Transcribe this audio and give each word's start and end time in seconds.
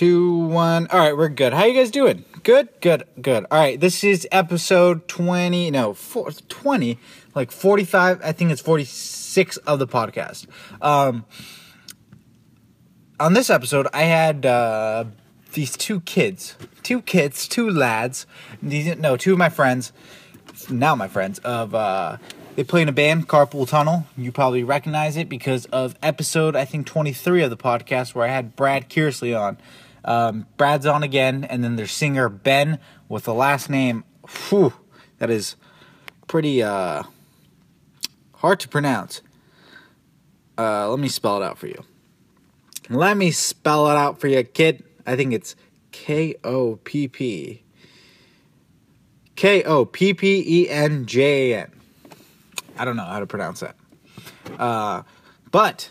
two, 0.00 0.34
one. 0.46 0.86
All 0.86 0.98
right, 0.98 1.14
we're 1.14 1.28
good. 1.28 1.52
How 1.52 1.66
you 1.66 1.74
guys 1.74 1.90
doing? 1.90 2.24
Good, 2.42 2.70
good, 2.80 3.04
good. 3.20 3.44
All 3.50 3.58
right, 3.58 3.78
this 3.78 4.02
is 4.02 4.26
episode 4.32 5.06
20, 5.08 5.70
no, 5.70 5.92
four, 5.92 6.30
20, 6.30 6.98
like 7.34 7.50
45, 7.50 8.22
I 8.24 8.32
think 8.32 8.50
it's 8.50 8.62
46 8.62 9.58
of 9.58 9.78
the 9.78 9.86
podcast. 9.86 10.46
Um, 10.80 11.26
on 13.20 13.34
this 13.34 13.50
episode, 13.50 13.88
I 13.92 14.04
had 14.04 14.46
uh, 14.46 15.04
these 15.52 15.76
two 15.76 16.00
kids, 16.00 16.56
two 16.82 17.02
kids, 17.02 17.46
two 17.46 17.68
lads, 17.68 18.26
these, 18.62 18.96
no, 18.96 19.18
two 19.18 19.32
of 19.32 19.38
my 19.38 19.50
friends, 19.50 19.92
now 20.70 20.94
my 20.94 21.08
friends, 21.08 21.40
of, 21.40 21.74
uh, 21.74 22.16
they 22.56 22.64
play 22.64 22.80
in 22.80 22.88
a 22.88 22.92
band, 22.92 23.28
Carpool 23.28 23.68
Tunnel. 23.68 24.06
You 24.16 24.32
probably 24.32 24.64
recognize 24.64 25.18
it 25.18 25.28
because 25.28 25.66
of 25.66 25.94
episode, 26.02 26.56
I 26.56 26.64
think, 26.64 26.86
23 26.86 27.42
of 27.42 27.50
the 27.50 27.56
podcast 27.58 28.14
where 28.14 28.26
I 28.26 28.30
had 28.30 28.56
Brad 28.56 28.88
Kearsley 28.88 29.38
on. 29.38 29.58
Um, 30.04 30.46
Brad's 30.56 30.86
on 30.86 31.02
again, 31.02 31.44
and 31.44 31.62
then 31.62 31.76
there's 31.76 31.92
singer 31.92 32.28
Ben 32.28 32.78
with 33.08 33.24
the 33.24 33.34
last 33.34 33.68
name, 33.68 34.04
whew, 34.48 34.72
that 35.18 35.30
is 35.30 35.56
pretty 36.26 36.62
uh, 36.62 37.02
hard 38.34 38.60
to 38.60 38.68
pronounce. 38.68 39.20
Uh, 40.56 40.88
let 40.88 40.98
me 40.98 41.08
spell 41.08 41.42
it 41.42 41.44
out 41.44 41.58
for 41.58 41.66
you. 41.66 41.84
Let 42.88 43.16
me 43.16 43.30
spell 43.30 43.90
it 43.90 43.96
out 43.96 44.20
for 44.20 44.28
you, 44.28 44.42
kid. 44.42 44.84
I 45.06 45.16
think 45.16 45.32
it's 45.32 45.54
K 45.92 46.34
O 46.44 46.76
P 46.76 47.08
P. 47.08 47.62
K 49.36 49.62
O 49.62 49.84
P 49.84 50.12
P 50.14 50.44
E 50.46 50.68
N 50.68 51.06
J 51.06 51.52
A 51.52 51.62
N. 51.62 51.72
I 52.76 52.84
don't 52.84 52.96
know 52.96 53.04
how 53.04 53.20
to 53.20 53.26
pronounce 53.26 53.60
that. 53.60 53.76
Uh, 54.58 55.02
but 55.50 55.90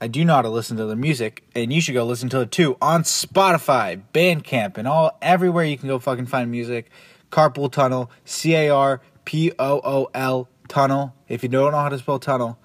I 0.00 0.08
do 0.08 0.24
know 0.24 0.34
how 0.34 0.42
to 0.42 0.50
listen 0.50 0.76
to 0.76 0.86
their 0.86 0.96
music, 0.96 1.44
and 1.54 1.72
you 1.72 1.80
should 1.80 1.94
go 1.94 2.04
listen 2.04 2.28
to 2.30 2.40
it 2.40 2.50
too 2.50 2.76
on 2.82 3.04
Spotify, 3.04 4.02
Bandcamp, 4.12 4.76
and 4.76 4.88
all 4.88 5.16
everywhere 5.22 5.64
you 5.64 5.78
can 5.78 5.88
go 5.88 5.98
fucking 5.98 6.26
find 6.26 6.50
music. 6.50 6.90
Carpool 7.30 7.70
Tunnel, 7.70 8.10
C 8.24 8.54
A 8.54 8.68
R 8.70 9.00
P 9.24 9.52
O 9.58 9.80
O 9.84 10.10
L 10.14 10.48
Tunnel. 10.68 11.14
If 11.28 11.42
you 11.42 11.48
don't 11.48 11.72
know 11.72 11.78
how 11.78 11.88
to 11.88 11.98
spell 11.98 12.18
tunnel, 12.18 12.58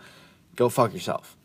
go 0.56 0.70
fuck 0.70 0.94
yourself. 0.94 1.36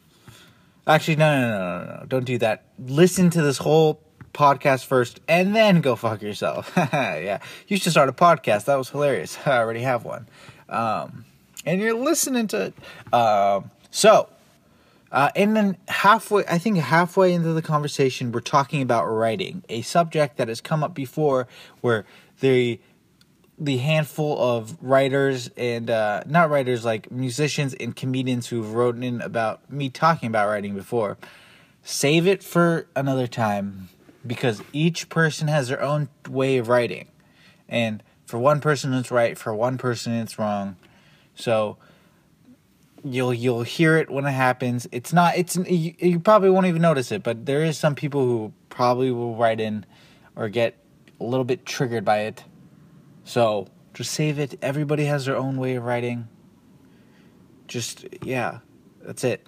Actually, 0.86 1.16
no, 1.16 1.40
no, 1.40 1.48
no, 1.48 1.84
no, 1.84 2.00
no. 2.00 2.06
Don't 2.06 2.24
do 2.24 2.38
that. 2.38 2.64
Listen 2.78 3.30
to 3.30 3.40
this 3.40 3.58
whole 3.58 4.00
podcast 4.34 4.84
first, 4.84 5.20
and 5.28 5.56
then 5.56 5.80
go 5.80 5.96
fuck 5.96 6.20
yourself. 6.20 6.72
yeah, 6.76 7.38
you 7.68 7.76
should 7.78 7.92
start 7.92 8.08
a 8.08 8.12
podcast. 8.12 8.66
That 8.66 8.76
was 8.76 8.90
hilarious. 8.90 9.38
I 9.46 9.58
already 9.58 9.80
have 9.80 10.04
one. 10.04 10.28
Um, 10.68 11.24
and 11.64 11.80
you're 11.80 11.94
listening 11.94 12.48
to 12.48 12.66
it. 12.66 13.14
Um, 13.14 13.70
so, 13.90 14.28
uh, 15.14 15.30
and 15.36 15.56
then 15.56 15.76
halfway, 15.86 16.44
I 16.46 16.58
think 16.58 16.76
halfway 16.76 17.32
into 17.32 17.52
the 17.52 17.62
conversation, 17.62 18.32
we're 18.32 18.40
talking 18.40 18.82
about 18.82 19.06
writing, 19.06 19.62
a 19.68 19.82
subject 19.82 20.38
that 20.38 20.48
has 20.48 20.60
come 20.60 20.82
up 20.82 20.92
before, 20.92 21.46
where 21.80 22.04
the 22.40 22.80
the 23.56 23.76
handful 23.76 24.36
of 24.42 24.76
writers 24.82 25.48
and 25.56 25.88
uh, 25.88 26.24
not 26.26 26.50
writers 26.50 26.84
like 26.84 27.12
musicians 27.12 27.72
and 27.74 27.94
comedians 27.94 28.48
who've 28.48 28.74
written 28.74 29.04
in 29.04 29.20
about 29.20 29.70
me 29.70 29.88
talking 29.88 30.26
about 30.26 30.48
writing 30.48 30.74
before. 30.74 31.16
Save 31.84 32.26
it 32.26 32.42
for 32.42 32.88
another 32.96 33.28
time 33.28 33.90
because 34.26 34.62
each 34.72 35.08
person 35.08 35.46
has 35.46 35.68
their 35.68 35.80
own 35.80 36.08
way 36.28 36.56
of 36.56 36.66
writing, 36.66 37.06
and 37.68 38.02
for 38.26 38.38
one 38.38 38.60
person 38.60 38.92
it's 38.92 39.12
right, 39.12 39.38
for 39.38 39.54
one 39.54 39.78
person 39.78 40.12
it's 40.14 40.40
wrong. 40.40 40.74
So 41.36 41.76
you'll 43.04 43.34
you'll 43.34 43.62
hear 43.62 43.96
it 43.98 44.10
when 44.10 44.24
it 44.24 44.32
happens. 44.32 44.88
It's 44.90 45.12
not 45.12 45.36
it's 45.36 45.56
you, 45.56 45.94
you 45.98 46.18
probably 46.18 46.50
won't 46.50 46.66
even 46.66 46.82
notice 46.82 47.12
it, 47.12 47.22
but 47.22 47.46
there 47.46 47.62
is 47.62 47.78
some 47.78 47.94
people 47.94 48.24
who 48.24 48.52
probably 48.70 49.10
will 49.10 49.36
write 49.36 49.60
in 49.60 49.84
or 50.34 50.48
get 50.48 50.76
a 51.20 51.24
little 51.24 51.44
bit 51.44 51.66
triggered 51.66 52.04
by 52.04 52.20
it. 52.20 52.44
So 53.24 53.68
just 53.92 54.12
save 54.12 54.38
it. 54.38 54.58
Everybody 54.62 55.04
has 55.04 55.26
their 55.26 55.36
own 55.36 55.56
way 55.58 55.76
of 55.76 55.84
writing. 55.84 56.28
Just 57.68 58.06
yeah, 58.22 58.58
that's 59.02 59.22
it. 59.22 59.46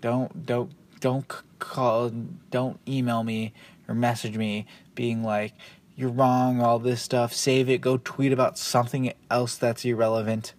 Don't 0.00 0.46
don't 0.46 0.72
don't 1.00 1.26
call 1.58 2.10
don't 2.50 2.80
email 2.88 3.24
me 3.24 3.52
or 3.88 3.94
message 3.94 4.36
me 4.36 4.66
being 4.94 5.22
like 5.22 5.52
you're 5.94 6.10
wrong 6.10 6.60
all 6.60 6.78
this 6.80 7.00
stuff 7.00 7.32
save 7.32 7.68
it 7.68 7.80
go 7.80 7.98
tweet 7.98 8.32
about 8.32 8.58
something 8.58 9.12
else 9.30 9.56
that's 9.56 9.84
irrelevant 9.84 10.54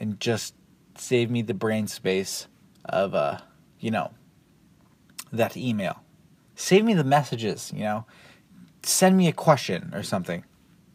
and 0.00 0.18
just 0.18 0.55
save 1.00 1.30
me 1.30 1.42
the 1.42 1.54
brain 1.54 1.86
space 1.86 2.46
of 2.84 3.14
uh 3.14 3.38
you 3.80 3.90
know 3.90 4.10
that 5.32 5.56
email. 5.56 6.02
Save 6.54 6.84
me 6.84 6.94
the 6.94 7.04
messages 7.04 7.72
you 7.74 7.82
know. 7.82 8.06
Send 8.82 9.16
me 9.16 9.26
a 9.28 9.32
question 9.32 9.92
or 9.94 10.02
something. 10.02 10.44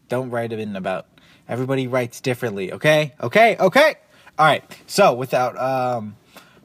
Don't 0.08 0.30
write 0.30 0.54
it 0.54 0.60
in 0.60 0.76
about 0.76 1.08
everybody 1.48 1.88
writes 1.88 2.22
differently 2.22 2.72
okay? 2.74 3.14
Okay 3.22 3.58
okay. 3.60 3.96
All 4.38 4.46
right 4.46 4.64
so 4.88 5.14
without 5.14 5.60
um 5.60 6.16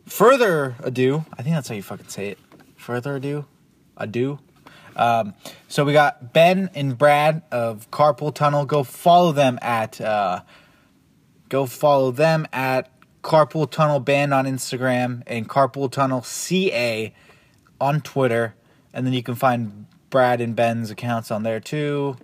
further 0.06 0.76
ado 0.84 1.24
i 1.36 1.42
think 1.42 1.56
that's 1.56 1.68
how 1.68 1.74
you 1.74 1.82
fucking 1.82 2.08
say 2.08 2.28
it. 2.28 2.38
Further 2.76 3.16
ado? 3.16 3.47
Ado? 3.97 4.38
Um, 4.97 5.34
so 5.68 5.84
we 5.84 5.92
got 5.92 6.32
ben 6.32 6.70
and 6.74 6.97
brad 6.97 7.42
of 7.53 7.91
carpool 7.91 8.34
tunnel. 8.34 8.64
Go 8.64 8.82
follow 8.82 9.32
them 9.32 9.58
at 9.60 10.00
uh, 10.00 10.41
go 11.48 11.66
follow 11.66 12.10
them 12.10 12.47
at 12.53 12.91
Carpool 13.26 13.69
Tunnel 13.69 13.98
Band 13.98 14.32
on 14.32 14.44
Instagram 14.44 15.25
and 15.26 15.48
Carpool 15.48 15.91
Tunnel 15.91 16.22
CA 16.22 17.12
on 17.81 18.00
Twitter. 18.00 18.54
And 18.94 19.04
then 19.04 19.12
you 19.14 19.22
can 19.25 19.34
find 19.34 19.87
Brad 20.10 20.41
and 20.41 20.54
Ben's 20.54 20.92
accounts 20.92 21.32
on 21.32 21.42
there 21.42 21.59
too. 21.59 22.16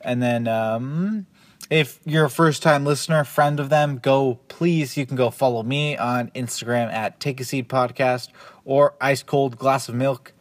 And 0.00 0.22
then 0.22 0.46
um, 0.46 1.26
if 1.70 1.98
you're 2.04 2.26
a 2.26 2.30
first 2.30 2.62
time 2.62 2.84
listener, 2.84 3.24
friend 3.24 3.58
of 3.58 3.68
them, 3.68 3.98
go 3.98 4.38
please, 4.46 4.96
you 4.96 5.06
can 5.06 5.16
go 5.16 5.30
follow 5.30 5.64
me 5.64 5.96
on 5.96 6.30
Instagram 6.36 6.92
at 6.92 7.18
Take 7.18 7.40
a 7.40 7.44
Seat 7.44 7.68
Podcast 7.68 8.28
or 8.64 8.94
Ice 9.00 9.24
Cold 9.24 9.58
Glass 9.58 9.88
of 9.88 9.96
Milk. 9.96 10.32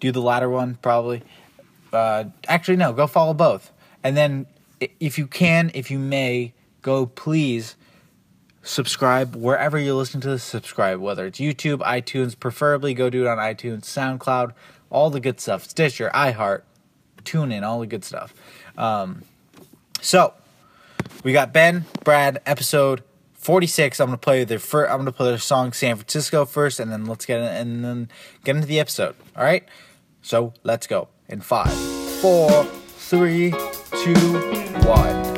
Do 0.00 0.10
the 0.10 0.20
latter 0.20 0.50
one, 0.50 0.80
probably. 0.82 1.22
Uh, 1.92 2.24
actually, 2.48 2.76
no, 2.76 2.92
go 2.92 3.06
follow 3.06 3.34
both. 3.34 3.70
And 4.02 4.16
then 4.16 4.46
if 4.98 5.16
you 5.16 5.28
can, 5.28 5.70
if 5.74 5.92
you 5.92 6.00
may, 6.00 6.54
go 6.82 7.06
please 7.06 7.76
subscribe 8.64 9.36
wherever 9.36 9.78
you're 9.78 9.94
listening 9.94 10.22
to 10.22 10.28
this. 10.30 10.42
Subscribe 10.42 11.00
whether 11.00 11.26
it's 11.26 11.38
youtube 11.38 11.78
itunes 11.80 12.38
preferably 12.38 12.94
go 12.94 13.10
do 13.10 13.24
it 13.24 13.28
on 13.28 13.38
itunes 13.38 13.82
soundcloud 13.82 14.52
all 14.90 15.10
the 15.10 15.20
good 15.20 15.40
stuff. 15.40 15.64
Stitcher 15.64 16.10
iheart 16.14 16.62
tune 17.24 17.52
in 17.52 17.64
all 17.64 17.80
the 17.80 17.86
good 17.86 18.04
stuff. 18.04 18.34
Um, 18.76 19.22
so 20.00 20.34
we 21.22 21.32
got 21.32 21.52
ben 21.52 21.84
brad 22.02 22.40
episode 22.44 23.02
46 23.34 24.00
i'm 24.00 24.08
gonna 24.08 24.18
play 24.18 24.44
their 24.44 24.58
first 24.58 24.90
i'm 24.90 24.98
gonna 24.98 25.12
play 25.12 25.28
their 25.28 25.38
song 25.38 25.72
san 25.72 25.96
francisco 25.96 26.44
first 26.44 26.80
and 26.80 26.90
then 26.90 27.06
let's 27.06 27.24
get 27.24 27.40
in, 27.40 27.46
and 27.46 27.84
then 27.84 28.08
get 28.44 28.56
into 28.56 28.68
the 28.68 28.80
episode 28.80 29.14
all 29.36 29.44
right? 29.44 29.64
So 30.22 30.54
let's 30.62 30.86
go. 30.86 31.08
In 31.28 31.40
five 31.40 31.72
four 32.20 32.64
three 32.64 33.50
two 34.02 34.14
one 34.86 35.33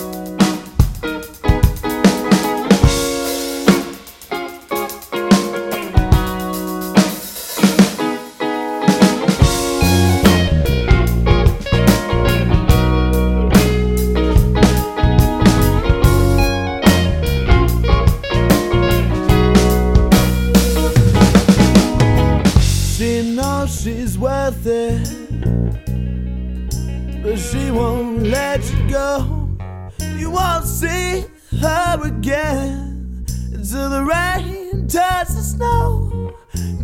her 31.97 32.07
again 32.07 33.25
until 33.53 33.91
the 33.91 34.05
rain 34.05 34.89
turns 34.89 35.35
to 35.35 35.43
snow. 35.43 36.33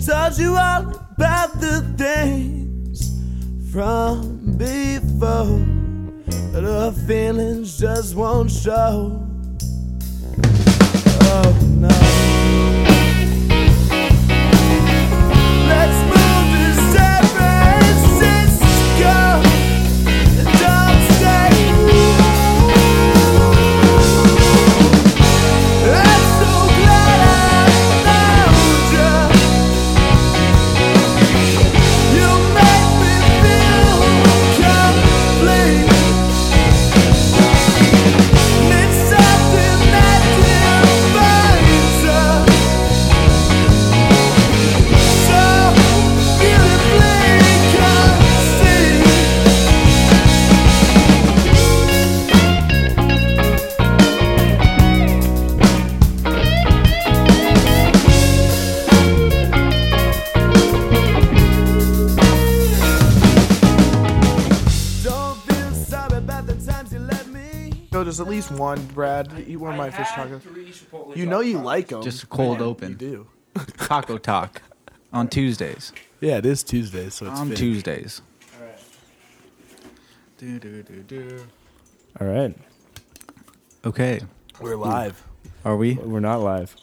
Told 0.05 0.39
you 0.39 0.57
all 0.57 0.91
about 1.17 1.61
the 1.61 1.83
things 1.97 3.13
from 3.71 4.57
before, 4.57 5.59
but 6.53 6.63
her 6.65 6.93
feelings 7.07 7.79
just 7.79 8.15
won't 8.15 8.51
show. 8.51 9.29
Oh 11.25 11.53
no. 11.79 11.89
Let's 15.69 16.01
move 16.11 16.47
to 16.59 16.73
San 16.93 17.23
Francisco. 17.37 18.63
Don't 19.03 19.52
just 68.13 68.21
at 68.21 68.29
least 68.29 68.51
one, 68.51 68.85
Brad. 68.89 69.33
Eat 69.47 69.57
one 69.57 69.73
of 69.73 69.79
my 69.79 69.91
fish 69.91 70.07
tacos. 70.09 71.17
You 71.17 71.25
know 71.25 71.41
you 71.41 71.59
like 71.59 71.89
them. 71.89 72.03
Just 72.03 72.29
cold 72.29 72.59
You 72.59 72.65
open. 72.67 72.95
do. 72.95 73.27
Taco 73.79 74.19
Talk 74.19 74.61
on 75.15 75.29
Tuesdays. 75.29 75.95
Yeah, 76.21 76.37
it 76.37 76.45
is 76.45 76.63
Tuesday, 76.63 77.09
so 77.09 77.27
it's 77.31 77.41
on 77.41 77.49
fitting. 77.49 77.57
Tuesdays. 77.73 78.21
Do, 80.37 80.59
do, 80.59 80.83
do, 80.83 81.03
do. 81.05 81.47
All 82.21 82.27
right. 82.27 82.55
Okay. 83.87 84.21
We're 84.61 84.77
live. 84.77 85.25
Are 85.65 85.77
we? 85.79 85.95
We're 85.95 86.21
not 86.21 86.41
live. 86.43 86.77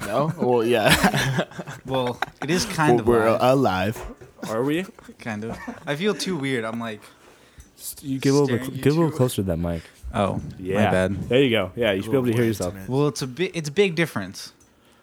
No? 0.00 0.32
Well, 0.38 0.64
yeah. 0.64 1.44
Well, 1.84 2.18
it 2.42 2.48
is 2.50 2.64
kind 2.64 2.98
of 3.00 3.06
we're 3.06 3.30
live, 3.30 3.40
alive. 3.42 4.02
Are 4.48 4.62
we? 4.62 4.86
kind 5.18 5.44
of. 5.44 5.58
I 5.86 5.96
feel 5.96 6.14
too 6.14 6.36
weird. 6.36 6.64
I'm 6.64 6.80
like, 6.80 7.02
You 8.00 8.18
get 8.18 8.30
a 8.30 8.32
little 8.32 8.46
Staring 8.46 8.70
bit, 8.70 8.74
get 8.82 8.92
a 8.92 8.96
little 8.96 9.10
you. 9.10 9.16
closer 9.16 9.36
to 9.36 9.42
that 9.42 9.58
mic. 9.58 9.82
Oh, 10.14 10.40
Yeah. 10.58 10.84
my 10.84 10.90
bad. 10.90 11.28
There 11.28 11.42
you 11.42 11.50
go. 11.50 11.72
Yeah, 11.76 11.92
you 11.92 12.02
should 12.02 12.10
be 12.12 12.16
able 12.18 12.26
to 12.26 12.32
hear 12.32 12.44
yourself. 12.44 12.74
Well, 12.88 13.08
it's 13.08 13.22
a 13.22 13.26
big, 13.26 13.50
it's 13.54 13.68
a 13.68 13.72
big 13.72 13.94
difference. 13.94 14.52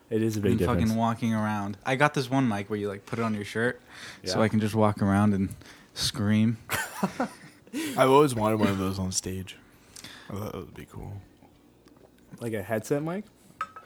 It 0.10 0.22
is 0.24 0.38
a 0.38 0.42
big 0.42 0.52
than 0.52 0.58
difference. 0.60 0.82
fucking 0.84 0.96
walking 0.98 1.34
around. 1.36 1.78
I 1.86 1.96
got 1.96 2.14
this 2.16 2.30
one 2.32 2.48
mic 2.48 2.70
where 2.70 2.80
you 2.80 2.88
like 2.88 3.06
put 3.06 3.20
it 3.20 3.22
on 3.22 3.34
your 3.36 3.46
shirt, 3.46 3.80
so 4.26 4.42
I 4.42 4.48
can 4.48 4.60
just 4.60 4.74
walk 4.76 5.02
around 5.04 5.34
and 5.34 5.50
scream. 5.94 6.58
I've 7.98 8.10
always 8.10 8.34
wanted 8.34 8.60
one 8.60 8.70
of 8.70 8.78
those 8.80 8.98
on 8.98 9.12
stage. 9.12 9.56
I 10.30 10.34
thought 10.34 10.52
that 10.54 10.56
would 10.58 10.74
be 10.74 10.86
cool. 10.86 11.14
Like 12.40 12.54
a 12.54 12.64
headset 12.64 13.04
mic? 13.04 13.26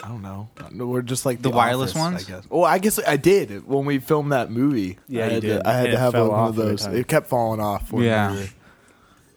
I 0.02 0.08
don't 0.10 0.22
know. 0.22 0.50
No, 0.72 0.88
we're 0.88 1.02
just 1.02 1.26
like 1.26 1.42
The 1.42 1.50
wireless 1.50 1.92
Office, 1.92 2.02
ones? 2.02 2.30
I 2.30 2.32
guess. 2.32 2.50
Well, 2.50 2.66
I 2.66 2.78
guess 2.78 3.00
I 3.06 3.16
did 3.18 3.66
when 3.68 3.86
we 3.86 4.00
filmed 4.00 4.32
that 4.34 4.52
movie. 4.52 5.00
Yeah, 5.08 5.24
I 5.24 5.28
you 5.28 5.34
had 5.34 5.42
did. 5.42 5.64
To, 5.64 5.70
I 5.70 5.74
had 5.74 5.92
to 5.92 5.98
have 5.98 6.14
one 6.14 6.48
of 6.50 6.56
those. 6.56 6.86
It 6.86 7.08
kept 7.08 7.28
falling 7.28 7.60
off 7.62 7.92
when 7.92 8.04
Yeah. 8.06 8.32
we 8.32 8.38
were 8.40 8.48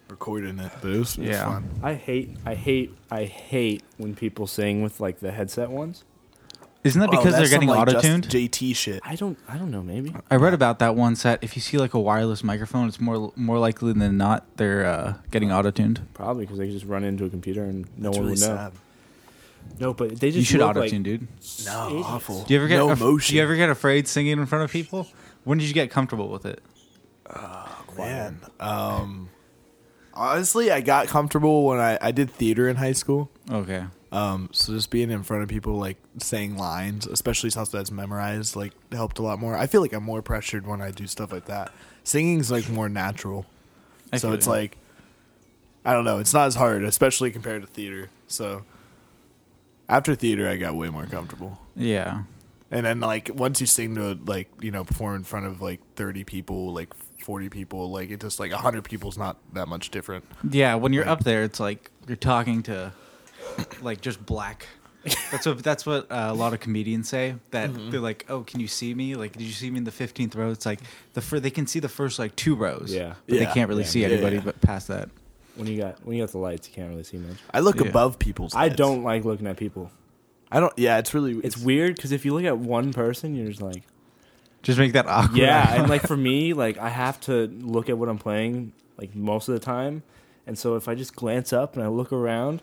recording 0.09 0.59
it, 0.59 0.71
but 0.81 0.91
it 0.91 0.97
was, 0.99 1.17
it 1.17 1.21
was 1.21 1.29
Yeah. 1.29 1.45
fun. 1.45 1.69
I 1.83 1.93
hate, 1.95 2.37
I 2.45 2.55
hate, 2.55 2.95
I 3.11 3.23
hate 3.25 3.83
when 3.97 4.15
people 4.15 4.47
sing 4.47 4.81
with 4.81 4.99
like 4.99 5.19
the 5.19 5.31
headset 5.31 5.69
ones. 5.69 6.03
Isn't 6.83 7.01
that 7.01 7.09
Oh, 7.09 7.17
because 7.17 7.35
they're 7.35 7.49
getting 7.49 7.67
like, 7.67 7.79
auto 7.79 7.93
just 7.93 8.05
tuned? 8.05 8.29
JT 8.29 8.73
shit. 8.75 9.01
I 9.03 9.15
don't, 9.15 9.37
I 9.49 9.57
don't 9.57 9.71
know. 9.71 9.81
Maybe. 9.83 10.15
I 10.31 10.35
read 10.35 10.53
about 10.53 10.79
that 10.79 10.95
once 10.95 11.23
that 11.23 11.43
if 11.43 11.55
you 11.57 11.61
see 11.61 11.77
like 11.77 11.93
a 11.93 11.99
wireless 11.99 12.43
microphone, 12.45 12.87
it's 12.87 13.01
more 13.01 13.33
more 13.35 13.59
likely 13.59 13.91
than 13.93 14.15
not 14.17 14.45
they're 14.55 14.85
uh, 14.85 15.13
getting 15.31 15.51
auto 15.51 15.71
tuned. 15.71 16.07
Probably 16.13 16.45
because 16.45 16.59
they 16.59 16.65
could 16.67 16.73
just 16.75 16.85
run 16.85 17.03
into 17.03 17.25
a 17.25 17.29
computer 17.29 17.63
and 17.63 17.87
no 17.97 18.09
It's 18.09 18.17
one 18.17 18.27
really 18.27 18.39
would 18.39 18.47
know. 18.47 18.55
sad. 18.55 18.71
No, 19.81 19.93
but 19.93 20.11
they 20.21 20.27
just 20.29 20.37
You 20.37 20.43
should 20.45 20.59
look 20.61 20.69
auto 20.69 20.79
like- 20.81 20.91
tune, 20.91 21.03
dude. 21.03 21.27
No, 21.65 21.87
Idiots. 21.89 22.07
awful. 22.07 22.43
Do 22.43 22.53
you 22.53 22.59
ever 22.59 22.69
get 22.69 22.77
no 22.77 22.91
af- 22.91 22.99
motion? 23.01 23.33
Do 23.33 23.37
you 23.37 23.43
ever 23.43 23.55
get 23.57 23.69
afraid 23.69 24.07
singing 24.07 24.33
in 24.39 24.45
front 24.45 24.63
of 24.63 24.71
people? 24.71 25.07
When 25.43 25.57
did 25.57 25.67
you 25.67 25.73
get 25.73 25.91
comfortable 25.91 26.29
with 26.29 26.45
it? 26.45 26.61
Man, 27.97 28.39
um, 28.61 29.29
honestly, 30.17 30.71
I 30.71 30.81
got 30.81 31.07
comfortable 31.07 31.65
when 31.65 31.79
I, 31.79 31.97
I 32.01 32.11
did 32.11 32.31
theater 32.31 32.67
in 32.67 32.75
high 32.75 32.93
school. 32.93 33.29
Okay. 33.49 33.85
Um, 34.11 34.49
so 34.51 34.73
just 34.73 34.89
being 34.89 35.11
in 35.11 35.23
front 35.23 35.43
of 35.43 35.49
people, 35.49 35.73
like 35.77 35.97
saying 36.17 36.57
lines, 36.57 37.05
especially 37.05 37.49
stuff 37.49 37.71
that's 37.71 37.91
memorized, 37.91 38.55
like 38.55 38.73
helped 38.91 39.19
a 39.19 39.21
lot 39.21 39.39
more. 39.39 39.55
I 39.55 39.67
feel 39.67 39.81
like 39.81 39.93
I'm 39.93 40.03
more 40.03 40.21
pressured 40.21 40.65
when 40.65 40.81
I 40.81 40.91
do 40.91 41.07
stuff 41.07 41.31
like 41.31 41.45
that. 41.45 41.71
Singing's 42.03 42.49
like 42.49 42.69
more 42.69 42.87
natural, 42.87 43.45
I 44.13 44.17
so 44.17 44.31
it's 44.31 44.45
you. 44.45 44.51
like 44.53 44.77
I 45.85 45.93
don't 45.93 46.05
know. 46.05 46.19
It's 46.19 46.33
not 46.33 46.47
as 46.47 46.55
hard, 46.55 46.83
especially 46.83 47.31
compared 47.31 47.61
to 47.61 47.67
theater. 47.67 48.09
So 48.27 48.63
after 49.89 50.15
theater, 50.15 50.47
I 50.47 50.57
got 50.57 50.75
way 50.75 50.89
more 50.89 51.05
comfortable. 51.05 51.59
Yeah. 51.75 52.23
And 52.71 52.85
then 52.85 52.99
like 52.99 53.29
once 53.33 53.61
you 53.61 53.67
sing 53.67 53.95
to 53.95 54.17
like 54.25 54.49
you 54.61 54.71
know 54.71 54.83
perform 54.83 55.17
in 55.17 55.23
front 55.23 55.45
of 55.45 55.61
like 55.61 55.81
30 55.95 56.23
people, 56.23 56.73
like 56.73 56.93
40 57.27 57.49
people, 57.49 57.91
like 57.91 58.09
it 58.09 58.21
just 58.21 58.39
like 58.39 58.51
100 58.53 58.83
people's 58.85 59.17
not 59.17 59.35
that 59.53 59.67
much 59.67 59.91
different. 59.91 60.23
Yeah, 60.49 60.75
when 60.75 60.93
you're 60.93 61.03
Right. 61.03 61.11
up 61.11 61.25
there, 61.25 61.43
it's 61.43 61.59
like 61.59 61.91
you're 62.07 62.15
talking 62.15 62.63
to 62.63 62.93
like 63.81 63.99
just 63.99 64.25
black. 64.25 64.65
That's 65.31 65.45
what 65.45 65.61
that's 65.61 65.85
what 65.85 66.09
uh, 66.09 66.27
a 66.29 66.33
lot 66.33 66.53
of 66.53 66.61
comedians 66.61 67.09
say. 67.09 67.35
That 67.51 67.69
Mm-hmm. 67.69 67.91
they're 67.91 67.99
like, 67.99 68.25
"Oh, 68.29 68.41
can 68.43 68.59
you 68.61 68.67
see 68.67 68.93
me? 68.93 69.15
Like, 69.15 69.33
did 69.33 69.41
you 69.43 69.51
see 69.51 69.69
me 69.69 69.77
in 69.77 69.83
the 69.83 69.91
fifteenth 69.91 70.35
row?" 70.35 70.51
It's 70.51 70.65
like 70.65 70.79
the 71.13 71.21
fir- 71.21 71.39
they 71.41 71.49
can 71.51 71.67
see 71.67 71.79
the 71.81 71.89
first 71.89 72.17
like 72.17 72.33
two 72.37 72.55
rows. 72.55 72.93
Yeah. 72.93 73.15
but 73.25 73.35
Yeah. 73.35 73.45
they 73.45 73.51
can't 73.53 73.67
really 73.69 73.83
Yeah. 73.83 73.89
see 73.89 74.01
Yeah, 74.03 74.07
anybody 74.09 74.37
yeah. 74.37 74.41
but 74.45 74.61
past 74.61 74.87
that. 74.87 75.09
When 75.55 75.67
you 75.67 75.77
got 75.77 76.05
when 76.05 76.15
you 76.15 76.23
got 76.23 76.31
the 76.31 76.37
lights, 76.39 76.67
you 76.69 76.73
can't 76.75 76.89
really 76.89 77.03
see 77.03 77.17
much. 77.17 77.37
I 77.53 77.59
look 77.59 77.79
Yeah. 77.79 77.87
above 77.89 78.19
people's. 78.19 78.55
I 78.55 78.63
heads. 78.63 78.75
don't 78.77 79.03
like 79.03 79.25
looking 79.25 79.47
at 79.47 79.57
people. 79.57 79.91
I 80.51 80.59
don't. 80.61 80.73
Yeah, 80.77 80.97
it's 80.97 81.13
really. 81.13 81.33
It's 81.43 81.57
weird 81.57 81.95
because 81.95 82.11
if 82.13 82.23
you 82.25 82.33
look 82.33 82.45
at 82.45 82.57
one 82.57 82.91
person, 82.93 83.35
you're 83.35 83.47
just 83.49 83.61
like, 83.61 83.83
Just 84.63 84.79
make 84.79 84.93
that 84.93 85.07
awkward. 85.07 85.37
yeah. 85.37 85.75
and 85.75 85.89
like 85.89 86.01
for 86.01 86.17
me, 86.17 86.53
like 86.53 86.77
I 86.77 86.89
have 86.89 87.19
to 87.21 87.47
look 87.47 87.89
at 87.89 87.97
what 87.97 88.09
I'm 88.09 88.17
playing 88.17 88.73
like 88.97 89.15
most 89.15 89.47
of 89.47 89.53
the 89.53 89.59
time, 89.59 90.03
and 90.45 90.57
so 90.57 90.75
if 90.75 90.87
I 90.87 90.95
just 90.95 91.15
glance 91.15 91.53
up 91.53 91.75
and 91.75 91.83
I 91.83 91.87
look 91.87 92.11
around, 92.11 92.61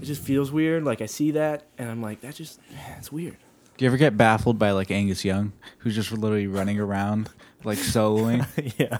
it 0.00 0.04
just 0.04 0.22
feels 0.22 0.50
weird. 0.50 0.84
Like 0.84 1.00
I 1.00 1.06
see 1.06 1.30
that, 1.32 1.64
and 1.78 1.90
I'm 1.90 2.02
like, 2.02 2.20
that 2.22 2.34
just, 2.34 2.60
it's 2.98 3.12
weird. 3.12 3.36
Do 3.76 3.84
you 3.84 3.88
ever 3.88 3.96
get 3.96 4.16
baffled 4.16 4.58
by 4.58 4.72
like 4.72 4.90
Angus 4.90 5.24
Young, 5.24 5.52
who's 5.78 5.94
just 5.94 6.12
literally 6.12 6.46
running 6.46 6.78
around 6.78 7.30
like 7.64 7.78
soloing? 7.78 8.46
yeah, 8.78 8.98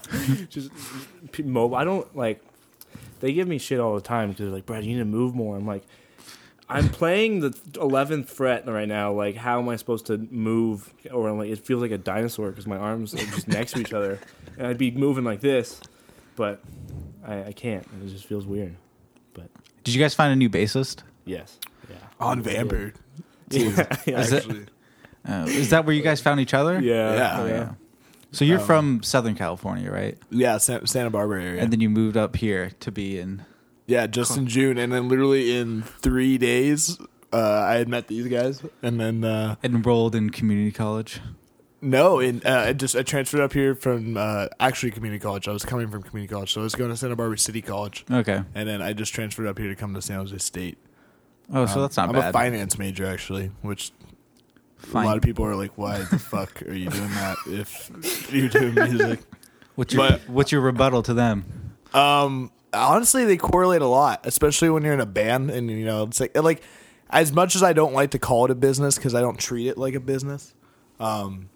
just 0.48 0.70
mobile. 1.44 1.76
I 1.76 1.84
don't 1.84 2.16
like. 2.16 2.42
They 3.20 3.34
give 3.34 3.46
me 3.46 3.58
shit 3.58 3.78
all 3.80 3.94
the 3.94 4.00
time 4.00 4.30
because 4.30 4.46
they're 4.46 4.54
like, 4.54 4.64
Brad, 4.64 4.82
you 4.82 4.94
need 4.94 5.00
to 5.00 5.04
move 5.04 5.34
more. 5.34 5.56
I'm 5.56 5.66
like, 5.66 5.82
I'm 6.70 6.88
playing 6.88 7.40
the 7.40 7.50
11th 7.50 8.26
fret 8.28 8.66
right 8.66 8.88
now. 8.88 9.12
Like, 9.12 9.36
how 9.36 9.58
am 9.60 9.68
I 9.68 9.76
supposed 9.76 10.06
to 10.06 10.18
move? 10.18 10.92
Or 11.12 11.28
I'm 11.28 11.38
like, 11.38 11.50
it 11.50 11.58
feels 11.58 11.82
like 11.82 11.90
a 11.90 11.98
dinosaur 11.98 12.50
because 12.50 12.66
my 12.66 12.76
arms 12.76 13.14
are 13.14 13.18
just 13.18 13.48
next 13.48 13.72
to 13.72 13.80
each 13.80 13.92
other, 13.92 14.18
and 14.56 14.66
I'd 14.66 14.78
be 14.78 14.90
moving 14.90 15.24
like 15.24 15.40
this, 15.40 15.80
but 16.36 16.62
I, 17.26 17.44
I 17.46 17.52
can't. 17.52 17.84
It 18.04 18.08
just 18.08 18.24
feels 18.26 18.46
weird. 18.46 18.76
But 19.34 19.48
Did 19.84 19.94
you 19.94 20.00
guys 20.00 20.14
find 20.14 20.32
a 20.32 20.36
new 20.36 20.48
bassist? 20.48 21.02
yes, 21.24 21.58
yeah, 21.88 21.96
on 22.20 22.42
Vampr. 22.42 22.94
Yeah, 23.50 23.86
yeah, 24.06 24.20
Is 24.20 24.32
it- 24.32 24.36
Actually, 24.44 24.66
Uh, 25.28 25.44
is 25.48 25.70
that 25.70 25.84
where 25.84 25.94
you 25.94 26.02
guys 26.02 26.20
found 26.20 26.40
each 26.40 26.54
other? 26.54 26.80
yeah, 26.80 27.14
Yeah. 27.14 27.40
Oh, 27.40 27.46
yeah. 27.46 27.52
yeah. 27.54 27.70
So 28.32 28.44
you're 28.44 28.60
Um, 28.60 28.66
from 28.66 29.02
Southern 29.02 29.34
California, 29.34 29.90
right? 29.90 30.16
yeah, 30.30 30.56
San, 30.58 30.86
Santa 30.86 31.10
Barbara 31.10 31.42
area. 31.42 31.60
And 31.62 31.72
then 31.72 31.80
you 31.80 31.90
moved 31.90 32.16
up 32.16 32.36
here 32.36 32.70
to 32.80 32.90
be 32.92 33.18
in. 33.18 33.42
Yeah, 33.90 34.06
just 34.06 34.36
in 34.36 34.46
June, 34.46 34.78
and 34.78 34.92
then 34.92 35.08
literally 35.08 35.56
in 35.56 35.82
three 35.82 36.38
days, 36.38 36.98
uh, 37.32 37.36
I 37.68 37.74
had 37.74 37.88
met 37.88 38.06
these 38.08 38.26
guys, 38.28 38.62
and 38.82 39.00
then 39.00 39.24
uh, 39.24 39.56
enrolled 39.62 40.14
in 40.14 40.30
community 40.30 40.72
college. 40.72 41.20
no, 41.82 42.18
and 42.20 42.44
uh, 42.46 42.64
I 42.68 42.72
just 42.72 42.94
I 42.96 43.02
transferred 43.02 43.40
up 43.40 43.52
here 43.52 43.74
from 43.74 44.16
uh, 44.16 44.46
actually 44.58 44.90
community 44.92 45.20
college. 45.20 45.48
I 45.48 45.52
was 45.52 45.64
coming 45.64 45.88
from 45.90 46.02
community 46.02 46.32
college, 46.32 46.52
so 46.52 46.60
I 46.60 46.64
was 46.64 46.74
going 46.74 46.90
to 46.90 46.96
Santa 46.96 47.16
Barbara 47.16 47.38
City 47.38 47.62
College, 47.62 48.04
Okay. 48.10 48.42
and 48.54 48.68
then 48.68 48.80
I 48.82 48.92
just 48.92 49.12
transferred 49.14 49.46
up 49.46 49.58
here 49.58 49.68
to 49.68 49.74
come 49.76 49.94
to 49.94 50.02
San 50.02 50.18
Jose 50.18 50.36
State. 50.38 50.78
Oh, 51.52 51.66
so 51.66 51.74
Um, 51.76 51.80
that's 51.82 51.96
not 51.96 52.08
I'm 52.10 52.14
bad. 52.14 52.30
a 52.30 52.32
finance 52.32 52.78
major 52.78 53.04
actually, 53.06 53.50
which 53.62 53.90
a 54.94 55.02
lot 55.02 55.16
of 55.16 55.22
people 55.22 55.44
are 55.44 55.56
like, 55.56 55.72
"Why 55.76 55.98
the 55.98 56.18
fuck 56.32 56.62
are 56.62 56.72
you 56.74 56.88
doing 56.90 57.10
that 57.10 57.36
if 57.48 58.32
you're 58.32 58.48
doing 58.48 58.74
music?" 58.74 59.20
What's 59.74 59.94
your 59.94 60.08
but- 60.10 60.28
What's 60.28 60.52
your 60.52 60.60
rebuttal 60.60 61.02
to 61.04 61.14
them? 61.14 61.44
Um, 61.94 62.50
honestly, 62.72 63.24
they 63.24 63.36
correlate 63.36 63.82
a 63.82 63.86
lot, 63.86 64.20
especially 64.24 64.70
when 64.70 64.82
you're 64.82 64.94
in 64.94 65.00
a 65.00 65.06
band, 65.06 65.50
and 65.50 65.70
you 65.70 65.84
know, 65.84 66.04
it's 66.04 66.20
like 66.20 66.36
like 66.36 66.62
as 67.10 67.32
much 67.32 67.56
as 67.56 67.62
I 67.62 67.72
don't 67.72 67.92
like 67.92 68.12
to 68.12 68.18
call 68.18 68.44
it 68.44 68.50
a 68.50 68.54
business 68.54 68.96
because 68.96 69.14
I 69.14 69.20
don't 69.20 69.38
treat 69.38 69.68
it 69.68 69.78
like 69.78 69.94
a 69.94 70.00
business. 70.00 70.54
Um, 70.98 71.48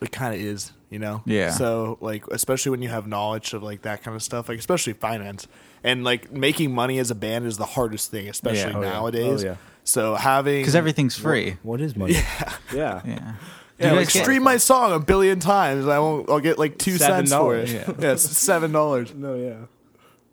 it 0.00 0.10
kind 0.12 0.34
of 0.34 0.40
is, 0.40 0.72
you 0.90 0.98
know. 0.98 1.22
Yeah. 1.26 1.50
So 1.50 1.96
like, 2.00 2.26
especially 2.28 2.70
when 2.70 2.82
you 2.82 2.88
have 2.88 3.06
knowledge 3.06 3.54
of 3.54 3.62
like 3.62 3.82
that 3.82 4.02
kind 4.02 4.14
of 4.16 4.22
stuff, 4.22 4.48
like 4.48 4.58
especially 4.58 4.94
finance 4.94 5.46
and 5.84 6.02
like 6.04 6.32
making 6.32 6.74
money 6.74 6.98
as 6.98 7.10
a 7.10 7.14
band 7.14 7.46
is 7.46 7.56
the 7.56 7.66
hardest 7.66 8.10
thing, 8.10 8.28
especially 8.28 8.72
Yeah. 8.72 8.78
Oh, 8.78 8.82
yeah. 8.82 8.90
nowadays. 8.90 9.44
Oh, 9.44 9.46
yeah. 9.46 9.56
So 9.84 10.14
having 10.16 10.60
Because 10.60 10.74
everything's 10.74 11.16
free. 11.16 11.56
What 11.62 11.80
is 11.80 11.96
money? 11.96 12.14
Yeah, 12.14 12.52
yeah. 12.74 13.00
Yeah. 13.04 13.34
Yeah, 13.78 13.90
you 13.90 13.96
like 13.96 14.06
guys 14.06 14.12
get- 14.14 14.22
stream 14.24 14.42
my 14.44 14.56
song 14.58 14.92
a 14.92 15.00
billion 15.00 15.40
times. 15.40 15.86
I 15.88 15.98
won't. 15.98 16.28
I'll 16.30 16.38
get 16.40 16.58
like 16.58 16.78
two 16.78 16.98
Seven 16.98 17.26
cents 17.26 17.32
for 17.40 17.56
it. 17.56 17.68
Yeah. 17.72 17.92
Yeah, 17.98 18.12
it's 18.12 18.22
seven 18.22 18.70
dollars. 18.70 19.12
No, 19.14 19.34
yeah. 19.34 19.54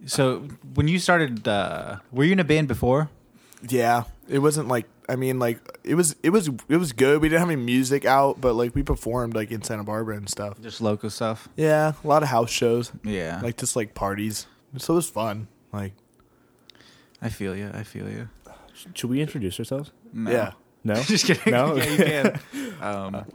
So 0.06 0.48
when 0.76 0.88
you 0.88 1.00
started, 1.00 1.48
uh, 1.48 1.98
were 2.12 2.24
you 2.24 2.32
in 2.34 2.40
a 2.40 2.44
band 2.44 2.68
before? 2.68 3.10
Yeah, 3.68 4.04
it 4.30 4.40
wasn't 4.40 4.68
like 4.70 4.86
I 5.10 5.16
mean 5.18 5.38
like 5.40 5.60
it 5.84 5.96
was 5.96 6.16
it 6.24 6.30
was 6.30 6.50
it 6.70 6.78
was 6.78 6.94
good. 6.94 7.22
We 7.22 7.28
didn't 7.30 7.42
have 7.42 7.50
any 7.50 7.62
music 7.62 8.06
out, 8.06 8.40
but 8.40 8.54
like 8.54 8.74
we 8.76 8.84
performed 8.84 9.36
like 9.36 9.52
in 9.52 9.62
Santa 9.64 9.84
Barbara 9.84 10.16
and 10.16 10.30
stuff. 10.30 10.62
Just 10.62 10.80
local 10.82 11.10
stuff. 11.10 11.50
Yeah, 11.58 11.94
a 12.04 12.08
lot 12.08 12.24
of 12.24 12.30
house 12.30 12.50
shows, 12.52 12.92
Yeah. 13.04 13.42
like 13.44 13.58
just 13.58 13.76
like 13.76 13.94
parties. 13.94 14.46
So 14.78 14.94
it 14.94 14.96
was 14.96 15.10
fun. 15.10 15.48
Like 15.74 15.94
I 17.22 17.28
feel 17.30 17.56
you. 17.56 17.70
I 17.74 17.84
feel 17.84 18.10
you. 18.10 18.30
Should 18.94 19.10
we 19.10 19.20
introduce 19.20 19.60
ourselves? 19.60 19.92
No. 20.14 20.32
yeah, 20.32 20.52
No, 20.86 20.94
Just 21.04 21.26
kidding. 21.26 21.52
No? 21.52 21.76
yeah, 21.78 21.84
you 21.92 21.98
can. 21.98 22.40
Um, 22.82 23.26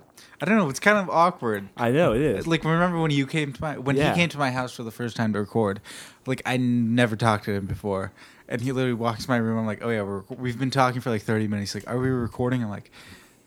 I 0.40 0.44
don't 0.46 0.56
know. 0.58 0.68
It's 0.68 0.80
kind 0.80 0.98
of 0.98 1.08
awkward. 1.08 1.68
I 1.76 1.90
know 1.90 2.12
it 2.12 2.20
is. 2.20 2.46
Like 2.46 2.64
remember 2.64 2.98
when 3.00 3.10
you 3.10 3.26
came 3.26 3.52
to 3.52 3.60
my 3.62 3.78
when 3.78 3.96
Yeah. 3.96 4.12
he 4.12 4.20
came 4.20 4.28
to 4.30 4.38
my 4.38 4.50
house 4.50 4.72
for 4.72 4.82
the 4.82 4.90
first 4.90 5.16
time 5.16 5.32
to 5.32 5.38
record? 5.40 5.80
Like 6.26 6.42
I 6.44 6.56
never 6.56 7.16
talked 7.16 7.44
to 7.44 7.52
him 7.52 7.66
before, 7.66 8.12
and 8.48 8.60
he 8.60 8.72
literally 8.72 8.94
walks 8.94 9.28
my 9.28 9.36
room. 9.36 9.58
I'm 9.58 9.66
like, 9.66 9.82
oh 9.84 9.90
yeah, 9.90 10.02
we're, 10.02 10.22
we've 10.36 10.58
been 10.58 10.70
talking 10.70 11.00
for 11.00 11.10
like 11.10 11.22
30 11.22 11.48
minutes. 11.48 11.72
He's 11.72 11.84
like, 11.84 11.94
are 11.94 11.98
we 11.98 12.08
recording? 12.08 12.62
I'm 12.62 12.70
like, 12.70 12.90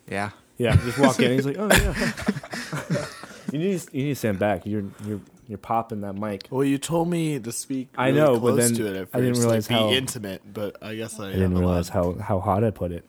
yeah. 0.10 0.32
Yeah, 0.58 0.76
just 0.78 0.98
walk 0.98 1.20
in. 1.20 1.32
He's 1.34 1.46
like, 1.46 1.58
"Oh 1.60 1.68
yeah." 1.70 3.06
you 3.52 3.60
need 3.60 3.82
you 3.92 4.04
need 4.06 4.10
to 4.10 4.16
stand 4.16 4.40
back. 4.40 4.66
You're 4.66 4.86
you're 5.06 5.22
You're 5.48 5.60
popping 5.60 6.02
that 6.02 6.14
mic. 6.16 6.48
Well, 6.50 6.64
you 6.64 6.80
told 6.80 7.10
me 7.10 7.38
to 7.40 7.52
speak. 7.52 7.90
I 7.96 8.08
really 8.08 8.20
know, 8.20 8.34
but 8.40 8.54
close 8.56 8.70
then 8.70 8.74
to 8.78 8.88
it 8.88 8.96
at 8.96 9.04
first, 9.12 9.16
I 9.16 9.20
didn't 9.22 9.38
realize 9.40 9.70
like, 9.70 9.80
how- 9.80 9.92
intimate. 9.92 10.42
But 10.52 10.78
I 10.82 10.96
guess 10.96 11.20
I, 11.20 11.28
I 11.28 11.32
didn't 11.34 11.56
realize 11.60 11.90
how 11.90 12.14
how 12.14 12.40
hot 12.40 12.64
I 12.64 12.72
put 12.72 12.92
it. 12.92 13.08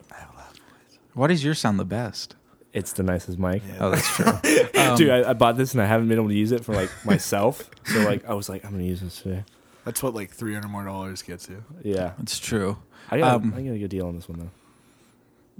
Why 1.14 1.26
does 1.28 1.42
yours 1.42 1.58
sound 1.58 1.80
the 1.80 1.84
best? 1.86 2.34
It's 2.72 2.92
the 2.92 3.02
nicest 3.02 3.38
mic. 3.38 3.62
Oh, 3.80 3.90
that's 3.90 4.14
true. 4.14 4.32
Dude, 4.96 5.10
I, 5.10 5.30
I 5.30 5.32
bought 5.32 5.56
this 5.56 5.72
and 5.72 5.80
I 5.82 5.86
haven't 5.86 6.08
been 6.08 6.18
able 6.18 6.28
to 6.28 6.34
use 6.34 6.52
it 6.52 6.64
for 6.64 6.74
like 6.74 6.90
myself. 7.04 7.68
so 7.86 8.00
like 8.00 8.28
I 8.28 8.34
was 8.34 8.48
like, 8.48 8.64
I'm 8.64 8.72
gonna 8.72 8.84
use 8.84 9.00
this 9.00 9.20
today. 9.22 9.44
That's 9.84 10.02
what 10.02 10.14
like 10.14 10.30
three 10.30 10.52
hundred 10.54 10.68
more 10.68 10.84
dollars 10.84 11.22
gets 11.22 11.48
you. 11.48 11.64
Yeah, 11.82 12.12
It's 12.22 12.38
true. 12.38 12.76
I 13.10 13.18
got 13.18 13.34
Um, 13.36 13.54
I 13.56 13.62
got 13.62 13.72
a 13.72 13.78
good 13.78 13.88
deal 13.90 14.06
on 14.06 14.16
this 14.16 14.28
one 14.28 14.38
though. 14.40 14.50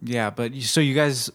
Yeah, 0.03 0.31
but 0.31 0.53
you, 0.53 0.61
so 0.62 0.81
you 0.81 0.95
guys, 0.95 1.31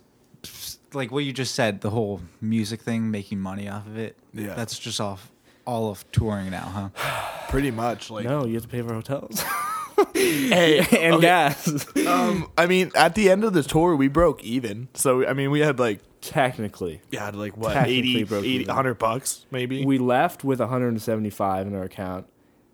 like 0.94 1.12
what 1.12 1.24
you 1.26 1.34
just 1.34 1.56
said, 1.56 1.82
the 1.82 1.90
whole 1.90 2.22
music 2.40 2.82
thing, 2.82 3.10
making 3.10 3.40
money 3.40 3.68
off 3.68 3.88
of 3.88 3.98
it. 3.98 4.16
Yeah. 4.34 4.54
that's 4.54 4.78
just 4.78 5.02
off 5.02 5.32
all 5.66 5.90
of 5.90 6.10
touring 6.12 6.52
now, 6.52 6.92
huh? 6.96 7.30
Pretty 7.50 7.72
much, 7.72 8.10
like 8.10 8.26
No, 8.26 8.46
you 8.46 8.54
have 8.54 8.64
to 8.64 8.70
pay 8.70 8.82
for 8.82 8.94
hotels 8.94 9.44
hey, 10.14 10.80
and 10.80 11.16
okay, 11.16 11.22
gas. 11.22 11.86
Um, 12.08 12.50
I 12.58 12.66
mean, 12.66 12.92
at 12.96 13.16
the 13.16 13.30
end 13.30 13.44
of 13.44 13.54
the 13.54 13.64
tour, 13.64 13.96
we 13.96 14.08
broke 14.08 14.44
even. 14.44 14.88
So 14.94 15.26
I 15.26 15.34
mean, 15.34 15.52
we 15.52 15.60
had 15.62 15.80
like 15.80 16.00
Technically, 16.22 17.02
yeah, 17.12 17.30
like 17.34 17.58
what 17.58 17.74
Technically 17.74 18.22
80, 18.22 18.36
80 18.36 18.66
100 18.68 18.94
bucks 18.94 19.46
maybe. 19.52 19.86
we 19.86 19.98
left 19.98 20.46
with 20.46 20.62
175 20.62 21.68
in 21.68 21.76
our 21.76 21.84
account 21.84 22.28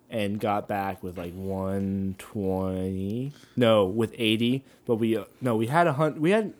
and 0.07 0.39
got 0.39 0.67
back 0.67 1.01
with 1.01 1.17
like 1.17 1.33
120. 1.33 3.33
No, 3.55 3.85
with 3.85 4.13
80. 4.15 4.63
But 4.85 4.95
we 4.95 5.17
uh, 5.17 5.23
no, 5.41 5.55
we 5.55 5.65
had 5.65 5.88
a 5.88 5.93
hundred. 5.93 6.21
We 6.21 6.29
had 6.31 6.53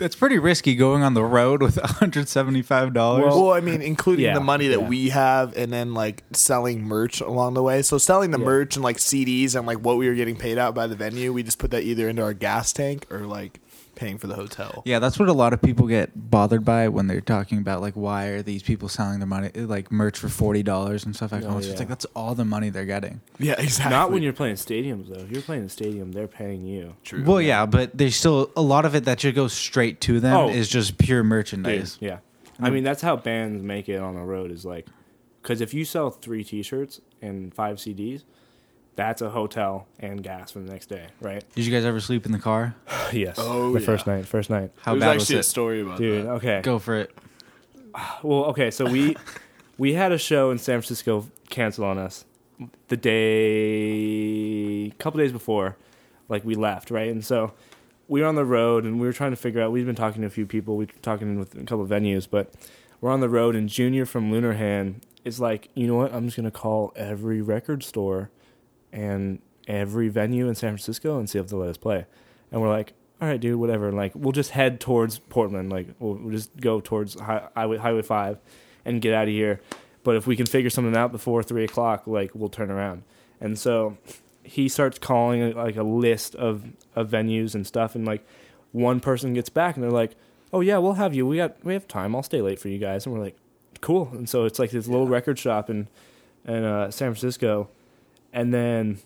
It's 0.00 0.16
pretty 0.16 0.38
risky 0.38 0.74
going 0.74 1.02
on 1.02 1.14
the 1.14 1.22
road 1.24 1.62
with 1.62 1.76
175 2.24 2.92
dollars. 2.94 3.24
well, 3.34 3.52
I 3.52 3.60
mean, 3.60 3.82
including 3.82 4.24
Yeah, 4.24 4.34
the 4.34 4.40
money 4.40 4.68
that 4.68 4.80
yeah. 4.80 4.88
we 4.88 5.08
have, 5.10 5.56
and 5.56 5.72
then 5.72 5.94
like 5.94 6.22
selling 6.32 6.82
merch 6.82 7.20
along 7.20 7.54
the 7.54 7.62
way. 7.62 7.82
So 7.82 7.98
selling 7.98 8.30
the 8.30 8.38
Yeah. 8.38 8.44
merch 8.44 8.76
and 8.76 8.82
like 8.84 8.96
CDs 8.98 9.54
and 9.56 9.66
like 9.66 9.78
what 9.78 9.96
we 9.96 10.08
were 10.08 10.14
getting 10.14 10.36
paid 10.36 10.58
out 10.58 10.74
by 10.74 10.86
the 10.86 10.96
venue, 10.96 11.32
we 11.32 11.42
just 11.42 11.58
put 11.58 11.70
that 11.72 11.82
either 11.84 12.08
into 12.08 12.22
our 12.22 12.32
gas 12.34 12.72
tank 12.72 13.06
or 13.10 13.20
like 13.20 13.60
paying 14.00 14.18
for 14.18 14.26
the 14.26 14.34
hotel. 14.34 14.82
yeah, 14.86 14.98
that's 14.98 15.18
what 15.18 15.28
a 15.28 15.32
lot 15.32 15.52
of 15.52 15.60
people 15.62 15.86
get 15.86 16.10
bothered 16.30 16.64
by 16.64 16.88
when 16.88 17.06
they're 17.06 17.20
talking 17.20 17.58
about 17.58 17.80
like 17.80 17.94
why 17.94 18.26
are 18.26 18.42
these 18.42 18.62
people 18.62 18.88
selling 18.88 19.18
their 19.20 19.26
money 19.26 19.50
like 19.54 19.92
merch 19.92 20.18
for 20.18 20.28
forty 20.28 20.62
dollars 20.62 21.04
and 21.04 21.14
stuff 21.14 21.32
like 21.32 21.42
that. 21.42 21.50
Oh, 21.50 21.58
It's 21.58 21.66
just 21.66 21.78
like 21.78 21.88
that's 21.88 22.06
all 22.16 22.34
the 22.34 22.44
money 22.44 22.70
they're 22.70 22.86
getting. 22.86 23.20
Yeah, 23.38 23.54
exactly. 23.58 23.90
not 23.90 24.10
when 24.10 24.22
you're 24.22 24.32
playing 24.32 24.56
stadiums 24.56 25.08
though. 25.08 25.20
If 25.22 25.30
you're 25.30 25.42
playing 25.42 25.64
a 25.64 25.68
stadium, 25.68 26.12
they're 26.12 26.26
paying 26.26 26.66
you. 26.66 26.96
true. 27.04 27.22
Well, 27.24 27.40
yeah, 27.42 27.66
but 27.66 27.96
there's 27.96 28.16
still 28.16 28.50
a 28.56 28.62
lot 28.62 28.84
of 28.84 28.94
it 28.94 29.04
that 29.04 29.18
just 29.18 29.36
goes 29.36 29.52
straight 29.52 30.00
to 30.02 30.18
them 30.20 30.36
Oh. 30.36 30.48
is 30.48 30.68
just 30.68 30.98
pure 30.98 31.22
Dude, 31.22 31.28
merchandise. 31.28 31.98
yeah. 32.00 32.18
I 32.58 32.70
mean, 32.70 32.84
that's 32.84 33.02
how 33.02 33.16
bands 33.16 33.62
make 33.62 33.88
it 33.88 33.96
on 34.00 34.14
the 34.16 34.20
road 34.22 34.50
is 34.50 34.64
like, 34.64 34.86
because 35.42 35.60
if 35.62 35.72
you 35.72 35.84
sell 35.86 36.10
three 36.10 36.44
T-shirts 36.44 37.00
and 37.22 37.54
five 37.54 37.76
CDs, 37.78 38.24
that's 39.00 39.22
a 39.22 39.30
hotel 39.30 39.86
and 39.98 40.22
gas 40.22 40.50
for 40.50 40.58
the 40.58 40.70
next 40.70 40.86
day, 40.90 41.06
right? 41.22 41.42
Did 41.54 41.64
you 41.64 41.72
guys 41.72 41.86
ever 41.86 42.00
sleep 42.00 42.26
in 42.26 42.32
the 42.32 42.38
car? 42.38 42.74
yes. 43.12 43.36
Oh, 43.38 43.72
the 43.72 43.80
yeah. 43.80 43.86
first 43.86 44.06
night. 44.06 44.26
First 44.26 44.50
night. 44.50 44.72
How 44.82 44.92
There's 44.92 45.00
bad 45.00 45.14
was 45.14 45.22
actually 45.22 45.38
a 45.38 45.42
story 45.42 45.80
about 45.80 45.96
Dude, 45.96 46.26
that. 46.26 46.30
okay. 46.32 46.60
Go 46.62 46.78
for 46.78 46.96
it. 46.96 47.10
Well, 48.22 48.44
okay, 48.44 48.70
so 48.70 48.88
we 48.88 49.16
we 49.78 49.94
had 49.94 50.12
a 50.12 50.18
show 50.18 50.52
in 50.52 50.58
San 50.58 50.80
Francisco 50.80 51.26
cancel 51.48 51.84
on 51.84 51.98
us 51.98 52.24
the 52.86 52.96
day 52.96 54.86
a 54.86 54.90
couple 54.90 55.18
days 55.18 55.32
before 55.32 55.76
like 56.28 56.44
we 56.44 56.54
left, 56.54 56.92
right? 56.92 57.10
And 57.10 57.24
so 57.24 57.52
we 58.06 58.20
were 58.20 58.28
on 58.28 58.36
the 58.36 58.44
road 58.44 58.84
and 58.84 59.00
we 59.00 59.06
were 59.08 59.12
trying 59.12 59.32
to 59.32 59.36
figure 59.36 59.60
out 59.60 59.72
we've 59.72 59.86
been 59.86 59.96
talking 59.96 60.20
to 60.20 60.26
a 60.28 60.30
few 60.30 60.46
people, 60.46 60.76
we 60.76 60.84
were 60.84 60.92
talking 61.02 61.38
with 61.38 61.54
a 61.54 61.64
couple 61.64 61.82
of 61.82 61.88
venues, 61.88 62.28
but 62.30 62.52
we're 63.00 63.10
on 63.10 63.20
the 63.20 63.28
road 63.28 63.56
and 63.56 63.68
Junior 63.68 64.06
from 64.06 64.30
Lunar 64.30 64.52
Hand 64.52 65.04
is 65.24 65.40
like, 65.40 65.68
"You 65.74 65.88
know 65.88 65.96
what? 65.96 66.14
I'm 66.14 66.26
just 66.26 66.36
going 66.36 66.44
to 66.44 66.50
call 66.50 66.92
every 66.94 67.42
record 67.42 67.82
store 67.82 68.30
and 68.92 69.40
every 69.68 70.08
venue 70.08 70.48
in 70.48 70.54
San 70.54 70.70
Francisco 70.70 71.18
and 71.18 71.28
see 71.28 71.38
if 71.38 71.48
they'll 71.48 71.60
let 71.60 71.68
us 71.68 71.76
play." 71.76 72.06
And 72.52 72.60
we're 72.60 72.68
like, 72.68 72.94
all 73.20 73.28
right, 73.28 73.40
dude, 73.40 73.56
whatever. 73.56 73.88
And 73.88 73.96
like, 73.96 74.12
we'll 74.14 74.32
just 74.32 74.50
head 74.50 74.80
towards 74.80 75.18
Portland. 75.18 75.70
Like, 75.70 75.88
we'll, 75.98 76.14
we'll 76.14 76.32
just 76.32 76.56
go 76.56 76.80
towards 76.80 77.20
hi- 77.20 77.48
highway, 77.54 77.76
highway 77.76 78.02
5 78.02 78.38
and 78.84 79.02
get 79.02 79.12
out 79.12 79.24
of 79.24 79.34
here. 79.34 79.60
But 80.02 80.16
if 80.16 80.26
we 80.26 80.36
can 80.36 80.46
figure 80.46 80.70
something 80.70 80.96
out 80.96 81.12
before 81.12 81.42
3 81.42 81.64
o'clock, 81.64 82.06
like, 82.06 82.34
we'll 82.34 82.48
turn 82.48 82.70
around. 82.70 83.02
And 83.38 83.58
so 83.58 83.98
he 84.42 84.68
starts 84.68 84.98
calling 84.98 85.54
like 85.54 85.76
a 85.76 85.82
list 85.82 86.34
of, 86.34 86.64
of 86.96 87.10
venues 87.10 87.54
and 87.54 87.66
stuff. 87.66 87.94
And 87.94 88.06
like, 88.06 88.26
one 88.72 89.00
person 89.00 89.34
gets 89.34 89.50
back 89.50 89.76
and 89.76 89.84
they're 89.84 89.90
like, 89.90 90.12
oh, 90.52 90.60
yeah, 90.60 90.78
we'll 90.78 90.94
have 90.94 91.14
you. 91.14 91.26
We 91.26 91.36
got, 91.36 91.62
we 91.62 91.74
have 91.74 91.86
time. 91.86 92.16
I'll 92.16 92.22
stay 92.22 92.40
late 92.40 92.58
for 92.58 92.68
you 92.68 92.78
guys. 92.78 93.04
And 93.04 93.14
we're 93.14 93.22
like, 93.22 93.36
cool. 93.82 94.08
And 94.12 94.28
so 94.28 94.46
it's 94.46 94.58
like 94.58 94.70
this 94.70 94.88
little 94.88 95.06
record 95.06 95.38
shop 95.38 95.68
in, 95.68 95.88
in 96.46 96.64
uh, 96.64 96.90
San 96.90 97.12
Francisco. 97.12 97.68
And 98.32 98.52
then, 98.54 98.98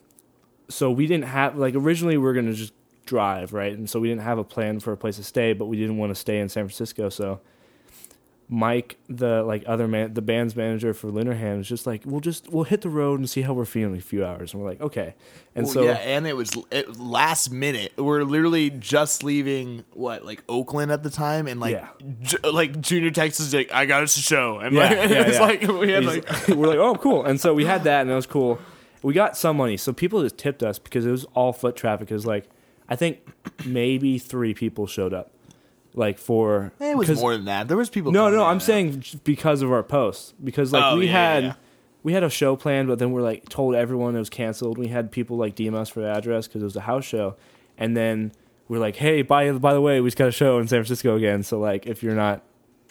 so 0.68 0.90
we 0.90 1.06
didn't 1.06 1.24
have, 1.28 1.56
like, 1.56 1.74
originally 1.74 2.16
we 2.16 2.24
were 2.24 2.34
going 2.34 2.46
to 2.46 2.52
just 2.54 2.72
drive, 3.06 3.52
right? 3.52 3.72
And 3.76 3.88
so 3.88 4.00
we 4.00 4.08
didn't 4.08 4.22
have 4.22 4.38
a 4.38 4.44
plan 4.44 4.80
for 4.80 4.92
a 4.92 4.96
place 4.96 5.16
to 5.16 5.24
stay, 5.24 5.52
but 5.52 5.66
we 5.66 5.76
didn't 5.76 5.96
want 5.98 6.10
to 6.10 6.14
stay 6.14 6.38
in 6.40 6.48
San 6.48 6.64
Francisco. 6.64 7.08
So 7.08 7.40
Mike, 8.48 8.96
the 9.08 9.42
like 9.42 9.64
other 9.66 9.88
man, 9.88 10.12
the 10.12 10.20
band's 10.20 10.54
manager 10.54 10.92
for 10.92 11.08
Lunar 11.08 11.34
was 11.56 11.66
just 11.66 11.86
like, 11.86 12.02
"We'll 12.04 12.20
just 12.20 12.50
we'll 12.52 12.64
hit 12.64 12.82
the 12.82 12.90
road 12.90 13.18
and 13.18 13.28
see 13.28 13.40
how 13.40 13.54
we're 13.54 13.64
feeling 13.64 13.94
in 13.94 13.98
a 13.98 14.02
few 14.02 14.22
hours." 14.24 14.52
And 14.52 14.62
we're 14.62 14.68
like, 14.68 14.82
"Okay." 14.82 15.14
And 15.54 15.64
Well, 15.64 15.72
so 15.72 15.82
yeah, 15.84 15.92
and 15.94 16.26
it 16.26 16.36
was 16.36 16.52
it, 16.70 16.98
last 17.00 17.50
minute. 17.50 17.94
We're 17.96 18.22
literally 18.22 18.68
just 18.68 19.24
leaving 19.24 19.84
what 19.94 20.26
like 20.26 20.42
Oakland 20.46 20.92
at 20.92 21.02
the 21.02 21.08
time, 21.10 21.46
and 21.46 21.58
like 21.58 21.72
Yeah. 21.72 21.88
ju- 22.22 22.36
like 22.52 22.80
Junior 22.82 23.10
Texas 23.10 23.52
like 23.54 23.72
I 23.72 23.86
got 23.86 24.02
us 24.02 24.14
a 24.18 24.20
show, 24.20 24.58
and 24.58 24.74
Yeah, 24.76 24.80
like 24.82 24.90
yeah, 25.10 25.24
it's 25.26 25.40
like 25.40 25.62
we 25.62 25.90
had 25.92 26.02
He's- 26.02 26.24
like 26.28 26.48
we're 26.56 26.66
like, 26.68 26.78
"Oh, 26.78 26.94
cool!" 26.96 27.24
And 27.24 27.40
so 27.40 27.54
we 27.54 27.64
had 27.64 27.84
that, 27.84 28.02
and 28.02 28.10
it 28.10 28.14
was 28.14 28.26
cool. 28.26 28.58
We 29.04 29.12
got 29.14 29.36
some 29.36 29.56
money, 29.58 29.76
so 29.76 29.92
people 29.92 30.22
just 30.22 30.38
tipped 30.38 30.62
us 30.62 30.78
because 30.78 31.04
it 31.06 31.10
was 31.10 31.24
all 31.34 31.52
foot 31.52 31.76
traffic. 31.76 32.10
It 32.10 32.14
was 32.14 32.24
like, 32.26 32.48
I 32.88 32.96
think 32.96 33.18
maybe 33.64 34.18
three 34.18 34.54
people 34.54 34.86
showed 34.86 35.12
up, 35.12 35.30
like 35.94 36.18
for 36.18 36.72
it 36.80 36.96
was 36.96 37.20
more 37.20 37.32
than 37.36 37.44
that. 37.44 37.68
There 37.68 37.76
was 37.76 37.90
people. 37.90 38.12
No, 38.12 38.30
no, 38.30 38.44
I'm 38.44 38.60
saying 38.60 39.04
because 39.22 39.62
of 39.62 39.70
our 39.70 39.82
posts. 39.82 40.32
Because 40.42 40.72
like 40.72 40.82
Oh, 40.84 40.96
we 40.96 41.06
yeah, 41.06 41.12
had 41.12 41.44
yeah. 41.44 41.54
we 42.02 42.12
had 42.14 42.22
a 42.24 42.30
show 42.30 42.56
planned, 42.56 42.88
but 42.88 42.98
then 42.98 43.12
we're 43.12 43.22
like 43.22 43.48
told 43.48 43.74
everyone 43.74 44.16
it 44.16 44.18
was 44.18 44.30
canceled. 44.30 44.78
We 44.78 44.88
had 44.88 45.10
people 45.12 45.36
like 45.36 45.54
DM 45.54 45.74
us 45.74 45.88
for 45.90 46.00
the 46.00 46.08
address 46.08 46.46
because 46.48 46.62
it 46.62 46.64
was 46.64 46.76
a 46.76 46.80
house 46.80 47.04
show, 47.04 47.36
and 47.78 47.96
then 47.96 48.32
we're 48.68 48.78
like, 48.78 48.96
hey, 48.96 49.20
by 49.20 49.52
by 49.52 49.74
the 49.74 49.80
way, 49.82 50.00
we 50.00 50.08
just 50.08 50.16
got 50.16 50.28
a 50.28 50.32
show 50.32 50.58
in 50.58 50.66
San 50.66 50.78
Francisco 50.78 51.14
again. 51.16 51.42
So 51.42 51.58
like, 51.58 51.86
if 51.86 52.02
you're 52.02 52.14
not 52.14 52.42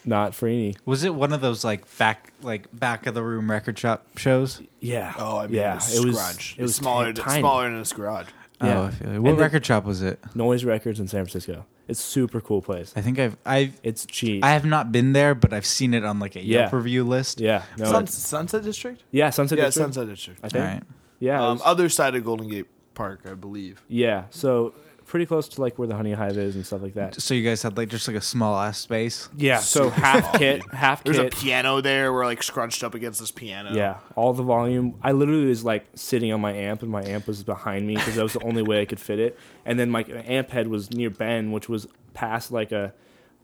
not 0.06 0.32
Freeney, 0.34 0.76
Was 0.86 1.04
it 1.04 1.14
one 1.16 1.34
of 1.34 1.42
those 1.42 1.64
like 1.64 1.98
back 1.98 2.32
like 2.42 2.68
back 2.78 3.06
of 3.08 3.14
the 3.14 3.24
room 3.24 3.50
record 3.50 3.78
shop 3.80 4.06
shows? 4.18 4.62
yeah, 4.80 5.14
Oh, 5.18 5.38
I 5.38 5.48
mean, 5.48 5.56
yeah, 5.56 5.74
it 5.74 5.76
was, 5.76 5.96
it 5.96 6.06
was 6.06 6.20
Scrunch. 6.20 6.56
it 6.58 6.62
was 6.62 6.76
smaller, 6.76 7.06
ti- 7.08 7.14
than- 7.14 7.24
tiny. 7.26 7.40
smaller 7.42 7.64
than 7.70 7.80
this 7.80 7.94
garage. 7.94 8.28
Yeah. 8.62 8.80
Oh, 8.80 8.84
I 8.86 8.92
feel 8.92 9.08
like. 9.08 9.16
And 9.16 9.24
What 9.24 9.32
then- 9.32 9.40
record 9.40 9.66
shop 9.66 9.84
was 9.86 10.02
it? 10.02 10.20
Noise 10.36 10.64
Records 10.64 11.00
in 11.00 11.08
San 11.08 11.26
Francisco. 11.26 11.66
It's 11.88 12.00
super 12.02 12.40
cool 12.40 12.62
place. 12.62 12.94
I 12.96 13.02
think 13.02 13.20
I've 13.20 13.36
I've 13.46 13.78
It's 13.84 14.06
cheap. 14.06 14.44
I 14.44 14.52
have 14.52 14.64
not 14.66 14.92
been 14.94 15.12
there, 15.12 15.36
but 15.36 15.52
I've 15.52 15.66
seen 15.66 15.94
it 15.94 16.06
on 16.06 16.20
like 16.20 16.36
a 16.38 16.42
Yeah. 16.42 16.62
Yelp 16.62 16.74
review 16.74 17.04
list. 17.04 17.42
yeah, 17.42 17.64
no, 17.78 17.86
Sun- 17.86 18.04
it's- 18.04 18.16
Sunset 18.18 18.64
District. 18.64 19.04
yeah, 19.12 19.30
Sunset 19.32 19.58
yeah, 19.58 19.66
District, 19.66 19.94
Sunset 19.94 20.08
District. 20.10 20.40
I 20.42 20.46
All 20.46 20.50
think. 20.50 20.64
right. 20.64 20.84
Yeah, 21.20 21.40
it 21.40 21.44
Um, 21.44 21.54
was- 21.58 21.62
other 21.66 21.90
side 21.90 22.16
of 22.16 22.24
Golden 22.24 22.48
Gate 22.48 22.68
Park, 22.94 23.22
I 23.30 23.34
believe. 23.34 23.82
yeah. 23.90 24.26
So 24.30 24.74
pretty 25.14 25.28
close 25.28 25.48
to 25.48 25.62
like 25.62 25.78
where 25.78 25.88
the 25.88 25.96
Honey 25.96 26.14
Hive 26.14 26.40
is 26.40 26.56
and 26.56 26.66
stuff 26.66 26.82
like 26.82 26.96
that. 26.96 27.22
So 27.22 27.36
you 27.36 27.48
guys 27.48 27.62
had 27.62 27.78
like 27.78 27.88
just 27.88 28.08
like 28.08 28.18
a 28.18 28.22
small 28.22 28.60
ass 28.60 28.80
space. 28.80 29.30
Yeah, 29.38 29.60
so 29.60 29.92
half 29.92 30.40
kit, 30.40 30.64
dude. 30.64 30.72
half 30.74 31.04
There's 31.04 31.20
a 31.20 31.30
piano 31.30 31.82
there. 31.82 32.12
We're 32.12 32.26
like 32.26 32.42
scrunched 32.42 32.84
up 32.84 32.96
against 32.96 33.20
this 33.20 33.30
piano. 33.30 33.76
Yeah, 33.76 34.00
all 34.16 34.34
the 34.34 34.42
volume. 34.42 34.96
I 35.04 35.12
literally 35.12 35.46
was 35.46 35.64
like 35.64 35.86
sitting 35.94 36.34
on 36.34 36.42
my 36.42 36.54
amp, 36.54 36.82
and 36.82 36.90
my 36.90 37.04
amp 37.04 37.28
was 37.28 37.44
behind 37.44 37.86
me 37.86 37.94
because 37.94 38.16
that 38.16 38.24
was 38.24 38.34
the 38.34 38.44
only 38.44 38.64
way 38.64 38.82
I 38.82 38.86
could 38.86 39.00
fit 39.00 39.20
it. 39.20 39.38
And 39.66 39.80
then 39.80 39.92
my 39.92 40.04
amp 40.26 40.50
head 40.50 40.68
was 40.68 40.90
near 40.90 41.12
Ben, 41.12 41.52
which 41.52 41.70
was 41.70 41.88
past 42.16 42.52
like 42.52 42.72
a 42.72 42.92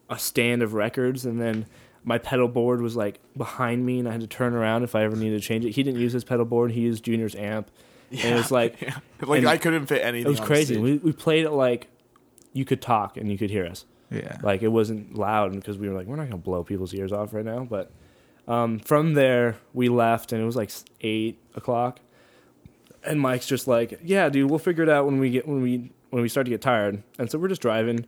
a 0.09 0.17
stand 0.17 0.63
of 0.63 0.73
records, 0.73 1.23
and 1.23 1.39
then 1.39 1.67
my 2.03 2.17
pedal 2.17 2.47
board 2.47 2.81
was 2.81 2.95
like 2.95 3.19
behind 3.37 3.85
me, 3.85 3.99
and 3.99 4.09
I 4.09 4.13
had 4.13 4.21
to 4.21 4.27
turn 4.27 4.55
around 4.55 4.81
if 4.81 4.95
I 4.95 5.03
ever 5.03 5.15
needed 5.15 5.39
to 5.39 5.47
change 5.47 5.65
it. 5.65 5.73
He 5.73 5.83
didn't 5.83 6.01
use 6.01 6.13
his 6.13 6.23
pedal 6.23 6.45
board; 6.45 6.71
he 6.71 6.81
used 6.81 7.03
Junior's 7.03 7.35
amp, 7.35 7.69
and 8.23 8.33
it 8.33 8.35
was 8.35 8.51
like 8.51 8.81
like 9.21 9.45
I 9.45 9.57
couldn't 9.57 9.87
fit 9.87 10.03
anything. 10.03 10.27
it 10.27 10.29
was 10.29 10.39
crazy. 10.39 10.77
We 10.77 10.97
we 10.97 11.11
played 11.11 11.45
it 11.45 11.51
like 11.51 11.87
you 12.53 12.65
could 12.65 12.81
talk 12.81 13.17
and 13.17 13.31
you 13.31 13.37
could 13.37 13.49
hear 13.49 13.65
us. 13.65 13.85
Yeah. 14.11 14.37
Like 14.41 14.63
it 14.63 14.69
wasn't 14.69 15.15
loud 15.15 15.53
because 15.53 15.77
we 15.77 15.87
were 15.87 15.95
like, 15.95 16.07
we're 16.07 16.15
not 16.15 16.25
gonna 16.25 16.37
blow 16.37 16.63
people's 16.63 16.93
ears 16.93 17.11
off 17.11 17.33
right 17.33 17.45
now. 17.45 17.63
But 17.69 17.91
um, 18.47 18.79
from 18.79 19.13
there, 19.13 19.57
we 19.73 19.89
left 19.89 20.33
and 20.33 20.41
it 20.41 20.45
was 20.45 20.55
like 20.55 20.71
eight 21.01 21.39
o'clock. 21.55 21.99
And 23.03 23.21
Mike's 23.21 23.45
just 23.45 23.67
like, 23.67 23.99
yeah, 24.03 24.27
dude, 24.29 24.49
we'll 24.49 24.59
figure 24.59 24.83
it 24.83 24.89
out 24.89 25.05
when 25.05 25.19
we 25.19 25.29
get 25.29 25.47
when 25.47 25.61
we 25.61 25.91
when 26.09 26.21
we 26.21 26.29
start 26.29 26.45
to 26.45 26.49
get 26.49 26.61
tired. 26.61 27.03
And 27.17 27.29
so 27.29 27.37
we're 27.37 27.47
just 27.47 27.61
driving, 27.61 28.05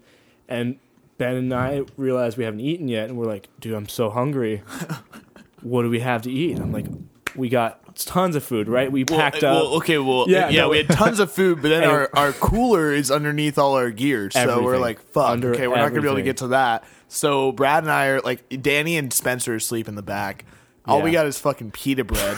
and 0.49 0.79
Ben 1.17 1.35
and 1.35 1.53
I 1.53 1.83
realize 1.97 2.35
we 2.35 2.43
haven't 2.43 2.59
eaten 2.61 2.87
yet, 2.87 3.09
and 3.09 3.17
we're 3.17 3.25
like, 3.25 3.47
dude, 3.59 3.73
I'm 3.73 3.87
so 3.87 4.09
hungry. 4.09 4.63
what 5.61 5.83
do 5.83 5.89
we 5.89 5.99
have 5.99 6.23
to 6.23 6.31
eat? 6.31 6.53
And 6.53 6.63
I'm 6.63 6.71
like, 6.73 6.87
we 7.35 7.49
got 7.49 7.95
tons 7.95 8.35
of 8.35 8.43
food, 8.43 8.67
right? 8.67 8.91
We 8.91 9.03
Well, 9.03 9.19
packed 9.19 9.43
uh, 9.43 9.47
up. 9.47 9.55
Well, 9.63 9.73
okay, 9.77 9.97
well, 9.97 10.25
Yeah, 10.29 10.49
yeah, 10.49 10.61
no. 10.61 10.69
we 10.69 10.77
had 10.77 10.89
tons 10.89 11.19
of 11.19 11.31
food, 11.31 11.61
but 11.61 11.69
then 11.69 11.83
our, 11.89 12.09
our 12.13 12.31
cooler 12.33 12.91
is 12.93 13.11
underneath 13.11 13.57
all 13.57 13.75
our 13.75 13.91
gear, 13.91 14.29
so 14.31 14.61
we're 14.63 14.77
like, 14.77 14.99
fuck, 15.11 15.29
Under 15.29 15.53
okay, 15.53 15.67
we're 15.67 15.75
not 15.77 15.89
gonna 15.89 16.01
be 16.01 16.07
able 16.07 16.17
to 16.17 16.21
get 16.23 16.37
to 16.37 16.47
that. 16.49 16.83
So 17.07 17.51
Brad 17.51 17.83
and 17.83 17.91
I 17.91 18.07
are 18.07 18.21
like, 18.21 18.43
Danny 18.61 18.97
and 18.97 19.11
Spencer 19.11 19.53
are 19.53 19.57
asleep 19.57 19.87
in 19.89 19.95
the 19.95 20.01
back, 20.01 20.45
All 20.85 21.01
we 21.01 21.11
got 21.11 21.25
is 21.27 21.37
fucking 21.39 21.71
pita 21.71 22.03
bread 22.05 22.37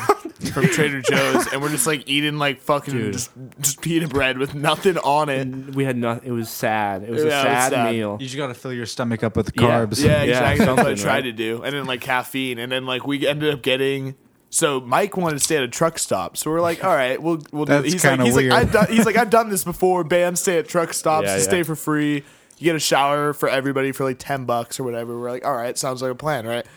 from 0.51 0.65
Trader 0.67 1.01
Joe's, 1.09 1.47
and 1.53 1.62
we're 1.62 1.69
just 1.69 1.88
like 1.88 2.09
eating 2.09 2.38
like 2.39 2.59
fucking 2.59 2.93
Dude. 2.93 3.13
just 3.13 3.31
just 3.62 3.81
pita 3.81 4.07
bread 4.07 4.38
with 4.38 4.53
nothing 4.55 4.97
on 4.97 5.29
it. 5.29 5.75
We 5.75 5.85
had 5.85 5.95
nothing. 5.97 6.27
It 6.27 6.31
was 6.31 6.50
sad. 6.50 7.03
It 7.03 7.09
was 7.12 7.23
a 7.23 7.27
Yeah, 7.27 7.41
it 7.41 7.45
was 7.45 7.53
sad, 7.53 7.71
sad. 7.71 7.93
meal. 7.93 8.17
You 8.19 8.25
just 8.25 8.35
gotta 8.38 8.53
fill 8.53 8.73
your 8.73 8.85
stomach 8.88 9.23
up 9.23 9.38
with 9.38 9.53
carbs. 9.55 10.03
Yeah, 10.03 10.23
Yeah, 10.23 10.50
exactly. 10.51 10.65
That's 10.65 10.69
what 10.69 10.79
I 10.79 10.83
something, 10.83 10.95
tried 11.03 11.13
right? 11.13 11.21
to 11.21 11.31
do, 11.31 11.62
and 11.63 11.73
then 11.75 11.85
like 11.85 12.01
caffeine, 12.01 12.57
and 12.59 12.71
then 12.71 12.85
like 12.85 13.05
we 13.07 13.25
ended 13.27 13.53
up 13.53 13.62
getting. 13.62 14.15
So 14.53 14.79
Mike 14.81 15.17
wanted 15.17 15.39
to 15.39 15.43
stay 15.43 15.57
at 15.57 15.63
a 15.63 15.67
truck 15.67 15.98
stop, 15.98 16.38
so 16.38 16.51
we're 16.51 16.62
like, 16.62 16.83
all 16.83 16.95
right, 16.95 17.19
we'll 17.19 17.41
we'll 17.51 17.65
do. 17.65 17.74
That's 17.74 17.91
He's 17.91 18.05
like, 18.05 18.19
he's 18.22 18.36
weird. 18.36 18.51
like, 18.51 18.62
I've 18.67 18.72
done, 18.72 18.88
he's 18.88 19.03
like, 19.03 19.15
I've 19.15 19.31
done 19.31 19.50
this 19.50 19.63
before. 19.63 20.03
Bands 20.03 20.41
stay 20.41 20.60
at 20.60 20.67
truck 20.67 20.93
stops, 20.93 21.25
Yeah, 21.25 21.38
yeah. 21.38 21.41
stay 21.41 21.63
for 21.63 21.75
free. 21.75 22.17
You 22.60 22.63
get 22.65 22.75
a 22.75 22.79
shower 22.79 23.33
for 23.33 23.50
everybody 23.50 23.91
for 23.91 24.03
like 24.03 24.19
ten 24.19 24.45
bucks 24.45 24.79
or 24.79 24.83
whatever. 24.83 25.19
We're 25.19 25.31
like, 25.31 25.43
all 25.43 25.55
right, 25.55 25.75
sounds 25.75 26.03
like 26.03 26.12
a 26.12 26.15
plan, 26.15 26.45
right? 26.45 26.67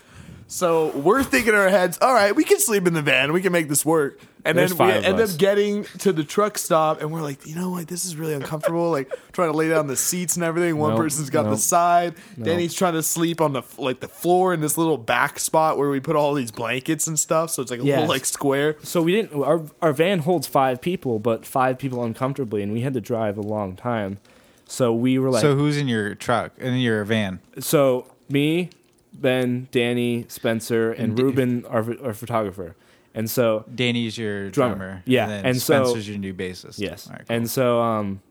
So 0.49 0.95
we're 0.97 1.23
thinking 1.23 1.53
in 1.53 1.59
our 1.59 1.67
heads, 1.69 1.97
all 2.01 2.13
right, 2.13 2.33
we 2.33 2.45
can 2.45 2.59
sleep 2.59 2.87
in 2.87 2.93
the 2.93 3.01
van, 3.01 3.33
we 3.33 3.41
can 3.41 3.51
make 3.51 3.67
this 3.67 3.85
work. 3.85 4.19
And 4.45 4.57
There's 4.57 4.73
then 4.73 4.87
we 4.87 4.93
end 4.93 5.19
us. 5.19 5.33
up 5.33 5.39
getting 5.39 5.83
to 5.99 6.13
the 6.13 6.23
truck 6.23 6.57
stop, 6.57 7.01
and 7.01 7.11
we're 7.11 7.21
like, 7.21 7.45
you 7.45 7.53
know 7.53 7.69
what, 7.69 7.89
this 7.89 8.05
is 8.05 8.15
really 8.15 8.33
uncomfortable. 8.33 8.89
like 8.89 9.11
trying 9.33 9.51
to 9.51 9.57
lay 9.57 9.67
down 9.67 9.87
the 9.87 9.97
seats 9.97 10.35
and 10.37 10.45
everything. 10.45 10.77
One 10.77 10.91
Nope, 10.91 10.99
person's 10.99 11.29
got 11.29 11.43
the 11.43 11.49
nope. 11.49 11.59
side. 11.59 12.15
Danny's 12.41 12.73
trying 12.73 12.93
to 12.93 13.03
sleep 13.03 13.41
on 13.41 13.51
the 13.51 13.63
like 13.77 13.99
the 13.99 14.07
floor 14.07 14.53
in 14.53 14.61
this 14.61 14.77
little 14.77 14.97
back 14.97 15.37
spot 15.39 15.77
where 15.77 15.89
we 15.89 15.99
put 15.99 16.15
all 16.15 16.33
these 16.33 16.51
blankets 16.51 17.07
and 17.07 17.19
stuff. 17.19 17.49
So 17.49 17.61
it's 17.61 17.69
like 17.71 17.81
a 17.81 17.83
little 17.83 18.07
like 18.07 18.23
square. 18.23 18.77
So 18.83 19.01
we 19.01 19.11
didn't. 19.11 19.43
Our 19.43 19.63
our 19.81 19.91
van 19.91 20.19
holds 20.19 20.47
five 20.47 20.79
people, 20.79 21.19
but 21.19 21.45
five 21.45 21.77
people 21.77 22.01
uncomfortably, 22.05 22.63
and 22.63 22.71
we 22.71 22.81
had 22.81 22.93
to 22.93 23.01
drive 23.01 23.37
a 23.37 23.41
long 23.41 23.75
time. 23.75 24.17
So 24.65 24.93
we 24.93 25.19
were 25.19 25.29
like, 25.29 25.41
So 25.41 25.51
so, 25.53 25.57
who's 25.57 25.75
in 25.75 25.89
your 25.89 26.15
truck? 26.15 26.53
And 26.57 26.69
in 26.69 26.79
your 26.79 27.03
van? 27.03 27.41
So 27.59 28.05
me, 28.29 28.69
Ben, 29.13 29.67
Danny, 29.71 30.25
Spencer, 30.27 30.91
and 30.91 31.15
D- 31.15 31.23
Ruben, 31.23 31.65
our 31.65 31.85
our 32.03 32.13
photographer, 32.13 32.75
and 33.15 33.29
so 33.29 33.65
Danny's 33.73 34.17
your 34.17 34.49
Drummer. 34.49 34.75
drummer. 34.75 35.03
Yeah, 35.05 35.29
And, 35.29 35.47
and 35.47 35.61
so- 35.61 35.83
Spencer's 35.85 36.07
your 36.09 36.17
new 36.17 36.33
bassist. 36.33 36.79
Yes. 36.79 37.09
Right, 37.09 37.25
cool. 37.27 37.35
And 37.35 37.49
so 37.49 37.81
um 37.81 38.21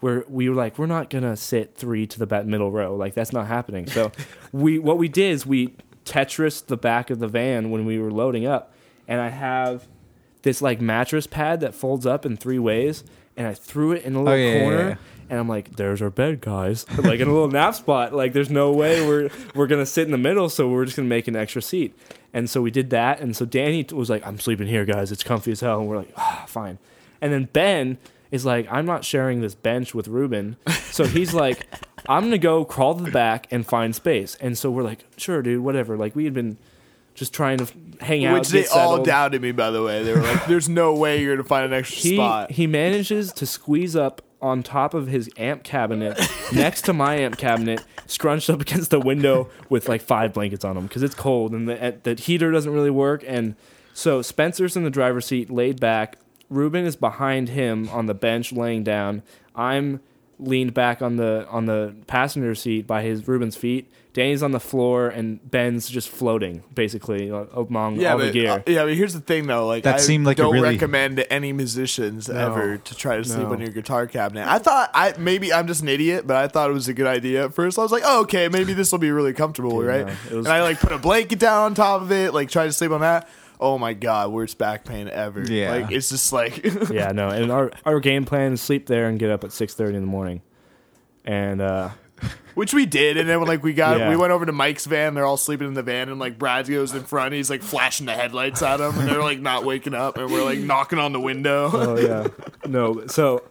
we're 0.00 0.24
we 0.28 0.48
were 0.48 0.54
like, 0.54 0.78
we're 0.78 0.86
not 0.86 1.10
gonna 1.10 1.36
sit 1.36 1.74
three 1.74 2.06
to 2.06 2.18
the 2.18 2.26
back 2.26 2.44
middle 2.46 2.70
row. 2.70 2.94
Like 2.94 3.14
that's 3.14 3.32
not 3.32 3.46
happening. 3.48 3.88
So 3.88 4.12
we 4.52 4.78
what 4.78 4.96
we 4.98 5.08
did 5.08 5.32
is 5.32 5.44
we 5.46 5.74
Tetris 6.04 6.64
the 6.64 6.76
back 6.76 7.10
of 7.10 7.18
the 7.18 7.28
van 7.28 7.70
when 7.70 7.84
we 7.84 7.98
were 7.98 8.10
loading 8.12 8.46
up 8.46 8.72
and 9.08 9.20
I 9.20 9.28
have 9.30 9.88
this 10.42 10.62
like 10.62 10.80
mattress 10.80 11.26
pad 11.26 11.60
that 11.60 11.74
folds 11.74 12.06
up 12.06 12.24
in 12.24 12.36
three 12.36 12.58
ways 12.60 13.02
and 13.36 13.46
I 13.46 13.54
threw 13.54 13.92
it 13.92 14.04
in 14.04 14.14
a 14.14 14.18
little 14.22 14.32
Oh, 14.32 14.36
yeah, 14.36 14.52
yeah, 14.52 14.60
corner 14.60 14.88
yeah. 14.90 14.94
And 15.30 15.38
I'm 15.38 15.48
like, 15.48 15.76
there's 15.76 16.00
our 16.02 16.10
bed, 16.10 16.40
guys. 16.40 16.86
like 16.98 17.20
in 17.20 17.28
a 17.28 17.32
little 17.32 17.50
nap 17.50 17.74
spot. 17.74 18.12
Like 18.14 18.32
there's 18.32 18.50
no 18.50 18.72
way 18.72 19.06
we're 19.06 19.30
we're 19.54 19.66
gonna 19.66 19.86
sit 19.86 20.06
in 20.06 20.12
the 20.12 20.18
middle, 20.18 20.48
so 20.48 20.68
we're 20.68 20.84
just 20.84 20.96
gonna 20.96 21.08
make 21.08 21.28
an 21.28 21.36
extra 21.36 21.62
seat. 21.62 21.96
And 22.32 22.48
so 22.48 22.60
we 22.60 22.70
did 22.70 22.90
that. 22.90 23.20
And 23.20 23.36
so 23.36 23.44
Danny 23.44 23.86
was 23.92 24.10
like, 24.10 24.26
I'm 24.26 24.38
sleeping 24.38 24.66
here, 24.66 24.84
guys. 24.84 25.10
It's 25.10 25.22
comfy 25.22 25.52
as 25.52 25.60
hell. 25.60 25.80
And 25.80 25.88
we're 25.88 25.96
like, 25.96 26.12
ah, 26.16 26.44
fine. 26.46 26.78
And 27.20 27.32
then 27.32 27.48
Ben 27.52 27.98
is 28.30 28.44
like, 28.44 28.70
I'm 28.70 28.84
not 28.84 29.04
sharing 29.04 29.40
this 29.40 29.54
bench 29.54 29.94
with 29.94 30.08
Ruben. 30.08 30.56
So 30.90 31.04
he's 31.04 31.32
like, 31.32 31.66
I'm 32.08 32.24
gonna 32.24 32.38
go 32.38 32.64
crawl 32.64 32.94
to 32.96 33.04
the 33.04 33.10
back 33.10 33.46
and 33.50 33.66
find 33.66 33.94
space. 33.94 34.36
And 34.40 34.56
so 34.56 34.70
we're 34.70 34.82
like, 34.82 35.04
sure, 35.16 35.42
dude, 35.42 35.62
whatever. 35.62 35.96
Like 35.96 36.14
we 36.16 36.24
had 36.24 36.34
been 36.34 36.58
just 37.18 37.34
trying 37.34 37.58
to 37.58 37.66
hang 38.00 38.24
out. 38.24 38.38
Which 38.38 38.48
they 38.48 38.66
all 38.68 39.02
doubted 39.02 39.42
me, 39.42 39.52
by 39.52 39.70
the 39.70 39.82
way. 39.82 40.04
They 40.04 40.12
were 40.12 40.22
like, 40.22 40.46
"There's 40.46 40.68
no 40.68 40.94
way 40.94 41.20
you're 41.20 41.34
gonna 41.34 41.48
find 41.48 41.66
an 41.66 41.72
extra 41.72 42.00
he 42.00 42.14
spot." 42.16 42.52
he 42.52 42.68
manages 42.68 43.32
to 43.32 43.46
squeeze 43.46 43.96
up 43.96 44.22
on 44.40 44.62
top 44.62 44.94
of 44.94 45.08
his 45.08 45.28
amp 45.36 45.64
cabinet 45.64 46.18
next 46.52 46.82
to 46.82 46.92
my 46.92 47.16
amp 47.16 47.36
cabinet 47.36 47.84
scrunched 48.06 48.48
up 48.48 48.60
against 48.60 48.90
the 48.90 49.00
window 49.00 49.48
with 49.68 49.88
like 49.88 50.00
five 50.00 50.32
blankets 50.32 50.64
on 50.64 50.76
him 50.76 50.84
because 50.84 51.02
it's 51.02 51.14
cold 51.14 51.52
and 51.52 51.68
the, 51.68 51.98
the 52.02 52.14
heater 52.14 52.50
doesn't 52.50 52.72
really 52.72 52.90
work. 52.90 53.24
And 53.26 53.56
so 53.92 54.22
spencer's 54.22 54.76
in 54.76 54.84
the 54.84 54.90
driver's 54.90 55.26
seat 55.26 55.50
laid 55.50 55.80
back. 55.80 56.16
Ruben 56.48 56.86
is 56.86 56.96
behind 56.96 57.50
him 57.50 57.88
on 57.90 58.06
the 58.06 58.14
bench 58.14 58.52
laying 58.52 58.84
down. 58.84 59.22
I'm 59.54 60.00
leaned 60.38 60.74
back 60.74 61.02
on 61.02 61.16
the 61.16 61.46
on 61.50 61.66
the 61.66 61.94
passenger 62.06 62.54
seat 62.54 62.86
by 62.86 63.02
his 63.02 63.26
ruben's 63.26 63.56
feet 63.56 63.90
danny's 64.12 64.42
on 64.42 64.50
the 64.52 64.60
floor 64.60 65.08
and 65.08 65.48
ben's 65.50 65.88
just 65.88 66.08
floating 66.08 66.62
basically 66.74 67.30
uh, 67.30 67.44
among 67.54 68.00
yeah, 68.00 68.12
all 68.12 68.18
the 68.18 68.24
but, 68.26 68.32
gear 68.32 68.50
uh, 68.50 68.62
yeah, 68.66 68.84
but 68.84 68.94
here's 68.94 69.14
the 69.14 69.20
thing 69.20 69.46
though. 69.46 69.66
Like, 69.66 69.84
That 69.84 69.96
I 69.96 69.98
seemed 69.98 70.26
like 70.26 70.38
a 70.38 70.42
don't 70.42 70.54
really- 70.54 70.70
recommend 70.70 71.18
to 71.18 71.32
any 71.32 71.52
musicians 71.52 72.28
ever 72.28 72.78
to 72.78 72.94
try 72.96 73.16
to 73.16 73.24
sleep 73.24 73.46
no. 73.46 73.52
on 73.52 73.60
your 73.60 73.70
guitar 73.70 74.06
cabinet. 74.08 74.48
I 74.48 74.58
thought 74.58 74.90
I 74.92 75.14
maybe 75.18 75.52
I'm 75.52 75.66
just 75.68 75.82
an 75.82 75.88
idiot, 75.88 76.26
but 76.26 76.36
I 76.36 76.48
thought 76.48 76.68
it 76.70 76.72
was 76.72 76.88
a 76.88 76.94
good 76.94 77.06
idea 77.06 77.44
at 77.44 77.54
first. 77.54 77.78
I 77.78 77.82
was 77.82 77.92
like, 77.92 78.02
oh, 78.04 78.22
okay, 78.22 78.48
maybe 78.48 78.72
this 78.72 78.90
will 78.90 78.98
be 78.98 79.12
really 79.12 79.32
comfortable, 79.34 79.78
Dude, 79.78 79.86
right? 79.86 80.06
no, 80.30 80.36
was- 80.38 80.46
and 80.46 80.52
I 80.52 80.62
like 80.62 80.80
put 80.80 80.90
a 80.90 80.98
blanket 80.98 81.38
down 81.38 81.62
on 81.64 81.74
top 81.74 82.02
of 82.02 82.10
it, 82.10 82.34
like 82.34 82.50
try 82.50 82.64
to 82.66 82.72
sleep 82.72 82.90
on 82.90 83.02
that. 83.02 83.28
Oh 83.60 83.76
my 83.78 83.92
god, 83.94 84.30
worst 84.30 84.56
back 84.58 84.84
pain 84.84 85.08
ever. 85.08 85.42
Yeah. 85.42 85.70
like 85.72 85.90
it's 85.92 86.08
just 86.10 86.32
like 86.32 86.64
yeah, 86.90 87.12
no. 87.12 87.28
And 87.28 87.50
our 87.50 87.70
our 87.84 88.00
game 88.00 88.24
plan 88.24 88.52
is 88.52 88.60
sleep 88.60 88.86
there 88.86 89.08
and 89.08 89.18
get 89.18 89.30
up 89.30 89.44
at 89.44 89.52
six 89.52 89.74
thirty 89.74 89.96
in 89.96 90.02
the 90.02 90.06
morning. 90.08 90.42
And 91.24 91.60
uh, 91.60 91.90
Which 92.54 92.72
we 92.72 92.86
did, 92.86 93.16
and 93.16 93.28
then 93.28 93.38
when 93.38 93.48
like 93.48 93.62
we 93.62 93.72
got, 93.74 93.98
Yeah. 93.98 94.08
we 94.10 94.16
went 94.16 94.32
over 94.32 94.46
to 94.46 94.52
Mike's 94.52 94.86
van. 94.86 95.14
They're 95.14 95.24
all 95.26 95.36
sleeping 95.36 95.68
in 95.68 95.74
the 95.74 95.82
van, 95.82 96.08
and 96.08 96.18
like 96.18 96.38
Brad 96.38 96.66
goes 96.68 96.92
in 96.94 97.02
front. 97.04 97.34
He's 97.34 97.50
like 97.50 97.62
flashing 97.62 98.06
the 98.06 98.14
headlights 98.14 98.62
at 98.62 98.78
them, 98.78 98.98
and 98.98 99.08
they're 99.08 99.22
like 99.22 99.40
not 99.40 99.64
waking 99.64 99.94
up, 99.94 100.16
and 100.18 100.30
we're 100.32 100.42
like 100.44 100.58
knocking 100.58 100.98
on 100.98 101.12
the 101.12 101.20
window. 101.20 101.70
oh 101.72 101.98
yeah, 101.98 102.26
no. 102.66 103.06
So 103.08 103.42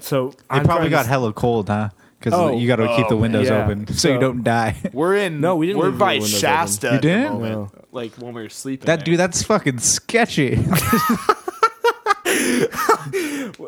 so 0.00 0.30
They 0.30 0.36
I'm 0.50 0.64
probably 0.64 0.88
got 0.90 1.02
to- 1.04 1.08
hella 1.08 1.32
cold, 1.32 1.68
huh? 1.68 1.90
Because 2.26 2.40
Oh. 2.40 2.56
you 2.58 2.66
got 2.66 2.76
to 2.76 2.88
keep 2.96 3.06
the 3.08 3.14
Oh, 3.14 3.18
windows 3.18 3.46
yeah. 3.48 3.62
open 3.64 3.86
so, 3.94 4.08
you 4.08 4.14
So- 4.16 4.20
don't 4.20 4.42
die. 4.42 4.74
We're 4.92 5.14
in. 5.16 5.40
No, 5.40 5.54
we 5.54 5.66
didn't 5.66 5.78
We're 5.78 5.90
leave 5.90 5.98
by 5.98 6.14
the 6.14 6.20
windows 6.22 6.40
Shasta. 6.40 6.86
You 6.88 6.92
at 6.94 7.02
the 7.02 7.08
didn't? 7.08 7.32
moment, 7.40 7.70
Like 7.92 8.12
when 8.16 8.34
we 8.34 8.42
were 8.42 8.48
sleeping. 8.48 8.86
That 8.86 8.96
there. 9.00 9.04
dude, 9.04 9.18
that's 9.20 9.42
fucking 9.44 9.78
sketchy. 9.78 10.58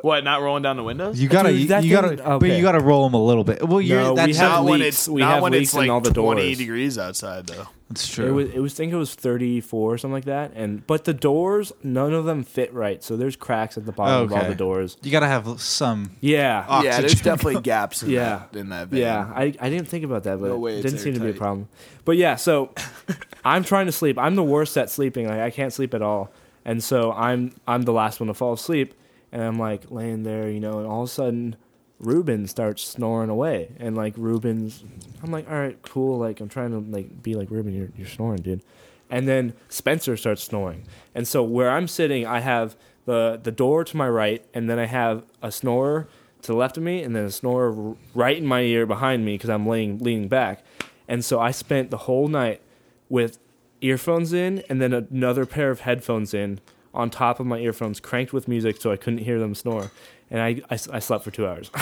What? 0.03 0.25
Not 0.25 0.43
rolling 0.43 0.63
down 0.63 0.77
the 0.77 0.83
windows? 0.83 1.19
You 1.21 1.29
gotta, 1.29 1.51
Dude, 1.51 1.61
you, 1.61 1.67
that 1.69 1.85
you 1.85 1.91
gotta, 1.91 2.17
but 2.17 2.27
okay. 2.43 2.57
you 2.57 2.63
gotta 2.63 2.81
roll 2.81 3.05
them 3.09 3.15
a 3.15 3.25
little 3.25 3.45
bit. 3.45 3.67
Well, 3.67 3.81
you're 3.81 4.01
No, 4.03 4.11
we 4.13 4.17
that's 4.17 4.39
have 4.39 4.51
not 4.51 4.65
when 4.65 4.81
leaks. 4.81 4.97
it's 4.97 5.09
We 5.09 5.21
not 5.21 5.35
have 5.35 5.43
when 5.43 5.53
leaks 5.53 5.69
it's 5.69 5.75
in 5.75 5.79
like 5.81 5.91
all 5.91 6.01
the 6.01 6.13
twenty 6.13 6.43
doors. 6.49 6.59
degrees 6.59 6.99
outside 6.99 7.47
though. 7.47 7.67
That's 7.89 8.09
It 8.11 8.13
true. 8.13 8.35
was, 8.35 8.49
it 8.51 8.59
was, 8.59 8.75
I 8.75 8.77
think 8.77 8.93
it 8.93 8.97
was 8.97 9.15
34 9.15 9.95
or 9.95 9.99
something 9.99 10.13
like 10.13 10.25
that. 10.27 10.53
And 10.55 10.87
but 10.87 11.05
the 11.05 11.15
doors, 11.15 11.73
none 11.83 12.13
of 12.13 12.25
them 12.27 12.45
fit 12.45 12.73
right. 12.75 13.03
So 13.03 13.17
there's 13.17 13.35
cracks 13.37 13.79
at 13.79 13.87
the 13.87 13.93
bottom 13.93 14.25
of 14.25 14.33
all 14.33 14.39
Okay. 14.39 14.49
the 14.49 14.55
doors. 14.55 14.97
you 15.03 15.11
gotta 15.11 15.27
have 15.27 15.61
some. 15.61 16.11
Yeah, 16.21 16.83
Yeah, 16.83 17.01
there's 17.01 17.13
Oxygen. 17.15 17.25
definitely 17.37 17.63
gaps 17.63 18.03
in 18.03 18.11
Yeah. 18.11 18.43
that 18.53 18.59
in 18.59 18.69
that 18.71 18.89
van. 18.89 19.01
Yeah, 19.01 19.33
I, 19.35 19.55
I 19.61 19.71
didn't 19.71 19.89
think 19.89 20.05
about 20.05 20.25
that, 20.25 20.41
but 20.41 20.49
No 20.49 20.59
way 20.59 20.73
it 20.75 20.85
it's 20.85 20.85
didn't 20.93 20.99
seem 21.01 21.15
to 21.15 21.21
be 21.21 21.27
a 21.27 21.29
airtight. 21.29 21.41
problem. 21.41 21.69
But 22.05 22.17
yeah, 22.17 22.37
so 22.37 22.75
I'm 23.45 23.65
trying 23.65 23.87
to 23.87 23.93
sleep. 23.93 24.19
I'm 24.19 24.35
the 24.35 24.45
worst 24.45 24.77
at 24.77 24.91
sleeping. 24.91 25.27
Like 25.27 25.41
I 25.41 25.51
can't 25.51 25.73
sleep 25.73 25.95
at 25.95 26.03
all, 26.03 26.31
and 26.65 26.83
so 26.85 27.13
I'm 27.13 27.53
I'm 27.67 27.83
the 27.83 27.93
last 27.93 28.21
one 28.21 28.27
to 28.29 28.35
fall 28.35 28.53
asleep, 28.53 28.95
and 29.33 29.43
I'm 29.43 29.59
like 29.59 29.91
laying 29.91 30.25
there, 30.25 30.51
you 30.51 30.61
know, 30.61 30.79
and 30.79 30.87
all 30.87 31.03
of 31.05 31.09
a 31.09 31.13
sudden 31.13 31.57
Ruben 32.01 32.47
starts 32.47 32.83
snoring 32.83 33.31
away, 33.31 33.73
and 33.79 33.97
like 33.97 34.15
Ruben's, 34.17 34.85
I'm 35.23 35.33
like, 35.33 35.51
all 35.51 35.59
right, 35.59 35.81
cool. 35.83 36.19
Like 36.19 36.41
I'm 36.41 36.49
trying 36.49 36.71
to 36.71 36.79
like 36.79 37.23
be 37.23 37.35
like 37.35 37.51
Ruben, 37.51 37.75
you're 37.75 37.91
you're 37.97 38.07
snoring, 38.07 38.43
dude. 38.43 38.63
And 39.11 39.27
then 39.27 39.55
Spencer 39.69 40.17
starts 40.17 40.43
snoring, 40.43 40.85
and 41.15 41.27
so 41.27 41.43
where 41.43 41.71
I'm 41.71 41.89
sitting, 41.89 42.27
I 42.27 42.41
have 42.41 42.77
the 43.05 43.41
the 43.43 43.51
door 43.51 43.85
to 43.85 43.97
my 43.97 44.09
right, 44.09 44.45
and 44.55 44.69
then 44.71 44.79
I 44.79 44.87
have 44.87 45.25
a 45.43 45.51
snorer 45.51 46.09
to 46.43 46.53
the 46.53 46.57
left 46.57 46.77
of 46.77 46.83
me, 46.83 47.03
and 47.03 47.17
then 47.17 47.25
a 47.25 47.31
snorer 47.31 47.97
right 48.15 48.37
in 48.37 48.47
my 48.47 48.61
ear 48.61 48.87
behind 48.87 49.25
me 49.25 49.35
because 49.35 49.51
I'm 49.51 49.67
laying 49.67 49.99
leaning 49.99 50.29
back. 50.29 50.63
And 51.09 51.25
so 51.25 51.41
I 51.41 51.51
spent 51.51 51.91
the 51.91 51.97
whole 51.97 52.29
night 52.29 52.61
with 53.09 53.39
earphones 53.81 54.33
in, 54.33 54.63
and 54.69 54.81
then 54.81 54.93
another 54.93 55.47
pair 55.47 55.71
of 55.71 55.81
headphones 55.81 56.35
in 56.35 56.61
on 56.95 57.11
top 57.11 57.41
of 57.41 57.47
my 57.47 57.59
earphones, 57.59 58.01
cranked 58.01 58.33
with 58.33 58.49
music 58.49 58.81
so 58.81 58.91
I 58.91 58.97
couldn't 58.97 59.21
hear 59.21 59.39
them 59.39 59.55
snore. 59.55 59.91
And 60.31 60.41
I, 60.43 60.61
I, 60.71 60.75
I 60.93 60.99
slept 60.99 61.25
for 61.25 61.31
two 61.31 61.47
hours. 61.47 61.71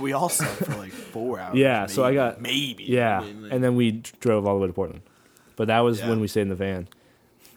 We 0.00 0.12
all 0.12 0.28
slept 0.28 0.56
for 0.64 0.74
like 0.76 0.92
four 0.92 1.38
hours. 1.38 1.56
Yeah, 1.56 1.86
so 1.86 2.04
I 2.04 2.12
got- 2.14 2.40
maybe. 2.42 2.84
yeah, 2.84 3.20
I 3.20 3.24
mean, 3.24 3.42
like- 3.44 3.52
and 3.52 3.62
then 3.64 3.74
we 3.76 4.02
drove 4.20 4.46
all 4.46 4.54
the 4.54 4.60
way 4.60 4.66
to 4.66 4.72
Portland. 4.72 5.02
But 5.56 5.68
that 5.68 5.80
was 5.80 6.00
Yeah. 6.00 6.08
when 6.10 6.20
we 6.20 6.28
stayed 6.28 6.42
in 6.42 6.48
the 6.48 6.54
van. 6.56 6.88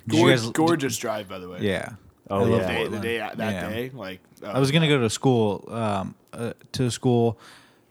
Did 0.08 0.18
you 0.18 0.24
Gorgeous, 0.24 0.42
guys- 0.44 0.52
gorgeous 0.52 0.98
drive 0.98 1.28
by 1.30 1.40
the 1.40 1.50
way. 1.50 1.60
Yeah. 1.62 1.90
Oh 2.30 2.42
I 2.42 2.46
The 2.46 2.52
yeah, 2.58 2.68
day, 2.68 2.88
the 2.88 3.00
day 3.00 3.18
that 3.18 3.38
Yeah. 3.38 3.70
day, 3.70 3.90
like 3.94 4.20
oh, 4.44 4.48
I 4.48 4.60
was 4.60 4.72
gonna 4.72 4.88
go 4.88 5.00
to 5.02 5.10
school, 5.10 5.68
um, 5.72 6.16
uh, 6.34 6.54
to 6.74 6.90
school. 6.90 7.38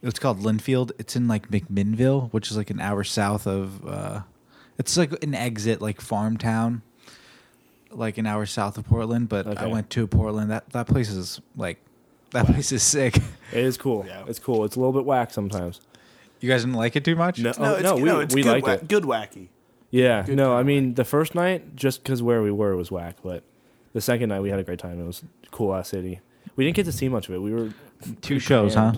It's 0.02 0.18
called 0.18 0.40
Linfield. 0.40 0.92
It's 0.98 1.14
in 1.16 1.28
like 1.28 1.48
McMinnville, 1.50 2.32
which 2.32 2.50
is 2.50 2.56
like 2.56 2.70
an 2.70 2.80
hour 2.80 3.04
south 3.04 3.46
of. 3.46 3.86
Uh, 3.86 4.20
it's 4.78 4.96
like 4.96 5.22
an 5.22 5.34
exit, 5.34 5.82
like 5.82 6.00
farm 6.00 6.38
town, 6.38 6.80
like 7.90 8.16
an 8.16 8.26
hour 8.26 8.46
south 8.46 8.78
of 8.78 8.86
Portland. 8.86 9.28
But 9.28 9.58
I 9.58 9.66
went 9.66 9.90
to 9.90 10.06
Portland. 10.06 10.50
That 10.50 10.70
that 10.70 10.86
place 10.86 11.10
is 11.10 11.40
like, 11.56 11.78
that 12.32 12.46
place 12.46 12.72
is 12.72 12.82
sick. 12.82 13.16
it 13.52 13.58
is 13.64 13.76
cool. 13.76 14.04
Yeah. 14.06 14.24
It's 14.26 14.38
cool. 14.38 14.64
It's 14.64 14.76
a 14.76 14.78
little 14.78 14.92
bit 14.92 15.04
whack 15.04 15.30
sometimes. 15.32 15.80
You 16.40 16.48
guys 16.48 16.62
didn't 16.64 16.76
like 16.76 16.96
it 16.96 17.04
too 17.04 17.16
much? 17.16 17.38
No, 17.38 17.52
No, 17.58 17.64
oh, 17.64 17.74
it's, 17.74 17.82
no, 17.82 17.94
we, 17.96 18.02
no, 18.04 18.20
it's 18.20 18.34
we 18.34 18.42
good, 18.42 18.50
liked 18.52 18.66
wa- 18.66 18.72
it. 18.74 18.88
good 18.88 19.04
wacky. 19.04 19.48
Yeah, 19.90 20.22
Good 20.22 20.36
no, 20.36 20.54
I 20.54 20.58
time, 20.58 20.66
mean 20.66 20.94
the 20.94 21.04
first 21.04 21.34
night 21.34 21.74
just 21.76 22.02
because 22.02 22.22
where 22.22 22.42
we 22.42 22.50
were 22.52 22.76
was 22.76 22.90
whack, 22.92 23.16
but 23.24 23.42
the 23.92 24.00
second 24.00 24.28
night 24.28 24.40
we 24.40 24.48
had 24.50 24.58
a 24.60 24.62
great 24.62 24.78
time. 24.78 25.00
It 25.00 25.04
was 25.06 25.22
a 25.44 25.48
cool 25.50 25.74
ass 25.74 25.88
city. 25.88 26.20
We 26.56 26.64
didn't 26.64 26.76
get 26.76 26.84
to 26.86 26.92
see 26.92 27.08
much 27.08 27.28
of 27.28 27.34
it. 27.34 27.38
We 27.42 27.52
were 27.52 27.72
Two 28.22 28.38
shows, 28.38 28.74
huh? 28.74 28.92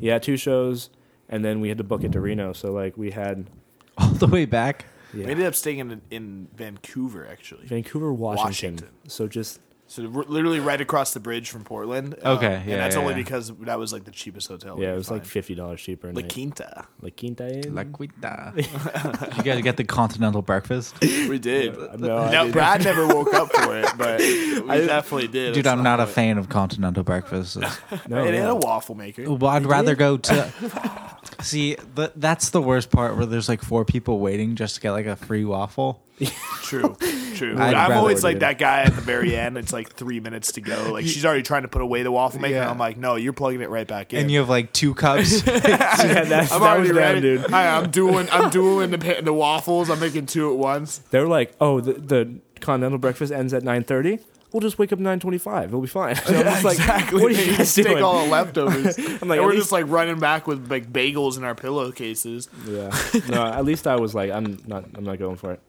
yeah, 0.00 0.18
two 0.18 0.36
shows, 0.36 0.88
and 1.28 1.44
then 1.44 1.60
we 1.60 1.68
had 1.68 1.78
to 1.78 1.84
book 1.84 2.04
it 2.04 2.12
to 2.12 2.20
Reno. 2.20 2.52
So 2.52 2.72
like 2.72 2.96
we 2.96 3.10
had 3.10 3.50
All 3.98 4.08
the 4.10 4.26
way 4.28 4.44
back. 4.44 4.84
We 5.12 5.24
ended 5.24 5.46
up 5.46 5.54
staying 5.54 5.78
in 5.80 6.00
in 6.10 6.48
Vancouver 6.54 7.26
actually. 7.30 7.66
Vancouver, 7.66 8.12
Washington. 8.12 8.46
Washington. 8.46 8.88
So 9.08 9.26
just 9.26 9.60
So 9.88 10.08
we're 10.08 10.24
literally 10.24 10.58
right 10.58 10.80
across 10.80 11.14
the 11.14 11.20
bridge 11.20 11.50
from 11.50 11.62
Portland. 11.62 12.16
Uh, 12.24 12.32
okay, 12.32 12.56
and 12.56 12.66
yeah, 12.68 12.76
that's 12.78 12.96
yeah, 12.96 13.00
only 13.00 13.12
yeah. 13.14 13.18
because 13.18 13.52
that 13.60 13.78
was 13.78 13.92
like 13.92 14.04
the 14.04 14.10
cheapest 14.10 14.48
hotel. 14.48 14.78
yeah, 14.80 14.88
it 14.88 14.90
could 14.90 14.96
was 14.98 15.10
like 15.12 15.24
fifty 15.24 15.54
dollars 15.54 15.80
cheaper. 15.80 16.12
La 16.12 16.22
night. 16.22 16.32
Quinta. 16.32 16.86
La 17.00 17.10
Quinta 17.10 17.54
Inn. 17.54 17.74
La 17.74 17.84
Quinta. 17.84 18.52
Did 18.56 19.36
you 19.36 19.42
guys 19.44 19.62
get 19.62 19.76
the 19.76 19.84
continental 19.84 20.42
breakfast? 20.42 20.94
We 21.26 21.38
did. 21.38 21.76
No, 21.98 22.18
I 22.18 22.30
now, 22.30 22.42
didn't. 22.42 22.52
Brad 22.52 22.84
never 22.84 23.06
woke 23.06 23.34
up 23.34 23.50
for 23.50 23.76
it, 23.76 23.88
but 23.98 24.20
we 24.20 24.86
definitely 24.86 25.28
did. 25.28 25.54
Dude, 25.54 25.66
I'm 25.66 25.82
not 25.82 25.98
a 25.98 26.04
point. 26.04 26.14
fan 26.14 26.38
of 26.38 26.48
continental 26.48 27.02
breakfasts. 27.02 27.56
No, 27.56 27.66
It 28.24 28.34
yeah. 28.34 28.40
had 28.42 28.50
a 28.50 28.54
waffle 28.54 28.94
maker. 28.94 29.24
Well, 29.28 29.50
I'd 29.50 29.66
rather 29.66 29.96
go 29.96 30.18
to. 30.18 31.18
See, 31.40 31.76
the, 31.94 32.12
that's 32.14 32.50
the 32.50 32.62
worst 32.62 32.90
part 32.90 33.16
where 33.16 33.26
there's 33.26 33.48
like 33.48 33.62
four 33.62 33.84
people 33.84 34.20
waiting 34.20 34.54
just 34.56 34.76
to 34.76 34.80
get 34.80 34.92
like 34.92 35.06
a 35.06 35.16
free 35.16 35.44
waffle. 35.44 36.05
True, 36.62 36.96
true. 37.36 37.52
I'd 37.58 37.74
I'm 37.74 37.90
rather 37.90 37.94
always 37.94 38.24
like 38.24 38.36
it. 38.36 38.40
that 38.40 38.58
guy 38.58 38.82
at 38.82 38.94
the 38.94 39.00
very 39.00 39.36
end. 39.36 39.56
It's 39.56 39.72
like 39.72 39.92
three 39.92 40.18
minutes 40.18 40.52
to 40.52 40.60
go. 40.60 40.90
Like 40.92 41.04
she's 41.04 41.24
already 41.24 41.42
trying 41.42 41.62
to 41.62 41.68
put 41.68 41.80
away 41.82 42.02
the 42.02 42.10
waffle 42.10 42.40
maker. 42.40 42.54
Yeah. 42.54 42.62
And 42.62 42.70
I'm 42.70 42.78
like, 42.78 42.96
no, 42.96 43.14
you're 43.16 43.32
plugging 43.34 43.60
it 43.60 43.68
right 43.70 43.86
back 43.86 44.12
in. 44.12 44.20
And 44.22 44.30
you 44.30 44.40
have 44.40 44.48
like 44.48 44.72
two 44.72 44.94
cups. 44.94 45.46
yeah, 45.46 45.58
that's, 45.60 46.50
I'm 46.50 46.60
that 46.60 46.62
already 46.62 46.88
was 46.88 46.96
ready, 46.96 47.20
dude. 47.20 47.50
Hi, 47.50 47.68
I'm 47.68 47.90
doing. 47.90 48.26
I'm 48.32 48.50
doing 48.50 48.90
the 48.90 48.98
pa- 48.98 49.20
the 49.20 49.32
waffles. 49.32 49.90
I'm 49.90 50.00
making 50.00 50.26
two 50.26 50.50
at 50.50 50.58
once. 50.58 50.98
They 51.10 51.20
were 51.20 51.28
like, 51.28 51.54
"Oh, 51.60 51.80
the, 51.80 51.92
the 51.92 52.34
continental 52.60 52.98
breakfast 52.98 53.32
ends 53.32 53.52
at 53.54 53.62
9.30. 53.62 54.20
We'll 54.52 54.60
just 54.62 54.78
wake 54.78 54.92
up 54.92 54.98
nine 54.98 55.20
twenty-five. 55.20 55.68
It'll 55.68 55.80
be 55.82 55.86
fine." 55.86 56.16
So 56.16 56.34
I'm 56.34 56.44
just 56.44 56.64
like, 56.64 56.78
exactly. 56.78 57.22
"What 57.22 57.30
are 57.30 57.34
you 57.34 57.46
guys 57.48 57.74
just 57.74 57.76
take 57.76 57.98
all 57.98 58.24
the 58.24 58.30
leftovers. 58.30 58.96
I'm 58.98 59.28
like, 59.28 59.38
and 59.38 59.46
we're 59.46 59.50
least- 59.50 59.58
just 59.64 59.72
like 59.72 59.84
running 59.88 60.18
back 60.18 60.46
with 60.48 60.70
like 60.70 60.90
bagels 60.92 61.36
in 61.36 61.44
our 61.44 61.54
pillowcases. 61.54 62.48
yeah, 62.66 62.90
no. 63.28 63.44
At 63.44 63.64
least 63.64 63.86
I 63.86 63.96
was 63.96 64.14
like, 64.14 64.30
"I'm 64.32 64.58
not. 64.66 64.86
I'm 64.94 65.04
not 65.04 65.18
going 65.18 65.36
for 65.36 65.52
it." 65.52 65.60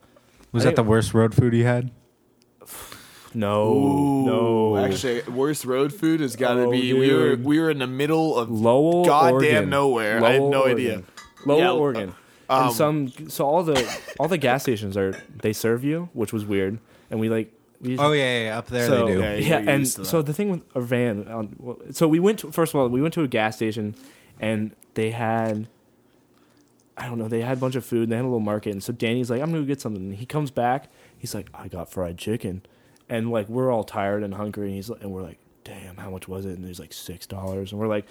Was 0.51 0.65
I 0.65 0.69
that 0.69 0.75
the 0.75 0.83
worst 0.83 1.13
road 1.13 1.33
food 1.36 1.53
you 1.53 1.65
had? 1.65 1.91
No, 3.33 4.23
no. 4.25 4.77
Actually, 4.77 5.21
worst 5.23 5.65
road 5.65 5.93
food 5.93 6.21
has 6.21 6.36
got 6.36 6.55
to 6.55 6.62
Oh, 6.63 6.71
be. 6.71 6.93
We 6.93 7.13
were 7.13 7.36
dude. 7.36 7.43
we 7.45 7.60
were 7.60 7.69
in 7.69 7.79
the 7.79 7.88
middle 7.88 8.38
of 8.38 8.49
Lowell, 8.49 9.05
goddamn 9.05 9.33
Oregon. 9.36 9.69
nowhere. 9.69 10.23
I 10.23 10.31
had 10.33 10.39
Lowell, 10.41 10.51
no 10.51 10.62
Oregon. 10.62 10.77
idea. 10.77 11.03
Lowell, 11.45 11.60
Yeah, 11.62 11.71
Oregon. 11.71 12.15
um, 12.49 12.63
and 12.67 12.73
some, 12.75 13.07
so 13.29 13.45
all 13.45 13.63
the 13.63 13.99
all 14.19 14.27
the 14.27 14.38
gas 14.38 14.63
stations 14.63 14.97
are 14.97 15.21
they 15.41 15.53
serve 15.53 15.83
you, 15.83 16.10
which 16.13 16.33
was 16.33 16.45
weird, 16.45 16.79
and 17.12 17.19
we 17.19 17.29
like 17.29 17.51
we 17.81 17.89
just, 17.89 18.01
Oh 18.01 18.12
yeah, 18.13 18.23
yeah, 18.23 18.43
yeah, 18.45 18.57
up 18.57 18.67
there 18.67 18.88
so, 18.88 19.05
they 19.05 19.13
do. 19.13 19.19
Yeah, 19.19 19.33
Yeah, 19.36 19.60
you're 19.60 19.69
and 19.69 19.79
used 19.81 19.97
to 19.97 20.05
so 20.05 20.21
the 20.21 20.33
thing 20.33 20.49
with 20.49 20.62
a 20.73 20.81
van, 20.81 21.27
um, 21.29 21.55
well, 21.60 21.77
so 21.91 22.07
we 22.07 22.19
went 22.19 22.39
to, 22.39 22.51
first 22.51 22.73
of 22.73 22.79
all, 22.79 22.88
we 22.88 23.01
went 23.01 23.13
to 23.15 23.21
a 23.23 23.27
gas 23.27 23.57
station, 23.57 23.93
and 24.39 24.71
they 24.95 25.12
had, 25.12 25.67
I 26.97 27.05
don't 27.07 27.19
know, 27.19 27.27
they 27.27 27.41
had 27.41 27.57
a 27.57 27.60
bunch 27.60 27.75
of 27.75 27.86
food, 27.86 28.03
and 28.03 28.12
they 28.12 28.15
had 28.15 28.23
a 28.23 28.27
little 28.27 28.39
market, 28.39 28.71
and 28.71 28.83
so 28.83 28.91
Danny's 28.91 29.29
like, 29.29 29.41
I'm 29.41 29.51
gonna 29.51 29.65
get 29.65 29.79
something. 29.79 30.01
And 30.01 30.15
he 30.15 30.25
comes 30.25 30.49
back, 30.51 30.89
he's 31.17 31.36
like, 31.36 31.49
I 31.53 31.67
got 31.67 31.89
fried 31.91 32.17
chicken, 32.17 32.63
and 33.07 33.31
like 33.31 33.47
we're 33.49 33.71
all 33.71 33.83
tired 33.83 34.23
and 34.23 34.33
hungry, 34.33 34.67
and 34.67 34.75
he's 34.75 34.89
like, 34.89 35.01
and 35.01 35.12
we're 35.12 35.21
like, 35.21 35.38
damn, 35.63 35.97
how 35.97 36.10
much 36.10 36.27
was 36.27 36.45
it? 36.45 36.57
And 36.57 36.65
he's 36.65 36.79
like 36.79 36.93
six 36.93 37.25
dollars, 37.27 37.71
and 37.71 37.79
we're 37.79 37.88
like. 37.88 38.05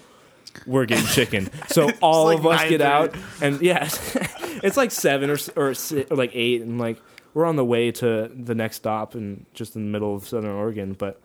We're 0.65 0.85
getting 0.85 1.05
chicken, 1.07 1.49
so 1.67 1.91
all 2.01 2.25
like 2.25 2.39
of 2.39 2.47
us 2.47 2.69
get 2.69 2.81
9:30. 2.81 2.83
out, 2.83 3.15
and 3.41 3.61
yeah, 3.61 3.83
it's 4.63 4.77
like 4.77 4.91
seven 4.91 5.29
or 5.29 5.37
or, 5.55 5.75
or 6.09 6.15
like 6.15 6.31
eight, 6.33 6.61
and 6.61 6.79
like 6.79 6.99
we're 7.33 7.45
on 7.45 7.57
the 7.57 7.65
way 7.65 7.91
to 7.91 8.31
the 8.33 8.55
next 8.55 8.77
stop, 8.77 9.13
and 9.13 9.45
just 9.53 9.75
in 9.75 9.83
the 9.83 9.89
middle 9.91 10.15
of 10.15 10.27
Southern 10.27 10.51
Oregon. 10.51 10.93
But 10.93 11.21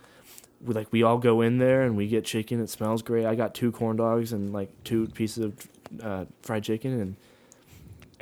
we 0.61 0.75
like 0.75 0.89
we 0.93 1.03
all 1.03 1.19
go 1.19 1.41
in 1.41 1.59
there 1.59 1.83
and 1.83 1.97
we 1.97 2.09
get 2.09 2.25
chicken. 2.25 2.61
It 2.61 2.69
smells 2.69 3.01
great. 3.01 3.25
I 3.25 3.35
got 3.35 3.55
two 3.55 3.73
corn 3.73 3.97
dogs 3.97 4.33
and 4.33 4.53
like 4.53 4.71
two 4.85 5.07
pieces 5.07 5.45
of 5.45 5.69
uh, 6.03 6.25
fried 6.43 6.65
chicken, 6.65 7.01
and 7.01 7.17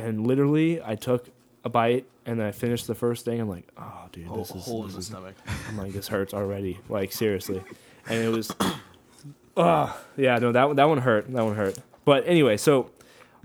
and 0.01 0.27
literally 0.27 0.83
I 0.83 0.95
took 0.97 1.29
a 1.65 1.69
bite 1.69 2.07
and 2.27 2.43
I 2.43 2.53
finished 2.53 2.87
the 2.87 2.95
first 2.95 3.25
thing. 3.25 3.41
I'm 3.41 3.49
like, 3.49 3.69
oh, 3.79 4.05
dude, 4.13 4.33
this 4.35 4.51
is 4.55 4.65
hole 4.65 4.81
in 4.83 4.87
this 4.89 4.95
the 4.95 4.99
is 5.01 5.07
stomach. 5.07 5.35
I'm 5.69 5.77
like, 5.79 5.93
this 5.93 6.09
hurts 6.09 6.35
already. 6.35 6.79
Like 6.89 7.13
seriously, 7.13 7.63
and 8.09 8.25
it 8.25 8.29
was, 8.29 8.51
ah, 9.57 9.99
yeah, 10.17 10.39
no, 10.39 10.53
that 10.53 10.65
one- 10.67 10.77
that 10.77 10.89
one 10.89 10.99
hurt. 10.99 11.31
That 11.33 11.45
one 11.45 11.55
hurt. 11.57 11.79
But 12.05 12.27
anyway, 12.27 12.57
so 12.57 12.91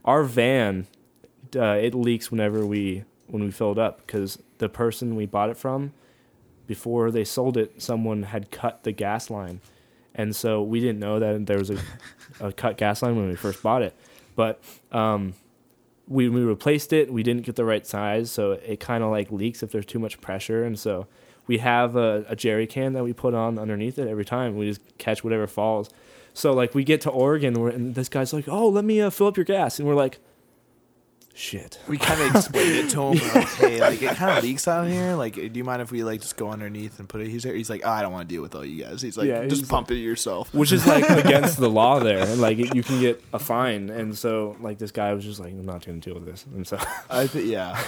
our 0.04 0.24
van, 0.24 0.88
uh, 1.56 1.78
it 1.82 1.94
leaks 1.94 2.32
whenever 2.32 2.66
we 2.66 3.04
when 3.28 3.44
we 3.44 3.52
fill 3.52 3.72
it 3.72 3.80
up 3.80 4.06
because 4.06 4.40
the 4.60 4.70
person 4.70 5.16
we 5.16 5.26
bought 5.26 5.50
it 5.50 5.58
from, 5.58 5.94
before 6.68 7.12
they 7.12 7.24
sold 7.24 7.58
it, 7.58 7.82
someone 7.82 8.24
had 8.24 8.52
cut 8.52 8.84
the 8.84 8.92
gas 8.92 9.30
line, 9.30 9.60
and 10.14 10.36
so 10.36 10.62
we 10.62 10.80
didn't 10.80 11.00
know 11.00 11.20
that 11.20 11.46
there 11.48 11.58
was 11.58 11.70
a, 11.72 11.78
a 12.40 12.52
cut 12.54 12.78
gas 12.78 13.02
line 13.02 13.16
when 13.16 13.28
we 13.28 13.36
first 13.36 13.62
bought 13.64 13.82
it, 13.82 13.96
but 14.36 14.62
um, 14.92 15.34
we 16.08 16.30
we 16.30 16.42
replaced 16.42 16.94
it. 16.94 17.12
We 17.12 17.24
didn't 17.24 17.44
get 17.44 17.56
the 17.56 17.66
right 17.66 17.86
size, 17.86 18.32
so 18.32 18.54
it 18.54 18.80
kind 18.80 19.04
of 19.04 19.12
like 19.12 19.32
leaks 19.32 19.64
if 19.64 19.72
there's 19.72 19.86
too 19.86 20.00
much 20.00 20.22
pressure, 20.22 20.64
and 20.64 20.78
so 20.78 21.08
we 21.48 21.60
have 21.60 21.96
a, 21.96 22.26
a 22.28 22.36
jerry 22.36 22.68
can 22.68 22.94
that 22.94 23.04
we 23.04 23.14
put 23.14 23.34
on 23.34 23.58
underneath 23.60 24.00
it 24.00 24.08
every 24.08 24.26
time. 24.26 24.56
We 24.56 24.68
just 24.68 24.82
catch 24.98 25.24
whatever 25.24 25.48
falls. 25.48 25.90
So 26.34 26.54
like 26.54 26.76
we 26.76 26.84
get 26.84 27.02
to 27.02 27.10
Oregon, 27.10 27.56
and 27.56 27.96
this 27.96 28.10
guy's 28.10 28.34
like, 28.34 28.48
"Oh, 28.48 28.68
let 28.68 28.86
me 28.86 29.02
uh, 29.02 29.10
fill 29.10 29.28
up 29.28 29.38
your 29.38 29.46
gas," 29.46 29.80
and 29.80 29.88
we're 29.88 29.96
like, 29.96 30.20
"Shit." 31.36 31.78
We 31.88 31.98
kind 32.00 32.20
of 32.22 32.36
explained 32.36 32.76
it 32.76 32.90
to 32.92 33.02
him. 33.02 33.20
We're 33.22 33.34
like, 33.42 33.48
hey, 33.56 33.80
like 33.82 34.02
it 34.02 34.16
kind 34.16 34.38
of 34.38 34.44
leaks 34.48 34.68
out 34.68 34.88
here. 34.88 35.14
Like, 35.16 35.36
do 35.36 35.52
you 35.54 35.64
mind 35.64 35.82
if 35.84 35.92
we 35.92 36.04
like 36.04 36.22
just 36.22 36.36
go 36.38 36.50
underneath 36.50 36.98
and 37.00 37.08
put 37.08 37.22
it? 37.22 37.28
He's 37.28 37.44
there. 37.44 37.54
He's 37.54 37.70
like, 37.70 37.82
oh, 37.86 37.90
I 37.90 38.02
don't 38.02 38.12
want 38.12 38.28
to 38.28 38.34
deal 38.34 38.42
with 38.42 38.56
all 38.56 38.66
you 38.66 38.84
guys. 38.84 39.02
He's 39.02 39.18
like, 39.18 39.28
Yeah, 39.28 39.46
just 39.46 39.62
he's 39.62 39.70
pump 39.70 39.92
it 39.92 39.98
yourself. 39.98 40.52
Which 40.54 40.72
is 40.72 40.88
like 40.88 41.08
against 41.26 41.58
the 41.60 41.70
law 41.70 42.00
there, 42.00 42.20
and 42.26 42.42
like 42.42 42.58
you 42.58 42.82
can 42.82 43.00
get 43.02 43.22
a 43.34 43.40
fine. 43.40 43.90
And 43.90 44.18
so 44.18 44.56
like 44.62 44.78
this 44.80 44.92
guy 44.92 45.14
was 45.14 45.24
just 45.26 45.40
like, 45.40 45.52
"I'm 45.52 45.66
not 45.66 45.86
going 45.86 46.00
to 46.02 46.10
deal 46.10 46.20
with 46.20 46.26
this," 46.26 46.46
and 46.56 46.66
so 46.66 46.78
I 47.10 47.28
think, 47.28 47.48
yeah. 47.48 47.80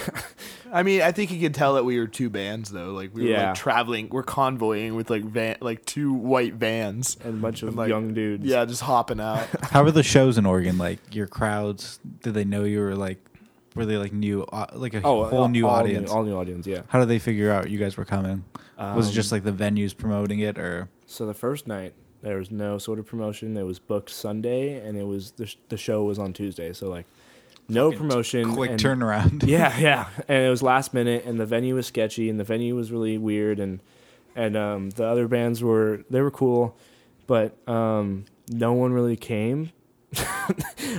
I 0.72 0.82
mean, 0.82 1.00
I 1.02 1.12
think 1.12 1.30
you 1.32 1.40
could 1.40 1.54
tell 1.54 1.74
that 1.74 1.84
we 1.84 1.98
were 1.98 2.06
two 2.06 2.28
bands 2.30 2.70
though. 2.70 2.92
Like 2.92 3.14
we 3.14 3.22
were 3.24 3.28
Yeah. 3.30 3.46
like 3.48 3.54
traveling, 3.56 4.08
we're 4.10 4.22
convoying 4.22 4.94
with 4.94 5.08
like 5.10 5.24
van, 5.24 5.56
like 5.60 5.84
two 5.86 6.12
white 6.12 6.54
vans. 6.54 7.16
and 7.24 7.34
a 7.34 7.38
bunch 7.38 7.62
of 7.62 7.74
Like, 7.74 7.88
young 7.88 8.12
dudes. 8.14 8.44
Yeah, 8.44 8.64
just 8.66 8.82
hopping 8.82 9.20
out. 9.20 9.46
How 9.62 9.82
were 9.82 9.90
the 9.90 10.02
shows 10.02 10.36
in 10.38 10.44
Oregon? 10.46 10.76
Like 10.78 10.98
your 11.14 11.26
crowds? 11.26 11.98
Did 12.22 12.34
they 12.34 12.44
know 12.44 12.64
you 12.64 12.80
were 12.80 12.94
like? 12.94 13.18
Were 13.78 13.86
they 13.86 13.96
like 13.96 14.12
new? 14.12 14.42
Uh, 14.42 14.66
like 14.74 14.94
a 14.94 14.98
Oh, 14.98 15.24
whole 15.24 15.40
all- 15.42 15.48
new 15.48 15.66
all 15.66 15.76
audience? 15.76 16.10
all 16.10 16.22
new 16.24 16.36
audience. 16.36 16.66
Yeah. 16.66 16.82
How 16.88 16.98
did 17.00 17.08
they 17.08 17.18
figure 17.18 17.50
out 17.50 17.70
you 17.70 17.78
guys 17.78 17.96
were 17.96 18.04
coming? 18.04 18.44
was 18.78 19.08
it 19.10 19.12
just 19.12 19.32
Um, 19.32 19.36
like 19.36 19.44
the 19.44 19.64
venues 19.64 19.96
promoting 19.96 20.38
it, 20.40 20.58
or 20.58 20.88
So 21.06 21.26
the 21.26 21.34
first 21.34 21.66
night 21.66 21.94
there 22.22 22.36
was 22.38 22.50
no 22.50 22.78
sort 22.78 22.98
of 22.98 23.06
promotion. 23.06 23.56
It 23.56 23.62
was 23.64 23.78
booked 23.78 24.10
Sunday, 24.10 24.74
and 24.86 24.96
it 24.98 25.06
was 25.06 25.32
the 25.32 25.46
sh- 25.46 25.56
the 25.68 25.76
show 25.76 26.04
was 26.04 26.18
on 26.18 26.32
Tuesday. 26.32 26.72
So 26.72 26.88
like 26.88 27.06
no 27.68 27.92
promotion. 27.92 28.54
quick 28.54 28.70
and- 28.72 28.80
turnaround? 28.80 29.44
Yeah, 29.46 29.76
yeah, 29.88 30.06
and 30.28 30.44
it 30.44 30.50
was 30.50 30.62
last 30.62 30.92
minute, 30.94 31.24
and 31.24 31.38
the 31.38 31.46
venue 31.46 31.74
was 31.74 31.86
sketchy, 31.86 32.28
and 32.30 32.38
the 32.38 32.44
venue 32.44 32.74
was 32.76 32.90
really 32.92 33.18
weird, 33.18 33.58
and 33.60 33.80
and 34.36 34.56
um, 34.56 34.90
the 34.90 35.04
other 35.04 35.26
bands 35.28 35.62
were 35.62 36.04
they 36.10 36.20
were 36.20 36.30
cool, 36.30 36.76
but 37.26 37.56
um, 37.68 38.24
no 38.50 38.72
one 38.72 38.92
really 38.92 39.16
came. 39.16 39.70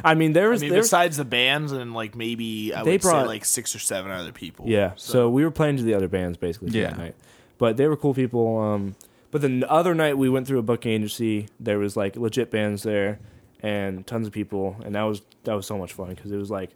I 0.04 0.14
mean, 0.16 0.34
there 0.34 0.50
was 0.50 0.52
I 0.52 0.54
was 0.54 0.62
mean, 0.62 0.72
there, 0.72 0.82
besides 0.82 1.18
the 1.18 1.26
bands 1.26 1.72
and 1.72 1.94
like 1.94 2.16
maybe 2.16 2.74
I 2.74 2.84
They 2.84 2.92
would 2.92 3.02
brought- 3.02 3.24
say 3.24 3.28
like 3.28 3.46
six 3.46 3.76
or 3.76 3.80
seven 3.80 4.12
other 4.12 4.32
people. 4.32 4.66
Yeah. 4.68 4.92
So, 4.96 5.30
we 5.30 5.44
were 5.44 5.52
playing 5.52 5.78
to 5.78 5.84
the 5.84 5.94
other 5.96 6.08
bands 6.08 6.38
basically 6.38 6.70
Yeah. 6.72 6.90
that 6.92 6.98
night. 6.98 7.16
But 7.58 7.78
they 7.78 7.88
were 7.88 7.98
cool 7.98 8.14
people. 8.14 8.58
Um, 8.60 8.96
but 9.32 9.42
then 9.42 9.62
the 9.62 9.72
other 9.72 9.94
night 9.96 10.18
we 10.18 10.30
went 10.30 10.48
through 10.48 10.60
a 10.60 10.64
booking 10.64 10.92
agency. 10.92 11.48
There 11.60 11.80
was 11.80 11.98
like 11.98 12.16
legit 12.16 12.52
bands 12.52 12.84
there 12.84 13.20
and 13.62 14.06
tons 14.08 14.28
of 14.28 14.34
people, 14.34 14.78
and 14.86 14.96
that 14.96 15.04
was 15.04 15.22
that 15.44 15.54
was 15.56 15.66
so 15.66 15.78
much 15.78 15.94
fun 15.94 16.10
because 16.10 16.32
it 16.32 16.38
was 16.38 16.50
like 16.52 16.72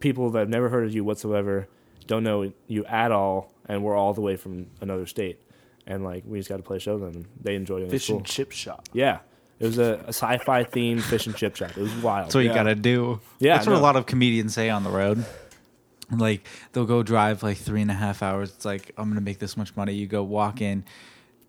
people 0.00 0.30
that 0.30 0.38
have 0.40 0.48
never 0.48 0.68
heard 0.70 0.84
of 0.84 0.94
you 0.94 1.04
whatsoever, 1.04 1.68
don't 2.06 2.24
know 2.24 2.52
you 2.66 2.84
at 2.86 3.12
all, 3.12 3.52
and 3.66 3.82
we're 3.84 3.96
all 3.96 4.12
the 4.14 4.20
way 4.20 4.36
from 4.36 4.66
another 4.80 5.06
state, 5.06 5.40
and 5.86 6.02
like 6.04 6.24
we 6.26 6.38
just 6.38 6.48
got 6.48 6.56
to 6.56 6.62
play 6.62 6.78
a 6.78 6.80
show 6.80 6.96
with 6.96 7.02
them. 7.12 7.22
and 7.22 7.26
They 7.40 7.54
enjoyed 7.54 7.82
it. 7.82 7.86
It 7.86 7.92
was 7.92 8.02
fish 8.02 8.06
cool. 8.08 8.16
and 8.18 8.26
chip 8.26 8.50
shop. 8.52 8.88
Yeah. 8.92 9.18
It 9.60 9.66
was 9.66 9.78
a, 9.78 9.94
a 10.06 10.08
sci-fi 10.08 10.64
themed 10.64 11.02
fish 11.02 11.26
and 11.26 11.34
chip 11.36 11.56
shop. 11.56 11.70
It 11.70 11.78
was 11.78 11.94
wild. 11.96 12.26
That's 12.26 12.34
what 12.34 12.42
you 12.44 12.50
Yeah. 12.50 12.54
gotta 12.54 12.74
do. 12.74 13.20
Yeah, 13.40 13.54
that's 13.56 13.66
what 13.66 13.72
no. 13.74 13.80
a 13.80 13.82
lot 13.82 13.96
of 13.96 14.06
comedians 14.06 14.54
say 14.54 14.70
on 14.70 14.84
the 14.84 14.90
road. 14.90 15.24
Like 16.10 16.46
they'll 16.72 16.86
go 16.86 17.02
drive 17.02 17.42
like 17.42 17.58
three 17.58 17.82
and 17.82 17.90
a 17.90 17.94
half 17.94 18.22
hours. 18.22 18.50
It's 18.54 18.64
like 18.64 18.92
I'm 18.96 19.08
gonna 19.08 19.20
make 19.20 19.38
this 19.40 19.56
much 19.56 19.76
money. 19.76 19.92
You 19.94 20.06
go 20.06 20.22
walk 20.22 20.60
in, 20.62 20.84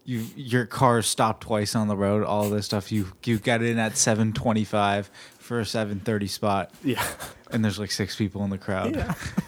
you 0.06 0.26
your 0.36 0.66
car 0.66 1.02
stopped 1.02 1.44
twice 1.44 1.76
on 1.76 1.88
the 1.88 1.96
road. 1.96 2.24
All 2.26 2.50
this 2.50 2.66
stuff. 2.66 2.92
You 2.92 3.14
you 3.24 3.38
get 3.40 3.62
in 3.62 3.78
at 3.80 3.94
7:25 3.94 5.10
for 5.38 5.60
a 5.60 5.64
7:30 5.64 6.28
spot, 6.30 6.72
yeah. 6.84 7.04
and 7.52 7.64
there's 7.64 7.80
like 7.80 7.92
six 7.92 8.16
people 8.18 8.44
in 8.44 8.50
the 8.50 8.58
crowd. 8.58 8.94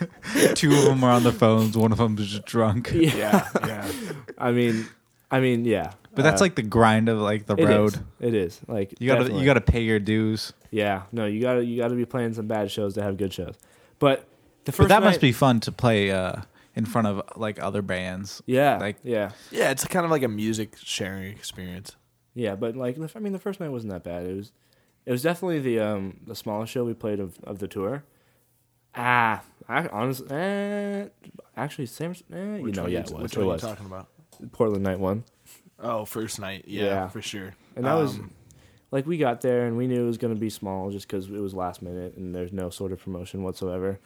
Two 0.55 0.71
of 0.71 0.85
them 0.85 1.03
are 1.03 1.11
on 1.11 1.23
the 1.23 1.33
phones. 1.33 1.75
One 1.77 1.91
of 1.91 1.97
them 1.97 2.17
is 2.17 2.27
just 2.29 2.45
drunk. 2.45 2.91
Yeah, 2.93 3.49
yeah. 3.65 3.91
I 4.37 4.51
mean, 4.51 4.87
I 5.31 5.39
mean, 5.39 5.65
yeah. 5.65 5.93
But 6.13 6.23
that's 6.23 6.41
Uh, 6.41 6.45
like 6.45 6.55
the 6.55 6.61
grind 6.63 7.07
of 7.07 7.19
like 7.19 7.45
the 7.45 7.55
It 7.55 7.65
road. 7.65 7.93
is. 7.93 7.99
It 8.19 8.33
is. 8.33 8.59
Like 8.67 8.93
You 8.99 9.07
gotta 9.07 9.21
definitely. 9.21 9.39
you 9.41 9.45
gotta 9.45 9.61
pay 9.61 9.81
your 9.81 9.99
dues. 9.99 10.53
Yeah. 10.69 11.03
No, 11.11 11.25
you 11.25 11.41
gotta 11.41 11.63
you 11.63 11.77
gotta 11.81 11.95
be 11.95 12.05
playing 12.05 12.33
some 12.33 12.47
bad 12.47 12.69
shows 12.69 12.93
to 12.95 13.01
have 13.03 13.15
good 13.17 13.31
shows. 13.33 13.55
But 13.99 14.19
the 14.65 14.71
But 14.71 14.75
first 14.75 14.89
that 14.89 15.03
must 15.03 15.21
be 15.21 15.31
fun 15.31 15.59
to 15.61 15.71
play 15.71 16.11
uh, 16.11 16.41
in 16.75 16.85
front 16.85 17.07
of 17.07 17.21
like 17.37 17.61
other 17.63 17.81
bands. 17.81 18.41
Yeah. 18.45 18.77
like- 18.77 18.97
yeah. 19.03 19.31
Yeah, 19.51 19.71
it's 19.71 19.85
kind 19.87 20.03
of 20.05 20.11
like 20.11 20.23
a 20.23 20.27
music 20.27 20.75
sharing 20.83 21.31
experience. 21.31 21.95
Yeah, 22.33 22.55
but 22.55 22.75
like 22.75 22.97
I 23.15 23.19
mean 23.19 23.31
the 23.33 23.39
first 23.39 23.59
night 23.61 23.69
wasn't 23.69 23.93
that 23.93 24.03
bad. 24.03 24.25
It 24.25 24.35
was 24.35 24.51
it 25.05 25.11
was 25.11 25.21
definitely 25.21 25.59
the 25.59 25.79
um 25.79 26.17
the 26.27 26.35
smallest 26.35 26.73
show 26.73 26.83
we 26.83 26.93
played 26.93 27.21
of, 27.21 27.39
of 27.45 27.59
the 27.59 27.67
tour. 27.69 28.03
Ah, 28.93 29.41
I 29.69 29.87
honestly, 29.87 30.27
eh, 30.31 31.07
actually, 31.55 31.85
San, 31.85 32.11
eh, 32.33 32.57
you 32.57 32.71
know, 32.73 32.87
yeah, 32.87 32.99
it 32.99 33.11
was. 33.11 33.21
Which 33.23 33.33
It 33.33 33.37
one 33.37 33.43
are 33.43 33.47
you 33.47 33.51
was 33.53 33.61
talking 33.61 33.85
about? 33.85 34.07
Portland 34.51 34.83
night 34.83 34.99
one, 34.99 35.23
Oh, 35.79 36.05
first 36.05 36.39
night. 36.39 36.65
Yeah, 36.67 36.83
Yeah. 36.85 37.07
for 37.09 37.21
sure. 37.21 37.55
and 37.75 37.85
that 37.85 37.93
was 37.95 38.15
Um, 38.19 38.31
like 38.91 39.05
we 39.07 39.17
got 39.17 39.41
there 39.41 39.65
and 39.65 39.77
we 39.77 39.87
knew 39.87 40.03
it 40.03 40.07
was 40.07 40.17
going 40.17 40.33
to 40.33 40.39
be 40.39 40.49
small 40.49 40.91
just 40.91 41.07
because 41.07 41.27
it 41.27 41.39
was 41.39 41.53
last 41.53 41.81
minute 41.81 42.15
and 42.17 42.35
there's 42.35 42.51
no 42.51 42.69
sort 42.69 42.91
of 42.91 42.99
promotion 43.01 43.41
whatsoever. 43.43 43.99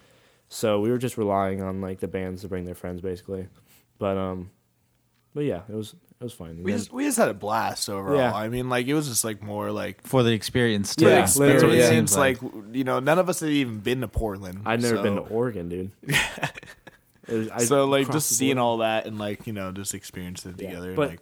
So 0.48 0.80
we 0.80 0.90
were 0.92 0.98
just 1.00 1.18
relying 1.18 1.62
on 1.64 1.82
like 1.82 2.00
the 2.00 2.08
bands 2.08 2.42
to 2.44 2.48
bring 2.48 2.66
their 2.66 2.76
friends 2.76 3.02
basically, 3.02 3.48
but 3.98 4.16
um, 4.18 4.52
but 5.34 5.44
yeah, 5.44 5.62
it 5.68 5.74
was 5.76 5.96
it 6.20 6.24
was 6.24 6.32
fine. 6.34 6.52
And 6.52 6.64
we 6.64 6.72
then- 6.72 6.80
just 6.80 6.94
we 6.94 7.04
just 7.04 7.18
had 7.18 7.30
a 7.30 7.34
blast 7.34 7.90
overall. 7.90 8.18
Yeah. 8.18 8.34
I 8.34 8.48
mean, 8.48 8.70
like 8.70 8.86
it 8.88 8.94
was 8.94 9.08
just 9.10 9.24
like 9.26 9.42
more 9.42 9.72
like 9.72 10.02
for 10.06 10.22
the 10.24 10.32
experience. 10.32 10.96
Yeah, 10.98 11.10
too. 11.10 11.16
That's 11.16 11.36
literally, 11.36 11.66
what 11.68 11.76
it 11.76 11.80
yeah. 11.80 11.90
seems 11.90 12.16
like. 12.16 12.38
You 12.72 12.84
know, 12.84 13.00
none 13.00 13.18
of 13.20 13.28
us 13.28 13.40
had 13.40 13.50
even 13.50 13.80
been 13.80 14.02
to 14.02 14.08
Portland. 14.08 14.62
I'd 14.66 14.82
never 14.82 14.98
so, 14.98 15.04
been 15.04 15.16
to 15.16 15.22
Oregon, 15.22 15.68
dude. 15.68 15.92
It 17.28 17.34
was- 17.34 17.50
I 17.50 17.58
So 17.60 17.86
like 17.86 18.12
just 18.12 18.30
seeing 18.30 18.58
all 18.58 18.78
that 18.78 19.06
and 19.06 19.18
like 19.18 19.48
you 19.48 19.54
know 19.54 19.72
just 19.72 19.94
experiencing 19.94 20.52
it 20.52 20.62
Yeah. 20.62 20.70
together. 20.70 20.94
But 20.96 21.10
like 21.10 21.20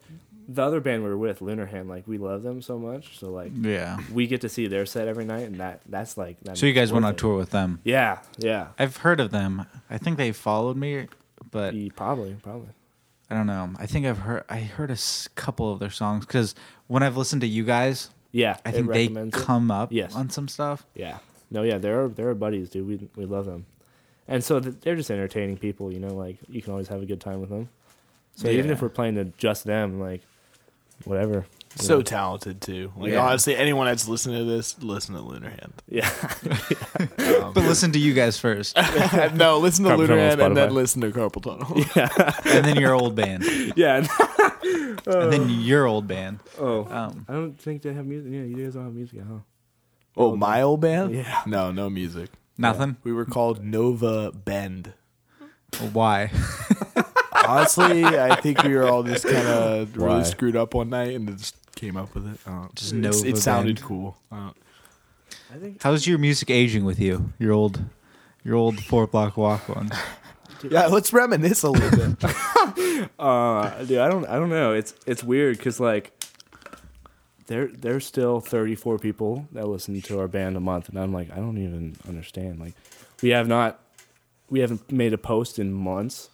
the 0.48 0.62
other 0.62 0.82
band 0.82 1.04
we 1.04 1.10
were 1.10 1.18
with, 1.18 1.40
Lunarhand, 1.40 1.88
like 1.88 2.06
we 2.06 2.18
love 2.18 2.44
them 2.44 2.62
so 2.62 2.78
much. 2.78 3.18
So 3.18 3.32
like 3.32 3.52
Yeah. 3.56 3.98
we 4.12 4.28
get 4.28 4.42
to 4.42 4.50
see 4.50 4.68
their 4.68 4.86
set 4.86 5.08
every 5.08 5.24
night, 5.26 5.48
and 5.48 5.60
that 5.60 5.82
that's 5.88 6.18
like. 6.18 6.38
That 6.42 6.58
So 6.58 6.66
you 6.66 6.74
guys 6.74 6.92
went 6.92 7.06
on 7.06 7.16
tour 7.16 7.38
with 7.38 7.52
them. 7.52 7.80
Yeah, 7.84 8.20
yeah. 8.38 8.68
I've 8.78 8.98
heard 8.98 9.20
of 9.20 9.32
them. 9.32 9.66
I 9.90 9.98
think 9.98 10.18
they 10.18 10.32
followed 10.34 10.76
me, 10.78 11.08
but 11.52 11.74
E- 11.74 11.90
Probably, 11.92 12.36
probably. 12.42 12.70
I 13.30 13.36
don't 13.36 13.48
know. 13.48 13.72
I 13.80 13.86
think 13.88 14.06
I've 14.06 14.20
heard 14.20 14.44
I 14.50 14.60
heard 14.60 14.92
a 14.92 14.98
couple 15.36 15.72
of 15.72 15.80
their 15.80 15.90
songs 15.90 16.26
because 16.26 16.54
when 16.88 17.02
I've 17.04 17.16
listened 17.18 17.42
to 17.42 17.48
you 17.48 17.64
guys, 17.64 18.10
Yeah, 18.34 18.58
I 18.66 18.72
think 18.72 18.88
they 18.92 19.04
recommends 19.08 19.36
it. 19.38 19.42
come 19.46 19.72
up 19.72 19.92
Yes. 19.94 20.14
on 20.14 20.30
some 20.30 20.48
stuff. 20.50 20.86
Yeah. 20.94 21.20
No, 21.50 21.64
yeah, 21.64 21.78
they're 21.78 22.10
they're 22.10 22.36
buddies, 22.36 22.70
dude. 22.70 22.86
We 22.88 23.08
we 23.16 23.26
love 23.26 23.46
them, 23.46 23.66
and 24.28 24.44
so 24.44 24.60
they're 24.60 24.96
just 24.96 25.12
entertaining 25.12 25.58
people. 25.58 25.92
You 25.92 26.00
know, 26.00 26.14
like 26.14 26.38
you 26.50 26.62
can 26.62 26.72
always 26.72 26.88
have 26.88 27.02
a 27.02 27.06
good 27.06 27.22
time 27.22 27.42
with 27.42 27.50
them. 27.50 27.70
So 28.36 28.48
even 28.48 28.72
if 28.72 28.82
we're 28.82 28.90
playing 28.90 29.16
to 29.16 29.26
just 29.38 29.64
them, 29.64 30.00
like 30.00 30.22
whatever. 31.06 31.46
so 31.76 31.98
know. 31.98 32.02
talented 32.02 32.62
too. 32.62 32.92
Like 32.98 33.12
Yeah. 33.12 33.26
honestly, 33.26 33.56
anyone 33.56 33.86
that's 33.88 34.08
listening 34.08 34.38
to 34.40 34.44
this, 34.46 34.82
listen 34.82 35.14
to 35.16 35.22
Lunar 35.22 35.50
Hand. 35.50 35.74
yeah, 35.88 36.10
But 37.18 37.56
listen 37.58 37.92
to 37.92 38.00
you 38.00 38.14
guys 38.14 38.38
first, 38.40 38.76
no, 39.36 39.58
listen 39.60 39.86
to 39.86 39.92
Carpal 39.92 39.98
Lunar 39.98 40.18
Hand 40.18 40.42
and 40.42 40.58
then 40.58 40.74
listen 40.74 41.02
to 41.02 41.12
Carpool 41.12 41.44
Tunnel. 41.44 41.84
Yeah, 41.96 42.34
and 42.46 42.66
then 42.66 42.78
your 42.80 42.94
old 42.94 43.16
band, 43.16 43.44
yeah. 43.76 43.98
and 45.06 45.32
then 45.34 45.50
your 45.50 45.86
old 45.86 46.08
band. 46.08 46.40
oh, 46.60 46.86
Um, 46.90 47.26
I 47.28 47.34
don't 47.34 47.60
think 47.60 47.82
they 47.82 47.94
have 47.94 48.06
music. 48.06 48.32
Yeah, 48.32 48.42
you 48.44 48.64
guys 48.64 48.74
don't 48.76 48.86
have 48.86 48.94
music, 48.94 49.20
at 49.20 49.26
huh? 49.28 49.40
oh, 50.18 50.36
my 50.36 50.62
old 50.62 50.80
band? 50.82 51.14
Yeah. 51.14 51.42
No, 51.46 51.72
no 51.72 51.90
music. 51.90 52.30
Nothing. 52.58 52.98
We 53.04 53.12
were 53.14 53.26
called 53.26 53.64
Nova 53.64 54.32
Bend. 54.32 54.94
Why? 55.92 56.32
Honestly, 57.48 58.06
I 58.06 58.36
think 58.36 58.64
we 58.64 58.76
were 58.76 58.88
all 58.88 59.04
just 59.04 59.26
kind 59.26 59.48
of 59.48 59.98
really 59.98 60.24
screwed 60.24 60.56
up 60.56 60.74
one 60.74 60.90
night 60.90 61.16
and 61.16 61.38
just 61.38 61.56
came 61.76 61.98
up 61.98 62.14
with 62.16 62.28
it. 62.28 62.40
I 62.48 62.68
Just 62.76 62.94
Nova 62.94 63.28
It 63.28 63.38
sounded 63.38 63.78
Band. 63.78 63.88
cool. 63.88 64.18
I 64.32 64.52
I 65.54 65.58
think 65.58 65.82
How's 65.84 66.08
your 66.08 66.18
music 66.20 66.50
aging 66.50 66.86
with 66.86 67.00
you? 67.00 67.34
Your 67.40 67.52
old, 67.54 67.80
your 68.44 68.56
old 68.56 68.80
four 68.84 69.08
block 69.08 69.36
walk 69.38 69.68
one. 69.70 69.92
Yeah, 70.70 70.88
let's 70.88 71.12
reminisce 71.12 71.64
a 71.64 71.70
little 71.70 72.16
bit. 72.16 72.32
Uh, 73.20 73.84
dude, 73.84 74.00
I 74.00 74.08
don't, 74.08 74.26
I 74.28 74.36
don't 74.36 74.50
know. 74.50 74.74
It's 74.74 74.94
it's 75.06 75.24
weird 75.24 75.58
because 75.58 75.80
like, 75.80 76.12
there 77.48 77.68
there's 77.68 78.06
still 78.06 78.40
34 78.40 79.00
people 79.00 79.48
that 79.52 79.68
listen 79.68 80.02
to 80.02 80.20
our 80.20 80.28
band 80.28 80.58
a 80.58 80.60
month, 80.60 80.90
and 80.90 80.98
I'm 81.00 81.14
like, 81.14 81.32
I 81.32 81.36
don't 81.36 81.58
even 81.58 81.96
understand. 82.08 82.60
Like, 82.60 82.74
we 83.22 83.30
have 83.30 83.48
not, 83.48 83.80
we 84.50 84.60
haven't 84.60 84.92
made 84.92 85.14
a 85.14 85.18
post 85.18 85.60
in 85.60 85.74
months. 85.74 86.30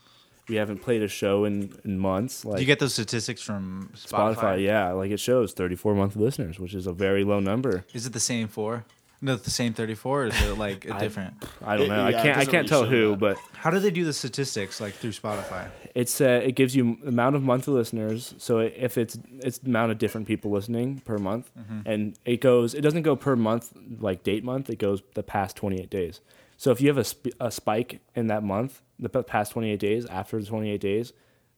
We 0.47 0.55
haven't 0.55 0.79
played 0.79 1.03
a 1.03 1.07
show 1.07 1.45
in 1.45 1.77
in 1.85 1.99
months. 1.99 2.43
Like 2.43 2.55
Do 2.57 2.61
you 2.61 2.67
get 2.67 2.79
those 2.79 2.93
statistics 2.93 3.41
from 3.41 3.91
Spotify? 3.95 4.35
Spotify, 4.35 4.65
yeah, 4.65 4.91
like 4.93 5.11
it 5.11 5.19
shows 5.19 5.53
34 5.53 5.93
month 5.93 6.15
listeners, 6.15 6.59
which 6.59 6.73
is 6.73 6.87
a 6.87 6.93
very 6.93 7.23
low 7.23 7.39
number. 7.39 7.85
Is 7.93 8.07
it 8.07 8.13
the 8.13 8.19
same 8.19 8.47
four? 8.47 8.85
No, 9.21 9.35
the 9.35 9.49
same 9.49 9.73
thirty-four. 9.73 10.23
Or 10.23 10.25
is 10.27 10.41
it 10.41 10.57
like 10.57 10.85
a 10.85 10.93
I- 10.95 10.99
different? 10.99 11.33
I 11.65 11.75
don't 11.77 11.89
know. 11.89 12.05
I 12.05 12.09
yeah, 12.11 12.19
it 12.19 12.23
can't. 12.23 12.37
I 12.37 12.45
can't 12.45 12.53
really 12.53 12.67
tell 12.67 12.85
who, 12.85 13.09
that. 13.11 13.19
but 13.19 13.37
How 13.53 13.69
do 13.69 13.79
they 13.79 13.91
do 13.91 14.05
the 14.05 14.13
statistics 14.13 14.79
like 14.79 14.93
through 14.93 15.11
Spotify? 15.11 15.69
it's 15.95 16.21
uh, 16.21 16.41
it 16.43 16.53
gives 16.53 16.75
you 16.75 16.97
amount 17.05 17.35
of 17.35 17.43
monthly 17.43 17.73
listeners. 17.73 18.33
So 18.37 18.59
if 18.59 18.97
it's 18.97 19.17
it's 19.39 19.59
amount 19.59 19.91
of 19.91 19.97
different 19.97 20.27
people 20.27 20.51
listening 20.51 20.99
per 21.05 21.17
month, 21.17 21.51
and 21.85 22.17
it 22.25 22.39
goes. 22.41 22.73
It 22.73 22.81
doesn't 22.81 23.01
go 23.03 23.15
per 23.15 23.35
month 23.35 23.73
like 23.99 24.23
date 24.23 24.43
month. 24.43 24.69
It 24.69 24.79
goes 24.79 25.01
the 25.15 25.23
past 25.23 25.55
28 25.57 25.89
days. 25.89 26.21
So 26.57 26.71
if 26.71 26.81
you 26.81 26.89
have 26.89 26.97
a, 26.97 27.05
sp- 27.07 27.31
a 27.39 27.51
spike 27.51 28.01
in 28.15 28.27
that 28.27 28.43
month, 28.43 28.81
the 28.99 29.07
past 29.23 29.53
28 29.53 29.79
days, 29.79 30.05
after 30.07 30.37
the 30.41 30.45
28 30.45 30.81
days, 30.81 31.13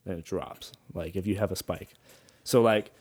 then 0.05 0.19
it 0.19 0.25
drops. 0.25 0.71
Like 0.93 1.15
if 1.15 1.25
you 1.25 1.37
have 1.37 1.51
a 1.51 1.55
spike. 1.55 1.89
So 2.43 2.61
like, 2.61 2.91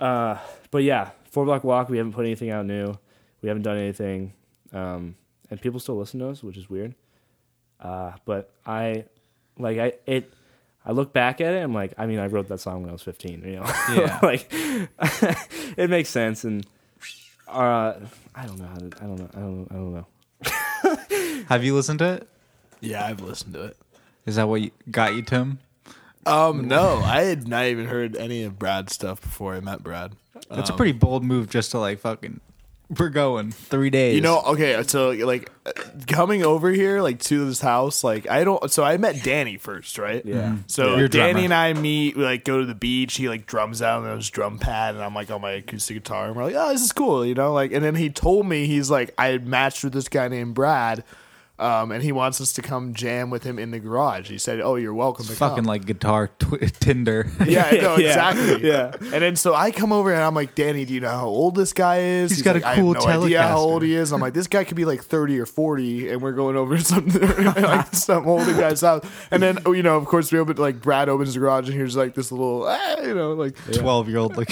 uh, 0.00 0.38
but 0.70 0.82
yeah, 0.82 1.10
four 1.30 1.44
block 1.44 1.62
walk. 1.62 1.88
We 1.90 1.98
haven't 1.98 2.12
put 2.14 2.24
anything 2.24 2.50
out 2.50 2.64
new. 2.66 2.98
We 3.42 3.48
haven't 3.48 3.62
done 3.64 3.76
anything, 3.76 4.32
um, 4.72 5.16
and 5.50 5.60
people 5.60 5.80
still 5.80 5.96
listen 5.98 6.20
to 6.20 6.28
us, 6.28 6.42
which 6.42 6.56
is 6.56 6.70
weird. 6.70 6.94
Uh, 7.80 8.12
but 8.24 8.50
I, 8.64 9.04
like 9.58 9.78
I 9.78 9.92
it, 10.06 10.32
I 10.86 10.92
look 10.92 11.12
back 11.12 11.40
at 11.40 11.52
it. 11.52 11.58
I'm 11.62 11.74
like, 11.74 11.92
I 11.98 12.06
mean, 12.06 12.20
I 12.20 12.26
wrote 12.26 12.48
that 12.48 12.58
song 12.60 12.82
when 12.82 12.90
I 12.90 12.92
was 12.92 13.02
15. 13.02 13.42
You 13.44 13.56
know, 13.56 13.62
Yeah. 13.94 14.18
like 14.22 14.46
it 15.76 15.90
makes 15.90 16.08
sense. 16.08 16.44
And 16.44 16.64
uh, 17.48 17.94
I 18.34 18.46
don't 18.46 18.58
know 18.58 18.66
how 18.66 18.76
to. 18.76 18.90
I 19.00 19.06
don't 19.06 19.18
know. 19.18 19.30
I 19.34 19.40
don't. 19.40 19.68
I 19.70 19.74
don't 19.74 19.94
know. 19.94 21.44
Have 21.48 21.64
you 21.64 21.74
listened 21.74 21.98
to 22.00 22.12
it? 22.14 22.28
yeah, 22.80 23.04
I've 23.04 23.20
listened 23.20 23.54
to 23.54 23.64
it. 23.64 23.76
Is 24.26 24.36
that 24.36 24.48
what 24.48 24.60
you, 24.60 24.70
got 24.90 25.14
you, 25.14 25.22
Tim? 25.22 25.58
Um, 26.26 26.68
no, 26.68 26.98
I 26.98 27.22
had 27.22 27.48
not 27.48 27.64
even 27.66 27.86
heard 27.86 28.14
any 28.16 28.44
of 28.44 28.58
Brad's 28.58 28.94
stuff 28.94 29.20
before 29.20 29.54
I 29.54 29.60
met 29.60 29.82
Brad. 29.82 30.12
That's 30.48 30.70
Um, 30.70 30.74
a 30.74 30.76
pretty 30.76 30.92
bold 30.92 31.24
move, 31.24 31.50
just 31.50 31.72
to 31.72 31.78
like 31.80 31.98
fucking. 31.98 32.40
We're 32.98 33.08
going 33.08 33.52
three 33.52 33.88
days. 33.90 34.14
You 34.14 34.20
know, 34.20 34.40
okay, 34.42 34.82
so 34.82 35.10
like 35.10 35.50
uh, 35.64 35.72
coming 36.06 36.42
over 36.42 36.70
here, 36.70 37.00
like 37.00 37.20
to 37.20 37.46
this 37.46 37.60
house, 37.60 38.04
like 38.04 38.28
I 38.28 38.44
don't. 38.44 38.70
So 38.70 38.84
I 38.84 38.96
met 38.98 39.22
Danny 39.22 39.56
first, 39.56 39.96
right? 39.98 40.24
Yeah. 40.24 40.56
So 40.66 40.96
Your 40.96 41.08
drummer. 41.08 41.32
Danny 41.32 41.44
and 41.46 41.54
I 41.54 41.72
meet. 41.72 42.16
We 42.16 42.24
like 42.24 42.44
go 42.44 42.58
to 42.60 42.66
the 42.66 42.74
beach. 42.74 43.14
He 43.16 43.28
like 43.28 43.46
drums 43.46 43.80
out 43.80 44.02
on 44.04 44.16
his 44.16 44.28
drum 44.28 44.58
pad, 44.58 44.94
and 44.94 45.02
I'm 45.02 45.14
like 45.14 45.30
on 45.30 45.40
my 45.40 45.52
acoustic 45.52 45.96
guitar. 45.96 46.26
And 46.26 46.36
we're 46.36 46.44
like, 46.44 46.54
oh, 46.54 46.70
this 46.70 46.82
is 46.82 46.92
cool, 46.92 47.24
you 47.24 47.34
know. 47.34 47.54
Like, 47.54 47.72
and 47.72 47.82
then 47.82 47.94
he 47.94 48.10
told 48.10 48.46
me 48.46 48.66
he's 48.66 48.90
like, 48.90 49.14
I 49.16 49.28
had 49.28 49.46
matched 49.46 49.84
with 49.84 49.94
this 49.94 50.08
guy 50.08 50.28
named 50.28 50.54
Brad, 50.54 51.02
um, 51.62 51.92
and 51.92 52.02
he 52.02 52.12
wants 52.12 52.40
us 52.40 52.52
to 52.54 52.62
come 52.62 52.92
jam 52.94 53.30
with 53.30 53.44
him 53.44 53.58
in 53.58 53.70
the 53.70 53.78
garage. 53.78 54.28
He 54.28 54.38
said, 54.38 54.60
oh, 54.60 54.74
you're 54.76 54.92
welcome 54.94 55.24
to 55.26 55.32
fucking 55.32 55.56
come. 55.56 55.64
like 55.64 55.86
guitar 55.86 56.28
twi- 56.38 56.58
Tinder. 56.80 57.28
Yeah, 57.46 57.70
no, 57.80 57.96
Yeah. 57.98 58.08
exactly. 58.08 58.68
Yeah. 58.68 58.92
And 59.00 59.22
then 59.22 59.36
so 59.36 59.54
I 59.54 59.70
come 59.70 59.92
over 59.92 60.12
and 60.12 60.22
I'm 60.22 60.34
like, 60.34 60.54
Danny, 60.54 60.84
do 60.84 60.92
you 60.94 61.00
know 61.00 61.08
how 61.10 61.26
old 61.26 61.54
this 61.54 61.72
guy 61.72 62.00
is? 62.00 62.30
He's 62.32 62.42
got 62.42 62.56
a 62.56 62.58
like, 62.60 62.64
I 62.64 62.74
cool 62.76 62.94
have 62.94 63.04
no 63.04 63.24
idea 63.24 63.42
how 63.42 63.56
Telecaster. 63.56 63.58
old 63.58 63.82
he 63.82 63.94
is. 63.94 64.12
I'm 64.12 64.20
like, 64.20 64.34
this 64.34 64.46
guy 64.48 64.64
could 64.64 64.76
be 64.76 64.84
like 64.84 65.02
30 65.04 65.38
or 65.40 65.46
40, 65.46 66.08
and 66.10 66.20
we're 66.22 66.32
going 66.32 66.56
over 66.56 66.76
to 66.78 66.84
some 66.84 67.06
like 67.06 67.94
some 67.94 68.26
older 68.26 68.52
guy's 68.54 68.80
house. 68.80 69.04
And 69.30 69.42
then 69.42 69.58
you 69.66 69.82
know, 69.82 69.96
of 69.96 70.04
course, 70.06 70.32
we 70.32 70.38
open 70.38 70.56
like 70.56 70.80
Brad 70.80 71.08
opens 71.08 71.34
the 71.34 71.40
garage 71.40 71.68
and 71.68 71.76
here's 71.76 71.96
like 71.96 72.14
this 72.14 72.32
little, 72.32 72.64
ah, 72.66 73.00
you 73.00 73.14
know, 73.14 73.32
like 73.34 73.54
Twelve 73.72 74.08
year 74.08 74.18
old 74.18 74.36
like 74.36 74.50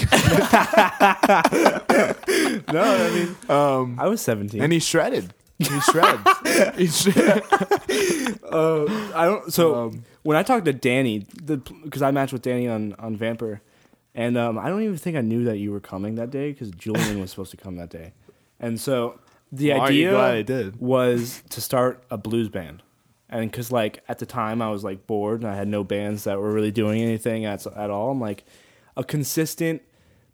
No, 2.71 2.81
I 2.83 3.11
mean, 3.13 3.35
um, 3.49 3.99
I 3.99 4.07
was 4.07 4.21
17. 4.21 4.61
and 4.61 4.71
he 4.71 4.79
shredded. 4.79 5.33
He 5.67 5.79
shreds. 5.81 6.21
he 6.77 6.87
shred- 6.87 7.43
I 8.51 9.25
don't. 9.25 9.53
So 9.53 9.75
Um, 9.75 10.03
when 10.23 10.37
I 10.37 10.43
talked 10.43 10.65
to 10.65 10.73
Danny, 10.73 11.25
because 11.45 12.01
I 12.01 12.11
matched 12.11 12.33
with 12.33 12.41
Danny 12.41 12.67
on 12.67 12.93
on 12.99 13.17
Vampr, 13.17 13.59
and 14.15 14.37
um, 14.37 14.57
I 14.57 14.69
don't 14.69 14.81
even 14.83 14.97
think 14.97 15.17
I 15.17 15.21
knew 15.21 15.43
that 15.45 15.57
you 15.57 15.71
were 15.71 15.79
coming 15.79 16.15
that 16.15 16.31
day 16.31 16.51
because 16.51 16.71
Julian 16.71 17.19
was 17.19 17.29
supposed 17.31 17.51
to 17.51 17.57
come 17.57 17.75
that 17.77 17.89
day, 17.89 18.13
and 18.59 18.79
so 18.79 19.19
the 19.51 19.69
Well, 19.71 19.81
idea 19.81 20.11
was 20.79 21.43
to 21.49 21.61
start 21.61 22.03
a 22.09 22.17
blues 22.17 22.49
band, 22.49 22.83
and 23.29 23.49
because 23.49 23.71
like 23.71 24.03
at 24.07 24.19
the 24.19 24.25
time 24.25 24.61
I 24.61 24.69
was 24.69 24.83
like 24.83 25.07
bored 25.07 25.41
and 25.41 25.49
I 25.49 25.55
had 25.55 25.67
no 25.67 25.83
bands 25.83 26.23
that 26.25 26.39
were 26.39 26.51
really 26.51 26.71
doing 26.71 27.01
anything 27.01 27.45
at 27.45 27.65
at 27.67 27.89
all. 27.89 28.11
I'm 28.11 28.19
like 28.21 28.43
a 28.97 29.03
consistent 29.03 29.81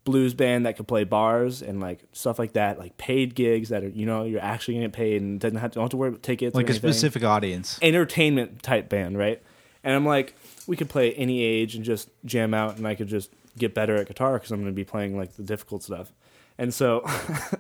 blues 0.08 0.34
band 0.34 0.66
that 0.66 0.78
could 0.78 0.88
play 0.88 1.04
bars 1.04 1.62
and 1.62 1.82
like 1.82 2.00
stuff 2.14 2.40
like 2.40 2.54
that, 2.54 2.80
like 2.80 2.98
paid 2.98 3.36
gigs 3.36 3.68
that 3.68 3.84
are 3.84 3.90
you 3.90 4.06
know 4.06 4.24
you're 4.24 4.42
actually 4.42 4.76
gonna 4.76 4.86
get 4.86 4.94
paid 4.94 5.22
and 5.22 5.38
doesn't 5.38 5.58
have 5.58 5.72
to, 5.72 5.76
don't 5.76 5.84
have 5.84 5.90
to 5.90 5.98
worry 5.98 6.08
about 6.08 6.24
tickets. 6.24 6.56
like 6.56 6.68
a 6.68 6.70
anything 6.70 6.90
specific 6.94 7.26
audience. 7.26 7.78
entertainment 7.82 8.64
type 8.64 8.88
band, 8.88 9.18
right? 9.18 9.44
And 9.84 9.94
I'm 9.94 10.06
like, 10.06 10.34
we 10.66 10.78
could 10.78 10.88
play 10.88 11.14
any 11.16 11.44
age 11.44 11.76
and 11.76 11.84
just 11.84 12.10
jam 12.24 12.54
out, 12.54 12.78
and 12.78 12.88
I 12.88 12.96
could 12.96 13.10
just 13.10 13.32
get 13.58 13.74
better 13.74 13.98
at 13.98 14.08
guitar 14.08 14.36
because 14.36 14.50
I'm 14.50 14.62
going 14.62 14.72
to 14.72 14.76
be 14.76 14.86
playing 14.86 15.18
like 15.18 15.36
the 15.36 15.44
difficult 15.44 15.84
stuff. 15.84 16.14
And 16.58 16.74
so 16.74 17.06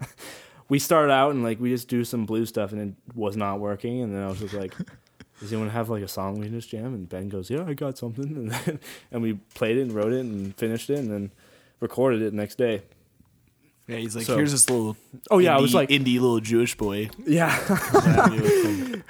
we 0.70 0.80
started 0.80 1.12
out 1.12 1.32
and 1.32 1.44
like 1.44 1.60
we 1.60 1.70
just 1.70 1.90
do 1.90 2.06
some 2.06 2.26
blues 2.26 2.48
stuff, 2.48 2.72
and 2.72 2.82
it 2.82 2.96
was 3.14 3.36
not 3.36 3.60
working. 3.60 4.02
And 4.02 4.16
then 4.16 4.24
I 4.24 4.28
was 4.28 4.40
just 4.40 4.54
like, 4.54 4.74
does 5.42 5.52
anyone 5.52 5.70
have 5.70 5.90
like 5.90 6.02
a 6.02 6.08
song 6.08 6.40
we 6.40 6.46
can 6.46 6.54
just 6.54 6.70
jam? 6.70 6.94
And 6.94 7.10
Ben 7.10 7.28
goes, 7.28 7.50
yeah, 7.50 7.66
I 7.68 7.74
got 7.74 7.98
something, 7.98 8.24
and 8.38 8.52
then, 8.52 8.80
and 9.12 9.22
we 9.22 9.34
played 9.54 9.78
it 9.78 9.82
and 9.82 9.92
wrote 9.92 10.14
it 10.14 10.22
and 10.22 10.56
finished 10.56 10.90
it, 10.90 11.00
and 11.00 11.12
then 11.12 11.32
recorded 11.80 12.22
it 12.22 12.32
the 12.32 12.36
next 12.38 12.58
day. 12.58 12.82
Yeah, 13.88 13.98
he's 13.98 14.16
like, 14.16 14.26
So- 14.26 14.36
here's 14.36 14.52
this 14.52 14.70
little. 14.70 14.98
Oh, 15.32 15.38
yeah, 15.38 15.54
I 15.56 15.60
indie- 15.60 15.62
was 15.62 15.74
like- 15.74 15.90
indie 15.90 16.16
little 16.20 16.40
Jewish 16.42 16.76
boy. 16.76 17.10
Yeah. 17.26 17.54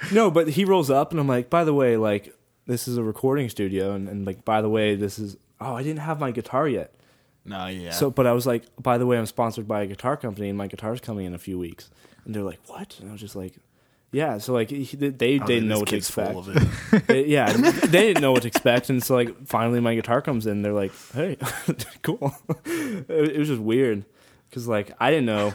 no, 0.12 0.30
but 0.30 0.48
he 0.50 0.64
rolls 0.64 0.90
up 0.90 1.10
and 1.10 1.20
I'm 1.20 1.26
like, 1.28 1.50
by 1.50 1.64
the 1.64 1.74
way, 1.74 1.96
like 1.96 2.34
this 2.66 2.86
is 2.88 2.96
a 2.96 3.02
recording 3.02 3.48
studio 3.48 3.92
and, 3.92 4.08
and 4.08 4.26
like 4.26 4.44
by 4.44 4.62
the 4.62 4.68
way, 4.68 4.94
this 4.94 5.18
is 5.18 5.36
oh, 5.60 5.74
I 5.74 5.82
didn't 5.82 6.00
have 6.00 6.20
my 6.20 6.30
guitar 6.30 6.68
yet. 6.68 6.94
no, 7.44 7.66
yeah. 7.66 7.90
So 7.90 8.10
but 8.10 8.26
I 8.26 8.32
was 8.32 8.46
like, 8.46 8.64
by 8.80 8.98
the 8.98 9.06
way, 9.06 9.18
I'm 9.18 9.26
sponsored 9.26 9.66
by 9.66 9.82
a 9.82 9.86
guitar 9.86 10.16
company 10.16 10.48
and 10.48 10.56
my 10.58 10.66
guitar's 10.68 11.00
coming 11.00 11.26
in 11.26 11.34
a 11.34 11.38
few 11.38 11.58
weeks. 11.58 11.90
And 12.24 12.34
they're 12.34 12.42
like, 12.42 12.60
What? 12.66 12.96
And 13.00 13.08
I 13.08 13.12
was 13.12 13.20
just 13.20 13.34
like 13.36 13.54
yeah, 14.12 14.38
so 14.38 14.52
like 14.52 14.70
he, 14.70 14.84
they 14.96 15.10
they 15.10 15.38
didn't 15.38 15.68
know 15.68 15.78
what 15.80 15.88
to 15.88 15.96
expect. 15.96 16.32
full 16.32 16.40
of 16.40 16.48
it. 16.56 17.06
They- 17.06 17.26
yeah, 17.26 17.52
they 17.52 18.06
didn't 18.06 18.22
know 18.22 18.32
what 18.32 18.42
to 18.42 18.48
expect, 18.48 18.88
and 18.90 19.02
so 19.02 19.14
like 19.14 19.46
finally 19.46 19.80
my 19.80 19.94
guitar 19.94 20.22
comes 20.22 20.46
in. 20.46 20.62
They're 20.62 20.72
like, 20.72 20.92
"Hey, 21.14 21.36
cool." 22.02 22.34
It, 22.64 23.10
it 23.10 23.38
was 23.38 23.48
just 23.48 23.60
weird 23.60 24.04
because 24.48 24.66
like 24.66 24.92
I 24.98 25.10
didn't 25.10 25.26
know 25.26 25.54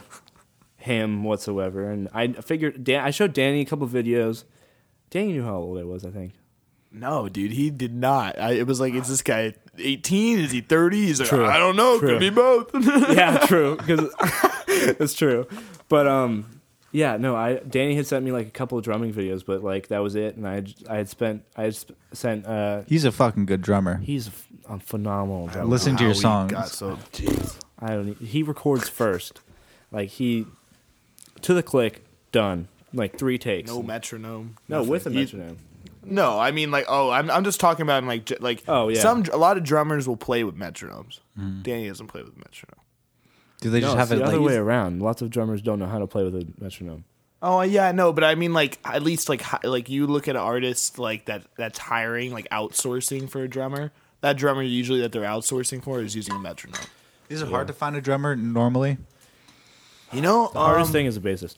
him 0.76 1.24
whatsoever, 1.24 1.90
and 1.90 2.08
I 2.14 2.28
figured 2.28 2.84
Dan, 2.84 3.04
I 3.04 3.10
showed 3.10 3.32
Danny 3.32 3.60
a 3.60 3.64
couple 3.64 3.88
videos. 3.88 4.44
Danny 5.10 5.32
knew 5.32 5.44
how 5.44 5.56
old 5.56 5.78
I 5.78 5.84
was, 5.84 6.04
I 6.04 6.10
think. 6.10 6.34
No, 6.92 7.28
dude, 7.28 7.50
he 7.52 7.70
did 7.70 7.92
not. 7.94 8.38
I, 8.38 8.52
it 8.52 8.66
was 8.68 8.78
like, 8.80 8.94
is 8.94 9.08
this 9.08 9.22
guy 9.22 9.54
18? 9.78 10.38
Is 10.38 10.52
he 10.52 10.60
30? 10.60 11.06
He's 11.06 11.18
like, 11.20 11.28
True. 11.28 11.44
I 11.44 11.56
don't 11.58 11.74
know. 11.74 11.98
True. 11.98 12.10
Could 12.10 12.20
be 12.20 12.30
both. 12.30 12.70
yeah, 13.10 13.38
true. 13.46 13.76
Because 13.76 14.12
it's 14.68 15.14
true. 15.14 15.46
But 15.88 16.06
um, 16.06 16.53
yeah, 16.94 17.16
no. 17.18 17.34
I 17.34 17.56
Danny 17.56 17.96
had 17.96 18.06
sent 18.06 18.24
me 18.24 18.30
like 18.32 18.46
a 18.46 18.50
couple 18.50 18.78
of 18.78 18.84
drumming 18.84 19.12
videos, 19.12 19.44
but 19.44 19.62
like 19.64 19.88
that 19.88 19.98
was 19.98 20.14
it. 20.14 20.36
And 20.36 20.46
I 20.46 20.54
had, 20.54 20.72
I 20.88 20.96
had 20.96 21.08
spent 21.08 21.42
I 21.56 21.64
had 21.64 21.74
sp- 21.76 21.98
sent. 22.12 22.46
uh 22.46 22.82
He's 22.86 23.04
a 23.04 23.10
fucking 23.12 23.46
good 23.46 23.60
drummer. 23.60 23.96
He's 23.96 24.28
a, 24.28 24.30
f- 24.30 24.48
a 24.70 24.78
phenomenal 24.78 25.48
drummer. 25.48 25.68
Listen 25.68 25.96
to 25.96 26.04
your 26.04 26.12
he 26.14 26.18
songs. 26.20 26.52
Got 26.52 26.68
so, 26.68 26.96
jeez. 27.12 27.58
I 27.80 27.88
don't. 27.88 28.10
e- 28.20 28.24
He 28.24 28.42
records 28.44 28.88
first, 28.88 29.40
like 29.90 30.08
he 30.08 30.46
to 31.42 31.52
the 31.52 31.62
click, 31.64 32.04
done. 32.32 32.68
Like 32.92 33.18
three 33.18 33.38
takes. 33.38 33.68
No 33.68 33.82
metronome. 33.82 34.56
no, 34.68 34.76
nothing. 34.78 34.90
with 34.90 35.06
a 35.08 35.10
He- 35.10 35.16
metronome. 35.16 35.58
No, 36.06 36.38
I 36.38 36.50
mean 36.52 36.70
like 36.70 36.84
oh, 36.88 37.10
I'm 37.10 37.28
I'm 37.30 37.42
just 37.44 37.58
talking 37.58 37.82
about 37.82 38.02
in, 38.02 38.06
like 38.08 38.26
j- 38.26 38.36
like 38.38 38.62
Oh, 38.68 38.88
yeah. 38.88 39.00
some 39.00 39.24
a 39.32 39.36
lot 39.38 39.56
of 39.56 39.64
drummers 39.64 40.06
will 40.06 40.16
play 40.18 40.44
with 40.44 40.54
metronomes. 40.56 41.18
Mm-hmm. 41.36 41.62
Danny 41.62 41.88
doesn't 41.88 42.06
play 42.08 42.22
with 42.22 42.36
metronome. 42.36 42.83
Do 43.64 43.70
they 43.70 43.80
just 43.80 43.94
no, 43.94 43.98
have 43.98 44.12
it's 44.12 44.20
it 44.20 44.22
the 44.22 44.28
other 44.28 44.36
like 44.40 44.46
way 44.46 44.56
around. 44.56 45.00
Lots 45.00 45.22
of 45.22 45.30
drummers 45.30 45.62
don't 45.62 45.78
know 45.78 45.86
how 45.86 45.98
to 45.98 46.06
play 46.06 46.22
with 46.22 46.34
a 46.34 46.46
metronome. 46.60 47.06
Oh 47.40 47.62
yeah, 47.62 47.92
no, 47.92 48.12
but 48.12 48.22
I 48.22 48.34
mean 48.34 48.52
like 48.52 48.78
at 48.84 49.02
least 49.02 49.30
like 49.30 49.40
hi- 49.40 49.60
like 49.64 49.88
you 49.88 50.06
look 50.06 50.28
at 50.28 50.36
an 50.36 50.42
artist 50.42 50.98
like 50.98 51.24
that 51.24 51.46
that's 51.56 51.78
hiring 51.78 52.30
like 52.30 52.46
outsourcing 52.50 53.30
for 53.30 53.42
a 53.42 53.48
drummer. 53.48 53.90
That 54.20 54.36
drummer 54.36 54.60
usually 54.60 55.00
that 55.00 55.12
they're 55.12 55.22
outsourcing 55.22 55.82
for 55.82 56.02
is 56.02 56.14
using 56.14 56.34
a 56.34 56.38
metronome. 56.38 56.78
Is 57.30 57.40
it 57.40 57.48
hard 57.48 57.68
to 57.68 57.72
find 57.72 57.96
a 57.96 58.02
drummer 58.02 58.36
normally? 58.36 58.98
You 60.12 60.20
know, 60.20 60.50
The 60.52 60.58
hardest 60.58 60.90
um, 60.90 60.92
thing 60.92 61.06
is 61.06 61.18
the 61.18 61.26
bassist 61.26 61.56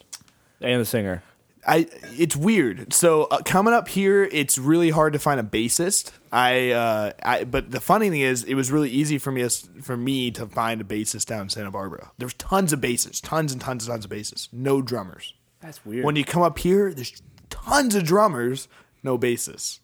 and 0.60 0.80
the 0.80 0.84
singer. 0.84 1.24
I 1.66 1.88
it's 2.16 2.36
weird. 2.36 2.92
So 2.92 3.24
uh, 3.24 3.42
coming 3.44 3.74
up 3.74 3.88
here, 3.88 4.24
it's 4.24 4.56
really 4.56 4.90
hard 4.90 5.12
to 5.14 5.18
find 5.18 5.40
a 5.40 5.42
bassist. 5.42 6.12
I, 6.30 6.70
uh, 6.70 7.12
I 7.22 7.44
but 7.44 7.70
the 7.70 7.80
funny 7.80 8.10
thing 8.10 8.20
is, 8.20 8.44
it 8.44 8.54
was 8.54 8.70
really 8.70 8.90
easy 8.90 9.18
for 9.18 9.32
me 9.32 9.48
for 9.82 9.96
me 9.96 10.30
to 10.32 10.46
find 10.46 10.80
a 10.80 10.84
bassist 10.84 11.26
down 11.26 11.42
in 11.42 11.48
Santa 11.48 11.70
Barbara. 11.70 12.12
There's 12.18 12.34
tons 12.34 12.72
of 12.72 12.80
bassists, 12.80 13.20
tons 13.22 13.52
and 13.52 13.60
tons 13.60 13.86
and 13.86 13.92
tons 13.92 14.04
of 14.04 14.10
bassists, 14.10 14.48
no 14.52 14.80
drummers. 14.82 15.34
That's 15.60 15.84
weird. 15.84 16.04
When 16.04 16.16
you 16.16 16.24
come 16.24 16.42
up 16.42 16.58
here, 16.58 16.92
there's 16.92 17.20
tons 17.50 17.94
of 17.94 18.04
drummers, 18.04 18.68
no 19.02 19.18
bassists. 19.18 19.80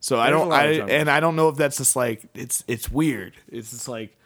So 0.00 0.18
I 0.18 0.30
There's 0.30 0.40
a 0.40 0.44
don't, 0.44 0.52
I 0.52 0.64
and 0.94 1.10
I 1.10 1.20
don't 1.20 1.36
know 1.36 1.48
if 1.50 1.56
that's 1.56 1.76
just 1.76 1.96
like 1.96 2.22
it's 2.34 2.64
it's 2.66 2.90
weird. 2.90 3.34
It's 3.48 3.70
just 3.70 3.88
like 3.88 4.16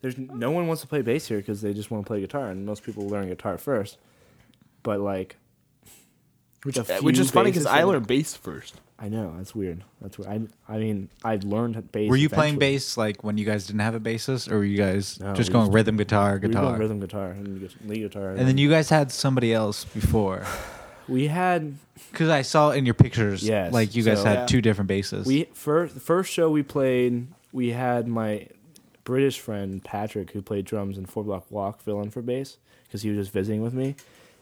There's 0.00 0.16
no 0.16 0.50
one 0.50 0.66
wants 0.66 0.82
to 0.82 0.88
play 0.88 1.02
bass 1.02 1.26
here 1.26 1.38
because 1.38 1.60
they 1.60 1.74
just 1.74 1.90
want 1.90 2.04
to 2.04 2.08
play 2.08 2.20
guitar, 2.20 2.48
and 2.48 2.64
most 2.64 2.84
people 2.84 3.08
learn 3.08 3.28
guitar 3.28 3.58
first. 3.58 3.98
But 4.82 5.00
like, 5.00 5.36
which, 6.64 6.78
uh, 6.78 6.84
which 7.00 7.18
is 7.18 7.30
funny 7.30 7.50
because 7.50 7.66
I 7.66 7.82
learned 7.84 8.06
bass 8.06 8.34
first. 8.34 8.74
I 9.00 9.08
know 9.08 9.34
that's 9.36 9.54
weird. 9.54 9.84
That's 10.00 10.18
weird. 10.18 10.50
I 10.68 10.74
I 10.74 10.78
mean 10.78 11.08
I 11.24 11.36
learned 11.42 11.92
bass. 11.92 12.10
Were 12.10 12.16
you 12.16 12.28
playing 12.28 12.58
bass 12.58 12.96
like 12.96 13.22
when 13.22 13.38
you 13.38 13.44
guys 13.44 13.66
didn't 13.66 13.80
have 13.80 13.94
a 13.94 14.00
bassist, 14.00 14.50
or 14.50 14.58
were 14.58 14.64
you 14.64 14.76
guys 14.76 15.20
No, 15.20 15.34
just 15.34 15.52
going 15.52 15.66
just- 15.66 15.74
rhythm 15.74 15.96
guitar, 15.96 16.30
We 16.42 16.48
were 16.48 16.52
guitar? 16.54 16.76
rhythm 16.76 16.98
guitar 17.00 17.30
and 17.30 17.60
lead 17.86 17.98
guitar. 18.00 18.30
and 18.30 18.48
then 18.48 18.58
you 18.58 18.68
guys 18.68 18.88
had 18.90 19.12
somebody 19.12 19.54
else 19.54 19.84
before, 19.84 20.44
we 21.08 21.28
had 21.28 21.74
because 22.10 22.28
I 22.28 22.42
saw 22.42 22.70
in 22.72 22.84
your 22.86 22.94
pictures, 22.94 23.42
Yes, 23.44 23.72
like 23.72 23.94
you 23.94 24.02
guys 24.02 24.18
so- 24.18 24.24
had 24.24 24.38
Yeah. 24.40 24.46
two 24.46 24.60
different 24.62 24.88
basses. 24.88 25.26
we 25.26 25.44
first 25.54 25.94
the 25.94 26.00
first 26.00 26.32
show 26.32 26.50
we 26.50 26.62
played. 26.64 27.28
We 27.52 27.70
had 27.70 28.08
my 28.08 28.48
British 29.04 29.38
friend 29.38 29.82
Patrick 29.82 30.32
who 30.32 30.42
played 30.42 30.64
drums 30.64 30.98
in 30.98 31.06
Four 31.06 31.22
Block 31.24 31.46
Walk 31.50 31.80
fill 31.80 32.02
in 32.02 32.10
for 32.10 32.20
bass 32.20 32.58
because 32.86 33.02
he 33.02 33.10
was 33.10 33.18
just 33.18 33.32
visiting 33.32 33.62
with 33.62 33.72
me, 33.74 33.94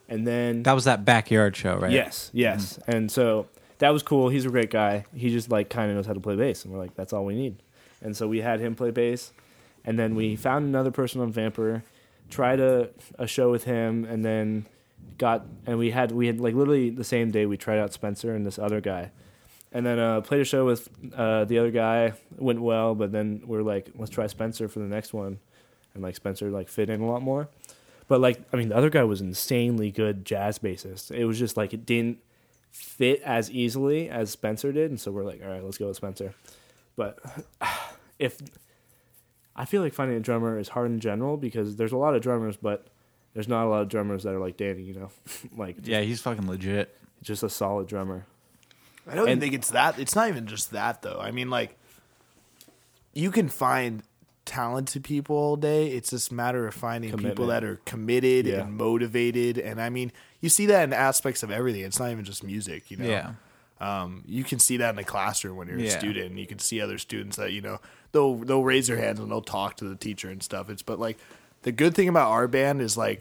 and 0.08 0.26
then 0.26 0.62
that 0.62 0.72
was 0.72 0.84
that 0.84 1.04
backyard 1.04 1.56
show, 1.56 1.76
right? 1.76 1.92
Yes, 1.92 2.30
yes. 2.32 2.78
And 2.86 3.10
so 3.10 3.48
that 3.78 3.90
was 3.90 4.02
cool. 4.02 4.28
He's 4.28 4.46
a 4.46 4.50
great 4.50 4.70
guy. 4.70 5.04
He 5.14 5.30
just 5.30 5.50
like 5.50 5.68
kind 5.68 5.90
of 5.90 5.96
knows 5.96 6.06
how 6.06 6.12
to 6.12 6.20
play 6.20 6.36
bass, 6.36 6.64
and 6.64 6.72
we're 6.72 6.80
like, 6.80 6.94
that's 6.94 7.12
all 7.12 7.24
we 7.24 7.34
need. 7.34 7.56
And 8.00 8.16
so 8.16 8.28
we 8.28 8.40
had 8.40 8.60
him 8.60 8.74
play 8.74 8.90
bass, 8.90 9.32
and 9.84 9.98
then 9.98 10.14
we 10.14 10.36
found 10.36 10.66
another 10.66 10.90
person 10.90 11.20
on 11.20 11.32
Vampr, 11.32 11.82
tried 12.30 12.60
a 12.60 12.90
a 13.18 13.26
show 13.26 13.50
with 13.50 13.64
him, 13.64 14.04
and 14.04 14.24
then 14.24 14.66
got 15.18 15.46
and 15.66 15.78
we 15.78 15.90
had 15.90 16.12
we 16.12 16.26
had 16.26 16.40
like 16.40 16.54
literally 16.54 16.90
the 16.90 17.04
same 17.04 17.30
day 17.30 17.46
we 17.46 17.56
tried 17.56 17.78
out 17.78 17.92
Spencer 17.92 18.34
and 18.34 18.46
this 18.46 18.58
other 18.58 18.80
guy. 18.80 19.10
And 19.72 19.84
then 19.84 19.98
uh, 19.98 20.22
played 20.22 20.40
a 20.40 20.44
show 20.44 20.64
with 20.64 20.88
uh, 21.14 21.44
the 21.44 21.58
other 21.58 21.70
guy. 21.70 22.14
Went 22.38 22.62
well, 22.62 22.94
but 22.94 23.12
then 23.12 23.42
we're 23.44 23.62
like, 23.62 23.90
let's 23.96 24.10
try 24.10 24.26
Spencer 24.26 24.68
for 24.68 24.78
the 24.78 24.86
next 24.86 25.12
one, 25.12 25.38
and 25.92 26.02
like 26.02 26.16
Spencer 26.16 26.50
like 26.50 26.68
fit 26.68 26.88
in 26.88 27.00
a 27.00 27.06
lot 27.06 27.20
more. 27.20 27.48
But 28.08 28.20
like, 28.20 28.40
I 28.52 28.56
mean, 28.56 28.68
the 28.68 28.76
other 28.76 28.90
guy 28.90 29.02
was 29.04 29.20
insanely 29.20 29.90
good 29.90 30.24
jazz 30.24 30.58
bassist. 30.58 31.10
It 31.10 31.24
was 31.24 31.38
just 31.38 31.56
like 31.56 31.74
it 31.74 31.84
didn't 31.84 32.18
fit 32.70 33.20
as 33.22 33.50
easily 33.50 34.08
as 34.08 34.30
Spencer 34.30 34.70
did, 34.72 34.90
and 34.90 35.00
so 35.00 35.10
we're 35.10 35.24
like, 35.24 35.40
all 35.44 35.50
right, 35.50 35.64
let's 35.64 35.78
go 35.78 35.88
with 35.88 35.96
Spencer. 35.96 36.34
But 36.96 37.18
if 38.18 38.38
I 39.56 39.64
feel 39.64 39.82
like 39.82 39.92
finding 39.94 40.16
a 40.16 40.20
drummer 40.20 40.58
is 40.58 40.68
hard 40.68 40.90
in 40.90 41.00
general 41.00 41.36
because 41.36 41.76
there's 41.76 41.92
a 41.92 41.96
lot 41.96 42.14
of 42.14 42.22
drummers, 42.22 42.56
but 42.56 42.86
there's 43.34 43.48
not 43.48 43.64
a 43.66 43.68
lot 43.68 43.82
of 43.82 43.88
drummers 43.88 44.22
that 44.22 44.34
are 44.34 44.38
like 44.38 44.56
Danny, 44.56 44.82
you 44.82 44.94
know, 44.94 45.10
like 45.56 45.76
yeah, 45.82 46.00
he's 46.02 46.20
fucking 46.20 46.46
legit. 46.46 46.96
just 47.22 47.42
a 47.42 47.48
solid 47.50 47.86
drummer. 47.88 48.24
I 49.08 49.14
don't 49.14 49.24
even 49.24 49.32
And- 49.32 49.40
think 49.40 49.54
it's 49.54 49.70
that. 49.70 49.98
It's 49.98 50.14
not 50.14 50.28
even 50.28 50.46
just 50.46 50.70
that 50.72 51.02
though. 51.02 51.18
I 51.20 51.30
mean, 51.32 51.48
like, 51.50 51.76
you 53.14 53.30
can 53.30 53.48
find 53.48 54.02
talented 54.46 55.04
people 55.04 55.36
all 55.36 55.56
day. 55.56 55.88
It's 55.88 56.10
just 56.10 56.30
a 56.30 56.34
matter 56.34 56.66
of 56.66 56.72
finding 56.74 57.14
people 57.18 57.48
that 57.48 57.62
are 57.64 57.76
committed 57.84 58.46
Yeah. 58.46 58.62
and 58.62 58.72
motivated. 58.74 59.58
And 59.58 59.80
I 59.80 59.90
mean, 59.90 60.10
you 60.40 60.48
see 60.48 60.64
that 60.66 60.84
in 60.84 60.92
aspects 60.94 61.42
of 61.42 61.50
everything. 61.50 61.82
It's 61.82 61.98
not 61.98 62.10
even 62.10 62.24
just 62.24 62.42
music. 62.42 62.90
You 62.90 62.96
know. 62.96 63.08
Yeah. 63.08 63.32
Um, 63.78 64.24
you 64.26 64.42
can 64.42 64.58
see 64.58 64.78
that 64.78 64.88
in 64.90 64.96
the 64.96 65.04
classroom 65.04 65.56
when 65.56 65.68
you're 65.68 65.78
a 65.78 65.90
student. 65.90 66.30
And 66.30 66.38
you 66.38 66.46
can 66.46 66.58
see 66.58 66.80
other 66.80 66.96
students 66.96 67.36
that 67.36 67.52
you 67.52 67.60
know 67.60 67.78
they'll 68.12 68.36
they'll 68.36 68.64
raise 68.64 68.86
their 68.86 68.96
hands 68.96 69.20
and 69.20 69.30
they'll 69.30 69.42
talk 69.42 69.76
to 69.78 69.84
the 69.84 69.96
teacher 69.96 70.30
and 70.30 70.42
stuff. 70.42 70.70
It's 70.70 70.80
but 70.82 70.98
like 70.98 71.18
the 71.62 71.72
good 71.72 71.94
thing 71.94 72.08
about 72.08 72.30
our 72.30 72.48
band 72.48 72.80
is 72.80 72.96
like 72.96 73.20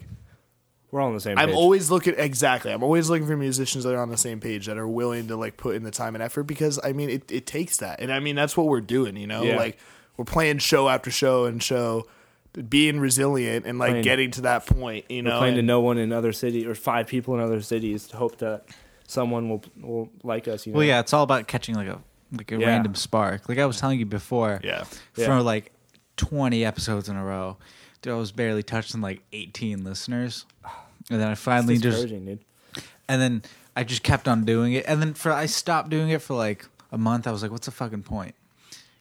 We're 0.90 1.00
all 1.02 1.08
on 1.08 1.14
the 1.14 1.20
same. 1.20 1.36
I'm 1.36 1.48
page. 1.48 1.56
always 1.56 1.90
looking 1.90 2.14
exactly. 2.16 2.72
I'm 2.72 2.82
always 2.82 3.10
looking 3.10 3.26
for 3.26 3.36
musicians 3.36 3.84
that 3.84 3.92
are 3.94 4.00
on 4.00 4.08
the 4.08 4.16
same 4.16 4.40
page 4.40 4.64
that 4.66 4.78
are 4.78 4.88
willing 4.88 5.26
to 5.28 5.36
like 5.36 5.56
put 5.58 5.74
in 5.76 5.82
the 5.82 5.90
time 5.90 6.14
and 6.14 6.22
effort 6.22 6.44
because 6.44 6.78
I 6.82 6.92
mean 6.94 7.10
it, 7.10 7.30
it 7.30 7.44
takes 7.46 7.76
that. 7.78 8.00
And 8.00 8.10
I 8.10 8.20
mean 8.20 8.36
that's 8.36 8.56
what 8.56 8.66
we're 8.68 8.80
doing, 8.80 9.16
you 9.16 9.26
know? 9.26 9.42
Yeah. 9.42 9.56
Like 9.56 9.78
we're 10.16 10.24
playing 10.24 10.58
show 10.58 10.88
after 10.88 11.10
show 11.10 11.44
and 11.44 11.62
show 11.62 12.06
being 12.68 12.98
resilient 13.00 13.66
and 13.66 13.78
like 13.78 13.90
Playing- 13.90 14.04
getting 14.04 14.30
to 14.32 14.40
that 14.42 14.64
point, 14.66 15.04
you 15.10 15.22
We're 15.22 15.30
know. 15.30 15.38
playing 15.38 15.56
to 15.56 15.62
no 15.62 15.80
one 15.80 15.98
in 15.98 16.10
other 16.12 16.32
cities 16.32 16.64
or 16.64 16.74
five 16.74 17.06
people 17.06 17.34
in 17.34 17.40
other 17.40 17.60
cities 17.60 18.06
to 18.08 18.16
hope 18.16 18.38
that 18.38 18.64
someone 19.06 19.48
will 19.50 19.62
will 19.80 20.08
like 20.22 20.48
us. 20.48 20.66
You 20.66 20.72
know? 20.72 20.78
Well, 20.78 20.86
yeah, 20.86 21.00
it's 21.00 21.12
all 21.12 21.22
about 21.22 21.46
catching 21.48 21.74
like 21.74 21.88
a 21.88 22.00
like 22.32 22.50
a 22.52 22.58
Yeah. 22.58 22.66
random 22.68 22.94
spark. 22.94 23.48
Like 23.48 23.58
I 23.58 23.66
was 23.66 23.78
telling 23.78 23.98
you 23.98 24.06
before, 24.06 24.60
Yeah. 24.64 24.84
for 25.12 25.20
Yeah. 25.22 25.38
like 25.40 25.72
20 26.16 26.64
episodes 26.64 27.08
in 27.10 27.16
a 27.16 27.24
row, 27.24 27.56
dude, 28.00 28.14
I 28.14 28.16
was 28.16 28.32
barely 28.32 28.62
touching 28.62 29.00
like 29.02 29.20
18 29.32 29.84
listeners, 29.84 30.46
and 31.10 31.20
then 31.20 31.28
I 31.28 31.34
finally 31.34 31.76
just 31.78 32.08
dude. 32.08 32.38
and 33.08 33.20
then 33.20 33.42
I 33.76 33.84
just 33.84 34.02
kept 34.02 34.26
on 34.28 34.44
doing 34.46 34.72
it, 34.72 34.84
and 34.88 35.02
then 35.02 35.12
for 35.12 35.30
I 35.30 35.44
stopped 35.44 35.90
doing 35.90 36.08
it 36.08 36.22
for 36.22 36.34
like 36.34 36.64
a 36.90 36.96
month. 36.96 37.26
I 37.26 37.32
was 37.32 37.42
like, 37.42 37.50
what's 37.50 37.66
the 37.66 37.72
fucking 37.72 38.02
point? 38.04 38.34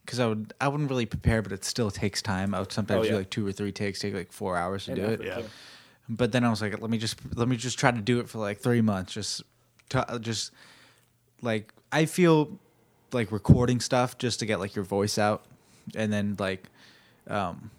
Because 0.05 0.19
I 0.19 0.27
would 0.27 0.53
I 0.61 0.67
wouldn't 0.67 0.89
really 0.89 1.05
prepare, 1.07 1.41
but 1.41 1.51
it 1.51 1.65
still 1.65 1.89
takes 1.89 2.21
time. 2.21 2.53
I 2.53 2.59
would 2.59 2.71
sometimes 2.71 3.07
Oh, 3.07 3.09
do 3.09 3.17
like 3.17 3.29
two 3.29 3.45
or 3.45 3.51
three 3.51 3.71
takes, 3.71 3.99
take 3.99 4.13
like 4.13 4.31
four 4.31 4.55
hours 4.55 4.85
to 4.85 4.91
And 4.91 5.01
do 5.01 5.07
it. 5.07 5.23
Yeah. 5.23 5.41
But 6.07 6.31
then 6.31 6.43
I 6.43 6.49
was 6.49 6.61
like, 6.61 6.79
let 6.79 6.89
me 6.91 6.97
just 6.99 7.17
let 7.35 7.47
me 7.47 7.57
just 7.57 7.79
try 7.79 7.91
to 7.91 8.01
do 8.01 8.19
it 8.19 8.29
for 8.29 8.37
like 8.37 8.59
three 8.59 8.81
months. 8.81 9.13
Just, 9.13 9.41
to, 9.89 10.19
just 10.21 10.51
like 11.41 11.73
I 11.91 12.05
feel 12.05 12.59
like 13.11 13.31
recording 13.31 13.79
stuff 13.79 14.17
just 14.17 14.39
to 14.41 14.45
get 14.45 14.59
like 14.59 14.75
your 14.75 14.85
voice 14.85 15.17
out, 15.17 15.43
and 15.95 16.13
then 16.13 16.35
like 16.37 16.69
um, 17.27 17.71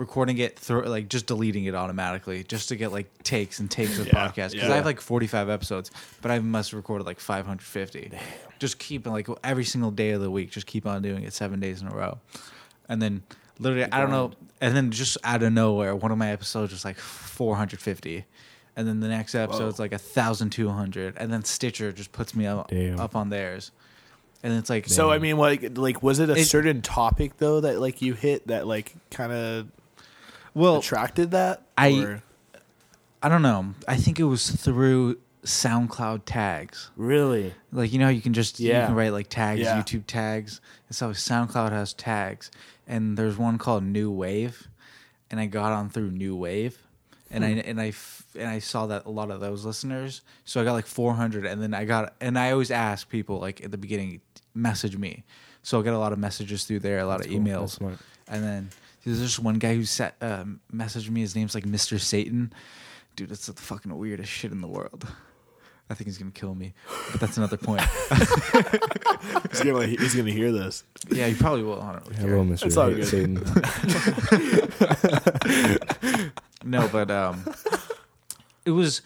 recording 0.00 0.38
it 0.38 0.58
through 0.58 0.84
like 0.86 1.08
just 1.08 1.26
deleting 1.26 1.64
it 1.66 1.74
automatically 1.74 2.42
just 2.42 2.70
to 2.70 2.76
get 2.76 2.90
like 2.90 3.22
takes 3.22 3.60
and 3.60 3.70
takes 3.70 3.98
of 3.98 4.06
Yeah, 4.06 4.14
podcasts 4.14 4.52
because 4.52 4.68
yeah. 4.68 4.72
I 4.72 4.76
have 4.76 4.86
like 4.86 5.00
forty 5.00 5.26
five 5.26 5.48
episodes, 5.48 5.90
but 6.22 6.30
I 6.30 6.38
must 6.40 6.70
have 6.70 6.78
recorded 6.78 7.06
like 7.06 7.20
five 7.20 7.46
hundred 7.46 7.62
fifty. 7.64 8.10
Just 8.58 8.78
keep 8.78 9.06
like 9.06 9.28
every 9.44 9.64
single 9.64 9.90
day 9.90 10.10
of 10.10 10.20
the 10.22 10.30
week, 10.30 10.50
just 10.50 10.66
keep 10.66 10.86
on 10.86 11.02
doing 11.02 11.22
it 11.24 11.32
seven 11.34 11.60
days 11.60 11.82
in 11.82 11.88
a 11.88 11.94
row, 11.94 12.18
and 12.88 13.00
then 13.00 13.22
Literally, 13.58 13.92
I 13.92 14.00
don't 14.00 14.10
know. 14.10 14.32
And 14.62 14.74
then 14.74 14.90
just 14.90 15.18
out 15.22 15.42
of 15.42 15.52
nowhere, 15.52 15.94
one 15.94 16.10
of 16.10 16.16
my 16.16 16.30
episodes 16.30 16.72
was 16.72 16.82
like 16.82 16.96
450. 16.96 18.24
And 18.74 18.88
then 18.88 19.00
the 19.00 19.08
next 19.08 19.34
episode 19.34 19.64
episode's 19.66 19.78
like 19.78 19.92
1,200. 19.92 21.14
And 21.18 21.30
then 21.30 21.44
Stitcher 21.44 21.92
just 21.92 22.10
puts 22.12 22.34
me 22.34 22.46
up, 22.46 22.68
Damn. 22.70 22.98
up 22.98 23.14
on 23.14 23.28
theirs. 23.28 23.70
And 24.42 24.54
it's 24.54 24.70
like, 24.70 24.88
So 24.88 25.10
I 25.10 25.18
mean, 25.18 25.36
like, 25.36 25.76
like 25.76 26.02
was 26.02 26.20
it 26.20 26.30
a 26.30 26.36
It- 26.36 26.46
certain 26.46 26.80
topic 26.80 27.36
though 27.36 27.60
that 27.60 27.80
like 27.80 28.00
you 28.00 28.14
hit 28.14 28.46
that 28.46 28.66
like 28.66 28.94
kind 29.10 29.30
of 29.32 29.66
well, 30.54 30.78
attracted 30.78 31.30
that? 31.32 31.62
I- 31.76 32.02
Or- 32.02 32.22
I 33.22 33.28
don't 33.28 33.42
know. 33.42 33.74
I 33.86 33.96
think 33.96 34.18
it 34.18 34.24
was 34.24 34.50
through 34.50 35.18
SoundCloud 35.44 36.22
tags. 36.24 36.90
Really? 36.96 37.52
Like 37.72 37.92
you 37.92 37.98
know, 37.98 38.08
you 38.08 38.20
can 38.20 38.32
just 38.32 38.60
you 38.60 38.70
can 38.70 38.94
write 38.94 39.12
like 39.12 39.28
tags, 39.28 39.60
Yeah. 39.60 39.80
YouTube 39.80 40.06
tags. 40.06 40.60
And 40.88 40.96
so 40.96 41.10
SoundCloud 41.10 41.70
has 41.70 41.92
tags, 41.92 42.50
and 42.86 43.16
there's 43.16 43.36
one 43.36 43.58
called 43.58 43.84
New 43.84 44.10
Wave, 44.10 44.68
and 45.30 45.38
I 45.40 45.46
got 45.46 45.72
on 45.72 45.90
through 45.90 46.10
New 46.10 46.34
Wave, 46.36 46.78
and 47.30 47.44
I 47.44 47.52
hmm. 47.54 47.60
and 47.64 47.80
I 47.80 47.88
f- 47.88 48.24
and 48.34 48.48
I 48.48 48.58
saw 48.58 48.86
that 48.86 49.06
a 49.06 49.10
lot 49.10 49.30
of 49.30 49.40
those 49.40 49.64
listeners. 49.64 50.22
So 50.44 50.60
I 50.60 50.64
got 50.64 50.72
like 50.72 50.86
400, 50.86 51.44
and 51.46 51.62
then 51.62 51.74
I 51.74 51.84
got 51.84 52.14
and 52.20 52.38
I 52.38 52.52
always 52.52 52.70
ask 52.70 53.08
people 53.08 53.38
like 53.38 53.62
at 53.62 53.70
the 53.70 53.78
beginning, 53.78 54.20
message 54.54 54.96
me. 54.96 55.24
So 55.62 55.78
I 55.78 55.82
get 55.82 55.92
a 55.92 55.98
lot 55.98 56.12
of 56.12 56.18
messages 56.18 56.64
through 56.64 56.80
there, 56.80 56.98
a 57.00 57.06
lot 57.06 57.20
of 57.20 57.30
cool. 57.30 57.38
That's 57.40 57.78
emails, 57.78 57.98
and 58.28 58.42
then 58.42 58.70
there's 59.04 59.20
just 59.20 59.38
one 59.38 59.58
guy 59.58 59.74
who 59.74 59.84
set 59.84 60.16
um, 60.20 60.60
messaged 60.72 61.10
me. 61.10 61.20
His 61.20 61.34
name's 61.34 61.54
like 61.54 61.64
Mr. 61.64 61.98
Satan. 62.00 62.52
Dude, 63.16 63.30
that's 63.30 63.46
the 63.46 63.52
fucking 63.54 63.96
weirdest 63.96 64.30
shit 64.30 64.52
in 64.52 64.60
the 64.60 64.68
world. 64.68 65.06
I 65.88 65.94
think 65.94 66.06
he's 66.06 66.18
gonna 66.18 66.30
kill 66.30 66.54
me, 66.54 66.72
but 67.10 67.20
that's 67.20 67.36
another 67.36 67.56
point. 67.56 67.80
he's 69.50 69.60
gonna 69.62 69.86
he's 69.86 70.14
gonna 70.14 70.30
hear 70.30 70.52
this. 70.52 70.84
yeah, 71.10 71.26
he 71.26 71.34
probably 71.34 71.64
will. 71.64 71.80
I 71.82 71.94
don't 71.94 72.04
really 72.06 72.16
care. 72.16 72.28
Hello, 72.28 72.44
Mr. 72.44 72.66
It's 72.66 72.76
all 72.76 72.90
good. 72.90 73.06
Satan. 73.06 73.42
No, 76.62 76.88
but 76.88 77.10
um, 77.10 77.42
it 78.66 78.70
was. 78.72 79.00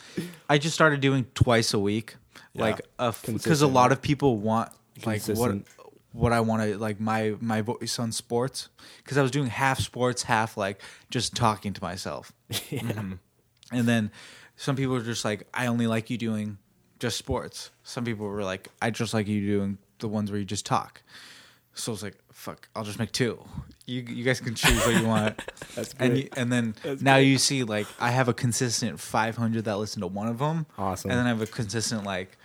I 0.51 0.59
just 0.59 0.75
started 0.75 1.01
doing 1.01 1.25
twice 1.35 1.73
a 1.73 1.79
week, 1.79 2.17
like 2.55 2.81
because 2.99 3.63
a 3.63 3.69
lot 3.69 3.93
of 3.93 4.03
people 4.03 4.39
want 4.39 4.71
like 5.07 5.25
Consistent. 5.25 5.67
what 5.79 5.84
I 6.33 6.41
want 6.41 6.62
to 6.62 6.79
like 6.79 7.01
my 7.01 7.35
my 7.41 7.61
voice 7.61 7.99
on 7.99 8.12
sports 8.12 8.69
because 8.99 9.19
I 9.19 9.23
was 9.23 9.31
doing 9.31 9.49
half 9.49 9.81
sports, 9.81 10.23
half 10.25 10.57
like 10.57 10.81
just 11.11 11.35
talking 11.35 11.73
to 11.73 11.83
myself. 11.83 12.33
Mhm. 12.53 13.19
And 13.73 13.89
then 13.89 14.11
some 14.57 14.77
people 14.77 14.95
were 14.95 15.01
just 15.03 15.25
like, 15.25 15.49
I 15.53 15.67
only 15.67 15.87
like 15.89 16.09
you 16.11 16.19
doing 16.19 16.59
just 17.01 17.17
sports. 17.19 17.71
Some 17.83 18.05
people 18.05 18.27
were 18.27 18.45
like, 18.45 18.69
I 18.81 18.91
just 18.91 19.12
like 19.15 19.27
you 19.27 19.41
doing 19.45 19.79
the 19.99 20.07
ones 20.09 20.31
where 20.31 20.39
you 20.39 20.45
just 20.47 20.65
talk. 20.67 21.03
So 21.73 21.91
I 21.91 21.95
was 21.95 22.03
like, 22.05 22.15
fuck, 22.31 22.69
I'll 22.77 22.85
just 22.85 23.01
make 23.01 23.11
two. 23.11 23.43
You 23.87 24.03
you 24.03 24.23
guys 24.23 24.39
can 24.41 24.55
choose 24.55 24.79
what 24.87 24.95
you 24.95 25.07
want. 25.09 25.41
That's 25.75 25.93
and 25.99 26.12
great. 26.12 26.25
you, 26.25 26.29
and 26.37 26.53
then 26.53 26.75
now 27.01 27.17
you 27.17 27.37
see 27.39 27.65
like 27.65 27.87
I 27.99 28.11
have 28.12 28.29
a 28.29 28.35
consistent 28.35 29.01
500 29.01 29.65
that 29.65 29.79
listen 29.79 30.01
to 30.03 30.07
one 30.07 30.29
of 30.29 30.39
them. 30.39 30.67
Awesome. 30.79 31.11
And 31.11 31.19
then 31.19 31.27
I 31.27 31.31
have 31.31 31.43
a 31.43 31.47
consistent 31.47 32.05
like 32.05 32.39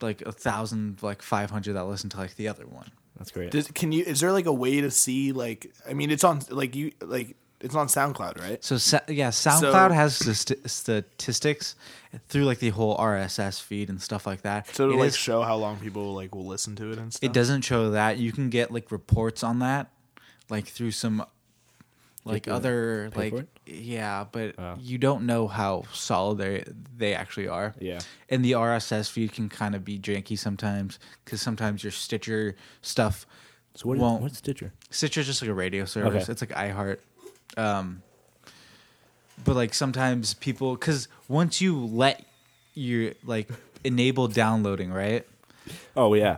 like 0.00 0.22
a 0.22 0.32
thousand 0.32 1.02
like 1.02 1.22
500 1.22 1.72
that 1.74 1.84
listen 1.84 2.10
to 2.10 2.16
like 2.18 2.36
the 2.36 2.48
other 2.48 2.66
one. 2.66 2.90
That's 3.16 3.30
great. 3.32 3.50
Does, 3.50 3.68
can 3.72 3.90
you? 3.92 4.04
Is 4.04 4.20
there 4.20 4.32
like 4.32 4.46
a 4.46 4.52
way 4.52 4.80
to 4.80 4.90
see 4.90 5.32
like? 5.32 5.72
I 5.88 5.92
mean, 5.92 6.10
it's 6.10 6.22
on 6.24 6.40
like 6.50 6.76
you 6.76 6.92
like 7.00 7.36
it's 7.60 7.74
on 7.74 7.88
SoundCloud, 7.88 8.38
right? 8.40 8.62
So 8.62 8.74
yeah, 9.08 9.30
SoundCloud 9.30 9.88
So- 9.88 9.92
has 9.94 10.16
st- 10.38 10.70
statistics 10.70 11.74
through 12.28 12.44
like 12.44 12.60
the 12.60 12.70
whole 12.70 12.96
RSS 12.96 13.60
feed 13.60 13.88
and 13.88 14.00
stuff 14.00 14.24
like 14.26 14.42
that. 14.42 14.68
So 14.74 14.86
to 14.88 14.94
It 14.94 14.96
like 14.98 15.08
is- 15.08 15.16
show 15.16 15.42
how 15.42 15.56
long 15.56 15.78
people 15.80 16.14
like 16.14 16.34
will 16.34 16.46
listen 16.46 16.76
to 16.76 16.92
it 16.92 16.98
and 16.98 17.12
stuff. 17.12 17.28
it 17.28 17.32
doesn't 17.32 17.62
show 17.62 17.90
that. 17.90 18.18
You 18.18 18.30
can 18.30 18.50
get 18.50 18.70
like 18.70 18.92
reports 18.92 19.42
on 19.42 19.58
that, 19.58 19.90
like 20.48 20.68
through 20.68 20.92
some 20.92 21.24
like 22.28 22.44
People 22.44 22.56
other 22.56 23.10
like 23.16 23.34
yeah, 23.66 24.24
but 24.30 24.54
Oh. 24.58 24.76
you 24.80 24.98
don't 24.98 25.26
know 25.26 25.48
how 25.48 25.84
solid 25.92 26.38
they 26.38 26.64
they 26.96 27.14
actually 27.14 27.48
are. 27.48 27.74
Yeah. 27.80 28.00
and 28.28 28.44
the 28.44 28.52
RSS 28.52 29.10
feed 29.10 29.32
can 29.32 29.48
kind 29.48 29.74
of 29.74 29.84
be 29.84 29.98
janky 29.98 30.38
sometimes 30.38 30.98
because 31.24 31.40
sometimes 31.40 31.82
your 31.82 31.92
Stitcher 31.92 32.54
stuff 32.82 33.26
So 33.74 33.88
what 33.88 33.96
is, 33.96 34.00
won't. 34.02 34.22
what's 34.22 34.38
Stitcher? 34.38 34.72
Stitcher's 34.90 35.26
just 35.26 35.42
like 35.42 35.50
a 35.50 35.54
radio 35.54 35.84
service. 35.84 36.24
Okay. 36.24 36.32
It's 36.32 36.42
like 36.42 36.50
iHeart. 36.50 36.98
Um, 37.56 38.02
but 39.44 39.54
like 39.56 39.74
sometimes 39.74 40.34
people, 40.34 40.74
because 40.74 41.08
once 41.28 41.60
you 41.60 41.78
let 41.86 42.24
your 42.74 43.12
like 43.24 43.48
enable 43.84 44.28
downloading, 44.28 44.92
right? 44.92 45.26
Oh 45.96 46.14
yeah. 46.14 46.36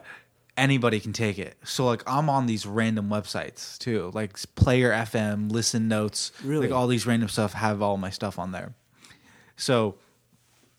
Anybody 0.60 1.00
can 1.00 1.12
take 1.14 1.38
it. 1.38 1.56
So 1.64 1.86
like 1.86 2.02
I'm 2.06 2.28
on 2.28 2.44
these 2.46 2.66
random 2.66 3.08
websites 3.08 3.78
too, 3.78 4.10
like 4.14 4.36
Player 4.56 4.90
FM, 4.92 5.50
Listen 5.50 5.88
Notes, 5.88 6.32
Really? 6.44 6.66
like 6.68 6.76
all 6.76 6.86
these 6.86 7.06
random 7.06 7.28
stuff 7.30 7.54
have 7.54 7.80
all 7.80 7.96
my 7.96 8.10
stuff 8.10 8.38
on 8.38 8.52
there. 8.52 8.74
So 9.56 9.94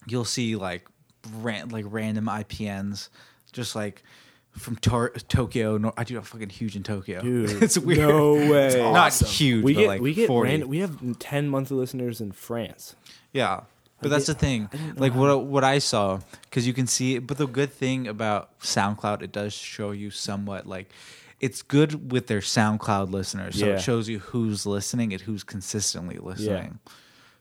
you'll 0.08 0.24
see 0.26 0.56
like 0.56 0.86
ran- 1.34 1.70
like 1.70 1.86
random 1.88 2.26
IPNs, 2.26 3.10
just 3.54 3.76
like 3.76 4.04
from 4.52 4.76
Tor- 4.76 5.14
Tokyo. 5.28 5.78
No, 5.78 5.94
I 5.98 6.04
do 6.04 6.18
a 6.18 6.22
fucking 6.22 6.50
huge 6.50 6.76
in 6.76 6.84
Tokyo. 6.84 7.22
Dude, 7.24 7.64
it's 7.64 7.78
weird. 7.78 8.00
No 8.00 8.34
way. 8.52 8.76
Not 8.78 9.08
Awesome. 9.08 9.28
huge, 9.30 9.64
we 9.64 9.74
but 9.74 9.80
get 9.80 9.88
like 9.88 10.02
we 10.02 10.14
get 10.14 10.28
40. 10.28 10.50
random, 10.50 10.70
we 10.70 10.78
have 10.80 11.20
ten 11.20 11.50
monthly 11.50 11.78
listeners 11.78 12.22
in 12.22 12.32
France. 12.34 12.96
Yeah. 13.34 13.62
But 14.02 14.10
that's 14.10 14.26
the 14.28 14.34
thing. 14.34 14.70
Like 14.98 15.14
what 15.16 15.44
what 15.46 15.64
I 15.64 15.80
saw 15.80 16.20
cuz 16.52 16.66
you 16.68 16.74
can 16.74 16.88
see 16.88 17.20
but 17.20 17.38
the 17.38 17.48
good 17.48 17.72
thing 17.72 18.08
about 18.08 18.58
SoundCloud 18.60 19.22
it 19.22 19.32
does 19.32 19.54
show 19.54 19.92
you 19.92 20.10
somewhat 20.12 20.66
like 20.68 20.92
it's 21.40 21.62
good 21.62 22.12
with 22.12 22.28
their 22.28 22.40
SoundCloud 22.42 23.12
listeners. 23.12 23.60
So 23.60 23.66
Yeah. 23.68 23.74
it 23.76 23.82
shows 23.82 24.08
you 24.10 24.20
who's 24.20 24.66
listening 24.66 25.12
and 25.14 25.22
who's 25.22 25.44
consistently 25.44 26.18
listening. 26.18 26.80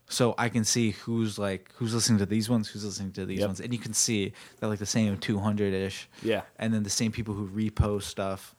So 0.07 0.35
I 0.37 0.49
can 0.49 0.65
see 0.65 0.91
who's 0.91 1.37
like 1.39 1.71
who's 1.75 1.93
listening 1.93 2.19
to 2.19 2.25
these 2.25 2.49
ones, 2.49 2.67
who's 2.69 2.83
listening 2.83 3.11
to 3.13 3.25
these 3.25 3.39
Yep. 3.39 3.47
ones, 3.47 3.59
and 3.61 3.71
you 3.73 3.79
can 3.79 3.93
see 3.93 4.33
they're 4.59 4.69
like 4.69 4.79
the 4.79 4.85
same 4.85 5.17
200 5.17 5.73
ish. 5.73 6.09
Yeah. 6.21 6.41
And 6.59 6.73
then 6.73 6.83
the 6.83 6.89
same 6.89 7.11
people 7.11 7.33
who 7.33 7.47
repost 7.47 8.03
stuff. 8.03 8.53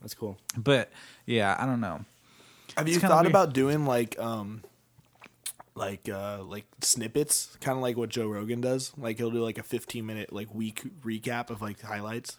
That's 0.00 0.14
cool. 0.14 0.38
But 0.56 0.90
yeah, 1.26 1.56
I 1.58 1.66
don't 1.66 1.80
know. 1.80 2.04
Have 2.76 2.86
It's 2.86 2.94
you 2.96 3.00
kinda 3.00 3.08
thought 3.14 3.24
weird. 3.24 3.32
about 3.32 3.52
doing 3.54 3.86
like 3.86 4.18
um 4.18 4.62
like 5.74 6.08
uh 6.08 6.42
like 6.42 6.64
snippets, 6.82 7.56
kind 7.60 7.76
of 7.76 7.82
like 7.82 7.96
what 7.96 8.08
Joe 8.10 8.26
Rogan 8.28 8.60
does? 8.60 8.92
Like 8.98 9.18
he'll 9.18 9.30
do 9.30 9.42
like 9.42 9.58
a 9.58 9.62
15 9.62 10.04
minute 10.04 10.32
like 10.32 10.54
week 10.54 10.82
recap 11.04 11.50
of 11.50 11.62
like 11.62 11.80
highlights. 11.80 12.38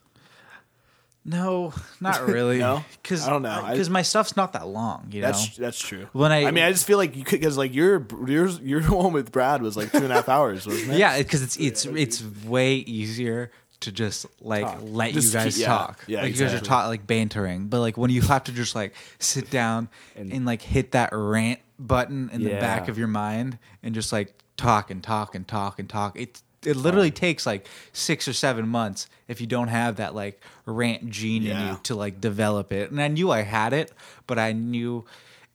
No, 1.24 1.72
not 2.00 2.22
really. 2.28 2.58
No? 2.58 2.84
Cuz 3.04 3.28
I 3.28 3.30
don't 3.30 3.44
know. 3.44 3.64
Cuz 3.76 3.90
my 3.90 4.02
stuff's 4.02 4.36
not 4.36 4.54
that 4.54 4.68
long, 4.68 5.08
you 5.12 5.22
know. 5.22 5.28
That's 5.28 5.56
that's 5.56 5.80
true. 5.80 6.08
When 6.14 6.32
I- 6.32 6.46
I 6.46 6.52
mean, 6.52 6.64
I 6.64 6.72
just 6.72 6.86
feel 6.88 6.98
like 6.98 7.16
you 7.16 7.24
could 7.24 7.40
because 7.40 7.58
like 7.58 7.74
your 7.76 8.06
your 8.28 8.48
your 8.48 8.82
one 8.92 9.14
with 9.14 9.32
Brad 9.32 9.62
was 9.62 9.78
like 9.78 9.92
two 9.92 9.98
and 10.00 10.12
a 10.12 10.16
half 10.16 10.30
hours, 10.30 10.66
wasn't 10.66 10.94
it? 10.94 10.98
Yeah, 10.98 11.18
because 11.20 11.44
it's 11.44 11.58
it's 11.58 11.86
it's 11.86 12.24
way 12.44 12.76
easier 12.78 13.52
to 13.82 13.92
just 13.92 14.26
like 14.42 14.64
Talk. 14.64 14.80
let 14.84 15.14
Just 15.14 15.28
you 15.28 15.40
guys 15.40 15.56
keep- 15.56 15.62
yeah. 15.62 15.68
talk. 15.68 16.04
Yeah, 16.08 16.22
like 16.22 16.28
you 16.30 16.34
guys 16.34 16.42
are 16.42 16.46
exactly. 16.46 16.68
talk 16.70 16.88
like 16.88 17.08
bantering, 17.08 17.68
but 17.68 17.80
like 17.82 17.98
when 17.98 18.10
you 18.12 18.22
have 18.24 18.44
to 18.46 18.52
just 18.52 18.74
like 18.76 18.94
sit 19.20 19.50
down 19.52 19.90
and, 20.16 20.32
And- 20.34 20.46
like 20.46 20.62
hit 20.64 20.92
that 20.94 21.10
rant 21.14 21.60
button 21.88 22.30
in 22.32 22.44
the 22.44 22.52
back 22.52 22.88
of 22.88 22.98
your 22.98 23.08
mind 23.08 23.58
and 23.84 23.94
just 23.96 24.12
like 24.12 24.34
talk 24.58 24.92
and 24.92 25.02
talk 25.04 25.36
and 25.36 25.48
talk 25.48 25.80
and 25.80 25.90
talk. 25.90 26.18
It 26.20 26.42
it 26.64 26.76
literally 26.76 27.10
takes 27.12 27.46
like 27.48 27.68
six 27.92 28.28
or 28.28 28.34
seven 28.34 28.68
months 28.68 29.08
if 29.28 29.42
you 29.42 29.48
don't 29.48 29.70
have 29.70 29.96
that 29.96 30.14
like 30.14 30.42
rant 30.66 31.10
gene 31.10 31.42
in 31.44 31.50
Yeah. 31.50 31.72
you 31.72 31.80
to 31.84 31.96
like 31.96 32.22
develop 32.22 32.72
it. 32.72 32.92
And 32.92 33.02
I 33.02 33.08
knew 33.08 33.32
I 33.32 33.42
had 33.42 33.74
it, 33.74 33.92
but 34.28 34.38
I 34.38 34.52
knew 34.52 35.04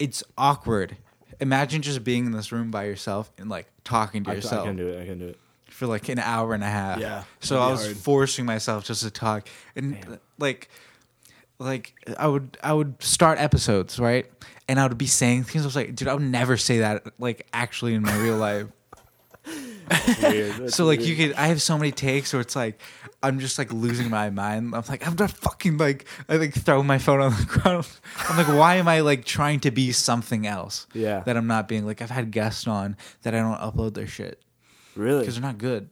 it's 0.01 0.24
awkward. 0.37 0.97
Imagine 1.39 1.81
just 1.83 2.03
being 2.03 2.27
in 2.27 2.33
this 2.33 2.51
room 2.51 2.70
by 2.72 2.85
yourself 2.87 3.31
and 3.39 3.49
like 3.49 3.66
talking 3.85 4.24
to 4.24 4.31
I, 4.31 4.33
I 4.33 4.37
yourself 4.37 4.66
can 4.66 4.77
do 4.77 4.89
it. 4.89 5.01
I 5.03 5.07
can 5.07 5.18
do 5.20 5.27
it. 5.29 5.39
for 5.70 5.87
like 5.87 6.09
an 6.09 6.18
hour 6.18 6.55
and 6.55 6.64
a 6.64 6.68
half. 6.68 6.99
Yeah, 6.99 7.22
So 7.39 7.55
that'd 7.55 7.64
I 7.64 7.68
be 7.68 7.72
was 7.72 7.85
hard. 7.87 7.97
forcing 7.99 8.45
myself 8.47 8.85
just 8.85 9.03
to 9.05 9.11
talk, 9.12 9.49
and 9.77 10.18
like, 10.39 10.68
like 11.61 11.95
I 12.18 12.27
would 12.27 12.59
I 12.64 12.72
would 12.72 13.01
start 13.03 13.39
episodes 13.39 13.99
right, 14.01 14.27
and 14.69 14.81
I 14.81 14.87
would 14.87 14.99
be 14.99 15.07
saying 15.07 15.45
things. 15.45 15.64
I 15.64 15.67
was 15.67 15.77
like, 15.77 15.95
dude, 15.95 16.09
I 16.09 16.14
would 16.14 16.23
never 16.23 16.57
say 16.57 16.79
that 16.81 17.07
like 17.19 17.47
actually 17.53 17.95
in 17.95 18.03
my 18.03 18.17
real 18.19 18.37
life. 18.37 18.67
So 20.69 20.85
like 20.85 20.99
weird. 20.99 21.09
you 21.09 21.17
could, 21.17 21.37
I 21.37 21.47
have 21.47 21.62
so 21.62 21.79
many 21.79 21.93
takes 21.93 22.33
where 22.33 22.41
it's 22.41 22.57
like 22.57 22.81
I'm 23.23 23.39
just 23.39 23.57
like 23.57 23.73
losing 23.73 24.11
my 24.11 24.31
mind. 24.31 24.75
I'm 24.75 24.83
like 24.89 25.07
I'm 25.07 25.14
not 25.14 25.31
fucking 25.31 25.79
like 25.79 26.07
I 26.29 26.37
like 26.37 26.55
throw 26.55 26.83
my 26.83 26.99
phone 26.99 27.21
on 27.21 27.31
the 27.31 27.45
ground. 27.61 27.87
I'm 28.29 28.37
like, 28.37 28.49
why 28.49 28.77
am 28.77 28.89
I 28.89 29.01
like 29.01 29.25
trying 29.25 29.61
to 29.61 29.71
be 29.71 29.93
something 29.93 30.45
else? 30.47 30.89
Yeah. 30.93 31.21
That 31.21 31.37
I'm 31.37 31.47
not 31.47 31.69
being. 31.69 31.87
Like 31.87 32.03
I've 32.03 32.11
had 32.11 32.33
guests 32.33 32.67
on 32.67 32.97
that 33.23 33.33
I 33.35 33.39
don't 33.39 33.59
upload 33.59 33.95
their 33.95 34.09
shit 34.09 34.43
really 34.97 35.21
because 35.21 35.37
they're 35.37 35.43
not 35.43 35.59
good. 35.59 35.89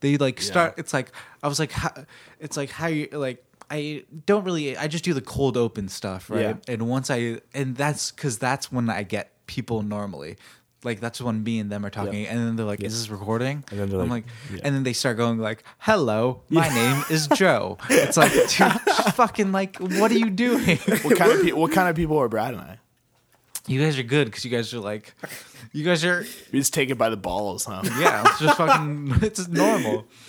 They 0.00 0.16
like 0.16 0.40
start. 0.40 0.74
It's 0.78 0.92
like 0.94 1.12
I 1.42 1.48
was 1.48 1.58
like, 1.58 1.72
how, 1.72 1.92
it's 2.40 2.56
like 2.56 2.70
how 2.70 2.86
you 2.86 3.08
like. 3.12 3.42
I 3.70 4.04
don't 4.26 4.44
really. 4.44 4.76
I 4.76 4.86
just 4.88 5.04
do 5.04 5.12
the 5.14 5.20
cold 5.20 5.56
open 5.56 5.88
stuff, 5.88 6.30
right? 6.30 6.40
Yeah. 6.40 6.54
And 6.74 6.88
once 6.88 7.10
I 7.10 7.40
and 7.54 7.76
that's 7.76 8.10
because 8.10 8.38
that's 8.38 8.70
when 8.70 8.88
I 8.90 9.02
get 9.02 9.32
people 9.46 9.82
normally. 9.82 10.36
Like 10.84 11.00
that's 11.00 11.20
when 11.20 11.42
me 11.42 11.58
and 11.58 11.72
them 11.72 11.84
are 11.84 11.90
talking, 11.90 12.26
and 12.28 12.38
then 12.38 12.54
they're 12.54 12.66
like, 12.66 12.80
"Is 12.80 12.96
this 12.96 13.08
recording?" 13.10 13.64
And 13.70 13.80
then 13.80 13.88
they're 13.88 14.00
I'm 14.00 14.08
like, 14.08 14.24
like, 14.26 14.32
yeah. 14.52 14.60
and 14.62 14.74
then 14.74 14.84
they 14.84 14.92
start 14.92 15.16
going 15.16 15.38
like, 15.38 15.64
"Hello, 15.78 16.42
my 16.48 16.68
name 16.68 17.02
is 17.10 17.26
Joe." 17.28 17.78
It's 17.90 18.16
like, 18.16 18.30
dude, 18.56 18.72
fucking 19.14 19.50
like, 19.50 19.78
what 19.78 20.12
are 20.12 20.18
you 20.18 20.30
doing? 20.30 20.76
What 20.78 21.16
kind 21.16 21.32
of 21.32 21.42
pe- 21.42 21.52
what 21.52 21.72
kind 21.72 21.88
of 21.88 21.96
people 21.96 22.18
are 22.18 22.28
Brad 22.28 22.54
and 22.54 22.60
I? 22.60 22.78
You 23.66 23.82
guys 23.82 23.98
are 23.98 24.04
good 24.04 24.26
because 24.26 24.44
you 24.44 24.50
guys 24.50 24.72
are 24.74 24.78
like, 24.78 25.12
you 25.72 25.84
guys 25.84 26.04
are 26.04 26.24
We 26.52 26.60
just 26.60 26.72
take 26.72 26.90
it 26.90 26.98
by 26.98 27.10
the 27.10 27.16
balls, 27.16 27.64
huh? 27.64 27.82
yeah. 27.98 28.22
It's 28.26 28.38
just 28.38 28.56
fucking. 28.56 29.14
It's 29.22 29.48
normal. 29.48 30.06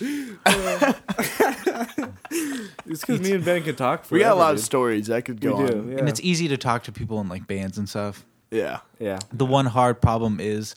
It's 2.30 3.00
because 3.00 3.20
me 3.20 3.32
and 3.32 3.44
Ben 3.44 3.62
can 3.62 3.74
talk. 3.76 4.10
we 4.10 4.20
got 4.20 4.26
a 4.26 4.28
forever, 4.30 4.38
lot 4.40 4.54
of 4.54 4.60
stories 4.60 5.06
that 5.08 5.24
could 5.24 5.42
We 5.42 5.50
go 5.50 5.66
do, 5.66 5.78
on. 5.78 5.90
yeah. 5.92 5.98
And 5.98 6.08
it's 6.08 6.20
easy 6.20 6.48
to 6.48 6.56
talk 6.56 6.84
to 6.84 6.92
people 6.92 7.20
in 7.20 7.28
like 7.28 7.46
bands 7.46 7.78
and 7.78 7.88
stuff. 7.88 8.24
Yeah. 8.50 8.80
yeah. 8.98 9.18
The 9.32 9.44
one 9.46 9.66
hard 9.66 10.00
problem 10.00 10.40
is 10.40 10.74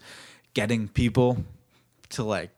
getting 0.53 0.87
people 0.89 1.43
to 2.09 2.23
like 2.23 2.49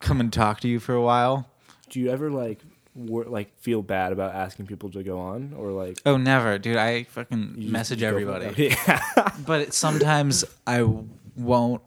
come 0.00 0.20
and 0.20 0.32
talk 0.32 0.60
to 0.60 0.68
you 0.68 0.80
for 0.80 0.94
a 0.94 1.02
while. 1.02 1.48
Do 1.90 2.00
you 2.00 2.10
ever 2.10 2.30
like 2.30 2.60
wor- 2.94 3.24
like 3.24 3.56
feel 3.60 3.82
bad 3.82 4.12
about 4.12 4.34
asking 4.34 4.66
people 4.66 4.90
to 4.90 5.02
go 5.02 5.18
on 5.20 5.54
or 5.56 5.70
like 5.70 5.98
Oh, 6.04 6.16
never, 6.16 6.58
dude. 6.58 6.76
I 6.76 7.04
fucking 7.04 7.54
you 7.58 7.70
message 7.70 8.02
you 8.02 8.10
go 8.10 8.18
for 8.20 8.32
everybody. 8.42 8.76
Yeah. 8.86 9.30
but 9.46 9.72
sometimes 9.72 10.44
I 10.66 10.82
won't. 11.36 11.82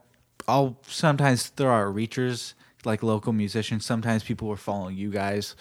I'll 0.47 0.77
sometimes 0.87 1.49
there 1.51 1.69
are 1.69 1.85
reachers 1.87 2.53
like 2.85 3.03
local 3.03 3.31
musicians. 3.33 3.85
Sometimes 3.85 4.23
people 4.23 4.49
are 4.49 4.55
following 4.57 4.95
you 4.97 5.11
guys. 5.11 5.55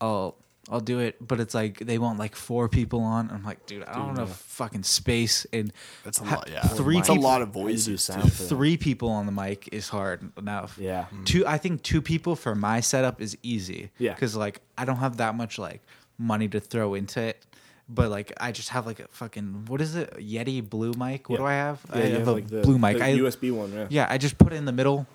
I'll 0.00 0.36
I'll 0.70 0.80
do 0.80 0.98
it, 0.98 1.16
but 1.26 1.40
it's 1.40 1.54
like 1.54 1.78
they 1.78 1.96
want 1.96 2.18
like 2.18 2.36
four 2.36 2.68
people 2.68 3.00
on. 3.00 3.30
I'm 3.30 3.42
like, 3.42 3.64
dude, 3.64 3.84
I 3.84 3.94
don't 3.94 4.18
have 4.18 4.30
fucking 4.30 4.82
space 4.82 5.46
and 5.50 5.72
That's 6.04 6.20
a 6.20 6.24
ha- 6.24 6.36
lot. 6.36 6.50
Yeah. 6.50 6.60
Three 6.60 6.98
It's 6.98 7.08
a 7.08 7.14
lot 7.14 7.40
of 7.40 7.48
voices. 7.48 8.04
sound 8.04 8.24
too. 8.24 8.28
that. 8.28 8.34
three 8.48 8.76
people 8.76 9.08
on 9.08 9.24
the 9.24 9.32
mic 9.32 9.68
is 9.72 9.88
hard 9.88 10.30
enough. 10.36 10.76
Yeah. 10.78 11.04
Mm-hmm. 11.04 11.24
Two. 11.24 11.46
I 11.46 11.56
think 11.56 11.82
two 11.82 12.02
people 12.02 12.36
for 12.36 12.54
my 12.54 12.80
setup 12.80 13.20
is 13.22 13.36
easy. 13.42 13.90
Yeah. 13.98 14.12
Because 14.12 14.36
like 14.36 14.60
I 14.76 14.84
don't 14.84 14.96
have 14.98 15.16
that 15.16 15.34
much 15.34 15.58
like 15.58 15.80
money 16.18 16.48
to 16.48 16.60
throw 16.60 16.92
into 16.94 17.20
it. 17.22 17.44
But 17.88 18.10
like 18.10 18.34
I 18.38 18.52
just 18.52 18.68
have 18.68 18.84
like 18.84 19.00
a 19.00 19.08
fucking 19.08 19.64
what 19.68 19.80
is 19.80 19.94
it 19.96 20.12
Yeti 20.18 20.60
blue 20.68 20.92
mic? 20.92 21.30
What 21.30 21.36
Yeah. 21.36 21.44
do 21.44 21.46
I 21.46 21.52
have? 21.54 21.80
Yeah, 21.88 21.94
I 21.94 21.98
you 21.98 22.02
have 22.10 22.18
have, 22.18 22.28
a 22.28 22.32
like 22.32 22.48
the 22.48 22.60
blue 22.60 22.78
mic. 22.78 22.98
the 22.98 23.04
I, 23.04 23.16
USB 23.16 23.50
one. 23.50 23.72
Yeah. 23.72 23.86
yeah, 23.88 24.06
I 24.10 24.18
just 24.18 24.36
put 24.36 24.52
it 24.52 24.56
in 24.56 24.66
the 24.66 24.72
middle. 24.72 25.06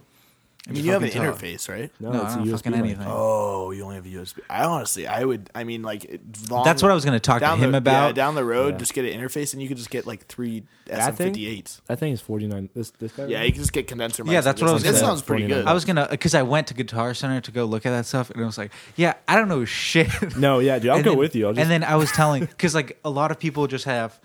I 0.65 0.71
mean, 0.71 0.85
you 0.85 0.91
have 0.93 1.03
an 1.03 1.09
fucking 1.09 1.23
talk. 1.23 1.35
interface, 1.39 1.67
right? 1.67 1.91
No, 1.99 2.11
I 2.13 2.23
it's 2.23 2.35
a 2.35 2.37
don't 2.37 2.47
USB 2.47 2.51
fucking 2.51 2.73
anything. 2.75 3.05
Oh, 3.05 3.71
you 3.71 3.83
only 3.83 3.95
have 3.97 4.05
a 4.05 4.09
USB. 4.09 4.39
I 4.49 4.63
honestly, 4.63 5.05
I 5.05 5.25
would. 5.25 5.49
I 5.53 5.65
mean, 5.65 5.81
like 5.81 6.21
long, 6.49 6.63
That's 6.63 6.81
what 6.81 6.89
I 6.89 6.93
was 6.93 7.03
gonna 7.03 7.19
talk 7.19 7.41
to 7.41 7.55
him 7.57 7.73
the, 7.73 7.79
about. 7.79 8.07
Yeah, 8.07 8.11
down 8.13 8.35
the 8.35 8.45
road, 8.45 8.75
Yeah. 8.75 8.77
just 8.77 8.93
get 8.93 9.03
an 9.03 9.19
interface, 9.19 9.51
and 9.51 9.61
you 9.61 9.67
could 9.67 9.75
just 9.75 9.89
get 9.89 10.07
like 10.07 10.25
three 10.27 10.63
That? 10.85 11.15
SM58s. 11.17 11.81
I 11.89 11.95
think 11.95 12.13
it's 12.13 12.21
forty 12.21 12.47
nine. 12.47 12.69
This 12.73 12.91
this 12.91 13.11
guy. 13.11 13.25
Yeah, 13.25 13.43
you 13.43 13.51
can 13.51 13.59
just 13.61 13.73
get 13.73 13.87
condenser. 13.87 14.23
Yeah, 14.25 14.39
that's 14.39 14.61
what 14.61 14.69
I 14.69 14.73
was 14.73 14.83
It 14.83 14.87
gonna- 14.87 14.97
sounds 14.99 15.21
pretty 15.21 15.47
good. 15.47 15.65
I 15.65 15.73
was 15.73 15.83
gonna 15.83 16.07
because 16.09 16.33
I 16.33 16.43
went 16.43 16.67
to 16.67 16.73
Guitar 16.73 17.13
Center 17.13 17.41
to 17.41 17.51
go 17.51 17.65
look 17.65 17.85
at 17.85 17.91
that 17.91 18.05
stuff, 18.05 18.29
and 18.29 18.41
I 18.41 18.45
was 18.45 18.57
like, 18.57 18.71
"Yeah, 18.95 19.15
I 19.27 19.35
don't 19.35 19.49
know 19.49 19.65
shit." 19.65 20.07
No, 20.37 20.59
yeah, 20.59 20.79
dude. 20.79 20.91
I'll 20.91 20.95
And 20.95 21.03
go 21.03 21.11
then- 21.11 21.19
with 21.19 21.35
you. 21.35 21.47
I'll 21.47 21.53
just, 21.53 21.61
and 21.61 21.69
then 21.69 21.83
I 21.83 21.97
was 21.97 22.09
telling 22.13 22.45
because 22.45 22.73
like 22.73 22.97
a 23.03 23.09
lot 23.09 23.31
of 23.31 23.37
people 23.39 23.67
just 23.67 23.83
have 23.83 24.17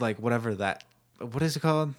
like 0.00 0.18
whatever 0.18 0.56
that 0.56 0.82
what 1.20 1.42
is 1.42 1.56
it 1.56 1.60
called 1.60 1.94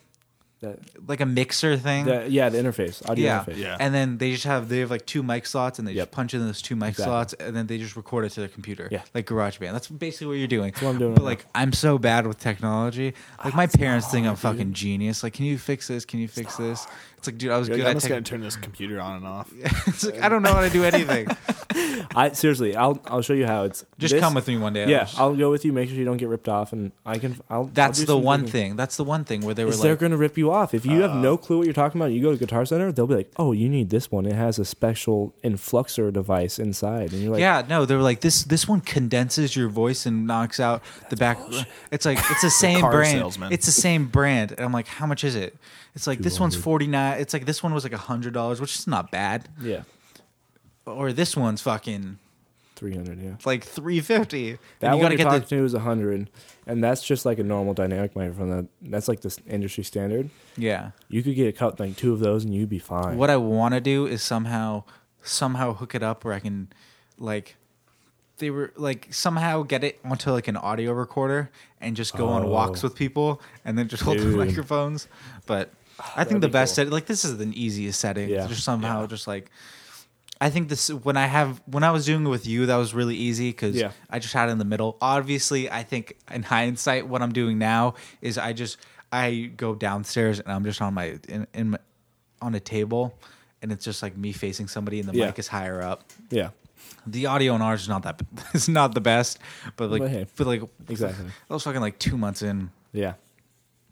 that, 0.61 0.79
like 1.07 1.21
a 1.21 1.25
mixer 1.25 1.77
thing. 1.77 2.05
the, 2.05 2.29
yeah, 2.29 2.49
the 2.49 2.57
interface, 2.57 3.07
audio 3.09 3.25
yeah. 3.25 3.43
interface. 3.43 3.57
Yeah. 3.57 3.77
and 3.79 3.93
then 3.93 4.17
they 4.17 4.31
just 4.31 4.43
have 4.43 4.67
they 4.69 4.79
have 4.79 4.91
like 4.91 5.05
two 5.05 5.23
mic 5.23 5.45
slots, 5.45 5.79
and 5.79 5.87
they 5.87 5.93
Yep. 5.93 6.07
just 6.07 6.11
punch 6.11 6.33
in 6.33 6.45
those 6.45 6.61
two 6.61 6.75
mic 6.75 6.89
Exactly. 6.89 7.05
slots, 7.11 7.33
and 7.33 7.55
then 7.55 7.67
they 7.67 7.77
just 7.77 7.95
record 7.95 8.25
it 8.25 8.29
to 8.31 8.41
their 8.41 8.49
computer. 8.49 8.87
Yeah. 8.91 9.01
like 9.13 9.25
GarageBand. 9.25 9.71
That's 9.71 9.87
basically 9.87 10.27
what 10.27 10.33
you're 10.33 10.47
doing. 10.47 10.71
That's 10.71 10.81
what 10.81 10.89
I'm 10.89 10.99
doing 10.99 11.13
But 11.13 11.21
right 11.21 11.29
like, 11.29 11.45
I'm 11.55 11.73
so 11.73 11.97
bad 11.97 12.27
with 12.27 12.39
technology. 12.39 13.13
Like 13.43 13.53
oh, 13.53 13.57
my 13.57 13.67
parents 13.67 14.07
think 14.11 14.27
I'm 14.27 14.35
fucking 14.35 14.73
genius. 14.73 15.23
Like, 15.23 15.33
can 15.33 15.45
you 15.45 15.57
fix 15.57 15.87
this? 15.87 16.05
Can 16.05 16.19
you 16.19 16.27
fix 16.27 16.57
this? 16.57 16.87
It's 17.19 17.27
like, 17.27 17.37
dude, 17.37 17.51
I 17.51 17.57
was 17.57 17.67
You're 17.67 17.75
good 17.75 17.83
like, 17.83 17.91
I'm 17.91 17.91
at 17.91 17.95
just 17.97 18.05
tech- 18.05 18.11
gonna 18.11 18.21
turn 18.21 18.39
this 18.39 18.55
computer 18.55 19.01
on 19.01 19.17
and 19.17 19.27
off. 19.27 19.51
it's 19.87 20.05
like 20.05 20.21
I 20.21 20.29
don't 20.29 20.41
know 20.41 20.53
how 20.53 20.61
to 20.61 20.69
do 20.69 20.85
anything. 20.85 21.27
I 22.15 22.31
seriously, 22.31 22.77
I'll 22.77 22.97
I'll 23.07 23.21
show 23.21 23.33
you 23.33 23.45
how 23.45 23.65
it's. 23.65 23.85
Just 23.97 24.13
this- 24.13 24.21
come 24.21 24.33
with 24.33 24.47
me 24.47 24.57
one 24.57 24.71
day. 24.71 24.87
Yeah, 24.87 25.07
I'll- 25.17 25.29
I'll 25.29 25.35
go 25.35 25.51
with 25.51 25.65
you. 25.65 25.73
Make 25.73 25.89
sure 25.89 25.97
you 25.97 26.05
don't 26.05 26.15
get 26.15 26.29
ripped 26.29 26.47
off, 26.47 26.71
and 26.71 26.93
I 27.05 27.17
can. 27.17 27.37
I'll. 27.49 27.65
That's 27.65 27.99
I'll 27.99 28.05
the 28.05 28.17
one 28.17 28.39
digging. 28.45 28.51
thing. 28.51 28.75
That's 28.77 28.95
the 28.95 29.03
one 29.03 29.25
thing 29.25 29.41
where 29.41 29.53
they 29.53 29.65
were 29.65 29.71
Is 29.71 29.81
they're 29.81 29.97
going 29.97 30.13
to 30.13 30.17
rip 30.17 30.37
you 30.37 30.49
off 30.49 30.73
if 30.73 30.85
you 30.85 31.01
have 31.01 31.11
oh. 31.11 31.19
no 31.19 31.35
clue 31.37 31.57
what 31.57 31.65
you're 31.65 31.73
talking 31.73 31.99
about. 31.99 32.11
You 32.11 32.21
go 32.21 32.31
to 32.31 32.37
Guitar 32.37 32.65
Center, 32.65 32.91
they'll 32.93 33.05
be 33.05 33.15
like, 33.15 33.31
"Oh, 33.35 33.51
you 33.51 33.67
need 33.67 33.89
this 33.89 34.09
one. 34.09 34.25
It 34.25 34.33
has 34.35 34.57
a 34.59 34.65
special 34.65 35.35
influxer 35.43 36.11
device 36.13 36.57
inside," 36.57 37.11
and 37.11 37.21
you're 37.21 37.31
like, 37.33 37.41
yeah, 37.41 37.65
no, 37.67 37.85
they 37.85 37.95
were 37.95 38.01
like 38.01 38.21
this. 38.21 38.43
This 38.43 38.67
one 38.67 38.81
condenses 38.81 39.55
your 39.55 39.67
voice 39.67 40.05
and 40.05 40.25
knocks 40.25 40.59
out 40.59 40.81
the 41.09 41.17
back. 41.17 41.37
It's 41.91 42.05
like 42.05 42.17
it's 42.31 42.41
the 42.49 42.49
same 42.49 42.79
car 42.79 42.91
brand. 42.91 43.19
salesman. 43.19 43.51
It's 43.51 43.65
the 43.65 43.71
same 43.73 44.07
brand. 44.07 44.51
And 44.51 44.61
I'm 44.61 44.71
like, 44.71 44.87
how 44.87 45.05
much 45.05 45.23
is 45.23 45.35
it? 45.35 45.57
It's 45.95 46.07
like 46.07 46.19
this 46.19 46.39
one's 46.39 46.53
200. 46.53 46.63
forty 46.63 46.87
nine. 46.87 47.08
It's 47.13 47.33
like 47.33 47.45
this 47.45 47.61
one 47.63 47.73
was 47.73 47.83
like 47.83 47.93
a 47.93 47.97
hundred 47.97 48.33
dollars, 48.33 48.59
which 48.61 48.75
is 48.75 48.87
not 48.87 49.11
bad. 49.11 49.47
yeah, 49.61 49.83
Or 50.85 51.13
this 51.13 51.35
one's 51.37 51.61
fucking 51.61 52.17
three 52.75 52.93
hundred. 52.95 53.19
Yeah, 53.21 53.31
It's 53.33 53.45
like 53.45 53.63
three 53.63 53.99
fifty. 53.99 54.53
that 54.79 54.87
And 54.87 54.95
you 54.97 55.03
one 55.03 55.11
gotta 55.11 55.15
you're 55.23 55.31
get 55.39 55.49
the 55.49 55.55
to 55.57 55.63
is 55.65 55.73
a 55.73 55.79
hundred, 55.79 56.29
and 56.65 56.83
that's 56.83 57.03
just 57.03 57.25
like 57.25 57.39
a 57.39 57.43
normal 57.43 57.73
dynamic 57.73 58.15
microphone. 58.15 58.49
That 58.49 58.67
that's 58.81 59.07
like 59.07 59.21
this 59.21 59.37
industry 59.47 59.83
standard. 59.83 60.29
yeah. 60.57 60.91
You 61.09 61.21
could 61.23 61.35
get 61.35 61.47
a 61.47 61.51
cut 61.51 61.79
like 61.79 61.95
two 61.97 62.13
of 62.13 62.19
those, 62.19 62.43
and 62.45 62.53
you'd 62.53 62.69
be 62.69 62.79
fine. 62.79 63.17
What 63.17 63.29
I 63.29 63.37
want 63.37 63.73
to 63.75 63.81
do 63.81 64.05
is 64.07 64.21
somehow 64.23 64.83
somehow 65.21 65.73
hook 65.73 65.93
it 65.95 66.01
up 66.03 66.23
where 66.23 66.33
I 66.33 66.39
can 66.39 66.69
like 67.17 67.57
they 68.37 68.49
were 68.49 68.71
like 68.77 69.07
somehow 69.11 69.63
get 69.63 69.83
it 69.83 69.99
onto 70.05 70.31
like 70.31 70.47
an 70.47 70.55
audio 70.55 70.93
recorder 70.93 71.51
and 71.81 71.97
just 71.97 72.15
go 72.15 72.29
on 72.29 72.47
walks 72.47 72.81
Oh. 72.83 72.87
with 72.87 72.95
people 72.95 73.41
and 73.65 73.77
then 73.77 73.89
just 73.89 74.01
hold 74.03 74.17
the 74.17 74.23
Dude. 74.23 74.37
microphones. 74.37 75.09
But 75.45 75.73
I 76.15 76.23
think 76.23 76.41
the 76.41 76.47
be 76.47 76.53
best 76.53 76.75
cool. 76.75 76.85
set 76.85 76.91
like 76.93 77.05
this 77.05 77.25
is 77.25 77.37
the 77.37 77.45
easiest 77.53 77.99
setting. 77.99 78.29
Yeah. 78.29 78.47
Just 78.47 78.63
somehow 78.63 79.05
just 79.07 79.27
like 79.27 79.49
I 80.41 80.49
think 80.49 80.69
this 80.69 80.89
when 80.89 81.17
I 81.17 81.25
have 81.27 81.61
when 81.65 81.83
I 81.83 81.91
was 81.91 82.05
doing 82.05 82.25
it 82.25 82.29
with 82.29 82.47
you 82.47 82.65
that 82.67 82.77
was 82.77 82.93
really 82.93 83.15
easy 83.15 83.49
because 83.49 83.75
Yeah. 83.75 83.91
I 84.09 84.19
just 84.19 84.33
had 84.33 84.47
it 84.49 84.53
in 84.53 84.57
the 84.57 84.65
middle. 84.65 84.97
Obviously, 85.01 85.69
I 85.69 85.83
think 85.83 86.15
in 86.31 86.43
hindsight, 86.43 87.07
what 87.07 87.21
I'm 87.21 87.33
doing 87.33 87.57
now 87.57 87.95
is 88.21 88.37
I 88.37 88.53
just 88.53 88.77
I 89.11 89.51
go 89.57 89.75
downstairs 89.75 90.39
and 90.39 90.51
I'm 90.51 90.63
just 90.63 90.81
on 90.81 90.93
my 90.93 91.17
in, 91.27 91.45
in 91.53 91.69
my, 91.71 91.79
on 92.41 92.55
a 92.55 92.59
table, 92.61 93.13
and 93.61 93.71
it's 93.71 93.83
just 93.83 94.01
like 94.01 94.15
me 94.15 94.31
facing 94.31 94.67
somebody, 94.69 94.99
and 95.01 95.09
the 95.09 95.15
Yeah. 95.17 95.25
mic 95.25 95.39
is 95.39 95.47
higher 95.49 95.81
up. 95.81 96.03
Yeah, 96.29 96.51
The 97.05 97.25
audio 97.25 97.53
on 97.55 97.61
ours 97.61 97.81
is 97.81 97.89
not 97.89 98.03
that 98.03 98.21
it's 98.53 98.69
not 98.69 98.93
the 98.93 99.01
best, 99.01 99.39
but 99.75 99.89
like 99.91 100.01
But 100.03 100.11
hey, 100.11 100.25
but 100.37 100.47
like 100.47 100.61
exactly. 100.87 101.25
I 101.49 101.53
was 101.53 101.63
fucking 101.63 101.81
like 101.81 101.99
two 101.99 102.17
months 102.17 102.41
in, 102.43 102.69
yeah. 102.93 103.15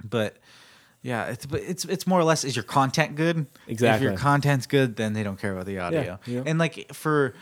but. 0.04 0.38
Yeah, 1.02 1.26
it's 1.26 1.46
but 1.46 1.62
it's 1.62 1.86
it's 1.86 2.06
more 2.08 2.20
or 2.20 2.24
less 2.24 2.44
is 2.44 2.56
your 2.56 2.64
content 2.64 3.16
good? 3.16 3.46
Exactly. 3.68 4.08
If 4.08 4.12
your 4.12 4.20
content's 4.20 4.68
good, 4.68 4.96
then 4.96 5.14
they 5.14 5.24
don't 5.24 5.40
care 5.40 5.54
about 5.54 5.66
the 5.66 5.80
audio. 5.80 6.20
yeah. 6.26 6.44
And 6.46 6.60
like 6.60 6.94
for 6.94 7.34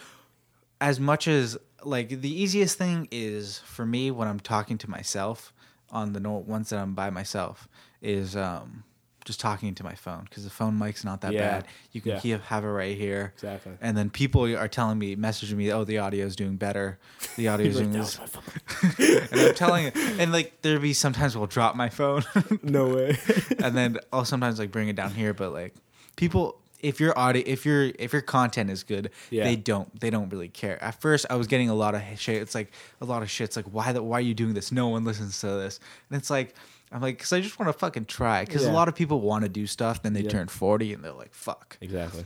as 0.81 0.99
much 0.99 1.27
as 1.27 1.57
like 1.83 2.09
the 2.09 2.29
easiest 2.41 2.77
thing 2.77 3.07
is 3.11 3.59
for 3.59 3.85
me 3.85 4.11
when 4.11 4.27
I'm 4.27 4.39
talking 4.39 4.77
to 4.79 4.89
myself 4.89 5.53
on 5.89 6.13
the 6.13 6.29
ones 6.29 6.69
that 6.69 6.79
I'm 6.79 6.93
by 6.93 7.09
myself 7.09 7.67
is 8.01 8.35
um 8.35 8.83
just 9.25 9.39
talking 9.39 9.75
to 9.75 9.83
my 9.83 9.95
phone 9.95 10.23
because 10.29 10.43
the 10.43 10.49
phone 10.49 10.77
mic's 10.77 11.03
not 11.03 11.21
that 11.21 11.33
Yeah. 11.33 11.39
bad. 11.49 11.65
You 11.91 11.99
can 12.01 12.11
Yeah. 12.13 12.19
keep, 12.19 12.41
have 12.43 12.63
it 12.63 12.67
right 12.69 12.95
here. 12.95 13.33
Exactly. 13.35 13.73
And 13.81 13.97
then 13.97 14.09
people 14.09 14.43
are 14.55 14.67
telling 14.67 14.97
me, 14.99 15.15
messaging 15.15 15.55
me, 15.55 15.71
oh, 15.73 15.83
the 15.83 15.97
audio 15.97 16.25
is 16.25 16.35
doing 16.35 16.55
better. 16.57 16.99
The 17.35 17.47
audio 17.51 17.67
is 17.67 17.75
doing 17.77 17.91
"That 17.91 17.97
this. 17.99 18.19
my 18.19 18.25
phone." 18.27 19.27
And 19.31 19.41
I'm 19.41 19.55
telling 19.55 19.85
it. 19.87 19.97
And 19.97 20.31
like, 20.31 20.61
there'll 20.61 20.79
be 20.81 20.93
sometimes 20.93 21.35
we'll 21.35 21.47
drop 21.47 21.75
my 21.75 21.89
phone. 21.89 22.23
no 22.63 22.87
way. 22.95 23.17
and 23.59 23.75
then 23.75 23.97
I'll 24.13 24.25
sometimes 24.25 24.59
like 24.59 24.71
bring 24.71 24.87
it 24.89 24.95
down 24.95 25.11
here. 25.11 25.33
But 25.33 25.51
like, 25.51 25.73
people, 26.15 26.61
if 26.79 26.99
your 26.99 27.17
audio, 27.17 27.41
if 27.45 27.65
your 27.65 27.91
if 27.97 28.13
your 28.13 28.21
content 28.21 28.69
is 28.69 28.83
good, 28.83 29.09
Yeah. 29.31 29.43
they 29.45 29.55
don't 29.55 29.99
they 29.99 30.11
don't 30.11 30.29
really 30.29 30.49
care. 30.49 30.81
At 30.83 31.01
first, 31.01 31.25
I 31.31 31.35
was 31.35 31.47
getting 31.47 31.69
a 31.69 31.73
lot 31.75 31.95
of 31.95 32.01
shit. 32.17 32.41
It's 32.41 32.53
like 32.53 32.71
a 33.01 33.05
lot 33.05 33.23
of 33.23 33.29
shit. 33.31 33.45
It's 33.45 33.55
like 33.55 33.65
why 33.65 33.91
the, 33.91 34.03
why 34.03 34.19
are 34.19 34.21
you 34.21 34.35
doing 34.35 34.53
this? 34.53 34.71
No 34.71 34.89
one 34.89 35.03
listens 35.03 35.39
to 35.41 35.47
this. 35.47 35.79
And 36.11 36.19
it's 36.19 36.29
like 36.29 36.53
I'm 36.95 37.01
like 37.01 37.17
because 37.17 37.33
I 37.33 37.41
just 37.41 37.59
want 37.59 37.67
to 37.71 37.77
fucking 37.77 38.05
try. 38.05 38.45
Because 38.45 38.63
a 38.65 38.71
lot 38.71 38.87
of 38.87 38.95
people 38.95 39.19
want 39.19 39.43
to 39.43 39.49
do 39.49 39.67
stuff, 39.67 40.01
then 40.01 40.13
they 40.13 40.21
Yeah. 40.21 40.29
turn 40.29 40.47
40 40.47 40.93
and 40.93 41.03
they're 41.03 41.11
like 41.11 41.33
fuck. 41.33 41.77
exactly. 41.81 42.25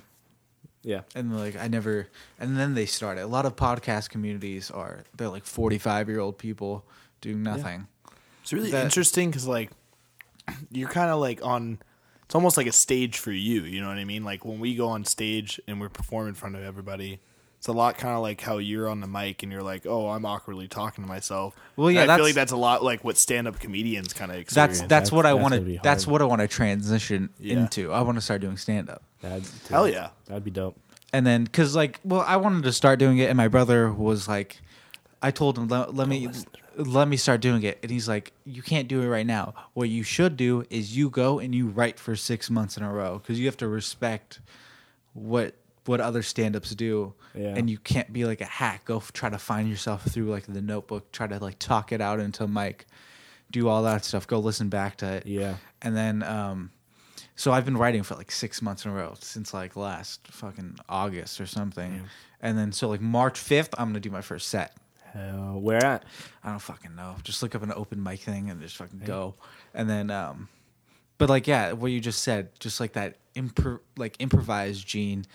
Yeah. 0.83 1.01
And 1.15 1.35
like 1.35 1.55
I 1.57 1.67
never. 1.67 2.07
And 2.39 2.55
then 2.55 2.75
they 2.75 2.85
start 2.85 3.17
it. 3.17 3.21
A 3.21 3.27
lot 3.27 3.45
of 3.47 3.55
podcast 3.55 4.09
communities 4.09 4.69
are 4.69 5.05
they're 5.17 5.27
like 5.29 5.45
45 5.45 6.07
year 6.07 6.19
old 6.19 6.37
people 6.37 6.85
doing 7.19 7.41
nothing. 7.41 7.87
It's 8.43 8.53
really 8.53 8.69
That- 8.71 8.85
interesting 8.85 9.29
because 9.31 9.47
like 9.47 9.71
you're 10.71 10.89
kind 10.89 11.09
of 11.09 11.19
like 11.19 11.43
on. 11.43 11.79
It's 12.25 12.35
almost 12.35 12.57
like 12.57 12.67
a 12.67 12.71
stage 12.71 13.17
for 13.17 13.31
you. 13.31 13.63
You 13.63 13.81
know 13.81 13.87
what 13.87 13.97
I 13.97 14.05
mean? 14.05 14.23
Like 14.23 14.45
when 14.45 14.59
we 14.59 14.75
go 14.75 14.89
on 14.89 15.03
stage 15.03 15.59
and 15.67 15.81
we 15.81 15.87
perform 15.87 16.27
in 16.27 16.35
front 16.35 16.55
of 16.55 16.61
everybody. 16.63 17.21
It's 17.59 17.67
a 17.67 17.73
lot 17.73 17.97
kind 17.97 18.15
of 18.15 18.21
like 18.21 18.41
how 18.41 18.57
you're 18.57 18.87
on 18.89 19.01
the 19.01 19.05
mic 19.07 19.43
and 19.43 19.51
you're 19.51 19.61
like, 19.61 19.85
oh, 19.85 20.07
I'm 20.09 20.25
awkwardly 20.25 20.67
talking 20.67 21.03
to 21.03 21.07
myself. 21.07 21.55
Well, 21.75 21.91
yeah, 21.91 22.01
And 22.03 22.11
I 22.11 22.15
feel 22.15 22.23
that's- 22.23 22.29
like 22.29 22.35
that's 22.35 22.51
a 22.53 22.57
lot 22.57 22.83
like 22.83 23.03
what 23.03 23.17
stand-up 23.17 23.59
comedians 23.59 24.13
kind 24.13 24.31
of 24.31 24.37
experience. 24.37 24.79
That's 24.79 24.87
that's 24.89 25.11
what 25.11 25.25
I 25.25 25.31
That's 25.33 25.41
want 25.41 25.51
gonna 25.53 25.65
be 25.65 25.75
to. 25.75 25.79
That's 25.83 26.07
what 26.07 26.21
I 26.21 26.25
want 26.25 26.41
to 26.41 26.47
transition 26.47 27.29
Yeah. 27.37 27.59
into. 27.59 27.91
I 27.91 28.01
want 28.01 28.15
to 28.17 28.21
start 28.21 28.39
doing 28.41 28.55
stand 28.57 28.89
up. 28.89 29.03
That'd, 29.21 29.45
Hell 29.69 29.87
yeah. 29.89 30.09
That'd 30.27 30.45
be 30.45 30.51
dope. 30.51 30.77
and 31.11 31.27
then 31.27 31.43
because 31.43 31.75
like 31.75 31.99
well 32.05 32.21
i 32.27 32.37
wanted 32.37 32.63
to 32.63 32.71
start 32.71 32.97
doing 32.99 33.17
it 33.17 33.29
and 33.29 33.35
my 33.35 33.47
brother 33.47 33.91
was 33.91 34.27
like 34.27 34.61
i 35.23 35.31
told 35.31 35.57
him 35.57 35.67
let, 35.67 35.93
let 35.95 36.07
me 36.07 36.29
let 36.77 37.07
me 37.07 37.17
start 37.17 37.41
doing 37.41 37.63
it 37.63 37.79
and 37.81 37.91
he's 37.91 38.07
like 38.07 38.31
you 38.45 38.61
can't 38.61 38.87
do 38.87 39.01
it 39.01 39.07
right 39.07 39.25
now 39.25 39.53
what 39.73 39.89
you 39.89 40.03
should 40.03 40.37
do 40.37 40.63
is 40.69 40.95
you 40.95 41.09
go 41.09 41.39
and 41.39 41.53
you 41.55 41.65
write 41.67 41.99
for 41.99 42.15
six 42.15 42.49
months 42.51 42.77
in 42.77 42.83
a 42.83 42.93
row 42.93 43.17
because 43.17 43.39
you 43.39 43.47
have 43.47 43.57
to 43.57 43.67
respect 43.67 44.39
what 45.13 45.55
what 45.89 45.99
other 45.99 46.21
stand-ups 46.23 46.71
do 46.75 47.13
Yeah. 47.33 47.55
and 47.57 47.69
you 47.69 47.77
can't 47.79 48.11
be 48.13 48.23
like 48.25 48.41
a 48.41 48.45
hack 48.59 48.85
go 48.85 48.97
f- 48.97 49.11
try 49.11 49.29
to 49.29 49.39
find 49.39 49.67
yourself 49.69 50.05
through 50.05 50.29
like 50.29 50.45
the 50.45 50.61
notebook 50.61 51.11
try 51.11 51.25
to 51.27 51.39
like 51.39 51.57
talk 51.57 51.91
it 51.91 51.99
out 52.01 52.19
into 52.19 52.47
mic 52.47 52.85
do 53.51 53.67
all 53.67 53.81
that 53.81 54.05
stuff. 54.05 54.27
Go 54.27 54.37
listen 54.37 54.69
back 54.69 54.97
to 54.97 55.07
it. 55.13 55.25
Yeah. 55.25 55.55
And 55.81 55.97
then, 55.97 56.21
um, 56.21 56.69
so 57.35 57.51
I've 57.51 57.65
been 57.65 57.77
writing 57.77 58.03
for 58.03 58.13
like 58.13 58.29
six 58.29 58.61
months 58.61 58.85
in 58.85 58.91
a 58.91 58.93
row 58.93 59.15
since 59.21 59.55
like 59.55 59.75
last 59.75 60.27
fucking 60.27 60.77
August 60.87 61.41
or 61.41 61.47
something. 61.47 62.03
And 62.41 62.55
then, 62.59 62.71
so 62.71 62.87
like 62.89 63.01
March 63.01 63.39
5th, 63.39 63.69
I'm 63.79 63.95
to 63.95 63.99
do 63.99 64.11
my 64.11 64.21
first 64.21 64.49
set. 64.49 64.77
Where 65.15 65.83
at? 65.83 66.03
I 66.43 66.51
don't 66.51 66.59
fucking 66.59 66.95
know. 66.95 67.15
Just 67.23 67.41
look 67.41 67.55
up 67.55 67.63
an 67.63 67.73
open 67.75 68.03
mic 68.03 68.19
thing 68.19 68.51
and 68.51 68.61
just 68.61 68.77
fucking 68.77 68.99
go. 69.03 69.33
And 69.73 69.89
then, 69.89 70.11
um, 70.11 70.47
but 71.17 71.27
like, 71.29 71.47
yeah, 71.47 71.71
what 71.71 71.89
you 71.91 71.99
just 71.99 72.21
said, 72.21 72.49
just 72.59 72.79
like 72.79 72.93
that 72.93 73.15
improv, 73.35 73.79
like 73.97 74.15
improvised 74.19 74.85
gene. 74.87 75.25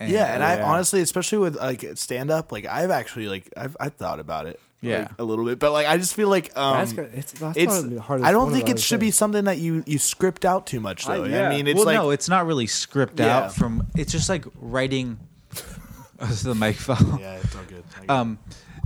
And, 0.00 0.10
Yeah, 0.10 0.34
and 0.34 0.42
I 0.42 0.60
honestly, 0.62 1.00
especially 1.02 1.38
with 1.38 1.56
like 1.56 1.84
stand 1.96 2.30
up, 2.30 2.50
like 2.52 2.64
I've 2.66 2.90
actually 2.90 3.28
like 3.28 3.52
I've 3.56 3.76
I've 3.78 3.94
thought 3.94 4.18
about 4.18 4.46
it. 4.46 4.58
Yeah. 4.82 5.00
like, 5.00 5.10
a 5.18 5.24
little 5.24 5.44
bit, 5.44 5.58
but 5.58 5.72
like 5.72 5.86
I 5.86 5.98
just 5.98 6.14
feel 6.14 6.28
like 6.30 6.56
um, 6.56 6.78
That's 6.78 6.92
it's- 6.92 7.32
that's 7.32 7.56
it's. 7.58 7.66
one 7.70 7.94
the 7.96 8.00
hardest- 8.00 8.26
I 8.26 8.32
don't 8.32 8.50
think 8.50 8.70
it 8.70 8.80
should 8.80 8.94
hardest 8.94 9.00
be 9.00 9.10
something 9.10 9.44
that 9.44 9.58
you 9.58 9.84
you 9.86 9.98
script 9.98 10.46
out 10.46 10.66
too 10.66 10.80
much 10.80 11.04
though. 11.04 11.24
I- 11.24 11.44
I 11.46 11.48
mean, 11.50 11.66
it's 11.66 11.76
well, 11.76 11.84
like 11.84 11.94
no, 11.96 12.08
it's 12.10 12.30
not 12.30 12.46
really 12.46 12.66
script 12.66 13.20
Yeah. 13.20 13.36
out 13.36 13.54
from. 13.54 13.88
It's 13.94 14.10
just 14.10 14.30
like 14.30 14.46
writing. 14.58 15.18
oh, 15.54 16.26
this 16.26 16.30
is 16.30 16.42
the 16.44 16.54
mic 16.54 16.76
fell. 16.76 16.96
yeah, 17.20 17.34
it's 17.36 17.54
all 17.54 17.62
good. 17.64 17.84
I. 18.08 18.20
Um, 18.20 18.38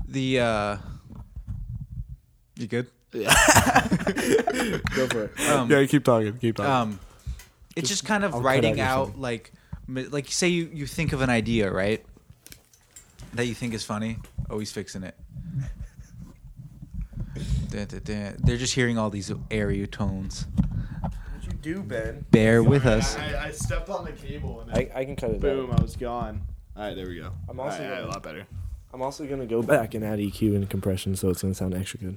the 0.08 0.40
uh, 0.40 0.76
you 2.56 2.66
good? 2.66 2.86
Yeah. 3.12 3.32
Go 4.96 5.06
for 5.06 5.24
it. 5.24 5.40
Um, 5.48 5.70
yeah, 5.70 5.84
keep 5.86 6.04
talking, 6.04 6.36
keep 6.38 6.56
talking. 6.56 6.72
um, 6.72 7.00
it's 7.76 7.88
just, 7.88 8.04
kind 8.04 8.24
of 8.24 8.34
writing 8.34 8.80
out 8.80 9.10
out 9.10 9.18
like, 9.20 9.52
like 9.88 10.28
say 10.28 10.48
you 10.48 10.70
you 10.72 10.86
think 10.86 11.12
of 11.12 11.20
an 11.20 11.30
idea, 11.30 11.70
right? 11.70 12.04
That 13.34 13.46
you 13.46 13.54
think 13.54 13.74
is 13.74 13.84
funny. 13.84 14.18
Oh, 14.48 14.58
he's 14.58 14.72
fixing 14.72 15.02
it. 15.02 15.16
Dun, 17.70 17.86
dun, 17.86 18.00
dun. 18.04 18.36
They're 18.38 18.56
just 18.56 18.74
hearing 18.74 18.96
all 18.98 19.10
these 19.10 19.32
airy 19.50 19.84
tones. 19.88 20.46
What'd 21.34 21.46
you 21.66 21.74
do, 21.74 21.82
Ben? 21.82 22.24
Bear 22.30 22.62
with 22.62 22.86
us. 22.86 23.16
I, 23.16 23.46
I 23.46 23.50
stepped 23.50 23.88
on 23.88 24.04
the 24.04 24.12
cable 24.12 24.60
and 24.60 24.70
I, 24.72 24.90
I 25.00 25.04
can 25.04 25.16
cut 25.16 25.30
it 25.30 25.40
boom, 25.40 25.72
out. 25.72 25.80
I 25.80 25.82
was 25.82 25.96
gone. 25.96 26.42
All 26.76 26.84
right, 26.84 26.94
there 26.94 27.08
we 27.08 27.16
go. 27.16 27.32
I'm 27.48 27.58
also 27.58 27.82
All 27.82 27.90
right, 27.90 27.96
gonna- 27.98 28.06
a 28.06 28.12
lot 28.12 28.22
better. 28.22 28.46
I'm 28.92 29.02
also 29.02 29.26
gonna 29.26 29.46
go 29.46 29.60
back 29.60 29.94
and 29.94 30.04
add 30.04 30.20
EQ 30.20 30.54
and 30.54 30.70
compression, 30.70 31.16
so 31.16 31.28
it's 31.28 31.42
gonna 31.42 31.54
sound 31.54 31.74
extra 31.74 31.98
good. 31.98 32.16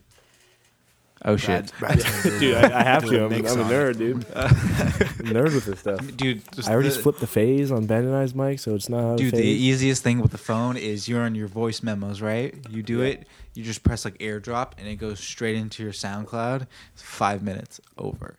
Oh 1.25 1.35
shit, 1.35 1.71
Brad's- 1.79 2.03
Brad's 2.03 2.03
gonna 2.23 2.39
do 2.39 2.39
Dude, 2.39 2.53
a- 2.55 2.75
I, 2.75 2.79
I 2.79 2.83
have 2.83 3.05
to. 3.05 3.23
a 3.23 3.25
I'm, 3.25 3.33
I'm 3.33 3.41
a 3.59 3.63
nerd, 3.63 3.97
dude. 3.97 4.25
I'm 4.35 4.45
a 4.45 5.33
nerd 5.33 5.53
with 5.55 5.65
this 5.65 5.79
stuff. 5.79 6.15
dude. 6.15 6.41
just 6.53 6.69
I 6.69 6.73
already 6.73 6.89
the- 6.89 6.95
flipped 6.99 7.19
the 7.19 7.27
phase 7.27 7.71
on 7.71 7.85
Ben 7.85 8.03
and 8.05 8.15
I's 8.15 8.35
mic, 8.35 8.59
so 8.59 8.75
it's 8.75 8.87
not 8.89 9.03
out 9.03 9.11
of 9.13 9.17
Dude, 9.17 9.33
the 9.33 9.43
easiest 9.43 10.03
thing 10.03 10.19
with 10.19 10.31
the 10.31 10.37
phone 10.37 10.77
is 10.77 11.07
you're 11.09 11.21
on 11.21 11.33
your 11.35 11.47
voice 11.47 11.81
memos, 11.83 12.21
right? 12.21 12.55
You 12.69 12.83
do 12.83 13.01
it, 13.01 13.27
you 13.55 13.63
just 13.63 13.83
press 13.83 14.05
like 14.05 14.17
airdrop 14.19 14.73
and 14.77 14.87
it 14.87 14.97
goes 14.97 15.19
straight 15.19 15.55
into 15.55 15.81
your 15.83 15.91
SoundCloud. 15.91 16.67
It's 16.93 17.01
five 17.01 17.41
minutes 17.43 17.81
over. 17.97 18.37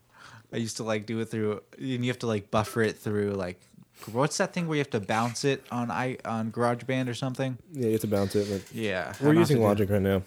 I 0.53 0.57
used 0.59 0.77
to 0.79 0.85
like 0.85 1.05
do 1.05 1.19
it 1.21 1.27
through, 1.27 1.61
and 1.77 2.05
you 2.05 2.07
have 2.11 2.21
to 2.21 2.27
like 2.27 2.51
buffer 2.51 2.81
it 2.83 2.97
through 2.97 3.33
like, 3.33 3.61
what's 4.13 4.39
that 4.39 4.55
thing 4.55 4.67
where 4.69 4.77
you 4.77 4.81
have 4.81 4.91
to 4.91 5.01
bounce 5.01 5.45
it 5.45 5.63
on 5.73 5.91
i 5.91 6.17
on 6.25 6.53
GarageBand 6.53 7.09
or 7.09 7.15
something? 7.15 7.59
yeah, 7.73 7.87
you 7.87 7.93
have 7.93 8.01
to 8.03 8.07
bounce 8.07 8.35
it. 8.37 8.49
Like, 8.51 8.63
Yeah, 8.73 9.13
we're 9.21 9.35
using 9.35 9.61
Logic 9.61 9.91
right 9.91 10.01
now. 10.01 10.23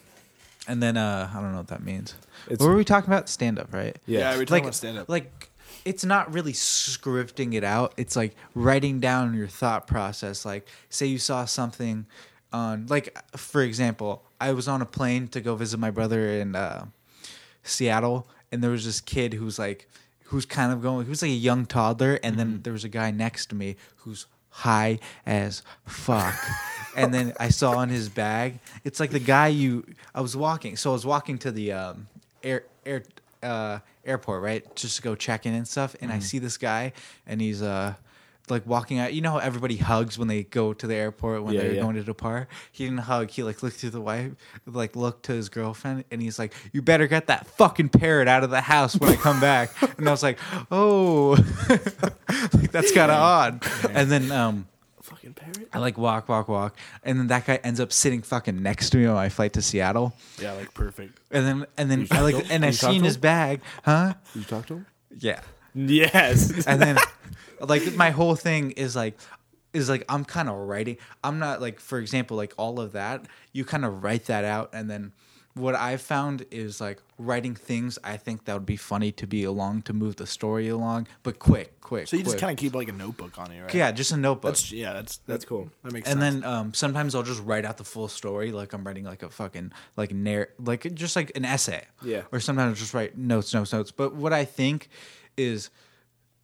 Do- 0.65 0.71
And 0.71 0.81
then 0.81 0.97
uh, 0.97 1.29
I 1.33 1.39
don't 1.41 1.51
know 1.51 1.57
what 1.59 1.67
that 1.67 1.83
means. 1.83 2.15
It's- 2.45 2.59
what 2.59 2.67
were 2.69 2.75
we 2.75 2.85
talking 2.85 3.09
about? 3.09 3.29
Stand 3.29 3.59
up, 3.59 3.73
right? 3.73 3.97
Yeah, 4.05 4.31
we're 4.37 4.45
talking 4.45 4.53
like 4.53 4.63
about 4.63 4.75
stand 4.75 4.97
up. 4.99 5.09
like 5.09 5.49
it's 5.83 6.05
not 6.05 6.31
really 6.31 6.53
scripting 6.53 7.55
it 7.55 7.63
out 7.63 7.91
it's 7.97 8.15
like 8.15 8.35
writing 8.53 8.99
down 8.99 9.33
your 9.33 9.47
thought 9.47 9.87
process 9.87 10.45
like 10.45 10.67
say 10.89 11.07
you 11.07 11.17
saw 11.17 11.43
something 11.43 12.05
on 12.53 12.85
like 12.87 13.17
for 13.35 13.61
example 13.63 14.21
i 14.39 14.51
was 14.51 14.67
on 14.67 14.83
a 14.83 14.85
plane 14.85 15.27
to 15.27 15.41
go 15.41 15.55
visit 15.55 15.79
my 15.79 15.89
brother 15.89 16.27
in 16.29 16.55
uh, 16.55 16.85
seattle 17.63 18.27
and 18.51 18.63
there 18.63 18.69
was 18.69 18.85
this 18.85 19.01
kid 19.01 19.33
who's 19.33 19.57
like 19.57 19.87
who's 20.25 20.45
kind 20.45 20.71
of 20.71 20.81
going 20.83 21.03
he 21.05 21.09
was 21.09 21.21
like 21.23 21.31
a 21.31 21.33
young 21.33 21.65
toddler 21.65 22.19
and 22.23 22.37
then 22.37 22.61
there 22.63 22.73
was 22.73 22.83
a 22.83 22.89
guy 22.89 23.09
next 23.09 23.47
to 23.47 23.55
me 23.55 23.75
who's 23.97 24.27
high 24.51 24.99
as 25.25 25.63
fuck. 25.85 26.35
And 26.93 27.13
then 27.13 27.31
i 27.39 27.47
saw 27.47 27.77
on 27.77 27.87
his 27.87 28.09
bag 28.09 28.59
it's 28.83 28.99
like 28.99 29.11
the 29.11 29.19
guy 29.19 29.47
you 29.47 29.85
i 30.13 30.19
was 30.19 30.35
walking 30.35 30.75
so 30.75 30.89
i 30.89 30.93
was 30.93 31.05
walking 31.05 31.37
to 31.37 31.49
the 31.49 31.71
um 31.71 32.09
air 32.43 32.65
air 32.85 33.03
uh 33.41 33.79
airport 34.03 34.43
right? 34.43 34.75
Just 34.75 34.97
to 34.97 35.01
go 35.01 35.15
check 35.15 35.45
in 35.45 35.53
and 35.53 35.65
stuff. 35.65 35.95
And 36.01 36.11
i 36.11 36.19
see 36.19 36.37
this 36.39 36.57
guy 36.57 36.91
and 37.25 37.39
he's 37.39 37.61
uh 37.61 37.93
like 38.51 38.67
walking 38.67 38.99
out. 38.99 39.13
You 39.13 39.21
know 39.21 39.31
how 39.31 39.37
everybody 39.39 39.77
hugs 39.77 40.19
when 40.19 40.27
they 40.27 40.43
go 40.43 40.73
to 40.73 40.85
the 40.85 40.93
airport 40.95 41.43
when 41.43 41.55
Yeah, 41.55 41.61
they're 41.61 41.73
yeah. 41.73 41.81
going 41.81 41.95
to 41.95 42.03
depart 42.03 42.47
he 42.71 42.83
didn't 42.85 42.99
hug. 42.99 43.29
He 43.31 43.41
like 43.43 43.63
looked 43.63 43.79
to 43.79 43.89
the 43.89 44.01
wife 44.01 44.31
like 44.67 44.95
looked 44.95 45.23
to 45.25 45.31
his 45.33 45.49
girlfriend 45.49 46.03
and 46.11 46.21
he's 46.21 46.37
like 46.37 46.53
you 46.71 46.81
better 46.83 47.07
get 47.07 47.27
that 47.27 47.47
fucking 47.47 47.89
parrot 47.89 48.27
out 48.27 48.43
of 48.43 48.49
the 48.51 48.61
house 48.61 48.95
when 48.95 49.09
i 49.11 49.15
come 49.15 49.39
back. 49.39 49.71
And 49.97 50.07
i 50.07 50.11
was 50.11 50.21
like 50.23 50.37
oh. 50.71 51.35
Like 52.53 52.71
that's 52.71 52.91
kind 52.91 53.11
of 53.11 53.17
odd. 53.17 53.63
And 53.89 54.11
then 54.11 54.31
um 54.31 54.67
Fucking 55.01 55.33
parrot. 55.33 55.67
I 55.73 55.79
like 55.79 55.97
walk, 55.97 56.29
walk, 56.29 56.47
walk, 56.47 56.77
and 57.03 57.19
then 57.19 57.27
that 57.27 57.45
guy 57.45 57.55
ends 57.63 57.79
up 57.79 57.91
sitting 57.91 58.21
fucking 58.21 58.61
next 58.61 58.91
to 58.91 58.97
me 58.97 59.05
on 59.07 59.15
my 59.15 59.29
flight 59.29 59.51
to 59.53 59.61
Seattle, 59.61 60.13
yeah, 60.39 60.53
like 60.53 60.73
perfect. 60.73 61.19
and 61.31 61.45
then 61.45 61.65
and 61.77 61.91
then 61.91 62.07
I 62.11 62.21
like 62.21 62.45
and 62.51 62.63
I 62.63 62.71
seen 62.71 63.03
his 63.03 63.17
bag, 63.17 63.61
huh? 63.83 64.13
Did 64.33 64.39
you 64.39 64.45
talk 64.45 64.67
to 64.67 64.75
him? 64.75 64.85
Yeah, 65.17 65.41
Yes. 65.73 66.65
and 66.65 66.81
then 66.81 66.97
like 67.67 67.95
my 67.95 68.11
whole 68.11 68.35
thing 68.35 68.71
is 68.71 68.95
like 68.95 69.19
is 69.73 69.89
like 69.89 70.03
I'm 70.09 70.25
kind 70.25 70.49
of 70.49 70.55
writing. 70.55 70.97
I'm 71.23 71.39
not 71.39 71.61
like 71.61 71.79
for 71.79 71.99
example 71.99 72.37
like 72.37 72.53
all 72.57 72.79
of 72.79 72.93
that. 72.93 73.25
You 73.53 73.65
kind 73.65 73.85
of 73.85 74.03
write 74.03 74.25
that 74.25 74.43
out, 74.43 74.69
and 74.73 74.89
then 74.89 75.13
what 75.53 75.75
I've 75.75 76.01
found 76.01 76.45
is 76.49 76.79
like 76.79 77.01
writing 77.17 77.55
things 77.55 77.99
I 78.03 78.17
think 78.17 78.45
that 78.45 78.53
would 78.53 78.65
be 78.65 78.77
funny 78.77 79.11
to 79.13 79.27
be 79.27 79.43
along 79.43 79.83
to 79.83 79.93
move 79.93 80.15
the 80.15 80.25
story 80.25 80.69
along, 80.69 81.07
but 81.23 81.39
quick, 81.39 81.81
quick. 81.81 82.07
So 82.07 82.15
you 82.15 82.23
just 82.23 82.37
kind 82.37 82.51
of 82.51 82.57
keep 82.57 82.73
like 82.73 82.87
a 82.87 82.93
notebook 82.93 83.37
on 83.37 83.51
you, 83.53 83.63
right? 83.63 83.73
yeah, 83.73 83.91
just 83.91 84.11
a 84.11 84.17
notebook. 84.17 84.51
That's 84.51 84.71
yeah, 84.71 84.93
that's 84.93 85.17
That's 85.27 85.45
cool. 85.45 85.69
That 85.83 85.93
makes 85.93 86.07
sense. 86.07 86.21
and 86.21 86.33
sense. 86.33 86.43
then 86.43 86.53
um, 86.53 86.73
sometimes 86.73 87.15
I'll 87.15 87.23
just 87.23 87.43
write 87.43 87.65
out 87.65 87.77
the 87.77 87.83
full 87.83 88.07
story, 88.07 88.51
like 88.51 88.73
I'm 88.73 88.85
writing 88.85 89.03
like 89.03 89.23
a 89.23 89.29
fucking 89.29 89.73
like 89.97 90.13
narr 90.13 90.49
like 90.57 90.93
just 90.93 91.15
like 91.15 91.31
an 91.35 91.45
essay. 91.45 91.83
Yeah. 92.01 92.23
Or 92.31 92.39
sometimes 92.39 92.69
I'll 92.69 92.75
just 92.75 92.93
write 92.93 93.17
notes, 93.17 93.53
notes, 93.53 93.73
notes. 93.73 93.91
But 93.91 94.15
what 94.15 94.33
I 94.33 94.45
think 94.45 94.89
is 95.37 95.69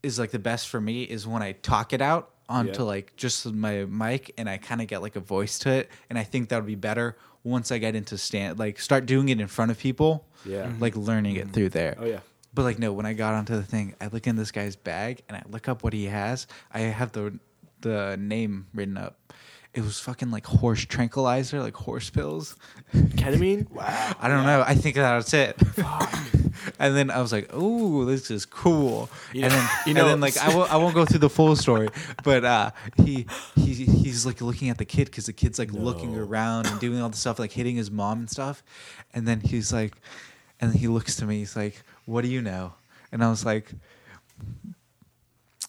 is 0.03 0.19
like 0.19 0.31
the 0.31 0.39
best 0.39 0.69
for 0.69 0.79
me 0.79 1.03
is 1.03 1.27
when 1.27 1.41
I 1.41 1.53
talk 1.53 1.93
it 1.93 2.01
out 2.01 2.31
onto 2.49 2.81
Yeah. 2.81 2.87
like 2.87 3.15
just 3.17 3.45
my 3.51 3.85
mic 3.85 4.33
and 4.37 4.49
I 4.49 4.57
kind 4.57 4.81
of 4.81 4.87
get 4.87 5.01
like 5.01 5.15
a 5.15 5.19
voice 5.19 5.59
to 5.59 5.69
it, 5.69 5.89
and 6.09 6.17
I 6.17 6.23
think 6.23 6.49
that 6.49 6.57
would 6.57 6.67
be 6.67 6.75
better 6.75 7.17
once 7.43 7.71
I 7.71 7.77
get 7.77 7.95
into 7.95 8.17
stand 8.17 8.59
like 8.59 8.79
start 8.79 9.05
doing 9.05 9.29
it 9.29 9.39
in 9.39 9.47
front 9.47 9.71
of 9.71 9.79
people. 9.79 10.25
Yeah. 10.45 10.63
Mm-hmm. 10.65 10.81
Like 10.81 10.95
learning 10.95 11.35
it 11.35 11.45
mm-hmm. 11.45 11.51
through 11.51 11.69
there. 11.69 11.95
Oh, 11.99 12.05
yeah. 12.05 12.19
But 12.53 12.63
like 12.63 12.79
no, 12.79 12.93
when 12.93 13.05
I 13.05 13.13
got 13.13 13.33
onto 13.33 13.55
the 13.55 13.63
thing, 13.63 13.95
I 14.01 14.07
look 14.07 14.27
in 14.27 14.35
this 14.35 14.51
guy's 14.51 14.75
bag 14.75 15.21
and 15.27 15.37
I 15.37 15.43
look 15.49 15.67
up 15.67 15.83
what 15.83 15.93
he 15.93 16.05
has. 16.05 16.47
I 16.71 16.81
have 16.81 17.11
the 17.11 17.39
the 17.81 18.17
name 18.19 18.67
written 18.73 18.97
up. 18.97 19.33
It 19.73 19.81
was 19.81 19.99
fucking 19.99 20.31
like 20.31 20.45
horse 20.47 20.85
tranquilizer, 20.85 21.61
like 21.61 21.75
horse 21.75 22.09
pills. 22.09 22.55
Ketamine? 22.93 23.69
Wow. 23.69 24.15
I 24.19 24.27
don't 24.27 24.45
know. 24.45 24.63
I 24.65 24.73
think 24.73 24.95
that's 24.95 25.33
it. 25.33 25.55
and 26.79 26.95
then 26.95 27.09
I 27.11 27.21
was 27.21 27.31
like, 27.31 27.49
"Oh, 27.53 28.05
this 28.05 28.29
is 28.31 28.45
cool." 28.45 29.09
and 29.33 29.51
then, 29.51 29.69
you 29.85 29.93
know- 29.93 30.01
and 30.01 30.09
then 30.09 30.19
like 30.21 30.37
I 30.37 30.49
won't, 30.55 30.71
I 30.73 30.77
won't 30.77 30.95
go 30.95 31.05
through 31.05 31.19
the 31.19 31.29
full 31.29 31.55
story, 31.55 31.89
but 32.23 32.43
uh, 32.45 32.71
he 33.03 33.25
he 33.55 33.73
he's 33.73 34.25
like 34.25 34.41
looking 34.41 34.69
at 34.69 34.77
the 34.77 34.85
kid 34.85 35.05
because 35.05 35.25
the 35.27 35.33
kid's 35.33 35.59
like 35.59 35.71
looking 35.71 36.15
around 36.17 36.67
and 36.67 36.79
doing 36.79 37.01
all 37.01 37.09
the 37.09 37.17
stuff, 37.17 37.39
like 37.39 37.51
hitting 37.51 37.75
his 37.75 37.89
mom 37.91 38.19
and 38.19 38.29
stuff. 38.29 38.63
And 39.13 39.27
then 39.27 39.39
he's 39.41 39.71
like, 39.73 39.95
and 40.59 40.73
he 40.75 40.87
looks 40.87 41.15
to 41.17 41.25
me. 41.25 41.39
He's 41.39 41.55
like, 41.55 41.83
"What 42.05 42.23
do 42.23 42.27
you 42.29 42.41
know?" 42.41 42.73
And 43.11 43.23
I 43.23 43.29
was 43.29 43.45
like. 43.45 43.71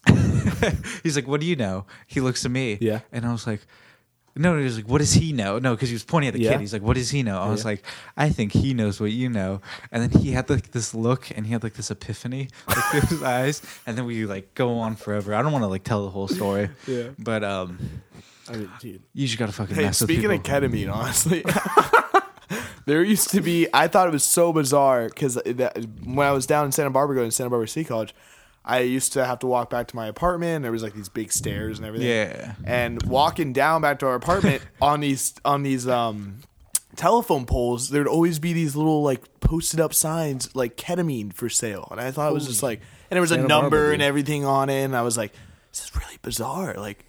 he's 1.03 1.17
like, 1.17 1.27
"What 1.27 1.41
do 1.41 1.47
you 1.47 1.57
know?" 1.57 1.85
He 2.07 2.21
looks 2.21 2.43
to 2.43 2.49
me, 2.49 2.79
Yeah. 2.81 3.01
and 3.13 3.27
I 3.27 3.33
was 3.33 3.47
like, 3.47 3.61
"No." 4.39 4.57
He 4.57 4.65
was 4.65 4.77
like, 4.77 4.89
"What 4.89 4.99
does 4.99 5.13
he 5.13 5.33
know?" 5.33 5.59
No, 5.59 5.75
because 5.75 5.89
he 5.91 5.95
was 5.95 6.05
pointing 6.05 6.29
at 6.29 6.35
the 6.35 6.41
Yeah. 6.41 6.53
kid. 6.53 6.61
He's 6.61 6.73
like, 6.73 6.83
"What 6.83 6.95
does 6.97 7.11
he 7.11 7.23
know?" 7.23 7.39
I 7.41 7.49
was 7.49 7.63
Yeah. 7.65 7.71
like, 7.73 7.85
"I 8.17 8.31
think 8.31 8.53
he 8.53 8.73
knows 8.75 9.01
what 9.01 9.11
you 9.13 9.29
know." 9.29 9.61
And 9.93 10.03
then 10.03 10.21
he 10.23 10.33
had 10.33 10.49
like 10.49 10.71
this 10.73 10.95
look, 10.95 11.31
and 11.37 11.45
he 11.47 11.53
had 11.53 11.63
like 11.63 11.75
this 11.75 11.91
epiphany, 11.91 12.49
like 12.69 12.79
through 12.91 13.01
his 13.01 13.23
eyes, 13.37 13.61
and 13.87 13.99
then 13.99 14.05
we 14.07 14.25
like 14.27 14.55
go 14.55 14.79
on 14.79 14.97
forever. 14.97 15.35
I 15.35 15.43
don't 15.43 15.53
want 15.53 15.65
to 15.65 15.69
like 15.69 15.85
tell 15.85 16.05
the 16.05 16.11
whole 16.11 16.29
story, 16.29 16.71
Yeah. 16.87 17.09
but 17.19 17.43
um, 17.45 17.79
I 18.49 18.53
mean, 18.57 18.71
dude. 18.81 19.03
you 19.13 19.27
just 19.27 19.39
gotta 19.39 19.53
fucking 19.53 19.75
Hey, 19.77 19.83
mess 19.83 20.01
with 20.01 20.09
speaking 20.11 20.31
people. 20.31 20.37
of 20.57 20.63
ketamine, 20.63 20.93
honestly, 20.95 21.45
there 22.87 23.03
used 23.03 23.31
to 23.31 23.41
be. 23.41 23.67
I 23.75 23.89
thought 23.89 24.09
it 24.09 24.13
was 24.13 24.25
so 24.25 24.53
bizarre 24.53 25.09
because 25.09 25.39
when 25.45 26.27
I 26.27 26.33
was 26.33 26.47
down 26.47 26.65
in 26.67 26.73
Santa 26.73 26.91
Barbara, 26.91 27.17
going 27.17 27.29
to 27.29 27.35
Santa 27.35 27.51
Barbara 27.51 27.69
City 27.69 27.85
College, 27.87 28.15
I 28.69 28.81
used 28.81 29.15
to 29.15 29.25
have 29.25 29.39
to 29.41 29.47
walk 29.47 29.71
back 29.71 29.89
to 29.89 29.97
my 29.97 30.07
apartment. 30.07 30.57
And 30.57 30.65
there 30.65 30.71
was 30.73 30.83
like 30.83 30.95
these 30.95 31.09
big 31.09 31.33
stairs 31.33 31.79
and 31.79 31.87
everything. 31.87 32.09
Yeah. 32.09 32.55
And 32.65 33.03
walking 33.05 33.53
down 33.53 33.81
back 33.83 33.99
to 34.01 34.07
our 34.07 34.15
apartment 34.15 34.63
on 34.83 35.01
these 35.01 35.35
on 35.45 35.63
these 35.63 35.89
um 35.89 36.41
telephone 36.97 37.47
poles, 37.47 37.89
there'd 37.91 38.07
always 38.07 38.39
be 38.39 38.53
these 38.53 38.77
little 38.77 39.03
like 39.03 39.23
posted 39.41 39.81
up 39.81 39.95
signs 39.95 40.55
like 40.55 40.77
ketamine 40.77 41.33
for 41.33 41.49
sale, 41.49 41.89
and 41.91 42.01
I 42.01 42.11
thought 42.11 42.31
it 42.31 42.35
was 42.35 42.47
just 42.47 42.63
like, 42.63 42.81
and 43.11 43.17
there 43.17 43.21
was 43.23 43.31
a 43.31 43.37
Santa 43.37 43.49
number 43.49 43.71
Barbara, 43.71 43.93
and 43.95 44.01
dude. 44.01 44.07
everything 44.09 44.45
on 44.45 44.69
it, 44.69 44.83
and 44.85 44.95
I 44.97 45.03
was 45.03 45.17
like, 45.17 45.33
this 45.73 45.85
is 45.85 45.97
really 45.97 46.19
bizarre, 46.23 46.75
like. 46.75 47.05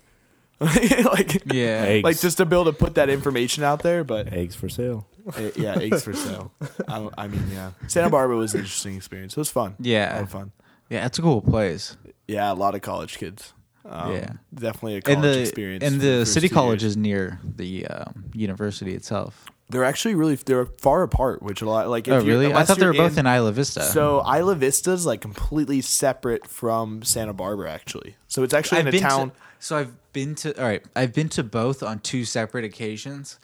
like 0.61 1.41
yeah, 1.53 1.83
Eggs. 1.85 2.03
like 2.03 2.19
just 2.19 2.35
to 2.37 2.45
be 2.45 2.53
able 2.53 2.65
to 2.65 2.73
put 2.73 2.95
that 2.95 3.09
information 3.09 3.63
out 3.63 3.81
there 3.81 4.03
but 4.03 4.33
Eggs 4.33 4.55
for 4.55 4.67
sale. 4.67 5.07
Eh, 5.37 5.51
yeah, 5.55 5.75
eggs 5.79 6.03
for 6.03 6.11
sale. 6.13 6.51
I, 6.89 6.99
don't- 6.99 7.13
I 7.17 7.27
mean, 7.29 7.45
yeah. 7.53 7.71
Santa 7.87 8.09
Barbara 8.09 8.35
was 8.35 8.53
an 8.53 8.59
interesting 8.59 8.97
experience. 8.97 9.33
It 9.33 9.37
was 9.39 9.49
fun. 9.49 9.75
Yeah. 9.79 10.11
a 10.11 10.15
lot 10.15 10.23
of 10.23 10.29
fun. 10.31 10.51
Yeah, 10.89 11.05
it's 11.05 11.19
a 11.19 11.21
cool 11.21 11.41
place. 11.41 11.97
Yeah, 12.27 12.51
a 12.51 12.53
lot 12.53 12.75
of 12.75 12.81
college 12.81 13.17
kids. 13.17 13.53
Um, 13.85 14.13
Yeah. 14.13 14.29
definitely 14.53 14.95
a 14.97 15.01
college 15.01 15.15
And 15.15 15.23
the 15.23 15.39
experience. 15.41 15.83
and 15.83 15.95
for 15.95 16.07
the 16.07 16.25
city 16.25 16.49
college 16.49 16.83
years. 16.83 16.91
is 16.91 16.97
near 16.97 17.39
the 17.43 17.87
um, 17.87 18.25
university 18.33 18.93
itself. 18.93 19.45
They're 19.71 19.83
actually 19.83 20.15
really 20.15 20.33
they're 20.35 20.65
far 20.65 21.03
apart, 21.03 21.43
which 21.43 21.61
a 21.61 21.69
lot 21.69 21.89
like. 21.89 22.07
If 22.07 22.13
Oh, 22.15 22.21
really? 22.25 22.51
I 22.51 22.63
thought 22.65 22.79
they 22.79 22.87
were 22.87 22.93
both 22.93 23.19
in 23.19 23.27
Isla 23.27 23.51
Vista. 23.51 23.83
So 23.83 24.23
Isla 24.27 24.55
Vista 24.55 24.91
is 24.91 25.05
like 25.05 25.21
completely 25.21 25.81
separate 25.81 26.47
from 26.47 27.03
Santa 27.03 27.33
Barbara, 27.33 27.71
actually. 27.71 28.15
So 28.27 28.41
it's 28.41 28.53
actually 28.53 28.81
in 28.81 28.87
a 28.87 28.99
town. 28.99 29.29
To, 29.29 29.35
so 29.59 29.77
I've 29.77 29.93
been 30.11 30.33
to 30.35 30.59
all 30.59 30.67
right. 30.67 30.83
I've 30.95 31.13
been 31.13 31.29
to 31.29 31.43
both 31.43 31.83
on 31.83 31.99
two 31.99 32.25
separate 32.25 32.65
occasions. 32.65 33.39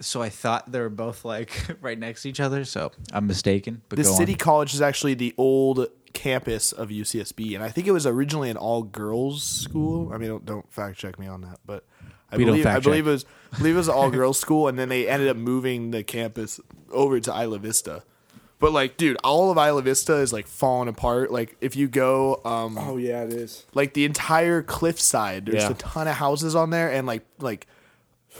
So 0.00 0.20
I 0.20 0.28
thought 0.28 0.70
they 0.72 0.80
were 0.80 0.90
both 0.90 1.24
like 1.24 1.66
right 1.80 1.98
next 1.98 2.22
to 2.22 2.28
each 2.28 2.40
other. 2.40 2.64
So 2.66 2.92
I'm 3.12 3.26
mistaken. 3.26 3.80
But 3.88 3.96
the 3.96 4.04
city 4.04 4.32
on. 4.32 4.38
college 4.38 4.74
is 4.74 4.82
actually 4.82 5.14
the 5.14 5.34
old 5.38 5.86
campus 6.16 6.72
of 6.72 6.88
UCSB, 6.88 7.54
and 7.54 7.62
I 7.62 7.68
think 7.68 7.86
it 7.86 7.92
was 7.92 8.06
originally 8.06 8.50
an 8.50 8.56
all 8.56 8.82
girls 8.82 9.42
school. 9.42 10.12
I 10.12 10.18
mean, 10.18 10.28
don't, 10.30 10.44
don't 10.44 10.72
fact 10.72 10.98
check 10.98 11.18
me 11.18 11.26
on 11.26 11.42
that, 11.42 11.58
but 11.66 11.84
I 12.32 12.36
We 12.38 12.44
believe 12.44 12.66
I 12.66 12.78
believe 12.80 13.06
it 13.06 13.10
was 13.10 13.24
I 13.52 13.58
believe 13.58 13.74
it 13.74 13.78
was 13.78 13.88
an 13.88 13.94
all 13.94 14.10
girls 14.10 14.38
school, 14.46 14.68
and 14.68 14.78
then 14.78 14.88
they 14.88 15.08
ended 15.08 15.28
up 15.28 15.36
moving 15.36 15.90
the 15.90 16.02
campus 16.02 16.58
over 16.90 17.20
to 17.20 17.30
Isla 17.42 17.58
Vista. 17.58 18.02
But 18.58 18.72
like, 18.72 18.96
dude, 18.96 19.18
all 19.22 19.50
of 19.50 19.58
Isla 19.58 19.82
Vista 19.82 20.14
is 20.16 20.32
like 20.32 20.46
falling 20.46 20.88
apart. 20.88 21.30
Like, 21.30 21.56
if 21.60 21.76
you 21.76 21.88
go, 21.88 22.40
um, 22.44 22.78
Oh 22.78 22.96
yeah, 22.96 23.22
it 23.24 23.32
is. 23.34 23.66
like 23.74 23.92
the 23.92 24.06
entire 24.06 24.62
cliffside. 24.62 25.44
There's 25.46 25.62
Yeah. 25.64 25.70
a 25.72 25.74
ton 25.74 26.08
of 26.08 26.14
houses 26.14 26.54
on 26.54 26.70
there, 26.70 26.90
and 26.90 27.06
like 27.06 27.22
like 27.38 27.66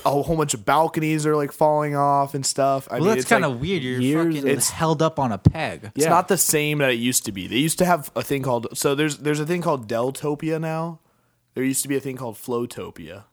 a 0.06 0.22
whole 0.22 0.36
bunch 0.36 0.54
of 0.54 0.64
balconies 0.64 1.26
are 1.26 1.34
like 1.36 1.52
falling 1.52 1.96
off 1.96 2.34
and 2.34 2.44
stuff. 2.46 2.86
I 2.90 2.94
Well, 2.94 3.00
mean, 3.00 3.08
that's 3.10 3.20
it's 3.22 3.28
kind 3.28 3.42
like- 3.42 3.52
of 3.52 3.60
weird. 3.60 3.82
You're 3.82 4.00
years- 4.00 4.34
fucking 4.36 4.46
it's- 4.48 4.70
held 4.70 5.02
up 5.02 5.18
on 5.18 5.32
a 5.32 5.38
peg. 5.38 5.90
It's 5.94 6.04
Yeah. 6.04 6.10
not 6.10 6.28
the 6.28 6.38
same 6.38 6.78
that 6.78 6.90
it 6.90 6.94
used 6.98 7.24
to 7.26 7.32
be. 7.32 7.46
They 7.46 7.56
used 7.56 7.78
to 7.78 7.84
have 7.84 8.10
a 8.14 8.22
thing 8.22 8.42
called 8.42 8.68
so 8.74 8.94
there's 8.94 9.18
there's 9.18 9.40
a 9.40 9.46
thing 9.46 9.62
called 9.62 9.88
Deltopia 9.88 10.60
now. 10.60 11.00
There 11.54 11.64
used 11.64 11.82
to 11.82 11.88
be 11.88 11.96
a 11.96 12.00
thing 12.00 12.16
called 12.16 12.36
Flowtopia. 12.36 13.24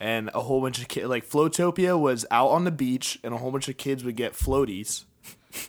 And 0.00 0.30
a 0.34 0.40
whole 0.40 0.60
bunch 0.60 0.80
of 0.80 0.88
kids 0.88 1.06
like 1.06 1.28
Flowtopia 1.28 1.98
was 1.98 2.26
out 2.30 2.48
on 2.48 2.64
the 2.64 2.72
beach 2.72 3.20
and 3.22 3.32
a 3.32 3.36
whole 3.38 3.52
bunch 3.52 3.68
of 3.68 3.76
kids 3.76 4.02
would 4.04 4.16
get 4.16 4.32
floaties. 4.34 5.04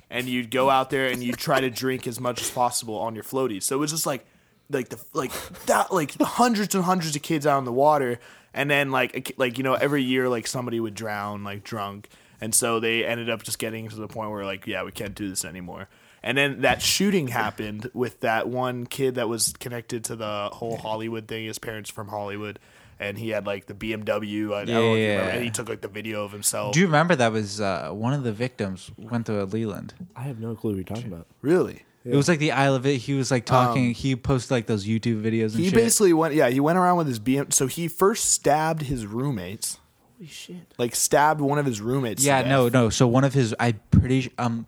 And 0.10 0.28
you'd 0.28 0.50
go 0.50 0.70
out 0.70 0.90
there 0.90 1.08
and 1.08 1.22
you'd 1.24 1.38
try 1.38 1.60
to 1.60 1.70
drink 1.70 2.08
as 2.08 2.20
much 2.20 2.42
as 2.42 2.50
possible 2.50 2.96
on 2.98 3.16
your 3.16 3.24
floaties. 3.24 3.64
So 3.64 3.76
it 3.76 3.80
was 3.80 3.92
just 3.92 4.06
like 4.06 4.26
like 4.72 4.90
the 4.90 4.98
like 5.14 5.32
that 5.68 5.94
like 5.94 6.20
hundreds 6.20 6.74
and 6.74 6.84
hundreds 6.86 7.16
of 7.16 7.22
kids 7.22 7.46
out 7.46 7.60
in 7.60 7.66
the 7.66 7.72
water 7.72 8.20
and 8.54 8.70
then 8.70 8.92
like 8.92 9.34
like 9.38 9.58
you 9.58 9.64
know 9.64 9.74
every 9.74 10.04
year 10.04 10.30
like 10.30 10.48
somebody 10.48 10.80
would 10.80 10.96
drown 10.96 11.44
like 11.44 11.64
drunk. 11.64 12.10
And 12.42 12.54
so 12.54 12.82
they 12.82 13.06
ended 13.06 13.30
up 13.30 13.44
just 13.44 13.58
getting 13.58 13.88
to 13.88 13.96
the 13.96 14.08
point 14.08 14.30
where 14.32 14.46
like 14.46 14.68
yeah 14.68 14.84
we 14.84 14.92
can't 14.92 15.16
do 15.16 15.30
this 15.30 15.46
anymore. 15.46 15.88
And 16.22 16.38
then 16.38 16.62
that 16.62 16.82
shooting 16.82 17.28
happened 17.30 17.90
with 17.94 18.22
that 18.22 18.48
one 18.48 18.86
kid 18.86 19.16
that 19.16 19.28
was 19.28 19.54
connected 19.60 20.04
to 20.06 20.16
the 20.16 20.50
whole 20.54 20.78
Hollywood 20.78 21.28
thing. 21.28 21.46
His 21.46 21.60
parents 21.60 21.90
from 21.90 22.08
Hollywood. 22.10 22.60
And 23.00 23.18
he 23.18 23.30
had 23.30 23.46
like 23.46 23.66
the 23.66 23.74
BMW 23.74 24.54
I, 24.54 24.62
I 24.62 24.66
don't 24.66 24.68
know 24.76 24.94
Yeah, 24.96 25.08
remember, 25.08 25.26
yeah. 25.28 25.36
and 25.36 25.44
he 25.44 25.50
took 25.50 25.68
like 25.68 25.82
the 25.82 25.88
video 25.90 26.24
of 26.24 26.32
himself. 26.32 26.74
Do 26.74 26.80
you 26.80 26.86
remember 26.86 27.16
that 27.16 27.32
was 27.34 27.60
uh, 27.60 27.90
one 27.92 28.14
of 28.14 28.24
the 28.24 28.32
victims 28.32 28.92
went 28.98 29.26
to 29.26 29.42
a 29.42 29.46
Leland? 29.46 29.94
I 30.16 30.22
have 30.22 30.40
no 30.40 30.56
clue 30.56 30.72
what 30.72 30.76
you're 30.78 30.84
talking 30.86 31.12
about. 31.12 31.28
really 31.42 31.84
It 32.06 32.16
was 32.16 32.28
like 32.28 32.40
the 32.40 32.52
Isle 32.52 32.76
of 32.76 32.86
It. 32.86 32.98
He 32.98 33.14
was 33.14 33.32
like 33.32 33.46
talking. 33.46 33.94
he 33.94 34.16
posted 34.16 34.52
like 34.52 34.66
those 34.66 34.86
YouTube 34.86 35.22
videos 35.24 35.52
and 35.52 35.60
he 35.64 35.66
shit. 35.66 35.74
basically 35.76 36.12
went 36.14 36.34
yeah 36.34 36.50
he 36.50 36.60
went 36.60 36.78
around 36.78 36.98
with 36.98 37.08
his 37.08 37.20
BM 37.20 37.54
so 37.54 37.68
he 37.68 37.88
first 37.88 38.26
stabbed 38.32 38.82
his 38.84 39.06
roommates 39.06 39.78
Holy 40.18 40.28
shit. 40.28 40.74
like 40.78 40.96
stabbed 40.96 41.40
one 41.42 41.60
of 41.60 41.66
his 41.66 41.80
roommates 41.80 42.22
to 42.22 42.28
yeah, 42.28 42.42
death. 42.42 42.50
no, 42.50 42.68
no. 42.70 42.90
So 42.90 43.08
one 43.08 43.24
of 43.24 43.34
his, 43.34 43.56
I 43.60 43.72
pretty, 43.92 44.32
um, 44.38 44.68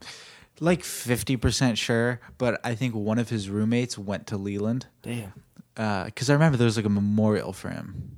like 0.61 0.83
fifty 0.83 1.35
percent 1.35 1.77
sure, 1.77 2.21
but 2.37 2.59
I 2.63 2.73
think 2.75 2.95
one 2.95 3.19
of 3.19 3.29
his 3.29 3.49
roommates 3.49 3.97
went 3.97 4.27
to 4.27 4.37
Leland. 4.37 4.87
Damn. 5.03 5.33
because 5.75 6.29
I 6.29 6.33
remember 6.33 6.57
there 6.57 6.65
was 6.65 6.77
like 6.77 6.85
a 6.85 6.89
memorial 6.89 7.51
for 7.51 7.69
him. 7.69 8.11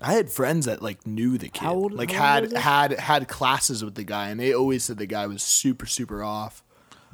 I 0.00 0.14
had 0.14 0.28
friends 0.30 0.66
that 0.66 0.82
like 0.82 1.06
knew 1.06 1.38
the 1.38 1.48
kid, 1.48 1.62
How 1.62 1.74
old- 1.74 1.92
like 1.92 2.10
how 2.10 2.40
old 2.40 2.42
had 2.42 2.52
he? 2.52 2.58
had 2.58 2.92
had 2.98 3.28
classes 3.28 3.84
with 3.84 3.94
the 3.94 4.02
guy, 4.04 4.28
and 4.30 4.40
they 4.40 4.52
always 4.52 4.82
said 4.84 4.98
the 4.98 5.06
guy 5.06 5.26
was 5.28 5.42
super 5.44 5.86
super 5.86 6.22
off. 6.24 6.64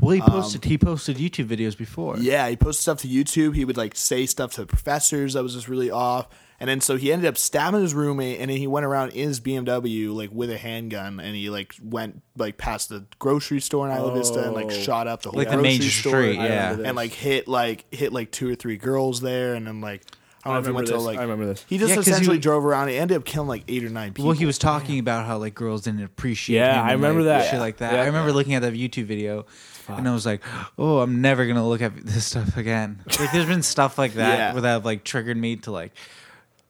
Well, 0.00 0.14
he 0.14 0.20
posted 0.20 0.64
um, 0.64 0.68
he 0.70 0.78
posted 0.78 1.16
YouTube 1.18 1.46
videos 1.46 1.76
before. 1.76 2.16
Yeah, 2.18 2.48
he 2.48 2.56
posted 2.56 2.82
stuff 2.82 2.98
to 3.02 3.08
YouTube. 3.08 3.54
He 3.54 3.64
would 3.64 3.76
like 3.76 3.96
say 3.96 4.26
stuff 4.26 4.52
to 4.54 4.66
professors 4.66 5.34
that 5.34 5.42
was 5.42 5.54
just 5.54 5.68
really 5.68 5.90
off. 5.90 6.28
And 6.58 6.68
then 6.68 6.80
so 6.82 6.96
he 6.96 7.10
ended 7.10 7.26
up 7.26 7.38
stabbing 7.38 7.80
his 7.80 7.94
roommate, 7.94 8.38
and 8.40 8.50
then 8.50 8.58
he 8.58 8.66
went 8.66 8.84
around 8.84 9.12
in 9.12 9.28
his 9.28 9.40
BMW 9.40 10.14
like 10.14 10.30
with 10.30 10.50
a 10.50 10.58
handgun, 10.58 11.18
and 11.18 11.34
he 11.34 11.48
like 11.48 11.74
went 11.82 12.22
like 12.36 12.58
past 12.58 12.90
the 12.90 13.06
grocery 13.18 13.60
store 13.60 13.88
in 13.90 13.96
Isla 13.96 14.12
Vista 14.14 14.44
and 14.44 14.54
like 14.54 14.66
Oh. 14.66 14.70
shot 14.70 15.06
up 15.06 15.22
the 15.22 15.30
whole 15.30 15.38
Like 15.38 15.48
the 15.48 15.54
grocery 15.54 15.78
main 15.78 15.82
store, 15.82 16.12
street, 16.22 16.34
yeah. 16.36 16.76
and 16.84 16.96
like 16.96 17.12
hit 17.12 17.48
like 17.48 17.86
hit 17.94 18.12
like 18.12 18.30
two 18.30 18.50
or 18.50 18.54
three 18.54 18.76
girls 18.76 19.20
there, 19.22 19.54
and 19.54 19.66
then 19.66 19.80
like 19.80 20.02
I 20.44 20.48
don't 20.48 20.52
I 20.52 20.56
know 20.56 20.60
if 20.60 20.66
he 20.66 20.72
went 20.72 20.86
remember 20.86 20.86
to 20.86 20.92
this. 20.92 21.04
like 21.04 21.18
I 21.18 21.22
remember 21.22 21.46
this. 21.46 21.64
He 21.68 21.76
just 21.78 21.90
Yeah, 21.90 21.96
'cause 21.96 22.08
essentially 22.08 22.36
was- 22.38 22.42
drove 22.42 22.64
around. 22.64 22.88
He 22.88 22.96
ended 22.96 23.16
up 23.18 23.24
killing 23.24 23.48
like 23.48 23.64
eight 23.68 23.84
or 23.84 23.90
nine 23.90 24.12
people. 24.12 24.28
Well, 24.28 24.36
he 24.38 24.46
was 24.46 24.56
talking 24.58 24.98
about 24.98 25.26
how 25.26 25.36
like 25.38 25.54
girls 25.54 25.82
didn't 25.82 26.02
appreciate. 26.02 26.56
Yeah, 26.56 26.74
him 26.80 26.86
I 26.86 26.92
and, 26.92 27.02
remember 27.02 27.22
like, 27.22 27.42
that. 27.42 27.50
shit 27.50 27.60
like 27.60 27.76
that. 27.78 27.92
Yeah. 27.92 28.02
I 28.02 28.06
remember 28.06 28.32
looking 28.32 28.54
at 28.54 28.62
that 28.62 28.72
YouTube 28.72 29.04
video, 29.04 29.44
and 29.88 30.08
I 30.08 30.12
was 30.14 30.24
like, 30.24 30.42
"Oh, 30.78 31.00
I'm 31.00 31.20
never 31.20 31.46
gonna 31.46 31.66
look 31.68 31.82
at 31.82 31.94
this 32.06 32.24
stuff 32.26 32.56
again." 32.56 33.00
Like, 33.20 33.32
there's 33.32 33.46
been 33.46 33.62
stuff 33.62 33.98
like 33.98 34.14
that 34.14 34.38
Yeah. 34.38 34.52
where 34.52 34.62
that 34.62 34.68
have 34.72 34.84
like 34.86 35.04
triggered 35.04 35.36
me 35.36 35.56
to 35.56 35.72
like, 35.72 35.92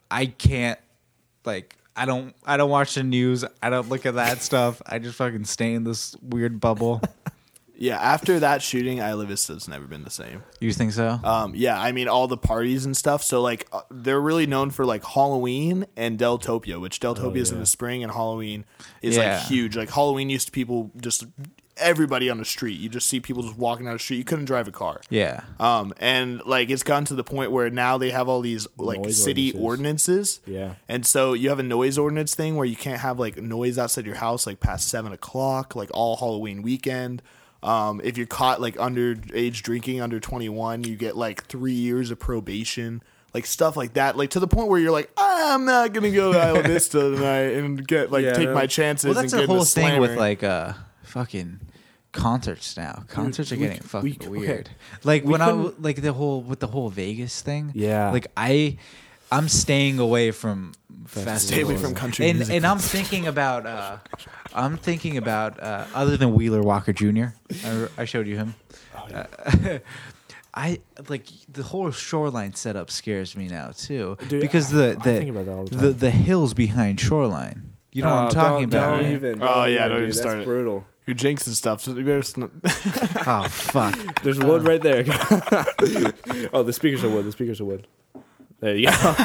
I 0.09 0.25
can't, 0.25 0.79
like, 1.45 1.75
I 1.95 2.05
don't, 2.05 2.35
I 2.45 2.57
don't 2.57 2.69
watch 2.69 2.95
the 2.95 3.03
news. 3.03 3.45
I 3.63 3.69
don't 3.69 3.87
look 3.89 4.05
at 4.05 4.15
that 4.15 4.41
stuff. 4.41 4.81
I 4.85 4.99
just 4.99 5.15
fucking 5.17 5.45
stay 5.45 5.73
in 5.73 5.83
this 5.85 6.15
weird 6.21 6.59
bubble. 6.59 7.01
Yeah, 7.81 7.97
after 7.99 8.39
that 8.39 8.61
shooting, 8.61 8.99
Isla 8.99 9.25
Vista's 9.25 9.67
never 9.67 9.85
been 9.87 10.03
the 10.03 10.11
same. 10.11 10.43
You 10.59 10.71
think 10.71 10.91
so? 10.91 11.19
Um, 11.23 11.53
yeah, 11.55 11.81
I 11.81 11.91
mean 11.91 12.07
all 12.07 12.27
the 12.27 12.37
parties 12.37 12.85
and 12.85 12.95
stuff. 12.95 13.23
So 13.23 13.41
like 13.41 13.67
uh, 13.73 13.81
they're 13.89 14.21
really 14.21 14.45
known 14.45 14.69
for 14.69 14.85
like 14.85 15.03
Halloween 15.03 15.87
and 15.97 16.19
Deltopia, 16.19 16.79
which 16.79 16.99
Deltopia 16.99 17.37
is 17.37 17.51
in 17.51 17.59
the 17.59 17.65
spring 17.65 18.03
and 18.03 18.11
Halloween 18.11 18.65
is 19.01 19.17
Yeah. 19.17 19.37
like 19.39 19.47
huge. 19.47 19.75
Like 19.75 19.89
Halloween 19.89 20.29
used 20.29 20.45
to 20.45 20.51
people 20.51 20.91
just 21.01 21.25
everybody 21.77 22.29
on 22.29 22.37
the 22.37 22.45
street. 22.45 22.79
You 22.79 22.87
just 22.87 23.09
see 23.09 23.19
people 23.19 23.41
just 23.41 23.57
walking 23.57 23.85
down 23.85 23.95
the 23.95 23.99
street. 23.99 24.17
You 24.17 24.25
couldn't 24.25 24.45
drive 24.45 24.67
a 24.67 24.71
car. 24.71 25.01
yeah. 25.09 25.41
Um, 25.59 25.91
and 25.99 26.43
like 26.45 26.69
it's 26.69 26.83
gotten 26.83 27.05
to 27.05 27.15
the 27.15 27.23
point 27.23 27.51
where 27.51 27.71
now 27.71 27.97
they 27.97 28.11
have 28.11 28.29
all 28.29 28.41
these 28.41 28.67
like 28.77 28.99
Noise 29.01 29.23
city 29.23 29.53
ordinances. 29.53 30.39
ordinances. 30.39 30.41
Yeah. 30.45 30.75
And 30.87 31.03
so 31.03 31.33
you 31.33 31.49
have 31.49 31.57
a 31.57 31.63
noise 31.63 31.97
ordinance 31.97 32.35
thing 32.35 32.57
where 32.57 32.67
you 32.67 32.75
can't 32.75 32.99
have 33.01 33.17
like 33.17 33.37
noise 33.37 33.79
outside 33.79 34.05
your 34.05 34.15
house 34.17 34.45
like 34.45 34.59
past 34.59 34.87
seven 34.87 35.11
o'clock, 35.11 35.75
like 35.75 35.89
all 35.95 36.17
Halloween 36.17 36.61
weekend. 36.61 37.23
Um, 37.63 38.01
if 38.03 38.17
you're 38.17 38.27
caught 38.27 38.59
like 38.59 38.75
underage 38.77 39.61
drinking 39.61 40.01
under 40.01 40.19
21, 40.19 40.83
you 40.83 40.95
get 40.95 41.15
like 41.15 41.45
three 41.45 41.73
years 41.73 42.09
of 42.09 42.17
probation, 42.19 43.03
like 43.33 43.45
stuff 43.45 43.77
like 43.77 43.93
that. 43.93 44.17
Like 44.17 44.31
to 44.31 44.39
the 44.39 44.47
point 44.47 44.67
where 44.67 44.79
you're 44.79 44.91
like, 44.91 45.11
I'm 45.15 45.65
not 45.65 45.93
gonna 45.93 46.11
go 46.11 46.33
to 46.33 46.39
Isla 46.47 46.63
Vista 46.63 46.99
tonight 47.15 47.53
and 47.53 47.87
get 47.87 48.11
like 48.11 48.23
Yeah, 48.25 48.33
take 48.33 48.49
my 48.49 48.65
chances. 48.65 49.05
Well, 49.05 49.13
that's 49.13 49.31
and 49.33 49.43
the 49.43 49.45
get 49.47 49.51
in 49.51 49.55
whole 49.55 49.65
thing 49.65 49.99
with 49.99 50.17
like 50.17 50.43
uh 50.43 50.73
fucking 51.03 51.59
concerts 52.11 52.75
now. 52.77 53.03
Concerts 53.07 53.51
are 53.51 53.55
getting 53.57 53.81
c- 53.81 53.87
fucking 53.87 54.09
we 54.09 54.17
c- 54.19 54.27
weird. 54.27 54.49
okay. 54.67 54.71
Like 55.03 55.23
We 55.23 55.31
when 55.31 55.41
I 55.41 55.51
like 55.51 56.01
the 56.01 56.13
whole 56.13 56.41
with 56.41 56.59
the 56.59 56.67
whole 56.67 56.89
Vegas 56.89 57.41
thing. 57.41 57.71
Yeah. 57.75 58.09
Like 58.11 58.27
I 58.35 58.77
I'm 59.31 59.47
staying 59.47 59.99
away 59.99 60.31
from 60.31 60.73
festivals. 61.05 61.43
Stay 61.43 61.61
away 61.61 61.77
from 61.77 61.93
country 61.95 62.27
and, 62.29 62.39
music 62.39 62.55
And 62.55 62.65
I'm 62.65 62.79
thinking 62.79 63.27
about 63.27 63.65
uh 63.65 63.97
I'm 64.53 64.77
thinking 64.77 65.17
about 65.17 65.61
uh 65.61 65.85
other 65.93 66.17
than 66.17 66.33
Wheeler 66.33 66.61
Walker 66.61 66.93
Jr. 66.93 67.27
I, 67.65 67.87
I 67.99 68.05
showed 68.05 68.27
you 68.27 68.37
him. 68.37 68.55
Uh, 69.13 69.25
I 70.53 70.79
like 71.07 71.27
the 71.51 71.63
whole 71.63 71.91
shoreline 71.91 72.53
setup 72.55 72.91
scares 72.91 73.37
me 73.37 73.47
now 73.47 73.71
too 73.71 74.17
Dude, 74.27 74.41
because 74.41 74.73
I- 74.73 74.77
the 74.77 74.89
I 74.91 74.93
the 74.95 75.01
think 75.19 75.29
about 75.29 75.45
that 75.45 75.51
all 75.53 75.63
the 75.65 75.75
the, 75.75 75.89
time. 75.91 75.97
the 75.99 76.11
hills 76.11 76.53
behind 76.53 76.99
shoreline. 76.99 77.73
You 77.93 78.03
know 78.03 78.09
what 78.09 78.17
I'm 78.19 78.27
Oh, 78.27 78.29
talking 78.31 78.69
don't- 78.69 78.79
about? 78.83 78.95
Don't 78.97 79.05
right? 79.05 79.13
even. 79.13 79.41
Oh, 79.41 79.45
don't 79.45 79.69
yeah, 79.71 79.75
even, 79.85 79.89
don't 79.89 79.97
even 79.97 80.05
dude. 80.09 80.15
start 80.15 80.35
That's 80.37 80.43
it. 80.43 80.45
brutal. 80.45 80.85
you're 81.07 81.15
jinxing 81.15 81.49
stuff. 81.55 81.81
So 81.81 81.91
you 81.93 82.03
better 82.03 82.21
sn- 82.21 82.51
Oh 83.27 83.47
fuck! 83.49 84.21
There's 84.23 84.39
wood 84.39 84.65
right 84.67 84.81
there. 84.81 85.03
oh, 86.53 86.63
the 86.63 86.73
speakers 86.73 87.03
are 87.03 87.09
wood. 87.09 87.25
The 87.25 87.31
speakers 87.31 87.59
are 87.61 87.65
wood. 87.65 87.87
There 88.61 88.75
you 88.75 88.91
go. 88.91 89.15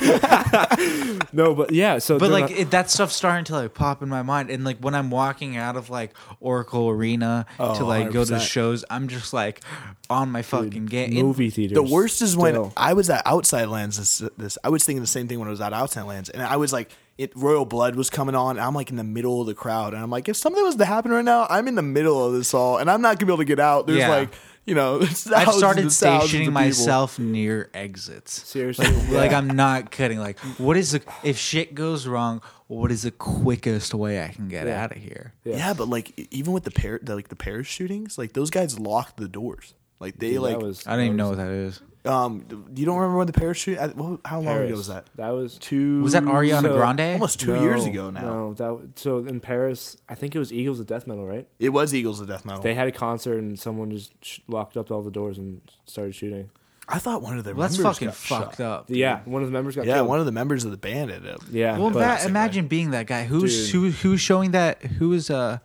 no, 1.33 1.55
but 1.55 1.71
yeah. 1.71 1.99
So, 1.99 2.19
But 2.19 2.31
like 2.31 2.51
not- 2.51 2.59
it, 2.59 2.71
that 2.71 2.91
stuff's 2.91 3.15
starting 3.15 3.45
to 3.47 3.53
like 3.55 3.75
pop 3.75 4.03
in 4.03 4.09
my 4.09 4.23
mind, 4.23 4.51
and 4.51 4.65
like 4.65 4.79
when 4.79 4.95
I'm 4.95 5.11
walking 5.11 5.57
out 5.59 5.77
of 5.77 5.91
like 5.91 6.13
Oracle 6.41 6.89
Arena 6.89 7.45
Oh, 7.61 7.77
to 7.77 7.85
like 7.85 8.11
go 8.13 8.25
to 8.25 8.35
100%. 8.35 8.41
shows, 8.41 8.85
I'm 8.89 9.09
just 9.09 9.33
like 9.35 9.61
on 10.09 10.31
my 10.31 10.41
fucking 10.43 10.87
game. 10.87 11.13
movie 11.15 11.51
theater. 11.51 11.75
The 11.75 11.83
worst 11.83 12.23
is 12.23 12.37
when 12.37 12.55
still. 12.55 12.73
I 12.77 12.95
was 12.95 13.11
at 13.11 13.23
Outside 13.27 13.67
Lands. 13.67 13.99
This, 13.99 14.31
this 14.39 14.57
I 14.65 14.71
was 14.71 14.85
thinking 14.85 15.03
the 15.03 15.07
same 15.07 15.29
thing 15.29 15.39
when 15.39 15.49
I 15.49 15.51
was 15.51 15.61
at 15.61 15.73
Outside 15.73 16.03
Lands, 16.05 16.31
and 16.31 16.43
I 16.43 16.57
was 16.57 16.73
like, 16.73 16.91
it 17.19 17.33
Royal 17.37 17.65
Blood 17.67 17.95
was 17.95 18.09
coming 18.09 18.35
on, 18.35 18.57
and 18.57 18.61
I'm 18.61 18.75
like 18.75 18.89
in 18.91 18.97
the 18.97 19.05
middle 19.05 19.41
of 19.43 19.47
the 19.47 19.55
crowd, 19.55 19.93
and 19.95 20.03
I'm 20.03 20.11
like, 20.11 20.29
if 20.31 20.37
something 20.37 20.63
was 20.63 20.77
to 20.77 20.85
happen 20.87 21.11
right 21.11 21.25
now, 21.25 21.47
I'm 21.51 21.69
in 21.69 21.75
the 21.75 21.83
middle 21.83 22.25
of 22.25 22.33
this 22.33 22.55
all, 22.55 22.79
and 22.79 22.91
I'm 22.91 23.03
not 23.03 23.19
gonna 23.19 23.27
be 23.27 23.33
able 23.33 23.39
to 23.39 23.45
get 23.45 23.61
out. 23.61 23.87
There's 23.87 23.99
Yeah. 23.99 24.09
like, 24.09 24.31
you 24.67 24.75
know, 24.75 25.01
I've 25.01 25.09
started 25.19 25.85
and 25.85 25.93
thousands 25.93 26.03
of 26.03 26.23
stationing 26.29 26.53
myself 26.53 27.19
near 27.19 27.71
exits. 27.73 28.43
Seriously, 28.47 28.87
Like 29.11 29.31
Yeah. 29.31 29.39
I'm 29.39 29.47
not 29.49 29.91
kidding. 29.91 30.19
Like, 30.19 30.39
what 30.59 30.77
is 30.77 30.93
the 30.93 31.03
if 31.23 31.39
shit 31.39 31.75
goes 31.75 32.07
wrong? 32.07 32.43
What 32.69 32.91
is 32.91 33.03
the 33.03 33.13
quickest 33.13 33.95
way 33.95 34.23
I 34.23 34.29
can 34.29 34.49
get 34.49 34.67
Yeah. 34.67 34.83
out 34.85 34.91
of 34.93 34.99
here? 34.99 35.33
Yeah. 35.45 35.73
but 35.73 35.89
like 35.89 36.13
even 36.33 36.53
with 36.53 36.65
the 36.65 36.73
pair, 36.73 37.01
like 37.07 37.29
the 37.29 37.37
Paris 37.37 37.67
shootings, 37.69 38.19
like 38.19 38.33
those 38.35 38.51
guys 38.51 38.79
locked 38.79 39.17
the 39.17 39.29
doors. 39.29 39.75
Like 40.01 40.19
they 40.19 40.33
Dude, 40.33 40.41
like, 40.43 40.59
was, 40.59 40.87
I 40.87 40.97
don't 40.97 41.07
even 41.07 41.17
that 41.17 41.23
know 41.23 41.29
what 41.31 41.39
that 41.39 41.51
is. 41.51 41.81
Um, 42.07 42.45
you 42.75 42.87
don't 42.87 42.97
remember 42.97 43.19
when 43.19 43.27
the 43.27 43.33
Paris 43.33 43.59
shoot? 43.59 43.79
at- 43.79 43.97
well, 43.97 44.21
How 44.25 44.37
long 44.37 44.45
Paris. 44.55 44.69
ago 44.69 44.77
was 44.79 44.87
that? 44.89 45.07
That 45.17 45.31
was 45.31 45.59
Two. 45.59 46.03
Was 46.03 46.13
that 46.13 46.23
Ariana 46.25 46.63
So- 46.63 46.77
Grande? 46.77 47.01
Almost 47.15 47.41
two 47.41 47.55
No, 47.55 47.63
years 47.63 47.85
ago 47.85 48.11
now. 48.11 48.21
No, 48.21 48.55
that 48.55 48.99
so 48.99 49.19
in 49.19 49.41
Paris, 49.41 49.97
I 50.09 50.15
think 50.15 50.35
it 50.35 50.39
was 50.39 50.53
Eagles 50.53 50.81
of 50.81 50.87
Death 50.87 51.07
Metal, 51.07 51.27
right? 51.27 51.47
It 51.59 51.71
was 51.71 51.95
Eagles 51.95 52.21
of 52.21 52.29
Death 52.29 52.45
Metal. 52.45 52.63
They 52.63 52.75
had 52.75 52.89
a 52.89 52.93
concert 52.93 53.39
and 53.39 53.59
someone 53.59 53.91
just 53.91 54.13
sh- 54.23 54.39
locked 54.49 54.77
up 54.77 54.91
all 54.91 55.03
the 55.03 55.11
doors 55.11 55.39
and 55.39 55.61
started 55.87 56.15
shooting. 56.15 56.51
I 56.89 57.01
thought 57.01 57.21
one 57.21 57.37
of 57.37 57.43
their 57.45 57.53
Well, 57.55 57.67
that's 57.69 57.79
fucking 57.83 58.07
got 58.09 58.15
fucked 58.15 58.59
shot. 58.59 58.61
up. 58.61 58.87
dude. 58.87 58.97
Yeah, 58.99 59.21
one 59.25 59.43
of 59.43 59.49
the 59.49 59.53
members 59.53 59.75
got 59.75 59.87
Yeah, 59.87 59.95
killed. 59.95 60.09
one 60.09 60.21
of 60.21 60.27
the 60.27 60.31
members 60.31 60.65
of 60.65 60.71
the 60.71 60.77
band 60.77 61.11
ended 61.11 61.33
up. 61.35 61.41
yeah. 61.51 61.77
Well, 61.77 61.91
but- 61.91 61.99
that, 61.99 62.21
same 62.21 62.31
imagine 62.31 62.69
being 62.69 62.93
that 62.93 63.07
guy. 63.09 63.25
Who's 63.25 63.73
Dude. 63.73 63.95
who? 63.95 64.09
Who's 64.11 64.21
showing 64.21 64.53
that? 64.53 64.81
Who 64.83 65.13
is 65.13 65.29
uh? 65.29 65.59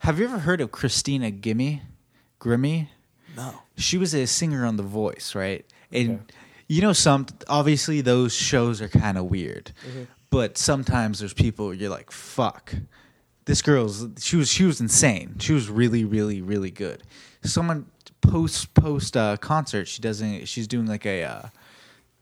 Have 0.00 0.18
you 0.18 0.26
ever 0.26 0.40
heard 0.40 0.60
of 0.60 0.70
Christina 0.72 1.30
Gimme? 1.30 1.80
Grimmie? 2.38 2.88
No. 3.34 3.54
She 3.78 3.96
was 3.96 4.14
a 4.14 4.26
singer 4.26 4.66
on 4.66 4.76
The 4.76 4.82
Voice, 4.82 5.34
right? 5.34 5.64
And 5.92 6.10
Okay. 6.10 6.22
you 6.68 6.82
know, 6.82 6.92
some 6.92 7.26
obviously 7.48 8.00
those 8.00 8.34
shows 8.34 8.80
are 8.80 8.88
kind 8.88 9.16
of 9.18 9.26
weird, 9.26 9.72
Mm-hmm. 9.88 10.02
but 10.30 10.58
sometimes 10.58 11.18
there's 11.20 11.32
people 11.34 11.72
you're 11.74 11.90
like, 11.90 12.10
fuck. 12.10 12.74
This 13.44 13.62
girl's 13.62 14.06
she 14.18 14.36
was 14.36 14.50
she 14.50 14.64
was 14.64 14.80
insane. 14.80 15.36
She 15.38 15.52
was 15.52 15.68
really 15.70 16.04
really 16.04 16.40
really 16.42 16.70
good. 16.72 17.02
Someone 17.44 17.86
post 18.20 18.74
post 18.74 19.16
uh, 19.16 19.36
concert 19.36 19.86
she 19.86 20.02
doesn't 20.02 20.46
she's 20.48 20.66
doing 20.66 20.86
like 20.86 21.06
a 21.06 21.22
uh, 21.22 21.42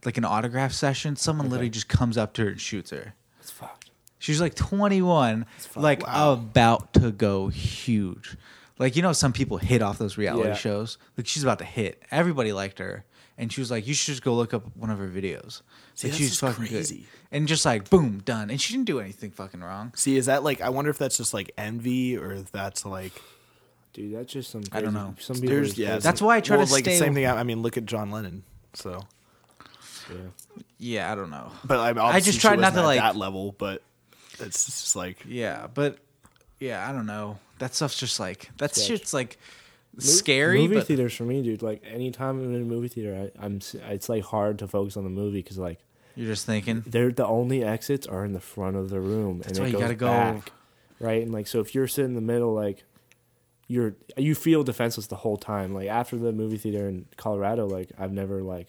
like 0.04 0.18
an 0.18 0.24
autograph 0.26 0.72
session. 0.72 1.16
Someone 1.16 1.48
literally 1.48 1.70
just 1.70 1.88
comes 1.88 2.18
up 2.18 2.34
to 2.34 2.42
her 2.42 2.48
and 2.50 2.60
shoots 2.60 2.90
her. 2.90 3.14
it's 3.40 3.50
fucked. 3.50 3.90
She's 4.18 4.40
like 4.40 4.54
21, 4.54 5.44
like 5.76 6.06
Wow. 6.06 6.32
about 6.34 6.92
to 6.94 7.10
go 7.10 7.48
huge. 7.48 8.36
Like 8.78 8.94
you 8.96 9.00
know, 9.02 9.12
some 9.14 9.32
people 9.32 9.56
hit 9.56 9.80
off 9.80 9.96
those 9.96 10.18
reality 10.18 10.48
Yeah. 10.50 10.54
shows. 10.56 10.98
Like 11.16 11.26
she's 11.26 11.42
about 11.42 11.58
to 11.60 11.64
hit. 11.64 12.02
Everybody 12.10 12.52
liked 12.52 12.78
her, 12.80 13.04
and 13.38 13.52
she 13.52 13.60
was 13.60 13.70
like, 13.70 13.86
"You 13.86 13.94
should 13.94 14.06
just 14.12 14.22
go 14.22 14.34
look 14.34 14.54
up 14.54 14.64
one 14.76 14.90
of 14.90 14.98
her 14.98 15.08
videos." 15.08 15.62
See, 15.94 16.08
like 16.08 16.12
that's 16.12 16.16
she's 16.16 16.38
fucking 16.38 16.66
crazy. 16.66 16.96
good, 16.98 17.06
and 17.32 17.48
just 17.48 17.64
like 17.64 17.90
boom, 17.90 18.20
done. 18.24 18.50
And 18.50 18.60
she 18.60 18.72
didn't 18.74 18.86
do 18.86 19.00
anything 19.00 19.30
fucking 19.30 19.60
wrong. 19.60 19.92
See, 19.96 20.16
is 20.16 20.26
that 20.26 20.42
like? 20.42 20.60
I 20.60 20.68
wonder 20.70 20.90
if 20.90 20.98
that's 20.98 21.16
just 21.16 21.34
like 21.34 21.52
envy, 21.58 22.16
or 22.16 22.32
if 22.32 22.50
that's 22.52 22.84
like. 22.84 23.12
Dude, 23.92 24.14
that's 24.16 24.32
just 24.32 24.50
some. 24.50 24.62
I 24.72 24.80
don't 24.80 24.94
know. 24.94 25.14
Some 25.20 25.36
people. 25.36 25.50
There's 25.50 25.78
yeah. 25.78 25.98
That's 25.98 26.20
why 26.20 26.36
I 26.36 26.40
try 26.40 26.56
well, 26.56 26.66
to 26.66 26.72
like 26.72 26.82
stay- 26.84 26.92
the 26.94 26.98
same 26.98 27.14
thing. 27.14 27.26
I 27.26 27.40
I 27.40 27.42
mean, 27.44 27.62
look 27.62 27.76
at 27.76 27.86
John 27.86 28.10
Lennon. 28.10 28.42
So, 28.74 29.04
Yeah. 30.10 30.16
Yeah, 30.78 31.12
I 31.12 31.14
don't 31.14 31.30
know. 31.30 31.52
but 31.64 31.78
I, 31.98 32.04
I 32.08 32.20
just 32.20 32.34
she 32.34 32.40
tried 32.40 32.58
not 32.58 32.74
to, 32.74 32.80
at 32.80 32.84
like- 32.84 32.98
that 33.00 33.14
level. 33.16 33.54
But 33.56 33.82
it's 34.40 34.66
just 34.66 34.96
like 34.96 35.18
Yeah, 35.28 35.68
but 35.72 35.98
yeah, 36.58 36.88
I 36.88 36.92
don't 36.92 37.06
know. 37.06 37.38
That 37.60 37.74
stuff's 37.74 37.96
just 37.98 38.18
like 38.18 38.50
that 38.58 38.74
Sketch. 38.74 38.86
shit's 38.88 39.14
like 39.14 39.38
Mo- 39.38 39.44
scary. 39.98 40.60
Movie 40.62 40.74
but 40.76 40.86
theaters 40.86 41.14
for 41.14 41.24
me, 41.24 41.42
dude. 41.42 41.62
Like 41.62 41.82
anytime 41.90 42.40
I'm 42.40 42.54
in 42.54 42.62
a 42.62 42.64
movie 42.64 42.88
theater, 42.88 43.30
I, 43.38 43.44
I'm. 43.44 43.60
It's 43.90 44.08
like 44.08 44.24
hard 44.24 44.58
to 44.60 44.68
focus 44.68 44.96
on 44.96 45.04
the 45.04 45.10
movie 45.10 45.42
because 45.42 45.58
like 45.58 45.78
you're 46.16 46.28
just 46.28 46.46
thinking. 46.46 46.82
they're 46.86 47.10
the 47.12 47.26
only 47.26 47.64
exits 47.64 48.06
are 48.06 48.24
in 48.24 48.32
the 48.32 48.40
front 48.40 48.76
of 48.76 48.90
the 48.90 49.00
room, 49.00 49.38
That's 49.38 49.58
and 49.58 49.60
why 49.60 49.64
it 49.64 49.68
you 49.68 49.72
goes 49.74 49.82
gotta 49.82 49.94
go- 49.94 50.06
back, 50.06 50.52
right? 51.00 51.22
And 51.22 51.32
like 51.32 51.46
so, 51.46 51.60
if 51.60 51.74
you're 51.74 51.86
sitting 51.88 52.10
in 52.10 52.14
the 52.14 52.20
middle, 52.20 52.54
like 52.54 52.84
you're 53.68 53.94
you 54.16 54.34
feel 54.34 54.62
defenseless 54.62 55.06
the 55.06 55.16
whole 55.16 55.36
time. 55.36 55.74
Like 55.74 55.88
after 55.88 56.16
the 56.16 56.32
movie 56.32 56.58
theater 56.58 56.88
in 56.88 57.06
Colorado, 57.16 57.66
like 57.66 57.90
I've 57.98 58.12
never 58.12 58.42
like 58.42 58.68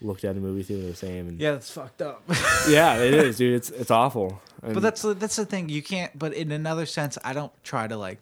looked 0.00 0.24
at 0.24 0.36
a 0.36 0.40
movie 0.40 0.62
theater 0.62 0.86
the 0.86 0.94
same. 0.96 1.28
And 1.28 1.40
Yeah, 1.40 1.52
that's 1.52 1.70
fucked 1.70 2.02
up. 2.02 2.22
yeah, 2.68 2.96
it 2.96 3.14
is, 3.14 3.36
dude. 3.38 3.54
It's 3.54 3.70
it's 3.70 3.90
awful. 3.90 4.40
And 4.62 4.74
But 4.74 4.82
that's 4.82 5.02
the- 5.02 5.14
that's 5.14 5.36
the 5.36 5.44
thing. 5.46 5.68
You 5.68 5.82
can't. 5.82 6.18
But 6.18 6.32
in 6.34 6.52
another 6.52 6.86
sense, 6.86 7.18
I 7.24 7.32
don't 7.34 7.52
try 7.62 7.86
to 7.86 7.96
like 7.96 8.18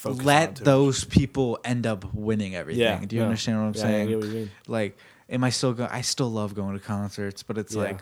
focus 0.00 0.24
let 0.24 0.56
too 0.56 0.64
those 0.64 1.04
people 1.04 1.58
end 1.64 1.86
up 1.86 2.12
winning 2.14 2.54
everything. 2.54 2.82
yeah. 2.82 3.04
Do 3.04 3.16
you 3.16 3.20
no. 3.22 3.26
understand 3.28 3.58
what 3.58 3.66
I'm 3.68 3.74
Yeah, 3.74 3.80
saying? 3.82 4.12
I 4.12 4.16
what 4.16 4.24
you 4.26 4.30
mean. 4.32 4.50
Like, 4.66 4.98
am 5.28 5.44
I 5.44 5.50
still 5.50 5.72
going? 5.72 5.90
I 5.90 6.00
still 6.00 6.30
love 6.30 6.54
going 6.54 6.72
to 6.78 6.84
concerts, 6.84 7.42
but 7.42 7.58
it's 7.58 7.74
Yeah. 7.74 7.82
like, 7.82 8.00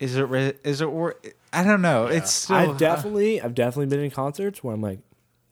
is 0.00 0.16
it? 0.16 0.22
Re- 0.22 0.54
is 0.64 0.80
it? 0.80 0.86
Or 0.86 1.14
I 1.52 1.62
don't 1.64 1.82
know. 1.82 2.06
It's 2.06 2.32
still. 2.32 2.56
I've 2.56 2.68
uh, 2.70 2.72
definitely 2.78 3.40
I've 3.40 3.54
definitely 3.54 3.86
been 3.86 4.04
in 4.04 4.10
concerts 4.10 4.62
where 4.64 4.74
I'm 4.74 4.80
like, 4.82 4.98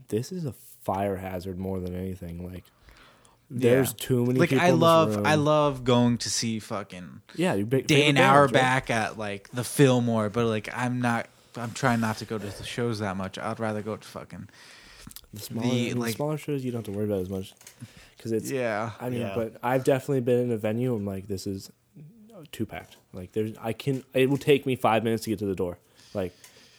this 0.08 0.32
is 0.32 0.44
a 0.44 0.52
fire 0.82 1.16
hazard 1.16 1.58
more 1.58 1.78
than 1.78 1.94
anything. 1.94 2.44
Like, 2.44 2.64
there's 3.50 3.90
Yeah. 3.90 4.06
too 4.06 4.26
many. 4.26 4.40
like 4.40 4.48
people 4.50 4.64
I 4.64 4.68
in 4.70 4.80
love 4.80 5.16
room. 5.16 5.26
I 5.26 5.34
love 5.36 5.84
going 5.84 6.18
to 6.18 6.30
see 6.30 6.58
fucking 6.58 7.20
yeah, 7.36 7.54
you 7.54 7.66
big, 7.66 7.86
Dan 7.86 7.98
favorite 7.98 8.14
bands, 8.16 8.52
right? 8.52 8.60
Auerbach 8.62 8.90
at 8.90 9.18
like 9.18 9.48
the 9.52 9.64
Fillmore, 9.64 10.28
but 10.30 10.46
like 10.46 10.68
I'm 10.76 11.00
not. 11.00 11.28
I'm 11.54 11.72
trying 11.72 12.00
not 12.00 12.16
to 12.18 12.24
go 12.24 12.38
to 12.38 12.46
the 12.46 12.64
shows 12.64 13.00
that 13.00 13.14
much. 13.16 13.38
I'd 13.38 13.60
rather 13.60 13.82
go 13.82 13.96
to 13.96 14.08
fucking 14.08 14.48
The 15.34 15.40
smaller, 15.40 15.66
the, 15.68 15.70
I 15.70 15.74
mean, 15.74 15.98
like- 15.98 16.14
smaller 16.16 16.36
shows 16.38 16.64
you 16.64 16.72
don't 16.72 16.84
have 16.86 16.92
to 16.92 16.98
worry 16.98 17.06
about 17.06 17.20
as 17.20 17.30
much 17.30 17.54
because 18.16 18.32
it's. 18.32 18.50
yeah. 18.50 18.90
I 19.00 19.08
mean, 19.10 19.20
Yeah. 19.22 19.32
but 19.34 19.56
I've 19.62 19.84
definitely 19.84 20.20
been 20.20 20.40
in 20.40 20.50
a 20.52 20.56
venue 20.56 20.94
and 20.94 21.06
like 21.06 21.28
this 21.28 21.46
is 21.46 21.70
too 22.50 22.66
packed. 22.66 22.96
Like 23.12 23.32
there's 23.32 23.52
I 23.60 23.72
can 23.72 24.04
it 24.14 24.28
will 24.30 24.38
take 24.38 24.66
me 24.66 24.76
five 24.76 25.04
minutes 25.04 25.24
to 25.24 25.30
get 25.30 25.38
to 25.40 25.46
the 25.46 25.54
door. 25.54 25.78
Like, 26.14 26.34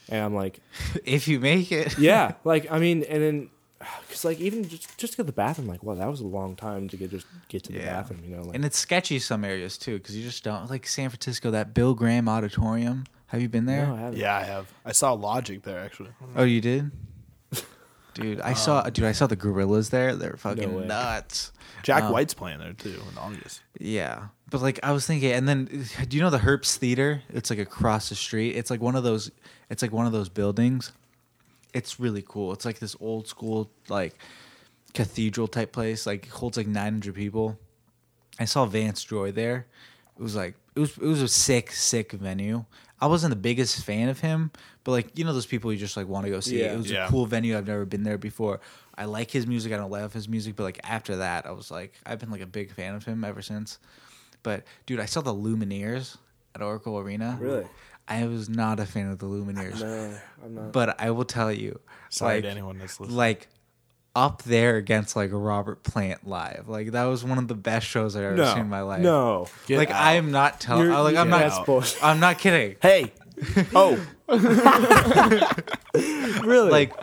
and 0.09 0.23
I'm 0.23 0.35
like, 0.35 0.59
If 1.05 1.27
you 1.27 1.39
make 1.39 1.71
it, 1.71 1.97
yeah, 1.99 2.33
like 2.43 2.71
I 2.71 2.79
mean, 2.79 3.03
and 3.03 3.21
then. 3.23 3.49
Cause 4.09 4.23
like 4.23 4.39
even 4.39 4.67
just 4.69 4.97
just 4.97 5.13
to 5.13 5.17
get 5.17 5.23
to 5.23 5.27
the 5.27 5.31
bathroom, 5.33 5.67
like 5.67 5.83
wow, 5.83 5.95
that 5.95 6.07
was 6.09 6.21
a 6.21 6.27
long 6.27 6.55
time 6.55 6.87
to 6.89 6.95
get 6.97 7.09
just 7.11 7.25
get 7.49 7.63
to 7.65 7.71
the 7.73 7.79
Yeah. 7.79 7.93
bathroom, 7.95 8.21
you 8.23 8.35
know. 8.35 8.43
Like, 8.43 8.55
and 8.55 8.63
it's 8.63 8.77
sketchy 8.77 9.19
some 9.19 9.43
areas 9.43 9.77
too 9.77 9.97
because 9.97 10.15
you 10.15 10.23
just 10.23 10.43
don't 10.43 10.69
like 10.69 10.87
San 10.87 11.09
Francisco. 11.09 11.51
That 11.51 11.73
Bill 11.73 11.93
Graham 11.93 12.29
Auditorium. 12.29 13.05
Have 13.27 13.41
you 13.41 13.49
been 13.49 13.65
there? 13.65 13.87
no, 13.87 13.95
I 13.95 13.99
haven't. 13.99 14.19
Yeah, 14.19 14.37
I 14.37 14.43
have. 14.43 14.71
I 14.85 14.91
saw 14.93 15.13
Logic 15.13 15.63
there 15.63 15.79
actually. 15.79 16.11
Oh, 16.35 16.43
you 16.43 16.61
did, 16.61 16.91
dude. 18.13 18.41
I 18.41 18.53
saw, 18.53 18.83
dude. 18.89 19.05
I 19.05 19.11
saw 19.11 19.27
the 19.27 19.37
Gorillaz 19.37 19.89
there. 19.89 20.15
They're 20.15 20.37
fucking 20.37 20.73
way. 20.73 20.85
nuts. 20.85 21.51
Jack 21.83 22.03
Um, 22.03 22.13
White's 22.13 22.33
playing 22.33 22.59
there 22.59 22.73
too 22.73 23.01
in 23.11 23.17
August. 23.17 23.61
Yeah, 23.79 24.27
but 24.49 24.61
like 24.61 24.79
I 24.83 24.91
was 24.91 25.05
thinking, 25.05 25.31
and 25.31 25.47
then 25.47 25.65
do 26.07 26.15
you 26.17 26.23
know 26.23 26.29
the 26.29 26.37
Herbst 26.39 26.77
Theater? 26.77 27.21
It's 27.29 27.49
like 27.49 27.59
across 27.59 28.09
the 28.09 28.15
street. 28.15 28.55
It's 28.55 28.69
like 28.69 28.81
one 28.81 28.95
of 28.95 29.03
those. 29.03 29.31
It's 29.69 29.81
like 29.81 29.91
one 29.91 30.05
of 30.05 30.11
those 30.11 30.29
buildings. 30.29 30.91
It's 31.73 31.99
really 31.99 32.23
cool. 32.27 32.53
It's 32.53 32.65
like 32.65 32.79
this 32.79 32.95
old 32.99 33.27
school 33.27 33.69
like 33.89 34.15
cathedral 34.93 35.47
type 35.47 35.71
place. 35.71 36.05
Like 36.05 36.27
holds 36.29 36.57
like 36.57 36.67
nine 36.67 36.93
hundred 36.93 37.15
people. 37.15 37.57
I 38.39 38.45
saw 38.45 38.65
Vance 38.65 39.03
Joy 39.03 39.31
there. 39.31 39.65
It 40.17 40.21
was 40.21 40.35
like 40.35 40.55
it 40.75 40.79
was 40.79 40.97
it 40.97 41.05
was 41.05 41.21
a 41.21 41.27
sick 41.27 41.71
sick 41.71 42.11
venue. 42.13 42.65
I 43.01 43.07
wasn't 43.07 43.31
the 43.31 43.35
biggest 43.39 43.83
fan 43.83 44.07
of 44.07 44.21
him, 44.21 44.51
but 44.83 44.91
like 44.91 45.17
you 45.17 45.23
know 45.25 45.33
those 45.33 45.45
people 45.45 45.71
you 45.71 45.77
just 45.79 45.95
like 45.97 46.07
want 46.07 46.25
to 46.25 46.31
go 46.31 46.39
see. 46.39 46.59
Yeah. 46.59 46.73
It 46.73 46.77
was 46.77 46.91
Yeah. 46.91 47.07
a 47.07 47.09
cool 47.09 47.25
venue. 47.25 47.57
I've 47.57 47.67
never 47.67 47.85
been 47.85 48.03
there 48.03 48.17
before. 48.17 48.59
I 48.97 49.05
like 49.05 49.31
his 49.31 49.47
music. 49.47 49.71
I 49.73 49.77
don't 49.77 49.91
love 49.91 50.13
his 50.13 50.27
music, 50.29 50.55
but 50.55 50.63
like 50.63 50.79
after 50.83 51.17
that, 51.17 51.45
I 51.45 51.51
was 51.51 51.71
like 51.71 51.93
I've 52.05 52.19
been 52.19 52.31
like 52.31 52.41
a 52.41 52.45
big 52.47 52.71
fan 52.71 52.95
of 52.95 53.05
him 53.05 53.23
ever 53.23 53.41
since. 53.41 53.79
But 54.43 54.63
dude, 54.85 54.99
I 54.99 55.05
saw 55.05 55.21
the 55.21 55.33
Lumineers 55.33 56.17
at 56.55 56.61
Oracle 56.61 56.97
Arena. 56.99 57.37
Really? 57.39 57.65
I 58.07 58.25
was 58.27 58.49
not 58.49 58.79
a 58.81 58.85
fan 58.85 59.09
of 59.09 59.19
the 59.19 59.25
Lumineers, 59.27 59.79
No, 59.79 60.17
I'm 60.43 60.53
not. 60.55 60.71
but 60.73 60.99
I 60.99 61.11
will 61.11 61.23
tell 61.23 61.51
you, 61.53 61.79
Sorry 62.09 62.35
like, 62.35 62.43
to 62.43 62.49
anyone 62.49 62.77
that's 62.77 62.99
listening. 62.99 63.15
like 63.17 63.47
up 64.15 64.43
there 64.43 64.75
against 64.75 65.15
like 65.15 65.29
Robert 65.31 65.81
Plant 65.83 66.27
live. 66.27 66.67
Like 66.67 66.91
that 66.91 67.05
was 67.05 67.23
one 67.23 67.37
of 67.37 67.47
the 67.47 67.55
best 67.55 67.87
shows 67.87 68.15
I've 68.17 68.23
ever 68.25 68.35
no, 68.35 68.45
seen 68.53 68.59
in 68.63 68.69
my 68.69 68.81
life. 68.81 69.01
No, 69.01 69.47
Get 69.67 69.77
like 69.77 69.89
out. 69.89 70.01
I 70.01 70.13
am 70.15 70.31
not 70.31 70.59
telling. 70.59 70.89
Like 70.89 71.15
I'm 71.15 71.29
not. 71.29 71.65
that's. 71.65 72.03
I'm 72.03 72.19
not 72.19 72.37
kidding. 72.37 72.75
hey, 72.81 73.13
oh, 73.75 73.99
really? 76.43 76.71
Like, 76.71 76.93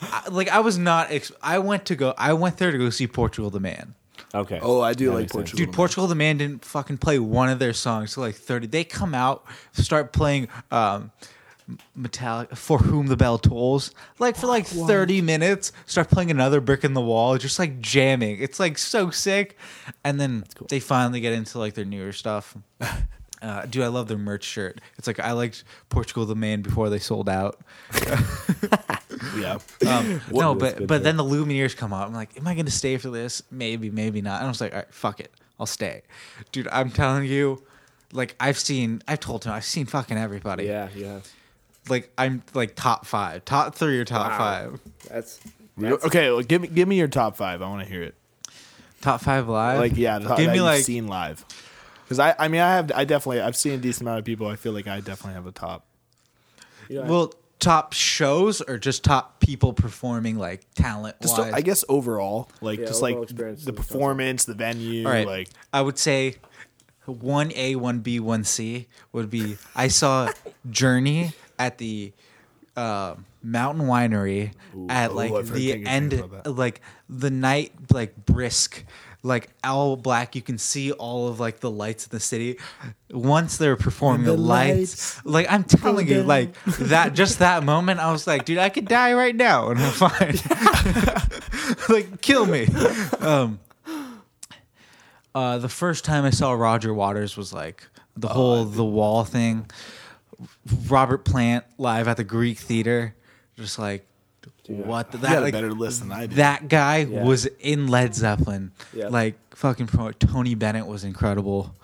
I, 0.00 0.28
like 0.30 0.48
I 0.48 0.60
was 0.60 0.78
not. 0.78 1.10
Ex- 1.10 1.32
I 1.42 1.58
went 1.58 1.86
to 1.86 1.96
go. 1.96 2.14
I 2.16 2.32
went 2.32 2.58
there 2.58 2.72
to 2.72 2.78
go 2.78 2.90
see 2.90 3.06
Portugal 3.06 3.50
the 3.50 3.60
Man. 3.60 3.94
okay. 4.34 4.58
oh, 4.62 4.80
I 4.80 4.94
do 4.94 5.06
That 5.06 5.12
like 5.12 5.20
makes 5.22 5.32
sense. 5.32 5.50
Portugal. 5.50 5.66
Dude, 5.66 5.74
Portugal 5.74 6.06
the 6.06 6.14
Man 6.14 6.38
didn't 6.38 6.64
fucking 6.64 6.98
play 6.98 7.18
one 7.18 7.48
of 7.48 7.58
their 7.58 7.72
songs 7.72 8.14
till 8.14 8.22
like 8.22 8.34
30. 8.34 8.68
They 8.68 8.84
come 8.84 9.14
out, 9.14 9.44
start 9.72 10.12
playing 10.12 10.48
um 10.70 11.10
Metallica 11.98 12.56
For 12.56 12.78
Whom 12.78 13.06
the 13.06 13.16
Bell 13.16 13.38
Tolls. 13.38 13.94
Like 14.18 14.36
for 14.36 14.46
like 14.48 14.66
30 14.66 15.22
minutes, 15.22 15.72
start 15.86 16.10
playing 16.10 16.30
another 16.30 16.60
brick 16.60 16.84
in 16.84 16.92
the 16.92 17.00
wall, 17.00 17.38
just 17.38 17.58
like 17.58 17.80
jamming. 17.80 18.38
It's 18.40 18.58
like 18.58 18.78
so 18.78 19.10
sick. 19.10 19.56
And 20.04 20.20
then 20.20 20.44
they 20.68 20.80
finally 20.80 21.20
get 21.20 21.32
into 21.32 21.58
like 21.58 21.74
their 21.74 21.84
newer 21.84 22.12
stuff. 22.12 22.56
Uh, 23.42 23.66
dude, 23.66 23.82
I 23.82 23.88
love 23.88 24.06
their 24.06 24.16
merch 24.18 24.44
shirt. 24.44 24.80
It's 24.98 25.06
like 25.08 25.18
I 25.18 25.32
liked 25.32 25.64
Portugal 25.88 26.24
the 26.24 26.36
Man 26.36 26.62
before 26.62 26.88
they 26.90 27.00
sold 27.00 27.28
out. 27.28 27.58
yeah. 29.36 29.58
Um, 29.86 30.20
no, 30.30 30.54
but 30.54 30.86
but 30.86 31.02
then 31.02 31.16
the 31.16 31.24
Lumineers 31.24 31.76
come 31.76 31.92
out. 31.92 32.06
I'm 32.06 32.14
like, 32.14 32.36
am 32.38 32.46
I 32.46 32.54
gonna 32.54 32.70
stay 32.70 32.96
for 32.98 33.10
this? 33.10 33.42
Maybe, 33.50 33.90
maybe 33.90 34.22
not. 34.22 34.38
And 34.38 34.46
I 34.46 34.48
was 34.48 34.60
like, 34.60 34.72
all 34.72 34.78
right, 34.78 34.94
fuck 34.94 35.20
it, 35.20 35.32
I'll 35.58 35.66
stay, 35.66 36.02
dude. 36.52 36.68
I'm 36.70 36.90
telling 36.90 37.24
you, 37.26 37.62
like 38.12 38.36
I've 38.38 38.58
seen, 38.58 39.02
I've 39.08 39.20
told 39.20 39.44
him, 39.44 39.52
I've 39.52 39.64
seen 39.64 39.86
fucking 39.86 40.16
everybody. 40.16 40.64
Yeah, 40.64 40.88
yeah. 40.94 41.20
Like 41.88 42.12
I'm 42.16 42.42
like 42.54 42.76
top 42.76 43.06
five, 43.06 43.44
top 43.44 43.74
three 43.74 43.98
or 43.98 44.04
top 44.04 44.30
Wow. 44.30 44.38
five. 44.38 44.80
That's, 45.10 45.40
okay, 45.82 46.30
well, 46.30 46.42
give 46.42 46.62
me 46.62 46.68
give 46.68 46.86
me 46.86 46.96
your 46.96 47.08
top 47.08 47.36
five. 47.36 47.60
I 47.60 47.68
want 47.68 47.82
to 47.82 47.88
hear 47.88 48.02
it. 48.02 48.14
Top 49.00 49.20
five 49.20 49.48
live. 49.48 49.80
Like 49.80 49.96
yeah, 49.96 50.20
the, 50.20 50.28
give 50.36 50.46
that 50.46 50.52
me 50.52 50.54
you've 50.58 50.64
like 50.64 50.84
seen 50.84 51.08
live. 51.08 51.44
Because 52.04 52.18
I, 52.18 52.34
I 52.38 52.48
mean, 52.48 52.60
I 52.60 52.74
have, 52.74 52.92
I 52.94 53.04
definitely, 53.04 53.40
I've 53.40 53.56
seen 53.56 53.72
a 53.72 53.78
decent 53.78 54.02
amount 54.02 54.18
of 54.18 54.24
people. 54.24 54.46
I 54.46 54.56
feel 54.56 54.72
like 54.72 54.86
I 54.86 55.00
definitely 55.00 55.34
have 55.34 55.46
a 55.46 55.52
top. 55.52 55.86
You 56.88 57.00
know, 57.00 57.06
well 57.06 57.34
top 57.62 57.92
shows 57.92 58.60
or 58.60 58.76
just 58.76 59.04
top 59.04 59.38
people 59.38 59.72
performing 59.72 60.36
like 60.36 60.62
talent 60.74 61.14
Just, 61.22 61.38
wise. 61.38 61.52
I 61.54 61.60
guess 61.60 61.84
overall, 61.88 62.50
like 62.60 62.80
Yeah, 62.80 62.86
just 62.86 63.02
overall 63.02 63.20
like 63.20 63.28
the 63.28 63.34
of 63.34 63.64
the 63.64 63.72
concert. 63.72 63.76
performance, 63.76 64.44
the 64.44 64.54
venue, 64.54 65.06
All 65.06 65.12
right. 65.12 65.26
like 65.26 65.48
I 65.72 65.80
would 65.80 65.96
say 65.96 66.34
one 67.06 67.52
A, 67.54 67.76
one 67.76 68.00
B, 68.00 68.18
one 68.18 68.42
C 68.44 68.88
would 69.12 69.30
be 69.30 69.58
I 69.76 69.88
saw 69.88 70.32
Journey 70.70 71.32
at 71.58 71.78
the 71.78 72.12
uh, 72.76 73.14
Mountain 73.42 73.86
Winery 73.86 74.52
at 74.88 75.10
oh, 75.10 75.14
like 75.14 75.32
I've 75.32 75.52
the 75.52 75.86
end, 75.86 76.12
things 76.12 76.46
like 76.46 76.80
the 77.08 77.30
night, 77.30 77.72
like 77.92 78.24
brisk, 78.26 78.84
like 79.22 79.50
all 79.62 79.96
black. 79.96 80.34
You 80.34 80.42
can 80.42 80.58
see 80.58 80.90
all 80.92 81.28
of 81.28 81.38
like 81.40 81.60
the 81.60 81.70
lights 81.70 82.06
in 82.06 82.10
the 82.10 82.20
city. 82.20 82.58
Once 83.10 83.56
they're 83.56 83.76
performing 83.76 84.24
the, 84.26 84.32
the 84.32 84.38
lights, 84.38 85.16
lights 85.16 85.26
like 85.26 85.46
I'm 85.50 85.64
telling 85.64 86.08
you, 86.08 86.18
down. 86.18 86.26
like 86.26 86.64
that, 86.64 87.14
just 87.14 87.38
that 87.38 87.62
moment, 87.64 88.00
I 88.00 88.10
was 88.12 88.26
like, 88.26 88.44
dude, 88.44 88.58
I 88.58 88.68
could 88.68 88.86
die 88.88 89.12
right 89.14 89.34
now 89.36 89.70
and 89.70 89.80
I'm 89.80 89.92
fine. 89.92 90.36
like, 91.88 92.20
kill 92.20 92.46
me. 92.46 92.66
Um, 93.20 93.60
uh, 95.34 95.58
the 95.58 95.68
first 95.68 96.04
time 96.04 96.24
I 96.24 96.30
saw 96.30 96.52
Roger 96.52 96.92
Waters 96.92 97.36
was 97.36 97.52
like 97.52 97.86
the 98.16 98.28
Oh, 98.28 98.32
whole 98.32 98.64
the 98.64 98.84
wall 98.84 99.24
thing. 99.24 99.70
Robert 100.88 101.24
Plant 101.24 101.64
live 101.78 102.08
at 102.08 102.16
the 102.16 102.24
Greek 102.24 102.58
Theater, 102.58 103.14
just 103.56 103.78
like 103.78 104.06
what 104.68 105.10
the, 105.12 105.18
that 105.18 105.28
got 105.30 105.38
a 105.38 105.40
like, 105.42 105.52
better 105.52 105.72
list 105.72 106.00
than 106.00 106.12
I 106.12 106.20
did. 106.26 106.32
that 106.36 106.68
guy 106.68 106.98
Yeah. 106.98 107.24
was 107.24 107.46
in 107.60 107.88
Led 107.88 108.14
Zeppelin. 108.14 108.72
Yeah. 108.92 109.08
Like 109.08 109.36
fucking 109.54 109.86
pro- 109.88 110.12
Tony 110.12 110.54
Bennett 110.54 110.86
was 110.86 111.04
incredible. 111.04 111.74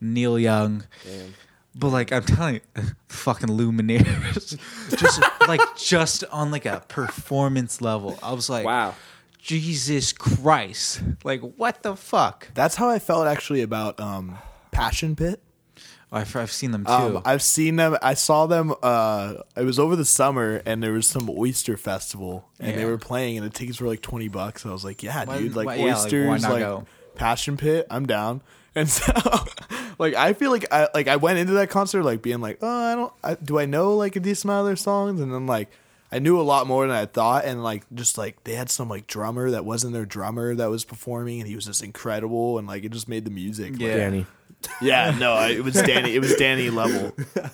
Neil 0.00 0.38
Young. 0.38 0.84
Damn. 1.04 1.34
But 1.74 1.88
like 1.90 2.12
I'm 2.12 2.22
telling 2.24 2.54
you, 2.56 2.60
fucking 3.08 3.48
Lumineers, 3.50 4.58
just 4.98 5.20
like 5.46 5.60
just 5.76 6.24
on 6.24 6.50
like 6.50 6.66
a 6.66 6.82
performance 6.88 7.80
level. 7.80 8.18
I 8.22 8.32
was 8.32 8.48
like, 8.48 8.64
Wow. 8.64 8.94
Jesus 9.38 10.12
Christ, 10.12 11.02
like 11.22 11.40
what 11.40 11.82
the 11.82 11.94
fuck? 11.96 12.48
That's 12.54 12.76
how 12.76 12.88
I 12.90 12.98
felt 12.98 13.26
actually 13.26 13.62
about 13.62 14.00
um, 14.00 14.38
Passion 14.72 15.14
Pit. 15.16 15.40
I've, 16.12 16.34
I've 16.36 16.52
seen 16.52 16.70
them 16.70 16.84
too. 16.84 16.90
Um, 16.92 17.22
I've 17.24 17.42
seen 17.42 17.76
them. 17.76 17.96
I 18.00 18.14
saw 18.14 18.46
them. 18.46 18.72
Uh, 18.82 19.34
it 19.56 19.64
was 19.64 19.78
over 19.78 19.96
the 19.96 20.04
summer, 20.04 20.62
and 20.64 20.82
there 20.82 20.92
was 20.92 21.06
some 21.08 21.28
oyster 21.28 21.76
festival, 21.76 22.48
and 22.60 22.78
they 22.78 22.84
were 22.84 22.96
playing, 22.98 23.38
and 23.38 23.44
the 23.46 23.50
tickets 23.50 23.80
were 23.80 23.88
like 23.88 24.02
twenty 24.02 24.28
bucks. 24.28 24.64
I 24.64 24.70
was 24.70 24.84
like, 24.84 25.02
"Yeah, 25.02 25.24
Why- 25.24 25.38
dude, 25.38 25.56
like 25.56 25.66
why- 25.66 25.74
yeah, 25.76 25.96
like, 25.96 26.04
oysters, 26.04 26.42
like. 26.48 26.84
Passion 27.16 27.56
Pit. 27.56 27.86
I'm 27.90 28.06
down." 28.06 28.40
And 28.76 28.90
so, 28.90 29.10
like, 29.98 30.12
I 30.12 30.34
feel 30.34 30.50
like 30.50 30.66
I 30.70 30.88
like 30.92 31.08
I 31.08 31.16
went 31.16 31.38
into 31.38 31.54
that 31.54 31.70
concert 31.70 32.02
like 32.02 32.20
being 32.20 32.42
like, 32.42 32.58
"Oh, 32.60 32.68
I 32.68 32.94
don't. 32.94 33.12
I, 33.24 33.34
do 33.36 33.58
I 33.58 33.64
know 33.64 33.96
like 33.96 34.16
a 34.16 34.20
decent 34.20 34.44
amount 34.50 34.60
of 34.60 34.66
their 34.66 34.76
songs?" 34.76 35.20
And 35.20 35.32
then 35.32 35.46
like. 35.46 35.70
I 36.12 36.20
knew 36.20 36.38
a 36.40 36.42
lot 36.42 36.68
more 36.68 36.86
than 36.86 36.94
I 36.96 37.06
thought, 37.06 37.46
and 37.46 37.64
like 37.64 37.82
just 37.92 38.16
like 38.16 38.44
they 38.44 38.54
had 38.54 38.70
some 38.70 38.88
like 38.88 39.08
drummer 39.08 39.50
that 39.50 39.64
wasn't 39.64 39.92
their 39.92 40.04
drummer 40.06 40.54
that 40.54 40.70
was 40.70 40.84
performing, 40.84 41.40
and 41.40 41.48
he 41.48 41.56
was 41.56 41.64
just 41.64 41.82
incredible, 41.82 42.58
and 42.58 42.68
like 42.68 42.84
it 42.84 42.92
just 42.92 43.08
made 43.08 43.24
the 43.24 43.30
music. 43.30 43.72
like, 43.72 43.80
Yeah. 43.80 43.96
Danny. 43.96 44.26
Yeah, 44.80 45.14
no, 45.18 45.32
I, 45.34 45.48
it 45.50 45.64
was 45.64 45.74
Danny. 45.74 46.14
It 46.14 46.20
was 46.20 46.34
Danny 46.36 46.70
level. 46.70 47.12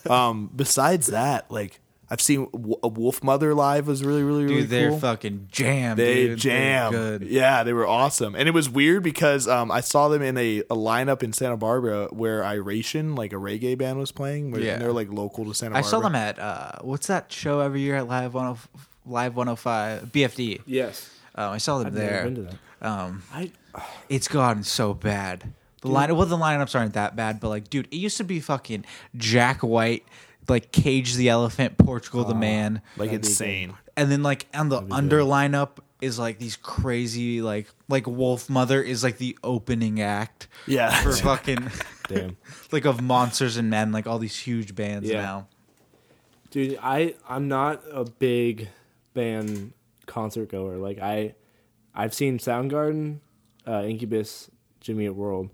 Um, 0.09 0.51
besides 0.55 1.09
that, 1.09 1.51
like 1.51 1.81
I've 2.11 2.21
seen 2.21 2.49
w- 2.53 2.77
a 2.83 2.91
Wolfmother 2.91 3.55
live 3.57 3.87
was 3.87 4.05
really, 4.05 4.23
really, 4.23 4.45
really 4.45 4.61
dude, 4.63 4.71
they're 4.71 4.91
cool. 4.91 4.99
fucking 5.01 5.49
jam. 5.51 5.97
they 5.97 6.15
dude. 6.15 6.31
They're 6.31 6.37
jam. 6.37 6.93
good. 6.93 7.23
Yeah, 7.23 7.63
they 7.65 7.73
were 7.73 7.87
awesome, 7.87 8.35
and 8.35 8.49
it 8.49 8.53
was 8.53 8.69
weird 8.69 9.03
because 9.03 9.49
um, 9.49 9.71
I 9.71 9.81
saw 9.81 10.09
them 10.09 10.21
in 10.23 10.37
a, 10.37 10.59
a 10.61 10.77
lineup 10.77 11.23
in 11.23 11.33
Santa 11.33 11.57
Barbara 11.57 12.09
where 12.11 12.45
Iration, 12.45 13.15
like 13.15 13.33
a 13.33 13.37
reggae 13.37 13.77
band, 13.79 13.99
was 13.99 14.13
playing. 14.13 14.51
Where 14.51 14.61
Yeah. 14.61 14.79
they're 14.79 14.93
like 14.93 15.11
local 15.11 15.45
to 15.47 15.55
Santa 15.55 15.73
Barbara. 15.73 15.87
I 15.87 15.91
saw 15.91 16.01
them 16.01 16.15
at 16.15 16.39
uh, 16.39 16.73
what's 16.83 17.07
that 17.07 17.33
show 17.33 17.61
every 17.61 17.81
year 17.81 17.97
at 17.97 18.09
Live 18.09 18.35
One 18.35 18.57
Live 19.07 19.35
One 19.37 19.47
Hundred 19.47 19.57
Five 19.57 20.03
BFD. 20.13 20.61
Yes. 20.67 21.11
Um, 21.35 21.51
I 21.53 21.59
saw 21.59 21.79
them 21.79 21.87
I've 21.89 21.95
there. 21.95 22.11
never 22.11 22.25
been 22.25 22.35
to 22.35 22.43
that. 22.43 22.87
Um, 22.87 23.23
I 23.33 23.53
it's 24.11 24.29
gotten 24.29 24.65
so 24.65 24.93
bad. 24.93 25.55
The 25.83 25.89
line, 25.89 26.17
well, 26.17 26.27
the 26.27 26.37
lineups 26.39 26.75
aren't 26.75 26.95
that 26.95 27.15
bad, 27.17 27.39
but 27.41 27.49
like, 27.51 27.69
dude, 27.71 27.87
it 27.91 27.97
used 27.97 28.17
to 28.17 28.25
be 28.25 28.41
fucking 28.41 28.85
Jack 29.17 29.61
White, 29.63 30.05
like 30.49 30.73
Cage 30.73 31.15
the 31.17 31.29
Elephant, 31.29 31.77
Portugal 31.79 32.25
the 32.25 32.35
Man, 32.35 32.81
like 32.97 33.13
insane. 33.13 33.75
and 33.97 34.11
then 34.11 34.23
like 34.23 34.47
on 34.55 34.69
the 34.71 34.81
under 34.91 35.19
good. 35.19 35.27
lineup 35.29 35.79
is 36.01 36.19
like 36.19 36.39
these 36.39 36.57
crazy 36.57 37.43
like 37.43 37.69
like 37.89 38.05
Wolfmother 38.05 38.85
is 38.85 39.05
like 39.05 39.19
the 39.19 39.37
opening 39.45 40.01
act 40.01 40.49
Yeah, 40.67 40.91
for 41.03 41.13
fucking 41.29 41.71
damn. 42.09 42.37
like 42.73 42.85
of 42.87 43.01
Monsters 43.03 43.57
and 43.57 43.69
Men, 43.71 43.93
like 43.93 44.07
all 44.09 44.19
these 44.19 44.37
huge 44.37 44.75
bands 44.75 45.09
Yeah. 45.09 45.23
now. 45.23 45.49
Dude, 46.51 46.79
I 46.83 47.15
I'm 47.29 47.49
not 47.49 47.83
a 47.91 48.05
big 48.05 48.69
band 49.15 49.73
concert 50.07 50.49
goer. 50.51 50.77
Like 50.77 50.99
I 51.01 51.35
I've 51.95 52.15
seen 52.15 52.39
Soundgarden, 52.39 53.19
uh, 53.67 53.83
Incubus, 53.85 54.51
Jimmy 54.81 55.05
Eat 55.07 55.11
World, 55.11 55.51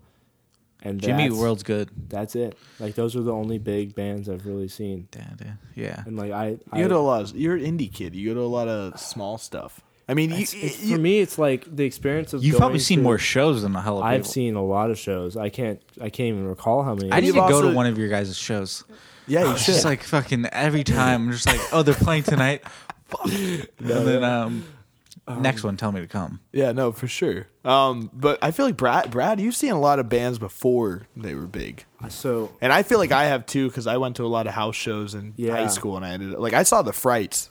and 0.83 1.01
Jimmy 1.01 1.25
that's- 1.25 1.39
World's 1.41 1.63
good. 1.63 1.91
That's 2.09 2.37
it. 2.37 2.57
Like 2.79 2.95
those 2.95 3.17
are 3.17 3.23
the 3.23 3.33
only 3.33 3.59
big 3.59 3.95
bands 3.95 4.29
I've 4.29 4.47
really 4.47 4.69
seen. 4.69 5.09
Damn, 5.11 5.37
dude. 5.37 5.53
Yeah. 5.75 6.03
And 6.07 6.17
like 6.17 6.31
I, 6.33 6.59
I 6.73 6.79
you 6.79 6.85
go 6.85 6.89
to 6.89 6.97
a 6.97 6.99
lot. 6.99 7.23
Of, 7.23 7.37
you're 7.37 7.57
an 7.57 7.63
indie 7.63 7.93
kid. 7.93 8.15
You 8.15 8.31
go 8.31 8.35
to 8.35 8.41
a 8.41 8.47
lot 8.47 8.69
of 8.69 8.99
small 9.01 9.39
stuff. 9.39 9.81
I 10.11 10.15
mean, 10.15 10.31
you, 10.31 10.37
it's- 10.37 10.55
it's- 10.55 10.83
you- 10.83 10.97
for 10.97 11.01
me, 11.03 11.19
it's 11.21 11.39
like 11.39 11.65
the 11.77 11.85
experience 11.85 12.33
of. 12.33 12.43
You've 12.43 12.53
going 12.55 12.61
probably 12.61 12.79
seen 12.79 12.99
to- 12.99 13.05
more 13.05 13.19
shows 13.19 13.63
than 13.63 13.77
a 13.77 13.83
hell 13.83 13.99
of 13.99 14.05
I've 14.05 14.21
people. 14.23 14.33
seen 14.33 14.55
a 14.55 14.65
lot 14.65 14.91
of 14.91 14.99
shows. 14.99 15.37
I 15.37 15.49
can't. 15.51 15.81
I 16.01 16.09
can't 16.11 16.29
even 16.29 16.47
recall 16.47 16.83
how 16.83 16.95
many. 16.95 17.13
I 17.13 17.21
need 17.21 17.27
you've 17.27 17.35
to 17.37 17.41
go 17.41 17.57
also- 17.57 17.71
to 17.71 17.75
one 17.77 17.87
of 17.87 17.99
your 17.99 18.09
guys' 18.09 18.37
shows. 18.37 18.85
yeah, 19.27 19.45
you 19.45 19.51
It's 19.53 19.65
should. 19.65 19.75
just 19.75 19.85
like 19.85 20.03
fucking 20.03 20.47
every 20.47 20.85
time. 20.85 21.27
I'm 21.27 21.33
just 21.33 21.47
like, 21.47 21.61
oh, 21.73 21.83
they're 21.83 21.95
playing 21.95 22.23
tonight. 22.23 22.63
Fuck. 23.09 23.25
and 23.27 23.67
then 23.79 24.23
um, 24.25 24.65
next 25.37 25.63
one, 25.65 25.77
tell 25.77 25.93
me 25.93 26.01
to 26.01 26.07
come. 26.07 26.41
Yeah, 26.53 26.73
no, 26.73 26.93
for 26.93 27.07
sure. 27.09 27.47
Um, 27.65 28.11
but 28.13 28.39
I 28.43 28.51
feel 28.51 28.67
like 28.67 28.77
Brad, 28.77 29.11
Brad, 29.11 29.41
you've 29.41 29.55
seen 29.57 29.73
a 29.73 29.81
lot 29.81 29.99
of 29.99 30.09
bands 30.09 30.39
before 30.39 31.07
they 31.17 31.35
were 31.35 31.47
big, 31.47 31.85
so 32.09 32.53
and 32.61 32.73
I 32.73 32.83
feel 32.83 32.99
like 32.99 33.13
I 33.13 33.25
have 33.27 33.45
too 33.47 33.69
because 33.69 33.87
I 33.87 33.97
went 33.99 34.17
to 34.17 34.25
a 34.25 34.29
lot 34.29 34.47
of 34.47 34.55
house 34.55 34.77
shows 34.77 35.15
in 35.15 35.35
Yeah. 35.37 35.53
high 35.57 35.67
school, 35.67 35.97
and 35.97 36.05
I 36.05 36.11
ended 36.11 36.35
up, 36.35 36.41
like 36.41 36.53
I 36.55 36.63
saw 36.63 36.83
the 36.83 36.93
Frights 36.93 37.51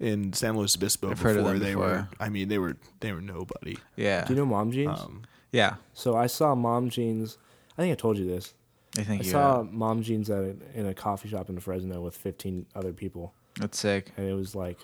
in 0.00 0.32
San 0.32 0.56
Luis 0.56 0.76
Obispo 0.76 1.08
I've 1.10 1.16
before 1.16 1.30
heard 1.30 1.38
of 1.38 1.44
them 1.46 1.58
they 1.60 1.66
before. 1.74 1.86
were. 1.86 2.08
I 2.18 2.28
mean, 2.28 2.48
they 2.48 2.58
were 2.58 2.76
they 3.00 3.12
were 3.12 3.20
nobody. 3.20 3.76
Yeah. 3.96 4.24
do 4.24 4.32
you 4.34 4.38
know 4.40 4.46
Mom 4.46 4.72
Jeans? 4.72 4.98
Um, 5.00 5.22
yeah. 5.52 5.74
so 5.92 6.16
I 6.16 6.26
saw 6.26 6.54
Mom 6.54 6.88
Jeans. 6.90 7.38
I 7.78 7.82
think 7.82 7.92
I 7.92 7.94
told 7.96 8.18
you 8.18 8.26
this. 8.26 8.54
I 8.98 9.02
think 9.02 9.22
I 9.22 9.24
you. 9.24 9.30
saw 9.30 9.58
have. 9.58 9.72
Mom 9.72 10.02
Jeans 10.02 10.30
at 10.30 10.38
a, 10.38 10.56
in 10.74 10.86
a 10.86 10.94
coffee 10.94 11.28
shop 11.28 11.48
in 11.48 11.58
Fresno 11.60 12.00
with 12.00 12.16
15 12.16 12.66
other 12.74 12.92
people, 12.92 13.34
That's 13.60 13.78
sick. 13.78 14.12
and 14.16 14.28
it 14.28 14.34
was 14.34 14.54
like 14.56 14.78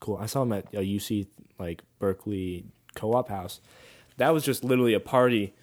cool. 0.00 0.16
I 0.18 0.26
saw 0.26 0.40
them 0.40 0.52
at 0.52 0.66
a 0.74 0.78
UC 0.80 1.26
like 1.58 1.82
Berkeley 1.98 2.64
co-op 2.94 3.28
house. 3.28 3.60
That 4.16 4.32
was 4.32 4.44
just 4.44 4.64
literally 4.64 4.94
a 4.94 5.00
party, 5.00 5.54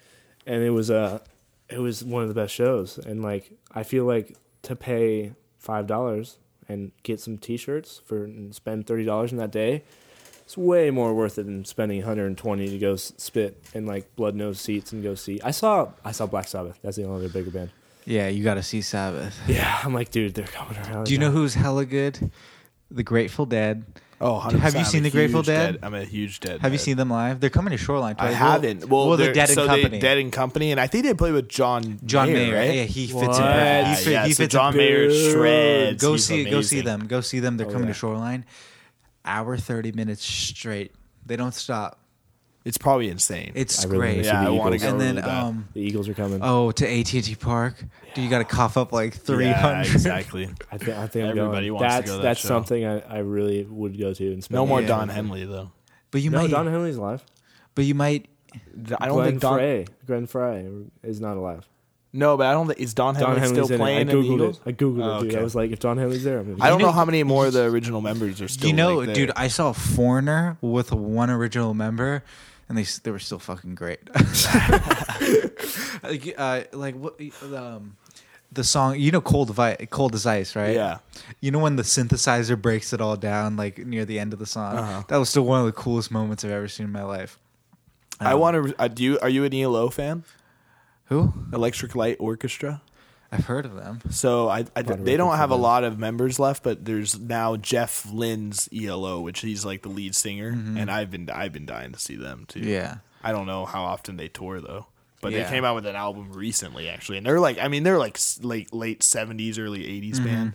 and 0.46 0.62
it 0.62 0.70
was 0.70 0.90
a 0.90 1.22
it 1.68 1.78
was 1.78 2.04
one 2.04 2.22
of 2.22 2.28
the 2.28 2.34
best 2.34 2.54
shows. 2.54 2.98
And 2.98 3.22
like 3.22 3.52
I 3.72 3.82
feel 3.82 4.04
like 4.04 4.36
to 4.62 4.76
pay 4.76 5.32
five 5.58 5.86
dollars 5.86 6.38
and 6.68 6.92
get 7.02 7.20
some 7.20 7.36
T-shirts 7.38 8.00
for 8.04 8.24
and 8.24 8.54
spend 8.54 8.86
thirty 8.86 9.04
dollars 9.04 9.32
in 9.32 9.38
that 9.38 9.50
day. 9.50 9.82
It's 10.44 10.58
way 10.58 10.90
more 10.90 11.14
worth 11.14 11.38
it 11.38 11.44
than 11.44 11.64
spending 11.64 11.96
120 12.00 12.68
to 12.68 12.78
go 12.78 12.96
spit 12.96 13.64
in 13.72 13.86
like 13.86 14.14
blood 14.14 14.34
nose 14.34 14.60
seats 14.60 14.92
and 14.92 15.02
go 15.02 15.14
see. 15.14 15.40
I 15.42 15.52
saw 15.52 15.92
I 16.04 16.12
saw 16.12 16.26
Black 16.26 16.48
Sabbath. 16.48 16.78
That's 16.82 16.96
the 16.98 17.04
only 17.04 17.24
other 17.24 17.32
bigger 17.32 17.50
band. 17.50 17.70
Yeah, 18.04 18.28
you 18.28 18.44
got 18.44 18.54
to 18.54 18.62
see 18.62 18.82
Sabbath. 18.82 19.38
Yeah, 19.48 19.80
I'm 19.82 19.94
like, 19.94 20.10
dude, 20.10 20.34
they're 20.34 20.46
coming 20.46 20.76
around. 20.76 21.06
Do 21.06 21.14
you 21.14 21.18
know 21.18 21.30
who's 21.30 21.54
hella 21.54 21.86
good? 21.86 22.30
The 22.90 23.02
Grateful 23.02 23.46
Dead. 23.46 23.84
oh, 24.20 24.40
100%. 24.44 24.58
Have 24.60 24.74
you 24.74 24.80
I'm 24.80 24.84
seen 24.86 25.02
the 25.02 25.10
Grateful 25.10 25.40
huge 25.40 25.46
Dead? 25.46 25.78
I'm 25.82 25.94
a 25.94 26.04
huge 26.04 26.40
Dead. 26.40 26.60
Have 26.60 26.72
you 26.72 26.78
seen 26.78 26.96
them 26.96 27.10
live? 27.10 27.40
They're 27.40 27.50
coming 27.50 27.72
to 27.72 27.76
Shoreline. 27.76 28.14
I 28.18 28.26
twice. 28.28 28.34
haven't. 28.36 28.88
Well, 28.88 29.16
they're, 29.16 29.26
they're 29.26 29.34
Dead 29.34 29.48
and 29.50 29.54
so 29.56 29.66
Company. 29.66 29.88
They, 29.88 29.98
Dead 29.98 30.18
in 30.18 30.30
Company, 30.30 30.70
and 30.70 30.80
I 30.80 30.86
think 30.86 31.04
they 31.04 31.14
play 31.14 31.32
with 31.32 31.48
John 31.48 31.98
John 32.04 32.32
Mayer, 32.32 32.52
Mayer. 32.52 32.54
right? 32.56 32.74
Yeah, 32.74 32.82
he 32.84 33.06
fits 33.06 33.14
What? 33.14 33.36
in. 33.38 33.44
Yeah, 33.44 33.94
He, 33.96 34.04
fit, 34.04 34.12
yeah, 34.12 34.26
he 34.26 34.32
so 34.32 34.42
fits 34.44 34.52
John 34.52 34.72
in. 34.74 34.78
Mayer 34.78 35.10
shreds. 35.10 36.02
Go 36.02 36.12
He's 36.12 36.24
see, 36.26 36.44
go 36.44 36.60
see 36.62 36.80
them. 36.82 37.06
Go 37.06 37.20
see 37.20 37.40
them. 37.40 37.56
They're 37.56 37.66
Oh, 37.66 37.70
coming 37.72 37.88
yeah. 37.88 37.94
to 37.94 37.98
Shoreline. 37.98 38.44
Hour 39.24 39.56
thirty 39.56 39.90
minutes 39.92 40.24
straight. 40.24 40.92
They 41.26 41.36
don't 41.36 41.54
stop. 41.54 41.98
It's 42.64 42.78
probably 42.78 43.08
insane. 43.10 43.52
It's 43.54 43.84
I 43.84 43.88
really 43.88 43.98
great. 43.98 44.10
wanna 44.12 44.22
see 44.24 44.28
Yeah, 44.28 44.40
the 44.44 44.46
I 44.46 44.50
wanna 44.52 44.78
go. 44.78 44.88
and 44.88 45.00
then 45.00 45.14
really 45.16 45.26
bad. 45.28 45.44
um 45.44 45.68
The 45.74 45.80
Eagles 45.82 46.08
are 46.08 46.14
coming. 46.14 46.38
oh 46.42 46.70
to 46.72 46.86
AT 46.88 47.14
and 47.14 47.24
T 47.24 47.34
Park. 47.34 47.76
Dude, 48.14 48.24
you 48.24 48.30
got 48.30 48.38
to 48.38 48.44
cough 48.44 48.76
up 48.78 48.92
like 48.92 49.14
three 49.14 49.44
Yeah, 49.46 49.60
hundred. 49.60 49.92
exactly. 49.92 50.44
I 50.72 50.78
think 50.78 50.96
I 50.96 51.06
think 51.06 51.24
I'm 51.30 51.38
Everybody 51.38 51.68
going. 51.68 51.80
wants 51.82 51.94
to 51.96 52.00
that's 52.00 52.06
go 52.10 52.16
to 52.16 52.16
that 52.18 52.22
that's 52.22 52.40
show. 52.40 52.48
something 52.48 52.86
I, 52.86 53.00
I 53.00 53.18
really 53.18 53.64
would 53.64 53.98
go 53.98 54.14
to 54.14 54.32
and 54.32 54.42
spend. 54.42 54.54
No 54.56 54.66
more 54.66 54.80
Yeah. 54.80 54.88
Don 54.88 55.08
Henley 55.10 55.44
though. 55.44 55.72
But 56.10 56.22
you 56.22 56.30
No, 56.30 56.40
might. 56.42 56.50
Don 56.50 56.66
Henley's 56.66 56.96
alive. 56.96 57.22
but 57.74 57.84
you 57.84 57.94
might. 57.94 58.28
I 58.98 59.06
don't 59.06 59.16
Glenn 59.16 59.26
think 59.30 59.40
Don. 59.40 59.58
Frey. 59.58 59.86
Glenn 60.06 60.26
Frey 60.26 60.66
is 61.02 61.20
not 61.20 61.36
alive. 61.36 61.68
No, 62.12 62.36
but 62.36 62.46
I 62.46 62.52
don't 62.52 62.68
think 62.68 62.78
is 62.78 62.94
Don 62.94 63.14
Don 63.14 63.22
Henley 63.24 63.40
Henley's 63.40 63.64
still 63.64 63.72
in 63.74 63.78
playing 63.80 63.96
it. 63.96 63.98
I 63.98 64.00
in 64.02 64.06
the 64.22 64.28
googled 64.28 64.34
Eagles? 64.36 64.60
it. 64.64 64.68
I 64.68 64.72
googled 64.72 65.04
Oh, 65.04 65.18
it, 65.18 65.22
dude. 65.22 65.30
okay. 65.32 65.40
I 65.40 65.42
was 65.42 65.54
like, 65.56 65.70
if 65.72 65.80
Don 65.80 65.98
Henley's 65.98 66.22
there, 66.22 66.38
I'm 66.38 66.52
gonna. 66.52 66.64
I 66.64 66.68
don't 66.70 66.78
know 66.78 66.86
know- 66.86 66.92
how 66.92 67.04
many 67.04 67.22
more 67.24 67.46
of 67.48 67.52
the 67.52 67.64
original 67.64 68.00
members 68.00 68.40
are 68.40 68.46
still. 68.48 68.70
you 68.70 68.76
know, 68.76 68.94
like, 68.98 69.06
there. 69.06 69.14
dude? 69.16 69.32
I 69.34 69.48
saw 69.48 69.72
Foreigner 69.72 70.56
with 70.60 70.92
one 70.92 71.28
original 71.30 71.74
member. 71.74 72.22
And 72.68 72.76
they 72.78 72.84
they 73.02 73.10
were 73.10 73.18
still 73.18 73.38
fucking 73.38 73.74
great. 73.74 74.00
like, 76.02 76.34
uh, 76.38 76.62
like 76.72 76.94
what 76.94 77.20
um, 77.54 77.96
the 78.52 78.64
song 78.64 78.98
you 78.98 79.10
know 79.10 79.20
cold 79.20 79.58
ice, 79.58 79.76
cold 79.90 80.14
as 80.14 80.26
ice, 80.26 80.56
right? 80.56 80.74
Yeah. 80.74 80.98
You 81.40 81.50
know 81.50 81.58
when 81.58 81.76
the 81.76 81.82
synthesizer 81.82 82.60
breaks 82.60 82.92
it 82.92 83.00
all 83.00 83.16
down, 83.16 83.56
like 83.56 83.78
near 83.78 84.04
the 84.04 84.18
end 84.18 84.32
of 84.32 84.38
the 84.38 84.46
song. 84.46 84.76
Uh-huh. 84.76 85.02
That 85.08 85.16
was 85.16 85.28
still 85.28 85.44
one 85.44 85.60
of 85.60 85.66
the 85.66 85.72
coolest 85.72 86.10
moments 86.10 86.44
I've 86.44 86.50
ever 86.50 86.68
seen 86.68 86.86
in 86.86 86.92
my 86.92 87.02
life. 87.04 87.38
I 88.20 88.32
Um, 88.32 88.40
want 88.40 88.68
to. 88.68 88.74
Uh, 88.80 88.88
do 88.88 89.02
you? 89.02 89.18
Are 89.20 89.28
you 89.28 89.44
an 89.44 89.52
ELO 89.54 89.88
fan? 89.90 90.24
Who? 91.06 91.32
Electric 91.52 91.94
Light 91.94 92.16
Orchestra. 92.18 92.80
I've 93.32 93.46
heard 93.46 93.64
of 93.66 93.74
them. 93.74 94.00
So 94.10 94.48
I, 94.48 94.64
I 94.76 94.82
they 94.82 95.16
don't 95.16 95.28
records 95.28 95.38
have 95.38 95.50
a 95.50 95.56
lot 95.56 95.82
of 95.84 95.98
members 95.98 96.38
left, 96.38 96.62
but 96.62 96.84
there's 96.84 97.18
now 97.18 97.56
Jeff 97.56 98.06
Lynne's 98.12 98.68
ELO, 98.72 99.20
which 99.20 99.40
he's 99.40 99.64
like 99.64 99.82
the 99.82 99.88
lead 99.88 100.14
singer, 100.14 100.48
and 100.50 100.90
I've 100.90 101.10
been 101.10 101.28
I've 101.30 101.52
been 101.52 101.66
dying 101.66 101.92
to 101.92 101.98
see 101.98 102.16
them 102.16 102.44
too. 102.46 102.60
Mm-hmm. 102.60 102.68
Yeah. 102.68 102.96
I 103.22 103.32
don't 103.32 103.46
know 103.46 103.64
how 103.64 103.84
often 103.84 104.16
they 104.18 104.28
tour 104.28 104.60
though, 104.60 104.86
but 105.20 105.32
Yeah. 105.32 105.44
they 105.44 105.50
came 105.50 105.64
out 105.64 105.74
with 105.74 105.86
an 105.86 105.96
album 105.96 106.32
recently 106.32 106.88
actually, 106.88 107.18
and 107.18 107.26
they're 107.26 107.40
like 107.40 107.58
I 107.58 107.68
mean 107.68 107.82
they're 107.82 107.98
like 107.98 108.18
late 108.42 108.72
late 108.72 109.02
seventies, 109.02 109.58
early 109.58 109.80
80s 109.80 110.12
Mm-hmm. 110.16 110.24
band. 110.24 110.52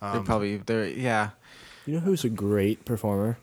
they're 0.00 0.10
Um, 0.10 0.24
probably 0.24 0.56
they're 0.58 0.86
yeah. 0.88 1.30
You 1.86 1.94
know 1.94 2.00
who's 2.00 2.24
a 2.24 2.28
great 2.30 2.84
performer? 2.84 3.38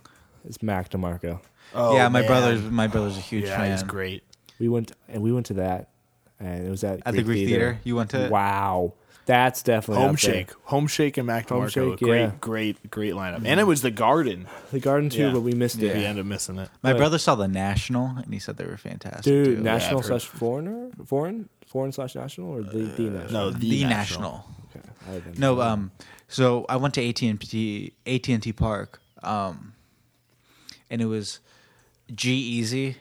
It's 0.47 0.63
Mac 0.63 0.89
DeMarco. 0.91 1.41
Oh, 1.75 1.93
yeah, 1.95 2.07
my 2.07 2.21
man. 2.21 2.27
brother's 2.27 2.61
my 2.63 2.87
brother's 2.87 3.17
a 3.17 3.21
huge 3.21 3.43
yeah, 3.45 3.57
fan. 3.57 3.71
he's 3.71 3.83
great. 3.83 4.23
We 4.59 4.69
went 4.69 4.91
and 5.07 5.21
we 5.21 5.31
went 5.31 5.45
to 5.47 5.53
that, 5.55 5.89
and 6.39 6.65
it 6.65 6.69
was 6.69 6.83
at 6.83 7.01
At 7.05 7.13
the 7.15 7.23
Greek 7.23 7.47
Theater? 7.47 7.79
You 7.83 7.95
went 7.95 8.11
to? 8.11 8.29
Wow, 8.29 8.93
that's 9.25 9.61
definitely 9.63 10.03
Home. 10.05 10.15
Shake, 10.15 10.51
Home 10.65 10.87
Shake, 10.87 11.17
and 11.17 11.27
Mac 11.27 11.49
Home 11.49 11.63
DeMarco, 11.65 11.69
Shake, 11.91 11.99
great, 11.99 12.19
yeah. 12.21 12.31
great, 12.39 12.89
great 12.91 13.13
lineup, 13.13 13.43
and 13.45 13.59
it 13.59 13.65
was 13.65 13.81
the 13.81 13.91
Garden. 13.91 14.47
The 14.71 14.79
Garden 14.79 15.09
too, 15.09 15.27
Yeah. 15.27 15.33
but 15.33 15.41
we 15.41 15.53
missed 15.53 15.81
it. 15.81 15.95
We 15.95 16.05
ended 16.05 16.21
up 16.21 16.27
missing 16.27 16.57
it. 16.57 16.69
My 16.81 16.93
But- 16.93 16.97
brother 16.99 17.17
saw 17.17 17.35
the 17.35 17.47
National 17.47 18.07
and 18.17 18.33
he 18.33 18.39
said 18.39 18.57
they 18.57 18.65
were 18.65 18.77
fantastic. 18.77 19.23
Dude, 19.23 19.57
too. 19.57 19.63
national 19.63 19.99
I've 19.99 20.05
heard- 20.05 20.21
slash 20.21 20.25
foreigner, 20.25 20.89
foreign, 21.05 21.49
foreign 21.67 21.91
slash 21.91 22.15
national, 22.15 22.49
or 22.49 22.63
the 22.63 22.77
the 22.79 23.03
national. 23.09 23.31
No, 23.31 23.49
the, 23.51 23.69
the, 23.69 23.83
National. 23.85 24.45
Okay, 24.75 24.87
I 25.07 25.11
haven't- 25.13 25.37
No, 25.39 25.61
um, 25.61 25.91
so 26.27 26.65
I 26.69 26.77
went 26.77 26.93
to 26.95 27.07
AT 27.07 27.21
and 27.29 27.39
T 27.39 27.93
AT 28.07 28.29
and 28.33 28.41
T 28.41 28.51
Park, 28.53 28.99
um, 29.23 29.73
and 30.89 31.01
it 31.01 31.05
was 31.05 31.39
G-Eazy. 32.13 32.95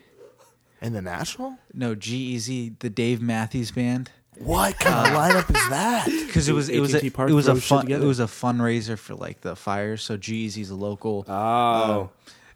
And 0.81 0.95
the 0.95 1.03
National. 1.03 1.59
No, 1.74 1.95
G-Eazy, 1.95 2.79
the 2.79 2.91
Dave 2.91 3.20
Matthews 3.20 3.70
Band. 3.72 4.11
What 4.39 4.79
kind 4.79 5.09
of 5.09 5.12
lineup 5.18 5.51
is 5.51 5.68
that? 5.70 6.09
Because 6.29 6.49
it 6.49 6.53
was 6.53 6.68
it 6.68 6.79
was 6.79 6.95
a, 6.95 6.99
AT&T 6.99 7.11
Park 7.11 7.31
it 7.31 7.33
was 7.33 7.49
a 7.49 7.53
throws 7.53 7.62
shit 7.62 7.68
fun 7.68 7.79
it 7.79 7.83
together. 7.87 8.07
was 8.07 8.20
a 8.20 8.24
fundraiser 8.26 8.97
for 8.99 9.14
like 9.16 9.41
the 9.41 9.57
fires. 9.57 10.03
So 10.03 10.16
G-Eazy's 10.16 10.70
a 10.70 10.74
local, 10.76 11.24
Oh, 11.26 12.11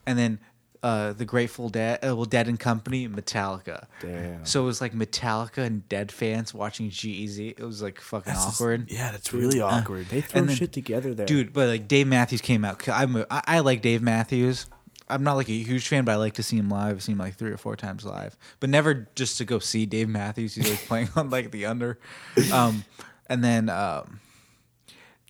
and 0.06 0.16
then 0.18 0.38
uh, 0.84 1.12
the 1.14 1.24
Grateful 1.24 1.68
Dead, 1.68 1.98
uh, 2.04 2.14
well, 2.14 2.24
Dead 2.24 2.46
and 2.48 2.60
Company, 2.60 3.08
Metallica. 3.08 3.86
Damn. 4.00 4.44
So 4.44 4.62
it 4.62 4.66
was 4.66 4.80
like 4.80 4.92
Metallica 4.92 5.58
and 5.64 5.88
Dead 5.88 6.12
fans 6.12 6.52
watching 6.54 6.90
G-Eazy. 6.90 7.50
It 7.58 7.64
was 7.64 7.82
like 7.82 8.00
fucking 8.00 8.32
awkward. 8.32 8.90
Yeah, 8.90 9.10
that's 9.10 9.32
really 9.32 9.60
awkward. 9.60 10.06
they 10.06 10.20
throw 10.20 10.42
then- 10.42 10.54
shit 10.54 10.72
together 10.72 11.14
there, 11.14 11.26
Dude, 11.26 11.52
but 11.52 11.68
like 11.68 11.88
Dave 11.88 12.06
Matthews 12.06 12.40
came 12.42 12.64
out. 12.64 12.78
'cause 12.78 12.94
I'm 12.96 13.16
a, 13.16 13.26
I, 13.30 13.42
I 13.46 13.58
like 13.60 13.80
Dave 13.82 14.02
Matthews. 14.02 14.66
I'm 15.12 15.22
not 15.24 15.34
like 15.34 15.48
a 15.48 15.52
huge 15.52 15.88
fan, 15.88 16.04
but 16.04 16.12
I 16.12 16.16
like 16.16 16.34
to 16.34 16.42
see 16.42 16.56
him 16.56 16.68
live. 16.68 16.96
I've 16.96 17.02
seen 17.02 17.14
him 17.14 17.18
like 17.18 17.34
three 17.34 17.50
or 17.50 17.56
four 17.56 17.76
times 17.76 18.04
live, 18.04 18.36
but 18.60 18.70
never 18.70 19.08
just 19.14 19.38
to 19.38 19.44
go 19.44 19.58
see 19.58 19.86
Dave 19.86 20.08
Matthews. 20.08 20.54
He's 20.54 20.70
like 20.70 20.78
playing 20.86 21.08
on 21.16 21.30
like 21.30 21.50
the 21.50 21.66
under, 21.66 21.98
um, 22.52 22.84
and 23.28 23.44
then 23.44 23.68
um, 23.68 24.20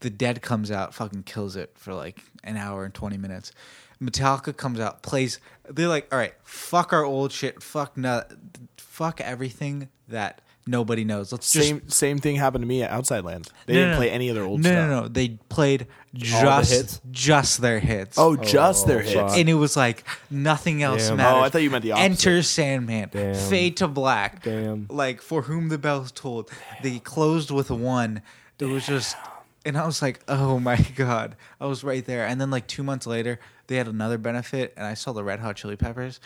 the 0.00 0.10
Dead 0.10 0.40
comes 0.42 0.70
out, 0.70 0.94
fucking 0.94 1.24
kills 1.24 1.56
it 1.56 1.72
for 1.74 1.94
like 1.94 2.22
an 2.44 2.56
hour 2.56 2.84
and 2.84 2.94
twenty 2.94 3.18
minutes. 3.18 3.52
Metallica 4.00 4.56
comes 4.56 4.80
out, 4.80 5.02
plays. 5.02 5.38
They're 5.68 5.88
like, 5.88 6.12
all 6.12 6.18
right, 6.18 6.34
fuck 6.42 6.92
our 6.92 7.04
old 7.04 7.32
shit, 7.32 7.62
fuck 7.62 7.96
no, 7.96 8.24
fuck 8.76 9.20
everything 9.20 9.88
that 10.08 10.40
nobody 10.66 11.04
knows. 11.04 11.32
Let's 11.32 11.52
just 11.52 11.66
Same 11.68 11.88
same 11.88 12.18
thing 12.18 12.36
happened 12.36 12.62
to 12.62 12.68
me 12.68 12.82
at 12.82 12.90
Outside 12.90 13.24
Lands. 13.24 13.50
They 13.66 13.74
no, 13.74 13.78
didn't 13.80 13.90
no, 13.92 13.96
play 13.98 14.10
any 14.10 14.28
of 14.28 14.34
their 14.34 14.44
old 14.44 14.60
no, 14.62 14.70
stuff. 14.70 14.88
No, 14.88 15.00
no, 15.02 15.08
They 15.08 15.28
played 15.48 15.86
the 16.12 16.18
just 16.20 16.72
hits? 16.72 17.00
just 17.10 17.60
their 17.60 17.78
hits. 17.80 18.18
Oh, 18.18 18.36
just 18.36 18.84
oh, 18.84 18.88
their 18.88 18.98
Oh, 18.98 19.02
hits. 19.02 19.14
fuck. 19.14 19.36
and 19.38 19.48
it 19.48 19.54
was 19.54 19.76
like 19.76 20.04
nothing 20.30 20.82
else 20.82 21.08
Damn. 21.08 21.16
matters. 21.18 21.34
Oh, 21.40 21.44
I 21.44 21.48
thought 21.48 21.62
you 21.62 21.70
meant 21.70 21.82
the 21.82 21.92
opposite. 21.92 22.04
Enter 22.10 22.42
Sandman, 22.42 23.08
Damn. 23.12 23.34
Fade 23.34 23.76
to 23.78 23.88
Black, 23.88 24.42
Damn. 24.42 24.86
like 24.90 25.20
For 25.22 25.42
Whom 25.42 25.68
the 25.68 25.78
Bell's 25.78 26.12
Tolled. 26.12 26.50
They 26.82 26.98
closed 26.98 27.50
with 27.50 27.70
one. 27.70 28.22
It 28.58 28.66
was 28.66 28.86
just, 28.86 29.16
and 29.64 29.76
I 29.76 29.84
was 29.86 30.00
like, 30.02 30.20
oh 30.28 30.60
my 30.60 30.76
god, 30.96 31.34
I 31.60 31.66
was 31.66 31.82
right 31.82 32.04
there. 32.04 32.26
And 32.26 32.40
then 32.40 32.50
like 32.50 32.66
two 32.68 32.82
months 32.84 33.06
later, 33.06 33.40
they 33.66 33.76
had 33.76 33.88
another 33.88 34.18
benefit, 34.18 34.72
and 34.76 34.86
I 34.86 34.94
saw 34.94 35.12
the 35.12 35.24
Red 35.24 35.40
Hot 35.40 35.56
Chili 35.56 35.76
Peppers. 35.76 36.20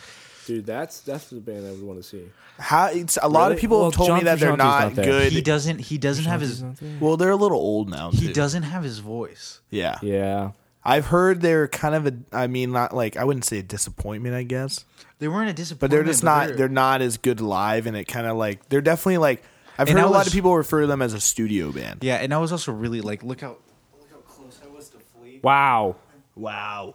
Dude, 0.46 0.64
that's 0.64 1.00
that's 1.00 1.28
the 1.28 1.40
band 1.40 1.66
I 1.66 1.72
would 1.72 1.82
want 1.82 1.98
to 1.98 2.02
see. 2.02 2.22
How 2.58 2.86
it's 2.86 3.18
a 3.20 3.28
lot 3.28 3.52
of 3.52 3.58
people 3.58 3.76
Well, 3.80 3.90
have 3.90 3.94
told 3.94 4.08
John 4.08 4.18
me 4.18 4.24
that 4.24 4.40
they're 4.40 4.56
not, 4.56 4.94
not 4.96 5.04
good. 5.04 5.30
He 5.30 5.42
doesn't. 5.42 5.78
He 5.78 5.98
doesn't 5.98 6.24
have 6.24 6.40
his. 6.40 6.64
well, 7.00 7.18
they're 7.18 7.30
a 7.30 7.36
little 7.36 7.58
old 7.58 7.90
now. 7.90 8.10
He 8.10 8.28
too. 8.28 8.32
doesn't 8.32 8.62
have 8.62 8.82
his 8.82 9.00
voice. 9.00 9.60
Yeah. 9.68 9.98
Yeah, 10.00 10.52
I've 10.82 11.06
heard 11.06 11.42
they're 11.42 11.68
kind 11.68 11.94
of 11.94 12.06
a. 12.06 12.14
I 12.32 12.46
mean, 12.46 12.72
not 12.72 12.94
like 12.94 13.18
I 13.18 13.24
wouldn't 13.24 13.44
say 13.44 13.58
a 13.58 13.62
disappointment, 13.62 14.34
I 14.34 14.42
guess, 14.44 14.86
They 15.18 15.28
weren't 15.28 15.50
a 15.50 15.52
disappointment, 15.52 15.80
but 15.80 15.90
they're 15.94 16.04
just 16.04 16.24
not. 16.24 16.56
They're, 16.56 16.68
not 16.70 17.02
as 17.02 17.18
good 17.18 17.42
live, 17.42 17.86
and 17.86 17.94
it 17.94 18.04
kind 18.04 18.26
of 18.26 18.38
like 18.38 18.66
they're 18.70 18.80
definitely 18.80 19.18
like. 19.18 19.42
I've 19.78 19.88
And 19.90 19.98
heard 19.98 20.06
a 20.06 20.10
lot 20.10 20.26
of 20.26 20.32
people 20.32 20.56
refer 20.56 20.80
to 20.80 20.86
them 20.86 21.02
as 21.02 21.12
a 21.12 21.20
studio 21.20 21.70
band. 21.70 22.02
Yeah, 22.02 22.14
and 22.16 22.32
I 22.32 22.38
was 22.38 22.50
also 22.50 22.72
really 22.72 23.02
like, 23.02 23.22
look 23.22 23.42
how, 23.42 23.58
look 23.98 24.08
how 24.10 24.16
close 24.20 24.58
I 24.64 24.74
was 24.74 24.88
to 24.88 24.96
Flea. 24.98 25.40
wow, 25.42 25.96
Wow, 26.34 26.94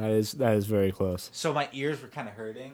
that 0.00 0.10
is 0.10 0.32
that 0.32 0.54
is 0.54 0.66
very 0.66 0.90
close. 0.92 1.30
So 1.32 1.52
my 1.52 1.68
ears 1.72 2.00
were 2.02 2.08
kind 2.08 2.28
of 2.28 2.34
hurting. 2.34 2.72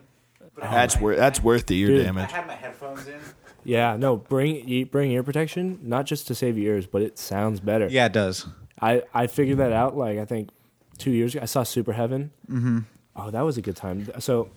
But 0.55 0.63
that's 0.71 0.95
my- 0.95 1.01
worth. 1.01 1.17
That's 1.17 1.43
worth 1.43 1.65
the 1.67 1.77
ear 1.77 1.87
Dude. 1.87 2.01
I 2.01 2.03
damage. 2.05 2.31
had 2.31 2.47
my 2.47 2.55
headphones 2.55 3.07
in. 3.07 3.19
Yeah, 3.63 3.97
no, 3.97 4.15
bring 4.15 4.85
bring 4.85 5.11
ear 5.11 5.23
protection, 5.23 5.79
not 5.83 6.05
just 6.05 6.27
to 6.27 6.35
save 6.35 6.57
your 6.57 6.75
ears, 6.75 6.87
but 6.87 7.01
it 7.01 7.17
sounds 7.19 7.59
better. 7.59 7.87
Yeah, 7.89 8.05
it 8.05 8.13
does. 8.13 8.45
I 8.81 9.03
I 9.13 9.27
figured 9.27 9.57
that 9.57 9.73
out 9.73 9.97
like 9.97 10.17
I 10.19 10.25
think 10.25 10.49
two 10.97 11.11
years 11.11 11.35
ago. 11.35 11.41
I 11.43 11.45
saw 11.45 11.63
Super 11.63 11.93
Heaven. 11.93 12.31
Mm-hmm. 12.49 12.79
Oh, 13.15 13.29
that 13.31 13.41
was 13.41 13.57
a 13.57 13.61
good 13.61 13.75
time. 13.75 14.07
So 14.19 14.49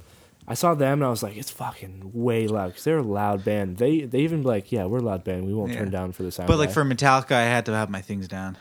I 0.46 0.54
saw 0.54 0.74
them 0.74 0.98
and 1.00 1.04
I 1.04 1.08
was 1.10 1.22
like, 1.22 1.36
it's 1.36 1.50
fucking 1.50 2.10
way 2.14 2.46
loud 2.46 2.68
because 2.68 2.84
they're 2.84 2.98
a 2.98 3.02
loud 3.02 3.44
band. 3.44 3.78
They 3.78 4.02
they 4.02 4.20
even 4.20 4.42
be 4.42 4.48
like, 4.48 4.70
yeah, 4.70 4.84
we're 4.84 4.98
a 4.98 5.02
loud 5.02 5.24
band. 5.24 5.46
We 5.46 5.54
won't 5.54 5.72
Yeah. 5.72 5.78
turn 5.78 5.90
down 5.90 6.12
for 6.12 6.22
the 6.22 6.30
sound. 6.30 6.46
But 6.46 6.58
like 6.58 6.68
guy." 6.68 6.74
for 6.74 6.84
Metallica, 6.84 7.32
I 7.32 7.42
had 7.44 7.66
to 7.66 7.72
have 7.72 7.90
my 7.90 8.02
things 8.02 8.28
down, 8.28 8.58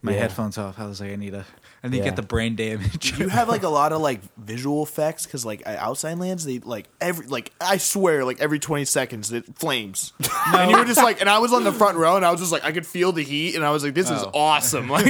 my 0.00 0.12
Yeah. 0.12 0.20
headphones 0.20 0.56
off. 0.58 0.78
I 0.80 0.86
was 0.86 1.00
like, 1.00 1.12
I 1.12 1.16
need 1.16 1.34
a, 1.34 1.44
I 1.84 1.88
need 1.88 1.92
to 1.92 1.96
Yeah. 1.98 2.04
get 2.04 2.16
the 2.16 2.22
brain 2.22 2.54
damage. 2.54 3.18
you 3.18 3.28
have 3.28 3.48
like 3.48 3.62
a 3.64 3.68
lot 3.80 3.92
of 3.92 4.00
like 4.00 4.20
visual 4.36 4.82
effects 4.84 5.26
because 5.26 5.44
like 5.44 5.66
outside 5.66 6.18
lands 6.18 6.44
they 6.44 6.60
like 6.60 6.88
every 7.00 7.26
like 7.26 7.52
I 7.60 7.76
swear 7.78 8.24
like 8.24 8.40
every 8.40 8.58
twenty 8.60 8.84
seconds 8.84 9.32
it 9.32 9.56
flames 9.58 10.12
and 10.46 10.70
you 10.70 10.76
were 10.78 10.84
just 10.84 11.02
like 11.02 11.20
and 11.20 11.28
I 11.28 11.38
was 11.40 11.52
on 11.52 11.64
the 11.64 11.72
front 11.72 11.98
row 11.98 12.14
and 12.16 12.24
I 12.24 12.30
was 12.30 12.40
just 12.40 12.52
like 12.52 12.64
I 12.64 12.70
could 12.72 12.86
feel 12.86 13.10
the 13.12 13.22
heat 13.24 13.56
and 13.56 13.64
I 13.64 13.70
was 13.70 13.82
like 13.82 13.94
this 13.94 14.10
is 14.10 14.22
Oh. 14.22 14.30
awesome 14.32 14.88
like 14.90 15.04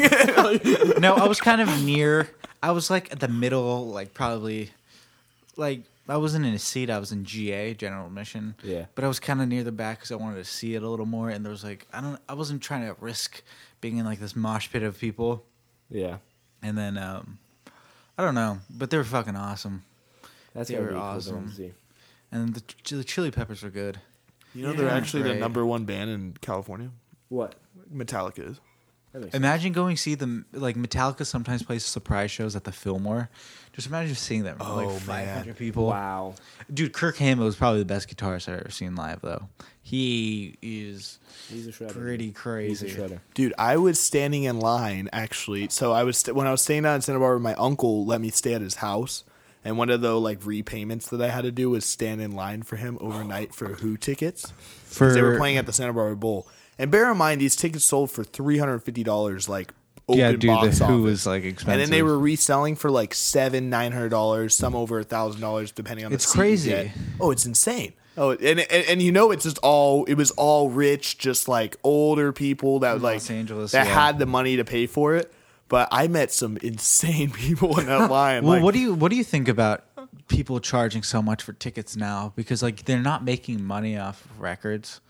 no, 0.99 1.15
I 1.15 1.27
was 1.28 1.40
kind 1.40 1.61
of 1.61 1.85
near. 1.85 2.28
I 2.62 2.70
was 2.70 2.89
like 2.90 3.11
at 3.12 3.20
the 3.20 3.28
middle, 3.28 3.89
like 3.89 4.15
probably, 4.15 4.70
like 5.57 5.82
I 6.09 6.16
wasn't 6.16 6.47
in 6.47 6.55
a 6.55 6.59
seat. 6.59 6.90
I 6.90 6.99
was 6.99 7.12
in 7.12 7.24
GA, 7.24 7.74
general 7.74 8.07
admission. 8.07 8.55
Yeah. 8.62 8.86
But 8.94 9.05
I 9.05 9.09
was 9.09 9.19
kind 9.20 9.40
of 9.43 9.49
near 9.49 9.62
the 9.65 9.73
back 9.73 9.99
because 9.99 10.11
I 10.12 10.16
wanted 10.16 10.36
to 10.36 10.44
see 10.44 10.74
it 10.74 10.82
a 10.82 10.89
little 10.89 11.07
more. 11.07 11.28
And 11.31 11.44
there 11.44 11.51
was 11.51 11.65
like, 11.65 11.86
I 11.93 12.01
don't, 12.01 12.20
I 12.28 12.35
wasn't 12.35 12.62
trying 12.62 12.86
to 12.86 12.97
risk 13.01 13.43
being 13.81 13.97
in 13.99 14.05
like 14.05 14.20
this 14.20 14.35
mosh 14.36 14.70
pit 14.70 14.82
of 14.82 14.99
people. 14.99 15.44
yeah, 15.90 16.19
And 16.62 16.76
then, 16.78 16.97
um, 16.97 17.39
I 18.16 18.22
don't 18.24 18.34
know, 18.34 18.59
but 18.70 18.90
they 18.90 18.97
were 18.97 19.05
fucking 19.05 19.36
awesome. 19.36 19.84
that's 20.55 20.68
They 20.68 20.74
gotta 20.74 20.86
were 20.86 20.93
be 20.93 20.97
a 20.98 21.01
awesome. 21.01 21.52
And 22.30 22.55
the, 22.55 22.62
the 22.97 23.05
Chili 23.05 23.30
Peppers 23.30 23.62
were 23.62 23.70
good. 23.70 23.98
you 24.55 24.62
know 24.66 24.72
they're 24.74 24.86
Yeah. 24.86 24.94
actually 24.97 25.22
the 25.22 25.30
Right. 25.30 25.39
number 25.40 25.64
one 25.66 25.84
band 25.84 26.10
in 26.10 26.34
California 26.40 26.90
What? 27.28 27.55
Metallica 27.93 28.51
is 28.51 28.51
That 28.51 28.51
makes 28.51 28.51
sense. 28.51 28.72
Imagine 29.34 29.72
going 29.72 29.97
see 29.97 30.14
them 30.14 30.47
like 30.52 30.76
Metallica 30.76 31.26
sometimes 31.26 31.62
plays 31.62 31.84
surprise 31.84 32.30
shows 32.30 32.56
at 32.56 32.64
the 32.64 32.72
Fillmore. 32.72 33.28
Just 33.74 33.86
imagine 33.89 34.14
seeing 34.14 34.43
them. 34.43 34.56
Oh, 34.60 34.76
like 34.76 34.89
man. 34.89 35.01
500 35.01 35.56
people. 35.56 35.86
Wow. 35.86 36.34
Dude, 36.72 36.93
Kirk 36.93 37.16
Hammett 37.16 37.44
was 37.44 37.56
probably 37.56 37.78
the 37.80 37.84
best 37.86 38.09
guitarist 38.14 38.48
I've 38.48 38.60
ever 38.60 38.70
seen 38.70 38.94
live, 38.97 39.20
though. 39.22 39.48
He 39.82 40.56
is 40.62 41.18
He's 41.51 41.66
a 41.66 41.72
shredder. 41.72 41.93
pretty 41.93 42.32
crazy. 42.32 42.68
He's 42.68 42.82
a 42.82 42.84
crazy. 42.98 43.14
shredder. 43.14 43.20
dude 43.34 43.52
I 43.59 43.76
was 43.78 43.98
standing 43.98 44.44
in 44.44 44.60
line 44.60 45.09
actually 45.12 45.68
so 45.70 45.90
I 45.93 46.05
was 46.05 46.18
st- 46.18 46.36
when 46.36 46.47
I 46.47 46.52
was 46.52 46.62
staying 46.62 46.84
down 46.84 46.94
in 46.94 47.01
Santa 47.02 47.18
Barbara 47.18 47.40
my 47.40 47.55
uncle 47.55 48.06
let 48.06 48.20
me 48.20 48.30
stay 48.30 48.55
at 48.55 48.60
his 48.60 48.76
house 48.76 49.24
and 49.64 49.76
one 49.76 49.90
of 49.90 50.01
the 50.01 50.18
like 50.18 50.39
repayments 50.47 51.09
that 51.10 51.20
I 51.20 51.28
had 51.28 51.43
to 51.43 51.51
do 51.51 51.68
was 51.68 51.84
stand 51.84 52.20
in 52.20 52.30
line 52.30 52.62
for 52.62 52.76
him 52.76 52.97
overnight 53.01 53.55
for 53.55 53.68
Who 53.74 53.97
tickets 53.97 54.52
For 54.84 55.12
they 55.12 55.20
were 55.20 55.36
playing 55.36 55.56
at 55.56 55.66
the 55.66 55.72
Santa 55.72 55.93
Barbara 55.93 56.16
Bowl. 56.16 56.47
And 56.78 56.90
bear 56.90 57.11
in 57.11 57.19
mind, 57.19 57.40
these 57.40 57.57
tickets 57.57 57.85
sold 57.85 58.11
for 58.11 58.24
three 58.24 58.59
hundred 58.59 58.81
fifty 58.81 59.05
dollars, 59.05 59.49
like 59.49 59.73
open 60.09 60.19
yeah, 60.19 60.32
dude. 60.32 60.47
box 60.47 60.78
The 60.78 60.85
office. 60.85 60.94
Who 60.97 61.03
was 61.03 61.27
like 61.27 61.44
expensive. 61.44 61.73
and 61.73 61.81
then 61.81 61.90
they 61.90 62.03
were 62.03 62.19
reselling 62.19 62.77
for 62.77 62.90
like 62.90 63.15
seven, 63.15 63.70
nine 63.70 63.93
hundred 63.93 64.11
dollars, 64.11 64.55
some 64.55 64.74
over 64.74 65.01
a 65.01 65.05
thousand 65.05 65.40
dollars, 65.40 65.70
depending 65.70 66.07
on. 66.07 66.12
It's 66.12 66.32
the 66.32 66.39
you 66.39 66.40
crazy. 66.40 66.93
Oh, 67.20 67.31
it's 67.31 67.47
insane. 67.47 67.93
Oh, 68.16 68.31
and, 68.31 68.61
and 68.61 68.70
and 68.70 69.03
you 69.03 69.12
know, 69.12 69.31
it's 69.31 69.44
just 69.44 69.59
all 69.59 70.05
it 70.05 70.15
was 70.15 70.31
all 70.32 70.70
rich, 70.70 71.19
just 71.19 71.49
like 71.49 71.77
older 71.82 72.32
people 72.32 72.81
that 72.81 73.01
like 73.01 73.15
Los 73.15 73.31
Angeles, 73.31 73.73
that 73.73 73.86
yeah. 73.86 73.94
had 73.94 74.19
the 74.19 74.27
money 74.27 74.57
to 74.57 74.65
pay 74.65 74.86
for 74.86 75.16
it. 75.16 75.32
But 75.69 75.89
I 75.90 76.09
met 76.09 76.32
some 76.32 76.59
insane 76.59 77.31
people 77.32 77.78
in 77.78 77.86
that 77.86 78.11
line. 78.11 78.44
Well, 78.44 78.55
like, 78.55 78.62
what 78.62 78.74
do 78.74 78.81
you 78.81 78.94
what 78.94 79.11
do 79.11 79.16
you 79.16 79.24
think 79.24 79.49
about 79.49 79.85
people 80.28 80.61
charging 80.61 81.03
so 81.03 81.23
much 81.23 81.43
for 81.43 81.53
tickets 81.53 81.97
now 81.97 82.32
because 82.36 82.62
like 82.62 82.85
they're 82.85 83.01
not 83.01 83.24
making 83.24 83.62
money 83.62 83.97
off 83.99 84.24
of 84.24 84.40
records 84.40 85.01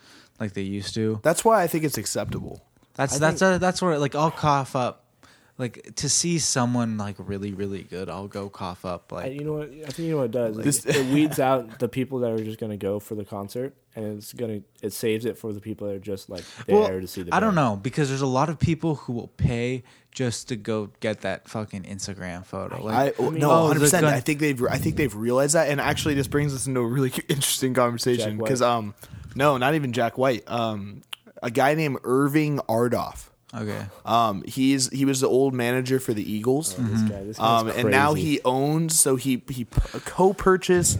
like 0.42 0.52
they 0.54 0.62
used 0.62 0.94
to. 0.94 1.20
That's 1.22 1.44
why 1.44 1.62
I 1.62 1.66
think 1.68 1.84
it's 1.84 1.96
acceptable. 1.98 2.60
That's 2.94 3.16
I 3.16 3.18
that's 3.18 3.42
a, 3.42 3.58
that's 3.58 3.80
where 3.80 3.96
like 3.98 4.14
I'll 4.14 4.30
cough 4.32 4.74
up. 4.76 4.98
Like 5.58 5.94
to 5.96 6.08
see 6.08 6.38
someone 6.38 6.96
like 6.98 7.16
really 7.18 7.52
really 7.52 7.82
good, 7.84 8.08
I'll 8.08 8.26
go 8.26 8.48
cough 8.48 8.84
up. 8.84 9.12
I, 9.12 9.16
Like 9.16 9.32
you 9.34 9.44
know 9.44 9.52
what? 9.54 9.68
I 9.68 9.90
think 9.92 9.98
you 10.00 10.10
know 10.12 10.16
what 10.18 10.24
it 10.24 10.30
does. 10.32 10.56
Like, 10.56 10.64
This- 10.64 10.84
it 10.86 11.06
weeds 11.14 11.38
out 11.38 11.78
the 11.78 11.88
people 11.88 12.18
that 12.20 12.32
are 12.32 12.42
just 12.42 12.58
gonna 12.58 12.76
go 12.78 12.98
for 12.98 13.14
the 13.14 13.24
concert, 13.24 13.74
and 13.94 14.16
it's 14.18 14.32
gonna 14.32 14.60
it 14.82 14.92
saves 14.92 15.24
it 15.26 15.38
for 15.38 15.52
the 15.52 15.60
people 15.60 15.86
that 15.88 15.94
are 15.94 16.00
just 16.00 16.28
like 16.30 16.42
there 16.66 16.76
well, 16.76 16.88
to 17.00 17.06
see 17.06 17.22
the. 17.22 17.34
I 17.34 17.38
don't 17.40 17.54
know 17.54 17.78
because 17.80 18.08
there's 18.08 18.22
a 18.22 18.26
lot 18.26 18.48
of 18.48 18.58
people 18.58 18.94
who 18.96 19.12
will 19.12 19.28
pay 19.28 19.84
just 20.10 20.48
to 20.48 20.56
go 20.56 20.90
get 21.00 21.20
that 21.20 21.48
fucking 21.48 21.84
Instagram 21.84 22.44
photo. 22.44 22.82
Like, 22.84 23.14
I, 23.20 23.22
I 23.24 23.30
mean- 23.30 23.40
no, 23.40 23.50
Oh, 23.50 23.60
100. 23.68 23.74
the 23.74 23.80
percent 23.84 24.02
gun- 24.04 24.14
I 24.14 24.20
think 24.20 24.40
they've 24.40 24.62
I 24.64 24.78
think 24.78 24.96
they've 24.96 25.14
realized 25.14 25.54
that, 25.54 25.68
and 25.68 25.80
actually, 25.80 26.14
this 26.14 26.28
brings 26.28 26.54
us 26.54 26.66
into 26.66 26.80
a 26.80 26.86
really 26.86 27.12
interesting 27.28 27.72
conversation 27.74 28.38
because 28.38 28.62
um, 28.62 28.94
no, 29.34 29.56
not 29.58 29.74
even 29.74 29.92
Jack 29.92 30.18
White. 30.18 30.44
Um, 30.50 31.02
a 31.42 31.50
guy 31.50 31.74
named 31.74 31.98
Irving 32.04 32.58
Azoff. 32.68 33.28
okay, 33.54 33.86
Um, 34.06 34.42
he's 34.46 34.88
he 34.90 35.04
was 35.04 35.20
the 35.20 35.28
old 35.28 35.52
manager 35.54 35.98
for 36.00 36.14
the 36.14 36.22
Eagles. 36.32 36.74
Oh, 36.78 36.82
This 36.82 37.02
guy, 37.02 37.24
this 37.24 37.36
guy's 37.38 37.60
Um, 37.62 37.68
and 37.68 37.90
now 37.90 38.14
he 38.14 38.40
owns. 38.44 38.98
So 39.00 39.16
he 39.16 39.42
he 39.50 39.66
co-purchased 40.06 40.98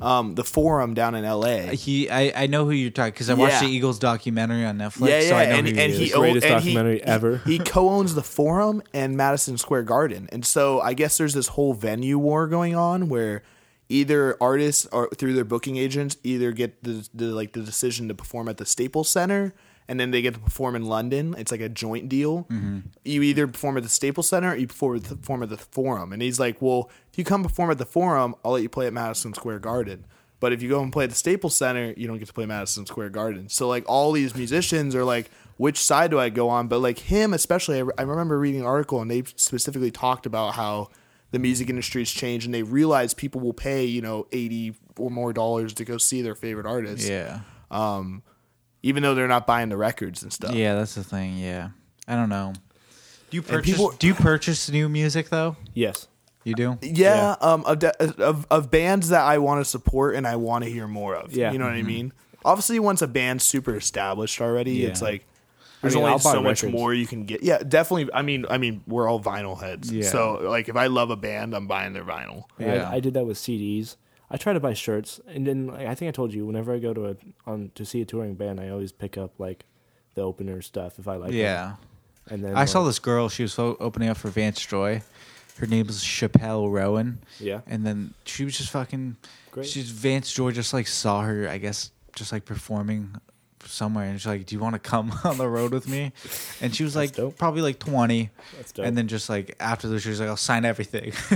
um, 0.00 0.34
the 0.34 0.44
Forum 0.44 0.94
down 0.94 1.14
in 1.14 1.24
L.A. 1.24 1.74
he 1.76 2.10
I, 2.10 2.44
I 2.44 2.46
know 2.46 2.64
who 2.64 2.72
you're 2.72 2.90
talking 2.90 3.12
because 3.12 3.30
I 3.30 3.34
watched 3.34 3.54
Yeah. 3.54 3.68
the 3.68 3.74
Eagles 3.74 3.98
documentary 3.98 4.64
on 4.64 4.78
Netflix. 4.78 5.08
Yeah, 5.08 5.20
yeah, 5.20 5.28
so 5.28 5.36
I 5.36 5.46
know 5.46 5.52
and, 5.56 5.68
who 5.68 5.74
and 5.78 5.92
he 5.92 5.98
he 5.98 6.04
is. 6.06 6.12
The 6.12 6.18
greatest 6.18 6.46
own- 6.46 6.52
and 6.52 6.62
he- 6.64 6.70
documentary 6.74 6.96
he- 6.98 7.04
ever. 7.04 7.36
He 7.46 7.58
co-owns 7.58 8.14
the 8.14 8.22
Forum 8.22 8.82
and 8.92 9.16
Madison 9.16 9.56
Square 9.58 9.84
Garden, 9.84 10.28
and 10.32 10.44
so 10.44 10.80
I 10.80 10.94
guess 10.94 11.16
there's 11.18 11.34
this 11.34 11.48
whole 11.48 11.74
venue 11.74 12.18
war 12.18 12.46
going 12.48 12.74
on 12.76 13.08
where 13.08 13.42
either 13.88 14.36
artists 14.40 14.86
or 14.86 15.08
through 15.10 15.34
their 15.34 15.44
booking 15.44 15.76
agents 15.76 16.16
either 16.22 16.52
get 16.52 16.82
the, 16.82 17.08
the 17.14 17.26
like 17.26 17.52
the 17.52 17.60
decision 17.60 18.08
to 18.08 18.14
perform 18.14 18.48
at 18.48 18.56
the 18.56 18.66
Staples 18.66 19.08
Center 19.08 19.52
and 19.88 20.00
then 20.00 20.10
they 20.10 20.22
get 20.22 20.34
to 20.34 20.40
perform 20.40 20.76
in 20.76 20.86
London. 20.86 21.34
It's 21.36 21.52
like 21.52 21.60
a 21.60 21.68
joint 21.68 22.08
deal. 22.08 22.44
Mm-hmm. 22.44 22.80
You 23.04 23.22
either 23.22 23.46
perform 23.46 23.76
at 23.76 23.82
the 23.82 23.88
Staples 23.88 24.28
Center 24.28 24.52
or 24.52 24.56
you 24.56 24.66
perform, 24.66 25.00
perform 25.00 25.42
at 25.42 25.50
the 25.50 25.58
Forum. 25.58 26.12
And 26.12 26.22
he's 26.22 26.40
like, 26.40 26.60
well, 26.62 26.90
if 27.12 27.18
you 27.18 27.24
come 27.24 27.42
perform 27.42 27.70
at 27.70 27.78
the 27.78 27.84
Forum, 27.84 28.34
I'll 28.44 28.52
let 28.52 28.62
you 28.62 28.68
play 28.68 28.86
at 28.86 28.92
Madison 28.92 29.34
Square 29.34 29.58
Garden. 29.60 30.06
But 30.40 30.52
if 30.52 30.62
you 30.62 30.68
go 30.68 30.82
and 30.82 30.92
play 30.92 31.04
at 31.04 31.10
the 31.10 31.16
Staples 31.16 31.56
Center, 31.56 31.94
you 31.96 32.06
don't 32.06 32.18
get 32.18 32.28
to 32.28 32.34
play 32.34 32.46
Madison 32.46 32.86
Square 32.86 33.10
Garden. 33.10 33.48
So 33.48 33.68
like 33.68 33.84
all 33.86 34.12
these 34.12 34.34
musicians 34.34 34.94
are 34.94 35.04
like, 35.04 35.30
which 35.56 35.78
side 35.78 36.10
do 36.10 36.18
I 36.18 36.30
go 36.30 36.48
on? 36.48 36.68
But 36.68 36.80
like 36.80 36.98
him 36.98 37.34
especially, 37.34 37.80
I, 37.80 37.84
I 37.98 38.02
remember 38.02 38.38
reading 38.38 38.60
an 38.60 38.66
article 38.66 39.00
and 39.00 39.10
they 39.10 39.22
specifically 39.36 39.90
talked 39.90 40.26
about 40.26 40.54
how 40.54 40.88
the 41.34 41.38
music 41.38 41.68
industry 41.68 42.00
has 42.00 42.10
changed 42.10 42.46
and 42.46 42.54
they 42.54 42.62
realize 42.62 43.12
people 43.12 43.40
will 43.40 43.52
pay 43.52 43.84
you 43.84 44.00
know 44.00 44.26
eighty 44.32 44.74
or 44.98 45.10
more 45.10 45.32
dollars 45.32 45.74
to 45.74 45.84
go 45.84 45.98
see 45.98 46.22
their 46.22 46.34
favorite 46.34 46.66
artist, 46.66 47.06
yeah, 47.08 47.40
even 48.82 49.02
though 49.02 49.14
they're 49.14 49.28
not 49.28 49.46
buying 49.46 49.68
the 49.68 49.76
records 49.76 50.22
and 50.22 50.32
stuff. 50.32 50.54
yeah, 50.54 50.74
that's 50.74 50.94
the 50.94 51.04
thing. 51.04 51.38
Yeah, 51.38 51.70
I 52.06 52.14
don't 52.16 52.28
know. 52.28 52.52
Do 53.30 53.36
you 53.36 53.42
purchase? 53.42 53.72
people- 53.72 53.90
do 53.98 54.06
you 54.06 54.14
purchase 54.14 54.70
new 54.70 54.88
music 54.88 55.28
though? 55.30 55.56
yes. 55.74 56.08
You 56.46 56.54
do. 56.54 56.78
Yeah, 56.82 57.36
um, 57.40 57.64
of, 57.64 57.78
de- 57.78 58.22
of 58.22 58.46
of 58.50 58.70
bands 58.70 59.08
that 59.08 59.22
I 59.22 59.38
want 59.38 59.62
to 59.62 59.64
support 59.64 60.14
and 60.14 60.26
I 60.26 60.36
want 60.36 60.62
to 60.64 60.70
hear 60.70 60.86
more 60.86 61.14
of. 61.16 61.32
Yeah. 61.34 61.52
you 61.52 61.58
know 61.58 61.64
what 61.64 61.72
I 61.72 61.80
mean. 61.82 62.12
Obviously, 62.44 62.78
once 62.78 63.00
a 63.00 63.06
band's 63.08 63.44
super 63.44 63.74
established 63.74 64.42
already, 64.42 64.72
Yeah. 64.72 64.88
it's 64.88 65.00
like 65.00 65.24
there's 65.84 65.94
mean, 65.94 66.02
only 66.04 66.12
I'll 66.12 66.18
so 66.18 66.42
much 66.42 66.62
records. 66.62 66.78
more 66.80 66.92
you 66.92 67.06
can 67.06 67.24
get. 67.24 67.42
Yeah, 67.42 67.58
definitely. 67.58 68.12
I 68.12 68.22
mean, 68.22 68.44
I 68.50 68.58
mean, 68.58 68.82
we're 68.86 69.08
all 69.08 69.20
vinyl 69.20 69.60
heads. 69.60 69.90
Yeah. 69.92 70.08
So 70.08 70.34
like, 70.42 70.68
if 70.68 70.76
I 70.76 70.88
love 70.88 71.10
a 71.10 71.16
band, 71.16 71.54
I'm 71.54 71.66
buying 71.66 71.92
their 71.92 72.04
vinyl. 72.04 72.44
Yeah. 72.58 72.88
I, 72.88 72.96
I 72.96 73.00
did 73.00 73.14
that 73.14 73.26
with 73.26 73.36
CDs. 73.38 73.96
I 74.30 74.36
try 74.36 74.52
to 74.52 74.60
buy 74.60 74.72
shirts, 74.72 75.20
and 75.28 75.46
then 75.46 75.68
like, 75.68 75.86
I 75.86 75.94
think 75.94 76.08
I 76.08 76.12
told 76.12 76.32
you 76.34 76.46
whenever 76.46 76.74
I 76.74 76.78
go 76.78 76.92
to 76.94 77.10
a 77.10 77.16
on 77.46 77.70
to 77.74 77.84
see 77.84 78.00
a 78.00 78.04
touring 78.04 78.34
band, 78.34 78.58
I 78.58 78.68
always 78.70 78.90
pick 78.90 79.16
up 79.16 79.38
like 79.38 79.64
the 80.14 80.22
opener 80.22 80.60
stuff 80.62 80.98
if 80.98 81.06
I 81.06 81.16
like. 81.16 81.30
them. 81.30 81.38
Yeah. 81.38 81.74
and 82.28 82.44
then 82.44 82.56
I 82.56 82.64
saw 82.64 82.84
this 82.84 82.98
girl. 82.98 83.28
She 83.28 83.42
was 83.42 83.58
opening 83.58 84.08
up 84.08 84.16
for 84.16 84.28
Vance 84.28 84.64
Joy. 84.64 85.02
Her 85.58 85.66
name 85.66 85.86
was 85.86 86.02
Chappell 86.02 86.68
Roan. 86.70 87.18
Yeah. 87.38 87.60
And 87.66 87.86
then 87.86 88.14
she 88.24 88.44
was 88.44 88.58
just 88.58 88.70
fucking. 88.70 89.16
Great. 89.52 89.66
She's 89.66 89.90
Vance 89.90 90.32
Joy. 90.32 90.50
Just 90.50 90.72
like 90.72 90.88
saw 90.88 91.22
her. 91.22 91.48
I 91.48 91.58
guess 91.58 91.92
just 92.16 92.32
like 92.32 92.44
performing 92.44 93.14
somewhere, 93.74 94.06
and 94.06 94.20
she's 94.20 94.26
like, 94.26 94.46
"Do 94.46 94.54
you 94.54 94.60
want 94.60 94.74
to 94.74 94.78
come 94.78 95.12
on 95.24 95.38
the 95.38 95.48
road 95.48 95.72
with 95.72 95.88
me?" 95.88 96.12
And 96.60 96.74
she 96.74 96.84
was 96.84 96.96
like, 96.96 97.12
dope. 97.12 97.36
probably 97.36 97.62
like 97.62 97.78
twenty. 97.78 98.30
That's 98.56 98.72
dope. 98.72 98.86
And 98.86 98.96
then 98.96 99.08
just 99.08 99.28
like 99.28 99.56
after 99.60 99.88
the, 99.88 100.00
she 100.00 100.10
was 100.10 100.20
like, 100.20 100.28
"I'll 100.28 100.36
sign 100.36 100.64
everything." 100.64 101.12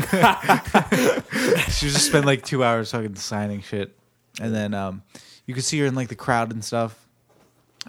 she 1.70 1.86
was 1.86 1.94
just 1.94 2.06
spent 2.06 2.27
like 2.27 2.44
two 2.44 2.65
hours 2.65 2.93
fucking 2.93 3.16
signing 3.16 3.62
shit, 3.62 3.97
and 4.40 4.55
then 4.55 4.74
um, 4.74 5.02
you 5.47 5.55
could 5.55 5.65
see 5.65 5.78
her 5.81 5.86
in 5.86 5.94
like 5.94 6.09
the 6.09 6.16
crowd 6.16 6.52
and 6.52 6.65
stuff. 6.65 7.05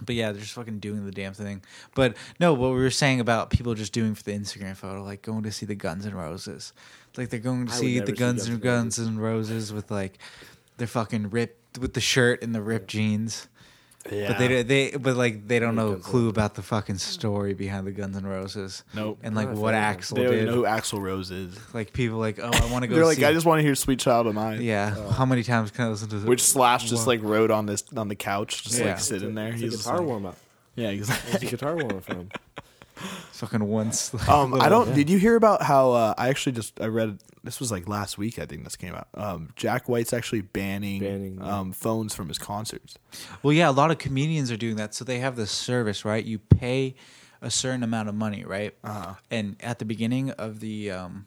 But 0.04 0.14
yeah, 0.14 0.32
they're 0.32 0.40
just 0.40 0.54
fucking 0.54 0.78
doing 0.78 1.04
the 1.04 1.12
damn 1.12 1.34
thing. 1.34 1.62
But 1.94 2.16
no, 2.38 2.54
what 2.54 2.70
we 2.70 2.76
were 2.76 2.90
saying 2.90 3.20
about 3.20 3.50
people 3.50 3.74
just 3.74 3.92
doing 3.92 4.14
for 4.14 4.22
the 4.22 4.32
Instagram 4.32 4.76
photo, 4.76 5.02
like 5.02 5.22
going 5.22 5.42
to 5.42 5.52
see 5.52 5.66
the 5.66 5.74
Guns 5.74 6.06
and 6.06 6.14
Roses, 6.14 6.72
like 7.16 7.28
they're 7.28 7.40
going 7.40 7.66
to 7.66 7.72
I 7.72 7.76
see 7.76 7.98
the 7.98 8.12
Guns 8.12 8.18
Guns 8.18 8.48
and 8.48 8.60
Guns 8.60 8.98
and 8.98 9.20
Roses 9.20 9.72
with 9.72 9.90
like 9.90 10.18
their 10.78 10.86
fucking 10.86 11.30
ripped 11.30 11.78
with 11.78 11.94
the 11.94 12.00
shirt 12.00 12.42
and 12.42 12.54
the 12.54 12.62
ripped 12.62 12.88
jeans. 12.88 13.48
Yeah. 14.10 14.28
But 14.28 14.38
they 14.38 14.62
they 14.62 14.90
but 14.96 15.16
like 15.16 15.46
they 15.46 15.58
don't 15.58 15.74
know 15.76 15.92
a 15.92 15.96
clue 15.96 16.28
about 16.30 16.54
the 16.54 16.62
fucking 16.62 16.96
story 16.98 17.52
behind 17.52 17.86
the 17.86 17.90
Guns 17.92 18.16
N' 18.16 18.24
Roses. 18.26 18.82
Nope. 18.94 19.18
And 19.22 19.34
like 19.34 19.48
what 19.48 19.54
feel 19.56 19.62
like 19.82 19.98
Axl 20.00 20.14
They 20.14 20.22
don't 20.24 20.32
did. 20.32 20.46
know 20.46 20.54
who 20.54 20.62
Axl 20.62 21.00
Rose 21.02 21.30
is. 21.30 21.58
Like 21.74 21.92
people 21.92 22.18
like, 22.18 22.38
oh, 22.42 22.50
I 22.50 22.72
want 22.72 22.82
to 22.82 22.88
go. 22.88 22.94
They're 22.94 23.04
like, 23.04 23.18
see. 23.18 23.24
I 23.26 23.32
just 23.34 23.44
want 23.44 23.58
to 23.58 23.62
hear 23.62 23.74
"Sweet 23.74 23.98
Child 24.00 24.26
of 24.28 24.34
Mine." 24.34 24.62
yeah. 24.62 24.94
Uh, 24.96 25.10
How 25.10 25.26
many 25.26 25.42
times 25.42 25.70
can 25.70 25.84
I 25.84 25.88
listen 25.88 26.08
to 26.08 26.16
this? 26.18 26.24
Which 26.26 26.42
Slash 26.42 26.88
just 26.88 27.06
like 27.06 27.22
wrote 27.22 27.50
on 27.50 27.66
this 27.66 27.84
on 27.94 28.08
the 28.08 28.16
couch, 28.16 28.64
just 28.64 28.78
Yeah. 28.78 28.86
like 28.86 29.00
sitting 29.00 29.34
there. 29.34 29.48
It's 29.48 29.56
a 29.60 29.64
He's 29.64 29.72
just 29.72 29.84
guitar 29.84 29.98
like- 29.98 30.06
warm 30.06 30.26
up. 30.26 30.36
yeah, 30.76 30.88
exactly. 30.88 31.32
It's 31.34 31.42
a 31.42 31.46
guitar 31.46 31.76
warm 31.76 31.90
up 31.98 32.04
for 32.04 32.14
him. 32.14 32.28
fucking 33.32 33.64
once. 33.64 34.12
Um, 34.28 34.54
I 34.54 34.68
don't. 34.68 34.88
yeah. 34.88 34.94
Did 34.94 35.10
you 35.10 35.18
hear 35.18 35.36
about 35.36 35.62
how? 35.62 35.92
Uh, 35.92 36.14
I 36.16 36.28
actually 36.28 36.52
just 36.52 36.80
I 36.80 36.86
read 36.86 37.18
this 37.42 37.60
was 37.60 37.72
like 37.72 37.88
last 37.88 38.18
week. 38.18 38.38
I 38.38 38.46
think 38.46 38.64
this 38.64 38.76
came 38.76 38.94
out. 38.94 39.08
Um, 39.14 39.50
Jack 39.56 39.88
White's 39.88 40.12
actually 40.12 40.42
banning, 40.42 41.00
Banning, 41.00 41.38
yeah. 41.40 41.58
um, 41.58 41.72
phones 41.72 42.14
from 42.14 42.28
his 42.28 42.38
concerts. 42.38 42.96
Well, 43.42 43.52
yeah, 43.52 43.70
a 43.70 43.72
lot 43.72 43.90
of 43.90 43.98
comedians 43.98 44.50
are 44.50 44.56
doing 44.56 44.76
that. 44.76 44.94
So 44.94 45.04
they 45.04 45.18
have 45.20 45.36
this 45.36 45.50
service, 45.50 46.04
right? 46.04 46.24
You 46.24 46.38
pay 46.38 46.94
a 47.40 47.50
certain 47.50 47.82
amount 47.82 48.08
of 48.08 48.14
money, 48.14 48.44
right? 48.44 48.74
Uh-huh. 48.84 49.14
And 49.30 49.56
at 49.60 49.78
the 49.78 49.84
beginning 49.84 50.30
of 50.32 50.60
the, 50.60 50.90
um, 50.90 51.24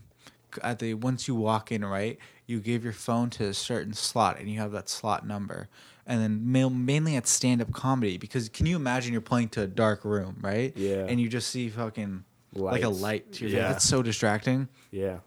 at 0.61 0.79
the 0.79 0.93
once 0.93 1.27
you 1.27 1.33
walk 1.35 1.71
in, 1.71 1.83
right, 1.83 2.19
you 2.45 2.59
give 2.59 2.83
your 2.83 2.93
phone 2.93 3.29
to 3.31 3.45
a 3.45 3.53
certain 3.53 3.93
slot, 3.93 4.39
and 4.39 4.49
you 4.49 4.59
have 4.59 4.71
that 4.73 4.89
slot 4.89 5.25
number. 5.25 5.69
And 6.05 6.21
then 6.21 6.41
ma- 6.51 6.69
mainly 6.69 7.15
at 7.15 7.27
stand-up 7.27 7.71
comedy, 7.71 8.17
because 8.17 8.49
can 8.49 8.65
you 8.65 8.75
imagine 8.75 9.13
you're 9.13 9.21
playing 9.21 9.49
to 9.49 9.61
a 9.61 9.67
dark 9.67 10.03
room, 10.03 10.37
right? 10.41 10.75
Yeah. 10.75 11.05
And 11.07 11.19
you 11.21 11.29
just 11.29 11.47
see 11.49 11.69
fucking 11.69 12.25
like 12.53 12.83
a 12.83 12.89
light. 12.89 13.31
To 13.33 13.47
your 13.47 13.57
Yeah. 13.57 13.69
yeah. 13.69 13.75
It's 13.75 13.85
so 13.85 14.01
distracting. 14.03 14.67
Yeah. 14.91 15.19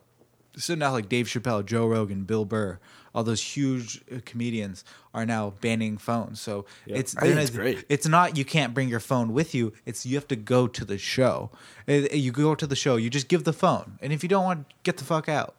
So 0.59 0.75
now, 0.75 0.93
like 0.93 1.09
Dave 1.09 1.27
Chappelle, 1.27 1.65
Joe 1.65 1.87
Rogan, 1.87 2.25
Bill 2.25 2.45
Burr, 2.45 2.79
all 3.15 3.25
those 3.25 3.43
huge 3.43 4.03
uh, 4.11 4.21
comedians 4.27 4.85
are 5.15 5.25
now 5.27 5.55
banning 5.63 5.97
phones. 5.99 6.41
So 6.41 6.67
Yeah. 6.87 6.97
it's 6.97 7.17
I 7.17 7.23
think 7.23 7.39
it's 7.41 7.51
great. 7.51 7.85
It's 7.89 8.07
not 8.07 8.37
you 8.37 8.45
can't 8.45 8.73
bring 8.75 8.89
your 8.89 9.01
phone 9.01 9.33
with 9.33 9.55
you. 9.55 9.73
It's 9.87 10.05
you 10.07 10.15
have 10.17 10.29
to 10.29 10.37
go 10.37 10.67
to 10.67 10.85
the 10.85 10.99
show. 10.99 11.51
Uh, 11.89 11.93
You 12.13 12.33
go 12.33 12.55
to 12.55 12.67
the 12.67 12.77
show. 12.77 12.97
You 12.97 13.09
just 13.11 13.29
give 13.29 13.45
the 13.45 13.53
phone, 13.55 13.99
and 14.03 14.13
if 14.13 14.23
you 14.23 14.29
don't 14.29 14.45
want, 14.45 14.67
get 14.83 14.99
the 14.99 15.05
fuck 15.05 15.29
out. 15.29 15.55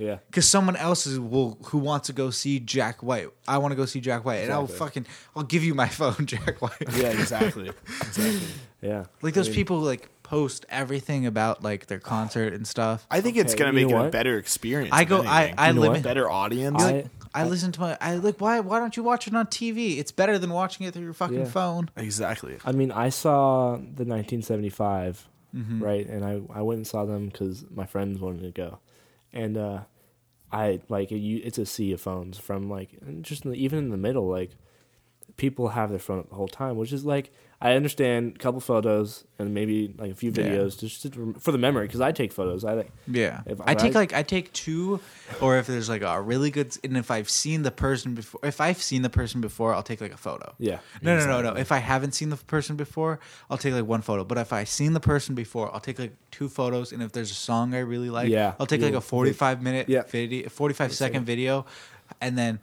Yeah. 0.00 0.16
Because 0.26 0.48
someone 0.48 0.76
else 0.76 1.06
is 1.06 1.20
will 1.20 1.58
who 1.66 1.78
wants 1.78 2.06
to 2.06 2.12
go 2.12 2.30
see 2.30 2.58
Jack 2.58 3.02
White. 3.02 3.28
I 3.46 3.58
want 3.58 3.72
to 3.72 3.76
go 3.76 3.84
see 3.84 4.00
Jack 4.00 4.24
White, 4.24 4.38
and 4.44 4.52
I'll 4.52 4.66
fucking 4.66 5.06
I'll 5.36 5.42
give 5.44 5.62
you 5.62 5.74
my 5.74 5.88
phone, 6.00 6.26
Jack 6.26 6.60
White. 6.62 6.72
Yeah, 6.96 7.08
exactly. 7.08 7.70
exactly. 8.00 8.40
Yeah. 8.80 9.04
Like 9.22 9.34
those 9.34 9.46
I 9.48 9.50
mean, 9.50 9.56
people 9.56 9.80
like 9.80 10.08
post 10.22 10.64
everything 10.70 11.26
about 11.26 11.62
like 11.62 11.86
their 11.86 11.98
concert 12.00 12.54
and 12.54 12.66
stuff. 12.66 13.06
I 13.10 13.20
think 13.20 13.36
it's 13.36 13.54
gonna 13.54 13.72
make 13.74 13.88
know 13.88 14.02
it 14.04 14.08
a 14.08 14.10
better 14.10 14.38
experience. 14.38 14.90
I 14.94 15.04
go. 15.04 15.22
I 15.22 15.42
anything. 15.42 15.58
I 15.58 15.68
You 15.68 15.74
know 15.74 15.80
live 15.82 15.90
what? 15.92 16.02
better 16.02 16.30
audience. 16.30 16.82
I- 16.82 17.04
I 17.32 17.44
listen 17.44 17.70
to 17.70 17.80
my. 17.80 17.96
I 18.00 18.16
like. 18.16 18.40
Why? 18.40 18.58
Why 18.58 18.80
don't 18.80 18.96
you 18.96 19.04
watch 19.04 19.28
it 19.28 19.36
on 19.36 19.46
TV? 19.46 19.98
It's 19.98 20.10
better 20.10 20.36
than 20.36 20.50
watching 20.50 20.84
it 20.88 20.94
through 20.94 21.04
your 21.04 21.12
fucking 21.12 21.38
Yeah. 21.38 21.44
phone. 21.44 21.88
exactly. 21.96 22.56
I 22.64 22.72
mean, 22.72 22.90
I 22.90 23.10
saw 23.10 23.76
the 23.76 24.04
1975, 24.04 25.28
Mm-hmm. 25.54 25.82
right? 25.82 26.06
And 26.08 26.24
I, 26.24 26.40
I 26.52 26.62
went 26.62 26.78
and 26.78 26.86
saw 26.86 27.04
them 27.04 27.26
because 27.28 27.64
my 27.70 27.84
friends 27.86 28.20
wanted 28.20 28.42
to 28.42 28.50
go, 28.50 28.78
and 29.32 29.56
uh, 29.56 29.80
I 30.52 30.80
like 30.88 31.10
you, 31.10 31.40
it's 31.44 31.58
a 31.58 31.66
sea 31.66 31.92
of 31.92 32.00
phones 32.00 32.38
from 32.38 32.68
like 32.68 32.90
just 33.22 33.44
in 33.44 33.52
the, 33.52 33.56
even 33.56 33.78
in 33.78 33.90
the 33.90 33.96
middle, 33.96 34.28
like 34.28 34.50
people 35.36 35.68
have 35.68 35.90
their 35.90 35.98
phone 35.98 36.18
up 36.18 36.28
the 36.28 36.34
whole 36.34 36.48
time, 36.48 36.76
which 36.76 36.92
is 36.92 37.04
like 37.04 37.32
I 37.62 37.74
understand 37.74 38.36
a 38.36 38.38
couple 38.38 38.58
photos 38.60 39.24
and 39.38 39.52
maybe 39.52 39.92
like 39.98 40.10
a 40.10 40.14
few 40.14 40.30
Yeah. 40.30 40.44
videos 40.44 40.78
just 40.80 41.02
to, 41.02 41.34
for 41.38 41.52
the 41.52 41.58
memory 41.58 41.86
because 41.86 42.00
I 42.00 42.10
take 42.10 42.32
photos. 42.32 42.64
I 42.64 42.86
Yeah, 43.06 43.42
If 43.44 43.60
I 43.66 43.74
take 43.74 43.94
I- 43.94 43.98
like 43.98 44.12
I 44.14 44.22
take 44.22 44.50
two, 44.54 45.00
or 45.42 45.58
if 45.58 45.66
there's 45.66 45.88
like 45.88 46.00
a 46.00 46.22
really 46.22 46.50
good, 46.50 46.74
and 46.82 46.96
if 46.96 47.10
I've 47.10 47.28
seen 47.28 47.62
the 47.62 47.70
person 47.70 48.14
before, 48.14 48.40
if 48.44 48.62
I've 48.62 48.80
seen 48.80 49.02
the 49.02 49.10
person 49.10 49.42
before, 49.42 49.74
I'll 49.74 49.82
take 49.82 50.00
like 50.00 50.14
a 50.14 50.16
photo. 50.16 50.54
yeah 50.58 50.78
No, 51.02 51.18
no, 51.18 51.26
no, 51.26 51.42
no. 51.42 51.56
If 51.60 51.70
I 51.70 51.78
haven't 51.78 52.12
seen 52.12 52.30
the 52.30 52.36
person 52.36 52.76
before, 52.76 53.20
I'll 53.50 53.58
take 53.58 53.74
like 53.74 53.84
one 53.84 54.00
photo. 54.00 54.24
But 54.24 54.38
if 54.38 54.54
I've 54.54 54.68
seen 54.70 54.94
the 54.94 55.00
person 55.00 55.34
before, 55.34 55.70
I'll 55.74 55.80
take 55.80 55.98
like 55.98 56.14
two 56.30 56.48
photos. 56.48 56.92
And 56.92 57.02
if 57.02 57.12
there's 57.12 57.30
a 57.30 57.34
song 57.34 57.74
I 57.74 57.80
really 57.80 58.08
like, 58.08 58.30
Yeah. 58.30 58.54
I'll 58.58 58.66
take 58.66 58.80
like 58.80 58.94
a 58.94 59.02
45 59.02 59.62
minute 59.62 59.86
Yeah. 59.86 60.04
video, 60.04 60.48
45 60.48 60.94
second 60.94 61.24
video, 61.26 61.66
and 62.22 62.38
then 62.38 62.60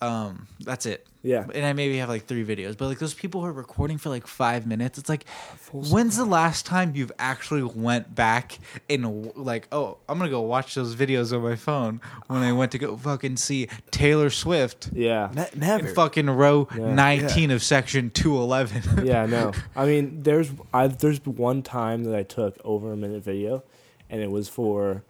um, 0.00 0.46
that's 0.60 0.86
it. 0.86 1.06
Yeah. 1.22 1.44
And 1.54 1.66
I 1.66 1.74
maybe 1.74 1.98
have 1.98 2.08
like 2.08 2.24
three 2.24 2.44
videos. 2.46 2.78
But 2.78 2.86
like 2.88 2.98
those 2.98 3.12
people 3.12 3.42
who 3.42 3.46
are 3.48 3.52
recording 3.52 3.98
for 3.98 4.08
like 4.08 4.26
five 4.26 4.66
minutes, 4.66 4.98
it's 4.98 5.10
like, 5.10 5.28
when's 5.72 6.16
the 6.16 6.24
last 6.24 6.64
time 6.64 6.92
you've 6.94 7.12
actually 7.18 7.62
went 7.62 8.14
back 8.14 8.58
and 8.88 9.30
like, 9.36 9.68
oh, 9.70 9.98
I'm 10.08 10.16
gonna 10.18 10.30
go 10.30 10.40
watch 10.40 10.74
those 10.74 10.96
videos 10.96 11.36
on 11.36 11.42
my 11.42 11.56
phone 11.56 12.00
when 12.28 12.42
I 12.42 12.52
went 12.52 12.72
to 12.72 12.78
go 12.78 12.96
fucking 12.96 13.36
see 13.36 13.68
Taylor 13.90 14.30
Swift 14.30 14.88
yeah 14.94 15.28
Ne- 15.34 15.48
in 15.52 15.60
never. 15.60 15.88
fucking 15.88 16.30
row 16.30 16.66
Yeah. 16.74 16.94
19 16.94 17.50
of 17.50 17.62
section 17.62 18.08
211. 18.10 19.04
yeah, 19.06 19.26
no. 19.26 19.52
I 19.76 19.84
mean, 19.84 20.22
there's 20.22 20.50
I 20.72 20.86
there's 20.86 21.22
one 21.26 21.62
time 21.62 22.04
that 22.04 22.14
I 22.16 22.22
took 22.22 22.56
over 22.64 22.92
a 22.92 22.96
minute 22.96 23.22
video, 23.22 23.62
and 24.08 24.22
it 24.22 24.30
was 24.30 24.48
for 24.48 25.02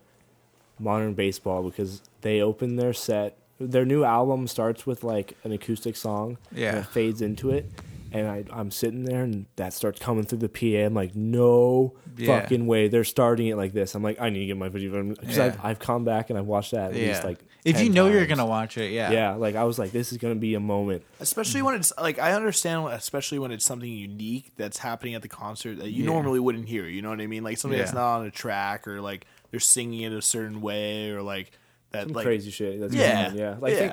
modern 0.81 1.15
baseball 1.15 1.63
because 1.63 2.03
they 2.23 2.41
opened 2.41 2.81
their 2.81 2.93
set. 2.93 3.37
Their 3.61 3.85
new 3.85 4.05
album 4.05 4.47
starts 4.47 4.87
with 4.87 5.05
like 5.05 5.37
an 5.45 5.53
acoustic 5.53 5.95
song. 5.97 6.39
Yeah. 6.51 6.71
and 6.71 6.79
it 6.79 6.87
fades 6.87 7.21
into 7.23 7.51
it, 7.51 7.71
and 8.11 8.27
I 8.27 8.45
I'm 8.53 8.71
sitting 8.71 9.05
there 9.05 9.23
and 9.23 9.47
that 9.57 9.73
starts 9.75 10.01
coming 10.01 10.25
through 10.25 10.39
the 10.39 10.49
PA. 10.49 10.85
I'm 10.87 10.95
like, 10.95 11.15
no 11.15 11.95
Yeah. 12.17 12.41
fucking 12.41 12.67
way. 12.67 12.89
They're 12.89 13.05
starting 13.05 13.49
it 13.49 13.57
like 13.57 13.73
this. 13.73 13.95
I'm 13.95 14.03
like, 14.03 14.21
I 14.21 14.31
need 14.31 14.41
to 14.41 14.47
get 14.47 14.57
my 14.57 14.69
video 14.71 15.03
because 15.05 15.37
Yeah. 15.37 15.45
I've, 15.47 15.65
I've 15.65 15.79
come 15.79 16.05
back 16.05 16.31
and 16.31 16.39
I've 16.39 16.47
watched 16.47 16.73
that 16.73 16.91
at 16.93 16.97
least 16.97 17.23
like. 17.23 17.39
if 17.65 17.77
10 17.77 17.85
you 17.85 17.91
know 17.93 18.07
you're 18.09 18.21
times. 18.21 18.29
gonna 18.39 18.47
watch 18.47 18.79
it, 18.79 18.91
yeah. 18.93 19.11
Yeah, 19.11 19.35
like 19.35 19.55
I 19.57 19.65
was 19.65 19.79
like, 19.79 19.93
this 19.93 20.11
is 20.13 20.17
gonna 20.19 20.35
be 20.37 20.55
a 20.55 20.61
moment. 20.61 21.03
Especially 21.21 21.61
when 21.61 21.75
it's 21.75 21.93
like 22.01 22.19
I 22.19 22.33
understand, 22.33 22.87
especially 22.89 23.39
when 23.39 23.51
it's 23.53 23.65
something 23.67 23.91
unique 23.93 24.53
that's 24.57 24.79
happening 24.79 25.15
at 25.15 25.21
the 25.23 25.29
concert 25.29 25.79
that 25.81 25.91
you 25.91 26.05
Yeah. 26.05 26.11
normally 26.11 26.41
wouldn't 26.41 26.67
hear. 26.69 26.87
You 26.87 27.03
know 27.03 27.11
what 27.11 27.21
I 27.21 27.27
mean? 27.27 27.45
Like 27.45 27.59
something 27.59 27.79
that's 27.79 27.93
Yeah. 27.93 27.99
not 28.01 28.21
on 28.21 28.27
a 28.27 28.31
track, 28.31 28.89
or 28.89 29.03
like 29.03 29.27
they're 29.51 29.61
singing 29.61 30.01
it 30.01 30.13
a 30.13 30.23
certain 30.23 30.61
way, 30.63 31.11
or 31.11 31.21
like 31.23 31.53
that. 31.93 32.05
Some 32.05 32.13
like 32.13 32.25
crazy 32.25 32.51
shit. 32.51 32.81
That's 32.81 32.95
Yeah. 32.95 33.15
going 33.15 33.27
on, 33.33 33.39
yeah. 33.39 33.57
Like 33.61 33.73
I 33.75 33.77
think, 33.77 33.93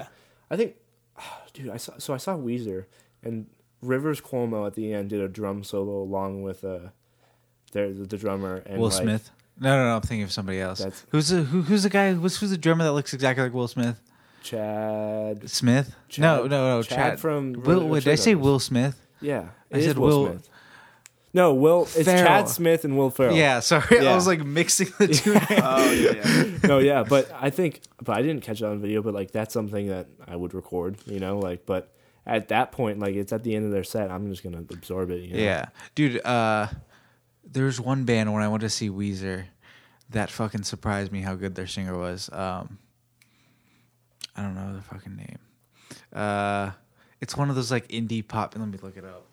I 0.52 0.56
think, 0.58 0.76
dude, 1.54 1.70
I 1.70 1.78
saw 1.78 1.94
so 1.98 2.14
I 2.14 2.18
saw 2.18 2.36
Weezer 2.38 2.86
and 3.24 3.48
Rivers 3.82 4.22
Cuomo 4.22 4.66
at 4.68 4.74
the 4.74 4.94
end 4.94 5.10
did 5.10 5.22
a 5.22 5.28
drum 5.28 5.64
solo 5.64 6.02
along 6.02 6.42
with 6.44 6.64
uh, 6.64 6.80
their 7.74 7.94
the 7.94 8.18
drummer 8.18 8.64
and 8.66 8.80
Will 8.80 8.90
like, 8.90 9.02
Smith. 9.04 9.32
No, 9.60 9.76
no, 9.76 9.86
no. 9.90 9.96
I'm 9.96 10.02
thinking 10.02 10.24
of 10.24 10.32
somebody 10.32 10.60
else. 10.60 10.80
That's- 10.80 11.06
who's 11.10 11.30
the 11.30 11.42
who, 11.44 11.62
who's 11.64 11.84
the 11.84 11.90
guy? 11.90 12.14
Who's 12.14 12.38
who's 12.38 12.50
the 12.52 12.58
drummer 12.58 12.84
that 12.84 12.94
looks 12.94 13.14
exactly 13.14 13.44
like 13.44 13.54
Will 13.54 13.68
Smith? 13.68 14.00
Chad. 14.44 15.50
Smith? 15.50 15.96
Chad- 16.10 16.22
no, 16.22 16.48
no, 16.48 16.78
no. 16.78 16.84
Chad 16.84 16.98
Chad, 16.98 17.20
from 17.20 17.54
Will. 17.54 17.88
Wait, 17.88 18.04
did 18.04 18.14
I 18.14 18.16
say 18.16 18.36
Will 18.36 18.60
Smith? 18.60 19.00
Yeah, 19.22 19.50
I 19.74 19.82
said 19.82 19.98
Will, 19.98 20.24
Will- 20.24 20.30
Smith. 20.32 20.50
No, 21.34 21.54
Will. 21.54 21.84
It's 21.84 22.06
Ferrell. 22.06 22.26
Chad 22.26 22.50
Smith 22.50 22.86
and 22.86 22.98
Will 22.98 23.10
Ferrell. 23.10 23.36
Yeah, 23.36 23.60
sorry. 23.60 23.86
Yeah. 24.04 24.12
I 24.12 24.16
was 24.16 24.28
like 24.28 24.44
mixing 24.44 24.88
the 24.98 25.08
two. 25.08 25.34
names. 25.34 25.46
Oh 25.50 25.92
yeah, 25.92 26.12
yeah. 26.14 26.58
no, 26.68 26.80
yeah, 26.80 27.04
but 27.04 27.30
I 27.34 27.50
think, 27.50 27.82
but 28.02 28.18
I 28.18 28.22
didn't 28.22 28.42
catch 28.42 28.62
it 28.62 28.66
on 28.66 28.80
video. 28.80 29.02
But 29.02 29.14
like, 29.14 29.32
that's 29.32 29.54
something 29.54 29.88
that 29.88 30.08
I 30.26 30.36
would 30.36 30.54
record. 30.54 30.98
You 31.06 31.20
know, 31.20 31.38
like, 31.38 31.66
but 31.66 31.94
at 32.26 32.48
that 32.48 32.72
point, 32.72 33.00
like, 33.00 33.16
it's 33.16 33.34
at 33.34 33.44
the 33.44 33.56
end 33.56 33.66
of 33.66 33.72
their 33.72 33.84
set. 33.84 34.10
I'm 34.10 34.30
just 34.30 34.44
gonna 34.44 34.60
absorb 34.60 35.12
it. 35.12 35.22
You 35.22 35.34
know? 35.34 35.40
Yeah, 35.40 35.66
dude. 35.96 36.26
Uh, 36.26 36.68
there's 37.44 37.80
one 37.80 38.04
band 38.04 38.34
when 38.34 38.44
I 38.44 38.48
went 38.48 38.62
to 38.62 38.70
see 38.70 38.90
Weezer 38.90 39.46
that 40.10 40.30
fucking 40.30 40.64
surprised 40.64 41.12
me 41.12 41.22
how 41.22 41.36
good 41.36 41.56
their 41.56 41.68
singer 41.68 41.98
was. 41.98 42.30
Um, 42.32 42.80
I 44.36 44.42
don't 44.42 44.56
know 44.56 44.76
the 44.76 44.82
fucking 44.82 45.16
name. 45.16 45.40
Uh, 46.14 46.72
it's 47.20 47.36
one 47.36 47.50
of 47.50 47.56
those 47.56 47.72
like 47.72 47.88
indie 47.90 48.26
pop. 48.28 48.56
Let 48.58 48.68
me 48.68 48.78
look 48.82 48.98
it 48.98 49.06
up. 49.06 49.27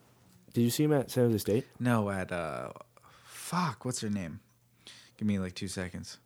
Did 0.54 0.62
you 0.62 0.70
see 0.70 0.84
him 0.84 0.92
at 0.92 1.10
San 1.10 1.24
Jose 1.24 1.38
State? 1.38 1.66
No, 1.80 2.08
at 2.10 2.30
uh, 2.30 2.70
fuck, 3.24 3.84
what's 3.84 4.00
her 4.00 4.08
name? 4.08 4.38
Give 5.18 5.26
me 5.26 5.40
like 5.40 5.54
two 5.54 5.66
seconds. 5.66 6.18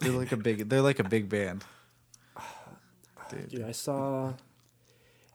They're 0.00 0.12
like 0.12 0.32
a 0.32 0.36
big. 0.36 0.68
They're 0.68 0.82
like 0.82 0.98
a 0.98 1.04
big 1.04 1.30
band. 1.30 1.64
Dude. 3.30 3.48
Dude, 3.48 3.64
I 3.64 3.72
saw. 3.72 4.34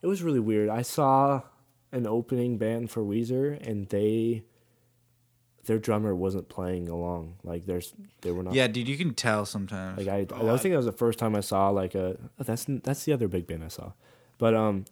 It 0.00 0.06
was 0.06 0.22
really 0.22 0.38
weird. 0.38 0.68
I 0.68 0.82
saw 0.82 1.42
an 1.90 2.06
opening 2.06 2.56
band 2.56 2.90
for 2.90 3.02
Weezer, 3.02 3.60
and 3.66 3.88
they, 3.88 4.44
their 5.64 5.78
drummer 5.78 6.14
wasn't 6.14 6.48
playing 6.48 6.88
along. 6.88 7.36
Like 7.42 7.66
there's, 7.66 7.94
they 8.20 8.30
were 8.30 8.44
not. 8.44 8.54
Yeah, 8.54 8.68
dude, 8.68 8.86
you 8.86 8.96
can 8.96 9.14
tell 9.14 9.44
sometimes. 9.44 9.98
Like 9.98 10.08
I, 10.08 10.18
I 10.20 10.56
think 10.58 10.72
that 10.72 10.76
was 10.76 10.86
the 10.86 10.92
first 10.92 11.18
time 11.18 11.34
I 11.34 11.40
saw 11.40 11.70
like 11.70 11.96
a. 11.96 12.16
oh, 12.38 12.44
that's 12.44 12.66
that's 12.68 13.04
the 13.04 13.12
other 13.12 13.26
big 13.26 13.48
band 13.48 13.64
I 13.64 13.68
saw, 13.68 13.92
but 14.38 14.54
um, 14.54 14.84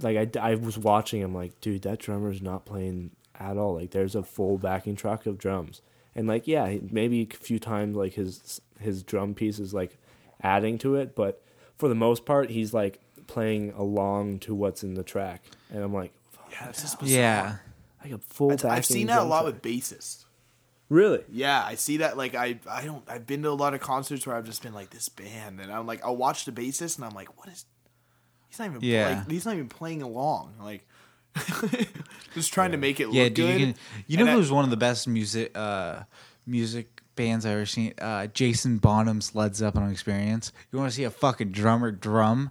like 0.00 0.36
I, 0.36 0.52
I 0.52 0.54
was 0.54 0.78
watching. 0.78 1.22
I'm 1.22 1.34
like, 1.34 1.60
dude, 1.60 1.82
that 1.82 1.98
drummer's 1.98 2.42
not 2.42 2.64
playing 2.64 3.10
at 3.38 3.56
all. 3.56 3.76
Like 3.76 3.90
there's 3.90 4.14
a 4.14 4.22
full 4.22 4.58
backing 4.58 4.96
track 4.96 5.26
of 5.26 5.38
drums, 5.38 5.80
and 6.14 6.26
like 6.26 6.46
yeah, 6.46 6.76
maybe 6.90 7.28
a 7.30 7.36
few 7.36 7.58
times 7.58 7.96
like 7.96 8.14
his 8.14 8.60
his 8.78 9.02
drum 9.02 9.34
piece 9.34 9.58
is 9.58 9.74
like 9.74 9.98
adding 10.42 10.78
to 10.78 10.96
it, 10.96 11.14
but 11.14 11.42
for 11.76 11.88
the 11.88 11.94
most 11.94 12.24
part, 12.24 12.50
he's 12.50 12.74
like 12.74 13.00
playing 13.26 13.72
along 13.72 14.38
to 14.40 14.54
what's 14.54 14.82
in 14.82 14.94
the 14.94 15.02
track, 15.02 15.42
and 15.70 15.82
I'm 15.82 15.94
like, 15.94 16.12
yeah, 16.50 16.68
it's 16.68 16.82
just 16.82 16.98
bizarre. 16.98 17.20
yeah, 17.20 17.56
like 18.02 18.12
a 18.12 18.18
full. 18.18 18.52
I've, 18.52 18.64
I've 18.64 18.86
seen 18.86 19.06
that 19.08 19.20
a 19.20 19.24
lot 19.24 19.42
track. 19.42 19.54
with 19.54 19.62
bassists. 19.62 20.24
Really? 20.88 21.22
Yeah, 21.30 21.62
I 21.64 21.76
see 21.76 21.98
that. 21.98 22.16
Like 22.16 22.34
I, 22.34 22.58
I 22.68 22.84
don't. 22.84 23.02
I've 23.08 23.26
been 23.26 23.42
to 23.44 23.50
a 23.50 23.52
lot 23.52 23.74
of 23.74 23.80
concerts 23.80 24.26
where 24.26 24.36
I've 24.36 24.44
just 24.44 24.62
been 24.62 24.74
like 24.74 24.90
this 24.90 25.08
band, 25.08 25.60
and 25.60 25.72
I'm 25.72 25.86
like, 25.86 26.04
I'll 26.04 26.16
watch 26.16 26.44
the 26.44 26.52
bassist, 26.52 26.96
and 26.96 27.04
I'm 27.04 27.14
like, 27.14 27.38
what 27.38 27.48
is? 27.48 27.64
He's 28.50 28.58
not 28.58 28.66
even. 28.68 28.78
Yeah. 28.82 29.08
Like, 29.20 29.30
he's 29.30 29.46
not 29.46 29.54
even 29.54 29.68
playing 29.68 30.02
along. 30.02 30.54
Like, 30.60 30.86
just 32.34 32.52
trying 32.52 32.72
to 32.72 32.76
make 32.76 33.00
it 33.00 33.08
yeah, 33.12 33.24
look 33.24 33.34
dude. 33.34 33.46
good. 33.52 33.60
You, 33.60 33.66
can, 33.66 33.74
you 34.06 34.16
know 34.18 34.26
I- 34.26 34.34
who's 34.34 34.50
one 34.52 34.64
of 34.64 34.70
the 34.70 34.76
best 34.76 35.08
music 35.08 35.56
uh, 35.56 36.00
music 36.46 37.00
bands 37.14 37.46
I've 37.46 37.52
ever 37.52 37.66
seen? 37.66 37.94
Uh, 38.00 38.26
Jason 38.26 38.78
Bonham's 38.78 39.34
Led 39.34 39.54
Zeppelin 39.56 39.90
Experience. 39.90 40.52
You 40.72 40.78
want 40.78 40.90
to 40.90 40.96
see 40.96 41.04
a 41.04 41.10
fucking 41.10 41.52
drummer 41.52 41.92
drum, 41.92 42.50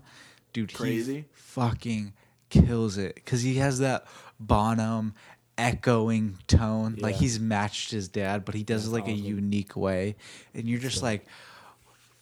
dude? 0.54 0.74
Crazy. 0.74 1.16
He 1.16 1.26
fucking 1.34 2.14
kills 2.50 2.98
it 2.98 3.16
because 3.16 3.42
he 3.42 3.56
has 3.56 3.80
that 3.80 4.06
Bonham 4.40 5.14
echoing 5.58 6.38
tone. 6.48 6.96
Like 7.00 7.16
he's 7.16 7.40
matched 7.40 7.92
his 7.92 8.08
dad, 8.08 8.46
but 8.46 8.56
he 8.56 8.64
does 8.64 8.88
it 8.88 8.92
like 8.92 9.08
a 9.08 9.12
unique 9.12 9.76
way, 9.76 10.16
and 10.54 10.66
you're 10.70 10.80
just 10.80 11.04
like, 11.04 11.26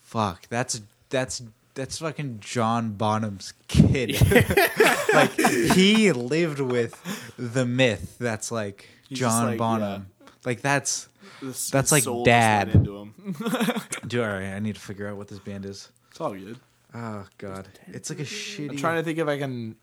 fuck. 0.02 0.48
That's 0.50 0.82
that's. 1.10 1.44
That's 1.78 2.00
fucking 2.00 2.40
John 2.40 2.94
Bonham's 2.94 3.54
kid. 3.68 4.20
like 5.14 5.32
he 5.40 6.12
lived 6.12 6.60
with 6.60 7.00
the 7.38 7.68
myth 7.68 8.18
that's 8.20 8.52
like 8.52 8.90
He's 9.08 9.20
John 9.20 9.46
like, 9.46 9.58
Bonham. 9.60 10.08
Like 10.44 10.62
that's 10.62 11.08
This- 11.40 11.70
That's 11.70 11.92
like 11.92 12.04
dad. 12.26 12.70
Into 12.74 12.98
him. 12.98 13.14
dude. 14.08 14.22
All 14.22 14.28
right, 14.28 14.54
I 14.56 14.60
need 14.60 14.74
to 14.74 14.82
figure 14.82 15.08
out 15.08 15.18
what 15.18 15.28
this 15.28 15.38
band 15.38 15.66
is. 15.66 15.90
It's 16.10 16.20
all 16.20 16.34
good. 16.34 16.58
Oh 16.96 17.28
god, 17.38 17.68
it's 17.88 18.10
like 18.10 18.22
a 18.22 18.24
shitty. 18.24 18.72
I'm 18.72 18.78
trying 18.78 18.96
to 18.96 19.04
think 19.04 19.20
if 19.20 19.28
I 19.28 19.38
can. 19.38 19.76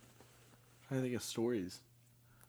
trying 0.88 1.00
to 1.00 1.04
think 1.04 1.14
of 1.14 1.22
stories. 1.22 1.78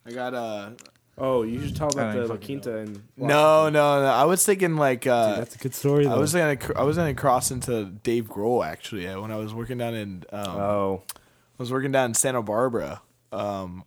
I 0.07 0.11
got 0.11 0.33
uh 0.33 0.71
Oh, 1.17 1.43
you 1.43 1.61
should 1.61 1.75
tell 1.75 1.87
about 1.87 2.13
the 2.13 2.21
La 2.21 2.27
fucking 2.27 2.59
Quinta 2.61 2.77
and 2.79 3.01
no 3.15 3.69
no 3.69 4.01
no. 4.01 4.05
I 4.07 4.25
was 4.25 4.45
thinking 4.45 4.75
like 4.75 5.07
uh 5.07 5.37
that's 5.37 5.55
a 5.55 5.59
good 5.59 5.73
story. 5.73 6.05
Though. 6.05 6.13
I 6.13 6.17
was 6.17 6.33
gonna 6.33 6.57
cr- 6.57 6.77
I 6.77 6.83
was 6.83 6.97
gonna 6.97 7.13
cross 7.13 7.51
into 7.51 7.85
Dave 7.85 8.25
Grohl 8.27 8.65
actually 8.65 9.07
uh, 9.07 9.21
when 9.21 9.31
I 9.31 9.37
was 9.37 9.53
working 9.53 9.77
down 9.77 9.93
in 9.93 10.23
um, 10.33 10.47
oh, 10.47 11.03
I 11.15 11.19
was 11.57 11.71
working 11.71 11.91
down 11.93 12.09
in 12.11 12.13
Santa 12.15 12.41
Barbara. 12.41 13.01
Um, 13.31 13.83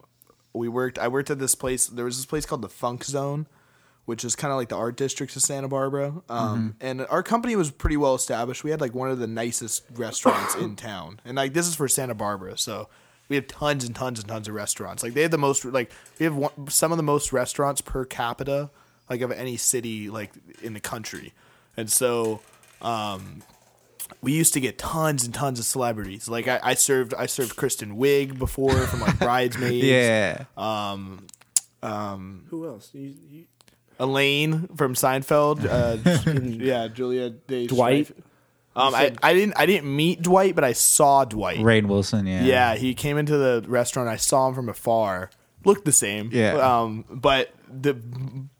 we 0.55 0.69
worked. 0.69 0.99
I 0.99 1.09
worked 1.09 1.31
at 1.31 1.39
this 1.39 1.55
place. 1.55 1.87
There 1.87 2.05
was 2.07 2.17
this 2.17 2.27
place 2.27 2.47
called 2.47 2.63
the 2.63 2.69
Funk 2.71 3.05
Zone, 3.05 3.47
which 4.07 4.25
is 4.25 4.35
kind 4.35 4.51
of 4.51 4.57
like 4.57 4.71
the 4.71 4.77
art 4.77 4.97
district 4.97 5.37
of 5.37 5.43
Santa 5.43 5.69
Barbara. 5.69 6.15
Um, 6.31 6.77
And 6.81 7.07
our 7.11 7.23
company 7.23 7.55
was 7.57 7.71
pretty 7.71 7.99
well 7.99 8.15
established. 8.15 8.65
We 8.65 8.71
had 8.71 8.81
like 8.81 8.95
one 8.95 9.11
of 9.11 9.19
the 9.19 9.27
nicest 9.27 9.85
restaurants 9.95 10.55
in 10.55 10.77
town, 10.77 11.21
and 11.27 11.37
like 11.37 11.53
this 11.53 11.67
is 11.69 11.75
for 11.75 11.89
Santa 11.89 12.15
Barbara, 12.15 12.57
so 12.57 12.89
we 13.29 13.37
have 13.37 13.47
tons 13.47 13.85
and 13.85 13.95
tons 13.95 14.19
and 14.19 14.29
tons 14.29 14.49
of 14.49 14.55
restaurants. 14.55 15.03
Like 15.03 15.15
they 15.15 15.23
have 15.23 15.31
the 15.31 15.39
most. 15.39 15.65
Like 15.65 15.91
we 16.19 16.25
have 16.25 16.35
one, 16.37 16.69
some 16.69 16.93
of 16.93 16.97
the 16.97 17.03
most 17.03 17.33
restaurants 17.33 17.81
per 17.81 18.05
capita, 18.05 18.71
like 19.11 19.21
of 19.21 19.31
any 19.33 19.57
city 19.57 20.09
like 20.11 20.33
in 20.63 20.75
the 20.75 20.81
country, 20.81 21.33
and 21.77 21.91
so 21.91 22.41
um 22.83 23.43
we 24.23 24.33
used 24.33 24.55
to 24.55 24.61
get 24.61 24.79
tons 24.79 25.25
and 25.25 25.35
tons 25.35 25.59
of 25.59 25.65
celebrities. 25.67 26.29
Like 26.29 26.49
I, 26.49 26.61
I 26.63 26.75
served 26.75 27.13
I 27.15 27.27
served 27.27 27.57
Kristen 27.57 27.97
Wiig 27.97 28.39
before 28.39 28.73
from 28.73 29.01
like 29.01 29.19
Bridesmaids. 29.21 29.85
yeah. 29.85 30.45
Um 30.57 31.27
um 31.83 32.45
who 32.49 32.67
else? 32.67 32.91
You, 32.95 33.15
you, 33.29 33.45
Elaine 34.01 34.69
from 34.77 34.95
Seinfeld. 34.95 35.67
Uh, 35.69 36.31
yeah, 36.65 36.87
Julia 36.89 37.31
Day 37.31 37.67
Dwight. 37.67 38.07
Schreif- 38.07 38.13
Um, 38.79 38.95
I, 38.95 39.13
I 39.23 39.35
didn't 39.35 39.55
I 39.57 39.67
didn't 39.67 39.95
meet 39.95 40.23
Dwight, 40.23 40.55
but 40.55 40.65
I 40.65 40.73
saw 40.73 41.25
Dwight. 41.25 41.59
Rainn 41.59 41.87
Wilson, 41.87 42.27
yeah. 42.27 42.43
Yeah, 42.45 42.75
he 42.77 42.95
came 42.95 43.19
into 43.19 43.37
the 43.37 43.65
restaurant. 43.69 44.09
I 44.09 44.17
saw 44.17 44.49
him 44.49 44.55
from 44.55 44.69
afar. 44.69 45.31
Looked 45.65 45.85
the 45.85 45.93
same. 45.93 46.31
Yeah. 46.33 46.55
Um, 46.55 47.05
but 47.11 47.53
the 47.69 47.95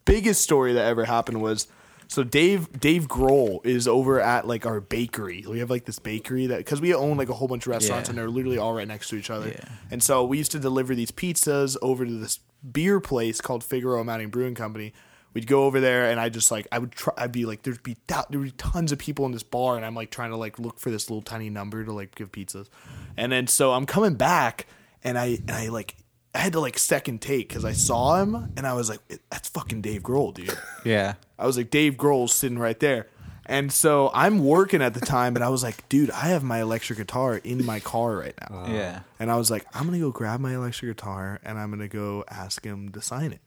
biggest 0.05 0.43
story 0.43 0.73
that 0.75 0.85
ever 0.85 1.05
happened 1.05 1.41
was 1.41 1.69
so 2.09 2.25
Dave 2.25 2.81
Dave 2.81 3.07
Grohl 3.07 3.65
is 3.65 3.87
over 3.87 4.21
at 4.21 4.47
like 4.47 4.67
our 4.67 4.81
bakery. 4.81 5.45
We 5.49 5.59
have 5.61 5.71
like 5.71 5.85
this 5.85 5.99
bakery 5.99 6.47
that 6.47 6.59
because 6.59 6.81
we 6.81 6.95
own 6.95 7.17
like 7.17 7.29
a 7.29 7.35
whole 7.35 7.49
bunch 7.49 7.67
of 7.67 7.71
restaurants 7.71 8.09
Yeah. 8.09 8.11
and 8.13 8.19
they're 8.19 8.31
literally 8.31 8.59
all 8.59 8.73
right 8.75 8.89
next 8.89 9.09
to 9.11 9.17
each 9.17 9.31
other. 9.31 9.49
Yeah. 9.49 9.65
And 9.91 10.03
so 10.03 10.25
we 10.25 10.39
used 10.39 10.53
to 10.53 10.59
deliver 10.59 10.95
these 10.95 11.11
pizzas 11.11 11.77
over 11.83 12.05
to 12.07 12.13
this 12.13 12.41
beer 12.73 12.99
place 12.99 13.41
called 13.41 13.63
Figueroa 13.63 14.05
Mountain 14.05 14.31
Brewing 14.31 14.55
Company. 14.55 14.93
We'd 15.35 15.47
go 15.47 15.65
over 15.65 15.81
there 15.81 16.11
and 16.11 16.19
I 16.19 16.31
just 16.31 16.51
like 16.51 16.67
I 16.73 16.79
would 16.79 16.93
try 16.93 17.13
I'd 17.17 17.33
be 17.33 17.45
like 17.45 17.63
there'd 17.63 17.83
be 17.83 17.97
there'd 18.07 18.31
be 18.43 18.51
tons 18.53 18.93
of 18.93 18.99
people 18.99 19.27
in 19.27 19.33
this 19.33 19.43
bar 19.43 19.77
and 19.77 19.85
I'm 19.85 19.95
like 19.95 20.11
trying 20.11 20.31
to 20.31 20.37
like 20.37 20.59
look 20.59 20.79
for 20.81 20.91
this 20.91 21.09
little 21.11 21.23
tiny 21.23 21.51
number 21.51 21.85
to 21.85 21.93
like 21.93 22.15
give 22.15 22.33
pizzas. 22.33 22.69
And 23.17 23.31
then 23.31 23.47
so 23.47 23.73
I'm 23.73 23.87
coming 23.87 24.15
back 24.15 24.67
and 25.05 25.19
I 25.19 25.39
and 25.47 25.51
I 25.53 25.69
like 25.69 25.97
I 26.35 26.39
had 26.39 26.53
to 26.55 26.61
like 26.61 26.79
second 26.79 27.21
take 27.21 27.49
because 27.49 27.65
I 27.65 27.73
saw 27.73 28.21
him 28.21 28.53
and 28.57 28.67
I 28.67 28.73
was 28.75 28.89
like 28.89 29.01
that's 29.31 29.49
fucking 29.51 29.81
Dave 29.83 30.03
Grohl, 30.03 30.35
dude. 30.35 30.57
Yeah. 30.85 31.15
I 31.39 31.47
was 31.47 31.57
like, 31.57 31.71
Dave 31.71 31.95
Grohl's 31.95 32.35
sitting 32.35 32.59
right 32.59 32.79
there. 32.81 33.07
And 33.47 33.73
so 33.73 34.11
I'm 34.13 34.45
working 34.45 34.83
at 34.83 34.93
the 34.93 35.01
time, 35.01 35.35
and 35.35 35.43
I 35.43 35.49
was 35.49 35.63
like, 35.63 35.89
dude, 35.89 36.11
I 36.11 36.27
have 36.29 36.43
my 36.43 36.61
electric 36.61 36.99
guitar 36.99 37.37
in 37.37 37.65
my 37.65 37.81
car 37.81 38.15
right 38.19 38.35
now. 38.51 38.67
Yeah. 38.69 39.01
And 39.19 39.31
I 39.31 39.37
was 39.37 39.51
like, 39.51 39.65
I'm 39.73 39.87
gonna 39.87 39.99
go 39.99 40.11
grab 40.11 40.39
my 40.41 40.55
electric 40.55 40.97
guitar 40.97 41.41
and 41.43 41.59
I'm 41.59 41.71
gonna 41.71 41.89
go 41.89 42.25
ask 42.29 42.63
him 42.63 42.91
to 42.91 43.01
sign 43.01 43.33
it, 43.33 43.41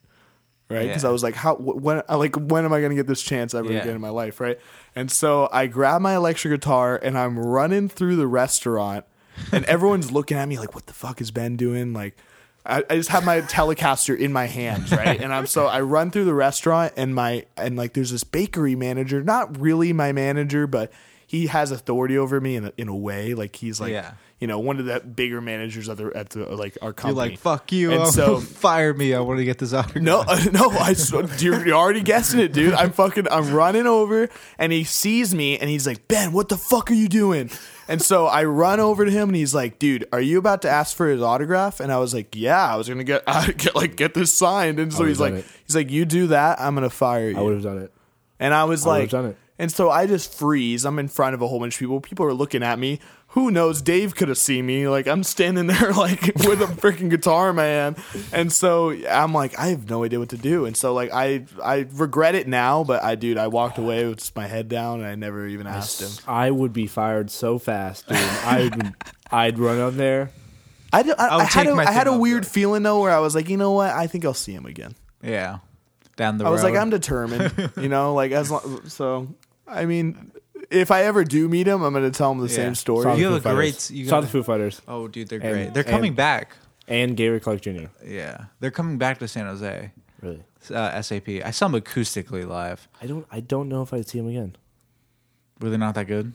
right? 0.72 0.88
Because 0.88 1.04
Yeah. 1.04 1.10
I 1.10 1.12
was 1.12 1.24
like, 1.24 1.36
how 1.36 1.56
when 1.56 2.02
like 2.10 2.36
when 2.36 2.66
am 2.66 2.74
I 2.74 2.82
gonna 2.82 2.96
get 2.96 3.08
this 3.08 3.22
chance 3.22 3.54
ever 3.54 3.72
Yeah. 3.72 3.80
again 3.82 3.96
in 3.96 4.02
my 4.02 4.10
life, 4.10 4.40
right? 4.40 4.60
And 4.96 5.12
so 5.12 5.48
I 5.52 5.68
grab 5.68 6.02
my 6.02 6.16
electric 6.16 6.54
guitar 6.54 7.00
and 7.02 7.18
I'm 7.18 7.38
running 7.40 7.90
through 7.90 8.16
the 8.18 8.28
restaurant, 8.28 9.06
and 9.52 9.66
everyone's 9.76 10.12
looking 10.12 10.38
at 10.38 10.48
me 10.48 10.60
like, 10.60 10.74
what 10.76 10.86
the 10.88 10.94
fuck 10.94 11.22
is 11.22 11.32
Ben 11.32 11.56
doing? 11.58 11.94
Like. 11.94 12.18
I, 12.64 12.84
I 12.92 12.96
just 12.96 13.10
have 13.10 13.26
my 13.26 13.42
Telecaster 13.42 14.16
in 14.16 14.32
my 14.32 14.46
hands, 14.46 14.92
right? 15.02 15.20
And 15.20 15.34
I'm 15.34 15.48
so 15.48 15.66
I 15.66 15.82
run 15.82 16.12
through 16.12 16.26
the 16.26 16.34
restaurant 16.36 16.94
and 16.96 17.16
my 17.16 17.46
and 17.58 17.76
like 17.76 17.94
there's 17.94 18.12
this 18.12 18.24
bakery 18.24 18.76
manager, 18.76 19.24
not 19.24 19.60
really 19.60 19.94
my 19.94 20.12
manager, 20.12 20.68
but 20.68 20.92
he 21.26 21.48
has 21.48 21.72
authority 21.72 22.20
over 22.20 22.40
me 22.40 22.56
in 22.58 22.66
a, 22.66 22.74
in 22.78 22.88
a 22.88 22.96
way. 22.96 23.34
Like 23.34 23.56
he's 23.56 23.82
like 23.82 23.92
Yeah. 23.94 24.12
You 24.42 24.48
know 24.48 24.60
one 24.60 24.80
of 24.80 24.86
the 24.86 25.00
bigger 25.00 25.40
managers 25.40 25.88
at 25.88 25.98
the 25.98 26.12
at 26.14 26.32
the 26.32 26.54
like 26.54 26.78
our 26.82 26.92
company. 26.92 27.22
You're 27.22 27.30
like, 27.32 27.40
fuck 27.40 27.72
you. 27.72 27.92
And 27.92 28.02
oh, 28.02 28.12
so 28.12 28.40
fire 28.42 28.94
me. 28.94 29.14
I 29.14 29.22
want 29.22 29.38
to 29.38 29.46
get 29.46 29.60
this 29.60 29.72
autograph. 29.74 30.04
no, 30.04 30.24
no, 30.52 30.72
I 30.72 30.96
you're, 31.38 31.66
you're 31.66 31.78
already 31.78 32.02
guessing 32.02 32.42
it, 32.42 32.52
dude. 32.52 32.74
I'm 32.74 32.92
fucking, 32.92 33.28
I'm 33.32 33.54
running 33.54 33.88
over, 33.88 34.28
and 34.58 34.74
he 34.74 34.84
sees 34.84 35.34
me, 35.34 35.58
and 35.58 35.70
he's 35.70 35.88
like, 35.88 36.08
Ben, 36.10 36.34
what 36.34 36.50
the 36.50 36.58
fuck 36.58 36.92
are 36.92 36.96
you 36.96 37.08
doing? 37.08 37.50
And 37.88 38.02
so 38.02 38.26
I 38.26 38.46
run 38.46 38.80
over 38.80 39.04
to 39.04 39.12
him, 39.12 39.30
and 39.30 39.36
he's 39.36 39.54
like, 39.54 39.78
Dude, 39.78 40.08
are 40.14 40.22
you 40.22 40.38
about 40.38 40.62
to 40.62 40.70
ask 40.70 40.96
for 40.96 41.10
his 41.10 41.22
autograph? 41.22 41.80
And 41.80 41.92
I 41.92 41.98
was 41.98 42.14
like, 42.14 42.36
Yeah, 42.36 42.66
I 42.66 42.78
was 42.78 42.88
gonna 42.88 43.04
get, 43.04 43.24
uh, 43.28 43.48
get 43.58 43.76
like 43.76 43.96
get 43.96 44.14
this 44.14 44.34
signed. 44.34 44.80
And 44.80 44.94
so 44.94 45.04
he's 45.06 45.20
like, 45.20 45.34
it. 45.34 45.46
he's 45.68 45.76
like, 45.76 45.92
You 45.92 46.06
do 46.06 46.28
that, 46.28 46.62
I'm 46.62 46.74
gonna 46.74 46.90
fire 46.90 47.30
you. 47.30 47.38
I 47.38 47.42
would 47.42 47.54
have 47.54 47.64
done 47.64 47.80
it. 47.80 47.92
And 48.40 48.54
I 48.54 48.64
was 48.64 48.88
I 48.88 49.00
like, 49.00 49.10
done 49.10 49.26
it. 49.26 49.38
and 49.60 49.72
so 49.72 49.92
I 49.92 50.08
just 50.08 50.34
freeze. 50.34 50.86
I'm 50.86 51.00
in 51.00 51.10
front 51.10 51.34
of 51.34 51.42
a 51.42 51.48
whole 51.48 51.60
bunch 51.60 51.76
of 51.76 51.80
people. 51.80 52.00
People 52.00 52.26
are 52.26 52.34
looking 52.34 52.64
at 52.64 52.80
me. 52.80 53.00
Who 53.32 53.50
knows? 53.50 53.82
Dave 53.82 54.14
could 54.16 54.28
have 54.28 54.38
seen 54.38 54.66
me. 54.66 54.88
Like 54.90 55.08
I'm 55.08 55.24
standing 55.24 55.68
there, 55.74 55.92
like 55.94 56.22
with 56.46 56.62
a 56.62 56.66
freaking 56.68 57.10
guitar 57.10 57.54
man. 57.54 57.96
And 58.34 58.52
so 58.52 58.92
I'm 59.10 59.34
like, 59.34 59.58
I 59.58 59.68
have 59.68 59.90
no 59.90 60.04
idea 60.04 60.20
what 60.20 60.30
to 60.30 60.38
do. 60.38 60.66
And 60.66 60.76
so 60.76 60.94
like 60.94 61.12
I 61.14 61.46
I 61.64 61.88
regret 61.94 62.36
it 62.36 62.48
now, 62.48 62.84
but 62.84 63.04
I 63.04 63.16
dude, 63.16 63.38
I 63.38 63.48
walked 63.48 63.78
away 63.78 64.06
with 64.08 64.18
just 64.20 64.36
my 64.36 64.48
head 64.48 64.68
down, 64.68 65.00
and 65.00 65.08
I 65.08 65.16
never 65.16 65.48
even 65.48 65.66
asked 65.66 66.02
him. 66.02 66.10
I 66.28 66.52
would 66.52 66.74
be 66.74 66.88
fired 66.88 67.32
so 67.32 67.58
fast, 67.58 68.08
dude. 68.08 68.18
I'd 68.18 68.94
I'd 69.32 69.60
run 69.60 69.80
up 69.80 69.94
there. 69.94 70.32
I, 70.94 71.04
did- 71.04 71.16
I, 71.18 71.28
I 71.28 71.36
I 71.38 71.44
had 71.46 71.64
take 71.64 71.74
a, 71.74 71.78
I 71.78 71.92
had 71.92 72.08
a 72.08 72.18
weird 72.18 72.44
there. 72.44 72.50
feeling 72.50 72.84
though, 72.84 73.00
where 73.00 73.12
I 73.12 73.20
was 73.20 73.34
like, 73.34 73.48
you 73.48 73.56
know 73.56 73.72
what? 73.72 73.92
I 73.92 74.08
think 74.08 74.26
I'll 74.26 74.34
see 74.34 74.52
him 74.54 74.66
again. 74.66 74.94
Yeah. 75.24 75.60
Down 76.18 76.38
the 76.38 76.44
road. 76.44 76.50
I 76.50 76.52
road. 76.52 76.54
was 76.56 76.64
like, 76.64 76.76
I'm 76.76 76.90
determined, 76.90 77.72
you 77.78 77.88
know, 77.88 78.14
like 78.14 78.34
as 78.34 78.52
long, 78.52 78.82
so. 78.90 79.34
I 79.66 79.86
mean, 79.86 80.34
if 80.72 80.90
I 80.92 81.04
ever 81.04 81.24
do 81.24 81.48
meet 81.48 81.68
him, 81.68 81.84
I'm 81.84 81.94
going 81.94 82.10
to 82.10 82.18
tell 82.18 82.32
him 82.32 82.40
the 82.40 82.48
Yeah. 82.48 82.56
same 82.56 82.76
story. 82.76 83.04
Saw 83.04 83.14
the 83.14 83.20
You 83.20 83.26
have 83.26 83.34
Foo 83.44 83.50
a 83.50 83.54
Fighters. 83.54 83.88
great- 83.90 83.98
you 83.98 84.08
Saw 84.08 84.22
the 84.22 84.28
Foo 84.28 84.42
Fighters 84.44 84.82
Oh, 84.88 85.08
dude, 85.08 85.28
they're 85.30 85.40
And- 85.40 85.52
great. 85.54 85.74
They're 85.74 85.84
and- 85.84 85.92
coming 85.92 86.14
back. 86.16 86.56
and 86.88 87.16
Gary 87.16 87.40
Clark 87.40 87.62
Jr. 87.62 87.88
Yeah. 88.06 88.46
They're 88.60 88.72
coming 88.72 88.98
back 88.98 89.20
to 89.20 89.28
San 89.28 89.46
Jose. 89.46 89.92
Really, 90.22 90.44
Uh, 90.74 91.02
SAP. 91.02 91.42
I 91.44 91.52
saw 91.52 91.68
them 91.68 91.82
acoustically 91.82 92.48
live. 92.48 92.88
I 93.02 93.06
don't 93.08 93.26
I 93.32 93.40
don't 93.40 93.68
know 93.70 93.82
if 93.82 93.94
I'd 93.94 94.08
see 94.08 94.20
him 94.20 94.28
again. 94.28 94.56
Were 95.60 95.70
they 95.70 95.78
not 95.78 95.96
that 95.96 96.08
good? 96.08 96.34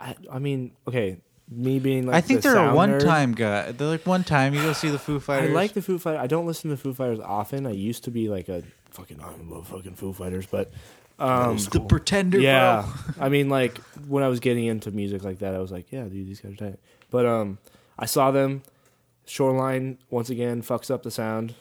I 0.00 0.14
I 0.30 0.38
mean, 0.38 0.72
okay, 0.86 1.18
me 1.50 1.78
being 1.78 2.06
like 2.06 2.16
I 2.16 2.20
think 2.20 2.40
the 2.42 2.48
they're 2.50 2.58
a 2.58 2.64
sound 2.66 2.76
one-time 2.76 3.32
guy. 3.32 3.72
They're 3.72 3.88
like 3.88 4.06
one 4.06 4.24
time 4.24 4.54
you 4.54 4.62
go 4.62 4.72
see 4.72 4.88
the 4.88 4.98
Foo 4.98 5.18
Fighters. 5.20 5.40
I 5.40 5.42
Fighters. 5.46 5.54
like 5.54 5.72
the 5.74 5.82
Foo 5.82 5.98
Fighters. 5.98 6.20
I 6.20 6.26
don't 6.26 6.46
listen 6.46 6.70
to 6.70 6.76
the 6.76 6.82
Foo 6.82 6.94
Fighters 6.94 7.20
often. 7.20 7.66
I 7.66 7.72
used 7.72 8.04
to 8.04 8.10
be 8.10 8.28
like 8.28 8.48
a 8.48 8.62
fucking 8.90 9.20
I 9.20 9.30
love 9.52 9.68
fucking 9.68 9.94
Foo 9.94 10.12
Fighters, 10.12 10.46
but 10.46 10.70
um, 11.18 11.56
the 11.56 11.80
Pretender. 11.80 12.38
yeah, 12.38 12.86
bro. 13.14 13.14
I 13.26 13.28
mean, 13.28 13.48
like 13.48 13.78
when 14.06 14.22
I 14.22 14.28
was 14.28 14.40
getting 14.40 14.66
into 14.66 14.90
music 14.90 15.24
like 15.24 15.38
that, 15.40 15.54
I 15.54 15.58
was 15.58 15.72
like, 15.72 15.90
yeah, 15.90 16.04
dude, 16.04 16.26
these 16.26 16.40
guys 16.40 16.52
are 16.52 16.56
tight. 16.56 16.78
But 17.10 17.26
um, 17.26 17.58
I 17.98 18.06
saw 18.06 18.30
them. 18.30 18.62
Shoreline 19.26 19.98
once 20.08 20.30
again 20.30 20.62
fucks 20.62 20.90
up 20.90 21.02
the 21.02 21.10
sound. 21.10 21.54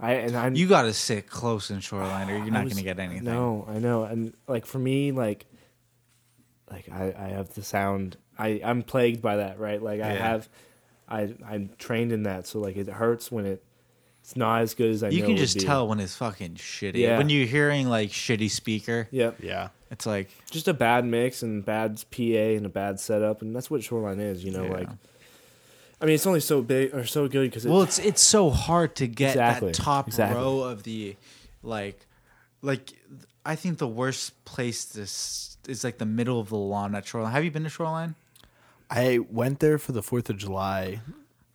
I 0.00 0.14
and 0.14 0.36
I 0.36 0.48
You 0.48 0.66
got 0.66 0.82
to 0.82 0.92
sit 0.92 1.28
close 1.30 1.70
in 1.70 1.78
Shoreline, 1.78 2.28
or 2.28 2.36
you're 2.38 2.50
not 2.50 2.64
was- 2.64 2.74
to 2.76 2.82
get 2.82 2.98
anything. 2.98 3.22
No, 3.24 3.64
I 3.68 3.78
know, 3.78 4.02
and 4.02 4.34
like 4.48 4.66
for 4.66 4.80
me, 4.80 5.12
like, 5.12 5.46
like 6.70 6.88
I, 6.90 7.14
I 7.16 7.28
have 7.28 7.54
the 7.54 7.62
sound. 7.62 8.16
I 8.38 8.60
I'm 8.64 8.82
plagued 8.82 9.22
by 9.22 9.36
that, 9.36 9.60
right? 9.60 9.80
Like 9.80 10.00
I 10.00 10.14
Yeah. 10.14 10.28
have, 10.30 10.48
I 11.08 11.34
I'm 11.46 11.70
trained 11.78 12.10
in 12.10 12.24
that, 12.24 12.46
so 12.48 12.58
like 12.58 12.76
it 12.76 12.88
hurts 12.88 13.30
when 13.30 13.46
it 13.46 13.62
it's 14.22 14.36
not 14.36 14.62
as 14.62 14.74
good 14.74 14.90
as 14.90 15.02
I. 15.02 15.08
You 15.08 15.20
know 15.20 15.26
can 15.26 15.30
it 15.32 15.34
would 15.34 15.40
just 15.40 15.58
be. 15.58 15.64
tell 15.64 15.86
when 15.88 16.00
it's 16.00 16.16
fucking 16.16 16.54
shitty. 16.54 16.96
Yeah. 16.96 17.18
When 17.18 17.28
you're 17.28 17.46
hearing 17.46 17.88
like 17.88 18.10
shitty 18.10 18.50
speaker, 18.50 19.08
Yep, 19.10 19.38
Yeah. 19.42 19.68
it's 19.90 20.06
like 20.06 20.30
just 20.50 20.68
a 20.68 20.74
bad 20.74 21.04
mix 21.04 21.42
and 21.42 21.64
bad 21.64 22.02
PA 22.10 22.56
and 22.56 22.64
a 22.66 22.68
bad 22.68 23.00
setup, 23.00 23.42
and 23.42 23.54
that's 23.54 23.70
what 23.70 23.82
Shoreline 23.82 24.20
is. 24.20 24.44
You 24.44 24.52
know, 24.52 24.64
Yeah. 24.64 24.72
like. 24.72 24.88
I 26.00 26.04
mean, 26.04 26.16
it's 26.16 26.26
only 26.26 26.40
so 26.40 26.62
big 26.62 26.92
or 26.94 27.04
so 27.06 27.28
good 27.28 27.48
because 27.50 27.64
well, 27.64 27.82
it's 27.82 27.98
it's 28.00 28.22
so 28.22 28.50
hard 28.50 28.96
to 28.96 29.06
get 29.06 29.30
Exactly, 29.30 29.68
that 29.70 29.74
top 29.76 30.08
exactly. 30.08 30.40
row 30.42 30.60
of 30.60 30.82
the 30.82 31.14
like 31.62 32.06
like 32.60 32.92
I 33.46 33.54
think 33.54 33.78
the 33.78 33.86
worst 33.88 34.44
place 34.44 34.84
to 34.86 35.02
s- 35.02 35.56
is 35.68 35.84
like 35.84 35.98
the 35.98 36.06
middle 36.06 36.40
of 36.40 36.48
the 36.48 36.56
lawn 36.56 36.94
at 36.96 37.06
Shoreline. 37.06 37.32
Have 37.32 37.44
you 37.44 37.52
been 37.52 37.62
to 37.64 37.68
Shoreline? 37.70 38.16
I 38.90 39.20
went 39.30 39.60
there 39.60 39.78
for 39.78 39.92
the 39.92 40.02
Fourth 40.02 40.28
of 40.28 40.36
July 40.38 41.00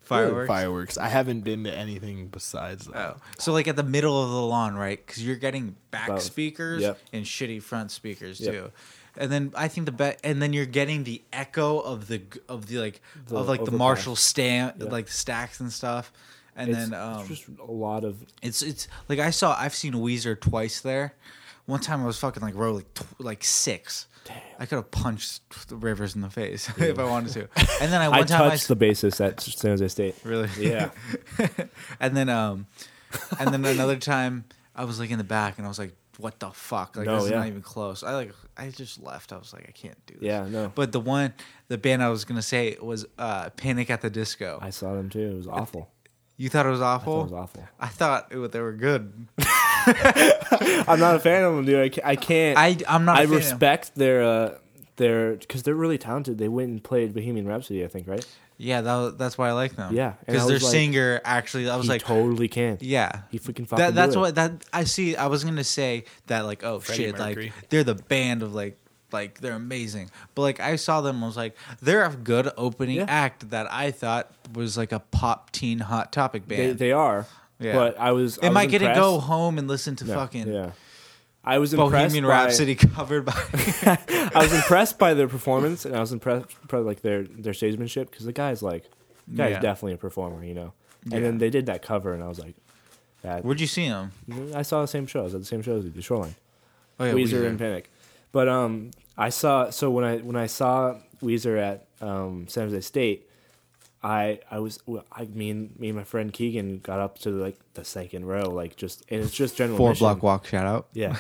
Fireworks. 0.08 0.48
Fireworks. 0.48 0.98
I 0.98 1.08
haven't 1.10 1.42
been 1.42 1.64
to 1.66 1.72
anything 1.74 2.28
besides 2.28 2.86
that. 2.88 2.96
Oh, 2.96 3.18
so 3.38 3.54
like 3.54 3.68
at 3.68 3.76
the 3.76 3.84
middle 3.84 4.22
of 4.24 4.30
the 4.30 4.42
lawn, 4.42 4.76
right? 4.76 5.04
Because 5.06 5.26
you're 5.26 5.36
getting 5.36 5.76
back 5.92 6.08
Both. 6.08 6.22
speakers 6.24 6.82
Yep. 6.82 7.00
and 7.14 7.26
shitty 7.26 7.62
front 7.62 7.92
speakers 7.92 8.40
Yep. 8.40 8.54
too. 8.54 8.72
And 9.20 9.32
then 9.32 9.52
I 9.56 9.68
think 9.68 9.86
the 9.88 9.92
bet, 9.92 10.20
and 10.24 10.42
then 10.42 10.54
you're 10.54 10.66
getting 10.68 11.04
the 11.04 11.22
echo 11.34 11.80
of 11.80 12.08
the 12.08 12.22
of 12.48 12.68
the 12.68 12.78
like 12.78 13.02
The 13.28 13.36
of 13.38 13.48
like 13.48 13.66
the. 13.66 13.72
Marshall 13.72 14.16
stand, 14.16 14.76
Yeah. 14.80 14.86
like 14.90 15.08
stacks 15.08 15.60
and 15.60 15.74
stuff. 15.74 16.12
And 16.56 16.70
it's, 16.70 16.78
then 16.90 16.94
um, 17.00 17.20
it's 17.20 17.28
just 17.30 17.60
a 17.60 17.72
lot 17.72 18.04
of 18.04 18.24
It's 18.42 18.62
it's 18.62 18.88
like 19.10 19.20
I 19.20 19.30
saw 19.32 19.56
I've 19.60 19.76
seen 19.76 19.94
Weezer 19.94 20.40
twice 20.40 20.82
there. 20.82 21.14
One 21.66 21.80
time 21.82 22.02
I 22.02 22.06
was 22.06 22.18
fucking 22.20 22.42
like 22.42 22.56
row 22.56 22.74
like 22.74 22.94
tw- 22.94 23.20
like 23.20 23.44
six. 23.44 24.08
I 24.60 24.66
could 24.66 24.76
have 24.78 24.92
punched 24.92 25.68
the 25.70 25.76
Rivers 25.76 26.16
in 26.16 26.22
the 26.22 26.30
face 26.30 26.70
if 26.78 27.00
I 27.00 27.04
wanted 27.04 27.34
to. 27.34 27.48
And 27.82 27.92
then 27.94 28.02
I 28.02 28.10
one 28.10 28.20
I 28.20 28.24
time 28.24 28.42
I 28.44 28.50
touched 28.50 28.68
the 28.68 28.76
bassist 28.76 29.24
at 29.26 29.40
San 29.42 29.72
Jose 29.72 29.88
State. 29.90 30.16
really 30.24 30.50
Yeah. 30.60 30.90
and 32.00 32.16
then 32.18 32.30
um 32.30 32.68
and 33.40 33.54
then 33.54 33.64
another 33.66 33.98
time 33.98 34.46
I 34.76 34.84
was 34.86 35.00
like 35.00 35.10
in 35.12 35.18
the 35.18 35.24
back 35.24 35.58
and 35.58 35.66
I 35.66 35.70
was 35.70 35.80
like 35.80 35.94
what 36.18 36.40
the 36.40 36.50
fuck 36.50 36.96
like 36.98 37.06
No, 37.06 37.16
this 37.18 37.26
is 37.26 37.32
yeah. 37.32 37.38
not 37.38 37.48
even 37.48 37.62
close. 37.62 38.04
I 38.04 38.14
like 38.16 38.32
I 38.58 38.70
just 38.70 39.02
left. 39.04 39.32
I 39.32 39.38
was 39.38 39.54
like 39.54 39.66
I 39.68 39.72
can't 39.72 40.04
do 40.08 40.16
this. 40.16 40.24
Yeah, 40.24 40.48
no. 40.50 40.72
But 40.74 40.92
the 40.92 41.00
one 41.00 41.34
the 41.68 41.78
band 41.78 42.02
I 42.04 42.10
was 42.10 42.26
gonna 42.26 42.42
say 42.42 42.76
was 42.82 43.06
uh 43.20 43.50
Panic 43.52 43.90
at 43.92 44.02
the 44.02 44.10
Disco. 44.10 44.58
I 44.62 44.72
saw 44.72 44.96
them 44.96 45.10
too. 45.10 45.20
It 45.32 45.36
was 45.36 45.48
awful. 45.48 45.90
you 46.38 46.50
thought 46.50 46.66
it 46.66 46.70
was 46.70 46.82
I 46.82 46.94
awful? 46.96 47.14
thought 47.14 47.20
it 47.20 47.32
was 47.32 47.34
awful. 47.34 47.64
I 47.80 47.88
thought 47.88 48.28
it, 48.32 48.52
they 48.52 48.60
were 48.62 48.74
good. 48.74 49.28
I'm 50.88 51.00
not 51.00 51.16
a 51.16 51.20
fan 51.20 51.44
of 51.44 51.56
them, 51.56 51.66
dude. 51.66 51.80
I 51.80 51.90
can't. 51.90 52.08
I, 52.08 52.16
can't, 52.16 52.58
I 52.58 52.78
I'm 52.96 53.06
not. 53.06 53.18
a 53.18 53.22
I 53.22 53.26
fan 53.26 53.36
respect 53.36 53.96
their 53.96 54.24
uh, 54.24 54.58
their 54.98 55.36
because 55.36 55.64
they're 55.64 55.76
really 55.76 55.98
talented. 55.98 56.38
They 56.38 56.48
went 56.48 56.70
and 56.70 56.84
played 56.84 57.14
Bohemian 57.14 57.48
Rhapsody, 57.48 57.84
I 57.84 57.88
think, 57.88 58.08
right? 58.08 58.26
Yeah, 58.60 58.82
that, 58.82 58.96
was- 58.96 59.16
that's 59.18 59.38
why 59.38 59.50
I 59.50 59.52
like 59.52 59.76
them. 59.76 59.94
Yeah, 59.94 60.14
because 60.26 60.48
their 60.48 60.58
like- 60.58 60.72
singer 60.72 61.22
actually, 61.24 61.70
I 61.70 61.76
was 61.76 61.86
he 61.86 61.90
like, 61.92 62.02
totally 62.02 62.48
can. 62.48 62.78
yeah, 62.82 63.22
he 63.30 63.38
freaking 63.38 63.68
fucking 63.68 63.78
that, 63.86 63.94
that's 63.96 64.14
do 64.14 64.20
it. 64.20 64.22
what 64.22 64.36
that 64.36 64.52
I 64.74 64.84
see. 64.86 65.16
I 65.16 65.28
was 65.28 65.44
gonna 65.44 65.64
say 65.64 66.06
that 66.26 66.46
like, 66.46 66.64
oh 66.64 66.80
Freddie 66.80 67.04
shit, 67.04 67.18
Mercury. 67.20 67.46
like 67.58 67.70
they're 67.70 67.84
the 67.84 67.94
band 67.96 68.42
of 68.42 68.56
like, 68.56 68.80
like 69.12 69.40
they're 69.42 69.54
amazing. 69.54 70.10
But 70.34 70.42
like 70.42 70.60
I 70.60 70.76
saw 70.76 71.02
them, 71.02 71.24
I 71.24 71.28
was 71.28 71.38
like, 71.38 71.56
they're 71.84 72.04
a 72.06 72.16
good 72.16 72.50
opening 72.58 72.96
Yeah. 72.96 73.06
act 73.08 73.52
that 73.52 73.72
I 73.72 73.92
thought 73.92 74.32
was 74.56 74.76
like 74.76 74.92
a 74.92 75.00
pop 75.02 75.52
teen 75.52 75.78
hot 75.78 76.12
topic 76.12 76.48
band. 76.48 76.62
They, 76.80 76.88
they 76.88 76.92
are. 76.92 77.28
Yeah. 77.60 77.74
But 77.74 78.00
I 78.00 78.12
was. 78.12 78.38
I 78.40 78.48
Am 78.48 78.54
was 78.54 78.64
I 78.64 78.66
gonna 78.68 78.94
go 78.96 79.20
home 79.20 79.58
and 79.58 79.68
listen 79.68 79.96
to 79.98 80.06
No, 80.06 80.14
fucking 80.16 80.48
Yeah. 80.48 80.72
I 81.44 81.60
was 81.60 81.74
impressed 81.74 81.92
Bohemian 81.92 82.24
by, 82.26 82.30
Rhapsody 82.30 82.76
covered 82.96 83.26
by. 83.26 83.34
I 83.86 84.30
was 84.36 84.54
impressed 84.54 85.00
by 85.00 85.14
their 85.14 85.28
performance, 85.28 85.86
and 85.86 85.96
I 85.96 86.00
was 86.02 86.12
impressed 86.12 86.48
by 86.68 86.80
like 86.80 87.02
their 87.02 87.24
their 87.24 87.54
stagemanship 87.54 88.10
because 88.12 88.26
the 88.26 88.34
guy's 88.34 88.62
like, 88.62 88.84
the 89.28 89.38
guy's 89.38 89.52
Yeah. 89.54 89.60
definitely 89.62 89.94
a 89.94 89.98
performer, 89.98 90.44
you 90.44 90.54
know. 90.54 90.74
And 91.06 91.14
Yeah. 91.14 91.20
then 91.22 91.38
they 91.38 91.50
did 91.50 91.66
that 91.68 91.82
cover, 91.82 92.14
and 92.14 92.22
I 92.24 92.28
was 92.28 92.38
like, 92.40 92.56
that, 93.22 93.44
Where'd 93.46 93.60
you 93.62 93.68
see 93.68 93.86
him? 93.86 94.12
I 94.54 94.62
saw 94.62 94.82
the 94.82 94.88
same 94.88 95.08
show. 95.08 95.22
I 95.22 95.24
was 95.24 95.34
at 95.36 95.40
the 95.42 95.46
same 95.48 95.62
show 95.62 95.78
as 95.78 95.86
you, 95.86 95.90
the 95.92 96.02
Shoreline. 96.02 96.36
Oh 97.00 97.06
yeah, 97.06 97.14
Weezer, 97.14 97.46
and 97.48 97.58
Panic. 97.58 97.90
But 98.32 98.48
um, 98.50 98.92
I 99.18 99.30
saw 99.30 99.70
so 99.70 99.90
when 99.90 100.04
I 100.04 100.18
when 100.18 100.36
I 100.36 100.48
saw 100.48 100.98
Weezer 101.24 101.58
at 101.60 101.88
um, 102.02 102.48
San 102.50 102.66
Jose 102.68 102.82
State, 102.82 103.27
I 104.04 104.40
I 104.52 104.60
was 104.60 104.80
I 105.12 105.26
mean 105.26 105.74
me 105.80 105.90
and 105.90 105.98
my 105.98 106.04
friend 106.04 106.32
Keegan 106.32 106.80
got 106.80 107.00
up 107.00 107.18
to 107.20 107.30
like 107.32 107.58
the 107.74 107.84
second 107.84 108.26
row, 108.26 108.50
like 108.50 108.76
just 108.76 109.04
and 109.10 109.22
it's 109.24 109.32
just 109.34 109.58
general 109.58 109.78
Four 109.78 109.90
admission. 109.90 110.06
block 110.06 110.24
walk. 110.24 110.46
Shout 110.48 110.66
out. 110.68 110.88
Yeah, 110.94 111.16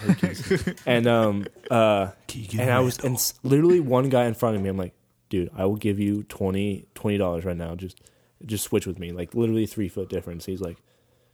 and 0.86 1.08
um 1.08 1.46
uh 1.72 2.12
Keegan 2.28 2.60
and 2.62 2.72
I 2.72 2.80
was 2.82 3.00
and 3.00 3.16
s- 3.16 3.34
literally 3.44 3.80
one 3.80 4.10
guy 4.10 4.26
in 4.26 4.34
front 4.36 4.56
of 4.56 4.62
me. 4.62 4.70
I'm 4.70 4.78
like, 4.78 4.94
dude, 5.30 5.50
I 5.56 5.66
will 5.66 5.76
give 5.76 6.00
you 6.00 6.24
20 6.24 6.86
dollars 7.18 7.46
right 7.46 7.58
now. 7.58 7.76
Just 7.76 8.00
just 8.46 8.64
switch 8.64 8.86
with 8.86 9.00
me. 9.00 9.12
Like 9.12 9.34
literally 9.34 9.66
three 9.66 9.90
foot 9.90 10.08
difference. 10.10 10.46
He's 10.46 10.62
like, 10.62 10.78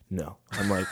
no. 0.09 0.37
I'm 0.53 0.69
like 0.69 0.87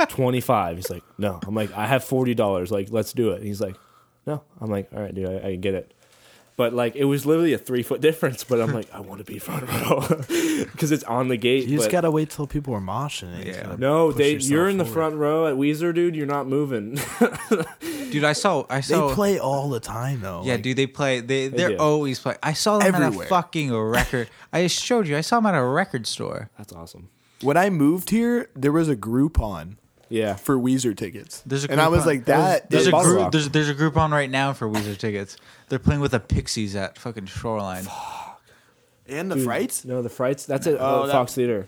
twenty 0.08 0.40
five. 0.40 0.76
He's 0.76 0.90
like, 0.90 1.02
no. 1.18 1.40
I'm 1.46 1.54
like, 1.56 1.72
I 1.72 1.86
have 1.86 2.04
forty 2.04 2.34
dollars. 2.34 2.70
Like, 2.70 2.88
let's 2.92 3.12
do 3.12 3.30
it. 3.32 3.38
And 3.38 3.46
he's 3.46 3.60
like, 3.60 3.74
no. 4.26 4.44
I'm 4.60 4.70
like, 4.70 4.90
all 4.94 5.00
right, 5.02 5.12
dude, 5.14 5.28
I, 5.28 5.48
I 5.48 5.56
get 5.56 5.74
it. 5.74 5.92
But 6.58 6.74
like, 6.74 6.96
it 6.96 7.04
was 7.04 7.24
literally 7.24 7.52
a 7.52 7.58
three 7.58 7.84
foot 7.84 8.00
difference. 8.08 8.42
But 8.42 8.60
I'm 8.60 8.72
like, 8.74 8.92
I 8.92 8.98
want 9.00 9.18
to 9.18 9.24
be 9.24 9.38
front 9.38 9.66
row 9.68 10.00
because 10.72 10.90
it's 10.96 11.04
on 11.04 11.28
the 11.28 11.36
gate. 11.36 11.68
You 11.68 11.76
just 11.76 11.88
but- 11.88 11.92
gotta 11.92 12.10
wait 12.10 12.30
till 12.30 12.48
people 12.48 12.74
are 12.74 12.80
moshing. 12.80 13.44
Yeah. 13.44 13.76
no, 13.78 14.10
they. 14.12 14.34
You're 14.36 14.68
in 14.68 14.76
the 14.76 14.84
front 14.84 15.14
row 15.14 15.46
at 15.46 15.54
Weezer, 15.54 15.94
dude. 15.94 16.16
You're 16.16 16.26
not 16.26 16.46
moving. 16.48 16.98
Dude, 18.10 18.24
I 18.24 18.32
saw. 18.32 18.64
I 18.70 18.80
saw 18.80 18.94
They 18.94 19.08
saw. 19.10 19.14
play 19.14 19.38
all 19.38 19.68
the 19.68 19.80
time 19.80 20.22
though. 20.22 20.42
Yeah, 20.42 20.54
like, 20.54 20.62
dude, 20.62 20.78
they 20.78 20.86
play. 20.86 21.20
They 21.20 21.48
they're 21.48 21.68
do. 21.70 21.76
always 21.76 22.18
playing. 22.18 22.38
I 22.42 22.54
saw 22.54 22.78
them 22.78 22.94
at 22.94 23.02
a 23.02 23.12
fucking 23.26 23.74
record. 23.76 24.30
I 24.52 24.62
just 24.62 24.82
showed 24.82 25.06
you. 25.06 25.16
I 25.16 25.20
saw 25.20 25.36
them 25.40 25.46
at 25.46 25.54
a 25.54 25.62
record 25.62 26.06
store. 26.06 26.48
That's 26.56 26.72
awesome. 26.72 27.10
When 27.42 27.56
I 27.58 27.68
moved 27.70 28.08
here, 28.10 28.48
there 28.56 28.72
was 28.72 28.88
a 28.88 28.96
Groupon 28.96 29.76
Yeah. 30.08 30.34
for 30.36 30.56
Weezer 30.56 30.96
tickets. 30.96 31.42
There's 31.46 31.64
a 31.64 31.70
and 31.70 31.80
I 31.80 31.88
was 31.88 32.02
Groupon. 32.02 32.06
like, 32.06 32.24
that 32.26 32.70
There's 32.70 32.82
is 32.82 32.88
a 32.88 32.92
group. 32.92 33.32
There's 33.32 33.48
there's 33.50 33.68
a 33.68 33.74
group 33.74 33.96
on 33.96 34.10
right 34.10 34.30
now 34.30 34.52
for 34.52 34.68
Weezer 34.68 34.96
tickets. 34.96 35.36
They're 35.68 35.78
playing 35.78 36.00
with 36.00 36.12
the 36.12 36.20
Pixies 36.20 36.74
at 36.76 36.98
fucking 36.98 37.26
Shoreline. 37.26 37.86
and 39.08 39.30
the 39.30 39.36
Dude, 39.36 39.44
frights. 39.44 39.84
No, 39.84 40.02
the 40.02 40.08
Frights. 40.08 40.46
That's 40.46 40.66
at 40.66 40.74
Oh, 40.74 41.02
uh, 41.02 41.06
that- 41.06 41.12
Fox 41.12 41.34
Theater. 41.34 41.66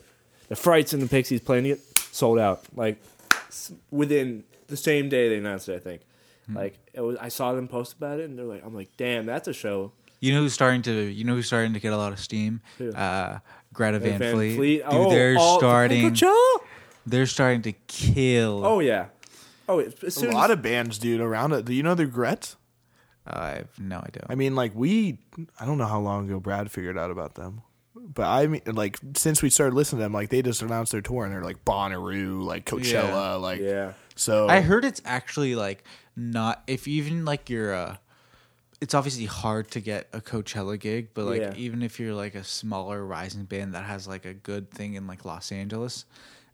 The 0.49 0.57
Frights 0.57 0.93
and 0.93 1.03
the 1.03 1.07
Pixies 1.09 1.41
playing 1.41 1.67
it 1.67 1.81
sold 2.13 2.39
out. 2.39 2.63
Like 2.75 3.01
s- 3.49 3.73
within 3.91 4.45
the 4.67 4.77
same 4.77 5.09
day 5.09 5.29
they 5.29 5.37
announced 5.39 5.69
it. 5.69 5.77
I 5.77 5.79
think. 5.79 6.03
Hmm. 6.47 6.57
Like 6.57 6.79
it 6.93 7.01
was. 7.01 7.17
I 7.21 7.29
saw 7.29 7.53
them 7.53 7.69
post 7.69 7.93
about 7.95 8.19
it, 8.21 8.29
and 8.29 8.39
they're 8.39 8.45
like, 8.47 8.65
"I'm 8.65 8.75
like, 8.75 8.89
damn, 8.97 9.27
that's 9.27 9.47
a 9.49 9.53
show." 9.53 9.93
You 10.19 10.35
know 10.35 10.41
who's 10.41 10.53
starting 10.53 10.83
to? 10.83 10.93
You 10.93 11.25
know 11.25 11.35
who's 11.35 11.47
starting 11.47 11.73
to 11.75 11.81
get 11.81 11.93
a 11.93 11.97
lot 11.97 12.13
of 12.13 12.19
steam? 12.19 12.61
Who? 12.79 12.91
Uh, 12.93 13.39
Greta 13.73 14.01
Van, 14.01 14.19
Van 14.19 14.35
Fleet. 14.35 14.57
Fleet. 14.57 14.77
Dude, 14.79 14.87
Oh, 14.93 15.11
they're 15.11 15.37
oh, 15.39 15.59
starting. 15.59 16.11
Coachella? 16.11 16.57
They're 17.07 17.27
starting 17.27 17.63
to 17.63 17.73
kill. 17.73 18.65
Oh 18.65 18.81
yeah. 18.81 19.07
Oh, 19.69 19.79
as 19.79 20.17
A 20.23 20.31
lot 20.31 20.51
as, 20.51 20.55
of 20.55 20.63
bands, 20.63 20.99
dude, 20.99 21.21
around 21.21 21.53
it. 21.53 21.65
Do 21.65 21.73
you 21.73 21.83
know 21.83 21.95
the 21.95 22.07
Gret? 22.07 22.57
I 23.27 23.51
have 23.51 23.79
no 23.79 23.99
idea. 23.99 24.27
I 24.29 24.35
mean, 24.35 24.57
like 24.57 24.73
we, 24.75 25.19
I 25.61 25.65
don't 25.67 25.79
know 25.79 25.87
how 25.87 26.01
long 26.01 26.27
ago 26.29 26.41
Brad 26.41 26.71
figured 26.73 26.99
out 26.99 27.11
about 27.13 27.35
them, 27.35 27.63
but 27.95 28.25
I 28.27 28.47
mean, 28.49 28.63
like 28.67 28.99
since 29.17 29.43
we 29.43 29.51
started 29.51 29.77
listening 29.77 30.01
to 30.01 30.03
them, 30.05 30.13
like 30.13 30.31
they 30.31 30.43
just 30.43 30.63
announced 30.63 30.91
their 30.93 31.01
tour 31.03 31.25
and 31.25 31.33
they're 31.33 31.45
like 31.45 31.65
Bonnaroo, 31.65 32.43
like 32.43 32.65
Coachella, 32.67 33.11
Yeah. 33.13 33.35
like 33.35 33.61
yeah. 33.61 33.93
So 34.17 34.49
I 34.49 34.61
heard 34.61 34.85
it's 34.85 35.01
actually 35.05 35.55
like 35.55 35.85
not 36.17 36.63
if 36.67 36.89
even 36.89 37.25
like 37.25 37.49
you're 37.49 37.73
uh 37.73 37.97
it's 38.81 38.95
obviously 38.95 39.27
hard 39.27 39.71
to 39.73 39.81
get 39.81 40.09
a 40.13 40.21
Coachella 40.21 40.81
gig, 40.81 41.11
but 41.15 41.27
like 41.27 41.43
Yeah. 41.43 41.55
even 41.57 41.83
if 41.83 42.01
you're 42.01 42.15
like 42.15 42.35
a 42.35 42.43
smaller 42.43 43.05
rising 43.07 43.45
band 43.45 43.75
that 43.75 43.85
has 43.85 44.09
like 44.09 44.25
a 44.25 44.35
good 44.35 44.71
thing 44.71 44.95
in 44.95 45.07
like 45.07 45.25
Los 45.25 45.53
Angeles, 45.53 46.07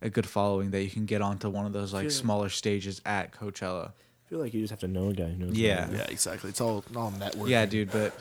a 0.03 0.11
good 0.11 0.27
following 0.27 0.71
that 0.73 0.83
you 0.83 0.91
can 0.91 1.07
get 1.07 1.23
onto 1.23 1.49
one 1.49 1.67
of 1.67 1.73
those 1.73 1.93
like 1.93 2.05
Yeah. 2.05 2.11
smaller 2.11 2.49
stages 2.49 3.01
at 3.07 3.33
Coachella. 3.33 3.89
I 3.89 4.29
feel 4.29 4.39
like 4.41 4.53
you 4.55 4.61
just 4.61 4.71
have 4.71 4.81
to 4.81 4.89
know 4.89 5.09
a 5.11 5.13
guy 5.15 5.25
who 5.29 5.37
knows. 5.47 5.57
Yeah. 5.57 5.89
yeah, 5.91 6.07
exactly. 6.09 6.51
It's 6.51 6.61
all 6.61 6.85
all 6.97 7.11
network. 7.13 7.49
Yeah, 7.49 7.65
dude, 7.67 7.91
but 7.93 8.13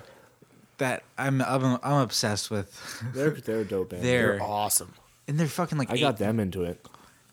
that 0.77 1.03
I'm 1.18 1.41
I'm 1.41 1.80
I'm 1.84 2.02
obsessed 2.02 2.52
with. 2.52 2.69
They're 3.14 3.31
they're 3.31 3.61
a 3.61 3.65
dope 3.65 3.89
band. 3.89 4.03
They're- 4.03 4.34
they're 4.34 4.41
awesome. 4.43 4.93
and 5.27 5.39
they're 5.39 5.47
fucking 5.47 5.77
like 5.77 5.89
I 5.91 5.97
got 5.97 6.15
eight- 6.15 6.19
them 6.19 6.39
into 6.39 6.64
it. 6.64 6.85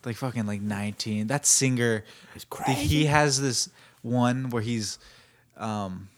like 0.04 0.16
fucking 0.16 0.46
like 0.46 0.60
19 0.62 1.26
that 1.28 1.46
singer 1.46 2.04
He's 2.34 2.42
the- 2.44 2.48
crazy. 2.48 2.80
he 2.86 3.04
has 3.06 3.40
this 3.40 3.68
one 4.02 4.50
where 4.50 4.62
he's 4.62 4.98
um 5.56 6.08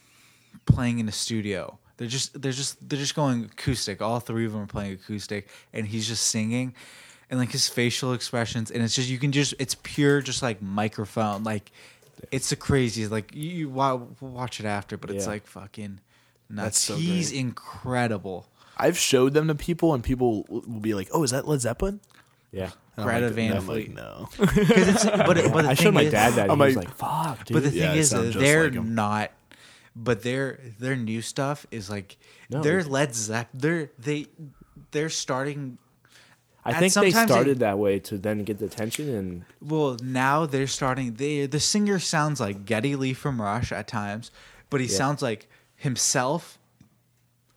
playing 0.65 0.99
in 1.01 1.09
a 1.09 1.13
studio 1.13 1.79
they're 1.99 2.09
just 2.09 2.41
they're 2.41 2.53
just 2.53 2.89
they're 2.89 2.99
just 2.99 3.15
going 3.15 3.45
acoustic 3.45 4.01
all 4.01 4.21
three 4.21 4.47
of 4.47 4.53
them 4.53 4.63
are 4.63 4.67
playing 4.67 4.93
acoustic 4.95 5.49
and 5.75 5.87
he's 5.87 6.07
just 6.09 6.29
singing 6.29 6.73
and 7.35 7.41
like 7.41 7.51
his 7.51 7.69
facial 7.69 8.13
expressions 8.13 8.71
and 8.71 8.83
it's 8.83 8.95
just 8.95 9.09
you 9.09 9.19
can 9.19 9.33
just 9.33 9.55
it's 9.59 9.77
pure 9.83 10.21
just 10.23 10.41
like 10.43 10.63
microphone 10.63 11.43
like 11.43 11.73
it's 12.31 12.51
the 12.51 12.57
craziest 12.57 13.11
like 13.11 13.35
you, 13.35 13.51
you 13.51 13.69
wa- 13.69 14.01
watch 14.21 14.61
it 14.61 14.67
after 14.67 14.97
but 14.97 15.11
it's 15.11 15.25
Yeah. 15.25 15.33
like 15.33 15.47
fucking 15.47 15.99
nuts 16.49 16.65
That's 16.65 16.79
so 16.79 16.95
he's 16.97 17.31
great. 17.31 17.41
incredible 17.41 18.47
I've 18.77 18.99
showed 18.99 19.35
them 19.35 19.49
to 19.49 19.55
people 19.55 19.95
and 19.95 20.03
people 20.03 20.45
will 20.49 20.81
be 20.81 20.95
like, 20.95 21.09
"Oh, 21.13 21.23
is 21.23 21.31
that 21.31 21.47
Led 21.47 21.61
Zeppelin?" 21.61 22.01
Yeah. 22.51 22.65
And 22.65 22.73
I'm 22.99 23.05
Greta 23.05 23.27
like, 23.27 23.35
Van 23.37 23.57
I'm 23.57 23.63
Fleet. 23.63 23.95
Like, 23.95 23.97
no. 23.97 24.29
'Cause 24.37 24.59
it's- 24.59 25.05
but, 25.05 25.39
it- 25.39 25.53
but 25.53 25.63
the 25.63 25.69
I 25.71 25.75
thing 25.77 25.85
showed 25.85 25.95
my 25.95 26.03
is- 26.03 26.11
dad 26.13 26.33
that. 26.35 26.43
And 26.51 26.53
I'm 26.53 26.59
he 26.59 26.65
was 26.67 26.77
like- 26.77 26.87
like, 26.89 26.97
"Fuck, 26.97 27.45
dude." 27.47 27.55
But 27.55 27.63
the 27.63 27.71
thing 27.71 27.79
Yeah, 27.81 27.93
it 27.93 27.99
is, 27.99 28.11
sounds 28.11 28.31
uh, 28.31 28.33
just 28.33 28.39
they're 28.45 28.65
like 28.65 28.77
'em. 28.77 28.95
not. 28.97 29.31
But 29.95 30.23
their 30.25 30.59
their 30.81 30.97
new 30.97 31.23
stuff 31.23 31.67
is 31.71 31.89
like 31.89 32.17
No. 32.51 32.63
their 32.63 32.83
Led 32.83 33.15
Zepp. 33.15 33.49
They're 33.55 33.91
they 33.99 34.27
they're 34.91 35.09
starting. 35.11 35.79
I 36.67 36.73
think 36.73 36.83
they 36.95 37.11
sometimes 37.11 37.29
they- 37.29 37.35
started 37.35 37.59
that 37.61 37.79
way 37.79 37.99
to 38.01 38.17
then 38.19 38.43
get 38.45 38.59
the 38.59 38.65
attention 38.67 39.15
and 39.15 39.45
Well, 39.61 39.97
now 40.03 40.47
they're 40.47 40.67
starting. 40.67 41.15
They 41.15 41.47
the 41.47 41.61
singer 41.61 41.99
sounds 41.99 42.41
like 42.41 42.65
Geddy 42.65 42.97
Lee 42.97 43.13
from 43.15 43.41
Rush 43.43 43.71
at 43.73 43.87
times, 43.87 44.31
but 44.71 44.81
he 44.81 44.87
Yeah. 44.87 44.97
sounds 44.97 45.21
like 45.23 45.49
himself 45.77 46.59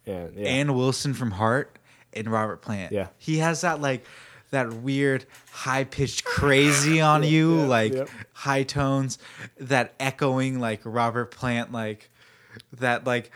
and 0.05 0.35
yeah. 0.35 0.47
and 0.47 0.75
Wilson 0.75 1.13
from 1.13 1.31
Heart 1.31 1.79
and 2.13 2.27
Robert 2.29 2.61
Plant. 2.61 2.91
Yeah. 2.91 3.07
he 3.17 3.37
has 3.37 3.61
that 3.61 3.79
like 3.81 4.05
that 4.51 4.71
weird 4.73 5.25
high 5.51 5.83
pitched 5.83 6.23
crazy 6.23 7.01
on 7.11 7.23
you, 7.23 7.59
yeah, 7.61 7.65
like 7.67 7.93
yeah. 7.93 8.05
high 8.33 8.63
tones, 8.63 9.17
that 9.59 9.93
echoing 9.99 10.59
like 10.59 10.81
Robert 10.85 11.31
Plant, 11.31 11.71
like 11.71 12.09
that 12.79 13.05
like 13.05 13.31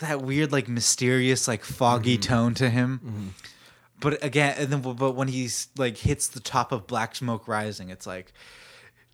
that 0.00 0.20
weird 0.22 0.52
like 0.52 0.68
mysterious 0.68 1.46
like 1.48 1.64
foggy 1.64 2.16
Mm-hmm. 2.18 2.22
tone 2.32 2.54
to 2.54 2.68
him. 2.70 3.34
But 4.06 4.22
again, 4.24 4.54
and 4.56 4.68
then 4.72 4.82
but 4.94 5.16
when 5.16 5.26
he's 5.26 5.66
like 5.76 5.96
hits 5.96 6.28
the 6.28 6.38
top 6.38 6.70
of 6.70 6.86
Black 6.86 7.16
Smoke 7.16 7.48
Rising, 7.48 7.90
it's 7.90 8.06
like 8.06 8.32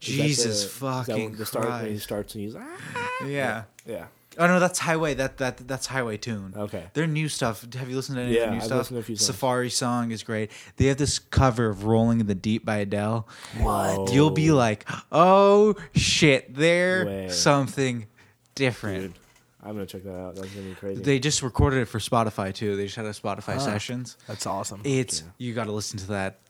Jesus 0.01 0.65
the- 0.65 0.69
fucking 0.69 1.31
when 1.31 1.37
the 1.39 1.47
start 1.47 1.67
when 1.83 1.91
he 1.93 1.99
starts 1.99 2.35
and 2.35 2.45
he's 2.45 2.55
ah. 2.55 3.25
Yeah. 3.27 3.63
yeah. 3.87 4.07
Oh 4.37 4.47
no, 4.47 4.61
that's 4.61 4.79
Highway. 4.79 5.15
That 5.15 5.39
that 5.39 5.67
that's 5.67 5.87
Highway 5.87 6.19
Tune. 6.19 6.53
Okay. 6.55 6.85
Their 6.93 7.07
new 7.07 7.31
stuff. 7.31 7.67
Have 7.75 7.89
you 7.89 7.97
listened 7.97 8.17
to 8.17 8.23
any 8.23 8.35
Yeah, 8.35 8.41
of 8.41 8.45
their 8.45 8.51
new 8.51 8.57
I've 8.59 8.65
stuff? 8.65 8.79
listened 8.81 8.97
to 8.97 9.01
a 9.01 9.05
few 9.05 9.17
songs. 9.17 9.27
Safari 9.27 9.71
song 9.71 10.11
is 10.11 10.23
great. 10.23 10.51
They 10.77 10.87
have 10.87 10.99
this 10.99 11.19
cover 11.19 11.71
of 11.71 11.85
"Rolling 11.85 12.21
in 12.21 12.27
the 12.27 12.35
Deep" 12.35 12.65
by 12.67 12.77
Adele. 12.77 13.27
What? 13.61 14.13
You'll 14.13 14.31
be 14.31 14.51
like, 14.51 14.87
oh 15.11 15.75
shit, 15.95 16.55
they're 16.55 17.07
Way. 17.07 17.29
something 17.31 18.07
different. 18.55 19.01
Dude, 19.15 19.22
I'm 19.63 19.75
gonna 19.75 19.87
check 19.87 20.03
that 20.05 20.19
out. 20.19 20.35
That's 20.35 20.49
gonna 20.49 20.69
be 20.69 20.75
crazy. 20.75 21.03
They 21.03 21.19
just 21.19 21.43
recorded 21.43 21.81
it 21.81 21.85
for 21.87 21.99
Spotify 21.99 22.53
too. 22.53 22.77
They 22.77 22.85
just 22.85 22.97
had 22.97 23.07
a 23.07 23.11
Spotify 23.11 23.61
sessions. 23.61 24.17
That's 24.27 24.47
awesome. 24.47 24.81
It's 24.85 25.23
you 25.39 25.55
got 25.55 25.65
to 25.65 25.73
listen 25.73 25.99
to 26.01 26.09
that 26.09 26.41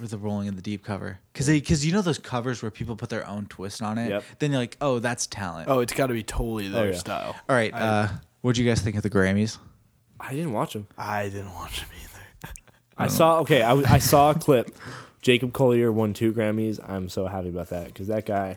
with 0.00 0.10
the 0.10 0.18
"Rolling 0.18 0.48
in 0.48 0.56
the 0.56 0.62
Deep" 0.62 0.82
cover 0.82 1.18
because 1.32 1.48
because 1.48 1.84
you 1.84 1.92
know 1.92 2.00
those 2.00 2.18
covers 2.18 2.62
where 2.62 2.70
people 2.70 2.96
put 2.96 3.10
their 3.10 3.26
own 3.28 3.46
twist 3.46 3.82
on 3.82 3.98
it. 3.98 4.08
Yep. 4.08 4.24
Then 4.38 4.52
you're 4.52 4.60
like, 4.60 4.76
oh, 4.80 5.00
that's 5.00 5.26
talent. 5.26 5.68
oh, 5.68 5.80
it's 5.80 5.92
got 5.92 6.06
to 6.06 6.14
be 6.14 6.22
totally 6.22 6.68
their 6.68 6.92
yeah. 6.92 6.98
style. 6.98 7.36
All 7.48 7.56
right. 7.56 7.74
uh, 7.74 8.08
what'd 8.40 8.58
you 8.58 8.68
guys 8.68 8.80
think 8.80 8.96
of 8.96 9.02
the 9.02 9.10
Grammys? 9.10 9.58
I 10.18 10.34
didn't 10.34 10.52
watch 10.52 10.74
him. 10.74 10.86
I 10.96 11.24
didn't 11.24 11.52
watch 11.52 11.80
them 11.80 11.88
either. 12.00 12.52
I 12.96 13.08
saw 13.08 13.40
okay. 13.40 13.62
I, 13.62 13.74
I 13.74 13.98
saw 13.98 14.30
a 14.30 14.34
clip. 14.34 14.74
Jacob 15.20 15.52
Collier 15.52 15.92
won 15.92 16.14
two 16.14 16.32
Grammys. 16.32 16.80
I'm 16.88 17.08
so 17.08 17.26
happy 17.26 17.50
about 17.50 17.68
that 17.68 17.86
because 17.86 18.06
that 18.06 18.24
guy. 18.24 18.56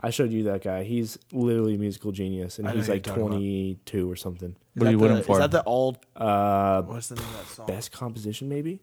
I 0.00 0.10
showed 0.10 0.32
you 0.32 0.42
that 0.44 0.62
guy. 0.62 0.84
He's 0.84 1.18
literally 1.32 1.76
a 1.76 1.78
musical 1.78 2.12
genius, 2.12 2.58
and 2.58 2.66
I 2.68 2.72
know 2.72 2.76
he's 2.78 2.86
who 2.88 2.92
like 2.94 3.06
you're 3.06 3.14
talking 3.14 3.28
about. 3.28 3.38
22 3.38 4.10
or 4.10 4.16
something. 4.16 4.56
What 4.74 4.88
are 4.88 4.90
you 4.90 4.96
Is 4.96 5.00
that 5.00 5.02
winning 5.02 5.16
the- 5.18 5.24
for? 5.24 5.32
Is 5.36 5.38
that 5.38 5.50
the 5.52 5.64
old? 5.64 5.98
Uh, 6.16 6.82
What's 6.82 7.08
the 7.08 7.14
name 7.14 7.24
of 7.24 7.32
that 7.38 7.46
song? 7.46 7.66
best 7.66 7.92
composition 7.92 8.48
maybe, 8.48 8.80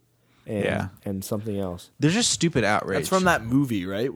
and, 0.48 0.64
Yeah. 0.64 0.88
and 1.06 1.24
something 1.24 1.60
else. 1.60 1.92
They're 2.00 2.10
just 2.12 2.32
stupid 2.32 2.64
outrage. 2.64 2.98
That's 3.00 3.10
from 3.10 3.26
that 3.26 3.44
movie, 3.46 3.86
right? 3.86 4.10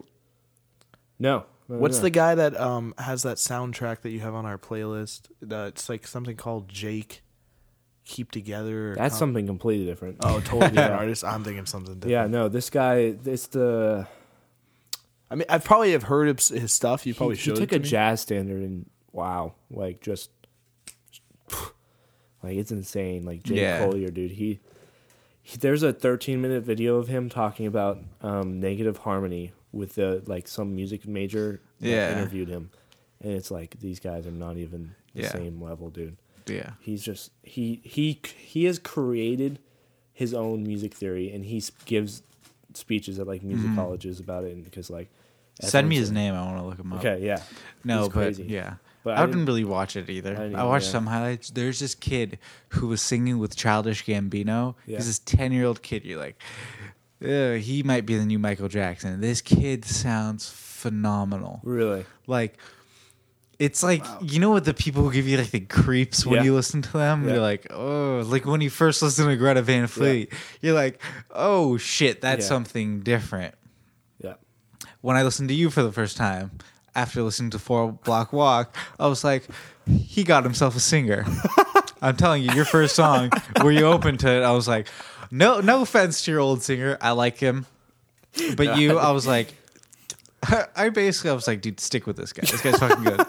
No, 1.20 1.44
no, 1.70 1.78
What's 1.78 1.98
no. 1.98 2.04
the 2.04 2.10
guy 2.10 2.36
that 2.36 2.60
um 2.60 2.94
has 2.98 3.24
that 3.24 3.38
soundtrack 3.38 4.02
that 4.02 4.10
you 4.10 4.20
have 4.22 4.34
on 4.34 4.46
our 4.46 4.58
playlist? 4.58 5.30
Uh, 5.50 5.66
it's 5.68 5.90
like 5.90 6.08
something 6.08 6.36
called 6.36 6.70
Jake 6.70 7.24
Keep 8.06 8.32
Together. 8.32 8.92
Or 8.92 8.96
That's 8.96 9.14
Com- 9.16 9.20
something 9.20 9.48
completely 9.48 9.86
different. 9.86 10.18
Oh, 10.22 10.40
totally 10.40 10.70
different 10.72 10.76
Yeah. 10.92 10.98
artist. 10.98 11.24
I'm 11.24 11.44
thinking 11.44 11.66
something 11.66 11.96
different. 11.96 12.12
Yeah, 12.12 12.28
no, 12.28 12.50
this 12.50 12.70
guy, 12.70 13.16
it's 13.26 13.48
the 13.48 14.08
I 15.30 15.36
mean, 15.36 15.46
I 15.50 15.58
probably 15.58 15.92
have 15.94 16.04
heard 16.04 16.28
of 16.28 16.38
his 16.40 16.72
stuff. 16.72 17.06
You 17.06 17.14
probably 17.16 17.36
he, 17.36 17.42
showed 17.42 17.58
he 17.58 17.62
took 17.62 17.70
to 17.72 17.76
a 17.78 17.80
me. 17.80 17.86
jazz 17.88 18.22
standard 18.22 18.62
and 18.62 18.90
wow, 19.12 19.54
like 19.72 20.02
just 20.02 20.30
like 22.44 22.58
it's 22.58 22.72
insane. 22.72 23.24
Like 23.26 23.44
Jake 23.44 23.58
Yeah. 23.58 23.80
Collier, 23.80 24.10
dude. 24.10 24.32
He, 24.32 24.60
he 25.42 25.58
there's 25.58 25.84
a 25.84 25.94
13 25.94 26.42
minute 26.42 26.64
video 26.64 26.98
of 26.98 27.08
him 27.08 27.30
talking 27.30 27.66
about 27.68 28.00
um, 28.22 28.60
negative 28.60 28.98
harmony 29.00 29.52
with 29.72 29.96
the 29.96 30.24
like 30.26 30.48
some 30.48 30.76
music 30.76 31.08
major 31.08 31.62
Yeah. 31.80 32.18
interviewed 32.18 32.50
him, 32.50 32.70
and 33.22 33.34
it's 33.34 33.52
like 33.52 33.80
these 33.80 34.00
guys 34.00 34.26
are 34.28 34.32
not 34.32 34.58
even 34.58 34.96
the 35.14 35.24
Yeah. 35.24 35.32
same 35.32 35.62
level, 35.62 35.90
dude. 35.90 36.18
Yeah. 36.48 36.72
He's 36.80 37.04
just 37.04 37.32
he 37.44 37.82
he 37.84 38.20
he 38.38 38.66
has 38.66 38.80
created 38.80 39.60
his 40.14 40.34
own 40.34 40.64
music 40.64 40.94
theory, 40.94 41.32
and 41.32 41.46
he 41.46 41.62
gives 41.86 42.22
speeches 42.78 43.20
at 43.20 43.28
like 43.28 43.44
music 43.44 43.74
colleges 43.76 44.20
about 44.20 44.44
it, 44.44 44.54
and 44.54 44.64
because 44.64 44.90
like 44.90 45.10
Mm-hmm. 45.62 45.68
Send 45.70 45.88
me 45.88 45.96
his 45.96 46.12
name. 46.12 46.34
I 46.34 46.42
want 46.44 46.58
to 46.58 46.64
look 46.66 46.78
him 46.80 46.92
up. 46.92 47.00
Okay, 47.00 47.26
yeah. 47.26 47.42
No, 47.86 48.00
He's 48.00 48.08
but 48.10 48.14
crazy. 48.14 48.44
yeah. 48.44 48.74
But 49.06 49.12
I, 49.12 49.14
I 49.14 49.20
didn't 49.22 49.32
didn't- 49.32 49.48
really 49.48 49.64
watch 49.64 49.96
it 49.96 50.10
either. 50.10 50.36
I 50.38 50.60
I, 50.60 50.64
watched 50.66 50.88
yeah. 50.88 50.92
some 50.92 51.08
highlights. 51.08 51.50
There's 51.50 51.80
this 51.80 51.96
kid 51.96 52.40
who 52.70 52.88
was 52.88 53.02
singing 53.02 53.40
with 53.40 53.56
Childish 53.56 54.04
Gambino. 54.04 54.76
Yeah. 54.86 54.98
He's 54.98 55.06
this 55.08 55.20
ten 55.20 55.54
year 55.54 55.64
old 55.66 55.82
kid. 55.82 56.04
You're 56.04 56.20
like, 56.20 56.38
he 57.22 57.84
might 57.86 58.06
be 58.06 58.18
the 58.18 58.26
new 58.26 58.38
Michael 58.38 58.68
Jackson. 58.68 59.22
This 59.22 59.40
kid 59.42 59.86
sounds 59.86 60.50
phenomenal. 60.50 61.62
Really. 61.64 62.06
Like, 62.28 62.58
it's 63.58 63.82
like 63.84 64.04
you 64.22 64.40
know 64.40 64.50
what 64.50 64.66
the 64.66 64.74
people 64.74 65.04
who 65.04 65.12
give 65.12 65.28
you 65.28 65.38
like 65.38 65.52
the 65.52 65.62
creeps 65.62 66.26
when 66.26 66.38
Yeah. 66.38 66.44
you 66.44 66.54
listen 66.56 66.82
to 66.82 66.92
them. 66.94 67.24
Yeah. 67.26 67.34
You're 67.36 67.42
like, 67.42 67.68
oh, 67.72 68.24
like 68.26 68.46
when 68.46 68.62
you 68.62 68.70
first 68.70 69.02
listen 69.02 69.28
to 69.28 69.36
Greta 69.38 69.62
Van 69.62 69.88
Fleet, 69.88 70.32
you're 70.62 70.74
like, 70.76 71.02
oh 71.32 71.78
shit, 71.78 72.22
that's 72.22 72.44
Yeah. 72.46 72.50
something 72.50 73.00
different 73.02 73.56
Yeah. 74.22 74.34
when 75.02 75.16
I 75.16 75.24
listened 75.24 75.50
to 75.50 75.56
you 75.56 75.70
for 75.70 75.84
the 75.84 75.92
first 75.92 76.18
time, 76.18 76.52
after 76.96 77.22
listening 77.24 77.50
to 77.52 77.60
Four 77.60 77.92
Block 77.94 78.34
Walk, 78.34 78.76
I 79.00 79.08
was 79.08 79.24
like, 79.24 79.48
he 79.88 80.24
got 80.24 80.44
himself 80.44 80.76
a 80.76 80.80
singer. 80.80 81.26
I'm 82.02 82.16
telling 82.18 82.44
you, 82.44 82.52
your 82.54 82.66
first 82.66 82.96
song 82.96 83.30
where 83.62 83.72
you 83.72 83.86
opened 83.86 84.20
to 84.22 84.30
it, 84.30 84.44
I 84.44 84.52
was 84.52 84.68
like, 84.68 84.88
no, 85.32 85.60
no 85.62 85.82
offense 85.82 86.24
to 86.26 86.32
your 86.32 86.40
old 86.40 86.62
singer, 86.62 86.98
I 87.02 87.12
like 87.12 87.38
him, 87.38 87.66
but 88.58 88.78
you, 88.78 88.98
I 89.00 89.12
was 89.12 89.26
like, 89.26 89.54
I 90.76 90.90
basically, 90.90 91.32
I 91.32 91.34
was 91.34 91.48
like, 91.48 91.62
dude, 91.62 91.80
stick 91.80 92.06
with 92.06 92.18
this 92.18 92.32
guy. 92.34 92.42
This 92.50 92.62
guy's 92.62 92.78
fucking 92.78 93.04
good. 93.04 93.26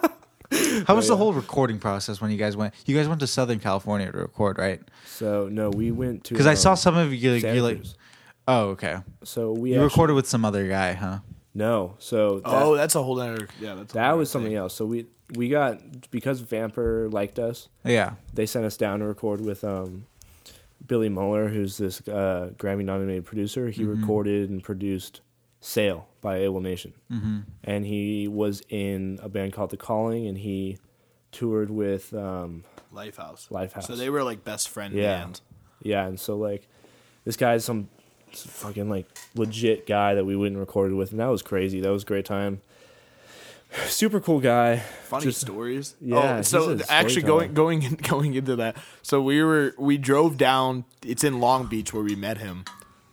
How 0.87 0.95
was 0.95 1.09
the 1.09 1.17
whole 1.17 1.33
recording 1.33 1.79
process 1.79 2.21
when 2.21 2.31
you 2.31 2.37
guys 2.37 2.57
went? 2.57 2.75
You 2.87 2.97
guys 2.97 3.09
went 3.09 3.21
to 3.21 3.27
Southern 3.27 3.59
California 3.61 4.11
to 4.13 4.19
record, 4.19 4.59
right? 4.59 4.81
So 5.07 5.49
no, 5.51 5.71
we 5.71 5.91
went 5.91 6.25
to 6.25 6.35
Because 6.35 6.47
I 6.47 6.51
um, 6.51 6.57
saw 6.57 6.75
some 6.75 6.97
of 6.97 7.15
you. 7.15 7.33
Like, 7.35 7.43
you're 7.43 7.63
like, 7.63 7.83
oh, 8.49 8.69
okay. 8.71 8.99
So 9.25 9.53
we 9.53 9.71
You 9.71 9.77
actually- 9.77 9.85
recorded 9.89 10.15
with 10.15 10.27
some 10.29 10.45
other 10.45 10.69
guy, 10.69 10.93
huh? 10.95 11.19
No, 11.55 11.95
so 11.99 12.41
that, 12.41 12.43
Oh, 12.53 12.77
that's 12.77 12.95
a 12.95 13.03
whole 13.03 13.19
other. 13.21 13.49
Yeah, 13.61 13.75
that's 13.77 13.95
that 13.95 14.13
was 14.13 14.29
other 14.29 14.33
something 14.33 14.51
thing. 14.51 14.59
else. 14.59 14.75
So 14.75 14.85
we 14.85 15.07
we 15.35 15.49
got 15.49 16.11
because 16.11 16.43
Vampr 16.43 17.11
liked 17.13 17.39
us. 17.39 17.69
Yeah. 17.85 18.13
They 18.35 18.45
sent 18.47 18.65
us 18.67 18.77
down 18.77 19.01
to 19.01 19.07
record 19.07 19.41
with 19.41 19.65
um, 19.65 20.05
Billy 20.87 21.09
Mohler, 21.09 21.51
who's 21.51 21.79
this 21.79 22.07
uh, 22.09 22.51
Grammy 22.59 22.85
nominated 22.85 23.25
producer. 23.25 23.71
He 23.71 23.83
Mm-hmm. 23.83 24.01
recorded 24.03 24.51
and 24.51 24.63
produced 24.63 25.23
"Sail" 25.61 26.09
by 26.27 26.39
AWOLNATION, 26.41 26.93
Mm-hmm. 27.13 27.39
and 27.63 27.87
he 27.87 28.27
was 28.27 28.61
in 28.69 29.21
a 29.23 29.29
band 29.29 29.53
called 29.53 29.71
The 29.71 29.77
Calling, 29.77 30.27
and 30.27 30.37
he 30.37 30.79
toured 31.31 31.71
with 31.71 32.13
um, 32.15 32.65
Lifehouse. 32.93 33.49
Lifehouse. 33.49 33.85
So 33.85 33.95
they 33.95 34.11
were 34.11 34.25
like 34.25 34.43
best 34.43 34.69
friend 34.69 34.93
Yeah. 34.93 35.19
band. 35.21 35.41
Yeah, 35.83 36.05
and 36.07 36.19
so 36.19 36.37
like 36.37 36.67
this 37.25 37.37
guy's 37.37 37.65
some 37.65 37.89
some 38.33 38.51
fucking 38.51 38.91
like 38.91 39.07
legit 39.37 39.87
guy 39.87 40.15
that 40.15 40.25
we 40.25 40.35
went 40.35 40.53
and 40.55 40.59
recorded 40.61 40.95
with, 40.97 41.13
and 41.13 41.21
that 41.21 41.27
was 41.31 41.43
crazy. 41.43 41.81
That 41.81 41.91
was 41.93 42.03
a 42.03 42.07
great 42.07 42.25
time. 42.25 42.61
Super 43.87 44.21
cool 44.21 44.41
guy. 44.41 44.79
Funny 45.05 45.27
Just- 45.27 45.41
stories. 45.43 45.95
Yeah, 46.01 46.39
Oh, 46.39 46.43
so 46.43 46.79
actually 46.89 47.23
going 47.23 47.55
going 47.55 47.81
going 48.09 48.35
into 48.35 48.57
that. 48.57 48.77
So 49.03 49.23
we 49.23 49.43
were 49.45 49.75
we 49.79 49.97
drove 49.99 50.37
down. 50.37 50.85
It's 51.05 51.23
in 51.23 51.39
Long 51.41 51.67
Beach 51.67 51.93
where 51.93 52.03
we 52.03 52.17
met 52.17 52.39
him. 52.39 52.65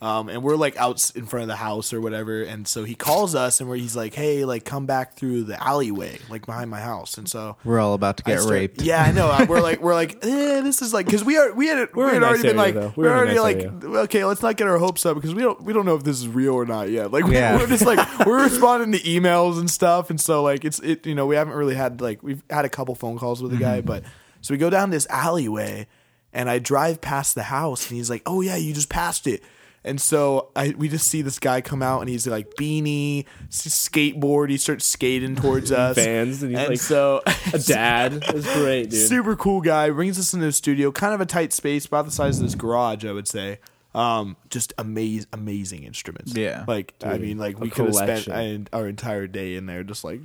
Um, 0.03 0.27
and 0.27 0.43
we're 0.43 0.57
like 0.57 0.75
out 0.75 1.11
in 1.15 1.25
front 1.27 1.43
of 1.43 1.47
the 1.47 1.55
house 1.55 1.93
or 1.93 2.01
whatever, 2.01 2.43
and 2.43 2.67
so 2.67 2.84
he 2.84 2.93
calls 2.93 3.35
us, 3.35 3.61
and 3.61 3.69
where 3.69 3.77
he's 3.77 3.95
like, 3.95 4.13
"Hey, 4.13 4.43
like 4.43 4.65
come 4.65 4.85
back 4.85 5.15
through 5.15 5.45
the 5.45 5.63
alleyway, 5.65 6.19
like 6.30 6.45
behind 6.45 6.69
my 6.69 6.81
house." 6.81 7.17
And 7.17 7.30
so 7.30 7.55
We're 7.63 7.80
all 7.80 7.93
about 7.93 8.17
to 8.17 8.23
get 8.23 8.39
start- 8.41 8.53
raped. 8.53 8.81
Yeah, 8.81 9.01
I 9.01 9.13
know. 9.13 9.45
We're 9.47 9.61
like, 9.61 9.80
we're 9.81 9.93
like, 9.93 10.17
eh, 10.25 10.59
this 10.59 10.81
is 10.81 10.93
like, 10.93 11.05
because 11.05 11.23
we 11.23 11.38
are, 11.38 11.53
we 11.53 11.67
had, 11.67 11.77
we 11.95 12.03
We're 12.03 12.09
in 12.09 12.15
had 12.15 12.23
a 12.23 12.25
already 12.25 12.43
been 12.43 12.57
like, 12.57 12.73
though. 12.73 12.91
we're, 12.97 13.05
We're 13.05 13.11
in 13.11 13.38
already 13.38 13.63
nice 13.65 13.84
like, 13.84 13.95
okay, 14.03 14.25
let's 14.25 14.41
not 14.41 14.57
get 14.57 14.67
our 14.67 14.77
hopes 14.77 15.05
up 15.05 15.15
because 15.15 15.34
we 15.34 15.41
don't, 15.41 15.61
we 15.63 15.71
don't 15.71 15.85
know 15.85 15.95
if 15.95 16.03
this 16.03 16.17
is 16.19 16.27
real 16.27 16.53
or 16.55 16.65
not 16.65 16.89
yet. 16.89 17.09
Like, 17.13 17.23
we, 17.25 17.35
Yeah. 17.35 17.55
we're 17.57 17.67
just 17.67 17.85
like, 17.85 18.25
we're 18.25 18.43
responding 18.43 18.91
to 18.91 18.99
emails 19.07 19.57
and 19.57 19.69
stuff, 19.71 20.09
and 20.09 20.19
so 20.19 20.43
like, 20.43 20.65
it's, 20.65 20.80
it, 20.80 21.05
you 21.05 21.15
know, 21.15 21.25
we 21.27 21.35
haven't 21.38 21.53
really 21.53 21.75
had 21.75 22.01
like, 22.01 22.21
we've 22.23 22.43
had 22.49 22.65
a 22.65 22.69
couple 22.69 22.93
phone 22.95 23.17
calls 23.17 23.41
with 23.41 23.51
the 23.51 23.57
guy, 23.57 23.77
Mm-hmm. 23.77 23.88
but 23.88 24.03
so 24.41 24.53
we 24.53 24.57
go 24.57 24.69
down 24.69 24.89
this 24.89 25.07
alleyway, 25.09 25.88
and 26.34 26.49
I 26.49 26.59
drive 26.59 26.99
past 26.99 27.35
the 27.35 27.43
house, 27.43 27.88
and 27.88 27.95
he's 27.95 28.09
like, 28.09 28.23
oh 28.25 28.41
yeah, 28.41 28.57
you 28.57 28.73
just 28.73 28.89
passed 28.89 29.27
it. 29.27 29.41
And 29.85 29.99
so 29.99 30.49
I 30.55 30.73
we 30.77 30.88
just 30.88 31.07
see 31.07 31.22
this 31.22 31.39
guy 31.39 31.60
come 31.61 31.81
out 31.84 31.99
and 32.01 32.10
he's 32.10 32.26
like 32.26 32.53
beanie, 32.55 33.26
skateboard. 33.49 34.49
He 34.49 34.57
starts 34.57 34.85
skating 34.85 35.35
towards 35.35 35.72
us. 35.73 35.95
Vans, 35.95 36.41
and 36.43 36.57
he's 36.57 36.69
like 36.69 36.80
so 36.80 37.22
A 37.53 37.60
dad. 37.65 38.14
It 38.14 38.34
was 38.34 38.45
great, 38.53 38.89
dude. 38.89 39.07
super 39.07 39.35
cool 39.35 39.61
guy 39.61 39.89
brings 39.89 40.18
us 40.19 40.34
into 40.34 40.45
the 40.45 40.51
studio 40.51 40.91
kind 40.91 41.14
of 41.14 41.22
a 41.22 41.26
tight 41.26 41.51
space 41.53 41.85
about 41.85 42.05
the 42.05 42.11
size 42.11 42.38
of 42.38 42.43
this 42.45 42.55
garage 42.55 43.05
i 43.05 43.11
would 43.11 43.27
say 43.27 43.60
um 43.95 44.35
just 44.49 44.73
amazing 44.77 45.27
amazing 45.34 45.84
instruments 45.84 46.34
Yeah. 46.35 46.65
like 46.68 46.93
i 47.03 47.18
mean 47.18 47.38
like 47.38 47.60
we 47.60 47.69
could 47.69 47.85
have 47.85 47.95
spent 47.95 48.23
collection. 48.26 48.68
our 48.73 48.88
entire 48.88 49.27
day 49.27 49.55
in 49.55 49.65
there 49.65 49.84
just 49.84 50.03
like 50.03 50.22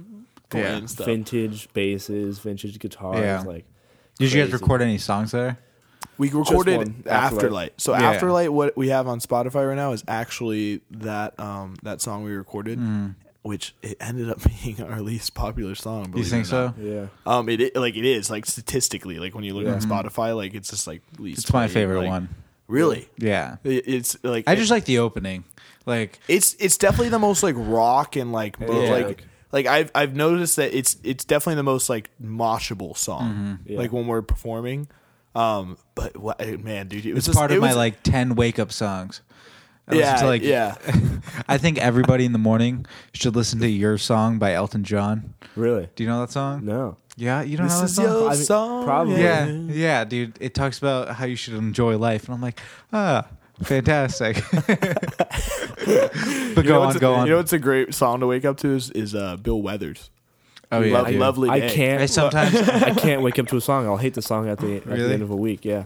playing 0.50 0.82
Yeah. 0.82 0.86
stuff 0.86 1.06
Vintage 1.06 1.72
basses, 1.72 2.38
vintage 2.38 2.78
guitars. 2.78 3.20
Yeah. 3.20 3.40
Like, 3.42 3.64
Did 4.18 4.32
you 4.32 4.42
guys 4.42 4.52
record 4.52 4.80
any 4.82 4.96
songs 4.98 5.32
there? 5.32 5.58
We 6.18 6.30
recorded 6.30 7.04
afterlight. 7.04 7.30
Afterlight. 7.40 7.70
so 7.78 7.92
Yeah. 7.92 8.14
afterlight 8.14 8.48
what 8.50 8.76
we 8.76 8.88
have 8.88 9.06
on 9.08 9.20
spotify 9.20 9.66
right 9.68 9.76
now 9.76 9.92
is 9.92 10.02
actually 10.08 10.80
that 10.90 11.38
um 11.40 11.76
that 11.82 12.00
song 12.00 12.24
we 12.24 12.32
recorded 12.32 12.78
which 13.42 13.74
it 13.82 13.96
ended 14.00 14.28
up 14.28 14.40
being 14.62 14.82
our 14.82 15.00
least 15.00 15.32
popular 15.34 15.74
song 15.74 16.06
You 16.06 16.10
believe 16.10 16.26
it 16.26 16.30
think 16.30 16.44
or 16.46 16.48
so? 16.48 16.74
yeah. 16.78 17.06
um 17.26 17.48
it, 17.48 17.72
i- 17.74 17.78
like 17.78 17.96
it 17.96 18.04
is 18.04 18.30
like 18.30 18.44
statistically 18.46 19.18
like 19.18 19.34
when 19.34 19.44
you 19.44 19.54
look 19.54 19.64
Yeah. 19.64 19.74
on 19.74 19.80
spotify 19.80 20.36
like 20.36 20.54
it's 20.54 20.70
just 20.70 20.86
like 20.86 21.02
least 21.18 21.44
It's 21.44 21.52
my 21.52 21.66
played, 21.66 21.72
favorite 21.74 21.98
like- 22.00 22.08
one. 22.08 22.28
really 22.66 23.08
Yeah. 23.16 23.56
It- 23.64 23.88
It's 23.88 24.16
like 24.22 24.44
I 24.46 24.54
just 24.56 24.70
like 24.70 24.84
the 24.84 24.98
opening. 24.98 25.44
Like 25.86 26.18
it's 26.28 26.54
it's 26.58 26.76
definitely 26.76 27.08
the 27.08 27.18
most 27.18 27.42
like 27.42 27.54
rock 27.56 28.16
and 28.16 28.30
like 28.32 28.60
mo- 28.60 28.82
Yeah. 28.82 28.90
like 28.90 29.24
like 29.52 29.64
I've 29.66 29.90
I've 29.94 30.14
noticed 30.14 30.56
that 30.56 30.76
it's 30.76 30.98
it's 31.02 31.24
definitely 31.24 31.54
the 31.54 31.62
most 31.62 31.88
like 31.88 32.10
moshable 32.22 32.94
song 32.94 33.60
Yeah. 33.64 33.78
like 33.78 33.90
when 33.92 34.06
we're 34.06 34.20
performing. 34.20 34.88
Um, 35.34 35.76
but 35.94 36.16
what, 36.16 36.40
man, 36.62 36.88
dude, 36.88 37.06
it 37.06 37.12
was 37.14 37.18
it's 37.18 37.26
just, 37.28 37.38
part 37.38 37.50
of 37.52 37.60
my 37.60 37.68
was- 37.68 37.76
like 37.76 38.02
10 38.02 38.34
wake 38.34 38.58
up 38.58 38.72
songs. 38.72 39.20
I 39.90 39.94
yeah 39.94 40.22
like, 40.24 40.42
yeah. 40.42 40.74
I 41.48 41.56
think 41.56 41.78
everybody 41.78 42.26
in 42.26 42.32
the 42.32 42.38
morning 42.38 42.84
should 43.14 43.34
listen 43.34 43.58
to 43.60 43.68
Your 43.68 43.96
Song 43.96 44.38
by 44.38 44.52
Elton 44.52 44.84
John. 44.84 45.32
Really? 45.56 45.88
Do 45.96 46.02
you 46.04 46.08
know 46.10 46.20
that 46.20 46.30
song? 46.30 46.66
No. 46.66 46.98
Yeah, 47.16 47.40
you 47.42 47.56
don't 47.56 47.68
This 47.68 47.74
know 47.76 47.80
that 47.82 47.88
song? 47.88 48.04
your 48.04 48.28
I 48.30 48.34
mean, 48.34 48.44
song. 48.44 48.84
probably. 48.84 49.22
yeah, 49.22 49.46
yeah, 49.46 50.04
dude. 50.04 50.36
It 50.40 50.52
talks 50.54 50.76
about 50.78 51.08
how 51.16 51.24
you 51.24 51.36
should 51.36 51.54
enjoy 51.54 51.96
life, 51.96 52.26
and 52.26 52.34
I'm 52.34 52.42
like, 52.42 52.60
ah, 52.92 53.26
fantastic. 53.62 54.42
but 54.52 54.68
You 55.86 55.94
know 56.54 56.62
go 56.62 56.82
on, 56.82 56.96
a- 56.96 56.98
go 57.00 57.14
on. 57.14 57.26
You 57.26 57.32
know 57.32 57.38
what's 57.38 57.52
a 57.54 57.58
great 57.58 57.94
song 57.94 58.20
to 58.20 58.26
wake 58.26 58.44
up 58.44 58.56
to 58.58 58.68
is, 58.74 58.90
is 58.90 59.14
uh, 59.14 59.36
Bill 59.36 59.60
Withers. 59.62 60.10
Oh 60.72 60.80
yeah, 60.80 60.94
Love- 60.98 61.06
dude. 61.08 61.18
lovely 61.20 61.48
I 61.50 61.60
day. 61.60 61.70
can't. 61.74 62.02
I 62.02 62.06
sometimes 62.06 62.54
I 62.68 62.90
can't 62.94 63.22
wake 63.22 63.38
up 63.38 63.46
to 63.48 63.56
a 63.56 63.60
song. 63.60 63.86
I'll 63.86 63.96
hate 63.96 64.14
the 64.14 64.22
song 64.22 64.48
at 64.48 64.58
the 64.58 64.76
at 64.78 64.86
Really? 64.86 65.02
the 65.08 65.12
end 65.14 65.22
of 65.22 65.30
a 65.30 65.36
week. 65.36 65.64
Yeah. 65.64 65.84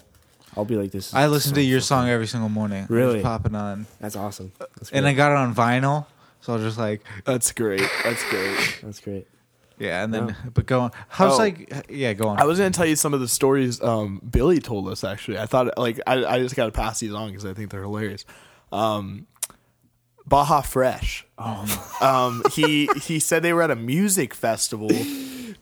I'll 0.57 0.65
be 0.67 0.77
like 0.77 0.91
this. 0.91 1.15
I 1.15 1.29
listen 1.29 1.55
to 1.55 1.63
your 1.63 1.81
fucking- 1.81 1.87
song 1.87 2.09
every 2.11 2.27
single 2.27 2.51
morning. 2.51 2.87
Really? 2.91 3.15
Just 3.15 3.25
pop 3.25 3.47
it 3.47 3.55
on, 3.55 3.87
That's 4.01 4.17
awesome. 4.17 4.53
That's 4.59 4.91
great. 4.91 4.99
and 4.99 5.07
I 5.07 5.15
got 5.15 5.33
it 5.33 5.39
on 5.39 5.55
vinyl, 5.55 6.05
so 6.43 6.53
I'll 6.53 6.59
just 6.59 6.77
like, 6.79 7.01
That's 7.25 7.53
great. 7.53 7.89
That's 8.05 8.23
great. 8.29 8.79
That's 8.83 9.01
great. 9.01 9.27
yeah, 9.79 10.05
and 10.05 10.13
then 10.13 10.29
Yeah. 10.29 10.35
but 10.53 10.67
go 10.67 10.81
on. 10.81 10.91
How's 11.09 11.35
Oh. 11.35 11.39
like, 11.39 11.87
yeah, 11.89 12.13
go 12.13 12.29
on. 12.29 12.39
I 12.39 12.45
was 12.45 12.59
gonna 12.59 12.71
tell 12.71 12.85
you 12.85 12.97
some 12.97 13.15
of 13.15 13.21
the 13.21 13.29
stories 13.29 13.83
um, 13.83 14.21
Billy 14.31 14.59
told 14.59 14.89
us. 14.89 15.05
Actually, 15.05 15.39
I 15.39 15.47
thought 15.47 15.79
like 15.79 15.99
I, 16.07 16.23
I 16.25 16.39
just 16.41 16.55
got 16.55 16.67
to 16.67 16.73
pass 16.73 17.01
these 17.01 17.15
on 17.15 17.29
because 17.31 17.47
I 17.47 17.55
think 17.55 17.71
they're 17.71 17.81
hilarious. 17.83 18.27
Um, 18.71 19.27
Baja 20.27 20.61
Fresh. 20.63 21.27
Um, 22.01 22.43
he 22.53 22.89
he 23.03 23.19
said 23.19 23.43
they 23.43 23.53
were 23.53 23.63
at 23.63 23.71
a 23.71 23.77
music 23.77 24.35
festival, 24.35 24.91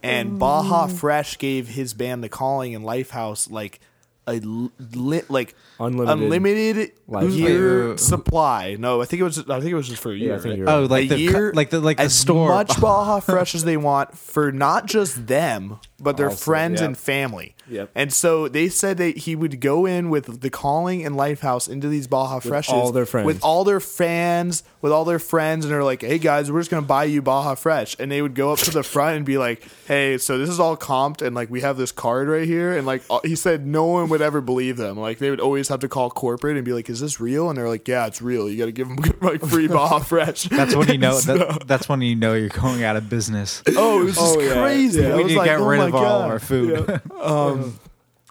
and 0.02 0.38
Baja 0.38 0.86
Fresh 0.86 1.38
gave 1.38 1.68
his 1.68 1.94
band 1.94 2.22
The 2.22 2.28
Calling 2.28 2.74
and 2.74 2.84
Lifehouse 2.84 3.50
like 3.50 3.80
a 4.26 4.34
li- 4.40 5.22
like 5.28 5.54
Unlimited. 5.80 6.22
unlimited 6.22 6.92
Lifehouse. 7.08 7.36
year 7.36 7.80
Wait, 7.80 7.88
wait, 7.90 8.00
supply. 8.00 8.76
No, 8.78 9.00
I 9.00 9.06
think 9.06 9.20
it 9.20 9.24
was 9.24 9.38
I 9.38 9.58
think 9.60 9.72
it 9.72 9.74
was 9.74 9.88
just 9.88 10.02
for 10.02 10.12
a 10.12 10.16
year. 10.16 10.34
I 10.34 10.38
think 10.38 10.50
right? 10.50 10.58
you're 10.58 10.70
oh, 10.70 10.84
like 10.84 11.06
a 11.06 11.08
the 11.14 11.18
year, 11.18 11.52
like 11.54 11.70
the 11.70 11.80
like 11.80 11.96
the 11.96 12.04
as 12.04 12.14
store. 12.14 12.50
much 12.50 12.78
Baja 12.80 13.20
Fresh 13.20 13.54
as 13.54 13.64
they 13.64 13.76
want 13.78 14.16
for 14.16 14.52
not 14.52 14.86
just 14.86 15.26
them, 15.26 15.80
but 16.00 16.16
they're 16.16 16.30
Also, 16.30 16.44
friends 16.44 16.80
yeah. 16.80 16.86
and 16.88 16.98
family. 16.98 17.54
Yep. 17.68 17.90
And 17.94 18.12
so 18.12 18.48
they 18.48 18.68
said 18.68 18.96
that 18.98 19.18
he 19.18 19.36
would 19.36 19.60
go 19.60 19.86
in 19.86 20.10
with 20.10 20.40
the 20.40 20.50
calling 20.50 21.04
and 21.06 21.14
Lifehouse 21.14 21.68
into 21.68 21.86
these 21.88 22.06
Baja 22.08 22.40
Freshes 22.40 22.72
all 22.74 22.90
their 22.90 23.06
friends. 23.06 23.26
with 23.26 23.44
all 23.44 23.62
their 23.64 23.78
fans, 23.78 24.64
with 24.82 24.90
all 24.92 25.04
their 25.04 25.18
friends, 25.20 25.64
and 25.64 25.72
they're 25.72 25.84
like, 25.84 26.02
"Hey 26.02 26.18
guys, 26.18 26.50
we're 26.50 26.60
just 26.60 26.70
gonna 26.70 26.82
buy 26.86 27.04
you 27.04 27.22
Baja 27.22 27.54
Fresh," 27.54 27.96
and 28.00 28.10
they 28.10 28.22
would 28.22 28.34
go 28.34 28.52
up 28.52 28.58
to 28.60 28.70
the 28.72 28.82
front 28.82 29.18
and 29.18 29.24
be 29.26 29.38
like, 29.38 29.62
"Hey, 29.86 30.18
so 30.18 30.36
this 30.38 30.48
is 30.48 30.58
all 30.58 30.76
comped, 30.76 31.22
and 31.22 31.36
like 31.36 31.48
we 31.50 31.60
have 31.60 31.76
this 31.76 31.92
card 31.92 32.26
right 32.28 32.46
here," 32.46 32.76
and 32.76 32.86
like 32.86 33.02
he 33.24 33.36
said, 33.36 33.66
no 33.66 33.84
one 33.84 34.08
would 34.08 34.22
ever 34.22 34.40
believe 34.40 34.76
them. 34.76 34.98
Like 34.98 35.18
they 35.18 35.30
would 35.30 35.40
always 35.40 35.68
have 35.68 35.80
to 35.80 35.88
call 35.88 36.10
corporate 36.10 36.56
and 36.56 36.64
be 36.64 36.72
like, 36.72 36.88
"Is 36.90 36.98
this 37.00 37.20
real?" 37.20 37.48
And 37.50 37.56
they're 37.58 37.68
like, 37.68 37.86
"Yeah, 37.86 38.06
it's 38.06 38.20
real. 38.20 38.48
You 38.50 38.56
got 38.58 38.66
to 38.66 38.72
give 38.72 38.88
them 38.88 38.96
like 39.20 39.42
free 39.42 39.68
Baja 39.76 40.00
Fresh." 40.00 40.44
That's 40.44 40.74
when 40.74 40.88
you 40.88 40.98
know. 40.98 41.18
That, 41.30 41.64
that's 41.66 41.88
when 41.88 42.00
you 42.00 42.16
know 42.16 42.34
you're 42.34 42.48
going 42.48 42.82
out 42.82 42.96
of 42.96 43.08
business. 43.08 43.62
Oh, 43.76 44.00
it 44.00 44.04
was 44.06 44.14
just 44.16 44.36
Oh, 44.38 44.52
crazy. 44.62 45.02
Yeah. 45.02 45.12
I 45.12 45.16
we 45.16 45.24
need 45.24 45.28
to 45.34 45.38
like, 45.38 45.46
get 45.46 45.60
oh 45.60 45.68
rid 45.68 45.78
my 45.78 45.89
of 45.94 45.96
all 45.96 46.20
God. 46.22 46.30
our 46.30 46.38
food. 46.38 47.00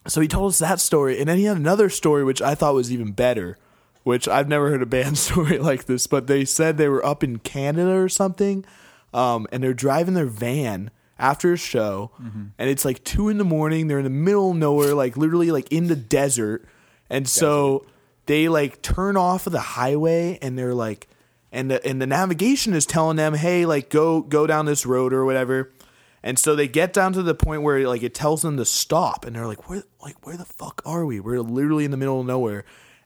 So 0.07 0.21
he 0.21 0.27
told 0.27 0.49
us 0.51 0.59
that 0.59 0.79
story, 0.79 1.19
and 1.19 1.27
then 1.27 1.37
he 1.37 1.43
had 1.43 1.57
another 1.57 1.89
story 1.89 2.23
which 2.23 2.41
I 2.41 2.55
thought 2.55 2.73
was 2.73 2.91
even 2.91 3.11
better. 3.11 3.57
Which 4.03 4.27
I've 4.27 4.47
never 4.47 4.69
heard 4.69 4.81
a 4.81 4.85
band 4.87 5.17
story 5.27 5.59
like 5.59 5.85
this, 5.85 6.07
but 6.07 6.25
they 6.27 6.45
said 6.45 6.77
they 6.77 6.87
were 6.87 7.05
up 7.05 7.23
in 7.23 7.37
Canada 7.39 7.91
or 7.91 8.09
something, 8.09 8.65
um, 9.13 9.45
and 9.51 9.61
they're 9.61 9.73
driving 9.73 10.13
their 10.15 10.25
van 10.25 10.89
after 11.19 11.51
a 11.53 11.57
show, 11.57 12.11
and 12.57 12.69
it's 12.69 12.85
like 12.85 13.03
two 13.03 13.27
in 13.27 13.37
the 13.37 13.43
morning. 13.43 13.87
They're 13.87 13.99
in 13.99 14.05
the 14.05 14.09
middle 14.09 14.51
of 14.51 14.57
nowhere, 14.57 14.95
like 14.95 15.17
literally 15.17 15.51
like 15.51 15.71
in 15.71 15.87
the 15.87 15.97
desert, 15.97 16.65
and 17.09 17.27
so 17.27 17.85
they 18.25 18.47
like 18.47 18.81
turn 18.81 19.17
off 19.17 19.45
of 19.45 19.51
the 19.53 19.59
highway, 19.59 20.39
and 20.41 20.57
they're 20.57 20.73
like, 20.73 21.09
and 21.51 21.69
the 21.69 21.85
and 21.85 22.01
the 22.01 22.07
navigation 22.07 22.73
is 22.73 22.85
telling 22.85 23.17
them, 23.17 23.33
hey, 23.33 23.65
like 23.65 23.89
go 23.89 24.21
go 24.21 24.47
down 24.47 24.65
this 24.65 24.85
road 24.85 25.11
or 25.13 25.25
whatever. 25.25 25.71
And 26.21 26.37
so 26.37 26.55
they 26.55 26.67
get 26.67 26.91
down 26.93 27.13
to 27.13 27.23
the 27.23 27.33
point 27.35 27.61
where 27.61 27.87
like 27.87 28.03
it 28.03 28.13
tells 28.13 28.41
them 28.41 28.57
to 28.57 28.65
stop, 28.65 29.25
and 29.25 29.35
they're 29.35 29.47
like, 29.47 29.69
"Where, 29.69 29.83
like, 30.01 30.25
where 30.25 30.35
the 30.37 30.45
fuck 30.45 30.81
are 30.85 31.05
we? 31.05 31.19
We're 31.19 31.39
literally 31.41 31.85
in 31.85 31.91
the 31.91 31.97
middle 31.97 32.19
of 32.19 32.25
nowhere." 32.25 32.65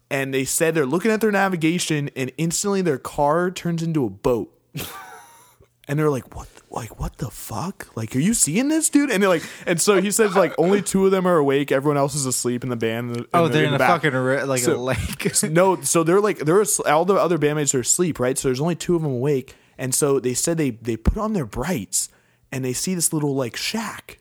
And 0.09 0.33
they 0.33 0.45
said 0.45 0.75
they're 0.75 0.85
looking 0.85 1.11
at 1.11 1.21
their 1.21 1.31
navigation, 1.31 2.09
and 2.15 2.31
instantly 2.37 2.81
their 2.81 2.97
car 2.97 3.51
turns 3.51 3.81
into 3.83 4.05
a 4.05 4.09
boat. 4.09 4.51
and 5.87 5.99
they're 5.99 6.09
like, 6.09 6.35
"What? 6.35 6.47
Like, 6.69 6.99
what 6.99 7.17
the 7.19 7.29
fuck? 7.29 7.95
Like, 7.95 8.15
are 8.15 8.19
you 8.19 8.33
seeing 8.33 8.67
this, 8.67 8.89
dude?" 8.89 9.11
And 9.11 9.21
they're 9.21 9.29
like, 9.29 9.43
and 9.67 9.79
so 9.79 10.01
he 10.01 10.09
says 10.09 10.35
like 10.35 10.53
only 10.57 10.81
two 10.81 11.05
of 11.05 11.11
them 11.11 11.27
are 11.27 11.37
awake, 11.37 11.71
everyone 11.71 11.97
else 11.97 12.15
is 12.15 12.25
asleep 12.25 12.63
in 12.63 12.69
the 12.69 12.75
band. 12.75 13.15
in 13.15 13.25
oh, 13.33 13.47
the- 13.47 13.53
they're 13.53 13.63
in, 13.65 13.69
the 13.71 13.75
a 13.75 13.79
back. 13.79 14.01
fucking 14.01 14.13
ri- 14.17 14.43
like 14.43 14.65
a 14.65 14.73
lake. 14.73 15.43
no, 15.51 15.79
so 15.81 16.03
they're 16.03 16.19
like 16.21 16.39
they're 16.39 16.63
all 16.87 17.05
the 17.05 17.13
other 17.13 17.37
bandmates 17.37 17.75
are 17.75 17.81
asleep, 17.81 18.19
right? 18.19 18.37
So 18.37 18.47
there's 18.47 18.61
only 18.61 18.75
two 18.75 18.95
of 18.95 19.03
them 19.03 19.11
awake, 19.11 19.55
and 19.77 19.93
so 19.93 20.19
they 20.19 20.33
said 20.33 20.57
they 20.57 20.71
they 20.71 20.97
put 20.97 21.17
on 21.17 21.33
their 21.33 21.45
brights, 21.45 22.09
and 22.53 22.63
they 22.63 22.71
see 22.71 22.93
this 22.93 23.11
little 23.11 23.33
like 23.33 23.55
shack, 23.55 24.19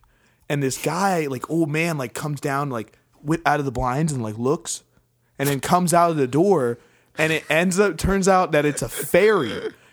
and 0.48 0.62
this 0.62 0.82
guy 0.82 1.26
like 1.26 1.48
old 1.50 1.68
man 1.68 1.98
like 1.98 2.14
comes 2.14 2.40
down 2.40 2.70
like 2.70 2.98
out 3.44 3.60
of 3.60 3.66
the 3.66 3.70
blinds 3.70 4.10
and 4.10 4.22
like 4.22 4.38
looks, 4.38 4.82
and 5.38 5.48
then 5.50 5.60
comes 5.60 5.92
out 5.92 6.10
of 6.10 6.16
the 6.16 6.26
door, 6.26 6.78
and 7.18 7.30
it 7.30 7.44
ends 7.50 7.78
up 7.78 7.98
turns 7.98 8.26
out 8.26 8.50
that 8.52 8.64
it's 8.64 8.80
a 8.80 8.88
ferry. 8.88 9.52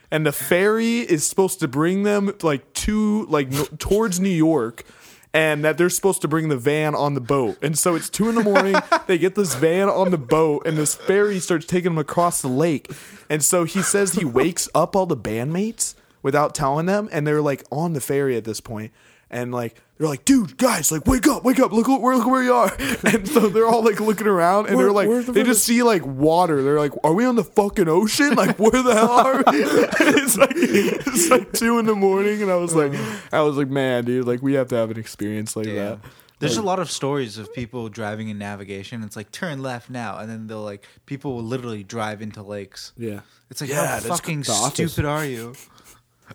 And 0.09 0.25
the 0.25 0.31
ferry 0.31 0.99
is 1.01 1.27
supposed 1.27 1.59
to 1.59 1.67
bring 1.67 2.03
them 2.03 2.33
like 2.41 2.73
to 2.73 3.25
like 3.25 3.51
no, 3.51 3.65
towards 3.77 4.21
New 4.21 4.29
York, 4.29 4.85
and 5.33 5.65
that 5.65 5.77
they're 5.77 5.89
supposed 5.89 6.21
to 6.21 6.29
bring 6.29 6.47
the 6.47 6.57
van 6.57 6.95
on 6.95 7.15
the 7.15 7.21
boat. 7.21 7.57
And 7.61 7.77
so 7.77 7.93
it's 7.93 8.09
two 8.09 8.29
in 8.29 8.35
the 8.35 8.43
morning. 8.43 8.75
they 9.05 9.17
get 9.17 9.35
this 9.35 9.53
van 9.53 9.89
on 9.89 10.11
the 10.11 10.17
boat, 10.17 10.65
and 10.65 10.77
this 10.77 10.95
ferry 10.95 11.39
starts 11.39 11.65
taking 11.65 11.91
them 11.91 11.99
across 11.99 12.41
the 12.41 12.47
lake. 12.47 12.89
And 13.29 13.43
so 13.43 13.65
he 13.65 13.81
says 13.81 14.13
he 14.13 14.23
wakes 14.23 14.69
up 14.73 14.95
all 14.95 15.05
the 15.05 15.17
bandmates 15.17 15.93
without 16.21 16.53
telling 16.55 16.85
them, 16.85 17.09
and 17.11 17.25
they're 17.25 17.41
like 17.41 17.63
on 17.71 17.93
the 17.93 18.01
ferry 18.01 18.35
at 18.37 18.43
this 18.43 18.59
point, 18.61 18.91
and 19.29 19.51
like 19.53 19.75
they're 19.97 20.07
like, 20.07 20.25
"Dude, 20.25 20.57
guys, 20.57 20.91
like 20.91 21.05
wake 21.05 21.27
up, 21.27 21.43
wake 21.43 21.59
up! 21.59 21.71
Look, 21.71 21.87
look 21.87 22.01
where 22.01 22.15
look 22.17 22.27
where 22.27 22.43
you 22.43 22.53
are!" 22.53 22.75
And 23.05 23.27
so 23.27 23.47
they're 23.49 23.65
all 23.67 23.83
like 23.83 23.99
looking 23.99 24.27
around, 24.27 24.67
and 24.67 24.75
Where- 24.77 24.85
they're 24.85 24.93
like, 24.93 25.25
the 25.25 25.31
they 25.31 25.43
just 25.43 25.63
see 25.63 25.83
like 25.83 26.05
water. 26.05 26.63
They're 26.63 26.79
like, 26.79 26.93
"Are 27.03 27.13
we 27.13 27.25
on 27.25 27.35
the 27.35 27.43
fucking 27.43 27.87
ocean? 27.87 28.35
Like 28.35 28.57
where 28.57 28.81
the 28.83 28.93
hell 28.93 29.11
are 29.11 29.43
we?" 29.51 29.63
And 30.07 30.15
it's 30.17 30.37
like 30.37 30.53
it's 30.55 31.29
like 31.29 31.51
two 31.53 31.79
in 31.79 31.85
the 31.85 31.95
morning, 31.95 32.41
and 32.41 32.49
I 32.51 32.55
was 32.55 32.73
like, 32.75 32.93
uh. 32.93 33.15
I 33.31 33.41
was 33.41 33.57
like, 33.57 33.69
man, 33.69 34.05
dude, 34.05 34.25
like 34.27 34.41
we 34.41 34.53
have 34.53 34.67
to 34.69 34.75
have 34.75 34.89
an 34.91 34.97
experience 34.97 35.55
like 35.55 35.67
Yeah. 35.67 35.73
that. 35.89 35.99
There's 36.39 36.55
a 36.55 36.61
lot 36.61 36.79
of 36.79 36.89
stories 36.89 37.37
of 37.37 37.53
people 37.53 37.89
driving 37.89 38.29
in 38.29 38.37
navigation. 38.37 39.03
It's 39.03 39.17
like 39.17 39.29
turn 39.29 39.61
left 39.61 39.89
now, 39.89 40.19
and 40.19 40.29
then 40.29 40.47
they'll 40.47 40.63
like 40.63 40.87
people 41.05 41.35
will 41.35 41.43
literally 41.43 41.83
drive 41.83 42.21
into 42.21 42.41
lakes. 42.41 42.93
Yeah. 42.97 43.19
It's 43.49 43.59
like 43.59 43.69
Yeah, 43.69 43.99
how 43.99 43.99
fucking 43.99 44.45
stupid 44.45 45.03
are 45.03 45.25
you? 45.25 45.53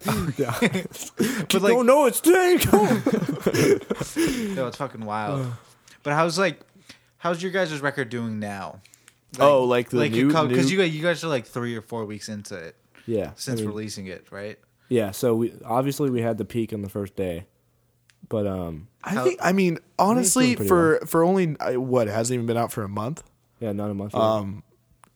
But 1.48 1.62
like- 1.62 1.72
no, 1.72 1.82
no, 1.82 2.06
it's 2.06 2.20
today. 2.20 2.58
No, 4.54 4.66
it's 4.68 4.76
fucking 4.76 5.04
wild. 5.04 5.52
But 6.02 6.14
how's 6.14 6.38
like, 6.38 6.60
how's 7.18 7.42
your 7.42 7.52
guys' 7.52 7.80
record 7.80 8.08
doing 8.10 8.38
now? 8.38 8.80
Oh, 9.40 9.64
like 9.64 9.90
the 9.90 10.08
new- 10.08 10.28
because 10.28 10.70
you 10.70 10.78
guys 10.78 10.94
you 10.94 11.02
guys 11.02 11.24
are 11.24 11.28
like 11.28 11.46
three 11.46 11.76
or 11.76 11.82
four 11.82 12.04
weeks 12.04 12.28
into 12.28 12.56
it 12.56 12.76
yeah. 13.06 13.32
since 13.36 13.60
I 13.60 13.62
mean, 13.62 13.70
releasing 13.70 14.06
it, 14.06 14.26
right? 14.30 14.58
Yeah. 14.88 15.10
So 15.10 15.34
we 15.34 15.52
obviously 15.64 16.10
we 16.10 16.20
had 16.22 16.38
the 16.38 16.44
peak 16.44 16.72
on 16.72 16.82
the 16.82 16.88
first 16.88 17.16
day, 17.16 17.46
but 18.28 18.46
um, 18.46 18.88
I 19.02 19.10
How- 19.10 19.24
think. 19.24 19.40
I 19.42 19.52
mean, 19.52 19.78
honestly, 19.98 20.56
pretty 20.56 20.68
for 20.68 21.00
for 21.06 21.24
only 21.24 21.56
uh, 21.58 21.80
what 21.80 22.06
it 22.08 22.12
hasn't 22.12 22.34
even 22.34 22.46
been 22.46 22.56
out 22.56 22.72
for 22.72 22.82
a 22.84 22.88
month. 22.88 23.22
yeah, 23.60 23.72
not 23.72 23.90
a 23.90 23.94
month. 23.94 24.12
yet. 24.14 24.22
Um, 24.22 24.62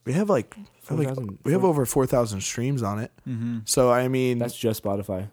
we 0.05 0.15
have 0.15 0.31
like, 0.31 0.57
I 0.57 0.61
have 0.61 0.78
like 0.91 1.09
4,000 1.09 1.39
we 1.45 1.53
have 1.53 1.65
over 1.65 1.85
four 1.87 2.07
thousand 2.07 2.41
streams 2.41 2.83
on 2.83 2.99
it. 2.99 3.13
So 3.67 3.91
I 3.91 4.09
mean, 4.09 4.39
That's 4.39 4.57
just 4.57 4.83
Spotify. 4.83 5.29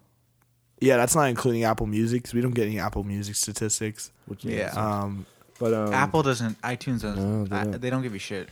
yeah, 0.82 0.98
that's 0.98 1.16
not 1.16 1.30
including 1.30 1.64
Apple 1.64 1.88
Music 1.88 2.22
because 2.24 2.34
we 2.34 2.42
don't 2.42 2.54
get 2.54 2.66
any 2.68 2.80
Apple 2.80 3.04
Music 3.04 3.36
statistics. 3.36 4.12
Which 4.26 4.44
Yeah. 4.46 4.72
Um, 4.76 5.26
But 5.60 5.74
um, 5.74 5.94
Apple 5.94 6.22
doesn't, 6.24 6.62
iTunes 6.62 7.02
doesn't. 7.02 7.16
No, 7.18 7.46
they 7.46 7.64
don't. 7.72 7.82
they 7.82 7.90
don't 7.90 8.02
give 8.02 8.12
you 8.14 8.20
shit. 8.20 8.50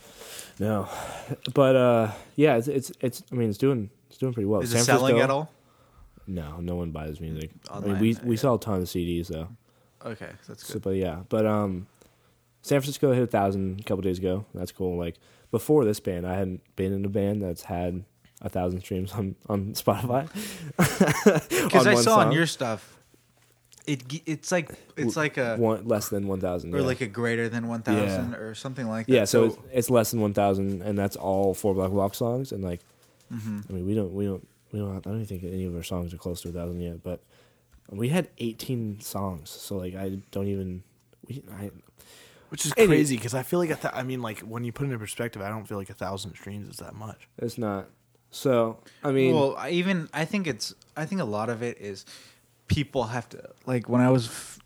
No, 0.58 0.88
but 1.52 1.76
uh, 1.76 2.12
yeah, 2.36 2.56
it's, 2.56 2.68
it's 2.68 2.92
it's. 3.00 3.22
I 3.30 3.34
mean, 3.34 3.48
it's 3.50 3.58
doing 3.58 3.90
it's 4.08 4.16
doing 4.18 4.32
pretty 4.32 4.46
well. 4.46 4.60
Is 4.62 4.70
San 4.70 4.80
it 4.80 4.84
selling 4.84 5.16
Francisco- 5.16 5.22
at 5.24 5.30
all? 5.30 5.50
No, 6.26 6.60
no 6.60 6.76
one 6.76 6.90
buys 6.92 7.20
music. 7.20 7.50
I 7.70 7.74
mean, 7.80 7.84
Online, 7.84 8.00
we 8.00 8.12
yeah. 8.12 8.18
we 8.24 8.36
sell 8.38 8.54
a 8.54 8.60
ton 8.60 8.80
of 8.80 8.84
CDs 8.88 9.26
though. 9.28 9.48
Okay, 10.06 10.30
that's 10.48 10.66
So, 10.66 10.74
good. 10.74 10.82
but 10.82 10.90
yeah, 10.96 11.20
but 11.28 11.44
um, 11.44 11.86
San 12.62 12.80
Francisco 12.80 13.12
hit 13.12 13.22
a 13.24 13.26
thousand 13.26 13.80
a 13.80 13.82
couple 13.82 14.00
days 14.02 14.18
ago. 14.18 14.46
That's 14.54 14.72
cool. 14.72 14.96
Like 14.96 15.16
before 15.58 15.84
this 15.84 16.00
band, 16.00 16.26
I 16.26 16.34
hadn't 16.34 16.62
been 16.74 16.92
in 16.92 17.04
a 17.04 17.08
band 17.08 17.40
that's 17.40 17.62
had 17.62 18.02
a 18.42 18.48
thousand 18.48 18.80
streams 18.80 19.12
on 19.12 19.36
on 19.48 19.72
Spotify. 19.74 20.26
Because 21.64 21.86
on 21.86 21.92
I 21.92 21.94
saw 21.94 22.18
on 22.18 22.32
your 22.32 22.46
stuff, 22.46 22.98
it 23.86 24.02
it's 24.26 24.50
like 24.50 24.70
it's 24.96 25.16
like 25.16 25.36
a 25.38 25.56
one 25.56 25.86
less 25.86 26.08
than 26.08 26.26
one 26.26 26.40
thousand. 26.40 26.74
or 26.74 26.82
like 26.82 27.00
a 27.00 27.06
greater 27.06 27.48
than 27.48 27.68
one 27.68 27.82
thousand 27.82 28.34
or 28.34 28.54
something 28.54 28.88
like 28.88 29.06
that. 29.06 29.12
yeah. 29.12 29.24
So, 29.24 29.44
it's, 29.44 29.56
it's 29.72 29.90
less 29.90 30.10
than 30.10 30.20
one 30.20 30.34
thousand, 30.34 30.82
and 30.82 30.98
that's 30.98 31.14
all 31.16 31.54
four 31.54 31.72
Black 31.74 31.90
Block 31.90 32.14
songs. 32.14 32.50
And 32.52 32.64
like, 32.64 32.80
Mm-hmm. 33.32 33.60
I 33.68 33.72
mean, 33.72 33.86
we 33.86 33.94
don't 33.94 34.12
we 34.12 34.26
don't 34.26 34.46
we 34.72 34.78
don't. 34.80 34.92
Have, 34.92 35.06
I 35.06 35.10
don't 35.10 35.22
even 35.22 35.26
think 35.26 35.44
any 35.44 35.64
of 35.64 35.74
our 35.74 35.82
songs 35.82 36.12
are 36.12 36.18
close 36.18 36.42
to 36.42 36.48
a 36.50 36.52
thousand 36.52 36.80
yet. 36.80 37.02
But 37.02 37.20
we 37.90 38.08
had 38.10 38.28
eighteen 38.38 39.00
songs, 39.00 39.50
so 39.50 39.76
like 39.76 39.94
I 39.94 40.18
don't 40.30 40.48
even. 40.48 40.82
We, 41.26 41.42
I, 41.50 41.70
which 42.54 42.66
is 42.66 42.72
Any- 42.76 42.86
crazy 42.86 43.16
because 43.16 43.34
I 43.34 43.42
feel 43.42 43.58
like 43.58 43.70
a 43.70 43.74
th- 43.76 43.92
I 43.94 44.04
mean, 44.04 44.22
like 44.22 44.38
when 44.40 44.62
you 44.62 44.70
put 44.70 44.86
it 44.88 44.92
in 44.92 44.98
perspective, 45.00 45.42
I 45.42 45.48
don't 45.48 45.66
feel 45.66 45.76
like 45.78 45.90
a 45.90 45.94
thousand 45.94 46.34
streams 46.36 46.68
is 46.68 46.76
that 46.76 46.94
much. 46.94 47.26
it's 47.38 47.58
not. 47.58 47.88
So 48.30 48.78
I 49.02 49.10
mean, 49.10 49.34
well, 49.34 49.56
I 49.56 49.70
even 49.70 50.08
I 50.12 50.24
think 50.24 50.46
it's 50.46 50.72
I 50.96 51.04
think 51.04 51.20
a 51.20 51.24
lot 51.24 51.50
of 51.50 51.62
it 51.62 51.78
is 51.80 52.04
people 52.68 53.04
have 53.04 53.28
to 53.30 53.50
like 53.66 53.88
when 53.88 54.00
I 54.00 54.10
was 54.10 54.26
f- 54.28 54.58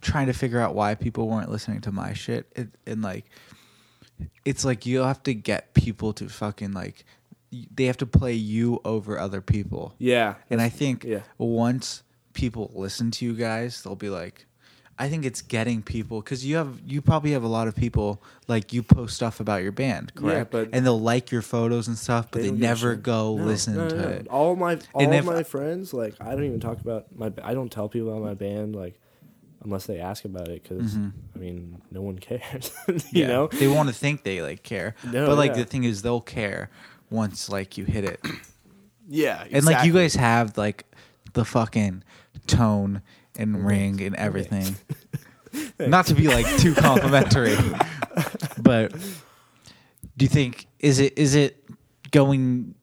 trying 0.00 0.26
to 0.26 0.32
figure 0.32 0.60
out 0.60 0.74
why 0.74 0.94
people 0.96 1.28
weren't 1.28 1.50
listening 1.50 1.80
to 1.82 1.92
my 1.92 2.12
shit 2.14 2.46
it, 2.56 2.68
and 2.86 3.02
like 3.02 3.26
it's 4.44 4.64
like 4.64 4.86
you 4.86 5.00
have 5.02 5.22
to 5.24 5.34
get 5.34 5.74
people 5.74 6.12
to 6.14 6.28
fucking 6.28 6.72
like 6.72 7.04
they 7.74 7.84
have 7.84 7.96
to 7.98 8.06
play 8.06 8.34
you 8.34 8.80
over 8.84 9.18
other 9.18 9.40
people. 9.40 9.94
yeah, 9.98 10.34
And 10.50 10.60
I 10.60 10.68
think 10.68 11.04
yeah. 11.04 11.20
once 11.38 12.02
people 12.32 12.70
listen 12.74 13.10
to 13.12 13.24
you 13.24 13.34
guys, 13.34 13.82
they'll 13.82 13.94
be 13.94 14.10
like, 14.10 14.46
I 14.98 15.08
think 15.10 15.26
it's 15.26 15.42
getting 15.42 15.82
people 15.82 16.22
because 16.22 16.44
you 16.46 16.56
have 16.56 16.80
you 16.86 17.02
probably 17.02 17.32
have 17.32 17.42
a 17.42 17.48
lot 17.48 17.68
of 17.68 17.76
people 17.76 18.22
like 18.48 18.72
you 18.72 18.82
post 18.82 19.16
stuff 19.16 19.40
about 19.40 19.62
your 19.62 19.72
band, 19.72 20.10
Yeah, 20.14 20.20
correct? 20.20 20.50
but- 20.50 20.68
and 20.72 20.86
they'll 20.86 20.98
like 21.00 21.30
your 21.30 21.42
photos 21.42 21.86
and 21.88 21.98
stuff, 21.98 22.28
but 22.30 22.40
they, 22.40 22.48
don't 22.48 22.56
give 22.56 22.64
a 22.64 22.66
never 22.68 22.94
go 22.96 23.36
No, 23.36 23.44
listen 23.44 23.76
no, 23.76 23.88
to 23.90 23.94
no, 23.96 24.02
no. 24.02 24.08
it. 24.08 24.28
All 24.28 24.56
my 24.56 24.78
all 24.94 25.02
And 25.02 25.14
if- 25.14 25.24
my 25.26 25.42
friends, 25.42 25.92
like 25.92 26.14
I 26.20 26.30
don't 26.30 26.44
even 26.44 26.60
talk 26.60 26.80
about 26.80 27.14
my. 27.14 27.30
I 27.42 27.52
don't 27.54 27.70
tell 27.70 27.88
people 27.90 28.08
about 28.10 28.22
my 28.22 28.34
band, 28.34 28.74
like 28.74 28.98
unless 29.64 29.84
they 29.86 29.98
ask 29.98 30.24
about 30.24 30.48
it, 30.48 30.62
because 30.62 30.96
I 30.96 31.38
mean, 31.38 31.82
no 31.90 32.00
one 32.00 32.18
cares. 32.28 32.70
you 32.88 32.94
Mm-hmm. 32.94 33.16
Yeah. 33.16 33.26
know, 33.26 33.48
they 33.48 33.66
want 33.68 33.88
to 33.90 33.94
think 33.94 34.22
they 34.22 34.40
like 34.40 34.62
care, 34.62 34.94
No, 35.04 35.26
but 35.26 35.36
like 35.36 35.50
yeah. 35.52 35.56
the 35.58 35.64
thing 35.66 35.84
is, 35.84 36.02
they'll 36.02 36.20
care 36.22 36.70
once 37.10 37.48
like 37.50 37.76
you 37.76 37.84
hit 37.84 38.04
it, 38.04 38.20
Yeah, 39.08 39.44
and 39.52 39.64
like 39.66 39.84
you 39.86 39.92
guys 39.92 40.14
have 40.16 40.56
like 40.56 40.84
the 41.34 41.44
fucking 41.44 42.02
tone 42.46 43.02
and 43.38 43.66
ring 43.66 44.00
and 44.02 44.14
everything. 44.16 44.76
Not 45.78 46.06
to 46.06 46.14
be 46.14 46.28
like 46.28 46.46
too 46.58 46.74
complimentary, 46.76 47.56
but 48.58 48.92
do 50.16 50.24
you 50.24 50.28
think 50.28 50.66
is 50.78 50.98
it 50.98 51.16
is 51.18 51.34
it 51.34 51.64
going 52.10 52.74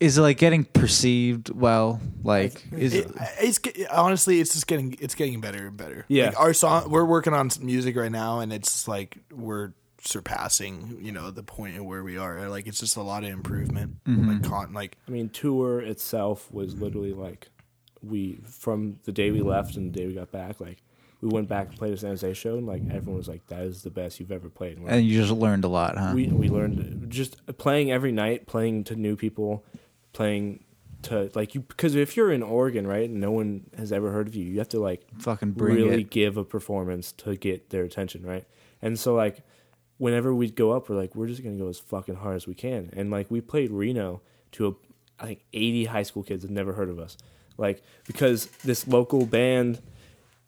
is 0.00 0.16
it 0.16 0.22
like 0.22 0.38
getting 0.38 0.64
perceived 0.64 1.50
well? 1.50 2.00
Like 2.22 2.64
is 2.72 2.94
It, 2.94 3.10
it's 3.40 3.60
honestly, 3.90 4.40
it's 4.40 4.54
just 4.54 4.66
getting 4.66 4.96
it's 4.98 5.14
getting 5.14 5.40
better 5.40 5.68
and 5.68 5.76
better. 5.76 6.06
Yeah. 6.08 6.26
like 6.26 6.40
our 6.40 6.54
song. 6.54 6.90
We're 6.90 7.04
working 7.04 7.34
on 7.34 7.50
some 7.50 7.66
music 7.66 7.96
right 7.96 8.10
now, 8.10 8.40
and 8.40 8.52
it's 8.52 8.88
like 8.88 9.18
we're 9.30 9.72
surpassing 10.02 10.98
you 11.02 11.12
know 11.12 11.30
the 11.30 11.42
point 11.42 11.76
of 11.76 11.84
where 11.84 12.02
we 12.02 12.16
are. 12.16 12.48
Like 12.48 12.66
it's 12.66 12.80
just 12.80 12.96
a 12.96 13.02
lot 13.02 13.24
of 13.24 13.30
improvement. 13.30 14.02
Mm-hmm. 14.04 14.28
Like 14.28 14.42
con 14.42 14.72
like 14.72 14.96
I 15.06 15.10
mean, 15.10 15.28
tour 15.28 15.80
itself 15.80 16.50
was 16.50 16.80
literally 16.80 17.12
like 17.12 17.48
we 18.02 18.40
from 18.46 18.98
the 19.04 19.12
day 19.12 19.30
we 19.30 19.40
left 19.40 19.76
and 19.76 19.92
the 19.92 19.98
day 19.98 20.06
we 20.06 20.14
got 20.14 20.30
back, 20.30 20.60
like 20.60 20.82
we 21.20 21.28
went 21.28 21.48
back 21.48 21.68
and 21.68 21.76
played 21.76 21.92
a 21.92 21.96
San 21.96 22.10
Jose 22.10 22.32
show, 22.34 22.56
and 22.56 22.66
like 22.66 22.82
everyone 22.90 23.16
was 23.16 23.28
like, 23.28 23.46
"That 23.48 23.62
is 23.62 23.82
the 23.82 23.90
best 23.90 24.20
you've 24.20 24.32
ever 24.32 24.48
played." 24.48 24.78
And 24.78 24.88
and 24.88 25.04
you 25.04 25.20
just 25.20 25.32
learned 25.32 25.64
a 25.64 25.68
lot, 25.68 25.96
huh? 25.98 26.12
we 26.14 26.28
we 26.28 26.48
learned 26.48 27.06
just 27.10 27.44
playing 27.58 27.92
every 27.92 28.12
night, 28.12 28.46
playing 28.46 28.84
to 28.84 28.96
new 28.96 29.16
people, 29.16 29.64
playing 30.12 30.64
to 31.02 31.30
like 31.34 31.54
you 31.54 31.60
because 31.60 31.94
if 31.94 32.16
you're 32.16 32.32
in 32.32 32.42
Oregon, 32.42 32.86
right, 32.86 33.08
and 33.08 33.20
no 33.20 33.30
one 33.30 33.64
has 33.76 33.92
ever 33.92 34.10
heard 34.12 34.28
of 34.28 34.34
you, 34.34 34.44
you 34.44 34.58
have 34.58 34.68
to 34.70 34.80
like 34.80 35.02
Fucking 35.18 35.52
bring 35.52 35.76
really 35.76 36.02
it. 36.02 36.10
give 36.10 36.36
a 36.36 36.44
performance 36.44 37.12
to 37.12 37.36
get 37.36 37.70
their 37.70 37.84
attention, 37.84 38.24
right? 38.24 38.46
And 38.82 38.98
so 38.98 39.14
like 39.14 39.42
whenever 39.98 40.34
we'd 40.34 40.56
go 40.56 40.72
up, 40.72 40.88
we're 40.88 40.96
like, 40.96 41.14
we're 41.14 41.26
just 41.26 41.42
gonna 41.42 41.56
go 41.56 41.68
as 41.68 41.78
fucking 41.78 42.16
hard 42.16 42.36
as 42.36 42.46
we 42.46 42.54
can, 42.54 42.90
and 42.94 43.10
like 43.10 43.30
we 43.30 43.40
played 43.42 43.70
Reno 43.70 44.22
to 44.52 44.68
a 44.68 44.72
I 45.22 45.26
think 45.26 45.40
80 45.52 45.84
high 45.84 46.02
school 46.02 46.22
kids 46.22 46.42
that 46.42 46.50
never 46.50 46.72
heard 46.72 46.88
of 46.88 46.98
us, 46.98 47.18
like 47.60 47.82
because 48.06 48.46
this 48.64 48.88
local 48.88 49.26
band, 49.26 49.80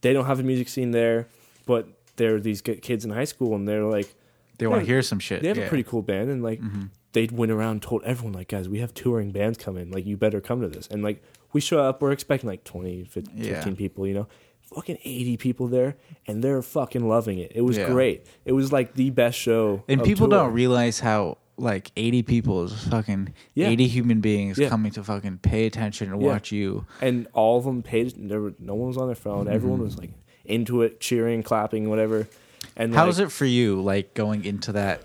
they 0.01 0.13
don't 0.13 0.25
have 0.27 0.41
a 0.41 0.43
music 0.43 0.69
scene 0.69 0.91
there, 0.91 1.29
but 1.67 1.87
there 2.17 2.35
are 2.35 2.41
these 2.41 2.61
kids 2.61 3.05
in 3.05 3.11
high 3.11 3.25
school, 3.25 3.55
and 3.55 3.69
they're 3.69 3.85
like 3.85 4.13
They 4.59 4.67
want 4.67 4.81
to 4.83 4.87
hear 4.87 5.03
some 5.03 5.19
shit. 5.19 5.43
they 5.43 5.49
have 5.49 5.57
yeah. 5.59 5.65
a 5.65 5.69
pretty 5.69 5.85
cool 5.85 6.03
band 6.03 6.31
and 6.31 6.43
like 6.43 6.61
mm-hmm. 6.61 6.85
they 7.13 7.27
went 7.33 7.53
around 7.53 7.71
and 7.73 7.83
told 7.83 8.03
everyone 8.05 8.33
like 8.35 8.49
guys 8.49 8.69
we 8.69 8.79
have 8.81 8.93
touring 8.95 9.31
bands 9.33 9.59
coming 9.59 9.91
like 9.91 10.05
you 10.07 10.17
better 10.17 10.41
come 10.41 10.61
to 10.61 10.69
this 10.69 10.87
and 10.89 11.03
like 11.03 11.23
we 11.53 11.61
show 11.61 11.79
up 11.81 12.01
we're 12.03 12.13
expecting 12.13 12.49
like 12.49 12.65
20 12.65 13.05
15, 13.05 13.35
Yeah. 13.35 13.65
people 13.77 14.07
you 14.07 14.15
know 14.15 14.29
fucking 14.75 14.99
80 15.05 15.37
people 15.37 15.67
there 15.69 15.97
and 16.27 16.43
they're 16.45 16.63
fucking 16.63 17.07
loving 17.09 17.39
it 17.39 17.53
it 17.55 17.63
was 17.63 17.77
Yeah. 17.77 17.89
great 17.89 18.27
it 18.45 18.53
was 18.53 18.73
like 18.73 18.95
the 18.95 19.11
best 19.11 19.37
show 19.39 19.83
And 19.89 20.03
people 20.03 20.29
tour. 20.29 20.39
don't 20.39 20.53
realize 20.53 21.01
how 21.01 21.39
like 21.59 21.93
80 21.97 22.23
people 22.23 22.65
is 22.65 22.73
fucking 22.89 23.35
Yeah. 23.55 23.69
80 23.69 23.87
human 23.89 24.21
beings 24.21 24.59
Yeah. 24.59 24.69
coming 24.69 24.91
to 24.93 25.05
fucking 25.05 25.39
pay 25.39 25.67
attention 25.67 26.13
and 26.13 26.21
Yeah. 26.21 26.29
watch 26.29 26.51
you. 26.53 26.87
and 27.01 27.27
all 27.35 27.59
of 27.59 27.65
them 27.65 27.83
paid 27.83 28.15
there 28.17 28.41
were 28.41 28.55
no 28.59 28.75
one 28.75 28.89
was 28.89 28.97
on 28.97 29.07
their 29.07 29.15
phone 29.15 29.49
everyone 29.49 29.79
Mm-hmm. 29.79 29.85
was 29.87 29.99
like 29.99 30.11
into 30.45 30.83
it 30.83 30.99
cheering 31.01 31.43
clapping 31.43 31.89
whatever 31.89 32.27
and 32.77 32.95
How 32.95 33.03
like, 33.03 33.11
is 33.11 33.19
it 33.21 33.31
for 33.31 33.45
you 33.45 33.81
like 33.81 34.15
going 34.15 34.45
into 34.45 34.73
that 34.73 35.03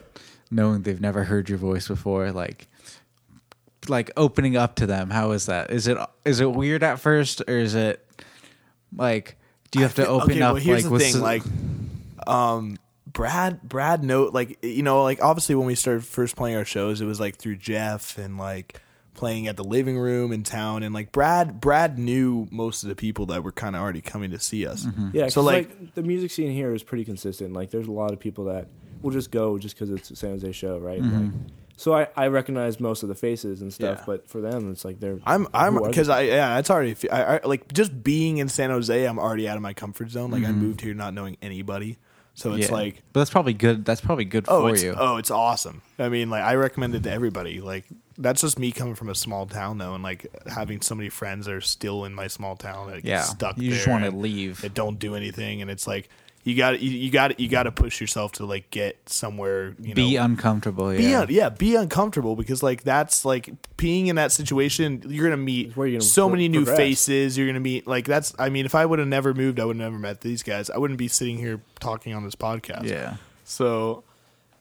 knowing 0.49 0.83
they've 0.83 1.01
never 1.01 1.25
heard 1.25 1.49
your 1.49 1.57
voice 1.57 1.87
before 1.87 2.31
like 2.31 2.67
like 3.89 4.11
opening 4.17 4.57
up 4.57 4.75
to 4.75 4.85
them? 4.85 5.09
How 5.11 5.31
is 5.31 5.45
that? 5.45 5.69
Is 5.71 5.87
it 5.87 5.97
is 6.25 6.39
it 6.39 6.51
weird 6.51 6.83
at 6.83 6.99
first 6.99 7.41
or 7.47 7.57
is 7.57 7.75
it 7.75 8.03
like 8.95 9.35
do 9.71 9.79
you 9.79 9.83
have 9.83 9.95
to 9.95 10.03
Okay, 10.07 10.11
open 10.11 10.41
up 10.41 10.53
Well, 10.53 10.63
here's 10.63 10.77
like 10.77 10.83
the 10.85 10.89
with 10.91 11.01
thing, 11.01 11.15
s- 11.15 11.21
like, 11.21 11.43
um, 12.25 12.77
Brad, 13.17 13.63
Brad, 13.63 14.03
note 14.03 14.31
like 14.31 14.59
you 14.63 14.83
know, 14.83 15.01
like 15.01 15.23
obviously 15.23 15.55
when 15.55 15.65
we 15.65 15.73
started 15.73 16.05
first 16.05 16.35
playing 16.35 16.55
our 16.55 16.63
shows, 16.63 17.01
it 17.01 17.05
was 17.05 17.19
like 17.19 17.37
through 17.37 17.55
Jeff 17.55 18.19
and 18.19 18.37
like 18.37 18.79
playing 19.15 19.47
at 19.47 19.57
the 19.57 19.63
living 19.63 19.97
room 19.97 20.31
in 20.31 20.43
town, 20.43 20.83
and 20.83 20.93
like 20.93 21.11
Brad, 21.11 21.59
Brad 21.59 21.97
knew 21.97 22.47
most 22.51 22.83
of 22.83 22.89
the 22.89 22.95
people 22.95 23.25
that 23.25 23.43
were 23.43 23.51
kind 23.51 23.75
of 23.75 23.81
already 23.81 24.01
coming 24.01 24.29
to 24.29 24.39
see 24.39 24.67
us. 24.67 24.85
Mm-hmm. 24.85 25.09
Yeah, 25.13 25.23
so 25.29 25.29
so 25.29 25.41
like, 25.41 25.67
like, 25.67 25.95
the 25.95 26.03
music 26.03 26.29
scene 26.29 26.51
here 26.51 26.75
is 26.75 26.83
pretty 26.83 27.05
consistent. 27.05 27.53
Like 27.53 27.71
there's 27.71 27.87
a 27.87 27.91
lot 27.91 28.13
of 28.13 28.19
people 28.19 28.45
that 28.45 28.67
will 29.01 29.09
just 29.09 29.31
go 29.31 29.57
just 29.57 29.73
because 29.73 29.89
it's 29.89 30.11
a 30.11 30.15
San 30.15 30.29
Jose 30.29 30.51
show, 30.51 30.77
right? 30.77 31.01
Mm-hmm. 31.01 31.23
Like, 31.23 31.31
so 31.75 31.95
I, 31.95 32.07
I 32.15 32.27
recognize 32.27 32.79
most 32.79 33.01
of 33.01 33.09
the 33.09 33.15
faces 33.15 33.63
and 33.63 33.73
stuff, 33.73 33.97
Yeah. 33.97 34.03
but 34.05 34.29
for 34.29 34.41
them 34.41 34.71
it's 34.71 34.85
like 34.85 34.99
they're 34.99 35.17
I'm 35.25 35.47
I'm 35.55 35.81
because? 35.81 36.07
I 36.07 36.21
yeah, 36.21 36.59
it's 36.59 36.69
already 36.69 36.95
I, 37.09 37.37
I 37.37 37.39
like 37.43 37.73
just 37.73 38.03
being 38.03 38.37
in 38.37 38.47
San 38.47 38.69
Jose. 38.69 39.03
I'm 39.05 39.17
already 39.17 39.49
out 39.49 39.55
of 39.55 39.63
my 39.63 39.73
comfort 39.73 40.11
zone. 40.11 40.29
Like 40.29 40.43
I 40.43 40.49
mm-hmm. 40.49 40.59
moved 40.59 40.81
here 40.81 40.93
not 40.93 41.15
knowing 41.15 41.37
anybody, 41.41 41.97
so 42.37 42.53
it's. 42.53 42.67
Yeah. 42.67 42.73
like 42.75 43.01
But 43.13 43.21
that's 43.21 43.31
probably 43.31 43.55
good. 43.55 43.83
That's 43.83 43.99
probably 43.99 44.25
good 44.25 44.45
oh, 44.47 44.69
for 44.69 44.75
you. 44.77 44.93
oh, 44.95 45.17
it's 45.17 45.31
awesome. 45.31 45.81
I 45.97 46.07
mean, 46.07 46.29
like 46.29 46.43
I 46.43 46.53
recommend 46.53 46.93
it 46.93 47.01
to 47.03 47.11
everybody. 47.11 47.61
Like 47.61 47.85
that's 48.15 48.41
just 48.41 48.59
me 48.59 48.71
coming 48.71 48.93
from 48.93 49.09
a 49.09 49.15
small 49.15 49.47
town 49.47 49.79
though, 49.79 49.95
and 49.95 50.03
like 50.03 50.27
having 50.45 50.81
so 50.81 50.93
many 50.93 51.09
friends 51.09 51.47
that 51.47 51.53
are 51.55 51.61
still 51.61 52.05
in 52.05 52.13
my 52.13 52.27
small 52.27 52.55
town 52.55 52.91
that 52.91 53.03
yeah. 53.03 53.17
get 53.17 53.25
stuck. 53.25 53.57
you 53.57 53.71
just 53.71 53.87
want 53.87 54.05
to 54.05 54.11
leave. 54.11 54.61
That 54.61 54.75
don't 54.75 54.99
do 54.99 55.15
anything, 55.15 55.63
and 55.63 55.71
it's 55.71 55.87
like 55.87 56.09
you 56.47 56.55
got 56.55 56.79
you, 56.79 56.91
you 56.91 57.11
got 57.11 57.39
you 57.39 57.49
got 57.49 57.63
to 57.63 57.71
push 57.73 57.99
yourself 57.99 58.31
to 58.33 58.45
like 58.45 58.69
get 58.71 58.97
somewhere. 59.09 59.75
You 59.81 59.93
be 59.93 60.15
know, 60.15 60.23
uncomfortable. 60.23 60.91
be 60.91 61.03
Yeah. 61.03 61.21
un- 61.21 61.27
yeah, 61.29 61.49
be 61.49 61.75
uncomfortable 61.75 62.37
because 62.37 62.63
like 62.63 62.83
that's 62.83 63.25
like 63.25 63.49
being 63.75 64.07
in 64.07 64.15
that 64.15 64.31
situation. 64.31 65.03
You're 65.07 65.25
gonna 65.25 65.35
meet 65.35 65.75
where 65.75 65.87
you're 65.87 65.99
gonna 65.99 66.05
so 66.09 66.27
pro- 66.27 66.31
many 66.35 66.47
new 66.47 66.59
progress. 66.63 66.77
faces. 66.77 67.37
You're 67.37 67.47
gonna 67.47 67.59
meet 67.59 67.85
like 67.85 68.05
that's. 68.05 68.33
I 68.39 68.47
mean, 68.47 68.65
if 68.65 68.75
I 68.75 68.85
would 68.85 68.99
have 68.99 69.07
never 69.09 69.33
moved, 69.33 69.59
I 69.59 69.65
would 69.65 69.75
have 69.75 69.83
never 69.91 69.99
met 69.99 70.21
these 70.21 70.41
guys. 70.41 70.69
I 70.69 70.77
wouldn't 70.77 70.97
be 70.99 71.09
sitting 71.09 71.37
here 71.37 71.59
talking 71.81 72.13
on 72.13 72.23
this 72.23 72.35
podcast. 72.35 72.83
yeah. 72.85 73.17
So, 73.43 74.03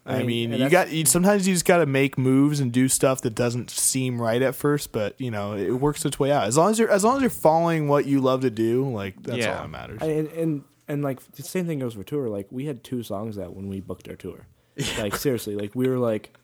I, 0.05 0.17
I 0.17 0.23
mean, 0.23 0.51
mean, 0.51 0.61
you 0.61 0.69
got 0.69 0.91
you, 0.91 1.05
sometimes 1.05 1.47
you 1.47 1.55
just 1.55 1.65
got 1.67 1.79
to 1.79 1.87
make 1.87 2.17
moves 2.19 2.61
and 2.61 2.73
do 2.73 2.89
stuff 2.89 3.21
that 3.23 3.35
doesn't 3.35 3.71
seem 3.71 4.21
right 4.21 4.41
at 4.43 4.55
first, 4.55 4.91
but 4.93 5.21
you 5.21 5.31
know 5.31 5.55
it 5.55 5.71
works 5.71 6.05
its 6.05 6.19
way 6.19 6.31
out. 6.33 6.47
As 6.49 6.57
long 6.57 6.71
as 6.73 6.79
you're 6.79 6.91
as 6.91 7.05
long 7.05 7.17
as 7.17 7.23
you're 7.23 7.31
following 7.31 7.87
what 7.89 8.07
you 8.07 8.21
love 8.21 8.41
to 8.43 8.51
do, 8.51 8.89
like 8.89 9.21
that's 9.23 9.39
Yeah. 9.39 9.57
all 9.57 9.63
that 9.63 9.71
matters. 9.71 10.03
I- 10.03 10.07
and, 10.07 10.29
and 10.29 10.65
and 10.89 11.03
like 11.03 11.21
the 11.33 11.43
same 11.43 11.67
thing 11.67 11.79
goes 11.81 11.95
for 11.95 12.03
tour. 12.05 12.29
Like 12.29 12.47
we 12.51 12.67
had 12.67 12.83
two 12.85 13.03
songs 13.03 13.39
out 13.39 13.55
when 13.55 13.69
we 13.69 13.81
booked 13.81 14.09
our 14.09 14.17
tour. 14.17 14.47
Like 14.99 15.17
seriously, 15.17 15.57
like 15.57 15.75
we 15.75 15.89
were 15.89 15.99
like, 15.99 16.37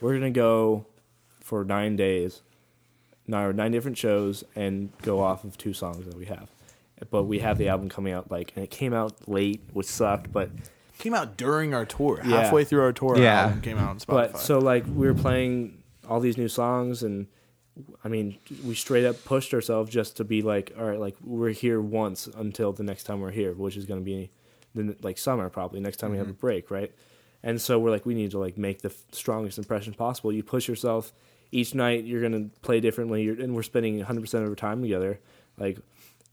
we're 0.00 0.12
gonna 0.14 0.30
go 0.30 0.84
for 1.40 1.64
nine 1.64 1.96
days, 1.96 2.42
nine 3.26 3.56
nine 3.56 3.70
different 3.72 3.96
shows, 3.96 4.44
and 4.54 4.90
go 5.02 5.20
off 5.20 5.44
of 5.44 5.56
two 5.56 5.72
songs 5.72 6.04
that 6.06 6.14
we 6.16 6.26
have. 6.26 6.48
But 7.10 7.24
we 7.24 7.38
have 7.38 7.56
the 7.56 7.68
album 7.68 7.88
coming 7.88 8.12
out 8.12 8.30
like, 8.30 8.52
and 8.54 8.62
it 8.62 8.70
came 8.70 8.92
out 8.92 9.26
late, 9.26 9.62
which 9.72 9.86
sucked. 9.86 10.30
But 10.30 10.50
came 10.98 11.14
out 11.14 11.38
during 11.38 11.72
our 11.72 11.86
tour, 11.86 12.20
Yeah. 12.22 12.42
halfway 12.42 12.64
through 12.64 12.82
our 12.82 12.92
tour. 12.92 13.16
Yeah. 13.16 13.38
our 13.38 13.42
album 13.44 13.60
came 13.62 13.78
out 13.78 13.88
on 13.88 13.98
Spotify. 13.98 14.32
But 14.32 14.38
so 14.38 14.58
like 14.58 14.84
we 14.86 15.06
were 15.06 15.14
playing 15.14 15.82
all 16.06 16.20
these 16.20 16.36
new 16.36 16.48
songs 16.48 17.02
and 17.02 17.26
I 18.04 18.08
mean 18.08 18.38
we 18.64 18.74
straight 18.74 19.04
up 19.04 19.24
pushed 19.24 19.54
ourselves 19.54 19.90
just 19.90 20.16
to 20.18 20.24
be 20.24 20.42
like 20.42 20.72
all 20.78 20.84
right 20.84 21.00
like 21.00 21.16
we're 21.22 21.50
here 21.50 21.80
once 21.80 22.26
until 22.26 22.72
the 22.72 22.82
next 22.82 23.04
time 23.04 23.20
we're 23.20 23.30
here 23.30 23.52
which 23.52 23.76
is 23.76 23.86
going 23.86 24.00
to 24.00 24.04
be 24.04 24.30
the 24.74 24.96
like 25.02 25.18
summer 25.18 25.48
probably 25.48 25.80
next 25.80 25.98
time 25.98 26.10
we 26.10 26.18
have 26.18 26.28
a 26.28 26.30
mm-hmm. 26.30 26.40
break 26.40 26.70
right? 26.70 26.92
And 27.42 27.60
so 27.60 27.78
we're 27.78 27.90
like 27.90 28.06
we 28.06 28.14
need 28.14 28.32
to 28.32 28.38
like 28.38 28.58
make 28.58 28.82
the 28.82 28.94
strongest 29.12 29.58
impression 29.58 29.94
possible. 29.94 30.32
You 30.32 30.42
push 30.42 30.68
yourself 30.68 31.12
each 31.52 31.74
night 31.74 32.04
you're 32.04 32.20
going 32.20 32.50
to 32.50 32.60
play 32.60 32.80
differently 32.80 33.22
you're, 33.22 33.40
and 33.40 33.54
we're 33.54 33.62
spending 33.62 33.98
100% 33.98 34.34
of 34.34 34.48
our 34.48 34.54
time 34.54 34.82
together. 34.82 35.20
Like 35.58 35.78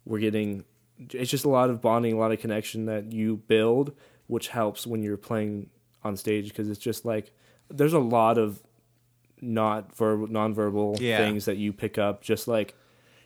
we're 0.06 0.20
getting 0.20 0.66
it's 1.12 1.30
just 1.30 1.46
a 1.46 1.50
lot 1.50 1.70
of 1.70 1.82
bonding 1.82 2.14
a 2.14 2.18
lot 2.18 2.32
of 2.32 2.40
connection 2.40 2.86
that 2.86 3.12
you 3.12 3.38
build 3.38 3.94
which 4.28 4.48
helps 4.50 4.88
when 4.88 5.04
you're 5.04 5.18
playing 5.18 5.70
on 6.04 6.18
stage 6.18 6.50
because 6.50 6.70
it's 6.70 6.80
just 6.80 7.06
like 7.06 7.32
there's 7.70 7.94
a 7.94 8.00
lot 8.00 8.38
of 8.38 8.62
not 9.42 9.96
verbal 9.96 10.28
nonverbal 10.28 11.00
Yeah. 11.00 11.18
things 11.18 11.46
that 11.46 11.58
you 11.58 11.74
pick 11.74 11.98
up 11.98 12.22
just 12.22 12.48
like 12.48 12.76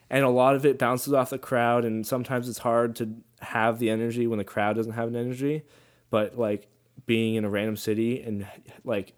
and 0.10 0.26
a 0.26 0.30
lot 0.30 0.56
of 0.56 0.66
it 0.66 0.78
bounces 0.78 1.14
off 1.14 1.30
the 1.30 1.40
crowd 1.40 1.86
and 1.86 2.06
sometimes 2.06 2.50
it's 2.50 2.60
hard 2.60 2.96
to 2.98 3.16
have 3.40 3.80
the 3.80 3.90
energy 3.90 4.28
when 4.28 4.38
the 4.38 4.44
crowd 4.44 4.76
doesn't 4.76 4.94
have 4.94 5.08
an 5.08 5.16
energy 5.16 5.64
but 6.10 6.38
like 6.38 6.68
being 7.06 7.36
in 7.36 7.46
a 7.46 7.50
random 7.50 7.76
city 7.76 8.22
and 8.22 8.48
like 8.84 9.14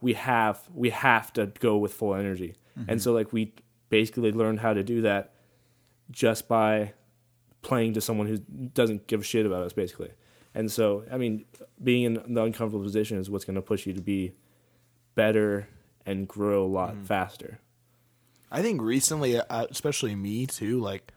we 0.00 0.14
have 0.14 0.60
we 0.74 0.90
have 0.90 1.32
to 1.34 1.46
go 1.60 1.76
with 1.76 1.92
full 1.92 2.14
energy. 2.14 2.54
And 2.76 2.86
mm-hmm. 2.86 2.98
so 2.98 3.12
like 3.12 3.32
we 3.32 3.54
basically 3.88 4.32
learned 4.32 4.60
how 4.60 4.72
to 4.72 4.82
do 4.82 5.02
that 5.02 5.34
just 6.10 6.48
by 6.48 6.94
playing 7.62 7.94
to 7.94 8.00
someone 8.00 8.26
who 8.26 8.38
doesn't 8.38 9.06
give 9.06 9.20
a 9.20 9.24
shit 9.24 9.46
about 9.46 9.62
us 9.62 9.72
basically. 9.72 10.10
And 10.54 10.70
so 10.70 11.04
i 11.12 11.16
mean 11.16 11.44
being 11.82 12.04
in 12.04 12.34
the 12.34 12.42
uncomfortable 12.42 12.84
position 12.84 13.18
is 13.18 13.30
what's 13.30 13.44
going 13.44 13.56
to 13.56 13.62
push 13.62 13.86
you 13.86 13.92
to 13.92 14.00
be 14.00 14.32
better 15.14 15.68
and 16.10 16.26
grow 16.26 16.64
a 16.64 16.66
lot 16.66 16.96
faster 17.04 17.58
I 18.50 18.62
think 18.62 18.80
recently, 18.80 19.38
uh, 19.38 19.66
especially 19.70 20.14
me 20.14 20.46
too, 20.46 20.80
like 20.80 21.12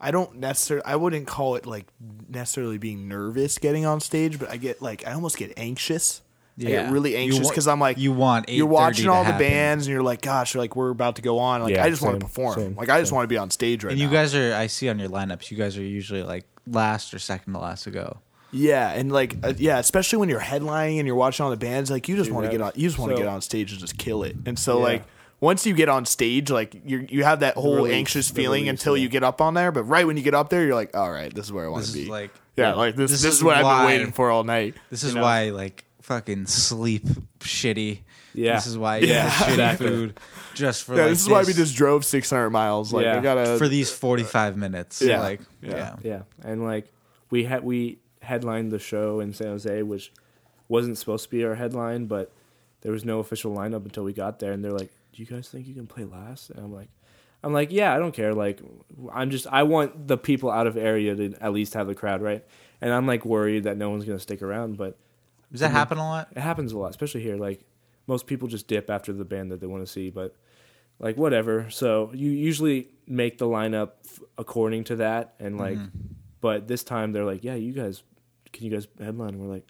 I 0.00 0.10
don't 0.10 0.36
necessarily, 0.36 0.84
I 0.84 0.96
wouldn't 0.96 1.26
call 1.28 1.54
it 1.54 1.64
like 1.64 1.86
necessarily 2.28 2.76
being 2.76 3.06
nervous 3.08 3.58
getting 3.58 3.86
on 3.86 4.00
stage, 4.00 4.38
but 4.40 4.50
I 4.50 4.56
get 4.56 4.82
like 4.82 5.06
I 5.06 5.12
almost 5.12 5.36
get 5.38 5.52
anxious. 5.56 6.22
I 6.58 6.62
Yeah. 6.64 6.82
get 6.84 6.90
really 6.92 7.14
anxious 7.16 7.48
because 7.48 7.68
I'm 7.68 7.78
like, 7.80 7.98
you 7.98 8.10
want 8.12 8.48
you're 8.48 8.66
watching 8.66 9.08
all 9.08 9.22
the 9.22 9.30
happen. 9.32 9.46
bands 9.46 9.86
and 9.86 9.92
you're 9.92 10.02
like, 10.02 10.22
gosh, 10.22 10.54
like 10.56 10.74
we're 10.74 10.90
about 10.90 11.16
to 11.16 11.22
go 11.22 11.38
on. 11.38 11.62
Like 11.62 11.74
Yeah, 11.74 11.84
I 11.84 11.88
just 11.90 12.02
want 12.02 12.18
to 12.18 12.26
perform. 12.26 12.54
same, 12.56 12.74
like 12.74 12.88
I 12.88 12.98
just 12.98 13.12
want 13.12 13.22
to 13.24 13.28
be 13.28 13.38
on 13.38 13.50
stage 13.50 13.84
right 13.84 13.92
And 13.92 14.00
now. 14.00 14.06
you 14.06 14.10
guys 14.12 14.34
are, 14.34 14.52
I 14.54 14.66
see 14.66 14.88
on 14.88 14.98
your 14.98 15.08
lineups, 15.08 15.50
you 15.52 15.56
guys 15.56 15.78
are 15.78 15.82
usually 15.84 16.24
like 16.24 16.46
last 16.66 17.14
or 17.14 17.20
second 17.20 17.52
to 17.52 17.60
last 17.60 17.84
to 17.84 17.90
go. 17.92 18.18
Yeah, 18.52 18.90
and 18.90 19.10
like 19.12 19.36
uh, 19.42 19.52
yeah, 19.56 19.78
especially 19.78 20.18
when 20.18 20.28
you're 20.28 20.40
headlining 20.40 20.98
and 20.98 21.06
you're 21.06 21.16
watching 21.16 21.44
all 21.44 21.50
the 21.50 21.56
bands, 21.56 21.90
like 21.90 22.08
you 22.08 22.16
just 22.16 22.30
want 22.30 22.46
to 22.46 22.50
get 22.52 22.60
on, 22.60 22.72
you 22.74 22.88
just 22.88 22.98
want 22.98 23.10
to 23.12 23.16
so- 23.16 23.22
get 23.22 23.28
on 23.28 23.40
stage 23.42 23.70
and 23.72 23.80
just 23.80 23.98
kill 23.98 24.22
it. 24.22 24.36
And 24.46 24.58
so 24.58 24.78
Yeah. 24.78 24.84
like 24.84 25.04
once 25.40 25.66
you 25.66 25.74
get 25.74 25.88
on 25.88 26.06
stage, 26.06 26.50
like 26.50 26.74
you 26.84 27.06
you 27.10 27.24
have 27.24 27.40
that 27.40 27.54
whole 27.56 27.76
release, 27.76 27.92
anxious 27.94 28.28
the 28.28 28.34
feeling 28.34 28.62
release, 28.64 28.70
until 28.80 28.96
yeah. 28.96 29.02
you 29.02 29.08
get 29.08 29.22
up 29.24 29.40
on 29.40 29.54
there. 29.54 29.72
But 29.72 29.82
right 29.84 30.06
when 30.06 30.16
you 30.16 30.22
get 30.22 30.34
up 30.34 30.48
there, 30.48 30.64
you're 30.64 30.74
like, 30.74 30.96
all 30.96 31.10
right, 31.10 31.34
this 31.34 31.44
is 31.46 31.52
where 31.52 31.64
I 31.66 31.68
want 31.68 31.82
This 31.82 31.92
to 31.92 31.98
is 31.98 32.04
be. 32.06 32.10
like, 32.10 32.30
yeah, 32.56 32.74
like 32.74 32.96
this, 32.96 33.10
this 33.10 33.22
this, 33.22 33.32
is 33.32 33.38
is 33.38 33.44
what 33.44 33.56
I've 33.56 33.64
why- 33.64 33.78
been 33.80 33.86
waiting 33.98 34.12
for 34.12 34.30
all 34.30 34.44
night. 34.44 34.74
this 34.90 35.02
is 35.02 35.10
you 35.12 35.16
know? 35.18 35.24
why 35.24 35.50
like 35.50 35.84
fucking 36.02 36.46
sleep 36.46 37.04
shitty. 37.40 38.00
Yeah. 38.32 38.54
This 38.56 38.66
is 38.66 38.78
why 38.78 38.98
you 38.98 39.08
Yeah. 39.08 39.24
get 39.24 39.32
shitty 39.32 39.48
Exactly. 39.50 39.86
food 39.88 40.20
just 40.54 40.84
for 40.84 40.94
Yeah, 40.94 41.02
like 41.02 41.10
this 41.10 41.22
is 41.22 41.28
why 41.28 41.42
we 41.42 41.52
just 41.52 41.74
drove 41.74 42.04
600 42.04 42.50
miles. 42.50 42.92
Like, 42.92 43.04
Yeah. 43.04 43.18
I 43.18 43.20
gotta. 43.20 43.58
for 43.58 43.66
these 43.68 43.90
45 43.90 44.56
minutes. 44.56 45.02
Yeah. 45.02 45.20
Like, 45.20 45.40
Yeah. 45.62 45.70
yeah. 45.76 45.96
Yeah, 46.02 46.22
and 46.44 46.62
like 46.64 46.92
we 47.30 47.44
had 47.44 47.64
we 47.64 47.98
headlined 48.26 48.70
the 48.72 48.78
show 48.78 49.20
in 49.20 49.32
San 49.32 49.48
Jose, 49.48 49.82
which 49.82 50.12
wasn't 50.68 50.98
supposed 50.98 51.24
to 51.24 51.30
be 51.30 51.44
our 51.44 51.54
headline, 51.54 52.06
but 52.06 52.32
there 52.82 52.92
was 52.92 53.04
no 53.04 53.18
official 53.18 53.54
lineup 53.54 53.84
until 53.84 54.04
we 54.04 54.12
got 54.12 54.38
there, 54.38 54.52
and 54.52 54.64
they're 54.64 54.72
like, 54.72 54.90
"Do 55.12 55.22
you 55.22 55.26
guys 55.26 55.48
think 55.48 55.66
you 55.66 55.74
can 55.74 55.86
play 55.86 56.04
last?" 56.04 56.50
And 56.50 56.60
I'm 56.60 56.72
like, 56.72 56.88
"I'm 57.42 57.52
like, 57.52 57.72
yeah, 57.72 57.94
I 57.94 57.98
don't 57.98 58.12
care. 58.12 58.34
Like, 58.34 58.60
I'm 59.12 59.30
just 59.30 59.46
I 59.48 59.62
want 59.62 60.08
the 60.08 60.18
people 60.18 60.50
out 60.50 60.66
of 60.66 60.76
area 60.76 61.14
to 61.14 61.34
at 61.40 61.52
least 61.52 61.74
have 61.74 61.86
the 61.86 61.94
crowd 61.94 62.22
right." 62.22 62.44
And 62.80 62.92
I'm 62.92 63.06
like 63.06 63.24
worried 63.24 63.64
that 63.64 63.76
no 63.76 63.90
one's 63.90 64.04
gonna 64.04 64.18
stick 64.18 64.42
around, 64.42 64.76
but 64.76 64.98
Does 65.50 65.60
that 65.60 65.70
happen 65.70 65.98
a 65.98 66.04
lot? 66.04 66.28
it 66.32 66.40
happens 66.40 66.72
a 66.72 66.78
lot, 66.78 66.90
especially 66.90 67.22
here. 67.22 67.36
Like 67.36 67.64
most 68.06 68.26
people 68.26 68.48
just 68.48 68.68
dip 68.68 68.90
after 68.90 69.12
the 69.12 69.24
band 69.24 69.50
that 69.50 69.60
they 69.60 69.66
want 69.66 69.84
to 69.84 69.90
see, 69.90 70.10
but 70.10 70.36
like 70.98 71.16
whatever. 71.16 71.68
So 71.70 72.10
you 72.14 72.30
usually 72.30 72.88
make 73.06 73.38
the 73.38 73.46
lineup 73.46 73.92
f- 74.04 74.20
according 74.38 74.84
to 74.84 74.96
that, 74.96 75.34
and 75.38 75.58
like, 75.58 75.78
mm-hmm. 75.78 75.98
but 76.40 76.68
this 76.68 76.84
time 76.84 77.12
they're 77.12 77.24
like, 77.24 77.44
yeah, 77.44 77.54
you 77.54 77.72
guys, 77.72 78.02
can 78.52 78.66
you 78.66 78.72
guys 78.72 78.86
headline? 78.98 79.30
And 79.30 79.40
we're 79.40 79.52
like, 79.52 79.66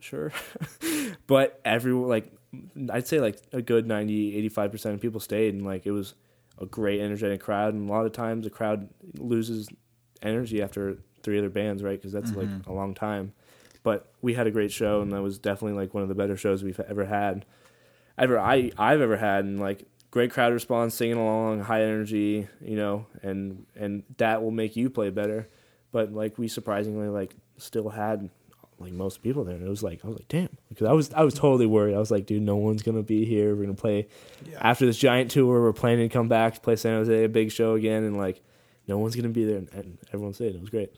sure, 0.00 0.32
but 1.26 1.60
everyone 1.64 2.08
like, 2.08 2.32
I'd 2.90 3.06
say 3.06 3.20
like 3.20 3.38
a 3.52 3.62
good 3.62 3.86
90, 3.86 4.36
85 4.36 4.72
percent 4.72 4.94
of 4.94 5.00
people 5.00 5.20
stayed, 5.20 5.54
and 5.54 5.64
like 5.64 5.86
it 5.86 5.92
was 5.92 6.14
a 6.58 6.66
great 6.66 7.00
energetic 7.00 7.40
crowd, 7.40 7.74
and 7.74 7.88
a 7.88 7.92
lot 7.92 8.06
of 8.06 8.12
times 8.12 8.44
the 8.44 8.50
crowd 8.50 8.88
loses 9.18 9.68
energy 10.22 10.62
after 10.62 10.98
three 11.22 11.38
other 11.38 11.50
bands, 11.50 11.82
right? 11.82 11.98
Because 11.98 12.12
that's 12.12 12.32
like 12.32 12.46
mm-hmm. 12.46 12.70
a 12.70 12.74
long 12.74 12.94
time. 12.94 13.32
But 13.82 14.12
we 14.22 14.34
had 14.34 14.46
a 14.46 14.50
great 14.50 14.72
show, 14.72 15.00
and 15.02 15.12
that 15.12 15.22
was 15.22 15.38
definitely 15.38 15.78
like 15.78 15.92
one 15.92 16.02
of 16.02 16.08
the 16.08 16.14
better 16.14 16.36
shows 16.36 16.62
we've 16.62 16.80
ever 16.80 17.04
had, 17.04 17.44
ever 18.16 18.38
I 18.38 18.70
I've 18.78 19.00
ever 19.00 19.16
had, 19.16 19.44
and 19.44 19.60
like 19.60 19.84
great 20.10 20.30
crowd 20.30 20.52
response, 20.52 20.94
singing 20.94 21.16
along, 21.16 21.60
high 21.60 21.82
energy, 21.82 22.48
you 22.60 22.76
know, 22.76 23.06
and 23.22 23.66
and 23.74 24.04
that 24.18 24.42
will 24.42 24.52
make 24.52 24.76
you 24.76 24.88
play 24.88 25.10
better. 25.10 25.48
But 25.92 26.12
like 26.12 26.38
we 26.38 26.48
surprisingly 26.48 27.08
like 27.08 27.34
still 27.58 27.88
had 27.90 28.30
like 28.78 28.92
most 28.92 29.22
people 29.22 29.44
there, 29.44 29.54
and 29.54 29.64
it 29.64 29.68
was 29.68 29.82
like 29.82 30.04
I 30.04 30.08
was 30.08 30.16
like 30.16 30.28
damn, 30.28 30.48
because 30.68 30.86
I 30.86 30.92
was 30.92 31.12
I 31.12 31.22
was 31.22 31.34
totally 31.34 31.66
worried. 31.66 31.94
I 31.94 31.98
was 31.98 32.10
like, 32.10 32.26
dude, 32.26 32.42
no 32.42 32.56
one's 32.56 32.82
gonna 32.82 33.02
be 33.02 33.24
here. 33.24 33.54
We're 33.54 33.62
gonna 33.62 33.74
play 33.74 34.08
after 34.58 34.86
this 34.86 34.98
giant 34.98 35.30
tour. 35.30 35.62
We're 35.62 35.72
planning 35.72 36.08
to 36.08 36.12
come 36.12 36.28
back 36.28 36.54
to 36.54 36.60
play 36.60 36.76
San 36.76 36.98
Jose, 36.98 37.24
a 37.24 37.28
big 37.28 37.52
show 37.52 37.74
again, 37.74 38.04
and 38.04 38.16
like 38.16 38.42
no 38.86 38.98
one's 38.98 39.16
gonna 39.16 39.28
be 39.28 39.44
there, 39.44 39.58
and, 39.58 39.68
and 39.72 39.98
everyone 40.12 40.34
stayed. 40.34 40.54
It 40.54 40.60
was 40.60 40.70
great. 40.70 40.92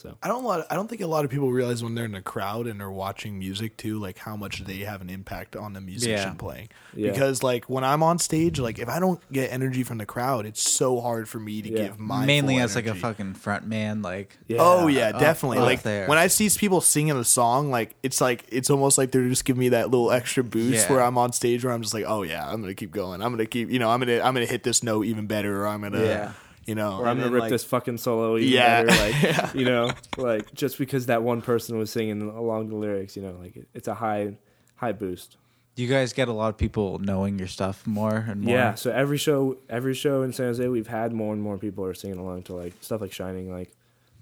So 0.00 0.16
I 0.22 0.28
don't. 0.28 0.44
Lot, 0.44 0.66
I 0.70 0.76
don't 0.76 0.88
think 0.88 1.02
a 1.02 1.06
lot 1.06 1.26
of 1.26 1.30
people 1.30 1.50
realize 1.52 1.82
when 1.84 1.94
they're 1.94 2.06
in 2.06 2.14
a 2.14 2.22
crowd 2.22 2.66
and 2.66 2.80
are 2.80 2.90
watching 2.90 3.38
music 3.38 3.76
too, 3.76 3.98
like 3.98 4.16
how 4.16 4.34
much 4.34 4.64
they 4.64 4.78
have 4.78 5.02
an 5.02 5.10
impact 5.10 5.56
on 5.56 5.74
the 5.74 5.80
musician 5.82 6.16
Yeah. 6.16 6.34
playing. 6.38 6.68
Yeah. 6.94 7.10
Because 7.10 7.42
like 7.42 7.68
when 7.68 7.84
I'm 7.84 8.02
on 8.02 8.18
stage, 8.18 8.58
like 8.58 8.78
if 8.78 8.88
I 8.88 8.98
don't 8.98 9.20
get 9.30 9.52
energy 9.52 9.82
from 9.82 9.98
the 9.98 10.06
crowd, 10.06 10.46
it's 10.46 10.62
so 10.70 11.00
hard 11.02 11.28
for 11.28 11.38
me 11.38 11.60
to 11.60 11.68
Yeah. 11.70 11.76
give 11.88 11.98
my 12.00 12.24
Mainly 12.24 12.58
as 12.60 12.74
like 12.74 12.86
a 12.86 12.94
fucking 12.94 13.34
front 13.34 13.66
man. 13.66 14.00
Like, 14.00 14.38
yeah. 14.48 14.56
Oh 14.60 14.86
yeah, 14.86 15.10
up- 15.10 15.20
definitely. 15.20 15.58
up 15.58 15.64
like 15.64 15.82
there. 15.82 16.06
when 16.06 16.16
I 16.16 16.28
see 16.28 16.48
people 16.48 16.80
singing 16.80 17.16
a 17.16 17.24
song, 17.24 17.70
like 17.70 17.94
it's 18.02 18.22
like 18.22 18.46
it's 18.50 18.70
almost 18.70 18.96
like 18.96 19.10
they're 19.12 19.28
just 19.28 19.44
giving 19.44 19.60
me 19.60 19.68
that 19.68 19.90
little 19.90 20.10
extra 20.12 20.42
boost 20.42 20.88
where 20.88 21.02
I'm 21.02 21.18
on 21.18 21.34
stage 21.34 21.62
where 21.62 21.74
I'm 21.74 21.82
just 21.82 21.92
like, 21.92 22.04
oh 22.06 22.22
yeah, 22.22 22.50
I'm 22.50 22.62
gonna 22.62 22.72
keep 22.74 22.90
going. 22.90 23.20
I'm 23.22 23.32
gonna 23.32 23.44
keep, 23.44 23.70
you 23.70 23.78
know, 23.78 23.90
I'm 23.90 24.00
gonna 24.00 24.20
I'm 24.22 24.32
gonna 24.32 24.46
hit 24.46 24.62
this 24.62 24.82
note 24.82 25.04
even 25.04 25.26
better, 25.26 25.62
or 25.62 25.66
I'm 25.66 25.82
gonna, 25.82 26.02
Yeah. 26.02 26.32
You 26.70 26.76
know, 26.76 26.98
or 27.00 27.08
I'm 27.08 27.18
gonna 27.18 27.30
rip 27.32 27.42
like- 27.42 27.50
this 27.50 27.64
fucking 27.64 27.98
solo 27.98 28.36
even 28.38 28.52
Yeah. 28.52 28.84
better. 28.84 29.02
Like 29.42 29.54
you 29.60 29.64
know, 29.64 29.90
like 30.16 30.54
just 30.54 30.78
because 30.78 31.06
that 31.06 31.22
one 31.22 31.42
person 31.42 31.76
was 31.78 31.90
singing 31.90 32.22
along 32.22 32.68
the 32.68 32.76
lyrics, 32.76 33.16
you 33.16 33.22
know, 33.22 33.36
like 33.42 33.56
it, 33.56 33.68
it's 33.74 33.88
a 33.88 33.94
high 33.94 34.36
high 34.76 34.92
boost. 34.92 35.36
do 35.74 35.82
you 35.82 35.88
guys 35.88 36.12
get 36.12 36.28
a 36.28 36.32
lot 36.32 36.48
of 36.48 36.56
people 36.56 36.98
knowing 37.00 37.38
your 37.38 37.48
stuff 37.48 37.86
more 37.86 38.24
and 38.28 38.42
more? 38.42 38.54
Yeah. 38.54 38.74
So 38.76 38.90
every 38.92 39.18
show, 39.18 39.56
every 39.68 39.94
show 39.94 40.22
in 40.22 40.32
San 40.32 40.46
Jose, 40.46 40.66
we've 40.68 40.86
had 40.86 41.12
more 41.12 41.32
and 41.34 41.42
more 41.42 41.58
people 41.58 41.84
are 41.84 41.94
singing 41.94 42.18
along 42.18 42.44
to 42.44 42.54
like 42.54 42.74
stuff 42.80 43.00
like 43.00 43.12
"Shining." 43.12 43.50
Like 43.52 43.70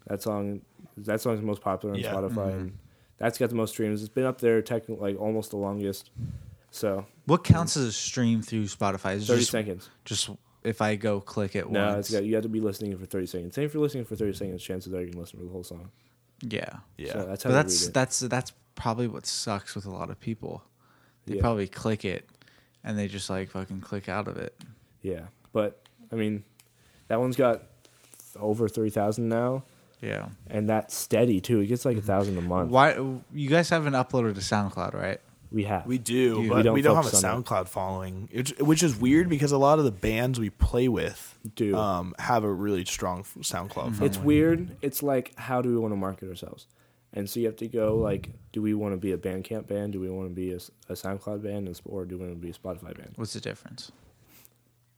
that 0.06 0.22
song, 0.22 0.62
that 0.96 1.20
song's 1.20 1.40
the 1.40 1.46
most 1.46 1.60
popular 1.60 1.94
on 1.94 2.00
Yeah. 2.00 2.12
Spotify, 2.14 2.52
and 2.52 2.66
mm-hmm. 2.70 2.76
that's 3.18 3.36
got 3.38 3.50
the 3.50 3.56
most 3.56 3.70
streams. 3.74 4.00
It's 4.02 4.08
been 4.18 4.24
up 4.24 4.40
there 4.40 4.62
technically 4.62 5.12
like 5.12 5.20
almost 5.20 5.50
the 5.50 5.58
longest. 5.58 6.10
So 6.70 7.06
What 7.26 7.44
counts 7.44 7.76
as 7.76 7.84
a 7.86 7.92
stream 7.92 8.40
through 8.42 8.64
Spotify? 8.64 9.16
Is 9.16 9.26
thirty 9.26 9.40
just, 9.40 9.50
seconds. 9.50 9.90
just 10.04 10.30
if 10.68 10.80
I 10.82 10.96
go 10.96 11.20
click 11.20 11.56
it 11.56 11.70
No, 11.70 11.94
once. 11.94 12.10
it's 12.12 12.24
you 12.24 12.34
have 12.34 12.42
to 12.44 12.48
be 12.48 12.60
listening 12.60 12.96
for 12.98 13.06
thirty 13.06 13.26
seconds. 13.26 13.54
Same 13.54 13.68
for 13.68 13.78
listening 13.78 14.04
for 14.04 14.16
thirty 14.16 14.34
seconds. 14.34 14.62
Chances 14.62 14.92
are 14.94 15.00
you 15.02 15.10
can 15.10 15.20
listen 15.20 15.38
to 15.38 15.44
the 15.44 15.50
whole 15.50 15.64
song. 15.64 15.90
yeah. 16.42 16.78
yeah. 16.96 17.12
So 17.12 17.24
that's 17.26 17.42
how 17.42 17.50
But 17.50 17.54
that's 17.54 17.82
read 17.82 17.88
it. 17.88 17.94
that's 17.94 18.20
that's 18.20 18.52
probably 18.74 19.08
what 19.08 19.26
sucks 19.26 19.74
with 19.74 19.86
a 19.86 19.90
lot 19.90 20.10
of 20.10 20.20
people. 20.20 20.62
They 21.26 21.36
Yeah. 21.36 21.40
probably 21.40 21.66
click 21.68 22.04
it 22.04 22.28
and 22.84 22.96
they 22.98 23.08
just 23.08 23.28
like 23.28 23.50
fucking 23.50 23.80
click 23.80 24.08
out 24.08 24.28
of 24.28 24.36
it. 24.36 24.54
Yeah, 25.02 25.26
but 25.52 25.82
I 26.12 26.16
mean, 26.16 26.44
that 27.08 27.18
one's 27.20 27.36
got 27.36 27.62
over 28.36 28.68
three 28.68 28.90
thousand 28.90 29.28
now, 29.28 29.64
Yeah. 30.00 30.28
and 30.48 30.68
that's 30.68 30.94
steady 30.94 31.40
too. 31.40 31.60
It 31.60 31.66
gets 31.66 31.84
like 31.84 31.96
a 31.96 32.00
mm-hmm. 32.00 32.06
thousand 32.06 32.38
a 32.38 32.42
month. 32.42 32.70
Why 32.70 32.94
you 33.32 33.48
guys 33.48 33.68
haven't 33.70 33.94
uploaded 33.94 34.34
to 34.34 34.40
SoundCloud, 34.40 34.94
right? 34.94 35.20
We 35.50 35.64
have. 35.64 35.86
We 35.86 35.98
do, 35.98 36.42
You- 36.42 36.48
but 36.48 36.56
We 36.58 36.62
don't 36.62 36.74
we 36.74 36.82
don't 36.82 36.96
have 36.96 37.06
a 37.06 37.08
focus 37.08 37.24
on 37.24 37.42
SoundCloud 37.42 37.68
following, 37.68 38.28
which, 38.32 38.50
which 38.58 38.82
is 38.82 38.94
weird 38.96 39.28
because 39.28 39.50
a 39.52 39.58
lot 39.58 39.78
of 39.78 39.84
the 39.86 39.90
bands 39.90 40.38
we 40.38 40.50
play 40.50 40.88
with 40.88 41.38
Do. 41.54 41.74
um, 41.76 42.14
have 42.18 42.44
a 42.44 42.52
really 42.52 42.84
strong 42.84 43.20
f- 43.20 43.34
SoundCloud 43.40 43.70
following. 43.94 44.02
it's 44.02 44.18
weird. 44.18 44.76
It's 44.82 45.02
like 45.02 45.32
how 45.38 45.62
do 45.62 45.70
we 45.70 45.76
want 45.78 45.92
to 45.92 45.96
market 45.96 46.28
ourselves? 46.28 46.66
And 47.14 47.28
so 47.30 47.40
you 47.40 47.46
have 47.46 47.56
to 47.56 47.68
go 47.68 47.96
like, 47.96 48.28
do 48.52 48.60
we 48.60 48.74
want 48.74 48.92
to 48.92 48.98
be 48.98 49.12
a 49.12 49.16
Bandcamp 49.16 49.66
band? 49.66 49.94
Do 49.94 50.00
we 50.00 50.10
want 50.10 50.28
to 50.28 50.34
be 50.34 50.52
a 50.52 50.58
SoundCloud 50.92 51.42
band, 51.42 51.80
or 51.86 52.04
do 52.04 52.18
we 52.18 52.26
want 52.26 52.38
to 52.38 52.40
be 52.46 52.50
a 52.50 52.52
Spotify 52.52 52.94
band? 52.96 53.12
What's 53.16 53.32
the 53.32 53.40
difference? 53.40 53.90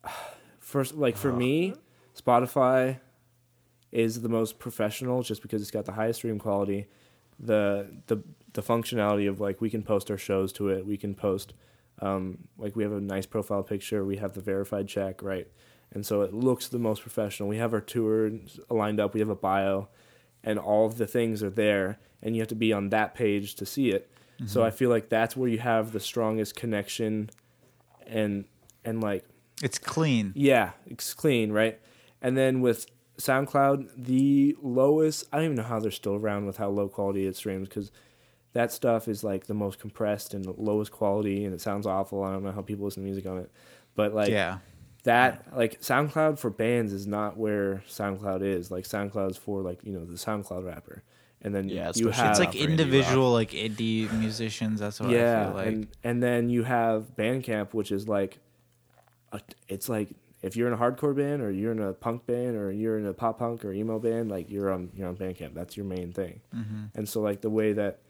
First, 0.59 0.94
like 0.94 1.16
for 1.16 1.32
me, 1.32 1.74
Spotify 2.20 3.01
is 3.93 4.20
the 4.22 4.28
most 4.28 4.59
professional 4.59 5.22
just 5.22 5.43
because 5.43 5.62
it's 5.62 5.70
got 5.70 5.85
the 5.85 5.93
highest 5.93 6.18
stream 6.20 6.39
quality, 6.39 6.86
the 7.39 7.89
the 8.06 8.18
the 8.52 8.62
functionality 8.62 9.28
of 9.28 9.40
like 9.40 9.60
we 9.60 9.70
can 9.70 9.82
post 9.82 10.10
our 10.10 10.18
shows 10.18 10.52
to 10.55 10.68
it. 10.68 10.86
We 10.86 10.97
can 10.97 11.14
post 11.14 11.52
um, 12.01 12.39
like 12.59 12.77
we 12.77 12.82
have 12.82 12.93
a 12.93 13.01
nice 13.01 13.27
profile 13.27 13.62
picture. 13.62 14.05
We 14.05 14.16
have 14.16 14.32
the 14.32 14.40
verified 14.40 14.89
check, 14.89 15.22
right? 15.22 15.47
And 15.93 16.06
so 16.06 16.22
it 16.22 16.32
looks 16.32 16.68
the 16.68 16.78
most 16.78 17.02
professional. 17.02 17.48
We 17.48 17.59
have 17.59 17.74
our 17.74 17.81
tour 17.81 18.31
lined 18.68 19.01
up. 19.01 19.12
We 19.14 19.20
have 19.20 19.28
a 19.28 19.35
bio, 19.35 19.89
and 20.44 20.59
all 20.59 20.86
of 20.86 20.98
the 20.98 21.06
things 21.06 21.43
are 21.43 21.51
there. 21.51 21.98
And 22.22 22.36
you 22.36 22.43
have 22.43 22.48
to 22.48 22.55
be 22.55 22.72
on 22.72 22.90
that 22.90 23.14
page 23.14 23.55
to 23.56 23.66
see 23.66 23.90
it. 23.90 24.10
So 24.47 24.62
I 24.64 24.70
feel 24.70 24.89
like 24.89 25.10
that's 25.10 25.36
where 25.36 25.51
you 25.51 25.59
have 25.59 25.93
the 25.93 26.01
strongest 26.01 26.56
connection, 26.56 27.28
and 28.06 28.47
and 28.86 29.02
like 29.02 29.27
It's 29.62 29.78
clean. 29.78 30.32
yeah, 30.35 30.70
it's 30.86 31.12
clean, 31.12 31.52
right? 31.52 31.78
And 32.22 32.39
then 32.39 32.62
with 32.62 32.86
SoundCloud, 33.18 33.90
the 33.97 34.56
lowest, 34.62 35.24
I 35.31 35.36
don't 35.36 35.44
even 35.44 35.56
know 35.56 35.62
how 35.62 35.78
they're 35.78 35.90
still 35.90 36.14
around 36.14 36.47
with 36.47 36.56
how 36.56 36.70
low 36.70 36.89
quality 36.89 37.27
it 37.27 37.36
streams 37.36 37.68
because 37.68 37.90
that 38.52 38.72
stuff 38.72 39.09
is 39.09 39.22
like 39.22 39.47
the 39.47 39.55
most 39.55 39.78
compressed 39.78 40.35
and 40.35 40.44
the 40.44 40.55
lowest 40.56 40.90
quality 40.90 41.44
and 41.44 41.55
it 41.55 41.60
sounds 41.60 41.86
awful. 41.86 42.24
I 42.24 42.32
don't 42.32 42.43
know 42.43 42.52
how 42.52 42.62
people 42.62 42.85
listen 42.85 43.02
to 43.02 43.05
music 43.05 43.27
on 43.27 43.39
it. 43.39 43.51
But 43.94 44.14
like 44.14 44.31
yeah. 44.31 44.59
that, 45.05 45.56
like 45.56 45.81
SoundCloud 45.81 46.39
for 46.39 46.51
bands 46.51 46.93
is 46.93 47.06
not 47.06 47.36
where 47.36 47.82
SoundCloud 47.89 48.43
is. 48.43 48.70
Like 48.70 48.85
SoundCloud 48.85 49.31
is 49.32 49.36
for 49.36 49.62
like, 49.62 49.81
you 49.85 49.93
know, 49.93 50.05
the 50.05 50.14
SoundCloud 50.14 50.66
rapper. 50.66 51.02
And 51.43 51.55
then 51.55 51.68
Yeah, 51.68 51.93
you 51.94 52.10
have 52.10 52.31
It's 52.31 52.40
like 52.40 52.52
for 52.52 52.59
indie 52.59 52.70
individual 52.70 53.32
like 53.32 53.52
indie 53.52 54.12
musicians. 54.18 54.81
That's 54.81 55.01
what 55.01 55.10
I 55.10 55.12
yeah, 55.14 55.47
feel 55.47 55.55
like. 55.55 55.66
and 55.66 55.86
and 56.05 56.22
then 56.22 56.51
you 56.51 56.64
have 56.64 57.16
Bandcamp, 57.16 57.72
which 57.72 57.93
is 57.93 58.09
like, 58.09 58.39
a, 59.32 59.40
it's 59.68 59.89
like 59.89 60.09
if 60.43 60.56
you're 60.56 60.66
in 60.66 60.74
a 60.74 60.77
hardcore 60.77 61.14
band 61.16 61.40
or 61.43 61.51
you're 61.51 61.72
in 61.72 61.81
a 61.81 61.93
punk 61.93 62.27
band 62.27 62.56
or 62.56 62.72
you're 62.72 62.98
in 62.98 63.06
a 63.06 63.12
pop 63.12 63.39
punk 63.39 63.64
or 63.64 63.72
emo 63.72 63.98
band, 63.98 64.31
like 64.31 64.51
you're 64.51 64.72
on 64.72 64.90
you're 64.94 65.09
on 65.09 65.16
Bandcamp. 65.16 65.55
That's 65.55 65.77
your 65.77 65.86
main 65.86 66.12
thing. 66.12 66.40
Mm-hmm. 66.55 66.85
And 66.94 67.09
so 67.09 67.20
like 67.20 67.40
the 67.40 67.51
way 67.51 67.72
that 67.74 68.01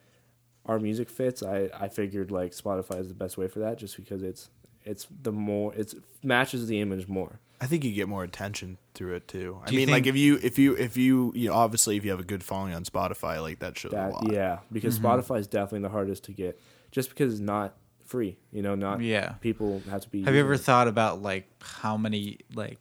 our 0.67 0.79
music 0.79 1.09
fits, 1.11 1.43
I 1.43 1.71
I 1.79 1.89
figured 1.89 2.31
like 2.31 2.53
Spotify 2.53 3.01
is 3.01 3.09
the 3.09 3.15
best 3.15 3.37
way 3.39 3.49
for 3.49 3.59
that, 3.61 3.79
just 3.79 3.97
because 3.97 4.23
it's 4.23 4.51
it's 4.85 5.07
the 5.23 5.33
more 5.33 5.75
it's 5.75 5.95
matches 6.23 6.67
the 6.67 6.81
image 6.81 7.09
more. 7.09 7.39
I 7.63 7.67
think 7.67 7.85
you 7.85 7.93
get 7.93 8.09
more 8.09 8.25
attention 8.25 8.79
through 8.95 9.17
it 9.17 9.29
too. 9.29 9.61
I 9.63 9.67
Do 9.67 9.75
you 9.75 9.81
mean, 9.81 9.91
like 9.91 10.07
if 10.07 10.17
you 10.17 10.39
if 10.43 10.59
you 10.59 10.75
if 10.77 10.97
you 10.97 11.33
you 11.37 11.49
know, 11.51 11.55
obviously 11.55 11.97
if 11.99 12.05
you 12.05 12.11
have 12.11 12.21
a 12.21 12.25
good 12.25 12.43
following 12.43 12.73
on 12.75 12.85
Spotify, 12.85 13.41
like 13.43 13.59
that 13.59 13.77
shows 13.77 13.93
a 13.93 13.97
lot. 14.09 14.33
yeah, 14.33 14.61
because 14.73 14.99
Mm-hmm. 14.99 15.07
Spotify 15.07 15.41
is 15.41 15.47
definitely 15.47 15.81
the 15.81 15.91
hardest 15.91 16.25
to 16.25 16.33
get, 16.33 16.59
just 16.91 17.11
because 17.11 17.33
it's 17.35 17.41
not 17.43 17.77
free. 18.07 18.39
You 18.51 18.63
know, 18.63 18.75
not 18.75 19.03
Yeah. 19.03 19.33
people 19.43 19.83
have 19.91 20.01
to 20.03 20.09
be. 20.09 20.23
Have 20.23 20.33
you 20.35 20.41
ever 20.41 20.55
it. 20.55 20.59
thought 20.61 20.89
about 20.89 21.21
like 21.21 21.49
how 21.63 21.99
many 21.99 22.39
like 22.55 22.81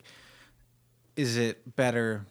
is 1.17 1.35
it 1.35 1.75
better 1.75 2.25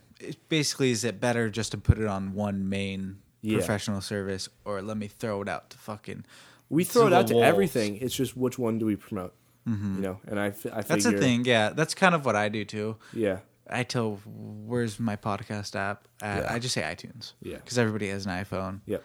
basically 0.48 0.90
is 0.90 1.04
it 1.04 1.20
better 1.20 1.50
just 1.50 1.72
to 1.72 1.78
put 1.78 1.98
it 1.98 2.06
on 2.06 2.32
one 2.32 2.68
main 2.68 3.18
Yeah. 3.40 3.58
professional 3.58 4.00
service 4.00 4.48
or 4.64 4.82
let 4.82 4.96
me 4.96 5.06
throw 5.08 5.42
it 5.42 5.48
out 5.48 5.70
to 5.70 5.78
fucking 5.78 6.24
We 6.68 6.84
throw 6.84 7.06
it 7.06 7.12
out 7.12 7.28
to 7.28 7.34
walls? 7.34 7.44
everything. 7.46 7.96
It's 7.98 8.14
just 8.14 8.36
which 8.36 8.58
one 8.58 8.78
do 8.78 8.86
we 8.86 8.96
promote? 8.96 9.34
Mm-hmm. 9.68 9.96
You 9.96 10.00
know, 10.02 10.20
and 10.26 10.40
I, 10.40 10.46
f- 10.48 10.66
I 10.66 10.80
That's 10.82 11.04
figure, 11.04 11.12
the 11.12 11.18
thing, 11.24 11.44
yeah. 11.44 11.70
That's 11.70 11.94
kind 11.94 12.14
of 12.14 12.24
what 12.24 12.34
I 12.36 12.48
do 12.48 12.64
too. 12.64 12.96
Yeah, 13.12 13.38
I 13.68 13.82
tell 13.84 14.18
where's 14.24 14.98
my 14.98 15.16
podcast 15.16 15.76
app 15.76 16.08
at 16.22 16.42
Yeah. 16.44 16.52
I 16.54 16.58
just 16.58 16.72
say 16.74 16.82
iTunes. 16.82 17.32
Yeah. 17.42 17.56
Because 17.56 17.78
everybody 17.78 18.08
has 18.08 18.24
an 18.26 18.32
iPhone. 18.32 18.80
yep, 18.86 19.04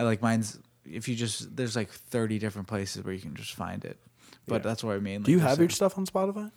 I 0.00 0.04
like 0.04 0.22
mine's 0.22 0.58
if 0.84 1.08
you 1.08 1.14
just 1.14 1.54
there's 1.54 1.76
like 1.76 1.90
30 1.90 2.38
different 2.38 2.68
places 2.68 3.04
where 3.04 3.12
you 3.12 3.20
can 3.20 3.34
just 3.36 3.54
find 3.54 3.84
it. 3.84 3.98
But 4.46 4.56
Yeah. 4.56 4.68
that's 4.70 4.82
where 4.82 4.96
I 4.96 5.00
mean. 5.00 5.22
Do 5.22 5.30
you 5.30 5.40
have 5.40 5.58
your 5.58 5.68
stuff 5.68 5.98
on 5.98 6.06
Spotify? 6.06 6.50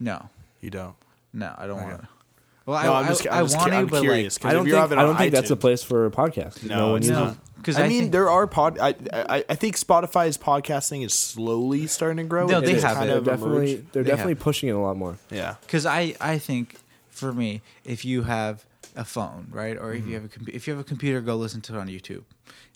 No, 0.00 0.28
You 0.60 0.70
don't. 0.70 0.96
no, 1.32 1.54
I 1.56 1.66
don't 1.68 1.78
Okay. 1.78 1.88
want 1.90 2.02
to. 2.02 2.08
Well, 2.66 2.82
No, 2.82 2.92
I, 2.94 3.00
I'm 3.00 3.06
just, 3.08 3.26
I, 3.26 3.38
I'm 3.40 3.44
just 3.44 3.56
want 3.56 3.64
cu- 3.66 3.70
to, 3.72 3.76
I'm 3.76 3.86
but 3.88 4.00
curious. 4.02 4.38
'cause 4.38 4.50
I 4.50 4.54
don't 4.54 4.64
think 4.64 4.76
I 4.92 5.02
don't 5.02 5.16
think 5.16 5.32
that's 5.34 5.50
a 5.50 5.56
place 5.56 5.82
for 5.82 6.06
a 6.06 6.10
podcast. 6.10 6.64
No, 6.64 6.90
one 6.92 6.96
it's 6.98 7.08
uses 7.08 7.22
like 7.22 7.32
it. 7.32 7.34
no, 7.34 7.40
because 7.56 7.78
I 7.78 7.88
mean, 7.88 8.10
there 8.10 8.30
are 8.30 8.46
pod. 8.46 8.78
I, 8.78 8.94
I 9.12 9.44
I 9.48 9.54
think 9.54 9.76
Spotify's 9.76 10.38
podcasting 10.38 11.04
is 11.04 11.12
slowly 11.14 11.86
starting 11.86 12.18
to 12.18 12.24
grow. 12.24 12.46
No, 12.46 12.60
they 12.60 12.72
is 12.72 12.82
have 12.82 12.96
kind 12.96 13.10
it. 13.10 13.12
They're 13.24 13.34
definitely 13.34 13.72
emerged. 13.74 13.92
they're 13.92 14.02
They 14.02 14.10
definitely 14.10 14.34
have. 14.34 14.42
pushing 14.42 14.68
it 14.70 14.72
a 14.72 14.78
lot 14.78 14.96
more. 14.96 15.18
Yeah. 15.30 15.56
because 15.62 15.84
I 15.86 16.14
I 16.20 16.38
think 16.38 16.76
for 17.10 17.32
me, 17.32 17.60
if 17.84 18.04
you 18.04 18.22
have 18.22 18.64
a 18.96 19.04
phone, 19.04 19.48
right, 19.50 19.76
or 19.76 19.92
Mm-hmm. 19.92 19.98
if 19.98 20.06
you 20.08 20.14
have 20.14 20.24
a 20.24 20.28
com- 20.28 20.46
if 20.52 20.66
you 20.66 20.72
have 20.72 20.80
a 20.80 20.84
computer, 20.84 21.20
go 21.20 21.36
listen 21.36 21.60
to 21.62 21.74
it 21.74 21.78
on 21.78 21.88
YouTube. 21.88 22.22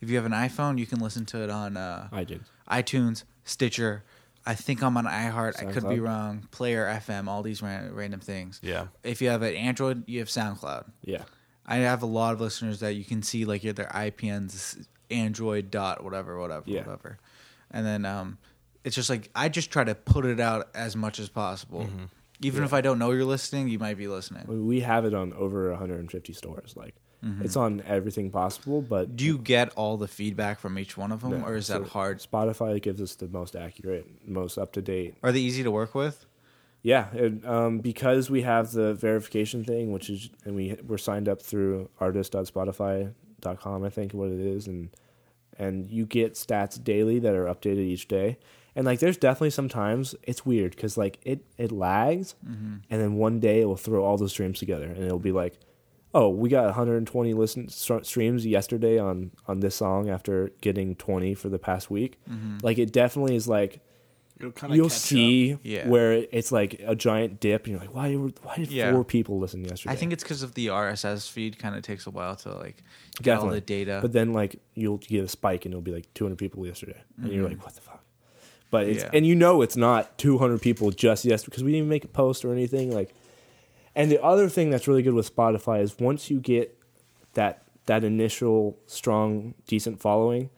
If 0.02 0.10
you 0.10 0.16
have 0.16 0.26
an 0.26 0.32
iPhone, 0.32 0.78
you 0.78 0.86
can 0.86 1.00
listen 1.00 1.24
to 1.26 1.42
it 1.42 1.50
on 1.50 1.76
uh, 1.76 2.08
iTunes. 2.12 2.44
iTunes, 2.70 3.24
Stitcher. 3.44 4.02
I 4.48 4.54
think 4.54 4.82
I'm 4.82 4.96
on 4.96 5.04
iHeart. 5.04 5.62
I 5.62 5.70
could 5.70 5.86
be 5.88 6.00
wrong. 6.00 6.48
Player 6.50 6.86
FM, 6.86 7.28
all 7.28 7.42
these 7.42 7.60
ran- 7.60 7.92
random 7.94 8.20
things. 8.20 8.60
Yeah. 8.62 8.86
If 9.04 9.20
you 9.20 9.28
have 9.28 9.42
an 9.42 9.54
Android, 9.54 10.04
you 10.06 10.20
have 10.20 10.28
SoundCloud. 10.28 10.86
Yeah. 11.04 11.24
I 11.66 11.76
have 11.76 12.02
a 12.02 12.06
lot 12.06 12.32
of 12.32 12.40
listeners 12.40 12.80
that 12.80 12.94
you 12.94 13.04
can 13.04 13.22
see 13.22 13.44
like 13.44 13.60
their 13.60 13.90
IPNs, 13.94 14.86
Android 15.10 15.70
dot 15.70 16.02
whatever, 16.02 16.38
whatever, 16.40 16.64
Yeah. 16.66 16.80
whatever, 16.80 17.18
and 17.70 17.84
then 17.84 18.06
um, 18.06 18.38
it's 18.84 18.96
just 18.96 19.10
like 19.10 19.28
I 19.34 19.50
just 19.50 19.70
try 19.70 19.84
to 19.84 19.94
put 19.94 20.24
it 20.24 20.40
out 20.40 20.68
as 20.74 20.96
much 20.96 21.18
as 21.18 21.28
possible. 21.28 21.80
Mm-hmm. 21.82 22.04
Even 22.40 22.64
if 22.64 22.72
I 22.72 22.80
don't 22.80 22.98
know 22.98 23.10
you're 23.10 23.24
listening, 23.26 23.68
you 23.68 23.78
might 23.78 23.98
be 23.98 24.08
listening. 24.08 24.44
We 24.66 24.80
have 24.80 25.04
it 25.04 25.12
on 25.12 25.32
over 25.34 25.68
150 25.70 26.32
stores. 26.32 26.72
Like 26.74 26.94
it's 27.22 27.56
on 27.56 27.82
everything 27.86 28.30
possible, 28.30 28.80
but 28.80 29.16
Do 29.16 29.24
you 29.24 29.38
get 29.38 29.70
all 29.76 29.96
the 29.96 30.06
feedback 30.08 30.60
from 30.60 30.78
each 30.78 30.96
one 30.96 31.10
of 31.12 31.20
them, 31.22 31.40
No, 31.40 31.44
or 31.44 31.56
is 31.56 31.66
that 31.66 31.82
hard? 31.88 32.20
Spotify 32.20 32.80
gives 32.80 33.00
us 33.02 33.16
the 33.16 33.26
most 33.28 33.56
accurate, 33.56 34.06
most 34.26 34.56
up 34.56 34.72
to 34.74 34.82
date. 34.82 35.16
Are 35.22 35.32
they 35.32 35.40
easy 35.40 35.62
to 35.64 35.70
work 35.70 35.94
with? 35.94 36.26
Yeah, 36.82 37.08
it, 37.12 37.44
um, 37.44 37.80
because 37.80 38.30
we 38.30 38.42
have 38.42 38.70
the 38.70 38.94
verification 38.94 39.64
thing, 39.64 39.90
which 39.90 40.08
is, 40.08 40.30
and 40.44 40.54
we 40.54 40.76
we're 40.86 40.96
signed 40.96 41.28
up 41.28 41.42
through 41.42 41.88
artist.spotify.com, 41.98 43.84
I 43.84 43.90
think 43.90 44.14
what 44.14 44.28
it 44.30 44.40
is, 44.40 44.66
and 44.66 44.90
and 45.58 45.90
you 45.90 46.06
get 46.06 46.34
stats 46.34 46.82
daily 46.82 47.18
that 47.18 47.34
are 47.34 47.46
updated 47.46 47.78
each 47.78 48.06
day. 48.06 48.38
And 48.76 48.86
like, 48.86 49.00
there's 49.00 49.16
definitely 49.16 49.50
some 49.50 49.68
times 49.68 50.14
it's 50.22 50.46
weird 50.46 50.76
because 50.76 50.96
like 50.96 51.18
it 51.24 51.44
it 51.56 51.72
lags, 51.72 52.36
and 52.46 52.82
then 52.88 53.14
one 53.16 53.40
day 53.40 53.62
it 53.62 53.64
will 53.64 53.76
throw 53.76 54.04
all 54.04 54.16
the 54.16 54.28
streams 54.28 54.60
together, 54.60 54.86
and 54.86 54.98
it'll 55.04 55.18
be 55.18 55.32
like, 55.32 55.58
oh, 56.14 56.28
we 56.28 56.48
got 56.48 56.64
120 56.64 57.34
listen 57.34 57.68
st- 57.68 58.06
streams 58.06 58.46
yesterday 58.46 58.98
on 58.98 59.30
on 59.46 59.60
this 59.60 59.76
song 59.76 60.08
after 60.08 60.50
getting 60.60 60.96
20 60.96 61.34
for 61.34 61.48
the 61.48 61.58
past 61.58 61.90
week. 61.90 62.18
Mm-hmm. 62.30 62.58
Like, 62.62 62.78
it 62.78 62.92
definitely 62.92 63.36
is 63.36 63.48
like 63.48 63.80
you'll 64.68 64.88
see 64.88 65.58
Yeah. 65.62 65.88
where 65.88 66.12
it's 66.12 66.52
like 66.52 66.80
a 66.86 66.94
giant 66.94 67.40
dip, 67.40 67.64
and 67.64 67.72
you're 67.72 67.80
like, 67.80 67.94
why? 67.94 68.14
were- 68.16 68.30
Why 68.42 68.56
did 68.56 68.70
Yeah. 68.70 68.92
four 68.92 69.04
people 69.04 69.38
listen 69.38 69.64
yesterday? 69.64 69.92
I 69.92 69.96
think 69.96 70.12
it's 70.12 70.22
because 70.22 70.42
of 70.42 70.54
the 70.54 70.68
RSS 70.70 71.28
feed. 71.28 71.58
Kind 71.58 71.74
of 71.74 71.82
takes 71.82 72.06
a 72.06 72.10
while 72.10 72.36
to 72.36 72.54
like 72.54 72.82
get 73.20 73.38
all 73.38 73.48
the 73.48 73.60
data. 73.60 73.98
But 74.00 74.12
then 74.12 74.32
like 74.32 74.60
you'll 74.74 74.98
get 74.98 75.24
a 75.24 75.28
spike, 75.28 75.64
and 75.64 75.72
it'll 75.72 75.82
be 75.82 75.92
like 75.92 76.12
200 76.14 76.36
people 76.36 76.66
yesterday, 76.66 77.02
and 77.20 77.32
you're 77.32 77.44
mm-hmm. 77.48 77.54
like, 77.54 77.64
what 77.64 77.74
the 77.74 77.80
fuck? 77.80 78.04
But 78.70 78.86
it's 78.86 79.02
Yeah. 79.02 79.10
and 79.12 79.26
you 79.26 79.34
know 79.34 79.62
it's 79.62 79.76
not 79.76 80.18
200 80.18 80.60
people 80.62 80.90
just 80.90 81.24
yesterday 81.24 81.50
because 81.50 81.64
we 81.64 81.72
didn't 81.72 81.78
even 81.78 81.88
make 81.88 82.04
a 82.04 82.08
post 82.08 82.44
or 82.44 82.52
anything 82.52 82.92
like. 82.92 83.14
And 83.98 84.12
the 84.12 84.22
other 84.22 84.48
thing 84.48 84.70
that's 84.70 84.86
really 84.86 85.02
good 85.02 85.12
with 85.12 85.34
Spotify 85.34 85.82
is 85.82 85.98
once 85.98 86.30
you 86.30 86.38
get 86.38 86.78
that 87.34 87.64
that 87.86 88.04
initial 88.04 88.78
strong 88.86 89.54
decent 89.66 90.00
following, 90.00 90.50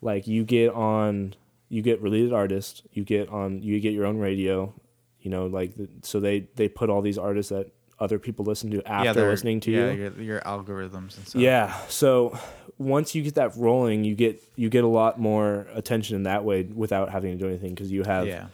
like 0.00 0.26
you 0.28 0.44
get 0.44 0.72
on 0.72 1.34
you 1.68 1.82
get 1.82 2.00
related 2.00 2.32
artists, 2.32 2.82
you 2.92 3.02
get 3.04 3.28
on 3.28 3.62
you 3.62 3.80
get 3.80 3.92
your 3.92 4.06
own 4.06 4.18
radio, 4.18 4.72
you 5.20 5.30
know, 5.30 5.46
like 5.46 5.74
the, 5.76 5.88
so 6.02 6.20
they 6.20 6.46
they 6.54 6.68
put 6.68 6.88
all 6.88 7.02
these 7.02 7.18
artists 7.18 7.50
that 7.50 7.72
other 7.98 8.18
people 8.18 8.44
listen 8.44 8.70
to 8.70 8.86
after 8.88 9.12
they're- 9.12 9.30
listening 9.30 9.58
to 9.60 9.70
yeah, 9.72 9.90
you. 9.90 10.02
your, 10.02 10.22
your 10.22 10.40
algorithms 10.42 11.16
and 11.16 11.26
stuff. 11.26 11.42
Yeah. 11.42 11.76
So 11.88 12.38
once 12.78 13.14
you 13.14 13.22
get 13.22 13.34
that 13.34 13.56
rolling, 13.56 14.04
you 14.04 14.14
get 14.14 14.40
you 14.54 14.68
get 14.68 14.84
a 14.84 14.88
lot 14.88 15.18
more 15.18 15.66
attention 15.74 16.14
in 16.14 16.22
that 16.24 16.44
way 16.44 16.62
without 16.62 17.10
having 17.10 17.36
to 17.36 17.44
do 17.44 17.48
anything 17.48 17.70
because 17.70 17.90
you 17.90 18.04
have 18.04 18.26
yeah. 18.28 18.46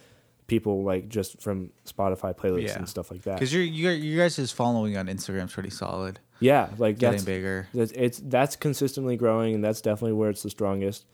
People 0.51 0.83
like 0.83 1.09
just 1.09 1.41
from 1.41 1.71
Spotify 1.87 2.37
playlists 2.37 2.67
Yeah. 2.67 2.79
and 2.79 2.89
stuff 2.89 3.11
like 3.13 3.23
that. 3.23 3.35
Because 3.37 3.55
your 3.55 3.63
your 3.63 3.93
you 3.93 4.19
guys' 4.19 4.37
is 4.41 4.51
following 4.51 4.97
on 4.97 5.07
Instagram 5.07 5.45
is 5.47 5.53
pretty 5.53 5.71
solid. 5.71 6.19
yeah, 6.41 6.71
like 6.77 6.99
Getting 6.99 7.13
that's 7.19 7.25
bigger. 7.25 7.69
that's 7.73 7.93
it's 7.93 8.19
that's 8.25 8.57
consistently 8.57 9.17
growing 9.17 9.55
and 9.55 9.63
that's 9.65 9.81
definitely 9.81 10.15
where 10.15 10.29
it's 10.29 10.43
the 10.43 10.51
strongest. 10.51 11.05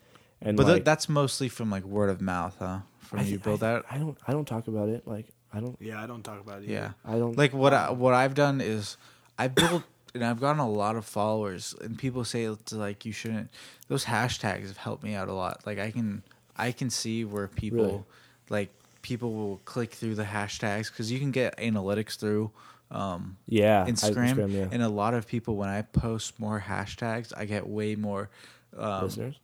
And 0.41 0.57
But 0.57 0.67
like, 0.67 0.85
that's 0.85 1.09
mostly 1.09 1.49
from 1.51 1.71
like 1.71 1.85
word 1.85 2.09
of 2.09 2.21
mouth, 2.23 2.57
huh? 2.59 2.79
From 3.01 3.21
I, 3.21 3.23
you 3.25 3.39
build 3.39 3.63
I, 3.63 3.73
that. 3.75 3.85
I 3.91 3.99
don't 3.99 4.17
I 4.27 4.33
don't 4.33 4.47
talk 4.49 4.69
about 4.69 4.89
it 4.89 5.07
like 5.07 5.27
I 5.53 5.61
don't 5.61 5.77
Yeah, 5.81 6.03
I 6.03 6.07
don't 6.07 6.23
talk 6.23 6.41
about 6.41 6.63
it. 6.63 6.69
Yeah. 6.71 6.93
I 7.05 7.19
don't 7.19 7.37
Like 7.37 7.53
what 7.53 7.75
I, 7.75 7.87
um, 7.89 7.99
what 7.99 8.15
I've 8.15 8.35
done 8.35 8.63
is 8.63 8.97
I 9.39 9.49
built 9.49 9.83
and 10.15 10.25
I've 10.25 10.41
gotten 10.41 10.61
a 10.61 10.69
lot 10.71 10.97
of 10.97 11.05
followers 11.05 11.75
and 11.83 11.99
people 11.99 12.25
say 12.25 12.45
it's 12.45 12.73
like 12.73 13.05
you 13.05 13.13
shouldn't 13.13 13.51
those 13.89 14.07
hashtags 14.07 14.69
have 14.69 14.79
helped 14.79 15.03
me 15.05 15.15
out 15.15 15.29
a 15.29 15.35
lot. 15.35 15.61
Like 15.67 15.79
I 15.79 15.91
can 15.91 16.23
I 16.57 16.73
can 16.73 16.89
see 16.89 17.23
where 17.27 17.49
people 17.49 17.85
Really? 17.85 18.03
like 18.49 18.71
people 19.11 19.31
will 19.39 19.57
click 19.73 19.91
through 19.93 20.15
the 20.17 20.25
hashtags 20.37 20.87
cuz 20.95 21.11
you 21.13 21.19
can 21.19 21.31
get 21.31 21.57
analytics 21.59 22.17
through 22.17 22.51
um 22.91 23.37
yeah 23.47 23.85
I- 23.87 23.91
Instagram, 23.91 24.53
yeah. 24.53 24.69
and 24.73 24.83
a 24.83 24.89
lot 25.03 25.13
of 25.15 25.27
people 25.27 25.57
when 25.57 25.69
I 25.69 25.83
post 25.83 26.39
more 26.39 26.59
hashtags, 26.61 27.33
I 27.37 27.45
get 27.45 27.63
way 27.69 27.95
more 27.97 28.29
um, 28.77 29.05
listeners. 29.05 29.37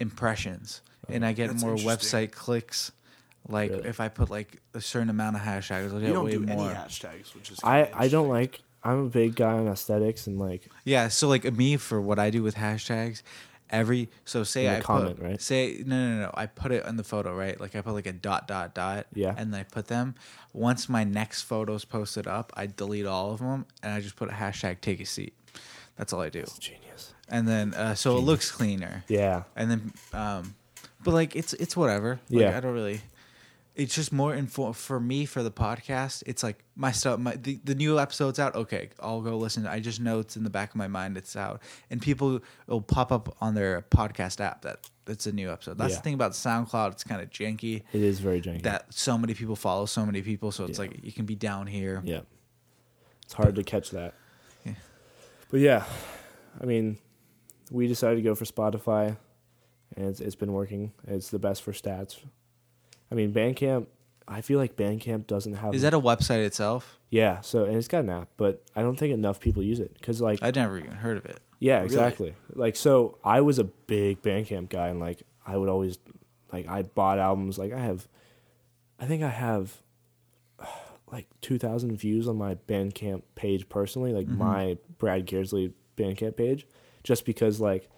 impressions 0.00 0.80
and 1.08 1.24
I 1.24 1.32
get 1.32 1.54
more 1.60 1.76
website 1.76 2.32
clicks. 2.32 2.92
Like 3.48 3.70
Really? 3.70 3.88
if 3.88 4.00
I 4.00 4.08
put 4.08 4.28
like 4.30 4.60
a 4.74 4.80
certain 4.80 5.08
amount 5.10 5.36
of 5.36 5.42
hashtags, 5.42 5.88
I'll 5.92 6.00
You 6.00 6.06
get 6.08 6.12
don't 6.14 6.24
way 6.24 6.32
do 6.32 6.40
more. 6.40 6.66
any 6.70 6.74
hashtags, 6.74 7.34
which 7.34 7.50
is 7.52 7.58
I 7.62 7.90
I 7.94 8.08
don't 8.08 8.28
like 8.28 8.60
I'm 8.82 9.06
a 9.06 9.08
big 9.08 9.34
guy 9.36 9.52
on 9.52 9.66
aesthetics 9.68 10.26
and 10.26 10.38
like 10.38 10.62
Yeah, 10.84 11.08
so 11.08 11.28
like 11.28 11.44
me 11.62 11.76
for 11.76 12.00
what 12.00 12.18
I 12.18 12.30
do 12.30 12.42
with 12.42 12.56
hashtags, 12.56 13.22
every 13.70 14.08
so 14.24 14.44
say 14.44 14.68
I 14.74 14.80
comment, 14.80 15.16
put 15.18 15.24
right? 15.26 15.40
say 15.40 15.82
no 15.86 15.96
no 15.96 16.20
no 16.22 16.30
I 16.34 16.46
put 16.46 16.72
it 16.72 16.84
in 16.86 16.96
the 16.96 17.04
photo 17.04 17.34
right 17.34 17.60
like 17.60 17.74
I 17.74 17.80
put 17.80 17.94
like 17.94 18.06
a 18.06 18.12
dot 18.12 18.46
dot 18.46 18.74
dot 18.74 19.06
Yeah. 19.14 19.34
and 19.36 19.52
then 19.52 19.60
I 19.60 19.64
put 19.64 19.86
them. 19.88 20.14
Once 20.52 20.88
my 20.88 21.04
next 21.04 21.42
photos 21.42 21.84
posted 21.84 22.26
up, 22.26 22.52
I 22.56 22.66
delete 22.66 23.06
all 23.06 23.32
of 23.32 23.40
them 23.40 23.66
and 23.82 23.92
I 23.92 24.00
just 24.00 24.16
put 24.16 24.28
a 24.28 24.32
hashtag 24.32 24.80
take 24.80 25.00
a 25.00 25.06
seat. 25.06 25.34
That's 25.96 26.12
all 26.12 26.20
I 26.20 26.28
do, 26.30 26.44
genius. 26.58 27.14
and 27.28 27.48
then 27.48 27.74
uh, 27.74 27.94
so 27.94 28.16
it 28.16 28.20
looks 28.20 28.50
cleaner. 28.52 29.04
Yeah. 29.08 29.44
and 29.56 29.70
then 29.70 29.92
um 30.12 30.54
but 31.02 31.12
like 31.14 31.34
it's 31.36 31.52
it's 31.54 31.76
whatever 31.76 32.20
like, 32.30 32.40
Yeah. 32.40 32.56
i 32.56 32.60
don't 32.60 32.74
really 32.74 33.00
it's 33.76 33.94
just 33.94 34.10
more 34.12 34.34
info 34.34 34.72
for 34.72 34.98
me 34.98 35.26
for 35.26 35.42
the 35.42 35.50
podcast 35.50 36.22
it's 36.26 36.42
like 36.42 36.64
my 36.74 36.90
stuff 36.90 37.18
my 37.20 37.36
the, 37.36 37.60
the 37.64 37.74
new 37.74 37.98
episode's 38.00 38.38
out 38.38 38.54
okay 38.54 38.88
i'll 39.00 39.20
go 39.20 39.36
listen 39.36 39.66
i 39.66 39.78
just 39.78 40.00
know 40.00 40.18
it's 40.18 40.36
in 40.36 40.44
the 40.44 40.50
back 40.50 40.70
of 40.70 40.76
my 40.76 40.88
mind 40.88 41.16
it's 41.16 41.36
out 41.36 41.60
and 41.90 42.00
people 42.02 42.40
will 42.66 42.80
pop 42.80 43.12
up 43.12 43.36
on 43.40 43.54
their 43.54 43.82
podcast 43.90 44.40
app 44.40 44.62
that 44.62 44.88
it's 45.06 45.26
a 45.26 45.32
new 45.32 45.50
episode 45.52 45.76
that's 45.78 45.92
Yeah. 45.92 45.96
the 45.98 46.02
thing 46.02 46.14
about 46.14 46.32
soundcloud 46.32 46.92
it's 46.92 47.04
kind 47.04 47.20
of 47.20 47.28
janky 47.30 47.82
It 47.92 48.02
is 48.02 48.18
very 48.18 48.40
janky. 48.40 48.62
that 48.62 48.92
so 48.92 49.16
many 49.18 49.34
people 49.34 49.56
follow 49.56 49.86
so 49.86 50.04
many 50.06 50.22
people 50.22 50.50
so 50.52 50.64
it's 50.64 50.78
Yeah. 50.78 50.86
like 50.86 51.04
you 51.04 51.12
can 51.12 51.26
be 51.26 51.34
down 51.36 51.66
here 51.66 52.00
Yeah. 52.04 52.20
It's 53.24 53.34
hard 53.34 53.56
to 53.56 53.64
catch 53.64 53.90
that. 53.90 54.14
Yeah. 54.64 54.74
But 55.50 55.58
yeah, 55.58 55.84
I 56.60 56.64
mean, 56.64 56.96
we 57.72 57.88
decided 57.88 58.14
to 58.14 58.22
go 58.22 58.36
for 58.36 58.44
Spotify, 58.44 59.16
and 59.96 60.06
it's, 60.06 60.20
it's 60.20 60.36
been 60.36 60.52
working. 60.52 60.92
It's 61.08 61.30
the 61.30 61.40
best 61.40 61.62
for 61.64 61.72
stats. 61.72 62.20
I 63.10 63.14
mean, 63.14 63.32
Bandcamp. 63.32 63.86
I 64.28 64.40
feel 64.40 64.58
like 64.58 64.74
Bandcamp 64.74 65.28
doesn't 65.28 65.54
have. 65.54 65.74
is 65.74 65.82
that 65.82 65.94
a 65.94 66.00
website 66.00 66.44
itself 66.44 66.98
yeah? 67.10 67.40
So 67.42 67.64
and 67.64 67.76
it's 67.76 67.86
got 67.88 68.00
an 68.04 68.10
app, 68.10 68.28
but 68.36 68.62
I 68.74 68.82
don't 68.82 68.96
think 68.96 69.14
enough 69.14 69.38
people 69.38 69.62
use 69.62 69.78
it 69.78 69.94
because 69.94 70.20
like 70.20 70.42
i'd 70.42 70.56
never 70.56 70.76
even 70.76 70.90
heard 70.92 71.16
of 71.16 71.24
it 71.26 71.38
yeah, 71.58 71.82
exactly. 71.82 72.34
Like 72.54 72.76
so, 72.76 73.18
I 73.24 73.40
was 73.40 73.58
a 73.58 73.64
big 73.64 74.22
Bandcamp 74.22 74.68
guy, 74.68 74.88
and 74.88 75.00
like 75.00 75.22
I 75.46 75.56
would 75.56 75.68
always 75.68 75.98
like 76.52 76.68
I 76.68 76.82
bought 76.82 77.18
albums. 77.18 77.58
Like 77.58 77.72
I 77.72 77.78
have, 77.80 78.06
I 79.00 79.06
think 79.06 79.22
I 79.22 79.28
have 79.30 79.74
like 81.10 81.26
two 81.40 81.58
thousand 81.58 81.96
views 81.96 82.28
on 82.28 82.36
my 82.36 82.56
Bandcamp 82.68 83.22
page 83.34 83.68
personally, 83.68 84.12
like 84.12 84.26
Mm-hmm. 84.26 84.38
my 84.38 84.78
Brad 84.98 85.26
Gearsley 85.26 85.72
Bandcamp 85.96 86.36
page, 86.36 86.66
just 87.02 87.24
because 87.24 87.60
like 87.60 87.88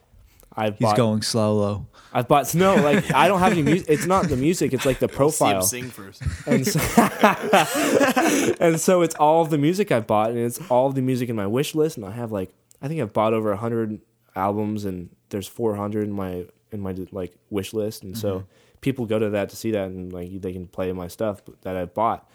I've 0.57 0.79
he's 0.79 0.89
bought 0.89 0.97
going 0.97 1.23
Low. 1.35 1.87
I've 2.13 2.27
bought 2.27 2.53
no 2.55 2.75
like 2.77 3.13
I 3.13 3.29
don't 3.29 3.41
have 3.41 3.53
any 3.53 3.63
music. 3.63 3.89
It's 3.89 4.07
not 4.07 4.29
the 4.29 4.37
music. 4.37 4.73
It's 4.73 4.87
like 4.87 4.99
the 4.99 5.09
See 5.09 5.13
him 5.13 5.17
profile 5.17 5.63
sing 5.63 5.91
first. 5.91 6.23
and 6.47 6.67
so, 6.67 6.81
and 8.61 8.81
so 8.81 9.03
it's 9.03 9.15
all 9.17 9.43
of 9.43 9.51
the 9.51 9.59
music 9.59 9.93
I've 9.93 10.07
bought, 10.07 10.31
and 10.31 10.39
it's 10.39 10.61
all 10.71 10.87
of 10.89 10.95
the 10.95 11.03
music 11.03 11.29
in 11.29 11.37
my 11.37 11.47
wish 11.47 11.75
list. 11.75 11.97
And 11.97 12.07
I 12.07 12.13
have 12.13 12.33
like 12.33 12.53
I 12.81 12.89
think 12.89 13.01
I've 13.01 13.13
bought 13.13 13.35
over 13.35 13.55
hundred 13.57 14.01
albums, 14.35 14.85
and 14.85 15.11
there's 15.29 15.47
400 15.47 16.05
in 16.05 16.13
my 16.13 16.47
in 16.71 16.81
my 16.81 16.95
like 17.13 17.35
wish 17.51 17.73
list, 17.73 18.03
and 18.03 18.17
so 18.17 18.39
mm-hmm. 18.39 18.47
people 18.81 19.07
go 19.07 19.19
to 19.19 19.31
that 19.31 19.51
to 19.51 19.57
see 19.57 19.73
that, 19.73 19.89
and 19.89 20.13
like 20.13 20.41
they 20.41 20.53
can 20.53 20.67
play 20.67 20.93
my 20.93 21.09
stuff 21.09 21.43
that 21.63 21.77
I've 21.77 21.95
bought. 21.95 22.29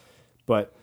But 0.45 0.75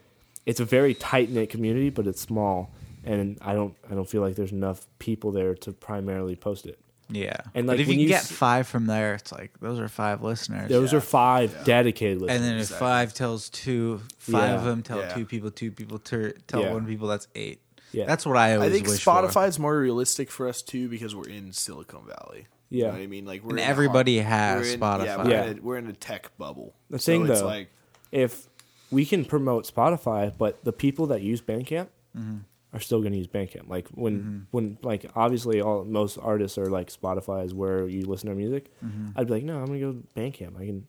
it's 0.46 0.60
a 0.60 0.64
very 0.64 0.94
tight 0.94 1.30
knit 1.30 1.50
community, 1.50 1.90
but 1.90 2.06
it's 2.06 2.20
small, 2.20 2.72
and 3.04 3.38
I 3.40 3.54
don't 3.54 3.76
I 3.90 3.94
don't 3.94 4.08
feel 4.08 4.22
like 4.22 4.34
there's 4.34 4.52
enough 4.52 4.86
people 4.98 5.32
there 5.32 5.54
to 5.54 5.72
primarily 5.72 6.36
post 6.36 6.66
it. 6.66 6.78
Yeah. 7.10 7.36
And, 7.54 7.66
but 7.66 7.74
like, 7.74 7.80
if 7.80 7.88
when 7.88 7.96
you, 7.98 8.02
you 8.04 8.08
get 8.08 8.22
s- 8.22 8.30
five 8.32 8.66
from 8.68 8.86
there, 8.86 9.14
it's 9.14 9.32
like 9.32 9.58
those 9.60 9.78
are 9.80 9.88
five 9.88 10.22
listeners. 10.22 10.68
Those 10.70 10.94
are 10.94 11.00
five 11.00 11.64
dedicated 11.64 12.20
listeners. 12.22 12.40
and 12.40 12.44
then 12.50 12.58
if 12.60 12.68
five 12.68 13.12
tells 13.14 13.48
two, 13.50 14.00
five 14.18 14.60
of 14.60 14.64
them 14.64 14.82
tell 14.82 14.98
Yeah. 15.00 15.08
two 15.14 15.26
people, 15.26 15.50
two 15.50 15.70
people 15.72 15.98
ter- 15.98 16.32
tell 16.46 16.62
Yeah. 16.62 16.72
one 16.72 16.86
people. 16.86 17.08
That's 17.08 17.26
eight. 17.34 17.60
Yeah. 17.92 18.06
That's 18.06 18.24
what 18.24 18.36
I 18.36 18.54
always 18.54 18.70
I 18.70 18.72
think 18.72 18.86
wish 18.86 19.04
Spotify's 19.04 19.58
more 19.58 19.76
realistic 19.78 20.30
for 20.30 20.48
us 20.48 20.62
too 20.62 20.88
because 20.88 21.14
we're 21.16 21.28
in 21.28 21.52
Silicon 21.52 22.02
Valley. 22.06 22.46
You 22.68 22.80
Yeah. 22.82 22.86
know 22.86 22.92
what 22.92 23.00
I 23.02 23.06
mean? 23.08 23.24
Like 23.26 23.42
we're 23.42 23.50
And 23.50 23.58
in 23.58 23.64
everybody 23.66 24.18
hard- 24.20 24.28
has 24.28 24.66
we're 24.68 24.72
in- 24.74 24.80
Spotify. 24.80 25.04
Yeah, 25.06 25.16
we're, 25.24 25.30
Yeah. 25.30 25.44
In 25.46 25.58
a, 25.58 25.62
we're 25.62 25.76
in 25.78 25.86
a 25.88 25.92
tech 25.92 26.30
bubble. 26.38 26.74
The 26.88 26.98
so 27.00 27.12
thing, 27.12 27.26
it's 27.26 27.40
though, 27.40 27.46
like 27.46 27.70
if 28.12 28.46
we 28.92 29.04
can 29.04 29.24
promote 29.24 29.66
Spotify, 29.66 30.32
but 30.36 30.62
the 30.64 30.72
people 30.72 31.06
that 31.08 31.22
use 31.22 31.40
Bandcamp 31.40 31.88
Mm-hmm. 32.16 32.38
Are 32.72 32.80
still 32.80 33.00
going 33.00 33.12
to 33.12 33.18
use 33.18 33.26
Bandcamp. 33.26 33.68
Like 33.68 33.88
when 33.88 34.46
when 34.50 34.78
like 34.82 35.10
obviously 35.16 35.60
all 35.60 35.84
most 35.84 36.18
artists 36.18 36.56
are 36.58 36.66
like 36.66 36.92
Spotify 36.92 37.44
is 37.44 37.52
where 37.52 37.88
you 37.88 38.02
listen 38.02 38.28
to 38.28 38.34
music. 38.34 38.70
Mm-hmm. 38.84 39.08
I'd 39.16 39.26
be 39.26 39.34
like, 39.34 39.44
no, 39.44 39.58
I'm 39.58 39.66
gonna 39.66 39.80
go 39.80 39.96
Bandcamp. 40.16 40.56
I 40.56 40.66
can. 40.66 40.86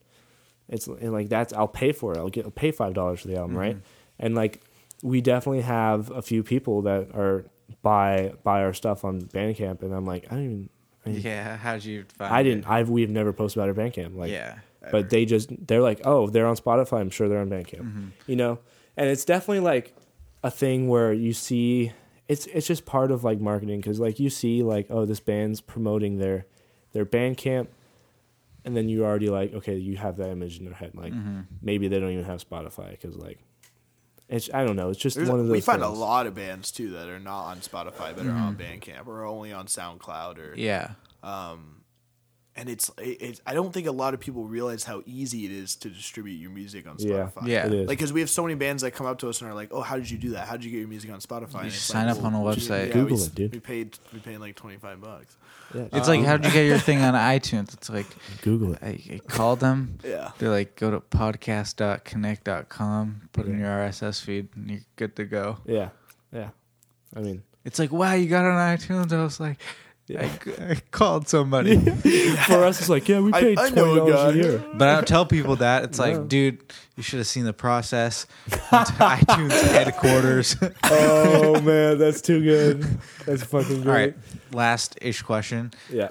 It's 0.70 0.88
and 0.88 1.12
like 1.12 1.30
that's 1.30 1.54
I'll 1.54 1.68
pay 1.68 1.92
for 1.92 2.14
it. 2.14 2.18
I'll 2.18 2.30
get 2.30 2.46
I'll 2.46 2.52
pay 2.52 2.72
five 2.72 2.94
dollars 2.94 3.22
for 3.22 3.28
the 3.28 3.38
album, 3.38 3.58
right? 3.58 3.76
Mm-hmm. 3.76 4.26
And 4.26 4.36
like 4.36 4.62
we 5.02 5.22
definitely 5.22 5.62
have 5.62 6.12
a 6.12 6.22
few 6.22 6.44
people 6.44 6.84
that 6.84 7.10
are 7.16 7.46
buy 7.82 8.34
buy 8.44 8.64
our 8.64 8.74
stuff 8.74 9.04
on 9.04 9.22
Bandcamp, 9.22 9.82
and 9.82 9.94
I'm 9.94 10.06
like, 10.06 10.28
I 10.32 10.36
don't 10.36 10.46
even. 10.46 10.70
I, 11.06 11.10
Yeah. 11.10 11.58
How'd 11.58 11.84
you 11.84 12.06
find? 12.16 12.34
I 12.34 12.44
didn't. 12.44 12.70
I've 12.70 12.90
we've 12.90 13.10
never 13.10 13.34
posted 13.34 13.62
about 13.62 13.70
our 13.70 13.86
Bandcamp. 13.86 14.16
Like 14.16 14.32
yeah. 14.32 14.60
but 14.92 15.10
they 15.10 15.26
just 15.26 15.50
they're 15.68 15.82
like, 15.82 16.02
oh, 16.06 16.30
they're 16.30 16.46
on 16.46 16.56
Spotify. 16.56 17.00
I'm 17.00 17.10
sure 17.10 17.28
they're 17.28 17.42
on 17.42 17.50
Bandcamp. 17.50 17.82
Mm-hmm. 17.82 18.08
You 18.28 18.36
know, 18.36 18.60
and 18.96 19.10
it's 19.10 19.26
definitely 19.26 19.62
like 19.62 19.96
a 20.44 20.52
thing 20.52 20.88
where 20.88 21.14
you 21.14 21.34
see 21.34 21.92
it's 22.28 22.46
it's 22.48 22.66
just 22.68 22.86
part 22.86 23.12
of 23.12 23.24
like 23.24 23.40
marketing 23.40 23.80
because 23.80 24.00
like 24.00 24.20
you 24.20 24.30
see 24.30 24.64
like 24.64 24.88
oh 24.90 25.06
this 25.06 25.20
band's 25.20 25.62
promoting 25.62 26.18
their 26.18 26.46
their 26.94 27.06
Bandcamp, 27.06 27.68
and 28.66 28.76
then 28.76 28.90
you're 28.90 29.06
already 29.06 29.30
like 29.30 29.54
okay 29.54 29.76
you 29.76 29.98
have 29.98 30.18
that 30.18 30.30
image 30.30 30.58
in 30.60 30.66
your 30.66 30.74
head 30.74 30.92
like 30.96 31.14
Mm-hmm. 31.14 31.42
maybe 31.62 31.88
they 31.88 32.00
don't 32.00 32.12
even 32.12 32.26
have 32.26 32.44
Spotify 32.48 32.92
because 32.92 33.16
like 33.18 33.40
it's 34.30 34.50
I 34.54 34.64
don't 34.66 34.76
know 34.78 34.90
it's 34.90 35.00
just 35.00 35.16
there's- 35.18 35.30
one 35.30 35.40
of 35.40 35.48
those 35.48 35.54
we 35.54 35.62
find 35.62 35.84
a 35.84 35.90
lot 35.90 36.26
of 36.28 36.36
bands 36.36 36.72
too 36.72 36.92
that 36.92 37.08
are 37.10 37.20
not 37.20 37.46
on 37.46 37.58
Spotify 37.60 38.16
but 38.16 38.26
are 38.26 38.32
on 38.32 38.56
Bandcamp 38.56 39.08
or 39.08 39.26
only 39.26 39.52
on 39.54 39.66
SoundCloud 39.68 40.38
or 40.38 40.52
Mm-hmm. 40.52 40.60
Yeah. 40.60 40.92
And 42.56 42.70
it's 42.70 42.92
it's 42.98 43.42
I 43.46 43.54
don't 43.54 43.72
think 43.74 43.88
a 43.88 43.92
lot 43.92 44.14
of 44.14 44.20
people 44.20 44.44
realize 44.46 44.84
how 44.84 45.02
easy 45.06 45.46
it 45.46 45.52
is 45.52 45.76
to 45.78 45.90
distribute 45.90 46.36
your 46.36 46.52
music 46.52 46.86
on 46.88 46.98
Spotify. 46.98 47.48
Yeah. 47.48 47.66
It 47.68 47.74
is. 47.74 47.88
Like, 47.88 47.98
because 47.98 48.12
we 48.12 48.20
have 48.20 48.30
so 48.30 48.42
many 48.44 48.56
bands 48.56 48.82
that 48.84 48.92
come 48.92 49.08
up 49.08 49.20
to 49.20 49.30
us 49.30 49.40
and 49.42 49.50
are 49.50 49.54
like, 49.54 49.70
"Oh, 49.72 49.80
how 49.82 49.96
did 49.96 50.10
you 50.12 50.18
do 50.18 50.32
that? 50.32 50.48
How 50.48 50.58
did 50.58 50.66
you 50.66 50.72
get 50.72 50.80
your 50.80 50.90
music 50.90 51.10
on 51.12 51.20
Spotify?" 51.20 51.60
And 51.60 51.68
it's 51.68 51.76
just 51.78 51.94
like, 51.94 52.04
sign 52.04 52.10
up 52.10 52.22
on 52.24 52.34
a 52.34 52.40
website. 52.40 52.88
yeah, 52.88 52.94
Google 52.94 53.18
we, 53.18 53.24
it, 53.24 53.36
dude. 53.36 53.54
We 53.54 53.60
paid 53.62 53.98
we 54.14 54.20
paid 54.20 54.40
like 54.40 54.56
twenty 54.56 54.76
five 54.78 55.00
bucks. 55.00 55.38
yeah, 55.74 55.88
It's 55.94 56.08
like, 56.10 56.24
how 56.26 56.36
did 56.38 56.48
you 56.48 56.52
get 56.54 56.66
your 56.68 56.78
thing 56.78 57.00
on 57.02 57.14
iTunes? 57.40 57.74
It's 57.74 57.90
like, 57.90 58.06
Google 58.42 58.74
it. 58.74 58.80
I, 58.84 59.00
I 59.14 59.20
called 59.28 59.62
them. 59.62 59.98
Yeah. 60.04 60.32
They're 60.38 60.50
like, 60.50 60.76
go 60.76 60.92
to 60.92 61.00
podcast.connect.com, 61.00 63.22
put 63.34 63.46
in 63.46 63.60
your 63.60 63.70
RSS 63.70 64.22
feed, 64.22 64.50
and 64.56 64.72
you're 64.72 64.80
good 64.96 65.16
to 65.16 65.26
go. 65.26 65.58
Yeah, 65.66 65.90
yeah. 66.34 66.50
I 67.16 67.20
mean, 67.22 67.44
It's 67.66 67.80
like, 67.80 67.92
wow, 67.92 68.14
you 68.14 68.28
got 68.28 68.46
it 68.46 68.52
on 68.52 68.78
iTunes? 68.78 69.12
I 69.14 69.24
was 69.24 69.40
like, 69.40 69.60
I, 70.18 70.72
I 70.72 70.76
called 70.92 71.28
somebody. 71.28 71.78
for 72.48 72.64
us 72.64 72.80
it's 72.80 72.90
like 72.90 73.08
yeah 73.08 73.20
we 73.20 73.32
I- 73.34 73.40
paid 73.42 73.60
I 73.60 73.70
know 73.70 73.96
twenty 73.96 74.10
a 74.12 74.14
dollars 74.14 74.36
a 74.36 74.40
guy. 74.42 74.48
year. 74.50 74.66
But 74.74 74.88
I 74.90 74.96
don't 74.96 75.08
tell 75.08 75.26
people 75.26 75.56
that. 75.58 75.84
It's 75.86 76.00
No. 76.00 76.06
like, 76.06 76.28
dude, 76.28 76.62
you 76.96 77.04
should 77.04 77.18
have 77.20 77.28
seen 77.28 77.46
the 77.46 77.54
process. 77.54 78.26
Went 78.72 78.88
to 78.88 78.94
iTunes 78.94 79.52
headquarters. 79.72 80.56
oh 80.84 81.62
man, 81.62 81.98
that's 81.98 82.22
too 82.22 82.42
good. 82.44 82.82
That's 83.26 83.44
fucking 83.44 83.82
great. 83.84 83.88
All 83.88 83.94
right, 83.94 84.16
last 84.52 84.98
ish 85.02 85.22
question. 85.22 85.72
Yeah. 85.90 86.10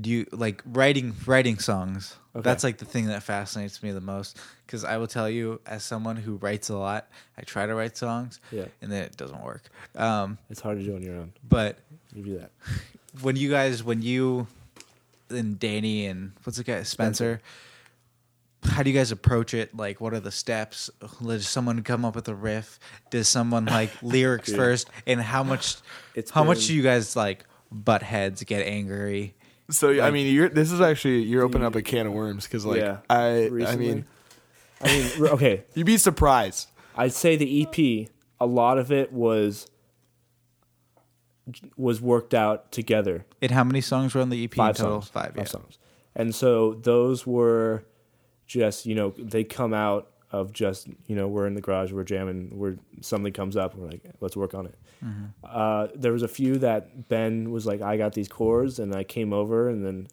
Do 0.00 0.10
you 0.10 0.26
like 0.32 0.62
writing 0.66 1.14
writing 1.26 1.58
songs? 1.58 2.16
Okay. 2.36 2.42
That's 2.42 2.64
like 2.64 2.78
the 2.78 2.84
thing 2.84 3.06
that 3.06 3.22
fascinates 3.22 3.80
me 3.80 3.92
the 3.92 4.00
most 4.00 4.40
because 4.66 4.82
I 4.84 4.96
will 4.96 5.06
tell 5.06 5.30
you, 5.30 5.60
as 5.66 5.84
someone 5.84 6.16
who 6.16 6.34
writes 6.34 6.68
a 6.68 6.76
lot, 6.76 7.08
I 7.38 7.42
try 7.42 7.64
to 7.66 7.76
write 7.76 7.96
songs, 7.96 8.40
Yeah. 8.50 8.64
and 8.82 8.90
then 8.90 9.04
it 9.04 9.16
doesn't 9.16 9.40
work. 9.40 9.62
Um, 9.94 10.38
It's 10.50 10.60
hard 10.60 10.78
to 10.78 10.84
do 10.84 10.96
on 10.96 11.02
your 11.02 11.14
own. 11.14 11.32
but 11.48 11.78
You 12.12 12.24
do 12.24 12.38
that. 12.40 12.50
When 13.22 13.36
you 13.36 13.50
guys, 13.50 13.82
when 13.82 14.02
you 14.02 14.46
and 15.30 15.58
Danny 15.58 16.06
and 16.06 16.32
what's 16.42 16.58
the 16.58 16.64
guy 16.64 16.82
Spencer, 16.82 17.40
how 18.64 18.82
do 18.82 18.90
you 18.90 18.96
guys 18.96 19.12
approach 19.12 19.54
it? 19.54 19.76
Like, 19.76 20.00
what 20.00 20.14
are 20.14 20.20
the 20.20 20.32
steps? 20.32 20.90
Does 21.22 21.48
someone 21.48 21.82
come 21.82 22.04
up 22.04 22.14
with 22.14 22.28
a 22.28 22.34
riff? 22.34 22.78
Does 23.10 23.28
someone 23.28 23.66
like 23.66 23.90
lyrics 24.02 24.48
Dude. 24.48 24.56
first? 24.56 24.90
And 25.06 25.20
how 25.20 25.42
much? 25.42 25.76
It's 26.14 26.30
how 26.30 26.44
much 26.44 26.66
do 26.66 26.74
you 26.74 26.82
guys 26.82 27.16
like 27.16 27.44
butt 27.70 28.02
heads, 28.02 28.42
get 28.44 28.66
angry? 28.66 29.34
So 29.70 30.02
I 30.02 30.10
mean, 30.10 30.32
you're 30.34 30.48
this 30.48 30.70
is 30.72 30.80
actually 30.80 31.22
you're 31.22 31.42
opening 31.42 31.66
up 31.66 31.74
a 31.74 31.82
can 31.82 32.06
of 32.06 32.12
worms 32.12 32.44
because 32.44 32.66
like 32.66 32.80
Yeah. 32.80 32.98
I 33.08 33.50
I 33.66 33.76
mean 33.76 34.04
I 34.80 34.86
mean, 34.88 35.26
okay. 35.28 35.64
you'd 35.74 35.86
be 35.86 35.96
surprised. 35.96 36.68
I'd 36.96 37.12
say 37.12 37.36
the 37.36 37.62
EP, 37.62 38.08
a 38.40 38.46
lot 38.46 38.78
of 38.78 38.92
it 38.92 39.12
was 39.12 39.66
was 41.76 42.00
worked 42.00 42.34
out 42.34 42.72
together. 42.72 43.26
And 43.42 43.50
how 43.50 43.64
many 43.64 43.80
songs 43.80 44.14
were 44.14 44.20
on 44.22 44.30
the 44.30 44.44
EP 44.44 44.54
Five 44.54 44.76
total? 44.76 45.02
songs. 45.02 45.08
Five. 45.10 45.34
Yeah. 45.36 45.44
songs. 45.44 45.78
And 46.14 46.34
so 46.34 46.74
those 46.74 47.26
were 47.26 47.84
just 48.46 48.86
you 48.86 48.94
know 48.94 49.12
they 49.18 49.42
come 49.44 49.72
out 49.74 50.10
of 50.30 50.52
just 50.52 50.88
you 51.06 51.16
know 51.16 51.26
we're 51.28 51.46
in 51.46 51.54
the 51.54 51.60
garage 51.60 51.92
we're 51.92 52.04
jamming 52.04 52.50
we're 52.58 52.76
something 53.00 53.32
comes 53.32 53.56
up 53.56 53.74
we're 53.74 53.86
like 53.88 54.02
let's 54.20 54.36
work 54.36 54.54
on 54.54 54.66
it. 54.66 54.78
Uh, 55.44 55.88
there 55.94 56.12
was 56.12 56.22
a 56.22 56.28
few 56.28 56.56
that 56.58 57.08
Ben 57.08 57.50
was 57.50 57.66
like 57.66 57.82
I 57.82 57.96
got 57.98 58.14
these 58.14 58.28
chords 58.28 58.78
and 58.78 58.94
I 58.94 59.04
came 59.04 59.32
over 59.34 59.68
and 59.68 59.84
then 59.84 60.08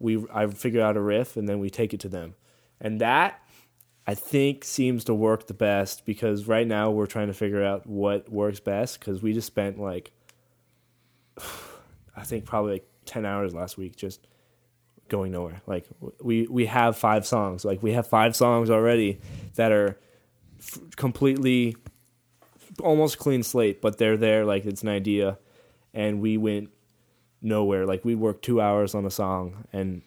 we 0.00 0.24
I 0.32 0.46
figured 0.48 0.82
out 0.82 0.96
a 0.96 1.00
riff 1.00 1.36
and 1.36 1.48
then 1.48 1.60
we 1.60 1.70
take 1.70 1.94
it 1.94 2.00
to 2.00 2.08
them, 2.08 2.34
and 2.80 3.00
that 3.00 3.40
I 4.04 4.14
think 4.14 4.64
seems 4.64 5.04
to 5.04 5.14
work 5.14 5.46
the 5.46 5.54
best 5.54 6.04
because 6.04 6.48
right 6.48 6.66
now 6.66 6.90
we're 6.90 7.06
trying 7.06 7.28
to 7.28 7.34
figure 7.34 7.62
out 7.62 7.86
what 7.86 8.28
works 8.32 8.58
best 8.58 8.98
because 8.98 9.22
we 9.22 9.32
just 9.32 9.46
spent 9.46 9.78
like 9.78 10.10
I 12.16 12.24
think 12.24 12.44
probably 12.44 12.72
like 12.74 12.88
ten 13.04 13.24
hours 13.24 13.54
last 13.54 13.76
week 13.78 13.96
just 13.96 14.26
going 15.08 15.32
nowhere. 15.32 15.62
Like 15.66 15.86
we 16.20 16.46
we 16.46 16.66
have 16.66 16.96
five 16.96 17.26
songs. 17.26 17.64
Like 17.64 17.82
we 17.82 17.92
have 17.92 18.06
five 18.06 18.36
songs 18.36 18.70
already 18.70 19.20
that 19.54 19.72
are 19.72 19.98
f- 20.58 20.78
completely 20.96 21.76
almost 22.80 23.18
clean 23.18 23.42
slate, 23.42 23.80
but 23.80 23.98
they're 23.98 24.16
there. 24.16 24.44
Like 24.44 24.64
it's 24.66 24.82
an 24.82 24.88
idea, 24.88 25.38
and 25.94 26.20
we 26.20 26.36
went 26.36 26.70
nowhere. 27.40 27.86
Like 27.86 28.04
we 28.04 28.14
worked 28.14 28.44
two 28.44 28.60
hours 28.60 28.94
on 28.94 29.04
a 29.06 29.10
song 29.10 29.64
and 29.72 30.02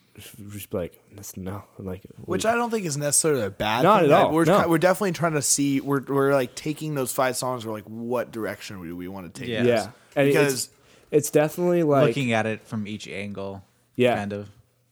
just 0.50 0.70
be 0.70 0.78
like 0.78 0.98
that's 1.14 1.36
no 1.36 1.62
like 1.78 2.02
Which 2.24 2.46
we- 2.46 2.50
I 2.50 2.56
don't 2.56 2.70
think 2.72 2.86
is 2.86 2.98
necessarily 2.98 3.44
a 3.44 3.50
bad. 3.50 3.84
Not 3.84 4.04
thing. 4.04 4.12
at 4.12 4.18
all, 4.26 4.32
We're 4.34 4.46
no. 4.46 4.60
try- 4.60 4.66
we're 4.68 4.78
definitely 4.78 5.12
trying 5.12 5.34
to 5.34 5.42
see. 5.42 5.82
We're 5.82 6.02
we're 6.08 6.34
like 6.34 6.56
taking 6.56 6.96
those 6.96 7.12
five 7.12 7.36
songs. 7.36 7.66
We're 7.66 7.74
like, 7.74 7.84
what 7.86 8.32
direction 8.32 8.82
do 8.82 8.96
we 8.96 9.08
want 9.08 9.34
to 9.34 9.40
take? 9.42 9.50
Yeah. 9.50 9.64
yeah, 9.64 9.88
and 10.16 10.28
because 10.28 10.70
it's 11.12 11.28
it's 11.28 11.30
definitely 11.32 11.84
like 11.84 12.08
Looking 12.08 12.32
at 12.34 12.46
it 12.46 12.62
from 12.68 12.88
each 12.88 13.08
angle. 13.08 13.64
Yeah. 13.96 14.16
Kind 14.16 14.34
of. 14.34 14.50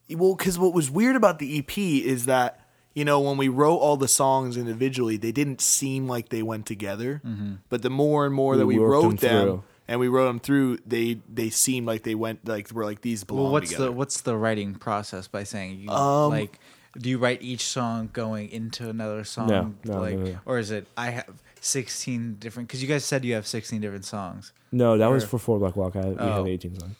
well, 0.09 0.35
because 0.35 0.57
what 0.59 0.73
was 0.73 0.89
weird 0.89 1.15
about 1.15 1.39
the 1.39 1.59
EP 1.59 1.77
is 1.77 2.25
that 2.25 2.59
you 2.93 3.03
know 3.05 3.19
when 3.19 3.37
we 3.37 3.47
wrote 3.47 3.77
all 3.77 3.97
the 3.97 4.07
songs 4.07 4.55
individually, 4.57 5.17
they 5.17 5.31
didn't 5.31 5.61
seem 5.61 6.07
like 6.07 6.29
they 6.29 6.43
went 6.43 6.65
together. 6.65 7.21
But 7.69 7.81
the 7.81 7.89
more 7.89 8.25
and 8.25 8.33
more 8.33 8.53
We 8.53 8.59
that 8.59 8.65
we 8.67 8.77
wrote 8.77 9.19
them 9.19 9.47
them, 9.47 9.63
and 9.87 9.99
we 9.99 10.07
wrote 10.07 10.27
them 10.27 10.39
through, 10.39 10.77
they 10.85 11.19
they 11.27 11.49
seemed 11.49 11.87
like 11.87 12.03
they 12.03 12.15
went 12.15 12.47
like 12.47 12.71
were 12.71 12.85
like 12.85 13.01
these 13.01 13.23
belong 13.23 13.43
Well, 13.45 13.51
what's 13.53 13.69
together. 13.69 13.85
the 13.85 13.91
what's 13.91 14.21
the 14.21 14.37
writing 14.37 14.75
process 14.75 15.27
by 15.27 15.43
saying 15.43 15.79
you 15.79 15.89
Um, 15.89 16.29
like? 16.31 16.59
Do 16.95 17.09
you 17.09 17.17
write 17.17 17.41
each 17.41 17.65
song 17.65 18.11
going 18.13 18.49
into 18.49 18.87
another 18.87 19.23
song? 19.23 19.47
No, 19.47 19.73
no, 19.83 19.99
like, 19.99 20.15
no, 20.15 20.23
no. 20.25 20.39
or 20.45 20.59
is 20.59 20.69
it 20.69 20.85
I 20.95 21.09
have 21.09 21.25
sixteen 21.63 22.35
different? 22.39 22.67
Because 22.67 22.81
you 22.81 22.87
guys 22.87 23.05
said 23.05 23.23
you 23.25 23.33
have 23.35 23.47
sixteen 23.47 23.81
different 23.81 24.05
songs, 24.05 24.51
no 24.71 24.97
that 24.97 25.07
was 25.07 25.23
for 25.25 25.39
Four 25.39 25.59
Black 25.59 25.75
Walk. 25.75 25.95
I, 25.95 26.05
we 26.09 26.15
Oh. 26.19 26.43
had 26.43 26.47
eighteen 26.51 26.77
songs. 26.79 26.95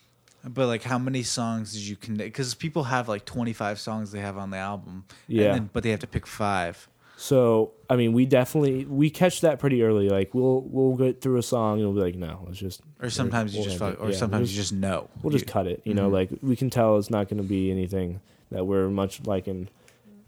but 0.46 0.68
like 0.68 0.84
how 0.84 0.98
many 0.98 1.24
songs 1.24 1.74
did 1.74 1.82
you 1.82 1.96
connect? 1.96 2.28
Because 2.34 2.54
people 2.56 2.86
have 2.86 3.08
like 3.08 3.26
twenty 3.26 3.54
five 3.54 3.80
songs 3.80 4.12
they 4.12 4.20
have 4.20 4.38
on 4.38 4.50
the 4.50 4.58
album, 4.58 5.06
and 5.28 5.38
Yeah. 5.38 5.54
then- 5.54 5.70
but 5.74 5.84
they 5.84 5.92
have 5.92 6.00
to 6.02 6.08
pick 6.08 6.26
five. 6.26 6.88
So 7.16 7.72
I 7.90 7.96
mean, 7.96 8.12
we 8.14 8.26
definitely 8.26 8.86
we 8.86 9.10
catch 9.10 9.42
that 9.42 9.60
pretty 9.60 9.84
early. 9.84 10.10
Like 10.10 10.34
we'll 10.34 10.62
we'll 10.62 10.96
get 10.98 11.22
through 11.22 11.38
a 11.38 11.44
song 11.44 11.80
and 11.80 11.88
we'll 11.94 12.04
be 12.04 12.12
like, 12.12 12.16
no, 12.20 12.44
let's 12.48 12.58
just. 12.58 12.82
Or 13.02 13.10
sometimes 13.10 13.54
you 13.54 13.60
we'll 13.62 13.70
just 13.70 13.82
end 13.82 13.94
fuck, 13.98 14.04
or 14.04 14.10
Yeah, 14.10 14.18
sometimes 14.18 14.50
we'll 14.50 14.56
you 14.56 14.62
just 14.62 14.74
know. 14.74 15.10
we'll 15.22 15.32
just 15.32 15.46
cut 15.48 15.68
it. 15.68 15.82
You 15.86 15.94
know, 15.94 16.10
Mhm. 16.10 16.14
like 16.14 16.30
we 16.42 16.56
can 16.56 16.70
tell 16.70 16.98
it's 16.98 17.10
not 17.12 17.30
going 17.30 17.38
to 17.42 17.48
be 17.48 17.70
anything 17.70 18.20
that 18.52 18.66
we're 18.66 18.90
much 18.90 19.22
liking, 19.26 19.68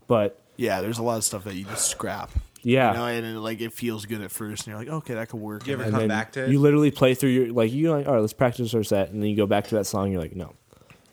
but 0.07 0.39
yeah, 0.57 0.79
there's 0.81 0.99
a 0.99 1.03
lot 1.03 1.17
of 1.17 1.23
stuff 1.23 1.43
that 1.45 1.55
you 1.55 1.65
just 1.65 1.89
scrap. 1.89 2.31
Yeah. 2.65 2.91
You 2.91 2.97
know, 2.97 3.05
and 3.05 3.25
it, 3.25 3.39
like 3.39 3.61
it 3.61 3.73
feels 3.73 4.07
good 4.07 4.21
at 4.21 4.31
first, 4.31 4.65
and 4.65 4.71
you're 4.71 4.79
like, 4.79 5.03
okay, 5.03 5.13
that 5.13 5.29
could 5.29 5.39
work. 5.39 5.63
Do 5.63 5.69
you 5.69 5.75
ever 5.75 5.83
And 5.83 5.91
come 5.91 5.99
then 5.99 6.09
back 6.09 6.31
to 6.31 6.45
it? 6.45 6.49
You 6.49 6.59
literally 6.59 6.89
play 6.89 7.13
through 7.13 7.29
your 7.29 7.53
like 7.53 7.71
you 7.71 7.91
like 7.91 8.07
all 8.07 8.15
right, 8.15 8.19
let's 8.19 8.33
practice 8.33 8.73
our 8.73 8.83
set, 8.83 9.11
and 9.11 9.21
then 9.21 9.29
you 9.29 9.35
go 9.35 9.45
back 9.45 9.67
to 9.67 9.75
that 9.75 9.85
song. 9.85 10.11
You're 10.11 10.19
like, 10.19 10.35
no, 10.35 10.53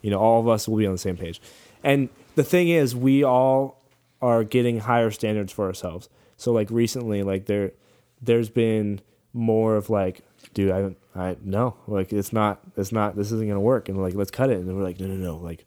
you 0.01 0.09
know, 0.09 0.19
all 0.19 0.39
of 0.39 0.47
us 0.47 0.67
will 0.67 0.77
be 0.77 0.87
on 0.87 0.91
the 0.91 0.97
same 0.97 1.15
page. 1.15 1.39
And 1.83 2.09
the 2.35 2.43
thing 2.43 2.69
is, 2.69 2.95
we 2.95 3.23
all 3.23 3.79
are 4.19 4.43
getting 4.43 4.79
higher 4.79 5.11
standards 5.11 5.53
for 5.53 5.67
ourselves. 5.67 6.09
So 6.37 6.51
like 6.51 6.71
recently, 6.71 7.21
like 7.21 7.45
there, 7.45 7.73
there's 8.21 8.49
been 8.49 9.01
more 9.31 9.75
of 9.75 9.91
like, 9.91 10.21
dude, 10.55 10.71
I 10.71 10.81
don't, 10.81 10.97
I 11.15 11.35
no, 11.43 11.75
like 11.87 12.11
it's 12.11 12.33
not, 12.33 12.61
it's 12.75 12.91
not, 12.91 13.15
this 13.15 13.31
isn't 13.31 13.47
gonna 13.47 13.59
work, 13.59 13.89
and 13.89 14.01
like 14.01 14.15
let's 14.15 14.31
cut 14.31 14.49
it, 14.49 14.57
and 14.57 14.67
then 14.67 14.75
we're 14.75 14.83
like, 14.83 14.99
no, 14.99 15.07
no, 15.07 15.15
no, 15.15 15.37
like, 15.37 15.65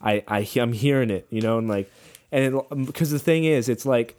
I, 0.00 0.24
I, 0.26 0.48
I'm 0.56 0.72
hearing 0.72 1.10
it, 1.10 1.26
you 1.30 1.42
know, 1.42 1.58
and 1.58 1.68
like, 1.68 1.90
and 2.32 2.60
because 2.86 3.10
the 3.10 3.18
thing 3.18 3.44
is, 3.44 3.68
it's 3.68 3.86
like, 3.86 4.16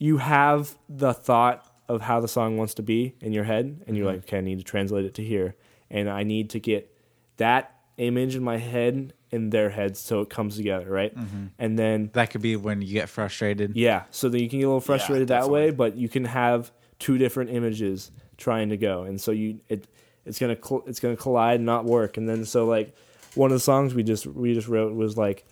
you 0.00 0.16
have 0.16 0.76
the 0.88 1.14
thought 1.14 1.64
of 1.88 2.00
how 2.00 2.20
the 2.20 2.26
song 2.26 2.56
wants 2.56 2.74
to 2.74 2.82
be 2.82 3.14
in 3.20 3.32
your 3.32 3.44
head, 3.44 3.84
and 3.86 3.96
you're 3.96 4.06
mm-hmm. 4.06 4.16
like, 4.16 4.24
okay, 4.24 4.38
I 4.38 4.40
need 4.40 4.58
to 4.58 4.64
translate 4.64 5.04
it 5.04 5.14
to 5.14 5.24
here, 5.24 5.54
and 5.90 6.08
I 6.08 6.24
need 6.24 6.50
to 6.50 6.58
get 6.58 6.92
that 7.36 7.76
image 7.98 8.34
in 8.34 8.42
my 8.42 8.56
head 8.56 9.12
in 9.30 9.50
their 9.50 9.70
heads 9.70 10.00
so 10.00 10.20
it 10.22 10.30
comes 10.30 10.56
together, 10.56 10.90
right? 10.90 11.14
Mm-hmm. 11.14 11.46
And 11.58 11.78
then 11.78 12.10
That 12.14 12.30
could 12.30 12.40
be 12.40 12.56
when 12.56 12.80
you 12.80 12.94
get 12.94 13.08
frustrated. 13.08 13.76
yeah, 13.76 14.04
so 14.10 14.28
then 14.28 14.40
you 14.40 14.48
can 14.48 14.58
get 14.58 14.64
a 14.64 14.68
little 14.68 14.80
frustrated 14.80 15.28
that 15.28 15.40
definitely. 15.40 15.60
way, 15.66 15.70
but 15.70 15.96
you 15.96 16.08
can 16.08 16.24
have 16.24 16.72
two 16.98 17.18
different 17.18 17.50
images 17.50 18.10
trying 18.38 18.70
to 18.70 18.78
go, 18.78 19.02
and 19.02 19.20
so 19.20 19.32
you 19.32 19.60
it 19.68 19.86
it's 20.24 20.38
gonna 20.38 20.56
cl- 20.56 20.84
it's 20.86 20.98
gonna 20.98 21.16
collide 21.16 21.56
and 21.56 21.66
not 21.66 21.84
work, 21.84 22.16
and 22.16 22.26
then 22.28 22.46
so 22.46 22.64
like 22.64 22.96
one 23.34 23.50
of 23.50 23.54
the 23.54 23.60
songs 23.60 23.94
we 23.94 24.02
just 24.02 24.26
we 24.26 24.54
just 24.54 24.66
wrote 24.68 24.94
was 24.94 25.16
like 25.18 25.44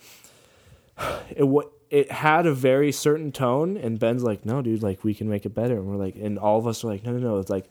it 1.36 1.44
wa- 1.46 1.68
it 1.90 2.10
had 2.10 2.46
a 2.46 2.52
very 2.52 2.92
certain 2.92 3.32
tone, 3.32 3.76
and 3.76 3.98
Ben's 3.98 4.22
like, 4.22 4.44
no, 4.44 4.62
dude, 4.62 4.82
like 4.82 5.04
we 5.04 5.14
can 5.14 5.28
make 5.28 5.46
it 5.46 5.54
better, 5.54 5.76
and 5.76 5.86
we're 5.86 5.96
like, 5.96 6.16
and 6.16 6.38
all 6.38 6.58
of 6.58 6.66
us 6.66 6.84
are 6.84 6.88
like, 6.88 7.04
no, 7.04 7.12
no, 7.12 7.18
no, 7.18 7.38
it's 7.38 7.50
like 7.50 7.68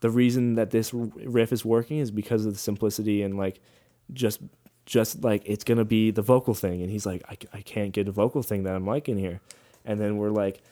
the 0.00 0.10
reason 0.10 0.54
that 0.54 0.70
this 0.70 0.92
riff 0.92 1.52
is 1.52 1.64
working 1.64 1.98
is 1.98 2.10
because 2.10 2.46
of 2.46 2.52
the 2.52 2.58
simplicity 2.58 3.22
and 3.22 3.36
like 3.36 3.60
just 4.12 4.40
just 4.86 5.22
like 5.22 5.42
it's 5.44 5.62
gonna 5.62 5.84
be 5.84 6.10
the 6.10 6.22
vocal 6.22 6.54
thing. 6.54 6.82
And 6.82 6.90
he's 6.90 7.06
like 7.06 7.22
I, 7.28 7.36
I 7.58 7.60
can't 7.62 7.92
get 7.92 8.08
a 8.08 8.12
vocal 8.12 8.42
thing 8.42 8.64
that 8.64 8.74
i'm 8.74 8.86
liking 8.86 9.18
here. 9.18 9.40
And 9.84 10.00
then 10.00 10.16
we're 10.16 10.30
like 10.30 10.62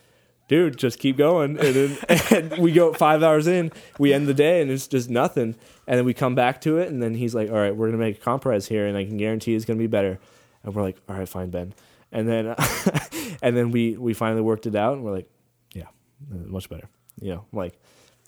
dude 0.49 0.79
just 0.79 0.99
keep 0.99 1.19
going. 1.19 1.59
And 1.59 1.75
then 1.75 1.99
and 2.31 2.59
we 2.59 2.73
go 2.73 2.93
five 2.95 3.23
hours 3.23 3.47
in 3.47 3.71
we 3.99 4.13
end 4.13 4.27
the 4.27 4.35
day 4.35 4.63
and 4.63 4.71
it's 4.71 4.89
just 4.89 5.11
nothing. 5.11 5.55
And 5.87 5.99
then 5.99 6.05
we 6.05 6.15
come 6.15 6.35
back 6.35 6.61
to 6.63 6.79
it 6.79 6.89
and 6.89 7.03
then 7.03 7.15
he's 7.15 7.35
like 7.35 7.51
all 7.51 7.57
right 7.57 7.77
we're 7.77 7.89
gonna 7.89 7.99
make 7.99 8.17
a 8.17 8.21
compromise 8.21 8.67
here 8.67 8.87
and 8.87 8.97
i 8.97 9.05
can 9.05 9.19
guarantee 9.19 9.55
it's 9.55 9.67
gonna 9.67 9.79
be 9.79 9.87
better. 9.87 10.19
And 10.65 10.75
we're 10.75 10.83
like 10.83 10.97
all 11.09 11.17
right 11.17 11.29
fine 11.29 11.51
ben 11.51 11.75
and 12.13 12.29
then 12.29 12.55
and 13.43 13.57
then 13.57 13.71
we 13.71 13.97
we 13.97 14.15
finally 14.15 14.43
worked 14.43 14.67
it 14.67 14.75
out 14.75 14.95
and 14.95 15.05
we're 15.05 15.13
like 15.13 15.31
yeah 15.75 15.89
uh, 16.33 16.47
much 16.47 16.69
better 16.69 16.89
you 17.21 17.33
know 17.33 17.45
like 17.53 17.79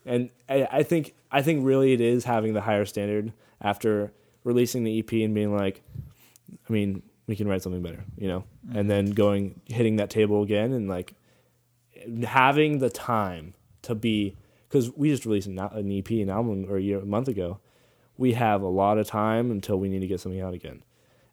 and 0.06 0.30
I, 0.48 0.68
I 0.70 0.82
think 0.82 1.14
I 1.30 1.42
think 1.42 1.64
really 1.64 1.92
it 1.92 2.00
is 2.00 2.24
having 2.24 2.54
the 2.54 2.60
higher 2.60 2.84
standard 2.84 3.32
after 3.60 4.12
releasing 4.44 4.84
the 4.84 4.98
EP 4.98 5.12
and 5.12 5.34
being 5.34 5.54
like, 5.54 5.82
I 6.68 6.72
mean, 6.72 7.02
we 7.26 7.36
can 7.36 7.46
write 7.46 7.62
something 7.62 7.82
better, 7.82 8.04
you 8.16 8.28
know, 8.28 8.44
mm-hmm. 8.66 8.78
and 8.78 8.90
then 8.90 9.10
going 9.10 9.60
hitting 9.66 9.96
that 9.96 10.10
table 10.10 10.42
again 10.42 10.72
and 10.72 10.88
like 10.88 11.14
having 12.24 12.78
the 12.78 12.90
time 12.90 13.54
to 13.82 13.94
be 13.94 14.36
because 14.68 14.90
we 14.96 15.10
just 15.10 15.26
released 15.26 15.48
an, 15.48 15.58
an 15.58 15.90
EP, 15.96 16.10
an 16.10 16.30
album, 16.30 16.66
or 16.68 16.76
a 16.76 16.80
year, 16.80 17.00
a 17.00 17.04
month 17.04 17.28
ago. 17.28 17.58
We 18.16 18.34
have 18.34 18.62
a 18.62 18.68
lot 18.68 18.98
of 18.98 19.06
time 19.06 19.50
until 19.50 19.78
we 19.78 19.88
need 19.88 20.00
to 20.00 20.06
get 20.06 20.20
something 20.20 20.40
out 20.40 20.54
again, 20.54 20.82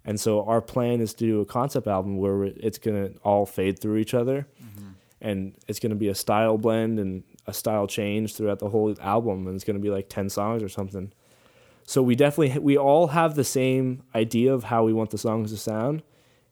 and 0.08 0.18
so 0.20 0.46
our 0.46 0.62
plan 0.62 1.02
is 1.02 1.14
to 1.16 1.26
do 1.26 1.42
a 1.42 1.46
concept 1.46 1.86
album 1.86 2.18
where 2.18 2.46
it's 2.46 2.78
gonna 2.78 3.12
all 3.24 3.46
fade 3.46 3.78
through 3.80 3.98
each 3.98 4.14
other, 4.14 4.48
mm-hmm. 4.64 4.92
and 5.22 5.54
it's 5.68 5.80
gonna 5.80 5.96
be 5.96 6.08
a 6.08 6.16
style 6.16 6.58
blend 6.58 6.98
and 6.98 7.24
a 7.46 7.54
style 7.54 7.88
change 7.88 8.36
throughout 8.36 8.60
the 8.60 8.70
whole 8.70 8.96
album, 9.02 9.46
and 9.46 9.56
it's 9.56 9.66
gonna 9.66 9.80
be 9.80 9.90
like 9.90 10.08
ten 10.08 10.30
songs 10.30 10.64
or 10.64 10.70
something. 10.70 11.12
So 11.84 12.02
we 12.02 12.16
definitely 12.16 12.58
we 12.60 12.78
all 12.78 13.08
have 13.08 13.36
the 13.36 13.44
same 13.44 14.02
idea 14.16 14.54
of 14.54 14.64
how 14.64 14.86
we 14.86 14.94
want 14.94 15.10
the 15.10 15.18
songs 15.18 15.52
to 15.52 15.58
sound. 15.58 16.04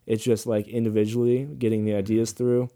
It's 0.05 0.23
just 0.23 0.45
like 0.45 0.67
individually 0.67 1.45
getting 1.45 1.85
the 1.85 1.95
ideas 1.95 2.31
mm-hmm. 2.31 2.37
through 2.37 2.69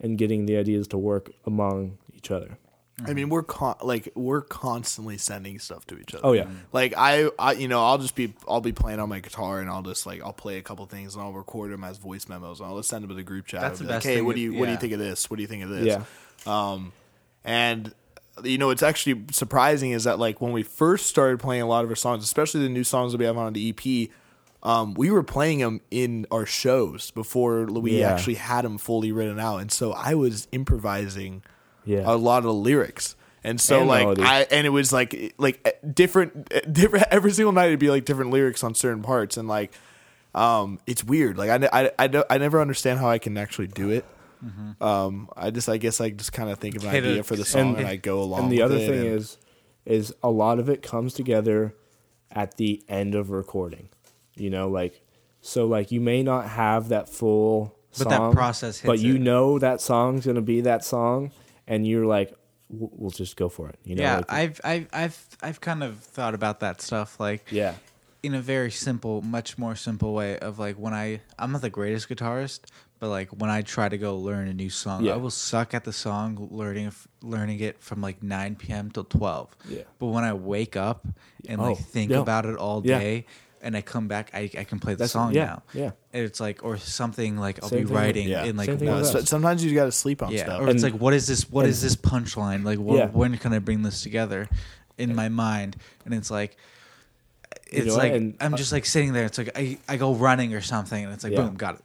and 0.00 0.18
getting 0.18 0.46
the 0.46 0.56
ideas 0.56 0.88
to 0.88 0.98
work 0.98 1.30
among 1.46 1.98
each 2.12 2.32
other. 2.32 2.58
I 3.04 3.12
mean, 3.12 3.28
we're 3.28 3.42
con- 3.42 3.74
like 3.82 4.12
we're 4.14 4.42
constantly 4.42 5.18
sending 5.18 5.58
stuff 5.58 5.84
to 5.88 5.98
each 5.98 6.14
other. 6.14 6.24
Oh 6.24 6.32
yeah. 6.32 6.46
Like 6.72 6.94
I, 6.96 7.28
I, 7.38 7.52
you 7.52 7.66
know, 7.66 7.84
I'll 7.84 7.98
just 7.98 8.14
be, 8.14 8.34
I'll 8.46 8.60
be 8.60 8.70
playing 8.72 9.00
on 9.00 9.08
my 9.08 9.18
guitar 9.18 9.60
and 9.60 9.68
I'll 9.68 9.82
just 9.82 10.06
like, 10.06 10.22
I'll 10.22 10.32
play 10.32 10.58
a 10.58 10.62
couple 10.62 10.86
things 10.86 11.14
and 11.16 11.24
I'll 11.24 11.32
record 11.32 11.72
them 11.72 11.82
as 11.82 11.98
voice 11.98 12.28
memos 12.28 12.60
and 12.60 12.68
I'll 12.68 12.76
just 12.76 12.88
send 12.90 13.02
them 13.02 13.08
to 13.08 13.14
the 13.16 13.24
group 13.24 13.46
chat. 13.46 13.62
That's 13.62 13.80
the 13.80 13.86
best 13.86 14.04
like, 14.04 14.12
hey, 14.12 14.16
thing 14.18 14.26
what 14.26 14.36
do 14.36 14.42
is- 14.42 14.52
you, 14.54 14.58
what 14.60 14.66
do 14.66 14.72
you 14.72 14.78
think 14.78 14.92
of 14.92 15.00
this? 15.00 15.28
What 15.28 15.36
do 15.36 15.42
you 15.42 15.48
think 15.48 15.64
of 15.64 15.70
this? 15.70 15.86
Yeah. 15.86 16.04
Um, 16.46 16.92
and 17.44 17.92
you 18.44 18.58
know, 18.58 18.70
it's 18.70 18.82
actually 18.82 19.24
surprising 19.32 19.90
is 19.92 20.04
that 20.04 20.18
like 20.18 20.40
when 20.40 20.52
we 20.52 20.62
first 20.62 21.06
started 21.06 21.40
playing 21.40 21.62
a 21.62 21.66
lot 21.66 21.84
of 21.84 21.90
our 21.90 21.96
songs, 21.96 22.22
especially 22.24 22.60
the 22.62 22.68
new 22.68 22.84
songs 22.84 23.12
that 23.12 23.18
we 23.18 23.24
have 23.24 23.36
on 23.36 23.52
the 23.52 23.70
EP, 23.76 24.10
um, 24.62 24.94
we 24.94 25.10
were 25.10 25.22
playing 25.22 25.58
them 25.58 25.80
in 25.90 26.26
our 26.30 26.46
shows 26.46 27.10
before 27.10 27.64
we 27.66 27.98
Yeah. 28.00 28.12
actually 28.12 28.34
had 28.34 28.64
them 28.64 28.78
fully 28.78 29.12
written 29.12 29.38
out, 29.38 29.58
and 29.58 29.70
so 29.70 29.92
I 29.92 30.14
was 30.14 30.48
improvising 30.52 31.42
Yeah. 31.84 32.02
a 32.04 32.16
lot 32.16 32.38
of 32.38 32.44
the 32.44 32.54
lyrics. 32.54 33.16
And 33.42 33.60
so 33.60 33.80
And 33.80 33.88
like 33.88 34.02
melody. 34.04 34.22
I 34.22 34.40
and 34.50 34.66
it 34.66 34.70
was 34.70 34.92
like 34.92 35.34
like 35.38 35.76
different 35.94 36.50
different 36.72 37.06
every 37.10 37.30
single 37.32 37.52
night 37.52 37.66
it'd 37.66 37.78
be 37.78 37.90
like 37.90 38.04
different 38.06 38.30
lyrics 38.30 38.64
on 38.64 38.74
certain 38.74 39.02
parts 39.02 39.36
and 39.36 39.46
like 39.48 39.70
um 40.34 40.80
it's 40.86 41.04
weird 41.04 41.36
like 41.36 41.50
I 41.50 41.68
I 41.72 41.90
I, 41.98 42.06
don't- 42.06 42.26
I 42.30 42.38
never 42.38 42.60
understand 42.60 43.00
how 43.00 43.08
I 43.10 43.18
can 43.18 43.36
actually 43.36 43.66
do 43.68 43.90
it. 43.90 44.04
Um 44.80 45.28
I 45.36 45.50
just 45.50 45.68
I 45.68 45.76
guess 45.76 46.00
I 46.00 46.10
just 46.10 46.32
kind 46.32 46.50
of 46.50 46.58
think 46.58 46.76
of 46.76 46.84
an 46.84 46.90
Hit 46.90 47.04
idea 47.04 47.20
it. 47.20 47.26
for 47.26 47.36
the 47.36 47.44
song 47.44 47.70
and, 47.70 47.78
And- 47.78 47.86
I 47.88 47.96
go 47.96 48.22
along 48.22 48.44
and 48.44 48.52
the 48.52 48.56
with 48.62 48.64
other 48.72 48.76
it 48.76 48.86
thing 48.88 49.00
and- 49.06 49.06
is 49.18 49.38
is 49.84 50.14
a 50.22 50.30
lot 50.30 50.58
of 50.58 50.68
it 50.70 50.82
comes 50.82 51.12
together 51.14 51.74
at 52.30 52.56
the 52.56 52.82
end 52.88 53.14
of 53.14 53.30
recording 53.30 53.88
you 54.36 54.48
know 54.50 54.68
like 54.68 55.02
so 55.42 55.66
like 55.66 55.92
you 55.92 56.00
may 56.00 56.22
not 56.22 56.48
have 56.48 56.88
that 56.88 57.08
full 57.10 57.74
But 57.98 58.08
that 58.08 58.16
song, 58.16 58.32
process 58.32 58.80
but 58.80 58.98
you 58.98 59.16
it. 59.16 59.20
know 59.20 59.58
that 59.58 59.80
song's 59.82 60.24
gonna 60.26 60.40
be 60.40 60.62
that 60.62 60.82
song 60.84 61.30
and 61.66 61.86
you're 61.86 62.06
like 62.06 62.32
we'll 62.70 63.10
just 63.10 63.36
go 63.36 63.48
for 63.48 63.68
it 63.68 63.78
you 63.84 63.94
know 63.94 64.02
yeah, 64.02 64.16
like, 64.16 64.32
I've, 64.32 64.60
I've, 64.64 64.88
I've, 64.92 65.26
I've 65.42 65.60
kind 65.60 65.82
of 65.82 65.98
thought 65.98 66.34
about 66.34 66.60
that 66.60 66.80
stuff, 66.80 67.20
like, 67.20 67.44
yeah 67.50 67.74
in 68.24 68.34
a 68.34 68.40
very 68.40 68.70
simple, 68.70 69.20
much 69.20 69.58
more 69.58 69.76
simple 69.76 70.14
way 70.14 70.38
of 70.38 70.58
like 70.58 70.76
when 70.76 70.94
I, 70.94 71.20
I'm 71.38 71.52
not 71.52 71.60
the 71.60 71.68
greatest 71.68 72.08
guitarist, 72.08 72.60
but 72.98 73.10
like 73.10 73.28
when 73.28 73.50
I 73.50 73.60
try 73.60 73.90
to 73.90 73.98
go 73.98 74.16
learn 74.16 74.48
a 74.48 74.54
new 74.54 74.70
song, 74.70 75.04
Yeah. 75.04 75.12
I 75.12 75.16
will 75.16 75.28
suck 75.30 75.74
at 75.74 75.84
the 75.84 75.92
song, 75.92 76.48
learning, 76.50 76.90
learning 77.20 77.60
it 77.60 77.82
from 77.82 78.00
like 78.00 78.22
9 78.22 78.56
p.m. 78.56 78.90
till 78.90 79.04
12. 79.04 79.54
Yeah. 79.68 79.82
But 79.98 80.06
when 80.06 80.24
I 80.24 80.32
wake 80.32 80.74
up 80.74 81.06
and 81.46 81.60
Oh, 81.60 81.64
like 81.72 81.78
think 81.78 82.12
yeah. 82.12 82.20
about 82.20 82.46
it 82.46 82.56
all 82.56 82.80
Yeah. 82.82 82.98
Day, 83.64 83.68
and 83.68 83.76
I 83.76 83.80
come 83.80 84.08
back, 84.08 84.30
I, 84.34 84.50
I 84.58 84.64
can 84.64 84.78
play 84.78 84.92
the 84.94 84.98
That's- 84.98 85.12
song 85.12 85.34
yeah, 85.34 85.44
now. 85.46 85.62
yeah. 85.74 85.90
And 86.12 86.24
it's 86.24 86.40
like, 86.40 86.64
or 86.64 86.76
something 86.76 87.36
like 87.38 87.62
I'll 87.62 87.68
Same 87.68 87.80
be 87.80 87.84
thing 87.86 87.94
with- 87.94 88.02
writing 88.02 88.28
yeah. 88.28 88.44
in 88.44 88.56
like 88.56 88.66
Same 88.66 88.78
thing 88.78 88.88
one- 88.88 88.98
with 89.00 89.06
So- 89.08 89.20
sometimes 89.24 89.64
you 89.64 89.74
got 89.74 89.86
to 89.86 89.92
sleep 89.92 90.22
on 90.22 90.32
yeah, 90.32 90.44
stuff. 90.44 90.60
or 90.60 90.68
it's 90.68 90.82
And- 90.82 90.92
like, 90.92 91.00
what 91.00 91.14
is 91.14 91.26
this? 91.26 91.50
What 91.50 91.64
and- 91.64 91.70
is 91.70 91.82
this 91.82 91.96
punchline? 91.96 92.64
Like, 92.64 92.78
what, 92.78 92.98
Yeah. 92.98 93.06
when 93.08 93.36
can 93.38 93.52
I 93.52 93.58
bring 93.58 93.82
this 93.82 94.02
together 94.02 94.48
in 94.98 95.14
my 95.14 95.28
mind? 95.28 95.76
And 96.04 96.14
it's 96.14 96.30
like, 96.30 96.56
You 97.72 97.78
it's 97.78 97.86
know, 97.88 97.96
like 97.96 98.12
and- 98.12 98.36
I'm 98.40 98.56
just 98.56 98.72
like 98.72 98.84
sitting 98.86 99.12
there. 99.12 99.24
It's 99.24 99.38
like 99.38 99.50
I, 99.56 99.78
I 99.88 99.96
go 99.96 100.14
running 100.14 100.54
or 100.54 100.60
something, 100.60 101.04
and 101.04 101.12
it's 101.12 101.24
like 101.24 101.32
Yeah. 101.32 101.42
boom, 101.42 101.54
got 101.56 101.76
it. 101.76 101.80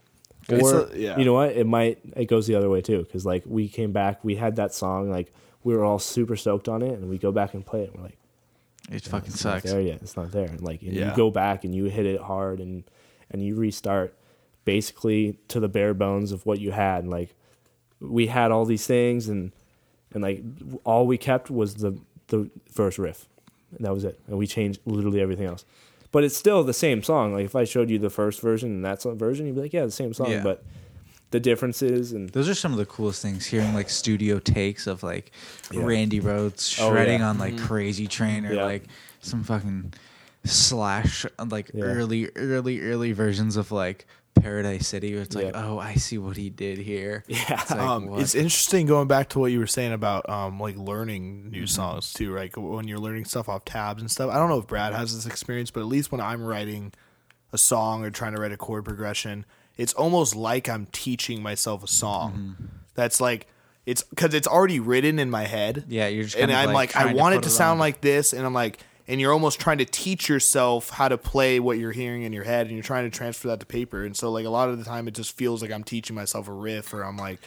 It's 0.48 0.62
or 0.72 0.88
a- 0.88 0.96
yeah. 0.96 1.16
you 1.18 1.24
know 1.24 1.34
what 1.34 1.50
it 1.52 1.66
might 1.66 1.98
it 2.16 2.24
goes 2.26 2.46
the 2.48 2.56
other 2.56 2.68
way 2.68 2.80
too 2.80 2.98
because 3.04 3.24
like 3.24 3.44
we 3.46 3.68
came 3.68 3.92
back 3.92 4.24
we 4.24 4.34
had 4.34 4.56
that 4.56 4.74
song 4.74 5.08
like 5.08 5.32
we 5.62 5.76
were 5.76 5.84
all 5.84 6.00
super 6.00 6.34
stoked 6.34 6.68
on 6.68 6.82
it 6.82 6.90
and 6.92 7.08
we 7.08 7.18
go 7.18 7.30
back 7.30 7.54
and 7.54 7.64
play 7.64 7.82
it 7.82 7.90
and 7.90 7.98
we're 7.98 8.04
like 8.06 8.18
It 8.90 9.04
fucking 9.04 9.28
it's 9.32 9.44
not 9.44 9.62
sucks. 9.62 9.70
there 9.72 9.80
yet. 9.80 10.00
It's 10.02 10.16
not 10.16 10.32
there. 10.32 10.46
And 10.46 10.60
like 10.62 10.82
and 10.82 10.92
Yeah. 10.92 11.10
you 11.10 11.16
go 11.16 11.30
back 11.30 11.64
and 11.64 11.74
you 11.74 11.84
hit 11.84 12.06
it 12.06 12.20
hard 12.20 12.60
and 12.60 12.84
and 13.30 13.42
you 13.44 13.54
restart 13.56 14.14
basically 14.64 15.38
to 15.48 15.60
the 15.60 15.68
bare 15.68 15.94
bones 15.94 16.32
of 16.32 16.46
what 16.46 16.60
you 16.60 16.72
had. 16.72 17.02
And 17.04 17.10
like 17.10 17.34
we 18.00 18.26
had 18.28 18.50
all 18.50 18.64
these 18.64 18.86
things 18.86 19.28
and 19.28 19.52
and 20.12 20.22
like 20.22 20.42
all 20.84 21.06
we 21.06 21.18
kept 21.18 21.50
was 21.50 21.76
the 21.76 21.98
the 22.28 22.50
first 22.72 22.98
riff. 22.98 23.28
And 23.76 23.84
that 23.86 23.92
was 23.92 24.04
it. 24.04 24.18
And 24.26 24.38
we 24.38 24.46
changed 24.46 24.80
literally 24.84 25.20
everything 25.20 25.46
else. 25.46 25.64
But 26.12 26.24
it's 26.24 26.36
still 26.36 26.64
the 26.64 26.74
same 26.74 27.02
song. 27.04 27.32
Like 27.34 27.44
if 27.44 27.54
i 27.54 27.62
showed 27.64 27.88
you 27.90 27.98
the 27.98 28.10
first 28.10 28.40
version 28.40 28.70
and 28.70 28.84
that 28.84 29.02
version 29.02 29.46
you'd 29.46 29.54
be 29.54 29.60
like 29.62 29.72
yeah 29.72 29.84
the 29.84 29.90
same 29.92 30.12
song. 30.12 30.30
Yeah. 30.30 30.42
but 30.42 30.64
the 31.30 31.40
differences 31.40 32.12
and 32.12 32.28
Those 32.30 32.48
are 32.48 32.54
some 32.54 32.72
of 32.72 32.78
the 32.78 32.86
coolest 32.86 33.22
things. 33.22 33.46
Hearing 33.46 33.72
like 33.74 33.88
studio 33.88 34.38
takes 34.38 34.86
of 34.86 35.02
like 35.02 35.30
Yeah. 35.72 35.82
Randy 35.84 36.20
Rhoads 36.20 36.80
Oh, 36.80 36.90
shredding 36.90 37.20
yeah. 37.20 37.28
on 37.30 37.38
like 37.38 37.56
Crazy 37.58 38.06
Train 38.06 38.44
or 38.46 38.54
Yeah. 38.54 38.64
like 38.64 38.84
some 39.20 39.44
fucking 39.44 39.94
slash 40.44 41.26
like 41.50 41.70
Yeah. 41.74 41.84
early, 41.84 42.28
early, 42.36 42.80
early 42.80 43.12
versions 43.12 43.56
of 43.56 43.70
like 43.72 44.06
Paradise 44.40 44.88
City. 44.88 45.12
Where 45.14 45.22
it's 45.22 45.34
like, 45.36 45.52
oh, 45.54 45.78
I 45.78 45.94
see 45.94 46.16
what 46.18 46.36
he 46.36 46.50
did 46.50 46.78
here. 46.78 47.24
Yeah. 47.28 47.60
It's 47.60 47.70
like, 47.70 47.80
um, 47.80 48.18
it's 48.18 48.34
interesting 48.34 48.86
going 48.86 49.06
back 49.08 49.28
to 49.30 49.38
what 49.38 49.52
you 49.52 49.58
were 49.58 49.66
saying 49.66 49.92
about 49.92 50.28
um, 50.28 50.58
like 50.58 50.76
learning 50.76 51.50
new 51.50 51.66
songs 51.66 52.12
too, 52.12 52.32
right? 52.32 52.54
When 52.56 52.88
you're 52.88 52.98
learning 52.98 53.26
stuff 53.26 53.48
off 53.48 53.64
tabs 53.64 54.00
and 54.00 54.10
stuff. 54.10 54.30
I 54.30 54.36
don't 54.36 54.48
know 54.48 54.58
if 54.58 54.66
Brad 54.66 54.94
has 54.94 55.14
this 55.14 55.26
experience, 55.26 55.70
but 55.70 55.80
at 55.80 55.86
least 55.86 56.10
when 56.10 56.20
I'm 56.20 56.42
writing 56.42 56.92
a 57.52 57.58
song 57.58 58.04
or 58.04 58.10
trying 58.10 58.34
to 58.34 58.40
write 58.40 58.52
a 58.52 58.56
chord 58.56 58.84
progression, 58.84 59.44
it's 59.80 59.94
almost 59.94 60.36
like 60.36 60.68
I'm 60.68 60.86
teaching 60.92 61.42
myself 61.42 61.82
a 61.82 61.86
song. 61.86 62.32
Mm-hmm. 62.32 62.64
That's 62.94 63.18
like 63.18 63.46
it's 63.86 64.02
because 64.02 64.34
it's 64.34 64.46
already 64.46 64.78
written 64.78 65.18
in 65.18 65.30
my 65.30 65.44
head. 65.44 65.84
Yeah, 65.88 66.06
you're 66.08 66.24
just 66.24 66.36
and 66.36 66.50
of, 66.50 66.56
I'm 66.56 66.66
like, 66.66 66.94
like, 66.94 66.96
I 66.96 67.02
trying 67.04 67.14
to 67.14 67.20
want 67.20 67.34
it 67.36 67.42
to 67.44 67.50
sound 67.50 67.72
on. 67.72 67.78
like 67.78 68.02
this, 68.02 68.34
and 68.34 68.44
I'm 68.44 68.52
like, 68.52 68.78
and 69.08 69.18
you're 69.22 69.32
almost 69.32 69.58
trying 69.58 69.78
to 69.78 69.86
teach 69.86 70.28
yourself 70.28 70.90
how 70.90 71.08
to 71.08 71.16
play 71.16 71.60
what 71.60 71.78
you're 71.78 71.92
hearing 71.92 72.24
in 72.24 72.32
your 72.34 72.44
head, 72.44 72.66
and 72.66 72.76
you're 72.76 72.84
trying 72.84 73.10
to 73.10 73.16
transfer 73.16 73.48
that 73.48 73.60
to 73.60 73.66
paper. 73.66 74.04
And 74.04 74.14
so, 74.14 74.30
like 74.30 74.44
a 74.44 74.50
lot 74.50 74.68
of 74.68 74.76
the 74.76 74.84
time, 74.84 75.08
it 75.08 75.14
just 75.14 75.34
feels 75.34 75.62
like 75.62 75.72
I'm 75.72 75.82
teaching 75.82 76.14
myself 76.14 76.46
a 76.46 76.52
riff, 76.52 76.92
or 76.92 77.02
I'm 77.02 77.16
like, 77.16 77.40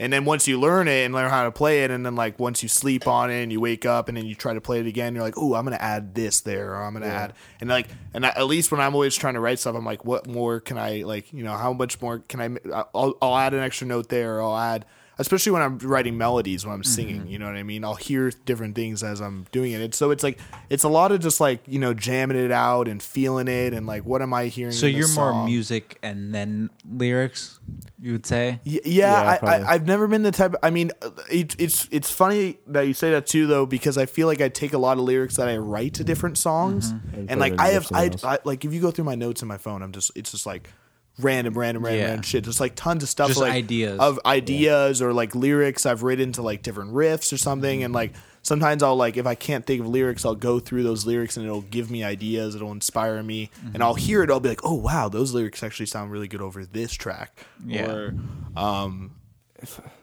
And 0.00 0.12
then 0.12 0.24
once 0.24 0.46
you 0.46 0.60
learn 0.60 0.86
it 0.86 1.04
and 1.04 1.12
learn 1.12 1.28
how 1.28 1.42
to 1.42 1.50
play 1.50 1.82
it, 1.82 1.90
and 1.90 2.06
then 2.06 2.14
like 2.14 2.38
once 2.38 2.62
you 2.62 2.68
sleep 2.68 3.08
on 3.08 3.30
it 3.32 3.42
and 3.42 3.50
you 3.50 3.60
wake 3.60 3.84
up 3.84 4.08
and 4.08 4.16
then 4.16 4.26
you 4.26 4.36
try 4.36 4.54
to 4.54 4.60
play 4.60 4.78
it 4.78 4.86
again, 4.86 5.12
you're 5.14 5.24
like, 5.24 5.36
oh, 5.36 5.54
I'm 5.54 5.64
gonna 5.64 5.76
add 5.76 6.14
this 6.14 6.40
there, 6.40 6.74
or 6.74 6.84
I'm 6.84 6.92
gonna 6.92 7.06
add, 7.06 7.32
and 7.60 7.68
like, 7.68 7.88
and 8.14 8.24
at 8.24 8.46
least 8.46 8.70
when 8.70 8.80
I'm 8.80 8.94
always 8.94 9.16
trying 9.16 9.34
to 9.34 9.40
write 9.40 9.58
stuff, 9.58 9.74
I'm 9.74 9.84
like, 9.84 10.04
what 10.04 10.28
more 10.28 10.60
can 10.60 10.78
I 10.78 11.02
like, 11.02 11.32
you 11.32 11.42
know, 11.42 11.56
how 11.56 11.72
much 11.72 12.00
more 12.00 12.20
can 12.20 12.40
I? 12.40 12.84
I'll, 12.94 13.18
I'll 13.20 13.36
add 13.36 13.54
an 13.54 13.60
extra 13.60 13.88
note 13.88 14.08
there, 14.08 14.36
or 14.38 14.42
I'll 14.42 14.56
add, 14.56 14.86
especially 15.18 15.52
when 15.52 15.62
I'm 15.62 15.78
writing 15.78 16.16
melodies 16.16 16.64
when 16.64 16.74
I'm 16.74 16.84
singing, 16.84 17.26
you 17.26 17.38
know 17.38 17.46
what 17.46 17.56
I 17.56 17.62
mean? 17.62 17.84
I'll 17.84 17.94
hear 17.94 18.30
different 18.46 18.74
things 18.74 19.02
as 19.02 19.20
I'm 19.20 19.46
doing 19.52 19.72
it. 19.72 19.80
And 19.80 19.94
so 19.94 20.10
it's 20.10 20.22
like, 20.22 20.38
it's 20.70 20.84
a 20.84 20.88
lot 20.88 21.12
of 21.12 21.20
just 21.20 21.40
like 21.40 21.60
you 21.66 21.78
know 21.78 21.92
jamming 21.94 22.36
it 22.36 22.50
out 22.52 22.88
and 22.88 23.02
feeling 23.02 23.48
it, 23.48 23.72
and 23.74 23.86
like, 23.86 24.04
what 24.04 24.22
am 24.22 24.32
I 24.32 24.46
hearing? 24.46 24.72
So 24.72 24.86
in 24.86 24.96
you're 24.96 25.08
more 25.08 25.44
music 25.44 25.98
and 26.02 26.34
then 26.34 26.70
lyrics, 26.88 27.58
you 28.00 28.12
would 28.12 28.26
say? 28.26 28.60
Y- 28.64 28.80
Yeah, 28.84 29.22
Yeah, 29.22 29.38
I, 29.42 29.46
I, 29.46 29.72
I've 29.74 29.86
never 29.86 30.06
been 30.06 30.22
the 30.22 30.30
type. 30.32 30.54
I 30.62 30.70
mean, 30.70 30.92
uh, 31.02 31.10
it, 31.30 31.56
it's 31.58 31.88
it's 31.90 32.10
funny 32.10 32.58
that 32.68 32.82
you 32.86 32.94
say 32.94 33.10
that 33.10 33.26
too, 33.26 33.46
though, 33.46 33.66
because 33.66 33.98
I 33.98 34.06
feel 34.06 34.26
like 34.28 34.40
I 34.40 34.48
take 34.48 34.72
a 34.72 34.78
lot 34.78 34.98
of 34.98 35.04
lyrics 35.04 35.36
that 35.36 35.48
I 35.48 35.56
write 35.56 35.94
to 35.94 36.04
different 36.04 36.38
songs, 36.38 36.90
And 37.12 37.30
and, 37.30 37.40
like 37.40 37.54
I 37.58 37.68
have, 37.68 37.88
I. 37.92 38.10
I 38.22 38.38
like 38.44 38.64
if 38.64 38.72
you 38.72 38.80
go 38.80 38.90
through 38.90 39.04
my 39.04 39.14
notes 39.14 39.42
in 39.42 39.48
my 39.48 39.58
phone, 39.58 39.82
I'm 39.82 39.92
just 39.92 40.12
it's 40.14 40.30
just 40.32 40.46
like 40.46 40.70
random, 41.18 41.58
random, 41.58 41.84
random, 41.84 42.00
Yeah. 42.00 42.06
random 42.06 42.22
shit, 42.22 42.44
just 42.44 42.60
like 42.60 42.74
tons 42.74 43.02
of 43.02 43.08
stuff, 43.08 43.28
Just 43.28 43.40
like 43.40 43.52
ideas. 43.52 43.98
of 43.98 44.20
ideas 44.24 45.02
or 45.02 45.12
like 45.12 45.34
lyrics 45.34 45.84
I've 45.86 46.02
written 46.02 46.32
to 46.32 46.42
like 46.42 46.62
different 46.62 46.92
riffs 46.92 47.32
or 47.32 47.36
something, 47.36 47.82
and 47.82 47.92
like 47.92 48.12
sometimes 48.42 48.82
I'll 48.82 48.96
like 48.96 49.16
if 49.16 49.26
I 49.26 49.34
can't 49.34 49.66
think 49.66 49.80
of 49.80 49.88
lyrics, 49.88 50.24
I'll 50.24 50.34
go 50.34 50.58
through 50.60 50.82
those 50.84 51.04
lyrics 51.06 51.36
and 51.36 51.44
it'll 51.44 51.62
give 51.62 51.90
me 51.90 52.04
ideas, 52.04 52.54
it'll 52.54 52.72
inspire 52.72 53.22
me, 53.22 53.50
and 53.74 53.82
I'll 53.82 53.94
hear 53.94 54.22
it, 54.22 54.30
I'll 54.30 54.40
be 54.40 54.48
like, 54.48 54.64
oh 54.64 54.74
wow, 54.74 55.08
those 55.08 55.34
lyrics 55.34 55.62
actually 55.62 55.86
sound 55.86 56.10
really 56.12 56.28
good 56.28 56.40
over 56.40 56.64
this 56.64 56.92
track, 56.92 57.44
Yeah. 57.66 57.90
or 57.90 58.14
um, 58.56 59.12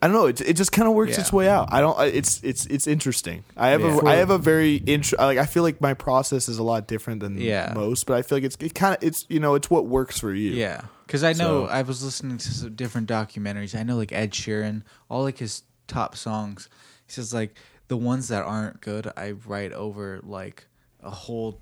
I 0.01 0.07
don't 0.07 0.13
know. 0.13 0.25
It, 0.25 0.41
it 0.41 0.53
just 0.57 0.73
kind 0.73 0.85
of 0.85 0.93
works 0.95 1.13
Yeah. 1.13 1.21
its 1.21 1.31
way 1.31 1.47
out. 1.47 1.69
I 1.71 1.79
don't. 1.79 1.97
It's 2.13 2.41
it's 2.43 2.65
it's 2.65 2.87
interesting. 2.87 3.45
I 3.55 3.69
have 3.69 3.79
Yeah. 3.79 3.99
a 4.01 4.05
I 4.05 4.15
have 4.15 4.29
a 4.29 4.37
very 4.37 4.83
int- 4.85 5.17
like 5.17 5.37
I 5.37 5.45
feel 5.45 5.63
like 5.63 5.79
my 5.79 5.93
process 5.93 6.49
is 6.49 6.57
a 6.57 6.63
lot 6.63 6.87
different 6.89 7.21
than 7.21 7.37
Yeah. 7.39 7.71
most, 7.73 8.05
but 8.05 8.17
I 8.17 8.21
feel 8.21 8.35
like 8.39 8.43
it's 8.43 8.57
it 8.59 8.75
kind 8.75 8.97
of 8.97 9.01
it's 9.01 9.25
you 9.29 9.39
know 9.39 9.55
it's 9.55 9.69
what 9.69 9.85
works 9.85 10.19
for 10.19 10.33
you. 10.33 10.51
Yeah, 10.51 10.81
because 11.05 11.23
I 11.23 11.33
know 11.33 11.65
So- 11.65 11.67
I 11.67 11.81
was 11.81 12.03
listening 12.03 12.37
to 12.37 12.51
some 12.53 12.75
different 12.75 13.09
documentaries. 13.09 13.77
I 13.77 13.83
know 13.83 13.97
like 13.97 14.11
Ed 14.11 14.31
Sheeran, 14.31 14.83
all 15.09 15.23
like 15.23 15.37
his 15.37 15.63
top 15.87 16.15
songs. 16.15 16.69
He 17.05 17.13
says 17.13 17.33
like 17.33 17.55
the 17.87 17.97
ones 17.97 18.27
that 18.29 18.43
aren't 18.43 18.81
good, 18.81 19.11
I 19.15 19.31
write 19.31 19.71
over 19.73 20.19
like 20.23 20.65
a 21.03 21.09
whole, 21.11 21.59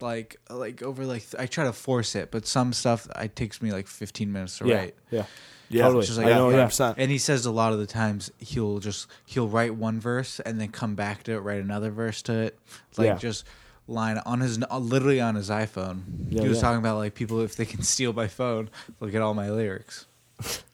like 0.00 0.36
like 0.48 0.82
over 0.82 1.04
like 1.04 1.24
I 1.38 1.46
try 1.46 1.64
to 1.64 1.72
force 1.72 2.14
it, 2.14 2.30
but 2.30 2.46
some 2.46 2.72
stuff 2.72 3.06
it 3.16 3.36
takes 3.36 3.60
me 3.60 3.70
like 3.72 3.86
15 3.86 4.32
minutes 4.32 4.58
to 4.58 4.66
yeah, 4.66 4.74
write. 4.76 4.94
yeah, 5.10 5.24
Yeah. 5.68 5.82
Totally. 5.84 6.06
Just 6.06 6.16
like, 6.18 6.26
I 6.28 6.30
know, 6.30 6.48
yeah, 6.48 6.56
yeah. 6.56 6.66
100%. 6.66 6.94
And 6.96 7.10
he 7.10 7.18
says 7.18 7.44
a 7.44 7.50
lot 7.50 7.72
of 7.74 7.78
the 7.78 7.86
times 7.86 8.30
he'll 8.38 8.78
just 8.78 9.06
he'll 9.26 9.48
write 9.48 9.74
one 9.74 10.00
verse 10.00 10.40
and 10.40 10.58
then 10.58 10.68
come 10.68 10.94
back 10.94 11.24
to 11.24 11.32
it, 11.32 11.40
write 11.40 11.60
another 11.60 11.90
verse 11.90 12.22
to 12.22 12.32
it, 12.32 12.58
like 12.96 13.06
Yeah. 13.06 13.16
just 13.16 13.44
line 13.90 14.18
on 14.24 14.40
his 14.40 14.58
uh, 14.70 14.78
literally 14.78 15.20
on 15.20 15.34
his 15.34 15.50
iPhone. 15.50 16.02
Yeah, 16.30 16.42
he 16.42 16.48
was 16.48 16.58
yeah. 16.58 16.62
talking 16.62 16.78
about 16.78 16.96
like 16.98 17.14
people 17.14 17.40
if 17.40 17.56
they 17.56 17.66
can 17.66 17.82
steal 17.82 18.12
my 18.12 18.28
phone, 18.28 18.70
look 19.00 19.14
at 19.14 19.20
all 19.22 19.34
my 19.34 19.50
lyrics. 19.50 20.06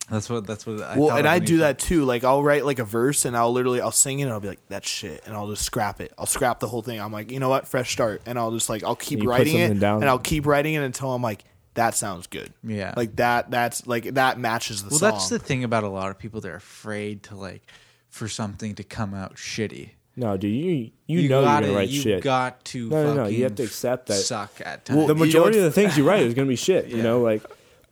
That's 0.09 0.31
what 0.31 0.47
that's 0.47 0.65
what 0.65 0.81
I 0.83 0.97
Well, 0.97 1.09
thought 1.09 1.19
and 1.19 1.27
I 1.29 1.41
do 1.41 1.59
said- 1.59 1.63
that 1.63 1.79
too. 1.81 2.05
Like 2.05 2.23
I'll 2.23 2.43
write 2.45 2.65
like 2.65 2.79
a 2.79 2.85
verse 2.85 3.25
and 3.25 3.37
I'll 3.37 3.53
literally 3.53 3.81
I'll 3.81 3.91
sing 3.91 4.21
it 4.21 4.25
and 4.25 4.33
I'll 4.33 4.39
be 4.39 4.47
like 4.49 4.61
that's 4.69 4.89
shit 4.89 5.23
and 5.27 5.35
I'll 5.35 5.49
just 5.49 5.65
scrap 5.65 6.01
it. 6.01 6.13
I'll 6.17 6.27
scrap 6.27 6.61
the 6.61 6.69
whole 6.69 6.83
thing. 6.83 7.01
I'm 7.01 7.11
like 7.13 7.33
you 7.33 7.41
know 7.41 7.49
what, 7.49 7.67
fresh 7.67 7.91
start, 7.93 8.23
and 8.27 8.39
I'll 8.39 8.53
just 8.53 8.69
like 8.69 8.85
I'll 8.85 8.95
keep 8.95 9.25
writing 9.25 9.57
it 9.59 9.81
down. 9.81 10.03
and 10.03 10.09
I'll 10.09 10.21
keep 10.21 10.47
writing 10.47 10.75
it 10.75 10.83
until 10.85 11.13
I'm 11.13 11.23
like 11.23 11.43
that 11.75 11.95
sounds 11.97 12.27
good. 12.29 12.53
Yeah. 12.63 12.95
like 12.97 13.17
that. 13.17 13.51
That's 13.51 13.87
like 13.87 14.15
that 14.15 14.39
matches 14.39 14.83
the 14.85 14.91
Well, 14.91 14.99
song. 15.01 15.11
that's 15.11 15.29
the 15.29 15.39
thing 15.41 15.65
about 15.65 15.83
a 15.85 15.89
lot 15.89 16.11
of 16.11 16.19
people. 16.19 16.41
They're 16.41 16.55
afraid 16.57 17.25
to 17.25 17.35
like 17.35 17.63
for 18.09 18.29
something 18.29 18.77
to 18.77 18.85
come 18.85 19.13
out 19.13 19.35
shitty. 19.35 19.91
No, 20.19 20.37
dude, 20.39 20.51
you 20.55 20.91
you, 21.07 21.29
know 21.29 21.43
gotta, 21.43 21.67
you're 21.67 21.75
gonna 21.75 21.79
write 21.79 21.89
you 21.91 22.01
shit. 22.01 22.23
got 22.23 22.65
to. 22.67 22.89
No, 22.89 23.05
no, 23.05 23.15
no, 23.15 23.27
you 23.27 23.45
have 23.45 23.55
to 23.57 23.63
accept 23.63 24.07
that- 24.07 24.15
Suck 24.15 24.61
at 24.65 24.85
times. 24.87 24.97
Well, 24.97 25.07
the 25.07 25.13
You 25.15 25.19
know 25.21 25.25
majority 25.27 25.59
of 25.59 25.65
the 25.65 25.71
things 25.79 25.97
you 25.99 26.09
write 26.09 26.23
is 26.23 26.33
gonna 26.35 26.49
be 26.49 26.57
shit. 26.57 26.87
You 26.89 27.03
know, 27.03 27.21
like, 27.21 27.43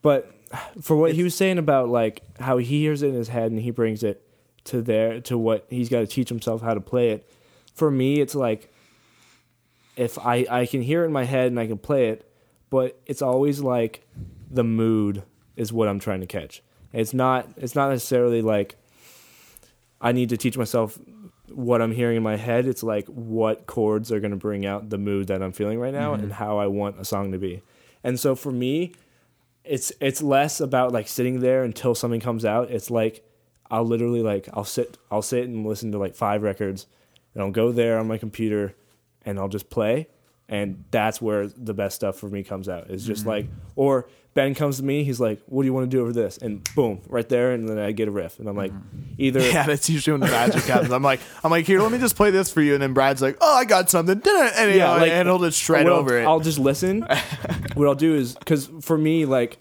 but 0.01 0.31
for 0.81 0.97
what 0.97 1.13
he 1.13 1.23
was 1.23 1.35
saying 1.35 1.59
about 1.59 1.89
like 1.89 2.23
how 2.41 2.57
he 2.59 2.65
hears 2.81 3.03
it 3.03 3.09
in 3.09 3.15
his 3.15 3.29
head 3.29 3.51
and 3.51 3.61
he 3.61 3.71
brings 3.71 4.03
it 4.03 4.27
to 4.65 4.81
there 4.81 5.21
to 5.23 5.37
what 5.37 5.67
he's 5.69 5.89
got 5.91 6.01
to 6.01 6.07
teach 6.07 6.29
himself 6.31 6.63
how 6.63 6.73
to 6.75 6.81
play 6.81 7.11
it. 7.11 7.31
For 7.75 7.91
me, 7.91 8.21
it's 8.21 8.35
like 8.35 8.73
if 9.97 10.19
I 10.19 10.47
I 10.51 10.67
can 10.67 10.81
hear 10.83 11.03
it 11.03 11.07
in 11.07 11.13
my 11.13 11.25
head 11.25 11.49
and 11.49 11.61
I 11.61 11.67
can 11.67 11.79
play 11.79 12.09
it, 12.09 12.31
but 12.71 12.99
it's 13.07 13.21
always 13.23 13.61
like 13.61 14.07
the 14.51 14.65
mood 14.65 15.23
is 15.57 15.73
what 15.73 15.89
I'm 15.89 15.99
trying 16.01 16.21
to 16.21 16.27
catch. 16.27 16.63
It's 16.93 17.13
not 17.13 17.49
it's 17.57 17.75
not 17.75 17.91
necessarily 17.91 18.41
like 18.41 18.77
I 20.01 20.13
need 20.13 20.29
to 20.31 20.37
teach 20.37 20.57
myself 20.57 20.99
what 21.51 21.83
I'm 21.83 21.93
hearing 21.93 22.17
in 22.17 22.23
my 22.23 22.37
head. 22.37 22.67
It's 22.67 22.83
like 22.83 23.07
what 23.07 23.67
chords 23.67 24.11
are 24.11 24.21
going 24.21 24.31
to 24.31 24.37
bring 24.37 24.65
out 24.65 24.91
the 24.91 24.99
mood 24.99 25.29
that 25.29 25.43
I'm 25.43 25.53
feeling 25.53 25.79
right 25.79 25.93
now 25.93 26.15
and 26.15 26.25
mm-hmm. 26.25 26.33
how 26.33 26.59
I 26.59 26.67
want 26.67 27.01
a 27.01 27.05
song 27.05 27.33
to 27.33 27.39
be. 27.39 27.63
And 28.03 28.19
so 28.19 28.35
for 28.35 28.53
me, 28.53 28.93
it's 29.65 29.93
it's 30.01 30.23
less 30.23 30.61
about 30.61 30.93
like 30.93 31.09
sitting 31.09 31.41
there 31.41 31.65
until 31.65 31.95
something 31.95 32.21
comes 32.21 32.45
out. 32.45 32.71
It's 32.71 32.91
like 32.91 33.27
I'll 33.71 33.85
literally 33.85 34.23
like 34.23 34.49
I'll 34.53 34.65
sit 34.65 34.99
I'll 35.11 35.23
sit 35.23 35.45
and 35.45 35.67
listen 35.67 35.93
to 35.93 35.99
like 35.99 36.15
five 36.15 36.43
records 36.43 36.87
and 37.33 37.43
I'll 37.43 37.51
go 37.51 37.73
there 37.73 37.99
on 37.99 38.07
my 38.07 38.19
computer 38.19 38.75
and 39.25 39.39
I'll 39.39 39.49
just 39.49 39.71
play 39.71 40.09
and 40.49 40.85
that's 40.91 41.21
where 41.21 41.47
the 41.47 41.75
best 41.75 41.97
stuff 41.97 42.17
for 42.19 42.29
me 42.29 42.43
comes 42.43 42.69
out. 42.69 42.91
It's 42.91 43.05
just 43.05 43.23
mm-hmm. 43.23 43.31
like 43.31 43.47
or 43.77 44.07
Ben 44.35 44.53
comes 44.55 44.79
to 44.79 44.83
me, 44.83 45.05
he's 45.05 45.21
like, 45.21 45.41
"What 45.47 45.63
do 45.63 45.67
you 45.67 45.73
want 45.73 45.89
to 45.89 45.97
do 45.97 46.03
over 46.03 46.13
this?" 46.13 46.39
And 46.39 46.69
boom, 46.75 47.01
right 47.09 47.29
there, 47.29 47.53
and 47.53 47.69
then 47.69 47.79
I 47.79 47.93
get 47.93 48.09
a 48.09 48.11
riff, 48.11 48.41
and 48.41 48.49
I'm 48.49 48.57
like, 48.57 48.73
mm-hmm. 48.73 49.15
either 49.17 49.41
Yeah, 49.49 49.65
that's 49.65 49.89
usually 49.89 50.19
when 50.19 50.21
the 50.21 50.35
magic 50.35 50.65
happens. 50.65 50.91
I'm 50.91 51.05
like, 51.05 51.21
I'm 51.45 51.53
like, 51.53 51.67
here, 51.67 51.81
let 51.81 51.93
me 51.93 51.99
just 51.99 52.17
play 52.17 52.33
this 52.33 52.53
for 52.53 52.61
you, 52.61 52.75
and 52.75 52.83
then 52.83 52.95
Brad's 52.95 53.23
like, 53.23 53.39
oh, 53.41 53.57
I 53.57 53.65
got 53.65 53.91
something, 53.91 54.21
and, 54.27 54.73
you 54.73 54.79
know, 54.79 54.97
and 54.97 55.29
he'll 55.29 55.39
just 55.39 55.61
shred 55.61 55.85
what 55.85 55.93
I'll- 55.93 56.01
over 56.01 56.19
it. 56.19 56.25
I'll 56.25 56.41
just 56.41 56.59
listen. 56.59 57.03
what 57.75 57.87
I'll 57.87 57.95
do 57.95 58.15
is 58.17 58.35
because 58.35 58.69
for 58.81 58.99
me, 58.99 59.25
like, 59.25 59.59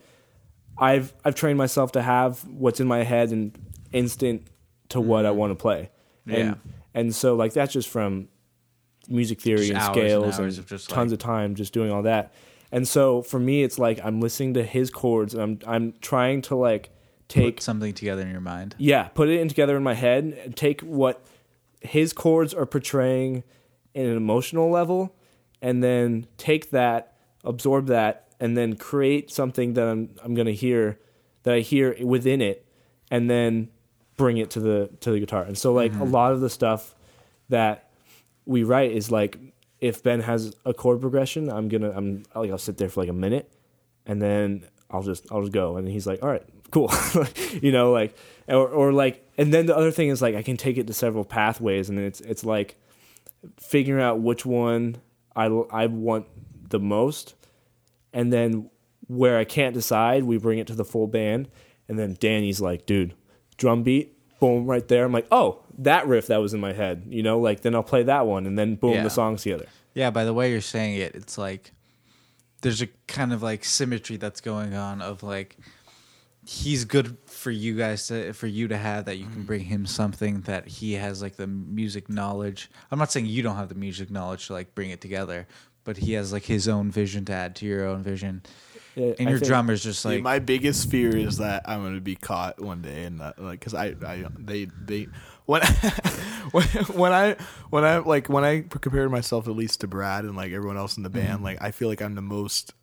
I've 0.75 1.13
I've 1.23 1.35
trained 1.35 1.59
myself 1.59 1.91
to 1.91 2.01
have 2.01 2.43
what's 2.45 2.79
in 2.79 2.87
my 2.87 3.03
head 3.03 3.29
and 3.29 3.55
instant 3.91 4.47
to 4.89 4.99
what 4.99 5.25
I 5.25 5.29
mm-hmm. 5.29 5.37
want 5.37 5.51
to 5.51 5.55
play, 5.55 5.91
and 6.25 6.35
Yeah. 6.35 6.53
and 6.95 7.13
so 7.13 7.35
like 7.35 7.53
that's 7.53 7.71
just 7.71 7.89
from 7.89 8.27
music 9.07 9.41
theory 9.41 9.67
Just 9.67 9.69
and 9.69 9.77
hours 9.77 9.87
and 9.87 9.95
scales 9.95 10.39
and 10.39 10.59
of 10.59 10.67
just, 10.67 10.89
tons 10.89 11.11
like- 11.11 11.19
of 11.19 11.25
time 11.25 11.55
just 11.55 11.73
doing 11.73 11.91
all 11.91 12.03
that. 12.03 12.33
And 12.71 12.87
so 12.87 13.21
for 13.21 13.39
me, 13.39 13.63
it's 13.63 13.77
like 13.77 13.99
I'm 14.03 14.19
listening 14.19 14.55
to 14.55 14.63
his 14.63 14.89
chords 14.89 15.35
and 15.35 15.43
I'm 15.43 15.59
I'm 15.67 15.93
trying 16.01 16.41
to 16.43 16.55
like 16.55 16.89
take 17.27 17.57
Put 17.57 17.63
something 17.63 17.93
together 17.93 18.23
in 18.23 18.31
your 18.31 18.41
mind. 18.41 18.75
yeah, 18.79 19.09
put 19.09 19.29
it 19.29 19.39
in 19.39 19.47
together 19.47 19.77
in 19.77 19.83
my 19.83 19.93
head 19.93 20.23
and 20.43 20.55
take 20.55 20.81
what 20.81 21.23
his 21.81 22.13
chords 22.13 22.53
are 22.53 22.65
portraying 22.65 23.43
in 23.93 24.07
an 24.07 24.17
emotional 24.17 24.71
level 24.71 25.15
and 25.61 25.83
then 25.83 26.25
take 26.37 26.71
that, 26.71 27.15
absorb 27.43 27.87
that, 27.87 28.27
and 28.39 28.57
then 28.57 28.75
create 28.75 29.29
something 29.29 29.73
that 29.75 29.87
I'm 29.87 30.09
I'm 30.23 30.33
gonna 30.33 30.51
hear 30.51 30.99
that 31.43 31.53
I 31.53 31.59
hear 31.59 31.95
within 32.01 32.41
it 32.41 32.65
and 33.11 33.29
then 33.29 33.69
bring 34.17 34.37
it 34.37 34.49
to 34.51 34.59
the 34.59 34.89
to 35.01 35.11
the 35.11 35.19
guitar. 35.19 35.43
And 35.43 35.57
so 35.57 35.73
like 35.73 35.91
a 35.91 35.95
mm-hmm. 35.95 36.11
lot 36.11 36.31
of 36.31 36.41
the 36.41 36.49
stuff 36.49 36.95
that 37.49 37.91
we 38.45 38.63
write 38.63 38.91
is 38.91 39.11
like 39.11 39.37
if 39.79 40.01
Ben 40.01 40.21
has 40.21 40.55
a 40.65 40.73
chord 40.73 41.01
progression, 41.01 41.49
I'm 41.49 41.67
gonna 41.67 41.91
I'm 41.91 42.23
like 42.35 42.51
I'll 42.51 42.57
sit 42.57 42.77
there 42.77 42.89
for 42.89 43.01
like 43.01 43.09
a 43.09 43.13
minute 43.13 43.51
and 44.05 44.21
then 44.21 44.65
I'll 44.89 45.03
just 45.03 45.25
I'll 45.31 45.41
just 45.41 45.53
go. 45.53 45.77
And 45.77 45.87
he's 45.87 46.07
like 46.07 46.23
all 46.23 46.29
right 46.29 46.43
cool. 46.71 46.91
You 47.61 47.71
know 47.71 47.91
like 47.91 48.17
or 48.47 48.67
or 48.67 48.91
like 48.91 49.29
and 49.37 49.53
then 49.53 49.67
the 49.67 49.77
other 49.77 49.91
thing 49.91 50.09
is 50.09 50.21
like 50.21 50.35
I 50.35 50.41
can 50.41 50.57
take 50.57 50.77
it 50.77 50.87
to 50.87 50.93
several 50.93 51.23
pathways 51.23 51.89
and 51.89 51.99
it's 51.99 52.19
it's 52.21 52.43
like 52.43 52.75
figuring 53.59 54.03
out 54.03 54.19
which 54.19 54.45
one 54.45 54.97
I 55.35 55.45
I 55.45 55.85
want 55.85 56.25
the 56.69 56.79
most 56.79 57.35
and 58.11 58.33
then 58.33 58.69
where 59.07 59.37
I 59.37 59.43
can't 59.43 59.73
decide 59.73 60.23
we 60.23 60.37
bring 60.37 60.59
it 60.59 60.67
to 60.67 60.75
the 60.75 60.85
full 60.85 61.07
band 61.07 61.49
and 61.87 61.99
then 61.99 62.17
Danny's 62.19 62.59
like 62.59 62.85
dude 62.85 63.13
drum 63.57 63.83
beat 63.83 64.12
boom 64.43 64.65
right 64.65 64.87
there 64.89 65.05
I'm 65.05 65.13
like 65.13 65.27
oh 65.31 65.61
that 65.77 66.05
riff 66.05 66.27
that 66.27 66.41
was 66.41 66.53
in 66.53 66.59
my 66.59 66.73
head 66.73 67.05
you 67.07 67.23
know 67.23 67.39
like 67.39 67.61
then 67.61 67.75
I'll 67.75 67.83
play 67.83 68.03
that 68.03 68.25
one 68.27 68.45
and 68.45 68.59
then 68.59 68.75
boom 68.75 68.93
Yeah. 68.93 69.03
the 69.03 69.09
songs 69.09 69.43
together 69.43 69.67
Yeah, 69.93 70.09
by 70.09 70.25
the 70.25 70.33
way 70.33 70.51
you're 70.51 70.59
saying 70.59 70.97
it, 70.97 71.15
it's 71.15 71.37
like 71.37 71.71
there's 72.61 72.81
a 72.81 72.87
kind 73.07 73.31
of 73.31 73.41
like 73.41 73.63
symmetry 73.63 74.17
that's 74.17 74.41
going 74.41 74.73
on 74.73 75.01
of 75.01 75.23
like 75.23 75.57
he's 76.45 76.83
good 76.83 77.17
for 77.25 77.51
you 77.51 77.77
guys 77.77 78.07
to 78.07 78.33
for 78.33 78.47
you 78.47 78.67
to 78.67 78.77
have 78.77 79.05
that 79.05 79.15
you 79.15 79.25
can 79.25 79.33
mm-hmm. 79.33 79.43
bring 79.43 79.61
him 79.61 79.85
something 79.85 80.41
that 80.41 80.67
he 80.67 80.93
has 80.93 81.21
like 81.21 81.37
the 81.37 81.47
music 81.47 82.09
knowledge. 82.09 82.69
I'm 82.91 82.99
not 82.99 83.11
saying 83.11 83.27
you 83.27 83.43
don't 83.43 83.55
have 83.55 83.69
the 83.69 83.75
music 83.75 84.11
knowledge 84.11 84.47
to 84.47 84.53
like 84.53 84.75
bring 84.75 84.89
it 84.89 84.99
together, 84.99 85.47
but 85.83 85.97
he 85.97 86.13
has 86.13 86.33
like 86.33 86.43
his 86.43 86.67
own 86.67 86.91
vision 86.91 87.23
to 87.25 87.33
add 87.33 87.55
to 87.57 87.65
your 87.65 87.85
own 87.85 88.03
vision. 88.03 88.43
Yeah, 88.95 89.13
And 89.17 89.27
I 89.27 89.31
your 89.31 89.39
think- 89.39 89.49
drummer's 89.49 89.83
just 89.83 90.03
Dude, 90.03 90.13
like 90.13 90.21
my 90.23 90.39
biggest 90.39 90.89
fear 90.89 91.15
is 91.15 91.37
that 91.37 91.63
I'm 91.67 91.81
gonna 91.83 91.99
be 91.99 92.15
caught 92.15 92.59
one 92.61 92.81
day 92.81 93.05
and 93.05 93.19
that, 93.21 93.41
like, 93.41 93.59
cause 93.61 93.73
I, 93.73 93.95
I, 94.05 94.25
they, 94.37 94.65
they, 94.85 95.07
when, 95.45 95.61
when, 96.51 96.63
when 96.93 97.11
I, 97.11 97.35
when 97.71 97.83
I, 97.83 97.97
like, 97.97 98.29
when 98.29 98.43
I 98.43 98.61
compared 98.61 99.09
myself 99.11 99.47
at 99.47 99.55
least 99.55 99.81
to 99.81 99.87
Brad 99.87 100.25
and 100.25 100.35
like 100.35 100.51
everyone 100.51 100.77
else 100.77 100.95
in 100.97 101.03
the 101.03 101.09
band, 101.09 101.35
Mm-hmm. 101.37 101.43
like, 101.43 101.61
I 101.61 101.71
feel 101.71 101.87
like 101.89 102.01
I'm 102.01 102.13
the 102.15 102.21
most 102.21 102.73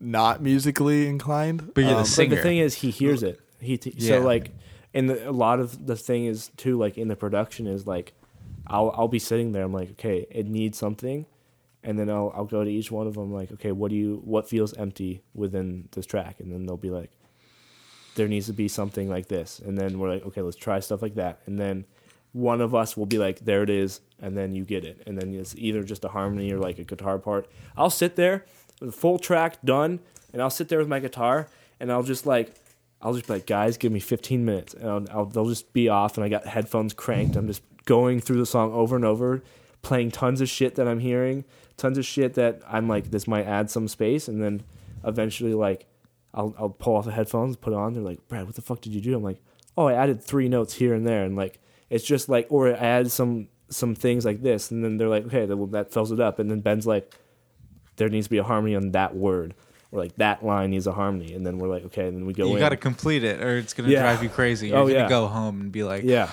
not 0.00 0.42
musically 0.42 1.06
inclined. 1.06 1.72
But 1.74 1.82
you're 1.82 1.90
the 1.90 1.96
Um, 1.96 2.02
But 2.02 2.08
singer. 2.08 2.36
the 2.36 2.42
thing 2.42 2.58
is, 2.58 2.74
he 2.76 2.90
hears 2.90 3.22
it. 3.22 3.40
He 3.60 3.78
t- 3.78 3.94
Yeah. 3.96 4.18
so 4.18 4.20
like 4.24 4.50
and 4.92 5.08
the, 5.08 5.30
a 5.30 5.32
lot 5.32 5.60
of 5.60 5.86
the 5.86 5.96
thing 5.96 6.26
is 6.26 6.50
too 6.56 6.76
like 6.76 6.98
in 6.98 7.06
the 7.08 7.14
production 7.16 7.66
is 7.68 7.86
like 7.86 8.12
I'll 8.66 8.92
I'll 8.96 9.06
be 9.08 9.20
sitting 9.20 9.52
there 9.52 9.62
I'm 9.64 9.72
like 9.72 9.92
okay 9.92 10.26
it 10.30 10.46
needs 10.48 10.76
something 10.76 11.24
and 11.84 11.98
then 11.98 12.10
I'll 12.10 12.32
I'll 12.34 12.44
go 12.44 12.64
to 12.64 12.70
each 12.70 12.90
one 12.90 13.06
of 13.06 13.14
them 13.14 13.32
like 13.32 13.52
okay 13.52 13.72
what 13.72 13.90
do 13.90 13.96
you 13.96 14.20
what 14.24 14.48
feels 14.48 14.74
empty 14.74 15.22
within 15.34 15.88
this 15.92 16.06
track? 16.06 16.40
And 16.40 16.52
then 16.52 16.66
they'll 16.66 16.76
be 16.76 16.90
like 16.90 17.10
there 18.14 18.28
needs 18.28 18.46
to 18.46 18.52
be 18.52 18.68
something 18.68 19.08
like 19.08 19.28
this. 19.28 19.58
And 19.58 19.76
then 19.76 19.98
we're 19.98 20.10
like 20.10 20.26
okay 20.26 20.42
let's 20.42 20.56
try 20.56 20.80
stuff 20.80 21.02
like 21.02 21.14
that. 21.16 21.40
And 21.46 21.58
then 21.58 21.84
one 22.32 22.60
of 22.60 22.74
us 22.74 22.96
will 22.96 23.06
be 23.06 23.18
like 23.18 23.40
there 23.40 23.62
it 23.62 23.70
is 23.70 24.00
and 24.20 24.36
then 24.36 24.54
you 24.54 24.64
get 24.64 24.84
it. 24.84 25.02
And 25.06 25.18
then 25.18 25.34
it's 25.34 25.54
either 25.56 25.82
just 25.82 26.04
a 26.04 26.08
harmony 26.08 26.52
or 26.52 26.58
like 26.58 26.78
a 26.78 26.84
guitar 26.84 27.18
part. 27.18 27.50
I'll 27.76 27.90
sit 27.90 28.16
there 28.16 28.44
with 28.80 28.90
a 28.90 28.92
full 28.92 29.18
track 29.18 29.58
done 29.64 30.00
and 30.32 30.40
I'll 30.40 30.50
sit 30.50 30.68
there 30.68 30.78
with 30.78 30.88
my 30.88 31.00
guitar 31.00 31.48
and 31.80 31.92
I'll 31.92 32.02
just 32.04 32.26
like 32.26 32.54
I'll 33.02 33.14
just 33.14 33.26
be 33.26 33.34
like, 33.34 33.46
guys, 33.46 33.76
give 33.76 33.90
me 33.90 33.98
15 34.00 34.44
minutes, 34.44 34.74
and 34.74 34.88
I'll, 34.88 35.04
I'll, 35.10 35.26
they'll 35.26 35.48
just 35.48 35.72
be 35.72 35.88
off, 35.88 36.16
and 36.16 36.24
I 36.24 36.28
got 36.28 36.46
headphones 36.46 36.94
cranked. 36.94 37.34
I'm 37.34 37.48
just 37.48 37.62
going 37.84 38.20
through 38.20 38.38
the 38.38 38.46
song 38.46 38.72
over 38.72 38.94
and 38.94 39.04
over, 39.04 39.42
playing 39.82 40.12
tons 40.12 40.40
of 40.40 40.48
shit 40.48 40.76
that 40.76 40.86
I'm 40.86 41.00
hearing, 41.00 41.44
tons 41.76 41.98
of 41.98 42.04
shit 42.04 42.34
that 42.34 42.60
I'm 42.68 42.88
like, 42.88 43.10
this 43.10 43.26
might 43.26 43.46
add 43.46 43.70
some 43.70 43.88
space, 43.88 44.28
and 44.28 44.42
then 44.42 44.62
eventually, 45.04 45.54
like, 45.54 45.86
I'll 46.34 46.54
I'll 46.58 46.70
pull 46.70 46.96
off 46.96 47.04
the 47.04 47.12
headphones, 47.12 47.56
put 47.56 47.72
it 47.72 47.76
on. 47.76 47.92
They're 47.94 48.02
like, 48.02 48.26
Brad, 48.28 48.46
what 48.46 48.54
the 48.54 48.62
fuck 48.62 48.80
did 48.80 48.94
you 48.94 49.00
do? 49.00 49.16
I'm 49.16 49.22
like, 49.22 49.40
oh, 49.76 49.86
I 49.88 49.94
added 49.94 50.22
three 50.22 50.48
notes 50.48 50.74
here 50.74 50.94
and 50.94 51.06
there, 51.06 51.24
and 51.24 51.36
like, 51.36 51.58
it's 51.90 52.04
just 52.04 52.28
like, 52.28 52.46
or 52.50 52.68
I 52.68 52.72
added 52.78 53.10
some 53.10 53.48
some 53.68 53.94
things 53.94 54.24
like 54.24 54.42
this, 54.42 54.70
and 54.70 54.84
then 54.84 54.96
they're 54.98 55.08
like, 55.08 55.26
okay, 55.26 55.46
well, 55.46 55.66
that 55.68 55.92
fills 55.92 56.12
it 56.12 56.20
up, 56.20 56.38
and 56.38 56.50
then 56.50 56.60
Ben's 56.60 56.86
like, 56.86 57.14
there 57.96 58.08
needs 58.08 58.26
to 58.26 58.30
be 58.30 58.38
a 58.38 58.44
harmony 58.44 58.74
on 58.76 58.90
that 58.92 59.14
word. 59.14 59.54
Or 59.90 59.98
like 59.98 60.16
that 60.16 60.42
line 60.42 60.70
needs 60.70 60.86
a 60.86 60.92
harmony, 60.92 61.34
and 61.34 61.44
then 61.46 61.58
we're 61.58 61.68
like, 61.68 61.84
okay, 61.86 62.06
and 62.08 62.16
then 62.16 62.24
we 62.24 62.32
go 62.32 62.46
You 62.46 62.58
got 62.58 62.70
to 62.70 62.78
complete 62.78 63.24
it, 63.24 63.42
or 63.42 63.58
it's 63.58 63.74
gonna 63.74 63.90
Yeah. 63.90 64.00
drive 64.02 64.22
you 64.22 64.30
crazy. 64.30 64.68
You're 64.68 64.78
Oh, 64.78 64.86
gonna 64.86 65.00
yeah. 65.00 65.08
go 65.08 65.26
home 65.26 65.60
and 65.60 65.70
be 65.70 65.82
like, 65.82 66.02
yeah, 66.04 66.30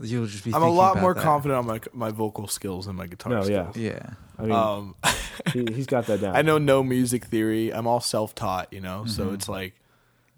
you'll 0.00 0.26
just 0.26 0.44
be. 0.44 0.54
I'm 0.54 0.62
a 0.62 0.70
lot 0.70 1.00
more 1.00 1.12
that. 1.12 1.20
confident 1.22 1.58
on 1.58 1.66
my 1.66 1.80
my 1.92 2.10
vocal 2.12 2.46
skills 2.46 2.86
and 2.86 2.96
my 2.96 3.08
guitar 3.08 3.32
No, 3.32 3.38
yeah. 3.46 3.70
skills. 3.72 3.76
Yeah, 3.76 4.10
I 4.38 4.42
mean, 4.42 4.52
Um, 4.52 4.94
he, 5.52 5.64
he's 5.72 5.86
got 5.86 6.06
that 6.06 6.20
down. 6.20 6.34
I 6.36 6.42
know 6.42 6.58
no 6.58 6.82
music 6.82 7.24
theory. 7.26 7.72
I'm 7.72 7.86
all 7.86 8.00
self 8.00 8.34
taught, 8.34 8.72
you 8.72 8.80
know. 8.80 9.04
So 9.06 9.24
Mm-hmm. 9.26 9.34
it's 9.34 9.48
like, 9.48 9.74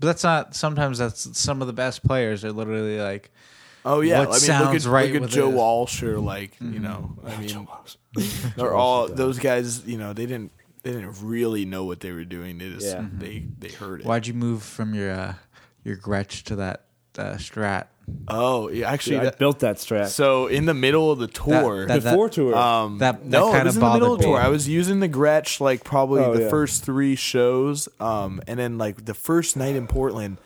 but 0.00 0.08
that's 0.08 0.22
not. 0.24 0.54
Sometimes 0.54 0.98
that's 0.98 1.38
some 1.38 1.60
of 1.62 1.66
the 1.66 1.72
best 1.72 2.04
players 2.04 2.44
are 2.44 2.52
literally 2.52 2.98
like, 3.00 3.30
oh 3.84 4.00
yeah, 4.00 4.18
What 4.20 4.28
I 4.28 4.30
mean, 4.32 4.40
sounds 4.40 4.66
look 4.66 4.74
at, 4.74 4.84
right 4.92 5.06
look 5.06 5.16
at 5.16 5.22
with 5.22 5.30
Joe 5.30 5.42
this? 5.46 5.48
Mm-hmm. 5.48 5.56
Walsh 5.56 6.02
or 6.02 6.18
like, 6.20 6.52
you 6.60 6.78
know, 6.80 7.16
I 7.24 7.36
mean, 7.38 7.66
they're 8.56 8.74
all 8.74 9.08
those 9.08 9.38
guys. 9.38 9.86
You 9.86 9.96
know, 9.98 10.12
they 10.12 10.26
didn't 10.26 10.52
they 10.82 10.92
didn't 10.92 11.16
really 11.22 11.64
know 11.64 11.84
what 11.84 12.00
they 12.00 12.12
were 12.12 12.24
doing. 12.24 12.58
They 12.58 12.68
just 12.70 12.86
Yeah. 12.86 13.06
they 13.12 13.46
they 13.58 13.68
heard 13.70 14.00
it. 14.00 14.06
why'd 14.06 14.26
you 14.26 14.34
move 14.34 14.62
from 14.62 14.94
your 14.94 15.12
uh, 15.12 15.34
your 15.84 15.96
Gretsch 15.96 16.42
to 16.44 16.56
that 16.56 16.84
uh, 17.18 17.34
Strat? 17.36 17.86
Oh, 18.28 18.68
yeah, 18.68 18.90
actually, 18.90 19.18
I 19.18 19.24
that, 19.24 19.38
built 19.38 19.60
that 19.60 19.76
strat. 19.76 20.08
so 20.08 20.46
in 20.46 20.66
the 20.66 20.74
middle 20.74 21.10
of 21.10 21.18
the 21.18 21.26
tour, 21.26 21.86
that- 21.86 22.02
Before 22.04 22.28
tour. 22.28 22.54
Um, 22.54 22.98
That- 22.98 23.22
that 23.22 23.28
no, 23.28 23.46
kinda 23.46 23.60
it 23.60 23.64
was 23.66 23.74
in 23.76 23.80
the 23.80 23.92
middle 23.92 24.12
of 24.14 24.18
bothered 24.18 24.20
the 24.20 24.36
tour. 24.36 24.40
I 24.40 24.48
was 24.48 24.68
using 24.68 25.00
the 25.00 25.08
Gretsch 25.08 25.60
like 25.60 25.82
probably 25.84 26.22
Oh, 26.22 26.34
the 26.34 26.42
yeah. 26.44 26.48
first 26.48 26.84
three 26.84 27.16
shows, 27.16 27.88
um, 28.00 28.40
and 28.46 28.58
then 28.58 28.78
like 28.78 29.04
the 29.06 29.14
first 29.14 29.56
night 29.56 29.74
in 29.76 29.86
Portland. 29.86 30.38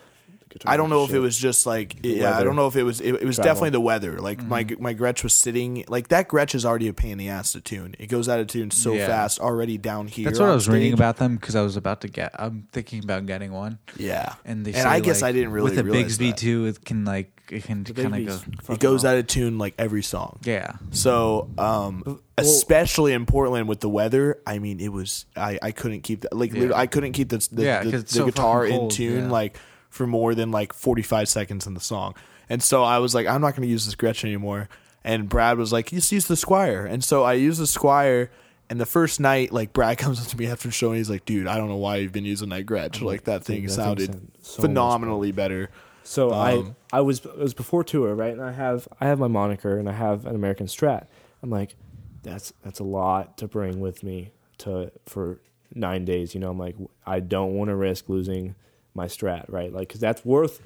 I 0.67 0.77
don't 0.77 0.91
know 0.91 1.05
if 1.05 1.13
it 1.13 1.19
was 1.21 1.37
just 1.39 1.67
like 1.67 1.97
yeah, 2.03 2.37
I 2.37 2.43
don't 2.45 2.57
know 2.57 2.67
if 2.67 2.77
it 2.77 2.83
was 2.83 3.01
it, 3.01 3.15
it 3.15 3.25
was 3.25 3.37
Travel. 3.37 3.51
definitely 3.51 3.71
the 3.71 3.81
weather. 3.81 4.19
Like 4.21 4.43
my 4.43 4.65
Mm-hmm. 4.65 4.83
my 4.83 4.95
Gretsch 4.95 5.23
was 5.23 5.33
sitting 5.33 5.85
like 5.89 6.09
that 6.09 6.29
Gretsch 6.29 6.55
is 6.55 6.65
already 6.67 6.89
a 6.89 6.93
pain 6.93 7.13
in 7.13 7.19
the 7.19 7.29
ass 7.29 7.53
to 7.53 7.61
tune. 7.61 7.95
It 7.99 8.07
goes 8.09 8.29
out 8.29 8.41
of 8.41 8.47
tune 8.49 8.71
so 8.71 8.93
Yeah. 8.93 9.07
fast 9.07 9.39
already 9.41 9.79
down 9.79 10.07
here. 10.09 10.25
That's 10.25 10.39
what 10.39 10.47
I 10.47 10.49
on 10.51 10.55
was 10.57 10.69
reading 10.69 10.93
about 10.93 11.17
them 11.19 11.37
because 11.37 11.55
I 11.57 11.63
was 11.63 11.77
about 11.77 12.01
to 12.03 12.09
get. 12.09 12.35
I'm 12.39 12.67
thinking 12.73 13.03
about 13.05 13.27
getting 13.27 13.53
one, 13.53 13.79
Yeah, 13.97 14.35
and 14.45 14.65
they 14.65 14.73
and 14.73 14.83
say, 14.83 14.89
I 14.89 15.01
guess 15.01 15.23
like, 15.23 15.29
I 15.31 15.33
didn't 15.33 15.53
really 15.53 15.65
with 15.71 15.77
the 15.77 15.85
realize 15.85 16.19
Bigsby 16.19 16.31
that. 16.31 16.37
too. 16.37 16.67
It 16.67 16.85
can 16.85 17.05
like 17.05 17.33
it 17.51 17.65
can 17.65 17.85
kind 17.85 18.29
of 18.29 18.47
go. 18.67 18.73
It 18.75 18.81
goes 18.81 19.05
out 19.05 19.17
of 19.19 19.27
tune 19.27 19.59
like 19.59 19.75
every 19.79 20.03
song. 20.03 20.39
Yeah, 20.45 20.75
So, 20.93 21.49
um, 21.59 22.21
especially 22.39 23.13
in 23.13 23.27
Portland 23.27 23.69
with 23.69 23.81
the 23.81 23.89
weather, 23.89 24.39
I 24.47 24.59
mean, 24.59 24.79
it 24.81 24.93
was 24.93 25.27
I, 25.37 25.59
I 25.63 25.73
couldn't 25.73 26.03
keep 26.03 26.21
that 26.23 26.37
like 26.37 26.53
literally, 26.53 26.75
I 26.75 26.87
couldn't 26.87 27.13
keep 27.13 27.29
the 27.31 27.39
the, 27.51 27.63
Yeah, 27.65 27.83
the, 27.85 27.91
'cause 27.91 28.01
it's 28.03 28.13
the 28.13 28.19
so 28.21 28.27
guitar 28.27 28.65
in 28.67 28.89
tune 28.89 29.25
yeah. 29.25 29.31
like 29.31 29.59
for 29.91 30.07
more 30.07 30.35
than 30.35 30.51
like 30.51 30.73
forty 30.73 31.03
five 31.03 31.29
seconds 31.29 31.67
in 31.67 31.75
the 31.75 31.81
song, 31.81 32.15
and 32.49 32.63
so 32.63 32.83
I 32.83 32.99
was 32.99 33.15
like, 33.15 33.27
I'm 33.27 33.41
not 33.41 33.55
going 33.55 33.63
to 33.67 33.69
use 33.69 33.85
this 33.87 33.95
Gretchen 33.95 34.29
anymore. 34.29 34.69
And 35.03 35.29
Brad 35.29 35.57
was 35.59 35.73
like, 35.73 35.91
just 35.91 36.13
use 36.13 36.27
the 36.27 36.35
Squier, 36.35 36.89
and 36.91 37.03
so 37.05 37.23
I 37.25 37.35
used 37.35 37.61
the 37.61 37.65
Squier. 37.65 38.29
And 38.69 38.81
the 38.81 38.87
first 38.87 39.19
night, 39.19 39.51
like 39.51 39.73
Brad 39.73 39.99
comes 40.05 40.21
up 40.21 40.29
to 40.29 40.37
me 40.37 40.47
after 40.47 40.69
the 40.69 40.73
show, 40.73 40.89
and 40.89 40.97
he's 40.99 41.11
like, 41.11 41.25
"Dude, 41.25 41.47
I 41.49 41.57
don't 41.57 41.69
know 41.69 41.77
why 41.77 41.97
you've 41.97 42.13
been 42.13 42.25
using 42.25 42.51
that 42.51 42.67
Gretsch. 42.67 43.03
Like 43.03 43.25
that 43.25 43.43
thing 43.45 43.65
that 43.65 43.73
sounded 43.73 44.31
so 44.43 44.63
phenomenally 44.63 45.33
better." 45.33 45.71
So 46.05 46.31
Um, 46.33 46.77
I 46.93 46.99
I 46.99 47.01
was 47.01 47.25
it 47.25 47.37
was 47.37 47.53
before 47.55 47.83
tour, 47.83 48.15
right? 48.15 48.33
And 48.33 48.43
I 48.43 48.53
have 48.53 48.87
I 49.01 49.07
have 49.07 49.19
my 49.19 49.27
moniker 49.27 49.77
and 49.77 49.89
I 49.89 49.93
have 49.93 50.25
an 50.25 50.37
American 50.37 50.67
Strat. 50.67 51.07
I'm 51.43 51.51
like, 51.51 51.75
that's 52.23 52.53
that's 52.63 52.79
a 52.79 52.85
lot 52.85 53.37
to 53.39 53.49
bring 53.49 53.81
with 53.81 54.03
me 54.05 54.31
to 54.59 54.93
for 55.07 55.41
nine 55.75 56.05
days. 56.05 56.35
You 56.35 56.41
know, 56.41 56.51
I'm 56.51 56.59
like, 56.59 56.77
I 57.07 57.19
don't 57.21 57.55
want 57.55 57.71
to 57.71 57.75
risk 57.77 58.09
losing 58.09 58.55
my 58.95 59.07
Strat, 59.07 59.45
right? 59.49 59.73
Like, 59.73 59.89
because 59.89 60.01
that's 60.01 60.25
worth 60.25 60.61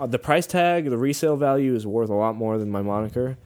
uh, 0.00 0.06
the 0.06 0.18
price 0.18 0.46
tag, 0.46 0.88
the 0.90 0.98
resale 0.98 1.36
value 1.36 1.74
is 1.74 1.86
worth 1.86 2.10
a 2.10 2.14
lot 2.14 2.34
more 2.36 2.58
than 2.58 2.70
my 2.70 2.82
moniker. 2.82 3.36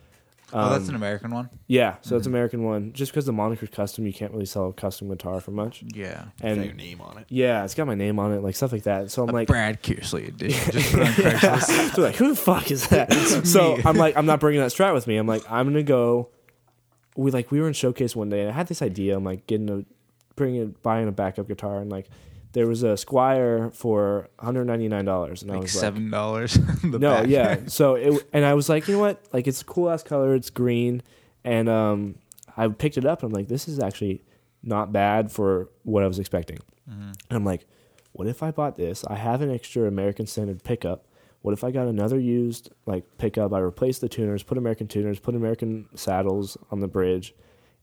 oh, 0.52 0.70
that's 0.70 0.84
Um, 0.84 0.90
an 0.90 0.94
American 0.96 1.32
one. 1.32 1.50
Yeah, 1.66 1.96
so 2.02 2.16
it's 2.16 2.26
American 2.26 2.62
one. 2.64 2.92
Just 2.92 3.10
because 3.12 3.26
the 3.26 3.32
moniker's 3.32 3.68
custom, 3.68 4.06
you 4.06 4.12
can't 4.12 4.32
really 4.32 4.46
sell 4.46 4.68
a 4.68 4.72
custom 4.72 5.08
guitar 5.08 5.40
for 5.40 5.50
much. 5.50 5.82
Yeah, 5.92 6.26
Got 6.40 6.56
your 6.56 6.64
And 6.64 6.76
name 6.76 7.00
on 7.00 7.18
it. 7.18 7.26
yeah, 7.28 7.64
it's 7.64 7.74
got 7.74 7.86
my 7.88 7.94
name 7.96 8.18
on 8.18 8.32
it, 8.32 8.42
like 8.42 8.54
stuff 8.56 8.72
like 8.72 8.84
that. 8.84 9.10
So 9.10 9.24
I'm 9.24 9.28
a 9.30 9.32
like, 9.32 9.48
Brad 9.48 9.82
Kearsley 9.82 10.28
edition. 10.28 10.72
Just 10.72 10.92
put 10.92 11.00
on 11.02 11.06
Craigslist. 11.12 11.90
So 11.96 12.00
like, 12.02 12.14
who 12.14 12.28
the 12.28 12.36
fuck 12.36 12.70
is 12.70 12.86
that? 12.88 13.12
so 13.44 13.76
I'm 13.84 13.96
like, 13.96 14.16
I'm 14.16 14.26
not 14.26 14.38
bringing 14.40 14.60
that 14.60 14.70
strat 14.70 14.94
with 14.94 15.06
me. 15.06 15.16
I'm 15.16 15.26
like, 15.26 15.42
I'm 15.50 15.66
gonna 15.66 15.82
go. 15.82 16.30
We 17.16 17.30
like 17.30 17.50
we 17.50 17.60
were 17.60 17.66
in 17.66 17.72
showcase 17.72 18.14
one 18.14 18.28
day, 18.28 18.40
and 18.42 18.48
I 18.50 18.52
had 18.52 18.68
this 18.68 18.82
idea. 18.82 19.16
I'm 19.16 19.24
like 19.24 19.46
getting 19.46 19.68
a, 19.70 19.84
bringing 20.36 20.76
buying 20.82 21.08
a 21.08 21.12
backup 21.12 21.48
guitar, 21.48 21.80
and 21.80 21.90
like 21.90 22.08
there 22.56 22.66
was 22.66 22.82
a 22.82 22.94
Squier 22.94 23.70
for 23.74 24.30
199 24.38 25.04
dollars, 25.04 25.42
and 25.42 25.50
I 25.50 25.56
like 25.56 25.64
was 25.64 25.72
seven 25.72 26.10
dollars. 26.10 26.58
no, 26.82 27.22
yeah. 27.22 27.58
So 27.66 27.96
it 27.96 28.26
and 28.32 28.46
I 28.46 28.54
was 28.54 28.70
like, 28.70 28.88
you 28.88 28.94
know 28.94 29.00
what? 29.00 29.22
Like 29.30 29.46
it's 29.46 29.60
a 29.60 29.64
cool 29.66 29.90
ass 29.90 30.02
color. 30.02 30.34
It's 30.34 30.48
green, 30.48 31.02
and 31.44 31.68
um, 31.68 32.14
I 32.56 32.66
picked 32.68 32.96
it 32.96 33.04
up, 33.04 33.22
and 33.22 33.30
I'm 33.30 33.38
like, 33.38 33.48
this 33.48 33.68
is 33.68 33.78
actually 33.78 34.24
not 34.62 34.90
bad 34.90 35.30
for 35.30 35.68
what 35.82 36.02
I 36.02 36.06
was 36.06 36.18
expecting. 36.18 36.58
And 37.28 37.36
I'm 37.36 37.44
like, 37.44 37.66
what 38.12 38.26
if 38.26 38.42
I 38.42 38.52
bought 38.52 38.76
this? 38.76 39.04
I 39.04 39.16
have 39.16 39.42
an 39.42 39.50
extra 39.50 39.86
American 39.86 40.26
Standard 40.26 40.64
pickup. 40.64 41.04
What 41.42 41.52
if 41.52 41.62
I 41.62 41.70
got 41.70 41.88
another 41.88 42.18
used 42.18 42.70
like 42.86 43.04
pickup? 43.18 43.52
I 43.52 43.58
replaced 43.58 44.00
the 44.00 44.08
tuners, 44.08 44.42
put 44.42 44.56
American 44.56 44.88
tuners, 44.88 45.18
put 45.18 45.34
American 45.34 45.90
saddles 45.94 46.56
on 46.70 46.80
the 46.80 46.88
bridge, 46.88 47.34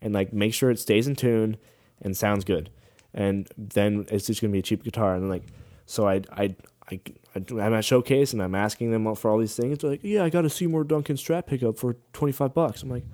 and 0.02 0.16
like 0.16 0.34
make 0.34 0.56
sure 0.56 0.72
it 0.72 0.80
stays 0.80 1.08
in 1.08 1.16
tune 1.16 1.58
and 2.02 2.18
sounds 2.18 2.44
good. 2.44 2.72
And 3.14 3.48
then 3.58 4.06
it's 4.10 4.28
just 4.28 4.42
gonna 4.42 4.52
be 4.52 4.60
a 4.60 4.64
cheap 4.64 4.84
guitar. 4.84 5.16
And 5.16 5.30
like, 5.30 5.44
so 5.86 6.08
I 6.08 6.22
I 6.32 6.56
I 6.92 7.00
I'm 7.36 7.74
at 7.74 7.86
showcase 7.86 8.34
and 8.34 8.42
I'm 8.42 8.56
asking 8.56 8.92
them 8.92 9.14
for 9.16 9.32
all 9.32 9.38
these 9.38 9.56
things. 9.56 9.80
They're 9.80 9.92
like, 9.92 10.04
yeah, 10.04 10.24
I 10.24 10.30
got 10.30 10.46
a 10.46 10.50
Seymour 10.50 10.84
Duncan 10.86 11.16
Strat 11.16 11.46
pickup 11.46 11.78
for 11.78 11.98
25 12.14 12.54
bucks. 12.54 12.84
I'm 12.84 12.90
like, 12.90 13.06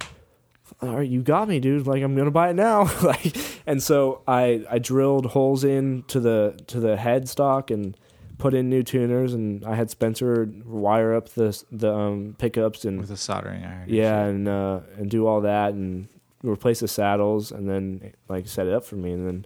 all 0.81 0.97
right, 0.97 1.09
you 1.09 1.21
got 1.21 1.47
me, 1.47 1.59
dude. 1.59 1.87
Like 1.87 2.03
I'm 2.03 2.15
gonna 2.15 2.31
buy 2.31 2.49
it 2.49 2.55
now. 2.55 2.83
like, 3.03 3.35
and 3.65 3.81
so 3.81 4.21
I 4.27 4.65
I 4.69 4.79
drilled 4.79 5.27
holes 5.27 5.63
into 5.63 6.19
the 6.19 6.59
to 6.67 6.79
the 6.79 6.95
headstock 6.95 7.71
and 7.71 7.97
put 8.37 8.53
in 8.53 8.69
new 8.69 8.83
tuners, 8.83 9.33
and 9.33 9.63
I 9.65 9.75
had 9.75 9.89
Spencer 9.89 10.49
wire 10.65 11.13
up 11.13 11.29
the 11.29 11.61
the 11.71 11.93
um, 11.93 12.35
pickups 12.37 12.85
and 12.85 12.99
with 12.99 13.11
a 13.11 13.17
soldering 13.17 13.63
iron. 13.63 13.85
yeah, 13.87 14.23
and 14.23 14.47
uh, 14.47 14.81
and 14.97 15.09
do 15.09 15.27
all 15.27 15.41
that 15.41 15.73
and 15.73 16.07
replace 16.43 16.79
the 16.79 16.87
saddles, 16.87 17.51
and 17.51 17.69
then 17.69 18.13
like 18.27 18.47
set 18.47 18.67
it 18.67 18.73
up 18.73 18.83
for 18.83 18.95
me, 18.95 19.11
and 19.11 19.27
then 19.27 19.45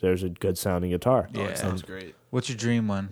there's 0.00 0.22
a 0.22 0.28
good 0.28 0.56
sounding 0.58 0.90
guitar. 0.90 1.28
Oh, 1.34 1.38
Yeah. 1.40 1.46
it 1.48 1.58
sounds 1.58 1.82
great. 1.82 2.14
What's 2.30 2.48
your 2.48 2.56
dream 2.58 2.88
one? 2.88 3.08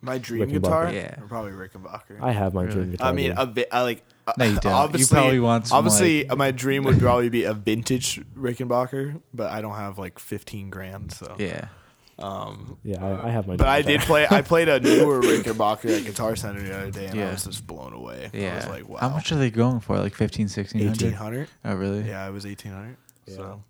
My 0.00 0.18
dream 0.18 0.42
Rickenbacker. 0.48 0.52
guitar, 0.62 0.92
Yeah. 0.92 1.14
probably 1.28 1.52
Rickenbacker. 1.52 2.20
I 2.20 2.32
have 2.32 2.52
my 2.52 2.62
Really? 2.64 2.74
dream 2.74 2.90
guitar. 2.90 3.08
I 3.08 3.12
mean, 3.12 3.30
dude. 3.30 3.38
a 3.38 3.46
bit. 3.46 3.68
I 3.72 3.82
like. 3.82 4.04
uh, 4.26 4.32
No, 4.36 4.44
you 4.44 4.52
don't. 4.56 4.64
You 4.64 4.70
Obviously, 4.70 5.14
probably 5.16 5.40
want 5.40 5.66
some, 5.68 5.78
obviously, 5.78 6.24
like- 6.26 6.36
my 6.38 6.50
dream 6.50 6.84
would 6.84 6.98
probably 7.00 7.30
be 7.30 7.44
a 7.44 7.54
vintage 7.54 8.20
Rickenbacker, 8.36 9.20
but 9.32 9.50
I 9.50 9.62
don't 9.62 9.74
have 9.76 9.98
like 9.98 10.18
fifteen 10.18 10.68
grand. 10.68 11.10
So, 11.12 11.34
Yeah. 11.38 11.68
um, 12.18 12.76
yeah, 12.84 13.02
I, 13.04 13.28
I 13.28 13.30
have 13.30 13.46
my. 13.46 13.56
but 13.56 13.64
dream 13.64 13.70
I 13.72 13.80
guitar. 13.82 13.92
did 13.98 14.00
play. 14.02 14.26
I 14.30 14.42
played 14.52 14.68
a 14.68 14.80
newer 14.80 15.20
Rickenbacker 15.22 15.98
at 15.98 16.04
Guitar 16.04 16.36
Center 16.36 16.60
the 16.62 16.76
other 16.76 16.90
day, 16.90 17.06
and 17.06 17.20
I 17.20 17.30
was 17.32 17.44
just 17.44 17.66
blown 17.66 17.94
away. 17.94 18.30
I 18.32 18.36
Yeah. 18.36 18.56
was 18.56 18.66
like, 18.68 18.86
wow, 18.88 18.98
How 19.00 19.08
much 19.08 19.32
are 19.32 19.36
they 19.36 19.50
going 19.50 19.80
for? 19.80 19.98
Like 19.98 20.14
15, 20.14 20.48
1600? 20.48 20.92
eighteen 20.94 21.12
hundred? 21.14 21.48
Oh, 21.64 21.74
really? 21.74 22.02
Yeah, 22.06 22.28
it 22.28 22.32
was 22.32 22.44
eighteen 22.44 22.72
hundred. 22.72 22.96
So, 23.26 23.62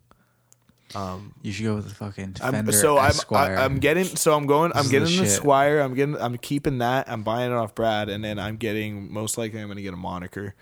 um, 0.95 1.35
You 1.43 1.53
should 1.53 1.65
go 1.65 1.77
with 1.77 1.89
the 1.89 1.95
fucking 1.95 2.37
I'm, 2.43 2.71
so 2.73 2.99
I'm 2.99 3.11
Esquire. 3.11 3.57
I, 3.57 3.65
I'm 3.65 3.79
getting 3.79 4.05
so 4.05 4.35
I'm 4.35 4.47
going 4.47 4.73
I'm 4.75 4.89
getting 4.89 5.09
the 5.09 5.23
the. 5.23 5.29
Squier 5.29 5.85
I'm 5.85 5.95
getting 5.95 6.17
I'm 6.17 6.37
keeping 6.39 6.79
that 6.79 7.09
I'm 7.09 7.23
buying 7.23 7.51
it 7.51 7.55
off 7.55 7.75
Brad 7.75 8.09
and 8.09 8.25
then 8.25 8.39
I'm 8.39 8.57
getting 8.57 9.13
most 9.13 9.37
likely 9.39 9.61
I'm 9.61 9.69
gonna 9.69 9.83
get 9.83 9.95
a 9.95 9.99
moniker. 9.99 10.55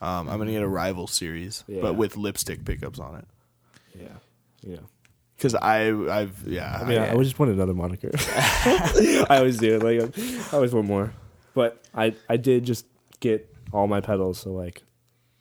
Um, 0.00 0.28
I'm 0.28 0.38
gonna 0.38 0.52
get 0.52 0.62
a 0.62 0.68
rival 0.68 1.06
series, 1.06 1.64
Yeah. 1.66 1.80
but 1.80 1.94
with 1.94 2.16
lipstick 2.16 2.64
pickups 2.64 2.98
on 2.98 3.16
it. 3.16 3.24
Yeah, 3.98 4.08
yeah. 4.62 4.76
Because 5.36 5.54
I 5.54 5.88
I've 5.88 6.46
yeah 6.46 6.78
I 6.80 6.84
mean, 6.84 6.98
I, 6.98 7.12
I 7.12 7.16
just 7.22 7.38
want 7.38 7.52
another 7.52 7.74
moniker. 7.74 8.10
I 8.18 9.26
always 9.38 9.58
do. 9.58 9.78
Like, 9.78 10.16
I 10.52 10.56
always 10.56 10.74
want 10.74 10.86
more. 10.86 11.12
But 11.54 11.82
I 11.94 12.14
I 12.28 12.36
did 12.36 12.64
just 12.64 12.86
get 13.20 13.48
all 13.72 13.86
my 13.86 14.00
pedals, 14.00 14.38
so 14.40 14.52
like, 14.52 14.82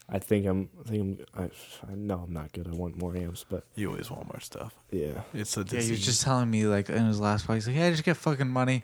I 0.10 0.20
think 0.20 0.46
I'm 0.46 0.70
I 0.86 0.90
think 0.90 1.28
I'm 1.36 1.50
I, 1.88 1.92
I 1.92 1.96
know 1.96 2.20
I'm 2.26 2.34
not 2.34 2.52
good. 2.52 2.68
I 2.68 2.72
want 2.72 2.98
more 2.98 3.16
amps, 3.16 3.46
but 3.48 3.66
You 3.76 3.90
always 3.90 4.12
want 4.12 4.26
more 4.28 4.40
stuff. 4.42 4.76
yeah. 4.92 5.22
It's 5.34 5.56
a 5.58 5.66
Yeah, 5.70 5.82
he 5.82 5.92
was 5.92 6.06
just 6.06 6.22
telling 6.24 6.50
me 6.52 6.66
like 6.66 6.90
in 6.90 7.06
his 7.06 7.20
last 7.20 7.48
part, 7.48 7.58
he's 7.58 7.68
like, 7.68 7.76
"Yeah, 7.78 7.90
just 7.90 8.04
get 8.04 8.18
fucking 8.18 8.50
money, 8.50 8.84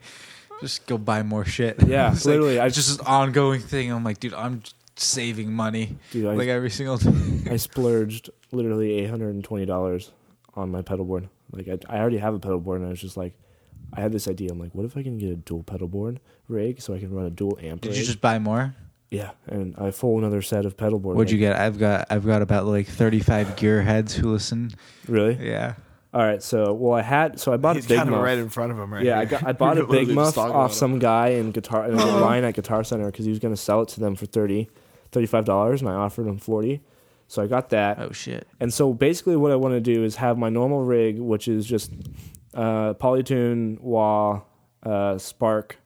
just 0.60 0.86
go 0.86 0.96
buy 0.98 1.22
more 1.22 1.44
shit." 1.44 1.82
Yeah, 1.86 2.12
It's 2.12 2.24
like- 2.24 2.32
literally, 2.32 2.58
I 2.58 2.66
it's 2.66 2.76
just 2.76 3.00
an 3.00 3.06
ongoing 3.06 3.60
thing. 3.60 3.92
I'm 3.92 4.02
like, 4.04 4.18
dude, 4.18 4.34
I'm 4.34 4.62
saving 4.96 5.52
money 5.52 5.96
Dude, 6.10 6.26
I, 6.26 6.34
like 6.34 6.48
every 6.48 6.70
single 6.70 6.96
day. 6.98 7.12
I 7.50 7.56
splurged 7.56 8.30
literally 8.52 8.92
eight 8.98 9.10
hundred 9.10 9.34
and 9.34 9.44
twenty 9.44 9.66
dollars 9.66 10.10
on 10.54 10.70
my 10.70 10.82
pedal 10.82 11.04
board. 11.04 11.28
Like 11.52 11.68
I, 11.68 11.78
I 11.96 12.00
already 12.00 12.18
have 12.18 12.34
a 12.34 12.38
pedal 12.38 12.60
board, 12.60 12.78
and 12.80 12.86
I 12.86 12.90
was 12.90 13.00
just 13.00 13.16
like, 13.16 13.34
I 13.92 14.00
had 14.00 14.10
this 14.12 14.26
idea. 14.26 14.50
I'm 14.50 14.58
like, 14.58 14.74
what 14.74 14.84
if 14.86 14.96
I 14.96 15.02
can 15.02 15.18
get 15.18 15.30
a 15.30 15.36
dual 15.36 15.62
pedal 15.64 15.86
board 15.88 16.18
rig 16.48 16.80
so 16.80 16.94
I 16.94 16.98
can 16.98 17.12
run 17.12 17.26
a 17.26 17.30
dual 17.30 17.58
amp? 17.62 17.82
Did 17.82 17.90
rig? 17.90 17.98
you 17.98 18.04
just 18.04 18.20
buy 18.20 18.38
more? 18.38 18.74
Yeah, 19.10 19.30
and 19.46 19.74
I 19.76 19.90
full 19.90 20.18
another 20.18 20.42
set 20.42 20.64
of 20.64 20.76
pedal 20.76 20.98
board. 20.98 21.16
What'd 21.16 21.30
you 21.30 21.38
get? 21.38 21.56
I've 21.56 21.78
got 21.78 22.06
I've 22.10 22.24
got 22.24 22.42
about 22.42 22.66
like 22.66 22.86
35 22.86 23.56
gear 23.56 23.82
heads 23.82 24.14
who 24.14 24.30
listen. 24.32 24.70
Really? 25.08 25.36
Yeah. 25.40 25.74
All 26.14 26.22
right. 26.22 26.42
So 26.42 26.72
well, 26.72 26.94
I 26.98 27.02
had 27.02 27.38
so 27.40 27.52
I 27.52 27.56
bought 27.56 27.76
He's 27.76 27.86
a 27.86 27.88
big 27.88 27.98
kind 27.98 28.08
of 28.08 28.14
muff. 28.16 28.24
right 28.24 28.38
in 28.38 28.48
front 28.48 28.72
of 28.72 28.78
him, 28.78 28.92
right? 28.92 29.04
yeah, 29.04 29.18
I 29.18 29.24
got 29.24 29.44
I 29.46 29.52
bought 29.52 29.78
a 29.84 29.86
big 29.86 30.08
muff 30.08 30.38
off 30.38 30.50
about 30.50 30.74
some 30.74 30.98
guy 30.98 31.28
in 31.30 31.50
guitar 31.50 31.86
in 31.88 31.94
a 31.94 32.06
line 32.18 32.44
at 32.44 32.54
Guitar 32.54 32.84
Center 32.84 33.06
because 33.06 33.24
he 33.24 33.30
was 33.30 33.38
going 33.38 33.54
to 33.54 33.60
sell 33.60 33.82
it 33.82 33.88
to 33.90 34.00
them 34.00 34.16
for 34.16 34.26
30 34.26 34.68
35 35.12 35.44
dollars, 35.44 35.80
and 35.82 35.90
I 35.90 35.94
offered 35.94 36.26
him 36.26 36.38
forty. 36.38 36.80
So 37.26 37.42
I 37.42 37.46
got 37.46 37.70
that. 37.70 37.98
Oh 38.00 38.10
shit. 38.12 38.46
And 38.58 38.72
so 38.74 38.92
basically, 38.92 39.36
what 39.36 39.52
I 39.52 39.56
want 39.56 39.74
to 39.74 39.80
do 39.80 40.02
is 40.04 40.16
have 40.16 40.36
my 40.36 40.48
normal 40.48 40.82
rig, 40.82 41.18
which 41.20 41.46
is 41.46 41.64
just 41.64 41.92
uh, 42.54 42.94
Polytune, 42.94 43.80
wah, 43.80 44.42
uh, 44.82 45.16
Spark, 45.18 45.78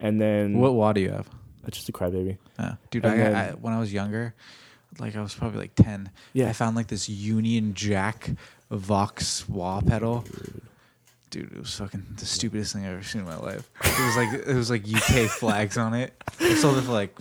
and 0.00 0.18
then 0.18 0.58
What 0.58 0.74
wah 0.74 0.92
do 0.94 1.02
you 1.02 1.10
have? 1.10 1.28
It's 1.66 1.76
just 1.76 1.90
a 1.90 1.92
crybaby. 1.92 2.38
Dude, 2.90 3.04
I, 3.06 3.16
then- 3.16 3.34
I 3.36 3.50
when 3.52 3.72
I 3.72 3.78
was 3.78 3.92
younger, 3.92 4.34
like 4.98 5.14
I 5.16 5.20
was 5.22 5.34
probably 5.34 5.60
like 5.60 5.74
10. 5.74 6.10
Yeah. 6.32 6.48
I 6.48 6.52
found 6.52 6.76
like 6.76 6.88
this 6.88 7.08
Union 7.08 7.74
Jack 7.74 8.30
Vox 8.70 9.48
wah 9.48 9.80
pedal. 9.80 10.24
Dude, 11.30 11.52
it 11.52 11.58
was 11.58 11.74
fucking 11.74 12.06
the 12.16 12.24
stupidest 12.24 12.72
thing 12.72 12.86
I've 12.86 12.94
ever 12.94 13.02
seen 13.02 13.20
in 13.20 13.26
my 13.26 13.36
life. 13.36 13.68
It 13.84 14.04
was 14.06 14.16
like 14.16 14.46
it 14.48 14.54
was 14.54 14.70
like 14.70 14.84
UK 14.88 15.28
flags 15.38 15.76
on 15.76 15.92
it. 15.92 16.14
I 16.40 16.54
sold 16.54 16.78
it 16.78 16.82
for 16.82 16.92
like 16.92 17.14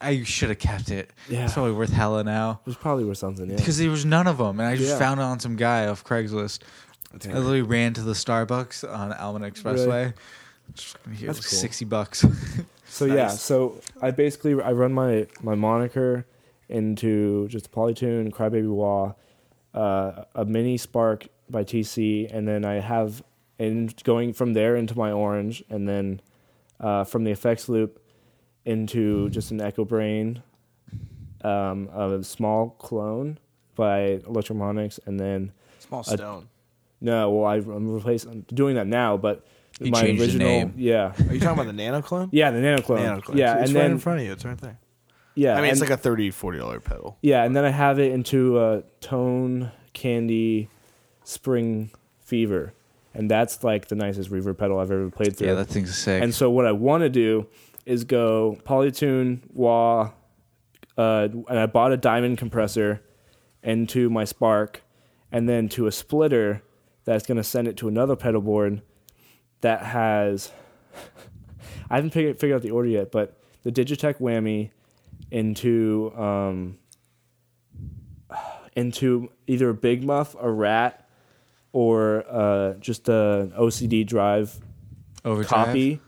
I 0.00 0.22
should 0.22 0.50
have 0.50 0.60
kept 0.60 0.90
it. 0.92 1.10
Yeah. 1.28 1.44
It's 1.44 1.54
probably 1.54 1.72
worth 1.72 1.90
hella 1.90 2.22
now. 2.22 2.60
It 2.64 2.66
was 2.66 2.76
probably 2.76 3.04
worth 3.04 3.18
something. 3.18 3.50
Yeah. 3.50 3.56
Because 3.56 3.76
there 3.78 3.90
was 3.90 4.04
none 4.04 4.28
of 4.28 4.38
them, 4.38 4.60
and 4.60 4.68
I 4.68 4.76
just 4.76 4.90
Yeah. 4.90 4.98
found 5.00 5.18
it 5.18 5.24
on 5.24 5.40
some 5.40 5.56
guy 5.56 5.86
off 5.88 6.04
Craigslist. 6.04 6.60
I 7.12 7.16
literally 7.32 7.62
ran 7.62 7.94
to 7.94 8.02
the 8.02 8.12
Starbucks 8.12 8.88
on 8.88 9.12
Almaden 9.12 9.50
Expressway. 9.52 10.14
Just 10.74 10.88
fucking 10.98 11.14
here, 11.14 11.24
it 11.24 11.26
That's 11.32 11.38
was 11.40 11.46
cool. 11.48 11.58
sixty 11.58 11.84
bucks. 11.84 12.24
So 12.98 13.04
yeah, 13.04 13.28
so 13.28 13.80
I 14.02 14.10
basically 14.10 14.60
I 14.60 14.72
run 14.72 14.92
my 14.92 15.28
my 15.40 15.54
moniker 15.54 16.26
into 16.68 17.46
just 17.46 17.66
a 17.66 17.70
Polytune, 17.70 18.30
Crybaby 18.32 18.68
Wah, 18.68 19.12
uh, 19.72 20.24
a 20.34 20.44
mini 20.44 20.76
Spark 20.76 21.28
by 21.48 21.62
TC, 21.62 22.28
and 22.34 22.48
then 22.48 22.64
I 22.64 22.80
have 22.80 23.22
and 23.56 23.94
going 24.02 24.32
from 24.32 24.52
there 24.52 24.74
into 24.74 24.98
my 24.98 25.12
orange, 25.12 25.62
and 25.70 25.88
then 25.88 26.20
uh, 26.80 27.04
from 27.04 27.22
the 27.22 27.30
effects 27.30 27.68
loop 27.68 28.04
into 28.64 29.30
just 29.30 29.52
an 29.52 29.60
Echo 29.60 29.84
Brain, 29.84 30.42
um, 31.42 31.88
a 31.94 32.24
small 32.24 32.70
clone 32.80 33.38
by 33.76 34.20
Electro-Harmonix, 34.26 34.98
and 35.06 35.20
then 35.20 35.52
Small 35.78 36.00
a- 36.00 36.04
stone. 36.04 36.48
no, 37.00 37.30
well 37.30 37.44
I, 37.46 37.58
I'm 37.58 37.88
replacing 37.88 38.44
doing 38.52 38.74
that 38.74 38.88
now, 38.88 39.16
but 39.16 39.46
You 39.80 39.90
my 39.92 40.00
changed 40.02 40.20
the 40.20 40.24
original, 40.26 40.48
name. 40.48 40.74
yeah, 40.76 41.12
Are 41.28 41.32
you 41.34 41.40
talking 41.40 41.54
about 41.60 41.66
the 41.66 41.72
nano 41.72 42.02
clone? 42.02 42.28
yeah, 42.32 42.50
the 42.50 42.60
nano 42.60 42.80
clone, 42.82 43.00
yeah, 43.00 43.14
it's 43.16 43.26
and 43.70 43.74
right 43.76 43.82
then 43.82 43.90
in 43.92 43.98
front 43.98 44.20
of 44.20 44.26
you. 44.26 44.32
It's 44.32 44.44
right 44.44 44.58
there. 44.58 44.78
yeah, 45.34 45.54
I 45.54 45.60
mean, 45.60 45.70
it's 45.70 45.80
and- 45.80 45.88
like 45.88 45.98
a 45.98 46.02
30 46.02 46.30
40 46.30 46.58
dollar 46.58 46.80
pedal. 46.80 47.16
Yeah, 47.22 47.44
and 47.44 47.54
then 47.54 47.64
I 47.64 47.70
have 47.70 47.98
it 47.98 48.12
into 48.12 48.58
a 48.58 48.82
tone 49.00 49.70
candy 49.92 50.68
spring 51.24 51.90
fever, 52.20 52.72
and 53.14 53.30
that's 53.30 53.62
like 53.62 53.88
the 53.88 53.94
nicest 53.94 54.30
reverb 54.30 54.58
pedal 54.58 54.78
I've 54.80 54.90
ever 54.90 55.10
played 55.10 55.36
through. 55.36 55.48
yeah, 55.48 55.54
that 55.54 55.66
thing's 55.68 55.96
sick. 55.96 56.22
and 56.22 56.34
so 56.34 56.50
what 56.50 56.66
I 56.66 56.72
want 56.72 57.02
to 57.02 57.08
do 57.10 57.46
is 57.86 58.04
go 58.04 58.58
Polytune 58.64 59.40
wah, 59.54 60.10
uh, 60.96 61.28
and 61.48 61.58
I 61.58 61.66
bought 61.66 61.92
a 61.92 61.96
diamond 61.96 62.38
compressor 62.38 63.02
into 63.62 64.10
my 64.10 64.24
Spark, 64.24 64.82
and 65.32 65.48
then 65.48 65.68
to 65.70 65.86
a 65.86 65.92
splitter 65.92 66.62
that's 67.04 67.26
going 67.26 67.36
to 67.38 67.44
send 67.44 67.66
it 67.68 67.76
to 67.78 67.88
another 67.88 68.16
pedal 68.16 68.40
board 68.40 68.82
that 69.60 69.82
has. 69.82 70.50
I 71.90 71.96
haven't 71.96 72.10
figured, 72.10 72.38
figured 72.38 72.56
out 72.56 72.62
the 72.62 72.70
order 72.70 72.88
yet, 72.88 73.10
but 73.10 73.40
the 73.62 73.72
Digitech 73.72 74.20
whammy 74.20 74.70
into 75.30 76.12
um, 76.16 76.78
into 78.76 79.30
either 79.46 79.70
a 79.70 79.74
big 79.74 80.04
muff, 80.04 80.36
a 80.40 80.50
rat, 80.50 81.08
or 81.72 82.24
uh, 82.28 82.74
just 82.74 83.08
a 83.08 83.50
OCD 83.58 84.06
drive 84.06 84.58
Overdrive. 85.24 85.48
copy, 85.66 86.00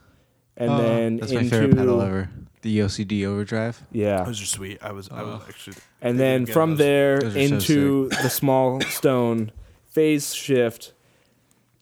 and 0.56 0.70
Oh, 0.70 0.76
then 0.78 1.16
that's 1.18 1.32
into 1.32 1.44
my 1.44 1.50
favorite 1.50 1.76
pedal 1.76 2.00
ever. 2.02 2.30
The 2.62 2.80
OCD 2.80 3.24
Overdrive. 3.26 3.82
yeah, 3.90 4.22
Those 4.24 4.42
are 4.42 4.46
sweet. 4.46 4.78
I 4.82 4.92
was, 4.92 5.08
I 5.10 5.22
was 5.22 5.40
actually. 5.48 5.76
and 6.02 6.20
then 6.20 6.44
from 6.44 6.70
those. 6.72 6.78
there 6.78 7.20
Those 7.20 7.36
are 7.36 7.48
so 7.48 7.54
into 7.54 8.08
the 8.10 8.28
small 8.28 8.80
stone 8.82 9.50
phase 9.88 10.34
shift. 10.34 10.92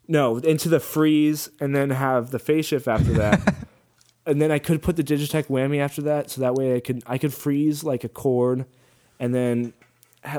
No, 0.08 0.38
into 0.38 0.68
the 0.70 0.80
freeze, 0.80 1.50
and 1.60 1.74
then 1.76 1.90
have 1.90 2.30
the 2.30 2.38
phase 2.38 2.66
shift 2.66 2.88
after 2.88 3.12
that. 3.14 3.54
and 4.26 4.40
then 4.40 4.50
I 4.50 4.58
could 4.58 4.82
put 4.82 4.96
the 4.96 5.04
Digitech 5.04 5.46
whammy 5.48 5.78
after 5.78 6.00
that, 6.02 6.30
so 6.30 6.40
that 6.40 6.54
way 6.54 6.74
I 6.76 6.80
could 6.80 7.02
I 7.06 7.18
could 7.18 7.34
freeze 7.34 7.84
like 7.84 8.04
a 8.04 8.08
chord, 8.08 8.64
and 9.20 9.34
then 9.34 9.74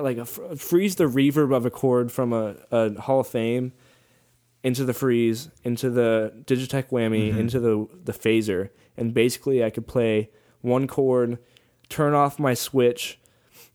like 0.02 0.18
a 0.18 0.26
fr- 0.26 0.56
freeze 0.56 0.96
the 0.96 1.06
reverb 1.06 1.56
of 1.56 1.66
a 1.66 1.70
chord 1.70 2.12
from 2.12 2.34
a, 2.34 2.56
a 2.72 3.00
Hall 3.02 3.20
of 3.22 3.28
Fame 3.28 3.72
into 4.64 4.84
the 4.84 4.94
freeze, 4.94 5.50
into 5.64 5.90
the 5.90 6.34
Digitech 6.46 6.90
whammy, 6.90 7.30
Mm-hmm. 7.30 7.40
into 7.40 7.60
the 7.60 7.88
the 8.06 8.12
phaser, 8.14 8.70
and 8.98 9.14
basically 9.14 9.64
I 9.64 9.70
could 9.70 9.88
play 9.88 10.30
one 10.62 10.88
chord, 10.88 11.38
turn 11.90 12.14
off 12.14 12.40
my 12.40 12.54
switch, 12.56 13.20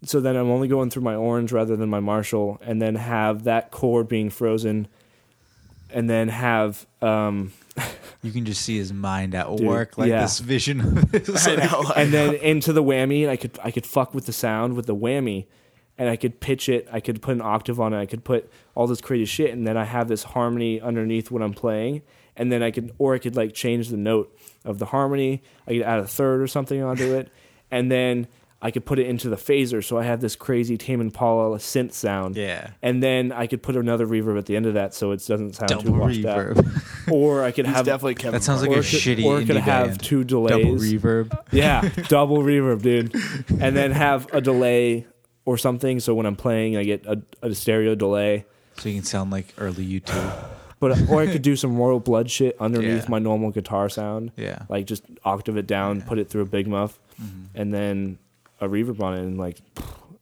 so 0.03 0.21
then 0.21 0.37
I'm 0.37 0.51
only 0.51 0.69
going 0.69 0.91
through 0.91 1.05
my 1.05 1.15
orange 1.15 1.53
rather 1.53 1.77
than 1.77 1.89
my 1.89 2.01
Marshall, 2.01 2.59
and 2.63 2.83
then 2.83 2.97
have 2.97 3.45
that 3.45 3.71
chord 3.71 4.09
being 4.09 4.29
frozen, 4.29 4.87
and 5.95 6.11
then 6.11 6.29
have 6.29 6.87
um, 7.01 7.53
You 8.23 8.33
can 8.33 8.45
just 8.45 8.63
see 8.63 8.77
his 8.77 8.93
mind 8.93 9.35
at 9.35 9.47
Dude, 9.57 9.67
work, 9.67 9.97
like 9.97 10.09
yeah. 10.09 10.23
this 10.23 10.41
vision 10.41 10.81
of 10.81 11.13
this. 11.13 11.47
I 11.49 11.57
know. 11.57 11.93
and 11.97 12.13
then 12.13 12.35
into 12.35 12.73
the 12.73 12.83
whammy, 12.83 13.29
I 13.29 13.37
could 13.37 13.59
I 13.63 13.71
could 13.71 13.87
fuck 13.87 14.15
with 14.15 14.27
the 14.27 14.33
sound 14.33 14.75
with 14.75 14.87
the 14.87 14.97
whammy, 14.97 15.47
and 15.97 16.09
I 16.09 16.17
could 16.17 16.41
pitch 16.41 16.69
it. 16.69 16.89
I 16.93 17.01
could 17.01 17.23
put 17.23 17.33
an 17.35 17.43
octave 17.43 17.81
on 17.81 17.95
it. 17.95 18.01
I 18.01 18.07
could 18.07 18.25
put 18.25 18.51
all 18.75 18.87
this 18.87 19.01
crazy 19.01 19.25
shit, 19.27 19.53
and 19.53 19.67
then 19.67 19.77
I 19.77 19.85
have 19.85 20.09
this 20.09 20.25
harmony 20.25 20.81
underneath 20.81 21.31
what 21.31 21.43
I'm 21.43 21.55
playing, 21.55 22.03
and 22.37 22.51
then 22.51 22.63
I 22.63 22.71
could 22.71 22.93
or 22.99 23.15
I 23.15 23.19
could 23.19 23.37
like 23.37 23.55
change 23.55 23.89
the 23.89 23.97
note 23.97 24.37
of 24.65 24.79
the 24.79 24.87
harmony. 24.87 25.43
I 25.67 25.73
could 25.75 25.83
add 25.83 26.01
a 26.01 26.07
third 26.07 26.41
or 26.41 26.47
something 26.47 26.83
onto 26.83 27.15
it, 27.15 27.31
and 27.71 27.91
then 27.91 28.27
I 28.65 28.71
could 28.71 28.87
put 28.87 28.99
it 28.99 29.07
into 29.07 29.29
the 29.29 29.37
phaser. 29.37 29.85
So 29.85 29.99
I 29.99 30.05
have 30.05 30.23
this 30.23 30.35
crazy 30.37 30.79
Tame 30.79 31.03
Impala 31.03 31.59
synth 31.59 31.93
sound. 31.93 32.35
Yeah. 32.35 32.71
And 32.81 33.03
then 33.03 33.31
I 33.31 33.47
could 33.47 33.63
put 33.63 33.77
another 33.77 34.07
reverb 34.07 34.39
at 34.39 34.47
the 34.47 34.57
end 34.57 34.65
of 34.65 34.73
that, 34.75 34.95
so 34.95 35.11
it 35.13 35.19
doesn't 35.27 35.53
sound 35.55 35.69
too 35.69 35.77
Double 35.91 35.99
washed 35.99 36.23
reverb. 36.23 36.59
out. 36.59 36.65
Or 37.13 37.45
I 37.45 37.53
could 37.53 37.67
have 37.67 37.85
definitely 37.85 38.15
Kevin. 38.15 38.33
That 38.33 38.43
sounds 38.43 38.63
like 38.63 38.71
a 38.71 38.73
it 38.73 38.77
could- 38.77 38.85
shitty 38.85 39.25
or 39.25 39.39
it 39.39 39.47
could 39.47 39.57
indie 39.57 39.61
have 39.61 39.87
band. 39.89 40.03
two 40.03 40.25
delays. 40.25 40.65
Double 40.65 40.77
reverb. 40.79 41.39
Yeah, 41.53 41.87
double 42.09 42.39
reverb, 42.39 42.81
dude. 42.81 43.15
And 43.61 43.77
then 43.77 43.91
have 43.93 44.33
a 44.33 44.41
delay 44.41 45.07
or 45.45 45.59
something. 45.59 46.01
So 46.01 46.15
when 46.15 46.25
I'm 46.25 46.37
playing, 46.37 46.79
I 46.79 46.85
get 46.85 47.05
a, 47.05 47.21
a 47.43 47.55
stereo 47.55 47.95
delay. 47.95 48.47
So 48.79 48.89
you 48.89 48.95
can 48.95 49.05
sound 49.05 49.31
like 49.31 49.53
early 49.59 49.87
YouTube. 49.87 50.33
But 50.81 51.09
or 51.09 51.23
I 51.23 51.27
could 51.29 51.41
do 51.41 51.57
some 51.57 51.77
royal 51.79 51.99
blood 52.01 52.31
shit 52.31 52.57
underneath 52.61 53.05
Yeah. 53.05 53.09
my 53.11 53.19
normal 53.19 53.51
guitar 53.53 53.89
sound. 53.89 54.33
Yeah. 54.37 54.65
Like 54.69 54.85
just 54.87 55.03
octave 55.25 55.57
it 55.57 55.67
down, 55.67 56.03
put 56.03 56.19
it 56.19 56.29
through 56.29 56.43
a 56.43 56.47
big 56.47 56.67
muff, 56.67 56.99
Mm-hmm. 57.23 57.45
and 57.61 57.73
then 57.73 58.19
a 58.61 58.69
reverb 58.69 59.01
on 59.03 59.15
it, 59.15 59.21
and 59.21 59.39
like 59.39 59.61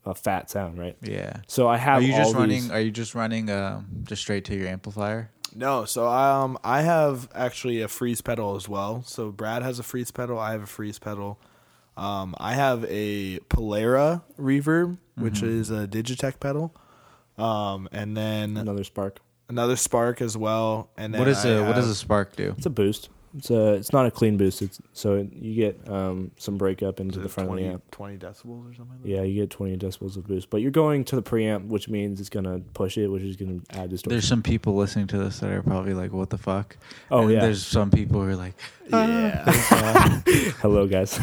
a 0.04 0.14
fat 0.14 0.50
sound, 0.50 0.78
right? 0.78 0.96
Yeah. 1.02 1.40
So 1.46 1.68
I 1.68 1.76
have. 1.76 2.02
Are 2.02 2.04
you 2.04 2.12
just 2.12 2.34
running? 2.34 2.62
these- 2.62 2.70
Are 2.70 2.80
you 2.80 2.90
just 2.90 3.14
running 3.14 3.50
um, 3.50 3.86
just 4.04 4.22
straight 4.22 4.44
to 4.46 4.56
your 4.56 4.68
amplifier? 4.68 5.30
No, 5.54 5.84
so 5.84 6.08
um, 6.08 6.58
I 6.64 6.80
have 6.80 7.28
actually 7.34 7.82
a 7.82 7.88
freeze 7.88 8.22
pedal 8.22 8.56
as 8.56 8.68
well. 8.70 9.02
So 9.06 9.30
Brad 9.30 9.62
has 9.62 9.78
a 9.78 9.82
freeze 9.82 10.10
pedal. 10.10 10.38
I 10.38 10.52
have 10.52 10.62
a 10.62 10.66
freeze 10.66 10.98
pedal. 10.98 11.38
Um, 11.94 12.34
I 12.38 12.54
have 12.54 12.86
a 12.88 13.38
Polara 13.50 14.22
reverb, 14.40 14.96
which 15.16 15.34
Mm-hmm. 15.42 15.60
is 15.60 15.70
a 15.70 15.86
Digitech 15.86 16.40
pedal. 16.40 16.74
Um, 17.36 17.86
and 17.92 18.16
then 18.16 18.56
another 18.56 18.82
spark. 18.84 19.20
another 19.50 19.76
Spark 19.76 20.22
as 20.22 20.36
well. 20.38 20.88
And 20.96 21.12
then 21.12 21.18
What 21.20 21.26
does 21.26 21.44
I 21.44 21.50
a 21.50 21.64
what 21.66 21.74
does 21.76 21.88
a 21.88 21.94
spark 21.94 22.34
do? 22.34 22.54
It's 22.56 22.64
a 22.66 22.70
boost. 22.70 23.10
It's 23.36 23.50
a 23.50 23.74
it's 23.74 23.92
not 23.92 24.06
a 24.06 24.10
clean 24.10 24.36
boost. 24.36 24.60
It's 24.60 24.80
so 24.92 25.26
you 25.32 25.54
get 25.54 25.88
um, 25.88 26.32
some 26.36 26.58
breakup 26.58 27.00
into 27.00 27.18
the 27.18 27.28
front 27.28 27.48
20, 27.48 27.62
of 27.62 27.68
the 27.68 27.74
amp. 27.74 27.90
20 27.90 28.18
decibels 28.18 28.70
or 28.70 28.74
something 28.74 28.88
like 28.90 29.02
that? 29.02 29.08
Yeah, 29.08 29.22
you 29.22 29.40
get 29.40 29.50
20 29.50 29.78
decibels 29.78 30.16
of 30.16 30.26
boost, 30.26 30.50
but 30.50 30.60
you're 30.60 30.70
going 30.70 31.04
to 31.04 31.16
the 31.16 31.22
preamp, 31.22 31.68
which 31.68 31.88
means 31.88 32.20
it's 32.20 32.28
gonna 32.28 32.60
push 32.74 32.98
it, 32.98 33.08
which 33.08 33.22
is 33.22 33.36
gonna 33.36 33.60
add 33.70 33.90
distortion. 33.90 34.10
There's 34.10 34.28
some 34.28 34.42
people 34.42 34.74
listening 34.74 35.06
to 35.08 35.18
this 35.18 35.38
that 35.40 35.50
are 35.50 35.62
probably 35.62 35.94
like, 35.94 36.12
"What 36.12 36.30
the 36.30 36.38
fuck?" 36.38 36.76
oh 37.10 37.22
And 37.22 37.32
yeah. 37.32 37.40
There's 37.40 37.64
some 37.64 37.90
people 37.90 38.20
who 38.20 38.28
are 38.28 38.36
like, 38.36 38.54
Yeah. 38.90 39.44
Uh, 39.46 40.20
hello 40.60 40.86
guys. 40.86 41.18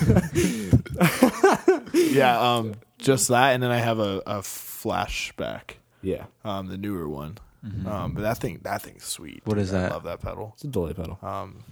yeah, 1.94 2.40
um, 2.40 2.74
just 2.98 3.28
that, 3.28 3.54
and 3.54 3.62
then 3.62 3.72
I 3.72 3.78
have 3.78 4.00
a, 4.00 4.22
a 4.26 4.40
flashback, 4.40 5.76
yeah, 6.02 6.26
um, 6.44 6.68
the 6.68 6.78
newer 6.78 7.08
one. 7.08 7.38
Mhm. 7.66 7.86
Um, 7.88 8.14
but 8.14 8.22
that 8.22 8.38
thing, 8.38 8.60
that 8.64 8.82
thing's 8.82 9.04
sweet. 9.04 9.42
What 9.46 9.56
dude. 9.56 9.64
is 9.64 9.74
I 9.74 9.82
that? 9.82 9.92
love 9.92 10.04
that 10.04 10.22
pedal. 10.22 10.52
it's 10.56 10.64
a 10.64 10.68
delay 10.68 10.94
pedal. 10.94 11.20
Um, 11.22 11.64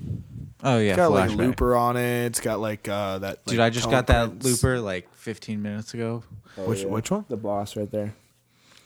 "Oh 0.63 0.77
yeah, 0.79 0.89
it's 0.91 0.97
got 0.97 1.11
like 1.11 1.29
a 1.29 1.33
looper 1.33 1.75
on 1.75 1.95
it. 1.95 2.25
It's 2.25 2.41
got 2.41 2.59
like 2.59 2.89
uh, 2.89 3.19
that. 3.19 3.45
Dude, 3.45 3.59
like, 3.59 3.67
I 3.67 3.69
just 3.69 3.85
tone 3.85 3.91
got 3.91 4.07
that 4.07 4.43
looper 4.43 4.79
like 4.81 5.07
15 5.15 5.61
minutes 5.61 5.93
ago. 5.93 6.23
Which 6.57 6.83
which 6.83 7.09
one? 7.11 7.23
The 7.29 7.37
boss 7.37 7.75
right 7.77 7.89
there. 7.89 8.13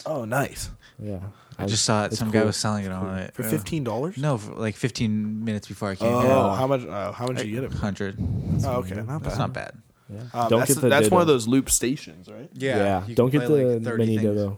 Oh, 0.06 0.26
nice. 0.26 0.70
Yeah, 1.00 1.20
I 1.58 1.66
just 1.66 1.86
saw 1.86 2.04
it. 2.04 2.08
it's 2.08 2.20
Some 2.20 2.30
guy 2.30 2.44
was 2.44 2.56
selling 2.58 2.86
it 2.86 2.92
on 2.92 3.18
it 3.18 3.34
For 3.34 3.42
fifteen 3.44 3.84
dollars. 3.84 4.18
No, 4.18 4.38
for 4.38 4.54
like 4.54 4.76
15 4.76 5.44
minutes 5.44 5.68
before 5.68 5.90
I 5.90 5.96
came 5.96 6.14
Oh, 6.14 6.22
here. 6.22 6.30
how 6.30 6.68
much? 6.68 6.86
Uh, 6.86 7.12
how 7.14 7.26
much 7.28 7.38
did 7.38 7.48
you 7.48 7.56
get 7.56 7.64
it? 7.64 7.74
Hundred. 7.74 8.18
Oh, 8.64 8.76
okay, 8.82 8.96
not 9.02 9.24
That's 9.24 9.38
not 9.40 9.54
bad. 9.54 9.74
Yeah. 10.08 10.20
Um, 10.34 10.50
Don't 10.50 10.60
that's 10.60 10.74
get 10.76 10.82
the 10.82 10.90
that's 10.90 11.10
one 11.10 11.22
of 11.22 11.28
those 11.28 11.48
loop 11.48 11.70
stations, 11.70 12.28
right? 12.30 12.50
Yeah, 12.54 13.06
you 13.08 13.16
don't 13.16 13.30
get 13.30 13.48
the 13.48 13.50
like, 13.50 13.84
30 13.84 13.98
mini 14.06 14.18
things. 14.20 14.58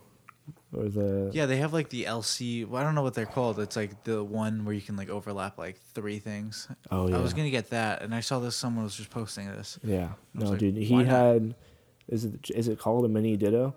Dodo 0.74 0.86
or 0.86 0.90
the 0.90 1.32
Yeah, 1.34 1.46
they 1.46 1.58
have 1.58 1.74
like 1.74 1.90
the 1.90 2.06
LC. 2.06 2.68
Well, 2.68 2.82
I 2.82 2.86
don't 2.86 2.96
know 2.96 3.04
what 3.04 3.14
they're 3.14 3.26
called. 3.26 3.60
It's 3.60 3.76
like 3.76 4.04
the 4.04 4.24
one 4.24 4.66
where 4.66 4.74
you 4.74 4.82
can 4.82 4.96
like 4.96 5.10
overlap 5.10 5.58
like 5.58 5.80
three 5.94 6.20
things. 6.20 6.68
Oh 6.92 7.08
yeah, 7.08 7.18
I 7.18 7.22
was 7.22 7.34
gonna 7.34 7.50
get 7.50 7.70
that, 7.72 8.02
and 8.02 8.14
I 8.14 8.20
saw 8.20 8.40
this. 8.40 8.56
Someone 8.56 8.84
was 8.84 8.96
just 8.96 9.10
posting 9.10 9.48
this. 9.48 9.80
yeah. 9.84 10.10
No, 10.34 10.50
like, 10.52 10.60
dude, 10.60 10.78
he 10.78 10.94
why 10.94 11.04
not? 11.04 11.12
had. 11.12 11.56
Is 12.08 12.26
it 12.26 12.50
is 12.52 12.68
it 12.68 12.80
called 12.80 13.06
a 13.06 13.08
mini 13.08 13.38
Ditto? 13.38 13.74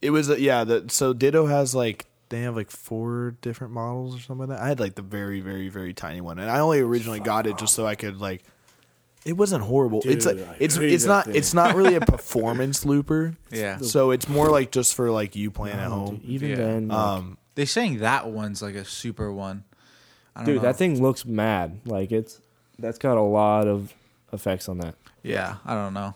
It 0.00 0.10
was 0.10 0.30
uh, 0.30 0.36
yeah. 0.36 0.64
The, 0.64 0.84
so 0.88 1.12
Ditto 1.12 1.46
has 1.46 1.74
like 1.74 2.06
they 2.28 2.42
have 2.42 2.56
like 2.56 2.70
four 2.70 3.36
different 3.40 3.72
models 3.72 4.16
or 4.16 4.20
something 4.20 4.48
like 4.48 4.58
that. 4.58 4.64
I 4.64 4.68
had 4.68 4.80
like 4.80 4.94
the 4.94 5.02
very 5.02 5.40
very 5.40 5.68
very 5.68 5.94
tiny 5.94 6.20
one, 6.20 6.38
and 6.38 6.50
I 6.50 6.60
only 6.60 6.80
originally 6.80 7.20
got 7.20 7.46
it 7.46 7.58
just 7.58 7.74
so 7.74 7.86
I 7.86 7.94
could 7.94 8.20
like. 8.20 8.42
It 9.24 9.34
wasn't 9.34 9.62
horrible. 9.64 10.00
it's 10.04 10.24
Dude, 10.26 10.40
like 10.40 10.48
I 10.48 10.56
it's 10.58 10.76
hate 10.76 10.92
it's 10.92 11.04
that 11.04 11.08
not 11.08 11.24
thing. 11.26 11.36
it's 11.36 11.54
not 11.54 11.74
really 11.76 11.94
a 11.94 12.00
performance 12.00 12.84
looper. 12.92 13.34
Yeah, 13.50 13.78
So 13.78 14.10
it's 14.10 14.28
more 14.28 14.48
like 14.50 14.70
just 14.72 14.94
for 14.94 15.10
like 15.10 15.36
you 15.36 15.50
playing 15.50 15.76
at 15.78 15.88
home. 15.88 16.16
dude, 16.16 16.24
even 16.24 16.50
Yeah. 16.50 16.56
then, 16.56 16.88
like, 16.88 16.98
Um, 16.98 17.38
they 17.54 17.64
saying 17.64 17.98
that 17.98 18.28
one's 18.30 18.62
like 18.62 18.74
a 18.74 18.84
super 18.84 19.32
one. 19.32 19.64
I 20.34 20.40
don't 20.40 20.46
dude, 20.46 20.56
know. 20.56 20.62
that 20.62 20.76
thing 20.76 21.00
looks 21.00 21.24
mad. 21.24 21.80
Like 21.84 22.10
it's 22.10 22.40
that's 22.78 22.98
got 22.98 23.16
a 23.16 23.22
lot 23.22 23.68
of 23.68 23.94
effects 24.32 24.68
on 24.68 24.78
that. 24.78 24.96
Yeah, 25.22 25.56
I 25.64 25.74
don't 25.74 25.94
know. 25.94 26.14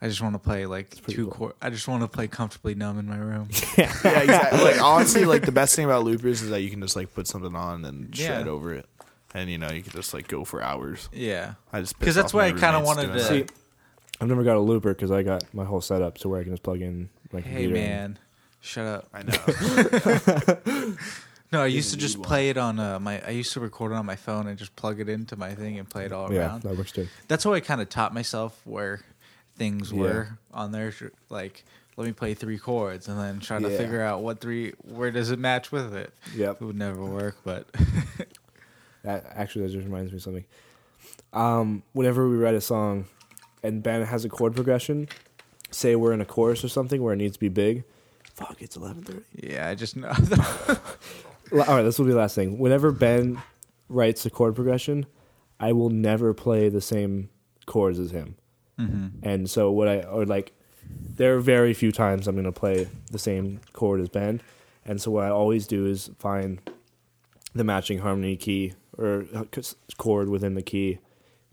I 0.00 0.08
just 0.08 0.20
want 0.22 0.34
to 0.34 0.38
play 0.38 0.66
like 0.66 0.90
pretty 1.02 1.14
two 1.14 1.24
cool. 1.24 1.32
chord. 1.32 1.52
I 1.60 1.70
just 1.70 1.88
want 1.88 2.02
to 2.02 2.08
play 2.08 2.28
comfortably 2.28 2.74
numb 2.74 2.98
in 2.98 3.06
my 3.06 3.16
room. 3.18 3.48
yeah, 3.76 3.90
exactly. 4.04 4.60
like 4.64 4.80
honestly, 4.80 5.24
like 5.24 5.42
the 5.44 5.52
best 5.52 5.74
thing 5.76 5.84
about 5.84 6.04
loopers 6.04 6.42
is 6.42 6.50
that 6.50 6.60
you 6.62 6.70
can 6.70 6.80
just 6.80 6.96
like 6.96 7.12
put 7.14 7.26
something 7.26 7.54
on 7.56 7.84
and 7.84 8.16
Yeah. 8.16 8.26
shred 8.28 8.48
over 8.48 8.72
it, 8.74 8.86
and 9.36 9.50
you 9.50 9.58
know 9.58 9.70
you 9.70 9.82
can 9.82 9.92
just 9.92 10.14
like 10.14 10.28
go 10.28 10.44
for 10.44 10.62
hours. 10.62 11.08
yeah, 11.12 11.54
I 11.72 11.80
just 11.80 11.98
because 11.98 12.14
that's 12.14 12.28
off 12.28 12.34
why 12.34 12.46
I 12.46 12.52
kind 12.52 12.74
of 12.76 12.84
wanted 12.84 13.12
to. 13.12 13.20
See, 13.22 13.44
I've 14.20 14.28
never 14.28 14.42
got 14.42 14.56
a 14.56 14.60
looper 14.60 14.94
because 14.94 15.10
I 15.10 15.22
got 15.22 15.44
my 15.54 15.64
whole 15.64 15.80
setup 15.80 16.18
to 16.18 16.28
where 16.28 16.40
I 16.40 16.42
can 16.44 16.52
just 16.52 16.62
plug 16.62 16.80
in 16.80 17.08
my 17.32 17.40
hey 17.40 17.64
computer. 17.64 17.76
and- 17.76 17.84
man, 17.86 18.18
shut 18.60 18.86
up. 18.86 19.08
I 19.12 19.22
know. 19.22 20.96
No, 21.52 21.62
I 21.62 21.66
used 21.66 21.92
to 21.92 21.96
just 21.96 22.20
play 22.22 22.48
it 22.50 22.56
on 22.56 22.80
uh, 22.80 22.98
my. 22.98 23.24
I 23.24 23.30
used 23.30 23.52
to 23.52 23.60
record 23.60 23.92
it 23.92 23.94
on 23.94 24.04
my 24.04 24.16
phone 24.16 24.48
and 24.48 24.58
just 24.58 24.74
plug 24.74 24.98
it 24.98 25.08
into 25.08 25.36
my 25.36 25.54
thing 25.54 25.78
and 25.78 25.88
play 25.88 26.04
it 26.04 26.12
all 26.12 26.30
Yeah, 26.32 26.40
around. 26.40 26.62
that 26.62 26.76
works 26.76 26.90
too. 26.90 27.06
That's 27.28 27.44
how 27.44 27.52
I 27.54 27.60
kind 27.60 27.80
of 27.80 27.88
taught 27.88 28.12
myself 28.12 28.60
where 28.64 29.00
things 29.56 29.92
Yeah. 29.92 29.98
were 30.00 30.38
on 30.52 30.72
there. 30.72 30.92
Like, 31.30 31.64
let 31.96 32.04
me 32.04 32.12
play 32.12 32.34
three 32.34 32.58
chords 32.58 33.06
and 33.06 33.16
then 33.18 33.38
try 33.38 33.60
to 33.60 33.70
Yeah. 33.70 33.76
figure 33.78 34.02
out 34.02 34.22
what 34.22 34.40
three. 34.40 34.72
Where 34.82 35.12
does 35.12 35.30
it 35.30 35.38
match 35.38 35.70
with 35.70 35.94
it? 35.94 36.12
Yep. 36.34 36.62
It 36.62 36.64
would 36.64 36.76
never 36.76 37.04
work, 37.04 37.36
but 37.44 37.68
That 39.06 39.24
actually 39.34 39.62
that 39.66 39.72
just 39.72 39.84
reminds 39.84 40.10
me 40.12 40.16
of 40.18 40.22
something. 40.22 40.44
Um, 41.32 41.82
whenever 41.92 42.28
we 42.28 42.36
write 42.36 42.54
a 42.54 42.60
song, 42.60 43.06
and 43.62 43.82
Ben 43.82 44.02
has 44.02 44.24
a 44.24 44.28
chord 44.28 44.54
progression, 44.54 45.08
say 45.70 45.94
we're 45.96 46.12
in 46.12 46.20
a 46.20 46.24
chorus 46.24 46.64
or 46.64 46.68
something 46.68 47.00
where 47.02 47.14
it 47.14 47.16
needs 47.18 47.34
to 47.34 47.40
be 47.40 47.48
big. 47.48 47.84
Fuck, 48.34 48.60
it's 48.60 48.76
eleven 48.76 49.02
thirty. 49.02 49.22
yeah, 49.34 49.68
I 49.68 49.74
just 49.76 49.96
know. 49.96 50.08
All 51.52 51.58
right, 51.76 51.82
this 51.82 51.98
will 51.98 52.06
be 52.06 52.12
the 52.12 52.18
last 52.18 52.34
thing. 52.34 52.58
Whenever 52.58 52.90
Ben 52.90 53.40
writes 53.88 54.26
a 54.26 54.30
chord 54.30 54.56
progression, 54.56 55.06
I 55.60 55.72
will 55.72 55.90
never 55.90 56.34
play 56.34 56.68
the 56.68 56.80
same 56.80 57.30
chords 57.66 57.98
as 58.00 58.10
him. 58.10 58.36
hmm 58.76 59.06
And 59.22 59.48
so 59.48 59.70
what 59.70 59.86
I 59.88 60.00
or 60.02 60.26
like, 60.26 60.52
there 60.90 61.36
are 61.36 61.40
very 61.40 61.72
few 61.74 61.92
times 61.92 62.26
I'm 62.26 62.34
gonna 62.36 62.50
play 62.52 62.88
the 63.12 63.18
same 63.18 63.60
chord 63.72 64.00
as 64.00 64.08
Ben. 64.08 64.42
And 64.84 65.00
so 65.00 65.10
what 65.12 65.24
I 65.24 65.30
always 65.30 65.66
do 65.66 65.86
is 65.86 66.10
find 66.18 66.60
the 67.54 67.64
matching 67.64 67.98
harmony 68.00 68.36
key 68.36 68.74
or 68.98 69.24
chord 69.98 70.28
within 70.28 70.54
the 70.54 70.62
key 70.62 70.98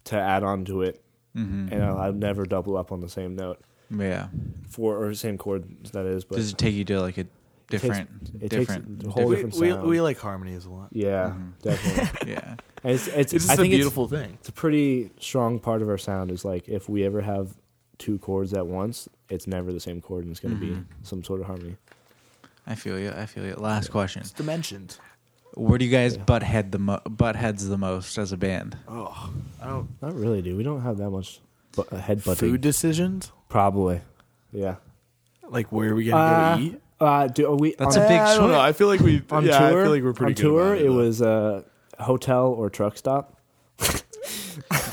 to 0.06 0.16
add 0.18 0.44
on 0.44 0.66
to 0.66 0.82
it, 0.82 1.02
hmm 1.34 1.68
and 1.72 1.84
I'll, 1.84 1.98
I'll 1.98 2.14
never 2.14 2.46
double 2.46 2.78
up 2.78 2.92
on 2.92 3.00
the 3.02 3.10
same 3.10 3.36
note 3.36 3.60
Yeah. 3.90 4.28
for 4.70 5.04
or 5.04 5.14
same 5.14 5.38
chord 5.38 5.66
that 5.94 6.06
is. 6.06 6.24
But 6.26 6.36
Does 6.38 6.52
it 6.52 6.58
take 6.58 6.76
you 6.76 6.84
to 6.86 7.02
like 7.02 7.18
a 7.18 7.26
different, 7.70 8.10
it 8.42 8.50
takes 8.50 8.68
different, 8.68 9.06
a 9.06 9.10
whole 9.10 9.26
we, 9.28 9.36
different 9.36 9.56
sound. 9.56 9.88
we 9.88 10.02
like 10.02 10.20
harmonies 10.20 10.66
a 10.66 10.70
lot. 10.70 10.90
yeah, 10.92 11.34
Mhm. 11.36 11.52
definitely. 11.62 12.32
yeah. 12.34 12.56
And 12.84 12.94
it's 12.94 13.08
it's, 13.08 13.34
It's 13.34 13.46
I 13.46 13.48
just 13.48 13.54
a 13.54 13.56
think 13.62 13.74
it's- 13.74 13.78
beautiful 13.80 14.08
thing. 14.08 14.38
it's 14.40 14.50
a 14.50 14.54
pretty 14.54 15.12
strong 15.20 15.60
part 15.60 15.82
of 15.82 15.90
our 15.90 15.98
sound 15.98 16.32
is 16.32 16.44
like 16.46 16.68
if 16.68 16.88
we 16.90 17.04
ever 17.06 17.22
have 17.22 17.56
two 17.98 18.18
chords 18.20 18.54
at 18.54 18.68
once, 18.68 19.08
it's 19.30 19.48
never 19.48 19.72
the 19.72 19.80
same 19.80 20.02
chord 20.02 20.24
and 20.26 20.32
it's 20.32 20.40
going 20.42 20.60
to 20.60 20.64
Mhm. 20.66 20.76
be 20.82 20.84
some 21.04 21.24
sort 21.24 21.40
of 21.40 21.48
harmony. 21.48 21.78
I 22.68 22.76
feel 22.76 23.00
you. 23.00 23.12
I 23.12 23.26
feel 23.26 23.46
you. 23.46 23.54
Last 23.56 23.90
question. 23.90 24.22
It's 24.22 24.32
dimensions. 24.32 25.00
Where 25.56 25.78
do 25.78 25.86
you 25.86 25.92
guys 25.92 26.16
Yeah. 26.16 26.24
butt 26.24 26.44
head 26.44 26.72
the 26.72 26.80
mo- 26.80 27.02
butt 27.08 27.36
heads 27.36 27.68
the 27.68 27.78
most 27.78 28.18
as 28.18 28.32
a 28.32 28.38
band? 28.38 28.78
Oh, 28.88 29.30
I 29.62 29.68
don't. 29.68 29.88
Not 30.02 30.16
really, 30.16 30.42
dude. 30.42 30.58
We 30.58 30.64
don't 30.64 30.82
have 30.82 30.98
that 30.98 31.10
much 31.12 31.40
bu- 31.76 31.84
uh, 31.92 32.02
headbutting. 32.02 32.38
Food 32.38 32.62
decisions? 32.62 33.32
Probably. 33.50 34.02
Yeah. 34.52 34.76
Like 35.48 35.72
where 35.72 35.92
are 35.92 35.96
we 35.96 36.06
gonna 36.06 36.22
Uh, 36.24 36.56
go 36.56 36.62
to 36.62 36.68
eat? 36.68 36.82
Uh, 37.00 37.28
do 37.28 37.48
are 37.52 37.56
we 37.56 37.76
That's 37.78 37.98
on, 37.98 38.04
a 38.04 38.08
big 38.08 38.20
I 38.20 38.36
don't 38.36 38.50
know. 38.52 38.60
I 38.60 38.72
feel 38.72 38.88
like 38.88 39.02
we 39.02 39.22
on 39.30 39.46
yeah, 39.46 39.60
tour? 39.70 39.82
I 39.82 39.84
feel 39.84 39.92
like 39.92 40.04
we're 40.04 40.14
pretty 40.14 40.32
on 40.32 40.36
good 40.36 40.42
tour. 40.42 40.66
about 40.74 40.78
it, 40.78 40.86
it 40.86 40.90
was 40.90 41.22
uh, 41.22 41.62
hotel 42.00 42.48
or 42.48 42.70
truck 42.70 42.98
stop. 42.98 43.36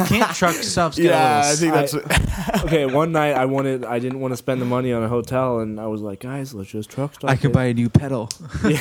Can't 0.06 0.34
truck 0.34 0.54
stops 0.72 0.96
get 0.96 1.06
Yeah, 1.06 1.42
a 1.42 1.46
I 1.46 1.50
little? 1.52 1.56
think 1.56 1.72
I- 1.72 1.76
that's. 1.76 1.92
what- 1.94 2.64
Okay, 2.64 2.84
one 2.86 3.12
night 3.12 3.32
I 3.36 3.44
wanted, 3.46 3.84
I 3.84 3.98
didn't 3.98 4.20
want 4.20 4.32
to 4.32 4.36
spend 4.36 4.60
the 4.60 4.64
money 4.66 4.92
on 4.92 5.02
a 5.02 5.08
hotel, 5.08 5.60
and 5.60 5.78
I 5.80 5.86
was 5.86 6.00
like, 6.02 6.20
guys, 6.20 6.52
let's 6.52 6.70
just 6.70 6.90
truck 6.90 7.14
stop. 7.14 7.30
I 7.30 7.36
could 7.36 7.50
it." 7.50 7.54
buy 7.54 7.64
a 7.66 7.74
new 7.74 7.88
pedal. 7.88 8.28
yeah, 8.68 8.80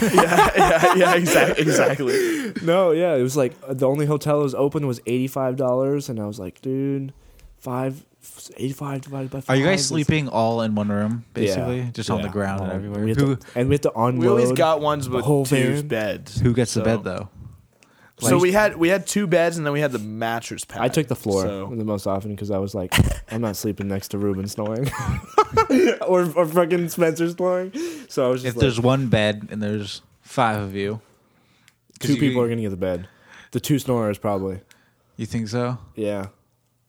yeah, 0.56 0.96
yeah, 0.96 1.16
exactly, 1.16 1.62
exactly. 1.64 2.54
No, 2.64 2.92
yeah, 2.92 3.16
it 3.16 3.22
was 3.22 3.38
like 3.38 3.54
uh, 3.68 3.74
the 3.74 3.88
only 3.88 4.06
hotel 4.06 4.38
that 4.40 4.44
was 4.44 4.56
open 4.56 4.88
was 4.88 5.00
eighty 5.06 5.28
five 5.28 5.56
dollars, 5.56 6.10
and 6.10 6.20
I 6.20 6.26
was 6.26 6.40
like, 6.40 6.62
dude, 6.62 7.14
five. 7.58 8.06
85 8.58 9.02
divided 9.02 9.32
by 9.32 9.40
5 9.40 9.50
Are 9.50 9.56
you 9.58 9.66
guys 9.66 9.80
is- 9.80 9.88
sleeping 9.88 10.28
all 10.28 10.62
in 10.62 10.76
one 10.76 10.90
room, 10.90 11.24
basically, 11.34 11.78
Yeah, 11.80 11.92
just 11.94 12.10
on 12.10 12.18
the 12.22 12.28
yeah. 12.28 12.34
ground 12.34 12.62
and 12.64 12.72
everywhere? 12.74 13.02
we 13.04 13.10
have 13.12 13.18
Who 13.18 13.36
to- 13.38 13.46
and 13.56 13.70
we 13.70 13.76
have 13.76 13.82
to 13.82 13.94
unload. 13.98 14.20
We 14.22 14.28
always 14.28 14.52
got 14.52 14.82
ones 14.82 15.08
with 15.08 15.24
two 15.26 15.46
van? 15.46 15.88
beds. 15.88 16.38
who 16.42 16.54
gets 16.54 16.74
the 16.74 16.82
bed 16.82 17.06
though? 17.06 17.30
So 18.20 18.38
we 18.38 18.52
had 18.52 18.76
we 18.76 18.90
had 18.90 19.08
two 19.08 19.28
beds 19.28 19.58
and 19.58 19.66
then 19.66 19.74
we 19.74 19.80
had 19.80 19.92
the 19.92 20.00
mattress 20.00 20.66
pad. 20.66 20.82
I 20.82 20.88
took 20.90 21.08
the 21.08 21.16
floor 21.16 21.44
So 21.44 21.72
the 21.76 21.86
most 21.86 22.06
often 22.06 22.32
because 22.36 22.52
I 22.52 22.58
was 22.58 22.76
like, 22.76 22.94
I'm 23.32 23.42
not 23.42 23.56
sleeping 23.56 23.88
next 23.88 24.10
to 24.10 24.18
Ruben 24.18 24.48
snoring, 24.48 24.90
or 26.02 26.30
or 26.36 26.46
fucking 26.46 26.90
Spencer 26.90 27.30
snoring. 27.30 27.72
So 28.10 28.28
I 28.28 28.30
was 28.30 28.44
If 28.44 28.48
just 28.50 28.58
like, 28.58 28.62
there's 28.62 28.80
one 28.80 29.08
bed 29.08 29.48
and 29.52 29.62
there's 29.64 30.02
five 30.22 30.62
of 30.62 30.76
you, 30.76 31.00
two 32.00 32.14
you- 32.16 32.20
people 32.20 32.42
are 32.42 32.50
gonna 32.50 32.62
get 32.62 32.70
the 32.72 32.78
bed. 32.78 33.08
The 33.52 33.60
two 33.60 33.80
snorers 33.80 34.18
probably. 34.18 34.62
You 35.18 35.26
think 35.26 35.48
so? 35.48 35.78
Yeah, 35.96 36.28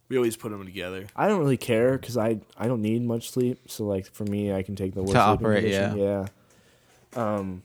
we 0.08 0.16
always 0.16 0.36
put 0.36 0.50
them 0.50 0.64
together. 0.64 1.06
I 1.16 1.26
don't 1.28 1.38
really 1.38 1.56
care 1.56 1.96
because 1.98 2.16
I 2.16 2.40
I 2.56 2.66
don't 2.66 2.82
need 2.82 3.02
much 3.02 3.30
sleep. 3.30 3.60
So 3.68 3.84
like 3.86 4.06
for 4.06 4.24
me, 4.24 4.52
I 4.52 4.62
can 4.62 4.76
take 4.76 4.94
the 4.94 5.02
worst 5.02 5.14
To 5.14 5.24
sleeping 5.24 5.46
operate, 5.46 5.64
position. 5.64 5.98
yeah. 5.98 6.26
Um, 7.16 7.62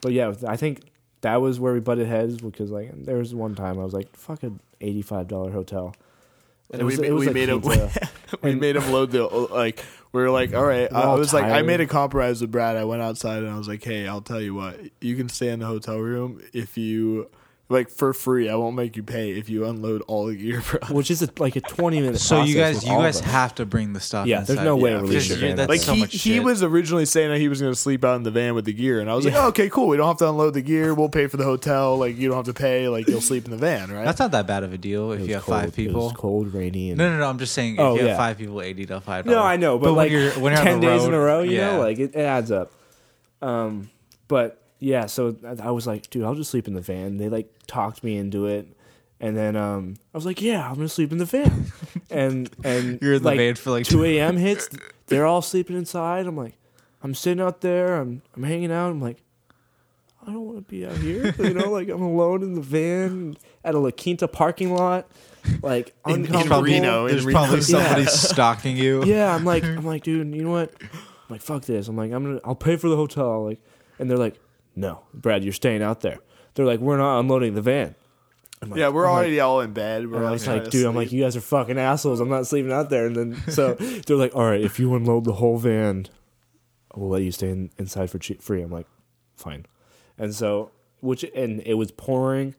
but 0.00 0.12
yeah, 0.12 0.32
I 0.46 0.56
think 0.56 0.80
that 1.22 1.40
was 1.40 1.58
where 1.58 1.72
we 1.72 1.80
butted 1.80 2.06
heads 2.06 2.36
because 2.40 2.70
like 2.70 2.90
there 3.04 3.16
was 3.16 3.34
one 3.34 3.54
time 3.54 3.78
I 3.78 3.84
was 3.84 3.92
like, 3.94 4.14
fuck 4.16 4.42
an 4.42 4.60
eighty 4.80 5.02
five 5.02 5.28
dollar 5.28 5.50
hotel. 5.50 5.94
And 6.70 6.82
we 6.82 6.96
was- 6.96 6.98
was 6.98 7.20
we 7.20 7.28
a 7.28 7.32
made 7.32 7.62
quinta. 7.62 8.08
We 8.42 8.54
made 8.54 8.76
him 8.76 8.92
load 8.92 9.10
the 9.10 9.26
uh, 9.26 9.46
like. 9.50 9.82
We 10.12 10.20
were 10.22 10.30
like, 10.30 10.54
all 10.54 10.64
right. 10.64 10.90
We're 10.90 10.98
I 10.98 11.02
all 11.04 11.18
was 11.18 11.32
like, 11.34 11.44
I 11.44 11.62
made 11.62 11.80
a 11.80 11.86
compromise 11.86 12.40
with 12.40 12.50
Brad. 12.50 12.76
I 12.76 12.84
went 12.84 13.02
outside 13.02 13.42
and 13.42 13.50
I 13.50 13.56
was 13.58 13.68
like, 13.68 13.82
hey, 13.82 14.06
I'll 14.06 14.20
tell 14.22 14.40
you 14.40 14.54
what. 14.54 14.78
You 15.00 15.16
can 15.16 15.28
stay 15.28 15.48
in 15.48 15.60
the 15.60 15.66
hotel 15.66 15.98
room 15.98 16.40
if 16.52 16.76
you 16.78 17.30
like 17.70 17.90
for 17.90 18.14
free. 18.14 18.48
I 18.48 18.54
won't 18.54 18.76
make 18.76 18.96
you 18.96 19.02
pay 19.02 19.32
if 19.32 19.50
you 19.50 19.66
unload 19.66 20.00
all 20.06 20.26
the 20.26 20.34
gear, 20.36 20.62
bro. 20.70 20.80
which 20.90 21.10
is 21.10 21.20
a, 21.22 21.28
like 21.38 21.54
a 21.56 21.60
twenty 21.60 22.00
minute. 22.00 22.18
So 22.18 22.42
you 22.42 22.54
guys, 22.54 22.82
you 22.82 22.90
guys 22.92 23.20
have 23.20 23.54
to 23.56 23.66
bring 23.66 23.92
the 23.92 24.00
stuff. 24.00 24.26
Yeah, 24.26 24.40
there's 24.40 24.60
no 24.60 24.74
way 24.76 24.90
Yeah, 24.92 24.96
to 24.96 25.02
release 25.02 25.24
because 25.28 25.40
your 25.42 25.48
you're- 25.50 25.56
that's 25.56 25.68
Like 25.68 25.80
so 25.82 25.92
he, 25.92 26.00
much 26.00 26.12
he 26.12 26.18
shit. 26.18 26.42
was 26.42 26.62
originally 26.62 27.04
saying 27.04 27.30
that 27.30 27.38
he 27.38 27.48
was 27.48 27.60
going 27.60 27.72
to 27.72 27.78
sleep 27.78 28.04
out 28.04 28.16
in 28.16 28.22
the 28.22 28.30
van 28.30 28.54
with 28.54 28.64
the 28.64 28.72
gear, 28.72 29.00
and 29.00 29.10
I 29.10 29.14
was 29.14 29.24
like, 29.26 29.34
oh, 29.34 29.48
okay, 29.48 29.68
cool. 29.68 29.88
We 29.88 29.96
don't 29.98 30.08
have 30.08 30.16
to 30.18 30.28
unload 30.30 30.54
the 30.54 30.62
gear. 30.62 30.94
We'll 30.94 31.10
pay 31.10 31.26
for 31.26 31.36
the 31.36 31.44
hotel. 31.44 31.96
Like 31.98 32.16
you 32.16 32.28
don't 32.28 32.36
have 32.38 32.46
to 32.46 32.54
pay. 32.54 32.88
Like 32.88 33.06
you'll 33.06 33.20
sleep 33.20 33.44
in 33.44 33.50
the 33.50 33.56
van, 33.58 33.90
right? 33.92 34.04
That's 34.04 34.18
not 34.18 34.30
that 34.30 34.46
bad 34.46 34.62
of 34.64 34.72
a 34.72 34.78
deal 34.78 35.12
if 35.12 35.28
you 35.28 35.34
have 35.34 35.42
cold. 35.44 35.58
five 35.60 35.68
It 35.68 35.74
people. 35.74 36.04
was 36.04 36.12
cold, 36.14 36.54
rainy, 36.54 36.88
and 36.90 36.98
No, 36.98 37.10
no, 37.10 37.18
no. 37.18 37.28
I'm 37.28 37.38
just 37.38 37.52
saying 37.52 37.74
if 37.74 37.80
Oh, 37.80 37.94
you 37.96 38.00
have 38.00 38.08
yeah. 38.08 38.16
five 38.16 38.38
people, 38.38 38.62
eighty 38.62 38.86
to 38.86 39.00
five. 39.02 39.26
No, 39.26 39.42
I 39.42 39.56
know, 39.56 39.78
but, 39.78 39.92
like 39.92 40.10
when 40.10 40.20
you're, 40.22 40.30
when 40.32 40.52
you're 40.52 40.60
on 40.60 40.66
ten 40.66 40.80
the 40.80 40.86
days 40.86 41.04
in 41.04 41.12
a 41.12 41.18
row, 41.20 41.42
you 41.42 41.56
yeah. 41.58 41.72
know, 41.72 41.80
like 41.80 41.98
it, 41.98 42.14
it 42.14 42.20
adds 42.20 42.50
up. 42.50 42.72
Um, 43.42 43.90
but 44.26 44.60
yeah, 44.78 45.06
so 45.06 45.36
I 45.44 45.68
I 45.68 45.70
was 45.70 45.86
like, 45.86 46.08
dude, 46.10 46.24
I'll 46.24 46.34
just 46.34 46.50
sleep 46.50 46.68
in 46.68 46.74
the 46.74 46.80
van. 46.80 47.16
They 47.16 47.28
like 47.28 47.52
talked 47.66 48.02
me 48.04 48.16
into 48.16 48.46
it, 48.46 48.66
and 49.20 49.36
then 49.36 49.56
um, 49.56 49.96
I 50.14 50.16
was 50.18 50.26
like, 50.26 50.40
yeah, 50.40 50.68
I'm 50.68 50.74
gonna 50.76 50.88
sleep 50.88 51.12
in 51.12 51.18
the 51.18 51.24
van. 51.24 51.66
and 52.10 52.50
and 52.64 52.98
You're 53.02 53.14
in 53.14 53.22
the 53.22 53.28
like, 53.28 53.38
van 53.38 53.54
for, 53.56 53.70
like, 53.70 53.86
two 53.86 54.04
a.m. 54.04 54.36
hits. 54.46 54.68
They're 55.06 55.26
all 55.26 55.42
sleeping 55.42 55.76
inside. 55.76 56.26
I'm 56.26 56.36
like, 56.36 56.54
I'm 57.02 57.14
sitting 57.14 57.40
out 57.42 57.60
there. 57.60 57.96
I'm 57.96 58.22
I'm 58.36 58.42
hanging 58.42 58.72
out. 58.72 58.90
I'm 58.90 59.00
like. 59.00 59.18
I 60.26 60.32
don't 60.32 60.44
want 60.44 60.58
to 60.58 60.62
be 60.70 60.84
out 60.84 60.96
here, 60.98 61.34
you 61.38 61.54
know. 61.54 61.70
Like 61.70 61.88
I'm 61.88 62.02
alone 62.02 62.42
in 62.42 62.52
the 62.54 62.60
van 62.60 63.38
at 63.64 63.74
a 63.74 63.78
La 63.78 63.90
Quinta 63.90 64.28
parking 64.28 64.74
lot, 64.74 65.08
like 65.62 65.94
In- 66.06 66.16
in 66.16 66.26
uncomfortable. 66.26 66.62
Reno, 66.64 67.06
in 67.06 67.12
There's 67.12 67.24
Reno. 67.24 67.38
probably 67.38 67.60
somebody 67.62 68.02
Yeah. 68.02 68.08
stalking 68.08 68.76
you. 68.76 69.04
Yeah, 69.06 69.34
I'm 69.34 69.46
like, 69.46 69.64
I'm 69.64 69.86
like, 69.86 70.02
dude, 70.02 70.34
you 70.34 70.42
know 70.44 70.50
what? 70.50 70.70
I'm 70.82 70.88
like, 71.30 71.40
fuck 71.40 71.62
this. 71.64 71.88
I'm 71.88 71.96
like, 71.96 72.12
I'm 72.12 72.24
gonna, 72.24 72.40
I'll 72.44 72.54
pay 72.56 72.76
for 72.76 72.90
the 72.90 72.96
hotel. 72.96 73.46
Like, 73.46 73.60
and 73.98 74.10
they're 74.10 74.18
like, 74.18 74.38
no, 74.78 75.02
Brad, 75.12 75.42
you're 75.42 75.52
staying 75.52 75.82
out 75.82 76.00
there. 76.02 76.18
They're 76.54 76.64
like, 76.66 76.80
we're 76.80 76.96
not 76.96 77.18
unloading 77.20 77.54
the 77.54 77.62
van. 77.62 77.94
Like, 78.62 78.78
yeah, 78.78 78.88
we're 78.88 79.04
I'm 79.06 79.10
like- 79.12 79.18
already 79.18 79.40
all 79.40 79.60
in 79.60 79.72
bed. 79.72 80.08
We're 80.10 80.16
and 80.18 80.26
I 80.26 80.30
like, 80.30 80.32
was 80.32 80.46
like, 80.46 80.70
dude, 80.70 80.86
I'm 80.86 80.94
like, 80.94 81.12
you 81.12 81.22
guys 81.22 81.36
are 81.36 81.40
fucking 81.40 81.78
assholes. 81.78 82.20
I'm 82.20 82.28
not 82.28 82.46
sleeping 82.46 82.72
out 82.72 82.90
there. 82.90 83.06
And 83.06 83.16
then 83.16 83.42
so 83.50 83.74
they're 84.06 84.16
like, 84.16 84.34
all 84.34 84.44
right, 84.44 84.60
if 84.60 84.78
you 84.78 84.94
unload 84.94 85.24
the 85.24 85.34
whole 85.34 85.58
van, 85.58 86.06
we'll 86.94 87.10
let 87.10 87.22
you 87.22 87.32
stay 87.32 87.50
in, 87.50 87.70
inside 87.78 88.10
for 88.10 88.18
cheap, 88.18 88.40
free. 88.42 88.62
I'm 88.62 88.70
like, 88.70 88.86
fine. 89.36 89.66
And 90.16 90.34
so, 90.34 90.70
which 91.00 91.24
and 91.34 91.60
it 91.64 91.74
was 91.74 91.90
pouring, 91.92 92.54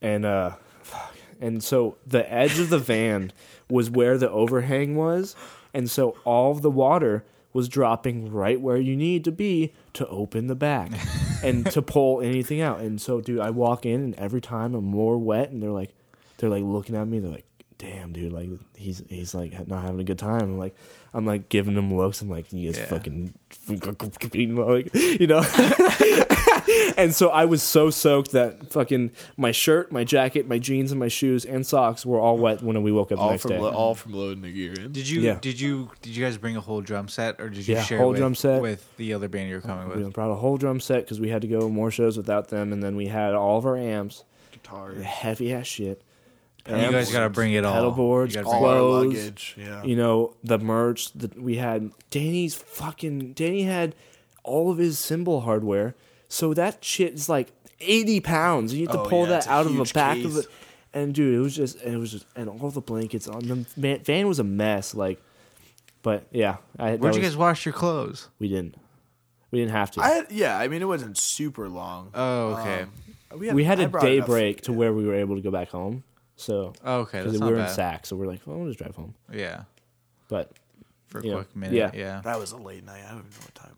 and 0.00 0.24
uh, 0.24 0.52
fuck. 0.82 1.14
and 1.40 1.62
so 1.62 1.96
the 2.06 2.30
edge 2.32 2.58
of 2.58 2.70
the 2.70 2.78
van 2.78 3.32
was 3.68 3.90
where 3.90 4.16
the 4.16 4.30
overhang 4.30 4.96
was, 4.96 5.36
and 5.74 5.90
so 5.90 6.16
all 6.24 6.52
of 6.52 6.62
the 6.62 6.70
water 6.70 7.24
was 7.52 7.68
dropping 7.68 8.30
right 8.32 8.60
where 8.60 8.78
you 8.78 8.96
need 8.96 9.24
to 9.24 9.32
be 9.32 9.72
to 9.98 10.06
open 10.08 10.46
the 10.48 10.54
back 10.56 10.90
and 11.44 11.64
to 11.72 11.82
pull 11.82 12.20
anything 12.20 12.60
out. 12.60 12.80
And 12.80 13.00
so, 13.00 13.20
dude, 13.20 13.38
I 13.40 13.50
walk 13.50 13.86
in, 13.86 14.00
and 14.02 14.14
every 14.16 14.40
time 14.40 14.74
I'm 14.74 14.84
more 14.84 15.16
wet, 15.18 15.50
and 15.50 15.62
they're 15.62 15.70
like, 15.70 15.94
they're 16.38 16.50
like 16.50 16.64
looking 16.64 16.96
at 16.96 17.06
me. 17.06 17.18
They're 17.20 17.30
like, 17.30 17.46
"Damn, 17.78 18.12
dude, 18.12 18.32
like 18.32 18.48
he's 18.76 19.02
he's 19.08 19.34
like 19.34 19.66
not 19.68 19.82
having 19.82 20.00
a 20.00 20.04
good 20.04 20.18
time." 20.18 20.40
I'm 20.42 20.58
like, 20.58 20.74
I'm 21.12 21.26
like 21.26 21.48
giving 21.48 21.74
them 21.74 21.94
looks. 21.94 22.20
I'm 22.22 22.28
like, 22.30 22.52
"You 22.52 22.70
guys 22.70 22.78
Yeah. 22.78 22.86
fucking, 22.86 23.34
like, 23.68 24.94
you 24.94 25.26
know." 25.26 25.42
And 26.96 27.14
so 27.14 27.30
I 27.30 27.44
was 27.44 27.62
so 27.62 27.90
soaked 27.90 28.32
that 28.32 28.70
fucking 28.72 29.12
my 29.36 29.52
shirt, 29.52 29.90
my 29.92 30.04
jacket, 30.04 30.48
my 30.48 30.58
jeans, 30.58 30.90
and 30.90 30.98
my 30.98 31.08
shoes 31.08 31.44
and 31.44 31.66
socks 31.66 32.04
were 32.06 32.18
all 32.20 32.38
wet 32.38 32.62
when 32.62 32.82
we 32.82 32.92
woke 32.92 33.12
up 33.12 33.18
the 33.18 33.22
all 33.22 33.30
next 33.30 33.42
from 33.42 33.50
day. 33.52 33.58
lo- 33.58 33.70
all 33.72 33.94
from 33.94 34.12
loading 34.14 34.42
the 34.42 34.52
gear 34.52 34.72
in. 34.74 34.92
Did 34.92 35.08
you 35.08 35.20
Yeah. 35.20 35.38
did 35.40 35.60
you 35.60 35.90
did 36.02 36.16
you 36.16 36.24
guys 36.24 36.38
bring 36.38 36.56
a 36.56 36.60
whole 36.60 36.80
drum 36.80 37.08
set 37.08 37.40
or 37.40 37.48
did 37.48 37.66
you 37.66 37.74
Yeah, 37.74 37.82
share 37.82 37.98
whole 37.98 38.10
with, 38.10 38.18
drum 38.18 38.34
set. 38.34 38.60
with 38.62 38.96
the 38.96 39.12
other 39.14 39.28
band 39.28 39.48
you 39.48 39.56
were 39.56 39.60
coming 39.60 39.88
with? 39.88 39.98
we 39.98 40.04
with? 40.04 40.12
brought 40.12 40.30
a 40.30 40.36
whole 40.36 40.56
drum 40.56 40.80
set 40.80 41.04
because 41.04 41.20
we 41.20 41.28
had 41.30 41.42
to 41.42 41.48
go 41.48 41.68
more 41.68 41.90
shows 41.90 42.16
without 42.16 42.48
them, 42.48 42.72
and 42.72 42.82
then 42.82 42.96
we 42.96 43.06
had 43.06 43.34
all 43.34 43.58
of 43.58 43.66
our 43.66 43.76
amps, 43.76 44.24
Guitar, 44.52 44.94
heavy 44.94 45.52
ass 45.52 45.66
shit. 45.66 46.02
And 46.66 46.82
You 46.82 46.90
guys 46.90 47.10
got 47.10 47.20
to 47.20 47.30
bring 47.30 47.54
it 47.54 47.64
all. 47.64 47.72
pedal 47.72 47.90
boards, 47.92 48.34
You 48.34 48.42
gotta 48.42 48.54
all 48.54 48.60
bring 48.60 48.72
our 48.72 48.78
clothes, 48.78 49.14
luggage. 49.16 49.56
Yeah, 49.58 49.82
you 49.84 49.96
know 49.96 50.34
the 50.44 50.58
merch 50.58 51.12
that 51.14 51.40
we 51.40 51.56
had 51.56 51.90
danny's 52.10 52.54
fucking 52.56 53.32
danny 53.32 53.62
had 53.62 53.94
all 54.44 54.70
of 54.70 54.76
his 54.76 54.98
cymbal 54.98 55.42
hardware 55.42 55.94
so 56.28 56.54
that 56.54 56.84
shit 56.84 57.14
is 57.14 57.28
like 57.28 57.52
80 57.80 58.20
pounds 58.20 58.74
you 58.74 58.86
have 58.86 58.94
to 58.96 59.02
Oh, 59.02 59.08
pull 59.08 59.22
yeah, 59.22 59.28
that 59.40 59.48
out 59.48 59.66
of 59.66 59.72
the 59.72 59.78
huge 59.78 59.92
back 59.92 60.18
of 60.24 60.36
it 60.36 60.46
and 60.92 61.14
dude 61.14 61.34
it 61.34 61.38
was 61.40 61.54
just 61.56 61.80
it 61.82 61.96
was 61.96 62.10
just 62.12 62.26
and 62.36 62.48
all 62.48 62.70
the 62.70 62.80
blankets 62.80 63.28
on 63.28 63.40
the 63.46 63.54
van, 63.76 64.00
van 64.00 64.26
was 64.28 64.38
a 64.38 64.44
mess 64.44 64.94
like 64.94 65.20
but 66.02 66.26
yeah 66.30 66.56
I, 66.78 66.92
that 66.92 67.00
Where'd 67.00 67.14
you 67.14 67.20
was- 67.20 67.30
guys 67.30 67.36
wash 67.36 67.66
your 67.66 67.72
clothes? 67.72 68.28
we 68.38 68.48
didn't 68.48 68.76
we 69.50 69.58
didn't 69.60 69.72
have 69.72 69.90
to 69.92 70.00
I 70.02 70.08
had, 70.10 70.26
yeah. 70.30 70.58
I 70.58 70.68
mean, 70.68 70.82
it 70.82 70.84
wasn't 70.84 71.16
super 71.16 71.70
long. 71.70 72.10
Oh, 72.12 72.48
okay. 72.56 72.82
Um, 73.30 73.54
we 73.54 73.64
had 73.64 73.80
a 73.80 73.86
a 73.86 74.00
day 74.00 74.20
break 74.20 74.60
to 74.62 74.74
where 74.74 74.92
we 74.92 75.06
were 75.06 75.14
able 75.14 75.36
to 75.36 75.40
go 75.40 75.50
back 75.50 75.70
home 75.70 76.04
so 76.36 76.74
Oh, 76.84 76.98
okay, 77.00 77.18
because 77.20 77.32
that's 77.32 77.40
we 77.42 77.46
not 77.46 77.52
were 77.52 77.58
in 77.60 77.64
bad. 77.64 77.74
sac 77.74 78.04
so 78.06 78.14
we're 78.16 78.26
like 78.26 78.40
well, 78.44 78.58
we'll 78.58 78.66
just 78.68 78.78
drive 78.78 78.94
home 78.94 79.14
Yeah, 79.32 79.62
but 80.28 80.52
for 81.06 81.20
a 81.20 81.24
Yeah. 81.26 81.34
quick 81.36 81.56
minute. 81.56 81.74
Yeah. 81.74 81.90
Yeah. 81.94 82.20
That 82.24 82.38
was 82.38 82.52
a 82.52 82.58
late 82.58 82.84
night. 82.84 83.02
I 83.06 83.12
don't 83.12 83.20
even 83.20 83.30
know 83.30 83.36
what 83.44 83.54
time 83.54 83.72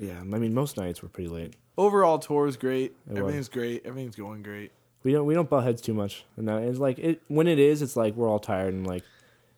Yeah 0.00 0.18
i 0.18 0.24
mean 0.24 0.52
most 0.52 0.76
nights 0.76 1.02
were 1.02 1.08
pretty 1.08 1.30
late 1.30 1.54
Overall, 1.80 2.18
tour 2.18 2.46
is 2.46 2.58
great. 2.58 2.94
was. 3.06 3.18
Everything's 3.20 3.48
great. 3.48 3.86
Everything's 3.86 4.14
going 4.14 4.42
great. 4.42 4.70
We 5.02 5.12
don't 5.12 5.24
we 5.24 5.32
don't 5.32 5.48
butt 5.48 5.64
heads 5.64 5.80
too 5.80 5.94
much, 5.94 6.26
and 6.36 6.46
that, 6.46 6.62
it's 6.62 6.78
like 6.78 6.98
it 6.98 7.22
when 7.28 7.46
it 7.46 7.58
is, 7.58 7.80
it's 7.80 7.96
like 7.96 8.14
we're 8.16 8.28
all 8.28 8.38
tired 8.38 8.74
and 8.74 8.86
like 8.86 9.02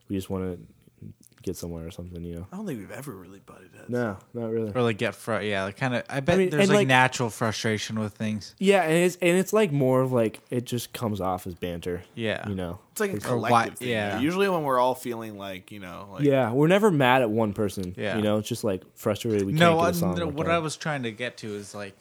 we 0.08 0.14
just 0.14 0.30
want 0.30 0.44
to 0.44 0.66
get 1.42 1.56
somewhere 1.56 1.86
or 1.86 1.90
something, 1.90 2.22
you 2.24 2.36
know. 2.36 2.46
I 2.52 2.56
don't 2.56 2.66
think 2.66 2.78
we've 2.78 2.90
ever 2.90 3.12
really 3.12 3.40
butted 3.40 3.70
heads. 3.76 3.88
No, 3.88 4.16
not 4.34 4.50
really. 4.50 4.72
Or 4.74 4.82
like 4.82 4.98
get 4.98 5.14
fr- 5.14 5.40
yeah, 5.40 5.64
like 5.64 5.76
kind 5.76 5.94
of. 5.94 6.04
I 6.08 6.20
bet 6.20 6.38
mean, 6.38 6.50
there's 6.50 6.68
like, 6.68 6.76
like- 6.76 6.86
natural 6.88 7.30
frustration 7.30 7.98
with 7.98 8.14
things. 8.14 8.54
Yeah, 8.58 8.82
and 8.82 8.92
it's 8.92 9.16
and 9.16 9.36
it's 9.38 9.52
like 9.52 9.72
more 9.72 10.00
of 10.02 10.12
like 10.12 10.40
it 10.50 10.64
just 10.64 10.92
comes 10.92 11.20
off 11.20 11.46
as 11.46 11.54
banter. 11.54 12.02
Yeah. 12.14 12.48
you 12.48 12.54
know. 12.54 12.78
It's 12.92 13.00
like 13.00 13.10
a 13.12 13.28
Or 13.30 13.38
why- 13.38 13.48
collective 13.48 13.78
thing. 13.78 13.88
yeah. 13.88 14.14
Yeah. 14.16 14.20
Usually 14.20 14.48
when 14.48 14.62
we're 14.62 14.78
all 14.78 14.94
feeling 14.94 15.36
like 15.38 15.70
you 15.72 15.80
know, 15.80 16.08
like 16.12 16.22
Yeah, 16.24 16.52
we're 16.52 16.68
never 16.68 16.90
mad 16.90 17.22
at 17.22 17.30
one 17.30 17.52
person. 17.52 17.94
Yeah. 17.96 18.16
you 18.16 18.22
know, 18.22 18.38
it's 18.38 18.48
just 18.48 18.64
like 18.64 18.82
frustrated. 18.96 19.44
We 19.46 19.52
no, 19.52 19.70
can't 19.76 19.80
I, 19.80 19.84
get 19.86 19.90
a 19.94 19.98
song. 19.98 20.14
no, 20.16 20.24
like 20.26 20.34
what 20.36 20.46
that. 20.46 20.54
I 20.54 20.58
was 20.58 20.76
trying 20.76 21.02
to 21.04 21.10
get 21.12 21.38
to 21.38 21.54
is 21.54 21.74
like 21.74 21.96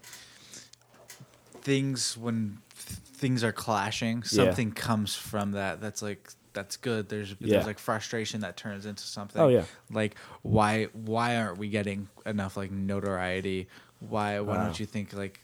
things 1.61 2.17
when 2.17 2.57
th- 2.87 2.99
things 3.13 3.43
are 3.43 3.51
clashing, 3.51 4.23
something 4.23 4.71
comes 4.71 5.15
from 5.15 5.51
that. 5.51 5.79
That's 5.81 6.01
like 6.01 6.29
that's 6.53 6.77
good. 6.77 7.09
There's 7.09 7.35
Yeah. 7.39 7.53
there's 7.55 7.65
like 7.67 7.79
frustration 7.79 8.41
that 8.41 8.57
turns 8.57 8.85
into 8.85 9.03
something. 9.03 9.41
Oh, 9.41 9.47
yeah. 9.47 9.63
Like 9.91 10.15
why 10.41 10.85
why 10.93 11.37
aren't 11.37 11.57
we 11.57 11.69
getting 11.69 12.07
enough 12.25 12.57
like 12.57 12.71
notoriety? 12.71 13.67
Why 13.99 14.39
why 14.39 14.57
Wow. 14.57 14.63
don't 14.65 14.71
uh. 14.73 14.77
you 14.79 14.85
think 14.85 15.13
like 15.13 15.39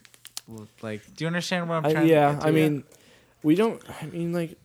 like 0.81 1.01
do 1.15 1.23
you 1.23 1.27
understand 1.27 1.69
what 1.69 1.75
I'm 1.75 1.85
I- 1.85 1.91
trying? 1.93 2.07
yeah, 2.07 2.27
to 2.29 2.33
get 2.35 2.41
to? 2.41 2.47
I 2.47 2.51
mean, 2.51 2.83
we 3.43 3.55
don't. 3.55 3.81
I 4.01 4.05
mean, 4.07 4.33
like, 4.33 4.57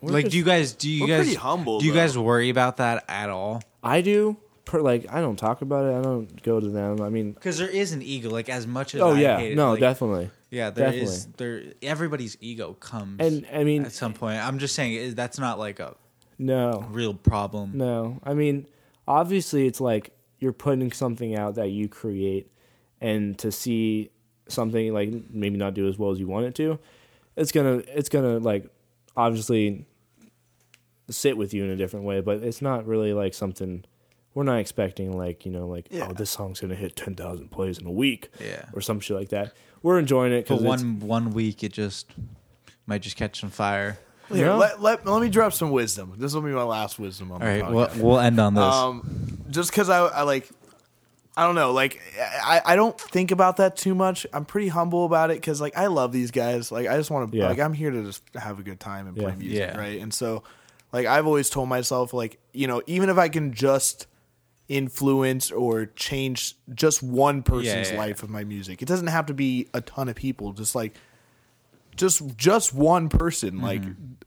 we're 0.00 0.12
like 0.12 0.24
just- 0.26 0.32
do 0.32 0.38
you 0.38 0.44
guys 0.44 0.72
do 0.72 0.90
you 0.90 1.02
We're 1.02 1.08
guys 1.08 1.24
pretty 1.26 1.34
humble, 1.36 1.80
do 1.80 1.86
you 1.86 1.92
though. 1.92 1.98
guys 1.98 2.16
worry 2.18 2.50
about 2.50 2.76
that 2.78 3.04
at 3.08 3.30
all? 3.30 3.62
I 3.82 4.00
do. 4.00 4.36
Per, 4.64 4.80
like, 4.80 5.06
I 5.12 5.20
don't 5.20 5.36
talk 5.36 5.60
about 5.60 5.84
it. 5.86 5.98
I 5.98 6.02
don't 6.02 6.40
go 6.44 6.60
to 6.60 6.68
them. 6.68 7.00
I 7.00 7.08
mean, 7.08 7.32
Because 7.32 7.58
there 7.58 7.68
is 7.68 7.90
an 7.92 8.00
ego, 8.00 8.30
like 8.30 8.48
as 8.48 8.64
much 8.66 8.94
as 8.94 9.00
oh 9.00 9.14
I 9.14 9.20
yeah, 9.20 9.38
hate 9.38 9.52
it, 9.52 9.56
no, 9.56 9.72
like, 9.72 9.80
definitely. 9.80 10.30
Yeah, 10.52 10.68
there 10.70 10.92
is 10.92 11.26
there. 11.38 11.62
Everybody's 11.82 12.36
ego 12.40 12.74
comes, 12.74 13.16
And 13.20 13.46
I 13.52 13.64
mean, 13.64 13.84
at 13.86 13.92
some 13.92 14.12
point. 14.12 14.36
I'm 14.38 14.58
just 14.58 14.74
saying 14.74 14.92
it- 14.92 15.16
that's 15.16 15.38
not 15.38 15.58
like 15.58 15.80
a 15.80 15.96
no, 16.38 16.86
real 16.90 17.14
problem. 17.14 17.72
No, 17.74 18.20
I 18.22 18.34
mean, 18.34 18.66
obviously, 19.08 19.66
it's 19.66 19.80
like 19.80 20.12
you're 20.38 20.52
putting 20.52 20.92
something 20.92 21.34
out 21.34 21.54
that 21.54 21.70
you 21.70 21.88
create, 21.88 22.52
and 23.00 23.38
to 23.38 23.50
see 23.50 24.10
something 24.48 24.92
like 24.92 25.10
maybe 25.30 25.56
not 25.56 25.72
do 25.72 25.88
as 25.88 25.98
well 25.98 26.10
as 26.10 26.18
you 26.20 26.26
want 26.28 26.44
it 26.46 26.54
to, 26.56 26.78
it's 27.34 27.50
gonna 27.50 27.82
it's 27.88 28.10
gonna 28.10 28.38
like 28.38 28.66
obviously 29.16 29.86
sit 31.10 31.36
with 31.36 31.52
you 31.54 31.64
in 31.64 31.70
a 31.70 31.76
different 31.76 32.04
way. 32.04 32.20
But 32.20 32.42
it's 32.42 32.60
not 32.62 32.86
really 32.86 33.12
like 33.14 33.34
something 33.34 33.84
we're 34.34 34.44
not 34.44 34.58
expecting 34.58 35.16
like 35.16 35.44
you 35.46 35.52
know 35.52 35.66
like 35.66 35.88
Yeah. 35.90 36.08
oh 36.10 36.12
this 36.12 36.30
song's 36.30 36.60
gonna 36.60 36.74
hit 36.74 36.96
ten 36.96 37.14
thousand 37.14 37.50
plays 37.50 37.78
in 37.78 37.86
a 37.86 37.90
week 37.92 38.28
Yeah. 38.40 38.66
or 38.74 38.80
some 38.80 39.00
shit 39.00 39.16
like 39.16 39.28
that. 39.30 39.52
We're 39.82 39.98
enjoying 39.98 40.32
it 40.32 40.46
But 40.48 40.56
because 40.58 40.62
one 40.62 41.00
one 41.00 41.30
week 41.32 41.62
it 41.64 41.72
just 41.72 42.10
might 42.86 43.02
just 43.02 43.16
catch 43.16 43.40
some 43.40 43.50
fire. 43.50 43.98
Here, 44.32 44.46
No. 44.46 44.56
let, 44.56 44.80
let, 44.80 45.04
let 45.06 45.20
me 45.20 45.28
drop 45.28 45.52
some 45.52 45.70
wisdom. 45.72 46.14
This 46.16 46.32
will 46.34 46.40
be 46.42 46.50
my 46.52 46.62
last 46.62 46.98
wisdom 46.98 47.30
on 47.32 47.42
All 47.42 47.46
the 47.48 47.54
right, 47.54 47.62
podcast. 47.64 47.96
we'll, 47.96 48.06
we'll 48.06 48.18
end 48.20 48.40
on 48.40 48.54
this. 48.54 48.64
Um, 48.64 49.38
just 49.50 49.70
because 49.70 49.90
I, 49.90 49.98
I 50.06 50.22
like, 50.22 50.48
I 51.36 51.44
don't 51.44 51.54
know, 51.54 51.72
like 51.72 52.00
I, 52.42 52.62
I 52.64 52.76
don't 52.76 52.98
think 52.98 53.30
about 53.30 53.58
that 53.58 53.76
too 53.76 53.94
much. 53.94 54.26
I'm 54.32 54.44
pretty 54.46 54.68
humble 54.68 55.04
about 55.04 55.30
it 55.30 55.34
because 55.34 55.60
like 55.60 55.76
I 55.76 55.86
love 55.88 56.12
these 56.12 56.30
guys. 56.30 56.72
Like 56.72 56.86
I 56.88 56.96
just 56.96 57.10
want 57.10 57.30
to, 57.30 57.36
Yeah. 57.36 57.48
like 57.48 57.58
I'm 57.58 57.74
here 57.74 57.90
to 57.90 58.04
just 58.04 58.22
have 58.34 58.58
a 58.58 58.62
good 58.62 58.80
time 58.80 59.06
and 59.06 59.16
play 59.16 59.34
music, 59.34 59.58
Yeah. 59.58 59.76
right? 59.78 60.00
And 60.00 60.12
so, 60.14 60.42
like 60.92 61.06
I've 61.06 61.26
always 61.26 61.50
told 61.50 61.68
myself, 61.68 62.12
like 62.14 62.38
you 62.52 62.66
know, 62.66 62.82
even 62.86 63.08
if 63.10 63.18
I 63.18 63.28
can 63.28 63.52
just 63.52 64.06
influence 64.72 65.50
or 65.50 65.86
change 65.86 66.56
just 66.74 67.02
one 67.02 67.42
person's 67.42 67.90
yeah, 67.90 67.98
life 67.98 68.22
with 68.22 68.30
my 68.30 68.44
music, 68.44 68.82
it 68.82 68.88
doesn't 68.88 69.08
have 69.08 69.26
to 69.26 69.34
be 69.34 69.68
a 69.74 69.80
ton 69.80 70.08
of 70.08 70.16
people. 70.16 70.52
Just 70.52 70.74
like. 70.74 70.94
Just, 71.94 72.38
just 72.38 72.72
one 72.72 73.10
person, 73.10 73.56
mm-hmm. 73.56 73.64
like 73.64 73.82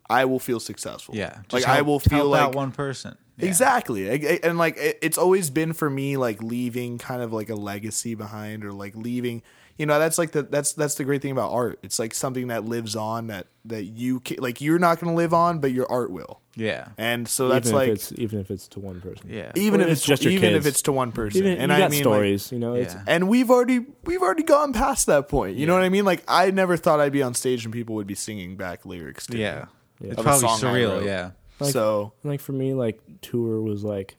I 0.08 0.26
will 0.26 0.38
feel 0.38 0.60
successful. 0.60 1.16
yeah, 1.16 1.40
just 1.50 1.54
like 1.54 1.64
help, 1.64 1.78
I 1.80 1.82
will 1.82 2.00
feel 2.00 2.26
like 2.26 2.54
one 2.54 2.72
person. 2.72 3.18
Exactly. 3.40 4.08
I- 4.08 4.34
I- 4.34 4.40
And 4.44 4.60
like 4.60 4.78
it- 4.78 5.00
it's 5.02 5.18
always 5.18 5.50
been 5.50 5.74
for 5.74 5.90
me 5.90 6.16
like 6.16 6.44
leaving 6.44 7.00
kind 7.00 7.24
of 7.24 7.34
like 7.34 7.50
a 7.50 7.56
legacy 7.56 8.14
behind 8.14 8.64
or 8.64 8.72
like 8.72 8.96
leaving 8.96 9.42
you 9.78 9.86
know 9.86 10.00
that's 10.00 10.18
like 10.18 10.32
the 10.32 10.44
that's 10.44 10.74
that's 10.74 10.96
the 10.96 11.04
great 11.04 11.22
thing 11.22 11.32
about 11.32 11.52
art. 11.52 11.80
It's 11.84 12.00
like 12.00 12.14
something 12.14 12.48
that 12.48 12.66
lives 12.66 12.96
on 12.96 13.28
that 13.28 13.48
that 13.66 13.84
you 13.86 14.22
ca 14.26 14.38
like 14.40 14.62
you're 14.62 14.80
not 14.80 15.00
going 15.00 15.12
to 15.12 15.18
live 15.18 15.34
on 15.34 15.60
but 15.60 15.72
your 15.72 15.90
art 15.92 16.12
will. 16.12 16.42
Yeah. 16.56 16.88
And 16.98 17.28
so 17.28 17.50
that's 17.50 17.68
even 17.68 17.78
like 17.78 17.88
if 17.90 17.96
it's 17.96 18.12
even 18.14 18.40
if 18.40 18.50
it's 18.52 18.68
to 18.70 18.80
one 18.80 19.02
person. 19.02 19.30
Yeah. 19.30 19.52
even 19.56 19.82
Or 19.82 19.84
if 19.84 19.90
it's 19.90 20.00
it's 20.02 20.08
just 20.08 20.24
your 20.24 20.32
even 20.32 20.54
if 20.54 20.66
it's 20.66 20.82
to 20.84 20.94
one 20.94 21.12
person. 21.12 21.40
Even, 21.42 21.58
and 21.58 21.70
you 21.70 21.76
I 21.76 21.80
got 21.80 21.92
mean 21.92 22.00
like, 22.00 22.14
stories, 22.14 22.52
you 22.54 22.60
know. 22.60 22.76
It's, 22.76 22.94
Yeah. 22.94 23.04
and 23.08 23.28
we've 23.28 23.52
already 23.52 23.86
we've 24.06 24.22
already 24.22 24.44
gone 24.44 24.72
past 24.72 25.08
that 25.08 25.28
point. 25.28 25.58
You 25.58 25.66
know 25.68 25.74
what 25.74 25.84
I 25.84 25.90
mean? 25.90 26.06
Like 26.06 26.24
I 26.28 26.52
never 26.52 26.78
thought 26.78 27.02
I'd 27.02 27.12
be 27.12 27.22
on 27.24 27.34
stage 27.34 27.66
and 27.66 27.74
people 27.74 27.96
would 27.96 28.08
be 28.08 28.16
singing 28.16 28.56
back 28.56 28.86
lyrics 28.86 29.28
to 29.28 29.34
me. 29.34 29.42
Yeah. 29.42 29.66
Yeah. 30.00 30.10
It's 30.12 30.18
Of 30.20 30.24
probably 30.24 30.48
surreal. 30.48 31.04
Yeah. 31.06 31.32
Like- 31.60 31.74
so 31.74 32.14
like 32.24 32.40
for 32.40 32.54
me, 32.54 32.74
like 32.74 33.02
tour 33.22 33.60
was 33.62 33.84
like 33.84 34.16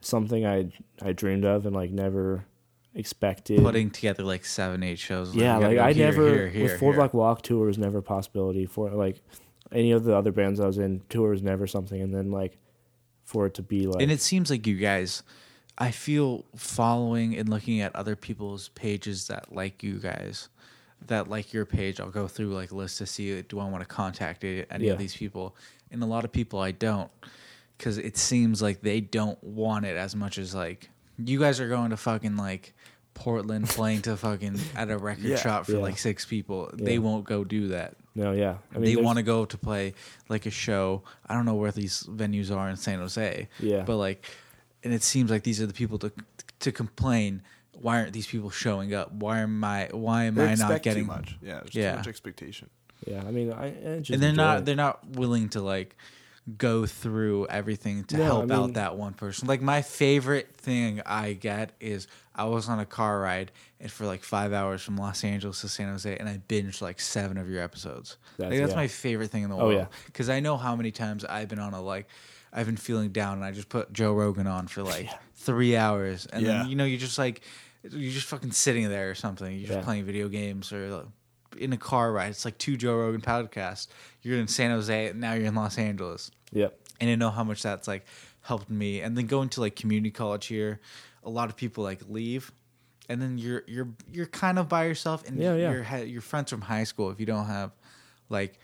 something 0.00 0.46
I 0.46 0.70
I 1.02 1.12
dreamed 1.12 1.44
of 1.44 1.66
and 1.66 1.74
like 1.74 1.90
never 1.90 2.44
expected. 2.94 3.60
Putting 3.62 3.90
together 3.90 4.22
like 4.22 4.44
seven, 4.44 4.82
eight 4.82 4.98
shows. 4.98 5.34
yeah, 5.34 5.54
gotta 5.60 5.66
like 5.68 5.78
I 5.78 5.92
here, 5.92 6.06
never 6.06 6.28
here, 6.28 6.48
here, 6.48 6.62
with 6.64 6.78
Four. 6.80 6.94
Block 6.94 7.14
Walk 7.14 7.42
tour 7.42 7.66
was 7.66 7.78
never 7.78 7.98
a 7.98 8.02
possibility 8.02 8.66
for 8.66 8.90
like 8.90 9.20
any 9.72 9.92
of 9.92 10.04
the 10.04 10.16
other 10.16 10.32
bands 10.32 10.60
I 10.60 10.66
was 10.66 10.78
in. 10.78 11.02
Tour 11.08 11.30
was 11.30 11.42
never 11.42 11.66
something, 11.66 12.00
and 12.00 12.14
then 12.14 12.30
like 12.30 12.56
for 13.24 13.46
it 13.46 13.54
to 13.54 13.62
be 13.62 13.86
like 13.86 14.02
And 14.02 14.12
it 14.12 14.20
seems 14.20 14.50
like 14.50 14.66
you 14.66 14.76
guys, 14.76 15.22
I 15.78 15.90
feel 15.90 16.44
following 16.56 17.36
and 17.36 17.48
looking 17.48 17.80
at 17.80 17.94
other 17.96 18.16
people's 18.16 18.68
pages 18.70 19.28
that 19.28 19.52
like 19.54 19.82
you 19.82 19.94
guys, 19.98 20.48
that 21.06 21.28
like 21.28 21.52
your 21.52 21.64
page. 21.64 22.00
I'll 22.00 22.10
go 22.10 22.28
through 22.28 22.54
like 22.54 22.70
a 22.70 22.76
list 22.76 22.98
to 22.98 23.06
see 23.06 23.40
do 23.42 23.58
I 23.58 23.68
want 23.68 23.80
to 23.82 23.88
contact 23.88 24.44
any 24.44 24.66
Yeah. 24.86 24.92
of 24.92 24.98
these 24.98 25.16
people, 25.16 25.56
and 25.90 26.02
a 26.02 26.06
lot 26.06 26.24
of 26.24 26.32
people 26.32 26.60
I 26.60 26.70
don't, 26.70 27.10
because 27.76 27.98
it 27.98 28.16
seems 28.16 28.60
like 28.62 28.82
they 28.82 29.00
don't 29.00 29.42
want 29.42 29.84
it 29.86 29.96
as 29.96 30.14
much 30.14 30.38
as 30.38 30.54
like 30.54 30.90
you 31.16 31.38
guys 31.40 31.60
are 31.60 31.68
going 31.68 31.90
to 31.90 31.96
fucking 31.96 32.36
like. 32.36 32.73
Portland 33.14 33.68
playing 33.68 34.02
to 34.02 34.16
fucking 34.16 34.58
at 34.76 34.90
a 34.90 34.98
record 34.98 35.24
Yeah. 35.24 35.36
shop 35.36 35.66
for 35.66 35.72
Yeah. 35.72 35.78
like 35.78 35.98
six 35.98 36.24
people. 36.24 36.70
They 36.74 36.98
won't 36.98 37.24
go 37.24 37.44
do 37.44 37.68
that 37.68 37.94
no, 38.16 38.30
yeah. 38.32 38.58
I 38.72 38.78
mean, 38.78 38.94
they 38.94 39.00
want 39.02 39.16
to 39.16 39.24
go 39.24 39.44
to 39.44 39.58
play 39.58 39.94
like 40.28 40.46
a 40.46 40.50
show. 40.50 41.02
I 41.28 41.34
don't 41.34 41.44
know 41.44 41.56
where 41.56 41.72
these 41.72 42.04
venues 42.04 42.54
are 42.56 42.68
in 42.70 42.76
San 42.76 43.00
Jose. 43.00 43.48
Yeah. 43.58 43.82
But 43.82 43.96
like, 43.96 44.24
and 44.84 44.94
it 44.94 45.02
seems 45.02 45.32
like 45.32 45.42
these 45.42 45.60
are 45.60 45.66
the 45.66 45.72
people 45.72 45.98
to 45.98 46.12
to 46.60 46.70
complain. 46.70 47.42
Why 47.72 47.98
aren't 47.98 48.12
these 48.12 48.28
people 48.28 48.50
showing 48.50 48.94
up? 48.94 49.10
Why 49.12 49.40
am 49.40 49.64
I? 49.64 49.88
Why 49.90 50.24
am 50.24 50.36
they 50.36 50.46
I 50.46 50.54
not 50.54 50.80
getting? 50.82 51.04
too 51.06 51.10
much. 51.10 51.36
Yeah, 51.42 51.54
there's 51.62 51.74
Yeah. 51.74 51.90
too 51.90 51.96
much 51.98 52.06
expectation. 52.08 52.70
Yeah, 53.04 53.22
I 53.26 53.32
mean, 53.32 53.52
I, 53.52 53.66
I 53.66 53.98
just 53.98 54.10
And 54.10 54.22
they're 54.22 54.32
not. 54.32 54.58
it. 54.58 54.64
They're 54.66 54.76
not 54.76 55.04
willing 55.10 55.48
to 55.50 55.60
like 55.60 55.96
go 56.56 56.86
through 56.86 57.46
everything 57.48 58.04
to 58.04 58.16
No, 58.18 58.22
I 58.22 58.26
help 58.26 58.50
out 58.52 58.74
that 58.74 58.96
one 58.96 59.14
person. 59.14 59.48
Like 59.48 59.60
my 59.60 59.82
favorite 59.82 60.54
thing 60.56 61.00
I 61.04 61.32
get 61.32 61.72
is 61.80 62.06
I 62.34 62.44
was 62.44 62.68
on 62.68 62.80
a 62.80 62.84
car 62.86 63.20
ride 63.20 63.52
and 63.80 63.90
for 63.90 64.06
like 64.06 64.24
five 64.24 64.52
hours 64.52 64.82
from 64.82 64.96
Los 64.96 65.22
Angeles 65.24 65.60
to 65.60 65.68
San 65.68 65.88
Jose, 65.88 66.16
and 66.16 66.28
I 66.28 66.38
binged 66.48 66.80
like 66.82 66.98
seven 67.00 67.38
of 67.38 67.48
your 67.48 67.62
episodes. 67.62 68.16
That's- 68.38 68.50
like 68.52 68.60
that's 68.60 68.70
yeah. 68.72 68.76
my 68.76 68.88
favorite 68.88 69.30
thing 69.30 69.44
in 69.44 69.50
the 69.50 69.56
Oh, 69.56 69.66
world. 69.68 69.74
yeah. 69.74 69.86
because 70.06 70.28
I 70.28 70.40
know 70.40 70.56
how 70.56 70.74
many 70.74 70.90
times 70.90 71.24
I've 71.24 71.48
been 71.48 71.58
on 71.60 71.74
a 71.74 71.80
like. 71.82 72.08
I've 72.52 72.66
been 72.66 72.76
feeling 72.76 73.10
down, 73.10 73.34
and 73.38 73.44
I 73.44 73.50
just 73.50 73.68
put 73.68 73.92
Joe 73.92 74.12
Rogan 74.12 74.46
on 74.46 74.68
for 74.68 74.82
like 74.82 75.08
three 75.34 75.76
hours, 75.76 76.26
and 76.26 76.42
Yeah. 76.44 76.58
then 76.58 76.68
you 76.68 76.76
know 76.76 76.84
you're 76.84 76.98
just 77.00 77.18
like 77.18 77.42
you're 77.82 78.12
just 78.12 78.26
fucking 78.26 78.52
sitting 78.52 78.88
there 78.88 79.10
or 79.10 79.14
something. 79.14 79.50
You're 79.52 79.66
just 79.68 79.78
Yeah. 79.80 79.84
playing 79.84 80.04
video 80.04 80.28
games 80.28 80.72
or 80.72 80.88
like, 80.88 81.04
in 81.58 81.72
a 81.72 81.76
car 81.76 82.10
ride. 82.12 82.30
It's 82.30 82.44
like 82.44 82.56
two 82.58 82.76
Joe 82.76 82.96
Rogan 82.96 83.20
podcasts. 83.20 83.88
You're 84.22 84.38
in 84.38 84.48
San 84.48 84.70
Jose, 84.70 85.08
and 85.08 85.20
now 85.20 85.34
you're 85.34 85.46
in 85.46 85.54
Los 85.54 85.76
Angeles 85.78 86.30
Yep. 86.52 86.76
and 87.00 87.10
I 87.10 87.14
know 87.16 87.30
how 87.30 87.44
much 87.44 87.62
that's 87.62 87.86
like 87.86 88.06
helped 88.42 88.70
me. 88.70 89.00
And 89.02 89.16
then 89.18 89.26
going 89.26 89.48
to 89.50 89.60
like 89.60 89.76
community 89.76 90.10
college 90.10 90.46
here, 90.46 90.80
a 91.24 91.30
lot 91.30 91.48
of 91.48 91.56
people 91.56 91.84
like 91.84 92.00
leave, 92.08 92.52
and 93.08 93.20
then 93.20 93.38
you're 93.38 93.62
you're 93.66 93.88
you're 94.12 94.26
kind 94.26 94.58
of 94.58 94.68
by 94.68 94.84
yourself, 94.86 95.26
and 95.28 95.38
Yeah, 95.38 95.54
yeah. 95.56 95.72
your 95.72 95.82
ha- 95.82 95.96
your 95.98 96.20
friends 96.22 96.50
from 96.50 96.60
high 96.62 96.84
school. 96.84 97.10
If 97.10 97.20
you 97.20 97.26
don't 97.26 97.46
have 97.46 97.72
like 98.28 98.58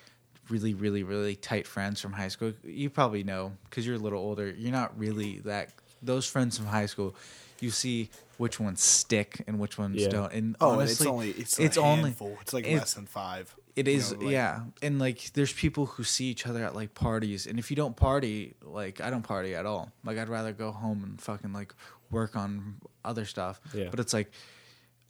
really 0.49 0.75
really 0.75 1.03
really 1.03 1.37
tight 1.37 1.67
friends 1.67 2.01
from 2.01 2.13
high 2.13 2.29
school, 2.29 2.53
you 2.65 2.91
probably 2.91 3.23
know 3.25 3.53
because 3.65 3.87
you're 3.87 3.97
a 3.97 3.99
little 3.99 4.21
older. 4.21 4.51
You're 4.51 4.73
not 4.73 4.99
really 4.99 5.39
that 5.41 5.71
those 6.03 6.27
friends 6.27 6.57
from 6.57 6.67
high 6.67 6.87
school. 6.87 7.15
You 7.61 7.71
see 7.71 8.09
which 8.39 8.59
ones 8.59 8.83
stick 8.83 9.45
and 9.47 9.59
which 9.59 9.77
ones 9.77 9.97
Yeah. 10.01 10.09
don't. 10.09 10.33
And 10.33 10.57
Oh, 10.63 10.71
honestly, 10.71 10.93
it's 11.05 11.07
only 11.07 11.31
it's, 11.33 11.59
it's 11.59 11.77
a 11.77 11.81
only 11.83 12.15
it's 12.41 12.55
like 12.55 12.67
it- 12.67 12.79
less 12.79 12.95
than 12.95 13.05
five. 13.05 13.55
it 13.77 13.87
is 13.87 14.13
You 14.13 14.17
know, 14.17 14.25
like- 14.25 14.33
yeah. 14.33 14.61
And 14.81 14.99
like, 14.99 15.31
there's 15.35 15.53
people 15.53 15.85
who 15.85 16.03
see 16.03 16.25
each 16.25 16.47
other 16.47 16.65
at 16.65 16.75
like 16.75 16.95
parties, 16.95 17.47
and 17.47 17.59
if 17.59 17.69
you 17.71 17.77
don't 17.77 17.95
party, 17.97 18.55
like, 18.63 19.03
I 19.03 19.11
don't 19.11 19.23
party 19.25 19.55
at 19.55 19.67
all. 19.67 19.93
Like, 20.05 20.17
I'd 20.17 20.31
rather 20.31 20.55
go 20.55 20.73
home 20.73 21.05
and 21.05 21.21
fucking 21.21 21.53
like 21.53 21.75
work 22.11 22.37
on 22.37 22.77
other 23.05 23.25
stuff. 23.25 23.61
Yeah. 23.75 23.89
But 23.91 24.01
it's 24.01 24.13
like, 24.13 24.31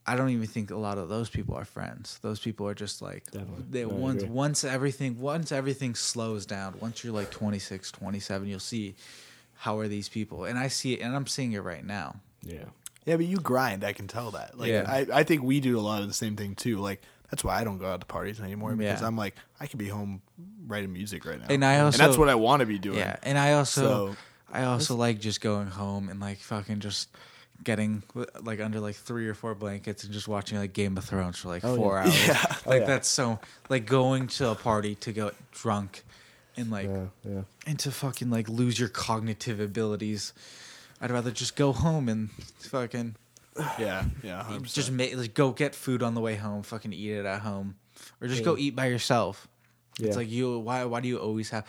I 0.06 0.16
don't 0.16 0.30
even 0.30 0.46
think 0.46 0.70
a 0.70 0.76
lot 0.76 0.98
of 0.98 1.08
those 1.08 1.28
people 1.30 1.54
are 1.54 1.64
friends. 1.64 2.18
Those 2.22 2.40
people 2.40 2.66
are 2.66 2.74
just 2.74 3.02
like, 3.02 3.30
Definitely. 3.30 3.64
they 3.70 3.82
No, 3.82 3.88
once 3.88 4.24
once 4.24 4.64
everything 4.64 5.20
once 5.20 5.52
everything 5.52 5.94
slows 5.94 6.46
down. 6.46 6.74
Once 6.80 7.04
you're 7.04 7.12
like 7.12 7.30
26, 7.30 7.90
27, 7.92 8.48
you'll 8.48 8.58
see 8.60 8.94
how 9.56 9.78
are 9.78 9.88
these 9.88 10.08
people, 10.08 10.44
and 10.46 10.58
I 10.58 10.68
see 10.68 10.94
it, 10.94 11.00
and 11.02 11.14
I'm 11.14 11.26
seeing 11.26 11.52
it 11.52 11.60
right 11.62 11.84
now. 11.84 12.16
Yeah. 12.42 12.64
Yeah, 13.04 13.16
but 13.16 13.26
you 13.26 13.36
grind. 13.36 13.84
I 13.84 13.92
can 13.92 14.06
tell 14.08 14.30
that. 14.32 14.58
Like, 14.58 14.70
Yeah. 14.70 14.84
I, 14.88 15.06
I 15.12 15.22
think 15.22 15.42
we 15.42 15.60
do 15.60 15.78
a 15.78 15.82
lot 15.82 16.00
of 16.00 16.08
the 16.08 16.14
same 16.14 16.34
thing 16.36 16.54
too. 16.54 16.78
Like, 16.78 17.02
that's 17.30 17.44
why 17.44 17.60
I 17.60 17.64
don't 17.64 17.76
go 17.78 17.86
out 17.86 18.00
to 18.00 18.06
parties 18.06 18.40
anymore 18.40 18.74
because 18.74 19.00
Yeah. 19.02 19.06
I'm 19.06 19.16
like, 19.16 19.36
I 19.60 19.66
could 19.66 19.78
be 19.78 19.88
home 19.88 20.22
writing 20.66 20.92
music 20.92 21.24
right 21.26 21.38
now, 21.38 21.46
And 21.50 21.62
I 21.64 21.80
also- 21.80 21.98
and 22.02 22.08
that's 22.08 22.18
what 22.18 22.28
I 22.30 22.34
want 22.36 22.60
to 22.60 22.66
be 22.66 22.78
doing. 22.78 22.98
Yeah, 22.98 23.16
and 23.22 23.38
I 23.38 23.52
also 23.52 23.80
So- 23.82 24.16
I 24.52 24.64
also 24.64 24.94
like 24.96 25.20
just 25.20 25.40
going 25.40 25.68
home 25.68 26.08
and 26.08 26.20
like 26.20 26.38
fucking 26.38 26.80
just 26.80 27.08
getting 27.62 28.02
like 28.42 28.58
under 28.60 28.80
like 28.80 28.96
three 28.96 29.28
or 29.28 29.34
four 29.34 29.54
blankets 29.54 30.04
and 30.04 30.12
just 30.12 30.26
watching 30.26 30.58
like 30.58 30.72
Game 30.72 30.96
of 30.96 31.04
Thrones 31.04 31.38
for 31.38 31.48
like 31.48 31.64
Oh, 31.64 31.76
four 31.76 31.94
yeah. 31.96 32.02
hours. 32.04 32.26
Yeah. 32.28 32.44
Oh, 32.48 32.56
Like 32.70 32.80
yeah. 32.80 32.86
that's 32.86 33.08
so 33.08 33.38
like 33.68 33.86
going 33.86 34.26
to 34.28 34.48
a 34.50 34.54
party 34.54 34.94
to 34.96 35.12
get 35.12 35.34
drunk 35.52 36.02
and 36.56 36.70
like 36.70 36.86
Yeah. 36.88 37.04
Yeah. 37.28 37.42
and 37.66 37.78
to 37.80 37.90
fucking 37.90 38.30
like 38.30 38.48
lose 38.48 38.78
your 38.78 38.88
cognitive 38.88 39.60
abilities. 39.60 40.32
I'd 41.00 41.10
rather 41.10 41.30
just 41.30 41.54
go 41.56 41.72
home 41.72 42.08
and 42.08 42.30
fucking 42.60 43.16
yeah, 43.78 44.04
yeah. 44.22 44.44
100%. 44.48 44.72
just 44.74 44.90
make 44.90 45.16
like 45.16 45.34
go 45.34 45.50
get 45.50 45.74
food 45.74 46.02
on 46.02 46.14
the 46.14 46.20
way 46.20 46.36
home, 46.36 46.62
fucking 46.62 46.92
eat 46.92 47.10
it 47.12 47.26
at 47.26 47.40
home, 47.40 47.76
or 48.20 48.28
just 48.28 48.44
go 48.44 48.56
eat 48.56 48.74
by 48.76 48.86
yourself. 48.86 49.48
Yeah. 49.98 50.06
It's 50.08 50.16
like 50.16 50.30
you. 50.30 50.58
Why? 50.60 50.84
Why 50.84 51.00
do 51.00 51.08
you 51.08 51.18
always 51.18 51.50
have? 51.50 51.66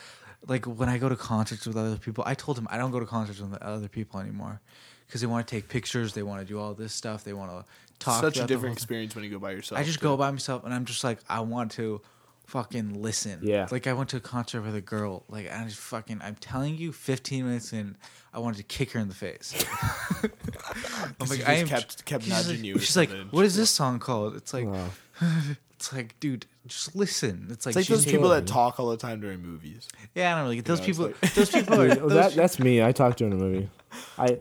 Like 0.47 0.65
when 0.65 0.89
I 0.89 0.97
go 0.97 1.07
to 1.09 1.15
concerts 1.15 1.67
with 1.67 1.77
other 1.77 1.97
people, 1.97 2.23
I 2.27 2.33
told 2.33 2.57
him 2.57 2.67
I 2.71 2.77
don't 2.77 2.91
go 2.91 2.99
to 2.99 3.05
concerts 3.05 3.39
with 3.39 3.61
other 3.61 3.87
people 3.87 4.19
anymore 4.19 4.59
because 5.07 5.21
they 5.21 5.27
want 5.27 5.47
to 5.47 5.55
take 5.55 5.67
pictures, 5.69 6.13
they 6.13 6.23
want 6.23 6.41
to 6.41 6.45
do 6.47 6.59
all 6.59 6.73
this 6.73 6.93
stuff, 6.93 7.23
they 7.23 7.33
want 7.33 7.51
to 7.51 7.65
talk. 7.99 8.21
such 8.21 8.37
a 8.37 8.47
different 8.47 8.73
experience 8.73 9.13
when 9.13 9.23
you 9.23 9.29
go 9.29 9.39
by 9.39 9.51
yourself. 9.51 9.79
I 9.79 9.83
just 9.83 9.99
too. 9.99 10.03
go 10.03 10.17
by 10.17 10.31
myself 10.31 10.63
and 10.63 10.73
I'm 10.73 10.85
just 10.85 11.03
like 11.03 11.19
I 11.29 11.41
want 11.41 11.71
to 11.73 12.01
fucking 12.47 13.01
listen. 13.01 13.39
Yeah. 13.43 13.67
Like 13.71 13.87
I 13.87 13.93
went 13.93 14.09
to 14.09 14.17
a 14.17 14.21
concert 14.21 14.61
with 14.61 14.75
a 14.75 14.81
girl. 14.81 15.23
Like 15.29 15.51
I 15.51 15.63
just 15.65 15.77
fucking. 15.77 16.19
I'm 16.23 16.35
telling 16.35 16.75
you, 16.77 16.91
15 16.91 17.45
minutes 17.45 17.71
in, 17.71 17.95
I 18.33 18.39
wanted 18.39 18.57
to 18.57 18.63
kick 18.63 18.91
her 18.91 18.99
in 18.99 19.07
the 19.07 19.13
face. 19.15 19.53
I'm 20.23 21.27
she 21.27 21.29
like, 21.29 21.39
just 21.39 21.47
I 21.49 21.53
am. 21.53 21.67
kept- 21.67 22.05
kept 22.05 22.27
nudging 22.27 22.57
like, 22.57 22.65
you 22.65 22.79
She's 22.79 22.97
like, 22.97 23.09
what 23.31 23.45
is 23.45 23.55
this 23.55 23.69
song 23.69 23.99
called? 23.99 24.35
It's 24.35 24.53
like, 24.53 24.65
Wow. 24.65 24.89
it's 25.71 25.93
like, 25.93 26.19
dude, 26.19 26.45
just 26.67 26.95
listen. 26.95 27.47
It's 27.49 27.65
like, 27.65 27.71
It's 27.71 27.75
like 27.77 27.85
she's 27.85 28.05
those 28.05 28.11
people 28.11 28.29
that 28.29 28.45
talk 28.47 28.79
all 28.79 28.89
the 28.89 28.97
time 28.97 29.19
during 29.21 29.41
movies. 29.41 29.87
Yeah, 30.15 30.31
I 30.31 30.35
don't 30.35 30.43
really 30.43 30.57
get 30.57 30.65
those 30.65 30.79
know, 30.79 30.85
people. 30.85 31.05
like- 31.07 31.33
those 31.33 31.49
people 31.53 31.81
are. 31.81 31.87
Dude, 31.89 31.99
those 32.03 32.11
that, 32.13 32.33
that's 32.35 32.59
me. 32.59 32.83
I 32.83 32.91
talk 32.91 33.15
during 33.17 33.33
a 33.33 33.37
movie. 33.37 33.69
I 34.17 34.39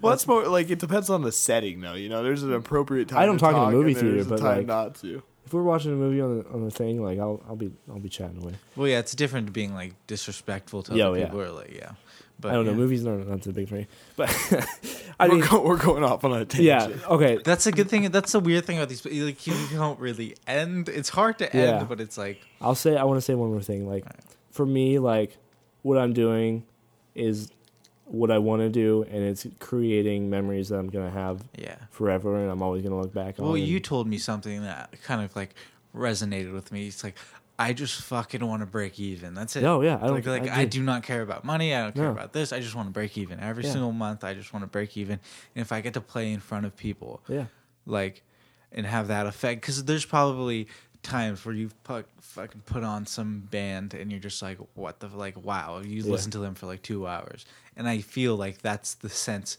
Well, 0.00 0.10
that's 0.10 0.26
more 0.26 0.46
like 0.46 0.70
it 0.70 0.78
depends 0.78 1.08
on 1.10 1.22
the 1.22 1.32
setting, 1.32 1.80
though. 1.80 1.94
You 1.94 2.08
know, 2.08 2.22
there's 2.22 2.42
an 2.42 2.52
appropriate 2.52 3.08
time. 3.08 3.18
I 3.18 3.26
don't 3.26 3.38
to 3.38 3.40
talk 3.40 3.54
in 3.56 3.62
a 3.62 3.70
movie 3.70 3.92
and 3.92 4.00
there's 4.00 4.26
theater, 4.26 4.34
a 4.34 4.38
but, 4.38 4.38
time 4.40 4.56
like- 4.58 4.66
not 4.66 4.94
to. 4.96 5.22
if 5.46 5.52
we're 5.54 5.62
watching 5.62 5.92
a 5.92 5.96
movie 5.96 6.20
on 6.20 6.38
the 6.38 6.48
on 6.50 6.64
the 6.64 6.70
thing, 6.70 7.02
like 7.02 7.18
I'll 7.18 7.42
I'll 7.48 7.56
be 7.56 7.72
I'll 7.90 7.98
be 7.98 8.08
chatting 8.08 8.42
away. 8.42 8.54
Well, 8.76 8.88
yeah, 8.88 8.98
it's 8.98 9.14
different 9.14 9.46
to 9.46 9.52
being 9.52 9.74
like 9.74 9.94
disrespectful 10.06 10.82
to 10.84 10.94
Yeah, 10.94 11.06
other 11.08 11.16
oh, 11.16 11.18
yeah. 11.18 11.24
people. 11.26 11.40
Or 11.40 11.50
like, 11.50 11.74
yeah, 11.74 11.92
but 12.42 12.50
I 12.50 12.54
don't 12.54 12.66
know. 12.66 12.74
Movies 12.74 13.06
aren't 13.06 13.26
not 13.28 13.42
so 13.42 13.52
big 13.52 13.68
for 13.68 13.76
me, 13.76 13.86
but 14.16 14.28
I 15.18 15.28
we're, 15.28 15.34
mean, 15.36 15.44
go- 15.48 15.62
we're 15.64 15.76
going 15.78 16.04
off 16.04 16.24
on 16.24 16.32
a 16.32 16.44
tangent. 16.44 16.62
yeah. 17.00 17.06
Okay. 17.08 17.38
That's 17.42 17.66
a 17.66 17.72
good 17.72 17.88
thing. 17.88 18.10
That's 18.10 18.32
the 18.32 18.40
weird 18.40 18.66
thing 18.66 18.76
about 18.76 18.90
these. 18.90 19.04
Like 19.06 19.46
you 19.46 19.54
don't 19.72 19.98
really 19.98 20.36
end. 20.46 20.88
It's 20.90 21.08
hard 21.08 21.38
to 21.38 21.50
end, 21.56 21.80
Yeah. 21.80 21.84
but 21.84 22.00
it's 22.00 22.18
like 22.18 22.40
I'll 22.60 22.74
say 22.74 22.96
I 22.96 23.04
want 23.04 23.16
to 23.18 23.22
say 23.22 23.34
one 23.34 23.50
more 23.50 23.62
thing. 23.62 23.88
Like 23.88 24.04
for 24.50 24.66
me, 24.66 24.98
like 24.98 25.38
what 25.82 25.96
I'm 25.96 26.12
doing 26.12 26.64
is 27.14 27.50
what 28.04 28.30
I 28.30 28.38
want 28.38 28.60
to 28.60 28.68
do, 28.68 29.04
and 29.10 29.22
it's 29.24 29.46
creating 29.58 30.28
memories 30.28 30.68
that 30.68 30.76
I'm 30.76 30.88
gonna 30.88 31.10
have 31.10 31.42
yeah. 31.56 31.76
forever, 31.90 32.36
and 32.36 32.50
I'm 32.50 32.62
always 32.62 32.82
gonna 32.82 33.00
look 33.00 33.14
back 33.14 33.38
on. 33.40 33.46
Well, 33.46 33.56
you 33.56 33.80
told 33.80 34.06
me 34.06 34.18
something 34.18 34.62
that 34.62 34.94
kind 35.02 35.22
of 35.22 35.34
like 35.34 35.54
resonated 35.94 36.52
with 36.52 36.72
me. 36.72 36.88
It's 36.88 37.04
like 37.04 37.16
I 37.62 37.72
just 37.72 38.00
fucking 38.02 38.44
want 38.46 38.60
to 38.60 38.66
break 38.66 38.98
even. 39.00 39.34
That's 39.34 39.56
it. 39.56 39.64
Oh 39.64 39.80
yeah, 39.80 39.96
I 39.96 40.06
don't- 40.06 40.12
like 40.14 40.26
like 40.26 40.48
I 40.50 40.60
I, 40.62 40.64
do. 40.64 40.82
not 40.82 41.02
care 41.02 41.22
about 41.22 41.44
money. 41.44 41.74
I 41.74 41.82
don't 41.82 41.94
care 41.94 42.04
No. 42.04 42.10
about 42.12 42.32
this. 42.32 42.52
I 42.52 42.60
just 42.60 42.74
want 42.74 42.88
to 42.88 42.92
break 42.92 43.16
even 43.18 43.40
every 43.40 43.64
Yeah. 43.64 43.72
single 43.72 43.92
month. 43.92 44.24
I 44.24 44.34
just 44.34 44.52
want 44.52 44.62
to 44.64 44.66
break 44.68 44.96
even. 44.96 45.20
And 45.54 45.62
if 45.62 45.72
I 45.72 45.80
get 45.80 45.94
to 45.94 46.00
play 46.00 46.32
in 46.32 46.40
front 46.40 46.66
of 46.66 46.76
people, 46.76 47.22
yeah, 47.28 47.46
like 47.86 48.22
and 48.72 48.86
have 48.86 49.08
that 49.08 49.26
effect 49.26 49.60
because 49.60 49.84
there's 49.84 50.04
probably 50.06 50.66
times 51.02 51.44
where 51.44 51.54
you've 51.54 51.74
put, 51.82 52.06
fucking 52.20 52.62
put 52.64 52.84
on 52.84 53.04
some 53.06 53.40
band 53.50 53.92
and 53.92 54.10
you're 54.12 54.20
just 54.20 54.40
like 54.40 54.58
what 54.74 55.00
the 55.00 55.08
like 55.08 55.36
wow 55.44 55.80
you 55.84 56.02
Yeah. 56.02 56.12
listen 56.12 56.30
to 56.30 56.38
them 56.38 56.54
for 56.54 56.66
like 56.66 56.80
two 56.82 57.06
hours 57.08 57.44
and 57.76 57.88
I 57.88 57.98
feel 57.98 58.36
like 58.36 58.62
that's 58.62 58.94
the 58.94 59.08
sense 59.08 59.58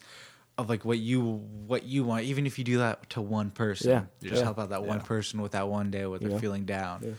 of 0.58 0.70
like 0.70 0.86
what 0.86 1.00
you 1.00 1.22
what 1.68 1.84
you 1.84 2.04
want. 2.06 2.24
Even 2.26 2.46
if 2.46 2.58
you 2.58 2.64
do 2.64 2.78
that 2.78 3.10
to 3.12 3.22
one 3.22 3.52
person, 3.52 3.90
Yeah, 3.90 4.04
just 4.22 4.36
yeah, 4.36 4.44
help 4.44 4.58
out 4.60 4.70
that 4.70 4.84
one 4.86 5.02
person 5.02 5.42
with 5.42 5.52
that 5.52 5.68
one 5.68 5.92
day 5.92 6.06
where 6.06 6.18
they're 6.20 6.40
feeling 6.40 6.64
down. 6.66 7.18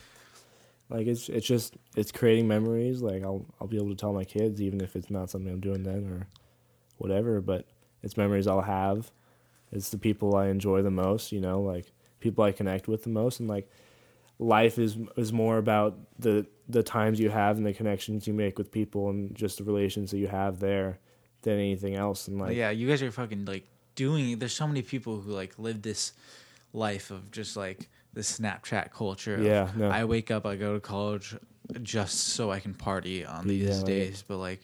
Like 0.90 1.06
it's 1.06 1.28
it's 1.28 1.46
just 1.46 1.76
it's 1.96 2.12
creating 2.12 2.46
memories. 2.46 3.02
Like 3.02 3.22
i'll 3.22 3.46
i'll 3.60 3.66
be 3.66 3.76
able 3.76 3.90
to 3.90 3.96
tell 3.96 4.12
my 4.12 4.24
kids 4.24 4.60
even 4.60 4.80
if 4.80 4.96
it's 4.96 5.10
not 5.10 5.30
something 5.30 5.52
i'm 5.52 5.60
doing 5.60 5.82
then 5.82 6.06
or 6.06 6.26
whatever 6.98 7.40
but 7.40 7.66
it's 8.02 8.16
memories 8.16 8.46
i'll 8.46 8.60
have. 8.60 9.10
It's 9.72 9.90
the 9.90 9.98
people 9.98 10.36
i 10.36 10.48
enjoy 10.48 10.82
the 10.82 10.90
most 10.90 11.32
you 11.32 11.40
know 11.40 11.60
like 11.60 11.92
people 12.20 12.44
i 12.44 12.52
connect 12.52 12.88
with 12.88 13.02
the 13.02 13.10
most. 13.10 13.40
And 13.40 13.48
like 13.48 13.68
life 14.38 14.78
is 14.78 14.96
is 15.16 15.32
more 15.32 15.58
about 15.58 15.96
the 16.18 16.46
the 16.68 16.82
times 16.82 17.20
you 17.20 17.30
have 17.30 17.56
and 17.56 17.66
the 17.66 17.72
connections 17.72 18.26
you 18.26 18.34
make 18.34 18.58
with 18.58 18.70
people 18.70 19.10
and 19.10 19.34
just 19.34 19.58
the 19.58 19.64
relations 19.64 20.10
that 20.10 20.18
you 20.18 20.28
have 20.28 20.60
there 20.60 20.98
than 21.42 21.54
anything 21.54 21.94
else. 21.94 22.28
And 22.28 22.38
like 22.38 22.56
yeah, 22.56 22.70
you 22.70 22.88
guys 22.88 23.02
are 23.02 23.10
fucking 23.10 23.44
like 23.44 23.64
doing. 23.94 24.38
There's 24.38 24.54
so 24.54 24.66
many 24.66 24.82
people 24.82 25.20
who 25.20 25.30
like 25.32 25.58
live 25.58 25.82
this 25.82 26.12
life 26.72 27.10
of 27.10 27.30
just 27.30 27.56
like 27.56 27.88
this 28.14 28.38
Snapchat 28.38 28.90
culture. 28.92 29.38
Yeah, 29.42 29.70
no. 29.76 29.88
I 29.90 30.04
wake 30.04 30.30
up, 30.30 30.46
I 30.46 30.56
go 30.56 30.74
to 30.74 30.80
college 30.80 31.36
just 31.82 32.18
so 32.28 32.50
I 32.50 32.60
can 32.60 32.74
party 32.74 33.24
on 33.24 33.46
these 33.46 33.68
Yeah, 33.68 33.76
like- 33.76 33.86
days. 33.86 34.24
But 34.26 34.38
like, 34.38 34.60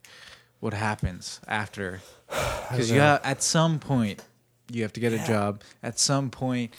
what 0.60 0.72
happens 0.74 1.40
after? 1.46 2.00
Because 2.70 2.90
you 2.90 3.00
have, 3.00 3.20
at 3.24 3.42
some 3.42 3.80
point 3.80 4.22
you 4.70 4.82
have 4.82 4.92
to 4.92 5.00
get 5.00 5.12
a 5.12 5.18
job. 5.26 5.62
At 5.82 5.98
some 5.98 6.30
point. 6.30 6.72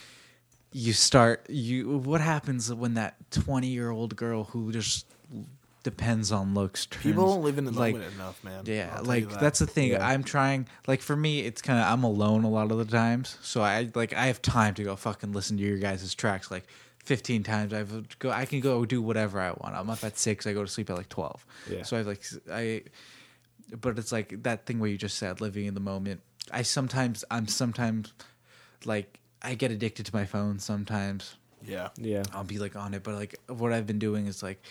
You 0.74 0.94
start 0.94 1.44
you 1.50 1.98
what 1.98 2.22
happens 2.22 2.72
when 2.72 2.94
that 2.94 3.16
20 3.30 3.66
year 3.66 3.90
old 3.90 4.16
girl 4.16 4.44
who 4.44 4.72
just 4.72 5.04
depends 5.82 6.30
on 6.30 6.54
looks 6.54 6.86
turns 6.86 7.02
People 7.02 7.26
don't 7.26 7.42
live 7.42 7.58
in 7.58 7.64
the 7.64 7.72
like, 7.72 7.94
moment 7.94 8.14
enough, 8.14 8.42
man. 8.44 8.62
yeah, 8.66 8.94
I'll 8.96 9.04
like 9.04 9.28
that. 9.28 9.40
that's 9.40 9.58
the 9.58 9.66
thing. 9.66 9.90
Yeah. 9.90 10.06
I'm 10.06 10.22
trying. 10.22 10.68
Like 10.86 11.00
for 11.00 11.16
me, 11.16 11.40
it's 11.40 11.62
kind 11.62 11.78
of 11.78 11.86
I'm 11.86 12.04
alone 12.04 12.44
a 12.44 12.50
lot 12.50 12.70
of 12.70 12.78
the 12.78 12.84
times, 12.84 13.38
so 13.42 13.62
I 13.62 13.90
like 13.94 14.12
I 14.12 14.26
have 14.26 14.40
time 14.42 14.74
to 14.74 14.84
go 14.84 14.96
fucking 14.96 15.32
listen 15.32 15.56
to 15.56 15.62
your 15.62 15.78
guys' 15.78 16.14
tracks 16.14 16.50
like 16.50 16.66
15 17.04 17.42
times. 17.42 17.72
I've 17.72 18.18
go. 18.18 18.30
I 18.30 18.44
can 18.44 18.60
go 18.60 18.84
do 18.84 19.02
whatever 19.02 19.40
I 19.40 19.50
want. 19.50 19.74
I'm 19.74 19.90
up 19.90 20.04
at 20.04 20.18
six. 20.18 20.46
I 20.46 20.52
go 20.52 20.62
to 20.62 20.70
sleep 20.70 20.90
at 20.90 20.96
like 20.96 21.08
12. 21.08 21.46
Yeah. 21.70 21.82
So 21.82 21.96
I 21.96 21.98
have 21.98 22.06
like 22.06 22.22
I. 22.50 22.82
But 23.80 23.98
it's 23.98 24.12
like 24.12 24.42
that 24.42 24.66
thing 24.66 24.78
where 24.80 24.90
you 24.90 24.98
just 24.98 25.16
said 25.16 25.40
living 25.40 25.66
in 25.66 25.74
the 25.74 25.80
moment. 25.80 26.20
I 26.50 26.62
sometimes 26.62 27.24
I'm 27.30 27.48
sometimes 27.48 28.12
like 28.84 29.18
I 29.40 29.54
get 29.54 29.70
addicted 29.70 30.06
to 30.06 30.14
my 30.14 30.24
phone 30.24 30.58
sometimes. 30.58 31.36
yeah. 31.64 31.88
yeah 31.96 32.22
I'll 32.32 32.44
be 32.44 32.58
like 32.58 32.76
on 32.76 32.94
it, 32.94 33.02
but 33.02 33.14
like 33.14 33.38
what 33.48 33.72
I've 33.72 33.86
been 33.86 33.98
doing 33.98 34.26
is 34.26 34.42
like 34.42 34.62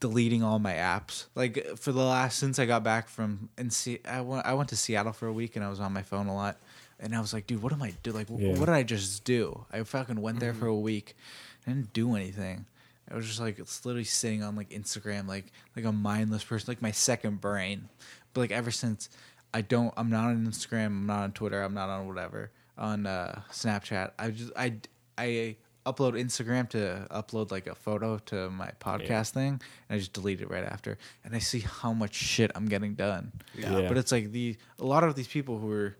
deleting 0.00 0.42
all 0.42 0.58
my 0.58 0.74
apps. 0.74 1.26
Like 1.34 1.76
for 1.76 1.92
the 1.92 2.02
last 2.04 2.38
since 2.38 2.58
I 2.58 2.66
got 2.66 2.82
back 2.84 3.08
from 3.08 3.48
and 3.58 3.72
see 3.72 4.00
I 4.08 4.20
went 4.20 4.46
I 4.46 4.54
went 4.54 4.68
to 4.70 4.76
Seattle 4.76 5.12
for 5.12 5.26
a 5.26 5.32
week 5.32 5.56
and 5.56 5.64
I 5.64 5.68
was 5.70 5.80
on 5.80 5.92
my 5.92 6.02
phone 6.02 6.26
a 6.26 6.34
lot. 6.34 6.56
And 6.98 7.14
I 7.14 7.20
was 7.20 7.34
like, 7.34 7.46
dude, 7.46 7.60
what 7.62 7.72
am 7.74 7.82
I 7.82 7.92
do? 8.02 8.10
Like, 8.12 8.28
Yeah. 8.30 8.50
what 8.58 8.66
did 8.66 8.74
I 8.74 8.82
just 8.82 9.24
do? 9.24 9.66
I 9.70 9.82
fucking 9.82 10.20
went 10.20 10.40
there 10.40 10.52
Mm-hmm. 10.52 10.60
for 10.60 10.66
a 10.66 10.74
week, 10.74 11.14
I 11.66 11.70
didn't 11.70 11.92
do 11.92 12.16
anything. 12.16 12.64
I 13.10 13.14
was 13.14 13.26
just 13.26 13.38
like, 13.38 13.58
it's 13.58 13.84
literally 13.84 14.04
sitting 14.04 14.42
on 14.42 14.56
like 14.56 14.70
Instagram, 14.70 15.28
like 15.28 15.46
like 15.76 15.84
a 15.84 15.92
mindless 15.92 16.42
person, 16.44 16.66
like 16.70 16.80
my 16.82 16.90
second 16.92 17.40
brain. 17.40 17.88
But 18.32 18.40
like 18.42 18.50
ever 18.50 18.70
since 18.70 19.08
I 19.54 19.60
don't, 19.60 19.92
I'm 19.96 20.10
not 20.10 20.24
on 20.24 20.46
Instagram, 20.46 20.86
I'm 20.86 21.06
not 21.06 21.22
on 21.22 21.32
Twitter, 21.32 21.62
I'm 21.62 21.74
not 21.74 21.88
on 21.88 22.08
whatever 22.08 22.50
on 22.78 23.06
uh, 23.06 23.40
Snapchat. 23.52 24.10
I 24.18 24.30
just 24.30 24.52
I 24.56 24.74
I 25.18 25.56
upload 25.86 26.12
Instagram 26.20 26.68
to 26.70 27.06
upload 27.10 27.50
like 27.50 27.66
a 27.66 27.74
photo 27.74 28.18
to 28.26 28.50
my 28.50 28.70
podcast 28.80 29.30
thing, 29.30 29.48
and 29.88 29.96
I 29.96 29.98
just 29.98 30.12
delete 30.12 30.40
it 30.40 30.50
right 30.50 30.64
after. 30.64 30.98
And 31.24 31.34
I 31.34 31.38
see 31.38 31.60
how 31.60 31.92
much 31.92 32.14
shit 32.14 32.50
I'm 32.54 32.66
getting 32.66 32.94
done. 32.94 33.32
Yeah. 33.56 33.86
But 33.88 33.96
it's 33.98 34.12
like 34.12 34.32
the 34.32 34.56
a 34.80 34.84
lot 34.84 35.04
of 35.04 35.14
these 35.14 35.28
people 35.28 35.58
who 35.58 35.70
are 35.70 35.96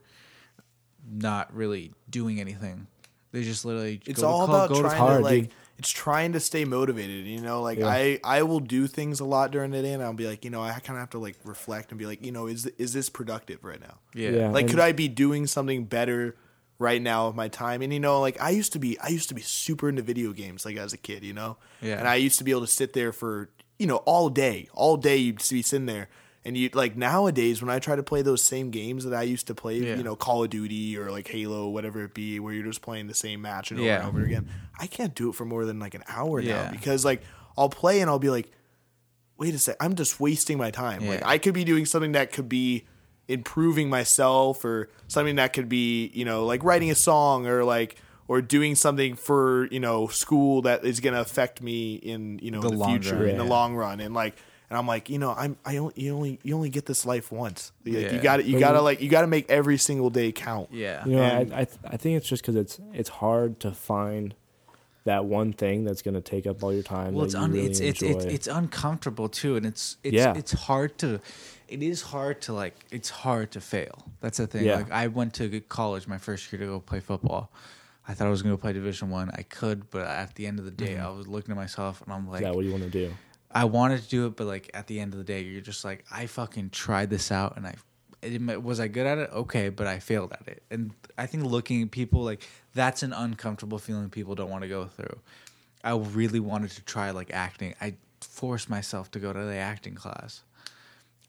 not 1.09 1.53
really 1.55 1.93
doing 2.09 2.39
anything. 2.39 2.87
They 3.31 3.43
just 3.43 3.65
literally 3.65 4.01
It's 4.05 4.21
go 4.21 4.27
to 4.27 4.33
all 4.33 4.45
club, 4.47 4.65
about 4.65 4.69
go 4.75 4.81
to 4.83 4.87
trying 4.89 4.97
hard, 4.99 5.17
to 5.19 5.23
like. 5.23 5.41
dude. 5.43 5.51
It's 5.79 5.91
trying 5.91 6.33
to 6.33 6.39
stay 6.39 6.65
motivated. 6.65 7.27
You 7.27 7.39
know, 7.39 7.61
like 7.61 7.77
Yeah. 7.77 7.87
I 7.87 8.19
I 8.23 8.41
will 8.43 8.59
do 8.59 8.87
things 8.87 9.19
a 9.19 9.25
lot 9.25 9.51
during 9.51 9.69
the 9.71 9.81
day, 9.81 9.93
and 9.93 10.01
I'll 10.01 10.13
be 10.13 10.25
like, 10.27 10.43
you 10.43 10.49
know, 10.49 10.61
I 10.63 10.71
kind 10.79 10.97
of 10.97 11.01
have 11.01 11.11
to 11.11 11.19
like 11.19 11.35
reflect 11.43 11.91
and 11.91 11.99
be 11.99 12.07
like, 12.07 12.25
you 12.25 12.31
know, 12.31 12.47
is 12.47 12.65
is 12.77 12.93
this 12.93 13.09
productive 13.09 13.63
right 13.63 13.79
now? 13.79 13.99
yeah. 14.15 14.29
Yeah. 14.31 14.49
Like, 14.49 14.63
And- 14.63 14.69
could 14.71 14.79
I 14.79 14.91
be 14.91 15.07
doing 15.07 15.45
something 15.45 15.85
better 15.85 16.35
right 16.79 17.01
now 17.01 17.27
of 17.27 17.35
my 17.35 17.47
time? 17.47 17.81
And 17.81 17.91
you 17.93 17.99
know, 17.99 18.19
like 18.21 18.39
I 18.41 18.51
used 18.51 18.73
to 18.73 18.79
be, 18.79 18.99
I 18.99 19.07
used 19.09 19.29
to 19.29 19.35
be 19.35 19.41
super 19.41 19.89
into 19.89 20.01
video 20.01 20.31
games, 20.33 20.65
like 20.65 20.77
as 20.77 20.93
a 20.93 20.97
kid, 20.97 21.23
you 21.23 21.33
know. 21.33 21.57
Yeah. 21.81 21.97
And 21.99 22.07
I 22.07 22.15
used 22.15 22.37
to 22.39 22.43
be 22.43 22.51
able 22.51 22.61
to 22.61 22.67
sit 22.67 22.93
there 22.93 23.11
for 23.11 23.49
you 23.79 23.87
know 23.87 23.97
all 23.97 24.29
day, 24.29 24.69
all 24.73 24.97
day. 24.97 25.17
You'd 25.17 25.37
be 25.49 25.61
sitting 25.61 25.85
there, 25.85 26.09
and 26.45 26.57
you 26.57 26.69
like 26.73 26.95
nowadays 26.97 27.61
when 27.61 27.69
I 27.69 27.79
try 27.79 27.95
to 27.95 28.03
play 28.03 28.21
those 28.21 28.41
same 28.41 28.71
games 28.71 29.03
that 29.05 29.13
I 29.13 29.23
used 29.23 29.47
to 29.47 29.55
play, 29.55 29.77
Yeah. 29.79 29.95
you 29.95 30.03
know, 30.03 30.15
Call 30.15 30.43
of 30.43 30.49
Duty 30.49 30.97
or 30.97 31.11
like 31.11 31.27
Halo, 31.27 31.67
whatever 31.69 32.03
it 32.03 32.13
be, 32.13 32.39
where 32.39 32.53
you're 32.53 32.65
just 32.65 32.81
playing 32.81 33.07
the 33.07 33.13
same 33.13 33.41
match 33.41 33.71
and 33.71 33.79
over 33.79 33.87
Yeah. 33.87 33.99
and 33.99 34.07
over 34.07 34.23
again. 34.25 34.49
I 34.79 34.87
can't 34.87 35.13
do 35.15 35.29
it 35.29 35.35
for 35.35 35.45
more 35.45 35.65
than 35.65 35.79
like 35.79 35.93
an 35.95 36.03
hour 36.07 36.39
Yeah. 36.39 36.63
now 36.65 36.71
because 36.71 37.03
like 37.05 37.21
I'll 37.57 37.69
play 37.69 38.01
and 38.01 38.09
I'll 38.09 38.19
be 38.19 38.29
like 38.29 38.51
wait 39.39 39.53
a 39.53 39.59
sec, 39.59 39.75
I'm 39.79 39.93
just 39.93 40.19
wasting 40.19 40.57
my 40.57 40.71
time. 40.71 41.05
Like 41.07 41.21
I 41.23 41.37
could 41.37 41.53
be 41.53 41.63
doing 41.63 41.85
something 41.85 42.13
that 42.13 42.33
could 42.33 42.49
be 42.49 42.87
improving 43.27 43.89
myself 43.89 44.63
or 44.63 44.89
something 45.07 45.35
that 45.35 45.53
could 45.53 45.67
be, 45.69 46.07
you 46.13 46.25
know, 46.25 46.45
like 46.45 46.63
writing 46.63 46.89
a 46.91 46.95
song 46.95 47.45
or 47.47 47.63
like 47.63 47.95
or 48.29 48.41
doing 48.41 48.75
something 48.75 49.15
for, 49.15 49.67
you 49.71 49.79
know, 49.79 50.07
school 50.07 50.61
that 50.63 50.83
is 50.85 50.99
going 50.99 51.13
to 51.13 51.21
affect 51.21 51.61
me 51.61 51.95
in, 51.95 52.39
you 52.39 52.51
know, 52.51 52.61
The 52.61 52.69
the, 52.69 52.85
future 52.85 53.15
run, 53.15 53.29
in 53.29 53.37
the 53.37 53.43
long 53.43 53.75
run 53.75 53.99
and 53.99 54.13
like 54.13 54.35
and 54.69 54.77
I'm 54.77 54.85
like, 54.85 55.09
you 55.09 55.17
know, 55.17 55.33
I'm 55.33 55.55
I 55.65 55.77
only 55.77 55.93
you 55.95 56.13
only 56.13 56.39
you 56.43 56.53
only 56.55 56.69
get 56.69 56.85
this 56.85 57.05
life 57.05 57.31
once. 57.31 57.71
Like, 57.85 57.95
Yeah. 57.95 58.13
You 58.13 58.19
got 58.21 58.37
to 58.37 58.43
you 58.43 58.59
got 58.59 58.73
to 58.73 58.81
like 58.81 59.01
you 59.01 59.09
got 59.09 59.21
to 59.21 59.27
make 59.27 59.49
every 59.49 59.77
single 59.77 60.09
day 60.09 60.31
count. 60.33 60.69
Yeah. 60.73 61.05
You 61.05 61.15
know, 61.15 61.21
And- 61.23 61.53
I 61.53 61.61
I, 61.61 61.65
th- 61.65 61.79
I 61.85 61.97
think 61.97 62.17
it's 62.17 62.27
just 62.27 62.43
because 62.43 62.55
it's 62.55 62.79
it's 62.93 63.09
hard 63.09 63.59
to 63.61 63.71
find 63.71 64.35
that 65.05 65.23
one 65.23 65.53
thing 65.53 65.85
that's 65.85 66.01
going 66.01 66.15
to 66.15 66.21
take 66.21 66.45
up 66.45 66.61
all 66.61 66.73
your 66.73 66.83
time. 66.83 67.13
well 67.13 67.21
that 67.25 67.27
it's 67.27 67.33
you 67.35 67.39
un- 67.41 67.51
really 67.53 67.65
it's, 67.67 67.79
it's 67.79 68.01
it's 68.01 68.25
it's 68.25 68.47
uncomfortable 68.47 69.29
too 69.29 69.55
and 69.55 69.65
it's 69.65 69.95
it's 70.03 70.13
Yeah. 70.15 70.33
it's 70.35 70.51
hard 70.51 70.97
to 70.97 71.21
it 71.67 71.83
is 71.83 72.01
hard 72.01 72.41
to 72.41 72.53
like 72.53 72.75
it's 72.91 73.09
hard 73.09 73.51
to 73.51 73.61
fail 73.61 74.05
that's 74.21 74.37
the 74.37 74.47
thing 74.47 74.65
Yeah. 74.65 74.77
like 74.77 74.91
i 74.91 75.07
went 75.07 75.33
to 75.35 75.59
college 75.61 76.07
my 76.07 76.17
first 76.17 76.51
year 76.51 76.59
to 76.59 76.65
go 76.65 76.79
play 76.79 76.99
football 76.99 77.51
i 78.07 78.13
thought 78.13 78.27
i 78.27 78.29
was 78.29 78.41
going 78.41 78.55
to 78.55 78.61
play 78.61 78.73
division 78.73 79.09
one 79.09 79.29
I. 79.33 79.43
could 79.43 79.89
but 79.89 80.07
at 80.07 80.35
the 80.35 80.47
end 80.47 80.59
of 80.59 80.65
the 80.65 80.71
day 80.71 80.95
mm-hmm. 80.95 81.05
i 81.05 81.09
was 81.09 81.27
looking 81.27 81.51
at 81.51 81.57
myself 81.57 82.01
and 82.01 82.13
i'm 82.13 82.27
like 82.29 82.41
Yeah, 82.41 82.51
what 82.51 82.61
do 82.61 82.67
you 82.67 82.71
want 82.71 82.83
to 82.83 82.89
do? 82.89 83.13
I 83.49 83.63
wanted 83.63 84.03
to 84.03 84.09
do 84.09 84.27
it, 84.27 84.35
but 84.35 84.45
like 84.45 84.69
at 84.73 84.87
the 84.87 84.99
end 84.99 85.13
of 85.13 85.19
the 85.19 85.23
day, 85.23 85.41
you're 85.41 85.61
just 85.61 85.85
like, 85.85 86.03
I 86.11 86.25
fucking 86.27 86.69
tried 86.71 87.09
this 87.09 87.31
out, 87.31 87.55
and 87.55 87.65
I 87.65 87.75
it, 88.21 88.61
was 88.61 88.79
I 88.79 88.87
good 88.87 89.07
at 89.07 89.17
it? 89.17 89.29
Okay, 89.31 89.69
but 89.69 89.87
I 89.87 89.99
failed 89.99 90.33
at 90.33 90.47
it. 90.47 90.63
And 90.69 90.91
I 91.17 91.27
think 91.27 91.45
looking 91.45 91.81
at 91.81 91.89
people 91.91 92.23
like 92.23 92.47
that's 92.73 93.03
an 93.03 93.13
uncomfortable 93.13 93.79
feeling 93.79 94.09
people 94.09 94.35
don't 94.35 94.49
want 94.49 94.63
to 94.63 94.67
go 94.67 94.85
through. 94.85 95.19
I 95.83 95.95
really 95.95 96.41
wanted 96.41 96.71
to 96.71 96.81
try 96.83 97.11
like 97.11 97.31
acting. 97.33 97.73
I 97.79 97.95
forced 98.21 98.69
myself 98.69 99.09
to 99.11 99.19
go 99.19 99.31
to 99.31 99.39
the 99.39 99.55
acting 99.55 99.95
class, 99.95 100.43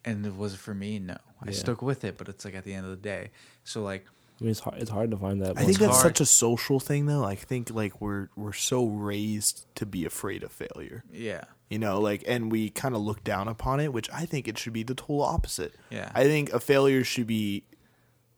and 0.08 0.26
it 0.26 0.36
was 0.36 0.54
for 0.54 0.74
me. 0.74 0.98
No, 0.98 1.16
I 1.42 1.46
Yeah. 1.50 1.52
stuck 1.52 1.82
with 1.82 2.04
it, 2.04 2.16
but 2.18 2.28
it's 2.28 2.44
like 2.44 2.54
at 2.54 2.64
the 2.64 2.74
end 2.74 2.84
of 2.84 2.90
the 2.90 2.96
day. 2.96 3.30
So 3.64 3.82
like, 3.82 4.06
I 4.40 4.44
mean, 4.44 4.50
it's 4.52 4.60
hard, 4.60 4.80
it's 4.80 4.90
hard 4.90 5.10
to 5.10 5.16
find 5.16 5.42
that. 5.42 5.58
I 5.58 5.64
think 5.64 5.78
that's 5.78 5.92
hard. 6.00 6.16
such 6.16 6.20
a 6.20 6.26
social 6.26 6.78
thing 6.80 7.06
though. 7.06 7.24
I 7.24 7.34
think 7.34 7.70
like 7.70 8.00
we're 8.00 8.28
we're 8.36 8.52
so 8.52 8.86
raised 8.86 9.66
to 9.76 9.84
be 9.86 10.04
afraid 10.04 10.42
of 10.42 10.52
failure. 10.52 11.02
yeah, 11.12 11.44
you 11.70 11.78
know 11.78 12.00
like 12.00 12.22
and 12.26 12.50
we 12.52 12.70
kind 12.70 12.94
of 12.94 13.00
look 13.02 13.22
down 13.24 13.46
upon 13.46 13.78
it 13.78 13.92
which 13.92 14.08
i 14.10 14.24
think 14.24 14.48
it 14.48 14.56
should 14.56 14.72
be 14.72 14.82
the 14.82 14.94
total 14.94 15.20
opposite 15.22 15.74
Yeah. 15.90 16.10
i 16.14 16.24
think 16.24 16.50
a 16.54 16.60
failure 16.60 17.04
should 17.04 17.26
be 17.26 17.64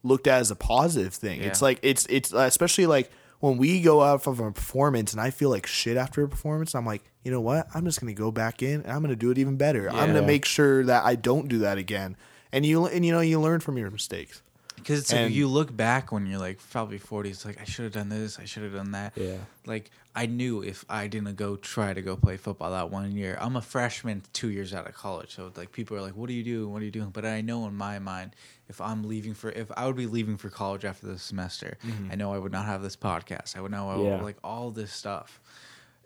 looked 0.03 0.27
at 0.27 0.39
as 0.41 0.51
a 0.51 0.55
positive 0.55 1.13
thing 1.13 1.39
Yeah. 1.39 1.47
it's 1.47 1.61
like 1.61 1.79
it's 1.81 2.05
it's 2.09 2.33
uh, 2.33 2.39
especially 2.39 2.87
like 2.87 3.09
when 3.41 3.57
we 3.57 3.81
go 3.81 4.01
out 4.01 4.25
of 4.25 4.39
a 4.39 4.51
performance 4.51 5.11
and 5.11 5.21
i 5.21 5.29
feel 5.29 5.49
like 5.49 5.67
shit 5.67 5.97
after 5.97 6.23
a 6.23 6.29
performance 6.29 6.73
i'm 6.73 6.85
like 6.85 7.03
you 7.23 7.31
know 7.31 7.41
what? 7.41 7.67
I'm 7.73 7.85
just 7.85 7.99
gonna 7.99 8.13
go 8.13 8.31
back 8.31 8.63
in 8.63 8.81
and 8.81 8.91
i'm 8.91 9.01
gonna 9.01 9.15
do 9.15 9.29
it 9.29 9.37
even 9.37 9.55
better. 9.55 9.89
I'm 9.89 10.07
gonna 10.07 10.21
make 10.23 10.45
sure 10.45 10.83
that 10.85 11.05
i 11.05 11.15
don't 11.15 11.47
do 11.47 11.59
that 11.59 11.77
again. 11.77 12.17
And 12.51 12.65
you 12.65 12.85
and 12.87 13.05
you 13.05 13.11
know 13.11 13.21
you 13.21 13.39
learn 13.39 13.59
from 13.59 13.77
your 13.77 13.91
mistakes 13.91 14.41
Because 14.83 14.99
it's 14.99 15.13
like 15.13 15.31
you 15.31 15.47
look 15.47 15.75
back 15.75 16.11
when 16.11 16.25
you're 16.25 16.39
like 16.39 16.59
probably 16.71 16.97
40, 16.97 17.29
it's 17.29 17.45
like 17.45 17.59
I 17.59 17.63
should 17.63 17.83
have 17.83 17.93
done 17.93 18.09
this, 18.09 18.39
I 18.39 18.45
should 18.45 18.63
have 18.63 18.73
done 18.73 18.91
that. 18.91 19.13
Yeah. 19.15 19.37
Like 19.65 19.91
I 20.15 20.25
knew 20.25 20.61
if 20.61 20.83
I 20.89 21.07
didn't 21.07 21.35
go 21.35 21.55
try 21.55 21.93
to 21.93 22.01
go 22.01 22.15
play 22.15 22.37
football 22.37 22.71
that 22.71 22.89
one 22.89 23.11
year, 23.11 23.37
I'm 23.39 23.55
a 23.55 23.61
freshman 23.61 24.23
two 24.33 24.49
years 24.49 24.73
out 24.73 24.87
of 24.87 24.93
college. 24.93 25.35
So 25.35 25.51
like 25.55 25.71
people 25.71 25.97
are 25.97 26.01
like, 26.01 26.15
What 26.15 26.29
are 26.29 26.33
you 26.33 26.43
doing? 26.43 26.71
What 26.71 26.81
are 26.81 26.85
you 26.85 26.91
doing? 26.91 27.09
But 27.09 27.25
I 27.25 27.41
know 27.41 27.65
in 27.67 27.75
my 27.75 27.99
mind, 27.99 28.35
if 28.69 28.79
I'm 28.79 29.03
leaving 29.03 29.33
for 29.33 29.51
if 29.51 29.69
I 29.75 29.85
would 29.85 29.97
be 29.97 30.07
leaving 30.07 30.37
for 30.37 30.49
college 30.49 30.85
after 30.85 31.05
this 31.07 31.21
semester, 31.23 31.77
mm-hmm. 31.85 32.11
I 32.11 32.15
know 32.15 32.33
I 32.33 32.37
would 32.37 32.53
not 32.53 32.65
have 32.65 32.81
this 32.81 32.95
podcast. 32.95 33.57
I 33.57 33.61
would 33.61 33.71
know 33.71 33.89
I 33.89 33.95
would, 33.97 34.05
Yeah. 34.05 34.21
like 34.21 34.37
all 34.43 34.71
this 34.71 34.93
stuff. 34.93 35.40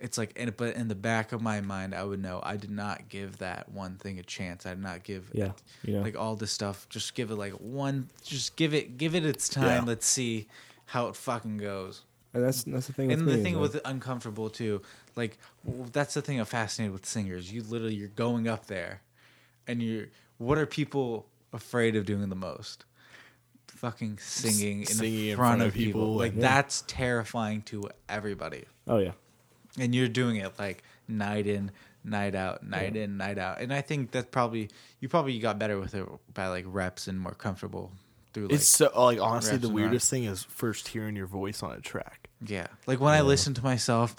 It's 0.06 0.18
like, 0.20 0.34
and, 0.36 0.56
but 0.56 0.76
in 0.76 0.88
the 0.88 0.96
back 0.96 1.32
of 1.32 1.42
my 1.42 1.62
mind, 1.62 1.96
I 1.96 2.04
would 2.04 2.22
know 2.22 2.40
I 2.44 2.58
did 2.58 2.70
not 2.70 3.10
give 3.10 3.40
that 3.40 3.70
one 3.72 3.96
thing 3.98 4.20
a 4.20 4.24
chance. 4.24 4.66
I 4.66 4.70
did 4.76 4.84
not 4.84 5.04
give 5.04 5.30
Yeah, 5.34 5.52
you 5.84 5.94
know. 5.94 6.02
like 6.02 6.16
all 6.16 6.36
this 6.36 6.52
stuff. 6.52 6.88
Just 6.90 7.16
give 7.16 7.32
it 7.32 7.36
like 7.36 7.54
one. 7.54 8.10
Just 8.24 8.56
give 8.56 8.74
it, 8.74 8.98
give 8.98 9.16
it 9.16 9.26
its 9.26 9.50
time. 9.50 9.66
Yeah. 9.84 9.88
Let's 9.88 10.06
see 10.06 10.48
how 10.86 11.08
it 11.08 11.16
fucking 11.16 11.58
goes. 11.58 12.04
and 12.34 12.44
that's 12.44 12.64
that's 12.64 12.88
the 12.88 12.94
thing. 12.94 13.08
With 13.08 13.18
And 13.18 13.26
me 13.26 13.32
the 13.34 13.38
is, 13.40 13.44
thing 13.44 13.54
like, 13.56 13.74
with 13.74 13.82
uncomfortable 13.84 14.50
too, 14.52 14.82
like 15.16 15.40
w- 15.66 15.88
that's 15.92 16.14
the 16.14 16.22
thing 16.22 16.40
I'm 16.40 16.46
fascinated 16.46 16.94
with 16.94 17.06
singers. 17.08 17.52
You 17.52 17.64
literally 17.64 17.96
you're 17.96 18.10
going 18.10 18.48
up 18.48 18.68
there, 18.68 19.02
and 19.68 19.82
you're 19.82 20.06
what 20.38 20.58
are 20.60 20.66
people 20.68 21.26
afraid 21.52 21.96
of 21.96 22.06
doing 22.06 22.30
the 22.30 22.36
most? 22.36 22.86
Fucking 23.68 24.20
singing 24.20 24.82
in, 24.82 24.86
singing 24.88 25.28
in 25.30 25.36
front, 25.38 25.62
of 25.62 25.74
people. 25.74 26.14
Like 26.16 26.34
and- 26.34 26.44
that's 26.44 26.84
terrifying 26.88 27.62
to 27.64 27.90
everybody. 28.08 28.66
Oh 28.88 28.98
yeah. 29.00 29.12
And 29.80 29.94
you're 29.94 30.08
doing 30.08 30.38
it 30.38 30.54
like 30.58 30.84
night 31.08 31.48
in, 31.48 31.72
night 32.04 32.36
out, 32.36 32.66
night 32.66 32.96
in, 32.96 33.18
night 33.18 33.38
out. 33.38 33.60
And 33.62 33.74
I 33.74 33.82
think 33.82 34.12
that 34.12 34.32
probably 34.32 34.70
you 35.00 35.10
probably 35.10 35.38
got 35.40 35.60
better 35.60 35.80
with 35.80 35.94
it 35.96 36.06
by 36.34 36.48
like 36.48 36.66
reps 36.68 37.08
and 37.08 37.20
more 37.20 37.34
comfortable 37.34 37.92
through 38.34 38.44
like 38.48 38.54
It's 38.54 38.68
so 38.68 38.92
like 38.96 39.20
honestly 39.20 39.58
the 39.58 39.68
and 39.68 39.76
weirdest 39.76 40.10
thing 40.10 40.24
is 40.26 40.44
first 40.44 40.88
hearing 40.88 41.16
your 41.16 41.28
voice 41.28 41.62
on 41.64 41.74
a 41.74 41.82
track. 41.82 42.30
yeah. 42.46 42.68
Like 42.88 43.00
when 43.00 43.14
I 43.14 43.22
listen 43.22 43.54
to 43.56 43.64
myself 43.64 44.16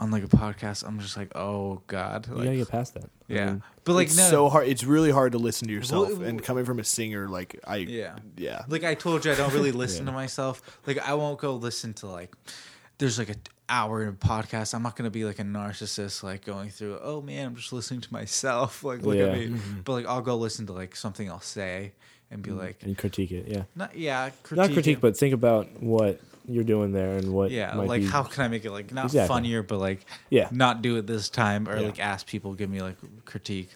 on 0.00 0.12
like 0.12 0.22
a 0.22 0.28
podcast, 0.28 0.86
I'm 0.86 1.00
just 1.00 1.16
like, 1.16 1.34
oh 1.36 1.82
god. 1.88 2.28
You 2.28 2.36
gotta 2.36 2.56
get 2.56 2.68
past 2.68 2.94
that. 2.94 3.04
I 3.04 3.08
yeah. 3.34 3.46
mean, 3.46 3.62
But 3.82 3.94
like 3.94 4.06
it's 4.06 4.16
no, 4.16 4.30
so 4.30 4.48
hard. 4.48 4.68
It's 4.68 4.84
really 4.84 5.10
hard 5.10 5.32
to 5.32 5.38
listen 5.38 5.66
to 5.66 5.74
yourself, 5.74 6.10
Well, 6.10 6.22
and 6.22 6.40
coming 6.40 6.64
from 6.64 6.78
a 6.78 6.84
singer, 6.84 7.28
like 7.28 7.58
I, 7.66 7.78
Yeah. 7.78 8.16
yeah, 8.36 8.62
like 8.68 8.84
I 8.84 8.94
told 8.94 9.24
you, 9.24 9.32
I 9.32 9.34
don't 9.34 9.52
really 9.52 9.72
listen 9.84 10.06
to 10.06 10.12
myself. 10.12 10.62
Like 10.86 10.98
I 10.98 11.14
won't 11.14 11.40
go 11.40 11.56
listen 11.56 11.94
to 11.94 12.06
like 12.06 12.32
there's 12.98 13.18
like 13.18 13.28
an 13.30 13.40
hour 13.68 14.02
in 14.02 14.08
a 14.08 14.12
podcast. 14.12 14.74
I'm 14.74 14.82
not 14.82 14.96
gonna 14.96 15.10
be 15.10 15.24
like 15.24 15.38
a 15.38 15.44
narcissist, 15.44 16.22
like 16.22 16.44
going 16.44 16.70
through. 16.70 16.98
Oh 17.02 17.20
man, 17.22 17.46
I'm 17.46 17.56
just 17.56 17.72
listening 17.72 18.00
to 18.02 18.12
myself. 18.12 18.82
Like 18.88 19.02
look 19.02 19.16
at 19.18 19.28
Yeah. 19.28 19.34
me. 19.34 19.46
Mm-hmm. 19.48 19.80
But 19.84 19.92
like 19.92 20.06
I'll 20.06 20.20
go 20.22 20.36
listen 20.36 20.66
to 20.66 20.72
like 20.72 20.96
something 20.96 21.30
I'll 21.30 21.40
say 21.40 21.92
and 22.30 22.42
be 22.42 22.50
mm-hmm. 22.50 22.58
like, 22.58 22.82
and 22.82 22.96
critique 22.98 23.30
it. 23.32 23.46
Yeah. 23.48 23.64
not 23.74 23.96
yeah, 23.96 24.30
critique 24.42 24.56
Not 24.68 24.72
critique, 24.72 24.98
it. 24.98 25.00
but 25.00 25.16
think 25.16 25.34
about 25.34 25.82
what 25.82 26.20
you're 26.46 26.64
doing 26.64 26.92
there 26.92 27.16
and 27.16 27.32
what. 27.34 27.50
yeah, 27.50 27.74
like 27.76 28.00
be- 28.02 28.06
how 28.06 28.22
can 28.22 28.44
I 28.44 28.48
make 28.48 28.64
it 28.64 28.70
like 28.70 28.92
not 28.92 29.06
Exactly. 29.06 29.28
funnier, 29.28 29.62
but 29.62 29.78
like 29.78 30.04
Yeah. 30.30 30.48
not 30.50 30.80
do 30.82 30.96
it 30.96 31.06
this 31.06 31.28
time 31.28 31.68
or 31.68 31.76
Yeah. 31.78 31.86
like 31.86 32.00
ask 32.00 32.26
people 32.26 32.54
give 32.54 32.70
me 32.70 32.80
like 32.80 32.96
critique. 33.24 33.70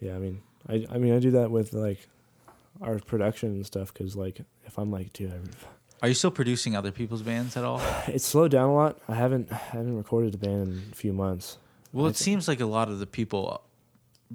Yeah, 0.00 0.16
I 0.16 0.18
mean, 0.18 0.42
I 0.68 0.86
I 0.90 0.98
mean, 0.98 1.14
I 1.14 1.20
do 1.20 1.30
that 1.32 1.50
with 1.50 1.72
like 1.72 2.06
our 2.82 2.98
production 2.98 3.50
and 3.50 3.64
stuff 3.64 3.92
because 3.92 4.16
like 4.16 4.40
if 4.66 4.78
I'm 4.78 4.90
like, 4.90 5.12
dude, 5.12 5.32
I, 5.32 5.36
Are 6.02 6.08
you 6.08 6.14
still 6.14 6.30
producing 6.30 6.76
other 6.76 6.92
people's 6.92 7.22
bands 7.22 7.56
at 7.56 7.64
all? 7.64 7.80
it's 8.06 8.26
slowed 8.26 8.50
down 8.50 8.68
a 8.70 8.74
lot. 8.74 8.98
I 9.08 9.14
haven't 9.14 9.50
I 9.52 9.56
haven't 9.56 9.96
recorded 9.96 10.34
a 10.34 10.38
band 10.38 10.68
in 10.68 10.88
a 10.92 10.94
few 10.94 11.12
months. 11.12 11.58
Well, 11.92 12.06
I 12.06 12.10
it 12.10 12.16
seems 12.16 12.48
like 12.48 12.60
a 12.60 12.66
lot 12.66 12.88
of 12.88 12.98
the 12.98 13.06
people 13.06 13.62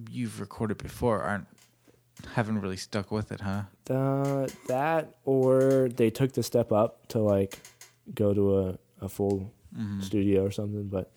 you've 0.10 0.40
recorded 0.40 0.78
before 0.78 1.22
aren't 1.22 1.48
haven't 2.34 2.60
really 2.62 2.78
stuck 2.78 3.12
with 3.12 3.32
it, 3.32 3.42
huh? 3.42 3.64
Uh, 3.90 4.48
that 4.68 5.16
or 5.26 5.90
they 5.96 6.10
took 6.10 6.32
the 6.34 6.44
step 6.44 6.72
up 6.72 7.08
to 7.10 7.20
like 7.20 7.60
go 8.14 8.34
to 8.34 8.60
a, 8.60 8.78
a 9.02 9.10
full 9.10 9.52
Mm-hmm. 9.74 10.02
studio 10.02 10.44
or 10.44 10.52
something. 10.52 10.90
But 10.90 11.14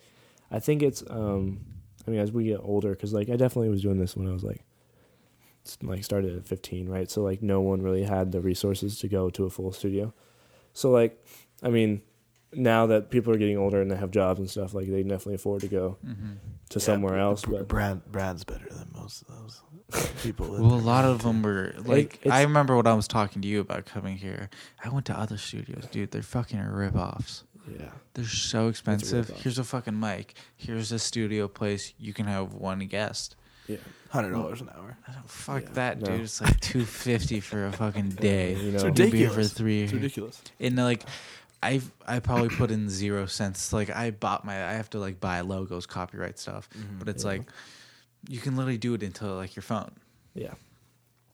I 0.48 0.60
think 0.60 0.84
it's 0.84 1.02
um, 1.10 1.58
I 2.06 2.10
mean, 2.12 2.20
as 2.20 2.30
we 2.30 2.44
get 2.44 2.60
older, 2.62 2.90
because 2.90 3.12
like 3.12 3.28
I 3.28 3.34
definitely 3.34 3.68
was 3.68 3.82
doing 3.82 3.98
this 3.98 4.16
when 4.16 4.28
I 4.28 4.32
was 4.32 4.44
like 4.44 4.62
like 5.82 6.04
started 6.04 6.36
at 6.36 6.46
15, 6.46 6.88
right? 6.88 7.10
So 7.10 7.22
like 7.22 7.42
no 7.42 7.60
one 7.60 7.82
really 7.82 8.04
had 8.04 8.30
the 8.30 8.40
resources 8.40 8.98
to 9.00 9.08
go 9.08 9.28
to 9.30 9.44
a 9.44 9.50
full 9.50 9.72
studio. 9.72 10.14
So 10.74 10.90
like, 10.90 11.24
I 11.62 11.70
mean, 11.70 12.02
now 12.52 12.86
that 12.86 13.10
people 13.10 13.32
are 13.32 13.38
getting 13.38 13.56
older 13.58 13.80
and 13.80 13.90
they 13.90 13.96
have 13.96 14.10
jobs 14.10 14.38
and 14.40 14.50
stuff, 14.50 14.74
like 14.74 14.86
they 14.86 15.00
can 15.00 15.08
definitely 15.08 15.34
afford 15.34 15.62
to 15.62 15.68
go 15.68 15.96
mm-hmm. 16.04 16.32
to 16.70 16.80
somewhere 16.80 17.18
else. 17.18 17.44
But 17.44 17.68
Brad, 17.68 18.04
Brad's 18.12 18.44
better 18.44 18.68
than 18.70 18.88
most 18.94 19.22
of 19.22 19.28
those 19.28 19.62
people. 20.22 20.50
Well, 20.50 20.74
a 20.74 20.76
lot 20.76 21.04
of 21.12 21.22
them 21.22 21.42
were 21.42 21.74
like. 21.78 22.16
it's- 22.16 22.32
I 22.32 22.42
remember 22.42 22.76
when 22.76 22.86
I 22.86 22.94
was 22.94 23.08
talking 23.08 23.42
to 23.42 23.48
you 23.48 23.60
about 23.60 23.86
coming 23.86 24.16
here. 24.16 24.50
I 24.84 24.88
went 24.88 25.06
to 25.06 25.18
other 25.18 25.38
studios, 25.38 25.86
dude. 25.90 26.10
They're 26.10 26.22
fucking 26.22 26.60
rip-offs. 26.60 27.44
yeah, 27.78 27.90
They're 28.14 28.24
so 28.24 28.68
expensive. 28.68 29.28
rip-off. 29.28 29.42
Here's 29.42 29.58
a 29.58 29.64
fucking 29.64 29.98
mic. 29.98 30.34
Here's 30.56 30.92
a 30.92 30.98
studio 30.98 31.48
place. 31.48 31.94
You 31.98 32.12
can 32.12 32.26
have 32.26 32.52
one 32.54 32.80
guest. 32.80 33.36
yeah, 33.66 33.76
hundred 34.14 34.32
dollars 34.32 34.60
an 34.62 34.70
hour. 34.74 34.96
I 35.06 35.12
don't 35.12 35.28
fuck 35.28 35.62
Yeah, 35.62 35.68
that, 35.74 36.00
no. 36.00 36.06
dude. 36.06 36.20
It's 36.22 36.40
like 36.40 36.58
two 36.60 36.84
fifty 36.84 37.40
for 37.40 37.66
a 37.66 37.72
fucking 37.72 38.08
day. 38.20 38.54
you 38.54 38.70
know, 38.72 38.74
It's 38.76 38.84
You'll 38.84 38.92
be 38.92 39.02
here 39.18 39.28
ridiculous. 39.28 39.52
for 39.52 39.54
three. 39.58 39.82
It's 39.82 39.92
ridiculous. 39.92 40.42
And 40.60 40.76
like, 40.76 41.02
I 41.62 41.80
I 42.06 42.20
probably 42.20 42.48
put 42.48 42.70
in 42.70 42.88
zero 42.88 43.26
cents. 43.26 43.72
Like 43.72 43.90
I 43.90 44.10
bought 44.10 44.44
my. 44.44 44.54
I 44.54 44.72
have 44.72 44.88
to 44.90 44.98
like 44.98 45.20
buy 45.20 45.40
logos, 45.42 45.86
copyright 45.86 46.38
stuff. 46.38 46.68
Mm-hmm. 46.70 46.98
But 46.98 47.08
it's 47.08 47.24
Yeah. 47.24 47.30
like, 47.30 47.42
you 48.28 48.38
can 48.40 48.56
literally 48.56 48.78
do 48.78 48.94
it 48.94 49.02
into 49.02 49.26
like 49.34 49.54
your 49.56 49.62
phone. 49.62 49.90
yeah, 50.34 50.54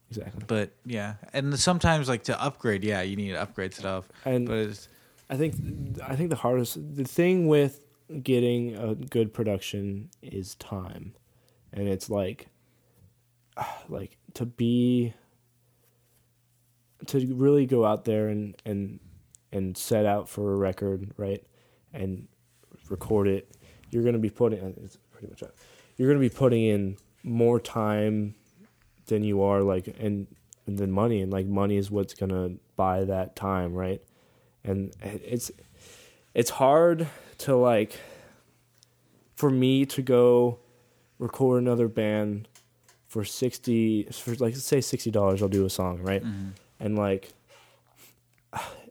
exactly. 0.09 0.43
But 0.47 0.71
yeah, 0.85 1.15
and 1.33 1.57
sometimes 1.59 2.09
like 2.09 2.23
to 2.23 2.41
upgrade, 2.41 2.83
yeah, 2.83 3.01
you 3.01 3.15
need 3.15 3.29
to 3.29 3.41
upgrade 3.41 3.73
stuff. 3.73 4.09
And 4.25 4.47
but 4.47 4.57
it's, 4.57 4.87
I 5.29 5.35
think 5.37 5.55
I 6.05 6.15
think 6.15 6.29
the 6.29 6.35
hardest 6.35 6.77
the 6.95 7.03
thing 7.05 7.47
with 7.47 7.85
getting 8.23 8.75
a 8.75 8.95
good 8.95 9.33
production 9.33 10.09
is 10.21 10.55
time, 10.55 11.13
and 11.71 11.87
it's 11.87 12.09
like 12.09 12.47
like 13.89 14.17
to 14.35 14.45
be 14.45 15.13
to 17.07 17.33
really 17.33 17.65
go 17.65 17.85
out 17.85 18.05
there 18.05 18.27
and 18.27 18.55
and 18.65 18.99
and 19.51 19.75
set 19.75 20.05
out 20.05 20.29
for 20.29 20.53
a 20.53 20.55
record 20.55 21.11
right 21.17 21.43
and 21.93 22.27
record 22.89 23.27
it. 23.27 23.49
You're 23.89 24.03
gonna 24.03 24.19
be 24.19 24.29
putting 24.29 24.59
uh, 24.59 24.71
it's 24.83 24.97
pretty 25.11 25.27
much. 25.27 25.43
You're 25.97 26.09
gonna 26.09 26.19
be 26.19 26.29
putting 26.29 26.63
in 26.63 26.97
more 27.23 27.59
time 27.59 28.35
than 29.05 29.23
you 29.23 29.41
are 29.43 29.61
like 29.61 29.87
and 29.99 30.27
and 30.65 30.77
then 30.77 30.91
money 30.91 31.21
and 31.21 31.31
like 31.31 31.45
money 31.45 31.77
is 31.77 31.91
what's 31.91 32.13
gonna 32.13 32.51
buy 32.75 33.03
that 33.03 33.35
time 33.35 33.73
right 33.73 34.01
and 34.63 34.95
it's 35.01 35.51
it's 36.33 36.49
hard 36.51 37.07
to 37.37 37.55
like 37.55 37.99
for 39.35 39.49
me 39.49 39.85
to 39.85 40.01
go 40.01 40.59
record 41.19 41.61
another 41.61 41.87
band 41.87 42.47
for 43.11 43.25
60 43.25 44.03
for 44.13 44.35
like 44.35 44.55
say 44.55 44.77
$60 44.77 45.41
I'll 45.41 45.49
do 45.49 45.65
a 45.65 45.69
song 45.69 46.01
right 46.01 46.23
mm-hmm. 46.23 46.51
and 46.79 46.97
like 46.97 47.33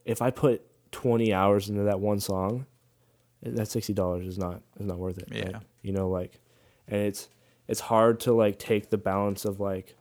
if 0.04 0.20
I 0.20 0.30
put 0.30 0.62
20 0.92 1.32
hours 1.32 1.70
into 1.70 1.84
that 1.84 2.00
one 2.00 2.20
song 2.20 2.66
that 3.42 3.68
$60 3.68 4.26
is 4.26 4.36
not 4.36 4.60
is 4.78 4.84
not 4.84 4.98
worth 4.98 5.16
it 5.16 5.28
right? 5.30 5.50
Yeah. 5.52 5.60
you 5.80 5.92
know 5.92 6.10
like 6.10 6.38
and 6.86 7.00
it's 7.00 7.30
it's 7.66 7.80
hard 7.80 8.20
to 8.20 8.34
like 8.34 8.58
take 8.58 8.90
the 8.90 8.98
balance 8.98 9.46
of 9.46 9.58
like 9.58 9.96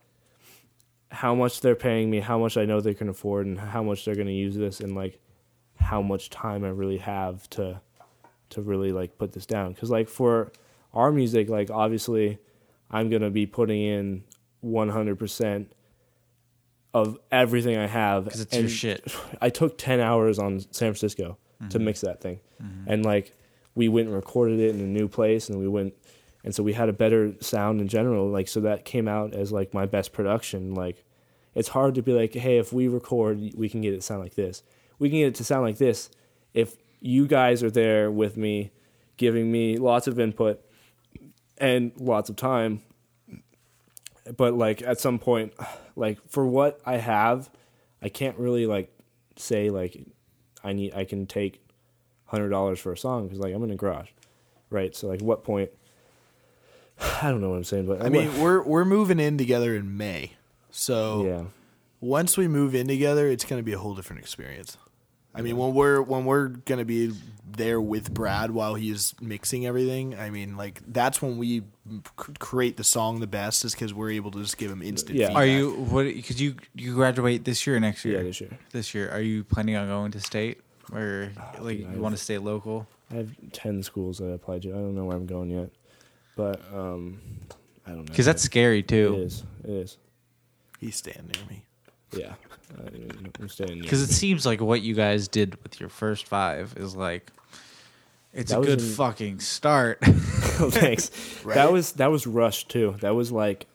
how 1.11 1.33
much 1.33 1.61
they're 1.61 1.75
paying 1.75 2.09
me, 2.09 2.19
how 2.19 2.37
much 2.37 2.57
I 2.57 2.65
know 2.65 2.81
they 2.81 2.93
can 2.93 3.07
afford, 3.07 3.45
and 3.45 3.57
how 3.57 3.83
much 3.83 4.03
they're 4.03 4.15
going 4.15 4.27
to 4.27 4.33
use 4.33 4.55
this, 4.55 4.79
and 4.81 4.95
like 4.95 5.19
how 5.75 6.01
much 6.01 6.29
time 6.29 6.65
I 6.65 6.69
really 6.69 6.97
have 6.97 7.49
to 7.51 7.79
to 8.49 8.61
really 8.61 8.91
like 8.91 9.17
put 9.17 9.31
this 9.31 9.45
down. 9.45 9.73
Because 9.73 9.89
like 9.89 10.09
for 10.09 10.51
our 10.93 11.11
music, 11.11 11.47
like 11.47 11.71
obviously, 11.71 12.39
I'm 12.89 13.09
going 13.09 13.21
to 13.21 13.29
be 13.29 13.45
putting 13.45 13.81
in 13.81 14.23
100 14.61 15.17
percent 15.17 15.73
of 16.93 17.19
everything 17.31 17.77
I 17.77 17.87
have. 17.87 18.25
Because 18.25 18.41
it's 18.41 18.55
your 18.55 18.69
shit. 18.69 19.15
I 19.41 19.49
took 19.49 19.77
10 19.77 19.99
hours 19.99 20.39
on 20.39 20.59
San 20.59 20.93
Francisco 20.93 21.37
to 21.59 21.77
mm-hmm. 21.77 21.85
mix 21.85 22.01
that 22.01 22.21
thing, 22.21 22.39
mm-hmm. 22.61 22.89
and 22.89 23.05
like 23.05 23.35
we 23.75 23.89
went 23.89 24.07
and 24.07 24.15
recorded 24.15 24.59
it 24.59 24.75
in 24.75 24.81
a 24.81 24.87
new 24.87 25.07
place, 25.07 25.49
and 25.49 25.59
we 25.59 25.67
went 25.67 25.93
and 26.43 26.55
so 26.55 26.63
we 26.63 26.73
had 26.73 26.89
a 26.89 26.93
better 26.93 27.33
sound 27.41 27.81
in 27.81 27.87
general 27.87 28.29
like 28.29 28.47
so 28.47 28.61
that 28.61 28.85
came 28.85 29.07
out 29.07 29.33
as 29.33 29.51
like 29.51 29.73
my 29.73 29.85
best 29.85 30.13
production. 30.13 30.73
Like 30.73 31.03
it's 31.55 31.69
hard 31.69 31.95
to 31.95 32.01
be 32.01 32.13
like 32.13 32.33
hey 32.33 32.57
if 32.57 32.71
we 32.71 32.87
record 32.87 33.39
we 33.55 33.69
can 33.69 33.81
get 33.81 33.93
it 33.93 33.97
to 33.97 34.01
sound 34.01 34.21
like 34.21 34.35
this. 34.35 34.63
We 34.99 35.09
can 35.09 35.19
get 35.19 35.27
it 35.27 35.35
to 35.35 35.43
sound 35.43 35.63
like 35.63 35.77
this 35.77 36.09
if 36.53 36.77
you 37.01 37.27
guys 37.27 37.63
are 37.63 37.71
there 37.71 38.11
with 38.11 38.37
me 38.37 38.71
giving 39.17 39.51
me 39.51 39.77
lots 39.77 40.07
of 40.07 40.19
input 40.19 40.61
and 41.59 41.91
lots 41.97 42.29
of 42.29 42.35
time. 42.35 42.81
But 44.35 44.53
like 44.53 44.81
at 44.81 44.99
some 44.99 45.17
point 45.17 45.53
like 45.95 46.19
for 46.29 46.45
what 46.45 46.79
i 46.85 46.97
have 46.97 47.49
i 48.01 48.09
can't 48.09 48.37
really 48.37 48.67
like 48.67 48.95
say 49.37 49.71
like 49.71 50.05
i 50.63 50.71
need 50.71 50.93
i 50.93 51.03
can 51.03 51.25
take 51.25 51.61
$100 52.31 52.77
for 52.77 52.91
a 52.91 52.97
song 52.97 53.23
because 53.23 53.39
like 53.39 53.55
i'm 53.55 53.63
in 53.63 53.71
a 53.71 53.75
garage 53.75 54.09
right? 54.69 54.95
So 54.95 55.07
like 55.07 55.21
what 55.21 55.43
point? 55.43 55.71
I 57.21 57.29
don't 57.29 57.41
know 57.41 57.49
what 57.49 57.57
I'm 57.57 57.63
saying, 57.63 57.87
but 57.87 58.03
I 58.03 58.09
mean, 58.09 58.39
we're 58.41 58.61
we're 58.61 58.85
moving 58.85 59.19
in 59.19 59.37
together 59.37 59.75
in 59.75 59.97
May, 59.97 60.33
so 60.71 61.25
yeah, 61.25 61.43
once 61.99 62.37
we 62.37 62.47
move 62.47 62.75
in 62.75 62.87
together, 62.87 63.27
it's 63.27 63.45
going 63.45 63.59
to 63.59 63.63
be 63.63 63.73
a 63.73 63.79
whole 63.79 63.95
different 63.95 64.21
experience. 64.21 64.77
I 65.33 65.41
mean, 65.41 65.57
when 65.57 65.73
we're 65.73 66.01
when 66.01 66.25
we're 66.25 66.47
going 66.47 66.79
to 66.79 66.85
be 66.85 67.11
there 67.45 67.79
with 67.79 68.13
Brad 68.13 68.51
while 68.51 68.75
he's 68.75 69.13
mixing 69.21 69.65
everything, 69.65 70.17
I 70.17 70.29
mean, 70.29 70.57
like 70.57 70.81
that's 70.87 71.21
when 71.21 71.37
we 71.37 71.59
c- 71.59 72.33
create 72.39 72.77
the 72.77 72.83
song 72.83 73.19
the 73.19 73.27
best, 73.27 73.63
is 73.63 73.73
because 73.73 73.93
we're 73.93 74.11
able 74.11 74.31
to 74.31 74.41
just 74.41 74.57
give 74.57 74.71
him 74.71 74.81
instant. 74.81 75.17
Yeah. 75.17 75.33
are 75.33 75.45
you 75.45 75.71
what? 75.71 76.05
Because 76.05 76.41
you 76.41 76.55
you 76.73 76.95
graduate 76.95 77.45
this 77.45 77.65
year 77.67 77.77
or 77.77 77.79
next 77.79 78.05
year? 78.05 78.17
Yeah, 78.17 78.23
this 78.23 78.41
year. 78.41 78.57
This 78.71 78.93
year, 78.95 79.09
are 79.11 79.21
you 79.21 79.43
planning 79.43 79.75
on 79.75 79.87
going 79.87 80.11
to 80.11 80.19
state 80.19 80.61
or 80.91 81.31
like 81.59 81.77
dude, 81.77 81.93
you 81.93 82.01
want 82.01 82.15
to 82.15 82.21
stay 82.21 82.37
local? 82.37 82.87
I 83.11 83.15
have 83.15 83.29
ten 83.51 83.83
schools 83.83 84.17
that 84.17 84.25
I 84.25 84.33
applied 84.33 84.63
to. 84.63 84.69
I 84.69 84.73
don't 84.73 84.95
know 84.95 85.05
where 85.05 85.15
I'm 85.15 85.25
going 85.27 85.51
yet, 85.51 85.69
but 86.35 86.59
um, 86.73 87.21
I 87.85 87.91
don't 87.91 87.99
know. 87.99 88.03
Because 88.05 88.25
that's 88.25 88.41
scary 88.41 88.79
it 88.79 88.87
too. 88.87 89.15
is. 89.25 89.43
It 89.63 89.69
is. 89.69 89.97
He's 90.79 90.95
staying 90.95 91.29
near 91.33 91.45
me. 91.49 91.65
Yeah, 92.11 92.33
I, 92.77 92.89
I'm 93.39 93.49
staying. 93.49 93.81
Because 93.81 94.01
it 94.01 94.13
seems 94.13 94.45
like 94.45 94.61
what 94.61 94.81
you 94.81 94.95
guys 94.95 95.27
did 95.27 95.61
with 95.63 95.79
your 95.79 95.89
first 95.89 96.27
five 96.27 96.73
is 96.77 96.95
like, 96.95 97.31
it's 98.33 98.51
That 98.51 98.59
a 98.59 98.63
good 98.63 98.79
in- 98.81 98.87
fucking 98.87 99.39
start. 99.39 99.99
oh, 100.05 100.69
thanks. 100.71 101.11
Right? 101.43 101.55
That 101.55 101.71
was 101.71 101.93
that 101.93 102.11
was 102.11 102.27
rushed 102.27 102.69
too. 102.69 102.95
That 102.99 103.15
was 103.15 103.31
like 103.31 103.65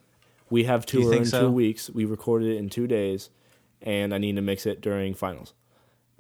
we 0.50 0.64
have 0.64 0.84
tour 0.86 1.10
think 1.10 1.22
in 1.22 1.26
so? 1.26 1.40
two 1.42 1.50
weeks. 1.50 1.90
We 1.90 2.04
recorded 2.04 2.50
it 2.52 2.58
in 2.58 2.68
two 2.68 2.86
days, 2.86 3.30
and 3.82 4.14
I 4.14 4.18
need 4.18 4.36
to 4.36 4.42
mix 4.42 4.66
it 4.66 4.80
during 4.80 5.14
finals. 5.14 5.54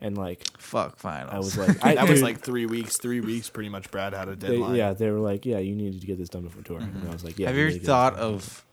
And 0.00 0.18
like 0.18 0.44
Fuck 0.58 0.96
finals. 0.96 1.32
I 1.32 1.38
was 1.38 1.56
like, 1.56 1.84
I, 1.84 1.94
that 1.96 2.08
was 2.08 2.22
like 2.22 2.40
three 2.40 2.66
weeks. 2.66 2.96
Three 2.96 3.20
weeks, 3.20 3.48
pretty 3.48 3.68
much. 3.68 3.90
Brad 3.90 4.12
had 4.12 4.28
a 4.28 4.34
they, 4.34 4.48
deadline. 4.52 4.74
yeah, 4.74 4.92
they 4.92 5.10
were 5.10 5.20
like, 5.20 5.46
yeah, 5.46 5.58
you 5.58 5.74
needed 5.76 6.00
to 6.00 6.06
get 6.06 6.18
this 6.18 6.28
done 6.28 6.42
before 6.42 6.62
tour. 6.62 6.80
And 6.80 7.08
I 7.08 7.12
was 7.12 7.24
like, 7.24 7.38
yeah. 7.38 7.46
Have 7.48 7.56
you 7.56 7.62
ever 7.62 7.70
to 7.70 7.74
get 7.74 7.82
this 7.82 7.86
thought 7.86 8.16
done. 8.16 8.22
of 8.34 8.63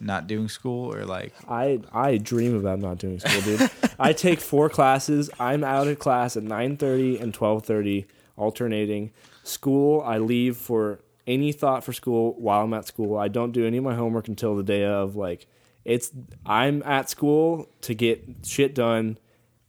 not 0.00 0.26
doing 0.26 0.48
school 0.48 0.92
or 0.92 1.04
like? 1.04 1.32
I 1.48 1.80
I 1.92 2.18
dream 2.18 2.54
about 2.56 2.78
not 2.80 2.98
doing 2.98 3.18
school, 3.20 3.40
dude. 3.42 3.70
I 3.98 4.12
take 4.12 4.40
four 4.40 4.68
classes. 4.68 5.30
I'm 5.40 5.64
out 5.64 5.86
of 5.88 5.98
class 5.98 6.36
at 6.36 6.42
9:30 6.42 7.20
and 7.20 7.32
12:30, 7.34 8.04
alternating. 8.36 9.10
School, 9.42 10.00
I 10.02 10.18
leave 10.18 10.56
for 10.56 11.00
any 11.26 11.52
thought 11.52 11.82
for 11.84 11.92
school 11.92 12.34
while 12.38 12.62
I'm 12.64 12.74
at 12.74 12.86
school. 12.86 13.16
I 13.16 13.28
don't 13.28 13.52
do 13.52 13.66
any 13.66 13.76
of 13.78 13.84
my 13.84 13.94
homework 13.94 14.28
until 14.28 14.56
the 14.56 14.62
day 14.62 14.84
of. 14.84 15.16
Like, 15.16 15.46
it's 15.84 16.10
I'm 16.44 16.82
at 16.84 17.08
school 17.10 17.68
to 17.82 17.94
get 17.94 18.22
shit 18.44 18.74
done, 18.74 19.18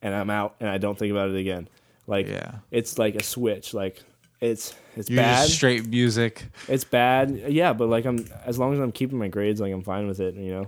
and 0.01 0.13
I'm 0.15 0.29
out, 0.29 0.55
and 0.59 0.69
I 0.69 0.77
don't 0.77 0.97
think 0.97 1.11
about 1.11 1.29
it 1.29 1.35
again. 1.35 1.67
Like, 2.05 2.27
Yeah. 2.27 2.55
it's 2.71 2.97
like 2.97 3.15
a 3.15 3.23
switch. 3.23 3.73
Like, 3.73 4.01
it's 4.41 4.75
it's 4.95 5.09
You're 5.09 5.21
bad. 5.23 5.43
just 5.45 5.55
straight 5.55 5.85
music. 5.87 6.45
It's 6.67 6.83
bad, 6.83 7.31
yeah, 7.49 7.73
but 7.73 7.87
like 7.89 8.05
I'm 8.05 8.25
as 8.45 8.57
long 8.59 8.73
as 8.73 8.79
I'm 8.79 8.91
keeping 8.91 9.17
my 9.17 9.27
grades, 9.27 9.59
like 9.61 9.73
I'm 9.73 9.83
fine 9.83 10.07
with 10.07 10.19
it, 10.19 10.35
you 10.35 10.51
know. 10.51 10.67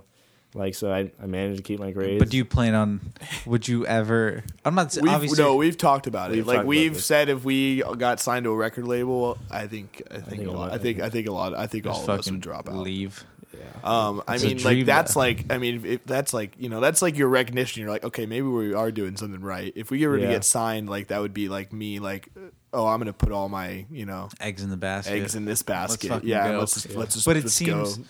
Like 0.56 0.74
so, 0.74 0.92
I 0.92 1.12
I 1.22 1.28
managed 1.28 1.58
to 1.58 1.64
keep 1.64 1.80
my 1.80 1.92
grades. 1.92 2.18
But 2.18 2.30
do 2.30 2.38
you 2.38 2.44
plan 2.46 2.74
on? 2.74 3.02
Would 3.46 3.68
you 3.68 3.86
ever? 3.86 4.44
I'm 4.66 4.74
not 4.74 4.88
s- 4.88 5.00
We've, 5.00 5.12
obviously. 5.12 5.44
no, 5.44 5.56
we've 5.56 5.78
talked 5.78 6.08
about 6.08 6.32
it. 6.32 6.38
We've 6.38 6.48
like 6.48 6.56
talked 6.56 6.64
about 6.64 6.68
we've 6.70 6.94
this. 6.96 7.06
said, 7.06 7.30
if 7.30 7.44
we 7.44 7.84
got 8.00 8.20
signed 8.20 8.46
to 8.46 8.50
a 8.50 8.56
record 8.56 8.88
label, 8.88 9.38
I 9.52 9.68
think, 9.68 10.02
I 10.10 10.16
think, 10.16 10.26
think 10.28 10.48
a 10.48 10.52
I 10.52 10.56
lot. 10.56 10.72
I 10.72 10.80
think, 10.80 11.02
I 11.02 11.10
think 11.12 11.28
a 11.28 11.32
lot. 11.32 11.54
I 11.54 11.68
think 11.68 11.86
all 11.86 12.02
of 12.02 12.10
us 12.10 12.32
would 12.32 12.42
drop 12.42 12.68
out. 12.68 12.78
leave. 12.78 13.24
Yeah. 13.54 13.60
Um, 13.84 14.24
I 14.28 14.38
That's 14.40 14.44
mean, 14.44 14.64
like 14.64 14.86
that's 14.88 15.14
though. 15.14 15.20
like, 15.20 15.46
I 15.52 15.60
mean, 15.60 15.86
if 15.86 16.04
that's 16.06 16.34
like, 16.34 16.54
you 16.58 16.70
know, 16.70 16.80
that's 16.80 17.04
like 17.04 17.16
your 17.16 17.28
recognition. 17.30 17.82
You're 17.82 17.92
like, 17.92 18.06
okay, 18.06 18.26
maybe 18.26 18.48
we 18.48 18.74
are 18.74 18.92
doing 18.92 19.18
something 19.18 19.42
right. 19.42 19.72
If 19.76 19.92
we 19.92 20.06
were 20.08 20.18
to 20.18 20.24
Yeah. 20.24 20.32
get 20.32 20.46
signed, 20.46 20.90
like 20.90 21.08
that 21.10 21.22
would 21.22 21.34
be 21.34 21.48
like 21.50 21.72
me, 21.74 22.00
like, 22.00 22.30
oh, 22.74 22.88
I'm 22.88 23.00
gonna 23.00 23.14
put 23.14 23.32
all 23.32 23.50
my, 23.50 23.86
you 23.92 24.06
know, 24.06 24.30
Eggs 24.40 24.64
in 24.64 24.70
the 24.70 24.78
basket. 24.78 25.14
eggs 25.14 25.36
in 25.36 25.46
this 25.46 25.62
basket. 25.62 26.10
fucking 26.10 26.28
yeah, 26.30 26.58
let's 26.58 26.74
just, 26.74 26.96
let's 26.96 27.14
just. 27.16 27.26
But 27.26 27.38
it 27.38 27.44
let's 27.44 27.54
seems. 27.56 27.98
Go. 27.98 28.04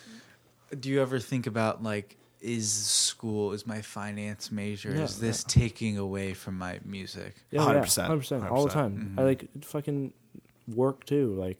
Do 0.78 0.88
you 0.88 1.00
ever 1.02 1.18
think 1.18 1.46
about 1.46 1.82
like, 1.82 2.16
is 2.40 2.72
school, 2.72 3.52
is 3.52 3.66
my 3.66 3.82
finance 3.82 4.50
major, 4.52 4.94
Yeah, 4.94 5.02
is 5.04 5.18
this 5.18 5.42
taking 5.44 5.98
away 5.98 6.32
from 6.32 6.56
my 6.58 6.78
music? 6.84 7.34
Yeah, 7.50 7.60
100%, 7.62 8.08
100%, 8.08 8.50
all 8.50 8.64
the 8.64 8.70
100%. 8.70 8.72
time. 8.72 9.16
I 9.18 9.22
like 9.22 9.48
fucking 9.64 10.12
work 10.68 11.04
too. 11.04 11.34
Like, 11.34 11.58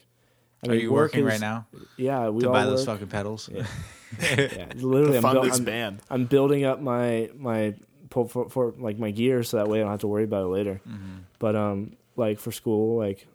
I 0.62 0.66
Mm-hmm. 0.66 0.70
Are 0.72 0.74
you 0.76 0.92
work 0.92 1.12
working 1.12 1.20
is- 1.20 1.32
right 1.32 1.40
now 1.40 1.66
Yeah, 1.96 2.28
we 2.28 2.42
to 2.42 2.48
all 2.48 2.52
buy 2.52 2.64
those 2.66 2.86
work. 2.86 2.98
fucking 2.98 3.08
pedals? 3.08 3.48
Yeah. 3.52 3.66
yeah, 4.20 4.66
literally, 4.76 5.12
To 5.12 5.16
I'm, 5.16 5.22
fund 5.22 5.34
buil- 5.36 5.42
this 5.44 5.58
I'm, 5.58 5.64
band. 5.64 6.00
I'm 6.10 6.24
building 6.26 6.64
up 6.64 6.80
my 6.80 7.30
my 7.36 7.74
for, 8.10 8.28
for, 8.28 8.48
for 8.48 8.74
like 8.78 8.98
my 8.98 9.10
gear 9.10 9.42
so 9.42 9.56
that 9.56 9.68
way 9.68 9.78
I 9.78 9.82
don't 9.82 9.90
have 9.90 10.00
to 10.00 10.06
worry 10.08 10.24
about 10.24 10.44
it 10.44 10.48
later. 10.48 10.80
Mm-hmm. 10.88 11.16
But 11.38 11.56
um, 11.56 11.92
like 12.20 12.38
for 12.38 12.52
school, 12.52 12.96
like 12.98 13.26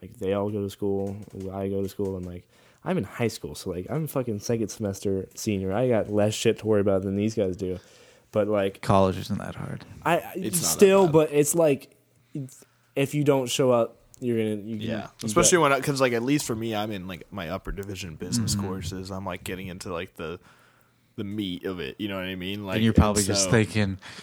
like 0.00 0.18
they 0.18 0.32
all 0.32 0.50
go 0.50 0.62
to 0.62 0.70
school, 0.70 1.16
I 1.52 1.68
go 1.68 1.82
to 1.82 1.88
school, 1.88 2.16
and 2.16 2.24
like 2.24 2.48
I'm 2.84 2.96
in 2.98 3.04
high 3.04 3.28
school, 3.28 3.54
so 3.54 3.70
like 3.70 3.86
I'm 3.90 4.06
fucking 4.06 4.38
second 4.40 4.68
semester 4.68 5.28
senior. 5.34 5.72
I 5.72 5.88
got 5.88 6.10
less 6.10 6.32
shit 6.34 6.58
to 6.60 6.66
worry 6.66 6.80
about 6.80 7.02
than 7.02 7.16
these 7.16 7.34
guys 7.34 7.56
do. 7.56 7.78
But 8.32 8.48
like 8.48 8.80
College 8.80 9.18
isn't 9.18 9.38
that 9.38 9.54
hard. 9.56 9.84
I 10.04 10.22
It's 10.36 10.66
still, 10.66 11.06
but 11.06 11.30
it's 11.32 11.54
like 11.54 11.94
it's, 12.32 12.64
if 12.96 13.14
you 13.14 13.24
don't 13.24 13.48
show 13.50 13.70
up, 13.70 13.98
you're 14.20 14.38
gonna 14.38 14.62
you, 14.62 14.76
Yeah, 14.76 15.08
you 15.20 15.26
especially 15.26 15.58
get- 15.58 15.70
when 15.70 15.78
because 15.80 16.00
like 16.00 16.14
at 16.14 16.22
least 16.22 16.46
for 16.46 16.56
me, 16.56 16.74
I'm 16.74 16.90
in 16.90 17.06
like 17.06 17.26
my 17.30 17.50
upper 17.50 17.72
division 17.72 18.16
business 18.16 18.54
Mm-hmm. 18.56 18.66
courses. 18.66 19.10
I'm 19.10 19.26
like 19.26 19.44
getting 19.44 19.66
into 19.68 19.92
like 19.92 20.14
the 20.16 20.40
the 21.16 21.24
meat 21.24 21.64
of 21.66 21.78
it. 21.78 21.96
You 22.00 22.08
know 22.08 22.16
what 22.16 22.24
I 22.24 22.36
mean? 22.36 22.64
Like 22.64 22.76
and 22.76 22.84
you're 22.84 22.94
probably 22.94 23.22
just 23.22 23.44
so- 23.44 23.50
thinking, 23.50 23.98
sh- 24.00 24.20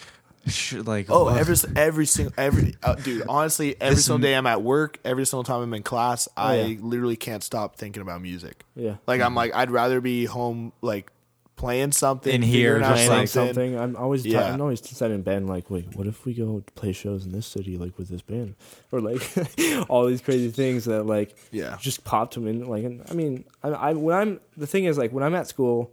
like, 0.72 1.06
Oh, 1.10 1.24
what? 1.24 1.36
every 1.36 1.56
every 1.76 2.06
single 2.06 2.32
every 2.36 2.74
uh, 2.82 2.94
dude. 2.94 3.24
Honestly, 3.28 3.76
every 3.80 3.96
This 3.96 4.06
single 4.06 4.18
day 4.20 4.34
I'm 4.34 4.46
at 4.46 4.62
work, 4.62 4.98
every 5.04 5.26
single 5.26 5.44
time 5.44 5.60
I'm 5.62 5.74
in 5.74 5.82
class, 5.82 6.28
I 6.36 6.60
yeah. 6.62 6.76
literally 6.80 7.16
can't 7.16 7.42
stop 7.42 7.76
thinking 7.76 8.02
about 8.02 8.22
music. 8.22 8.64
yeah. 8.74 8.96
Like 9.06 9.20
I'm 9.20 9.34
like 9.34 9.54
I'd 9.54 9.70
rather 9.70 10.00
be 10.00 10.24
home 10.24 10.72
like 10.80 11.10
playing 11.56 11.92
something 11.92 12.32
In 12.34 12.40
here, 12.40 12.76
figuring 12.76 12.84
out 12.84 12.96
just 12.96 13.08
like- 13.10 13.28
something. 13.28 13.78
I'm 13.78 13.94
always 13.94 14.22
t- 14.22 14.30
Yeah. 14.32 14.50
I'm 14.54 14.60
always 14.62 14.80
sitting 14.82 15.14
in 15.16 15.22
bed 15.22 15.44
like, 15.44 15.68
wait, 15.68 15.94
what 15.94 16.06
if 16.06 16.24
we 16.24 16.32
go 16.32 16.64
play 16.74 16.92
shows 16.92 17.26
in 17.26 17.32
this 17.32 17.46
city 17.46 17.76
like 17.76 17.98
with 17.98 18.08
this 18.08 18.22
band, 18.22 18.54
or 18.92 19.00
like 19.02 19.20
all 19.90 20.06
these 20.06 20.22
crazy 20.22 20.50
things 20.50 20.86
that 20.86 21.04
like 21.04 21.36
Yeah. 21.52 21.76
just 21.78 22.02
popped 22.02 22.32
them 22.34 22.48
in. 22.48 22.66
Like, 22.66 22.84
and, 22.84 23.02
I 23.10 23.12
mean, 23.14 23.44
I, 23.62 23.68
I 23.68 23.92
when 23.92 24.16
I'm 24.16 24.40
the 24.56 24.66
thing 24.66 24.84
is 24.86 24.96
like 24.96 25.12
when 25.12 25.22
I'm 25.22 25.34
at 25.34 25.48
school, 25.48 25.92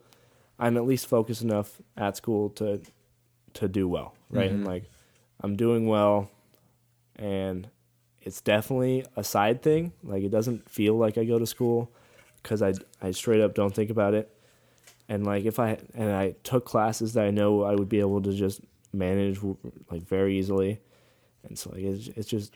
I'm 0.57 0.77
at 0.77 0.85
least 0.85 1.07
focused 1.07 1.41
enough 1.41 1.81
at 1.97 2.15
school 2.15 2.49
to 2.51 2.81
to 3.55 3.67
do 3.67 3.89
well, 3.89 4.13
right? 4.29 4.49
And 4.51 4.65
like 4.65 4.83
I'm 5.41 5.55
doing 5.55 5.87
well, 5.87 6.29
and 7.15 7.69
it's 8.21 8.41
definitely 8.41 9.05
a 9.15 9.23
side 9.23 9.61
thing. 9.61 9.93
Like 10.03 10.23
it 10.23 10.29
doesn't 10.31 10.69
feel 10.69 10.95
like 10.95 11.17
I 11.17 11.23
go 11.25 11.39
to 11.39 11.45
school 11.47 11.91
because 12.41 12.61
I 12.61 12.73
I 13.01 13.11
straight 13.11 13.41
up 13.41 13.53
don't 13.55 13.73
think 13.73 13.89
about 13.89 14.13
it. 14.13 14.33
And 15.09 15.25
like 15.25 15.45
if 15.45 15.59
I 15.59 15.77
and 15.93 16.11
I 16.11 16.35
took 16.43 16.65
classes 16.65 17.13
that 17.13 17.25
I 17.25 17.31
know 17.31 17.63
I 17.63 17.75
would 17.75 17.89
be 17.89 17.99
able 17.99 18.21
to 18.23 18.33
just 18.33 18.61
manage 18.93 19.39
like 19.91 20.03
very 20.07 20.37
easily, 20.37 20.79
and 21.43 21.57
so 21.57 21.69
like 21.71 21.81
it's, 21.81 22.07
it's 22.09 22.27
just 22.27 22.55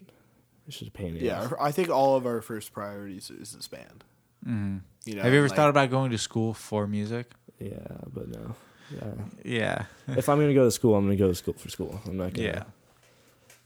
it's 0.67 0.77
just 0.79 0.89
a 0.89 0.91
pain. 0.91 1.09
in 1.09 1.13
the 1.19 1.25
Yeah, 1.25 1.43
ass. 1.43 1.53
I 1.59 1.71
think 1.71 1.89
all 1.89 2.15
of 2.15 2.25
our 2.25 2.41
first 2.41 2.73
priorities 2.73 3.29
is 3.29 3.53
this 3.53 3.67
band. 3.67 4.03
Mhm. 4.45 4.81
You 5.05 5.15
know, 5.15 5.21
Have 5.23 5.31
you 5.33 5.39
ever 5.39 5.47
like- 5.47 5.55
thought 5.55 5.69
about 5.69 5.89
going 5.91 6.11
to 6.11 6.17
school 6.17 6.53
for 6.53 6.87
music? 6.87 7.31
yeah, 7.59 7.77
but 8.13 8.27
no. 8.27 8.55
Yeah. 8.95 9.13
Yeah. 9.43 9.85
if 10.17 10.29
I'm 10.29 10.39
gonna 10.39 10.53
go 10.53 10.65
to 10.65 10.71
school, 10.71 10.95
I'm 10.95 11.05
gonna 11.05 11.15
go 11.15 11.27
to 11.27 11.35
school 11.35 11.53
for 11.53 11.69
school. 11.69 11.99
I'm 12.05 12.17
not 12.17 12.33
gonna. 12.33 12.47
Yeah. 12.47 12.63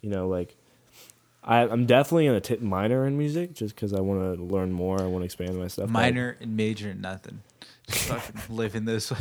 You 0.01 0.09
know, 0.09 0.27
like 0.27 0.55
I, 1.43 1.61
I'm 1.61 1.85
definitely 1.85 2.25
gonna 2.27 2.41
t- 2.41 2.57
minor 2.57 3.05
in 3.05 3.17
music 3.17 3.53
just 3.53 3.75
because 3.75 3.93
I 3.93 4.01
want 4.01 4.37
to 4.37 4.43
learn 4.43 4.71
more. 4.71 4.99
I 5.01 5.05
want 5.05 5.21
to 5.21 5.25
expand 5.25 5.57
my 5.57 5.67
stuff. 5.67 5.89
Minor 5.89 6.37
and 6.39 6.55
major 6.57 6.89
in 6.89 7.01
nothing. 7.01 7.41
Just 7.87 8.05
fucking 8.07 8.41
living 8.55 8.85
this. 8.85 9.11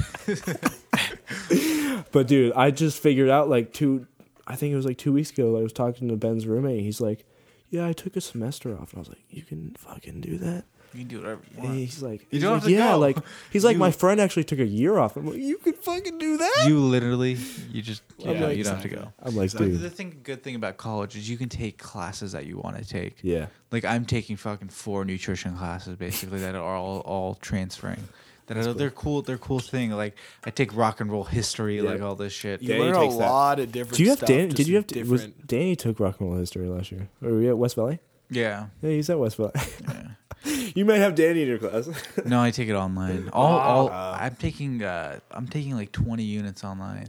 But 2.12 2.26
dude, 2.28 2.52
I 2.54 2.70
just 2.70 3.02
figured 3.02 3.28
out 3.28 3.48
like 3.48 3.72
two. 3.72 4.06
I 4.46 4.56
think 4.56 4.72
it 4.72 4.76
was 4.76 4.84
like 4.84 4.98
two 4.98 5.12
weeks 5.12 5.30
ago. 5.30 5.56
I 5.58 5.62
was 5.62 5.72
talking 5.72 6.08
to 6.08 6.16
Ben's 6.16 6.46
roommate. 6.46 6.80
He's 6.82 7.00
like, 7.00 7.24
"Yeah, 7.70 7.86
I 7.86 7.92
took 7.92 8.16
a 8.16 8.20
semester 8.20 8.72
off." 8.78 8.92
And 8.92 8.98
I 8.98 9.00
was 9.00 9.08
like, 9.08 9.22
"You 9.30 9.42
can 9.42 9.74
fucking 9.78 10.20
do 10.20 10.38
that." 10.38 10.64
You 10.94 11.00
can 11.00 11.08
do 11.08 11.16
whatever 11.18 11.40
you 11.50 11.56
And 11.56 11.64
want. 11.64 11.76
he's 11.78 12.02
like, 12.02 12.20
You 12.22 12.26
he's 12.30 12.42
don't 12.42 12.52
like, 12.52 12.62
have 12.62 12.68
to 12.68 12.74
yeah, 12.74 12.92
go. 12.92 12.98
like 12.98 13.16
he's 13.50 13.64
like, 13.64 13.74
You- 13.74 13.78
my 13.80 13.90
friend 13.90 14.20
actually 14.20 14.44
took 14.44 14.60
a 14.60 14.64
year 14.66 14.96
off. 14.98 15.16
I'm 15.16 15.26
like, 15.26 15.36
you 15.38 15.58
can 15.58 15.72
fucking 15.72 16.18
do 16.18 16.36
that. 16.38 16.64
You 16.68 16.78
literally, 16.78 17.36
you 17.72 17.82
just, 17.82 18.02
you 18.18 18.30
I'm 18.30 18.40
know, 18.40 18.46
like- 18.48 18.56
you 18.56 18.64
don't 18.64 18.74
have 18.74 18.82
to 18.82 18.88
go. 18.88 19.12
I'm 19.22 19.34
like, 19.34 19.44
Exactly. 19.44 19.70
dude, 19.70 19.80
The 19.80 19.90
thing, 19.90 20.20
good 20.22 20.42
thing 20.42 20.54
about 20.54 20.76
college 20.76 21.16
is 21.16 21.28
you 21.28 21.36
can 21.36 21.48
take 21.48 21.78
classes 21.78 22.32
that 22.32 22.46
you 22.46 22.58
want 22.58 22.76
to 22.78 22.84
take. 22.88 23.16
yeah, 23.22 23.46
Like 23.72 23.84
I'm 23.84 24.04
taking 24.04 24.36
fucking 24.36 24.68
four 24.68 25.04
nutrition 25.04 25.56
classes 25.56 25.96
basically 25.96 26.38
that 26.40 26.54
are 26.54 26.76
all 26.76 27.00
all 27.00 27.34
transferring. 27.36 28.08
That 28.46 28.58
are, 28.58 28.74
they're 28.74 28.90
cool. 28.90 29.22
They're 29.22 29.38
cool 29.38 29.58
thing. 29.58 29.90
Like 29.92 30.16
I 30.44 30.50
take 30.50 30.76
rock 30.76 31.00
and 31.00 31.10
roll 31.10 31.24
history, 31.24 31.76
Yeah. 31.80 31.90
like 31.90 32.02
all 32.02 32.14
this 32.14 32.32
shit. 32.34 32.60
You 32.60 32.68
Danny 32.68 32.80
learn 32.82 32.94
a 32.94 33.00
takes 33.00 33.14
that. 33.16 33.20
lot 33.30 33.58
of 33.58 33.72
different. 33.72 33.96
Do 33.96 34.02
you 34.02 34.10
have 34.10 34.18
stuff, 34.18 34.28
Dan? 34.28 34.48
just 34.50 34.56
Did 34.58 34.68
you 34.68 34.76
have 34.76 34.86
to? 34.88 35.02
Was, 35.04 35.22
different? 35.22 35.46
Danny 35.46 35.76
took 35.76 35.98
rock 35.98 36.20
and 36.20 36.28
roll 36.28 36.38
history 36.38 36.68
last 36.68 36.92
year. 36.92 37.08
Or 37.22 37.30
were 37.30 37.40
you 37.40 37.48
at 37.48 37.56
West 37.56 37.74
Valley? 37.74 38.00
Yeah. 38.28 38.66
Yeah, 38.82 38.90
he's 38.90 39.08
at 39.08 39.18
West 39.18 39.36
Valley. 39.38 39.52
yeah. 39.54 40.08
you 40.74 40.84
might 40.84 40.98
have 40.98 41.14
Danny 41.14 41.42
in 41.42 41.48
your 41.48 41.58
class. 41.58 41.88
No, 42.24 42.40
I 42.40 42.50
take 42.50 42.68
it 42.68 42.74
online. 42.74 43.28
All, 43.32 43.58
all 43.58 43.88
Ah. 43.92 44.18
I'm 44.20 44.34
taking. 44.36 44.82
Uh, 44.82 45.18
I'm 45.30 45.46
taking 45.48 45.74
like 45.74 45.92
20 45.92 46.22
units 46.22 46.64
online. 46.64 47.08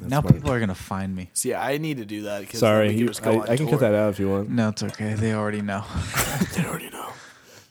now 0.00 0.20
smart. 0.20 0.34
people 0.34 0.50
are 0.50 0.60
gonna 0.60 0.74
find 0.74 1.14
me. 1.14 1.30
See, 1.34 1.54
I 1.54 1.78
need 1.78 1.96
to 1.98 2.04
do 2.04 2.22
that. 2.22 2.40
Because 2.42 2.60
Sorry, 2.60 2.88
we 2.88 2.94
you, 2.96 3.10
I, 3.24 3.38
I 3.52 3.56
can 3.56 3.68
cut 3.68 3.80
that 3.80 3.94
out 3.94 4.10
if 4.10 4.18
you 4.20 4.28
want. 4.30 4.50
No, 4.50 4.68
it's 4.70 4.82
okay. 4.82 5.14
They 5.14 5.32
already 5.34 5.62
know. 5.62 5.84
They 6.56 6.64
already 6.64 6.90
know. 6.90 7.06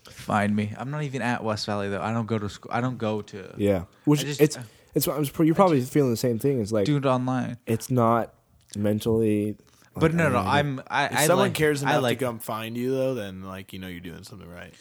Find 0.09 0.55
me. 0.55 0.73
I'm 0.77 0.91
not 0.91 1.03
even 1.03 1.21
at 1.21 1.43
West 1.43 1.65
Valley 1.65 1.89
though. 1.89 2.01
I 2.01 2.13
don't 2.13 2.25
go 2.25 2.37
to 2.37 2.49
school. 2.49 2.71
I 2.73 2.81
don't 2.81 2.97
go 2.97 3.21
to. 3.21 3.53
Yeah, 3.57 3.83
which 4.05 4.21
just- 4.21 4.41
it's 4.41 4.57
it's. 4.93 5.07
I'm, 5.07 5.25
you're 5.45 5.55
probably 5.55 5.81
feeling 5.81 6.11
the 6.11 6.17
same 6.17 6.37
thing. 6.39 6.59
It's 6.61 6.71
like 6.71 6.85
Do 6.85 6.97
it 6.97 7.05
online. 7.05 7.57
it's 7.65 7.89
not 7.91 8.33
mentally. 8.75 9.57
But 9.99 10.13
like, 10.13 10.17
no, 10.17 10.25
I 10.25 10.29
no. 10.29 10.37
mean, 10.39 10.47
I'm. 10.47 10.83
I. 10.87 11.05
If 11.05 11.17
I 11.17 11.25
someone 11.27 11.47
like, 11.47 11.53
cares 11.55 11.83
I 11.83 11.91
enough 11.91 12.03
like 12.03 12.19
to 12.19 12.25
come 12.25 12.39
find 12.39 12.77
you, 12.77 12.91
though, 12.91 13.13
then 13.15 13.43
like 13.43 13.73
you 13.73 13.79
know 13.79 13.87
you're 13.87 13.99
doing 13.99 14.23
something 14.23 14.49
right. 14.49 14.73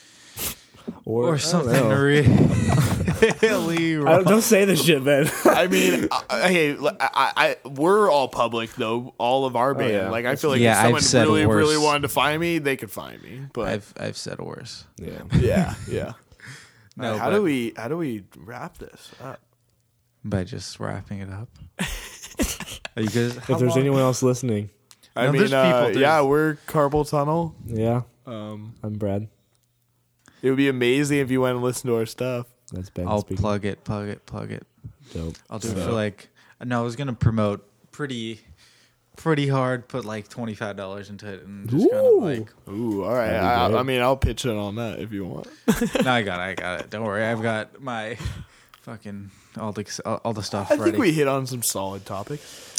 or, 1.04 1.24
or 1.34 1.38
something 1.38 1.88
really 3.42 3.96
wrong. 3.96 4.16
don't, 4.16 4.24
don't 4.28 4.42
say 4.42 4.64
this 4.64 4.84
shit, 4.84 5.02
man. 5.02 5.28
I 5.44 5.66
mean, 5.66 6.08
I, 6.12 6.24
I- 6.30 6.48
hey, 6.48 6.76
I, 6.78 6.96
I, 7.00 7.32
I- 7.36 7.68
we're 7.68 8.10
all 8.10 8.28
public 8.28 8.74
though, 8.74 9.14
all 9.18 9.46
of 9.46 9.56
our 9.56 9.70
oh, 9.70 9.74
band. 9.74 9.92
yeah. 9.92 10.10
Like 10.10 10.26
I 10.26 10.36
feel 10.36 10.50
like 10.50 10.60
Yeah, 10.60 10.76
if 10.78 10.82
someone 10.84 11.00
said 11.02 11.26
really, 11.26 11.46
really 11.46 11.78
wanted 11.78 12.02
to 12.02 12.08
find 12.08 12.40
me, 12.40 12.58
they 12.58 12.76
could 12.76 12.90
find 12.90 13.22
me. 13.22 13.42
But 13.52 13.68
I've 13.68 13.94
I've 13.98 14.16
said 14.16 14.38
worse. 14.40 14.84
yeah. 14.96 15.22
yeah, 15.38 15.74
yeah. 15.88 16.12
No, 16.98 17.18
how 17.18 17.30
but- 17.30 17.36
do 17.36 17.42
we 17.42 17.72
how 17.76 17.88
do 17.88 17.96
we 17.96 18.24
wrap 18.36 18.78
this 18.78 19.10
up? 19.22 19.40
by 20.24 20.42
just 20.44 20.80
wrapping 20.80 21.20
it 21.20 21.30
up. 21.30 21.48
Are 22.96 23.02
you 23.02 23.08
guys? 23.08 23.36
If 23.36 23.58
there's 23.58 23.76
anyone 23.76 24.00
else 24.00 24.22
listening, 24.22 24.70
I 25.16 25.26
No, 25.26 25.32
mean, 25.32 25.38
there's 25.40 25.52
uh, 25.52 25.86
people, 25.88 26.00
yeah, 26.00 26.20
we're 26.22 26.56
Carpool 26.66 27.08
Tunnel. 27.08 27.54
yeah, 27.66 28.02
Um, 28.26 28.74
I'm 28.82 28.94
Brad. 28.94 29.28
it 30.42 30.48
would 30.50 30.56
be 30.56 30.68
amazing 30.68 31.18
if 31.18 31.30
you 31.30 31.40
went 31.40 31.54
and 31.56 31.64
listened 31.64 31.88
to 31.90 31.96
our 31.96 32.06
stuff. 32.06 32.46
That's 32.72 32.90
Ben 32.90 33.06
I'll 33.08 33.20
speaking. 33.20 33.36
plug 33.38 33.64
it, 33.64 33.84
plug 33.84 34.08
it, 34.08 34.26
plug 34.26 34.50
it. 34.52 34.66
Dope. 35.14 35.36
I'll 35.48 35.58
do 35.58 35.68
it 35.70 35.74
for 35.74 35.92
like. 35.92 36.28
No, 36.64 36.80
I 36.80 36.82
was 36.82 36.96
gonna 36.96 37.12
promote 37.12 37.64
pretty, 37.92 38.40
pretty 39.16 39.46
hard. 39.48 39.86
Put 39.88 40.04
like 40.04 40.28
twenty 40.28 40.54
five 40.54 40.76
dollars 40.76 41.08
into 41.10 41.32
it 41.32 41.44
and 41.44 41.68
just 41.70 41.88
kind 41.90 42.02
Ooh. 42.04 42.16
of 42.16 42.22
like. 42.24 42.48
Ooh, 42.68 43.04
all 43.04 43.14
right. 43.14 43.28
That'd 43.28 43.42
be 43.42 43.46
I, 43.46 43.68
great. 43.68 43.78
I 43.78 43.82
mean, 43.84 44.02
I'll 44.02 44.16
pitch 44.16 44.44
in 44.44 44.56
on 44.56 44.74
that 44.76 44.98
if 44.98 45.12
you 45.12 45.24
want. 45.26 45.46
No, 46.04 46.10
I 46.10 46.22
got 46.22 46.40
it. 46.40 46.42
I 46.42 46.54
got 46.54 46.80
it. 46.80 46.90
Don't 46.90 47.04
worry. 47.04 47.24
I've 47.24 47.42
got 47.42 47.80
my 47.80 48.16
fucking 48.82 49.30
all 49.60 49.72
the 49.72 50.00
all, 50.04 50.20
all 50.24 50.32
the 50.32 50.42
stuff 50.42 50.70
I 50.72 50.74
ready. 50.74 50.90
think 50.92 51.00
we 51.00 51.12
hit 51.12 51.28
on 51.28 51.46
some 51.46 51.62
solid 51.62 52.04
topics. 52.04 52.75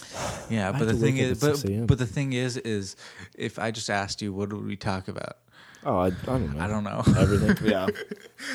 Yeah, 0.50 0.72
but 0.72 0.88
the 0.88 0.94
thing 0.94 1.18
is, 1.18 1.40
but 1.40 1.64
but 1.88 1.98
the 1.98 2.06
thing 2.06 2.34
is, 2.34 2.58
is 2.58 2.96
if 3.36 3.60
I 3.60 3.72
just 3.72 3.90
asked 3.90 4.22
you, 4.22 4.34
what 4.34 4.52
would 4.54 4.66
we 4.66 4.76
talk 4.76 5.08
about? 5.08 5.38
Oh, 5.86 5.98
I, 6.00 6.08
I 6.08 6.12
don't 6.26 6.54
know. 6.54 6.60
I 6.60 6.68
don't 6.68 6.84
know. 6.84 7.04
Everything. 7.18 7.56
Yeah. 7.72 7.88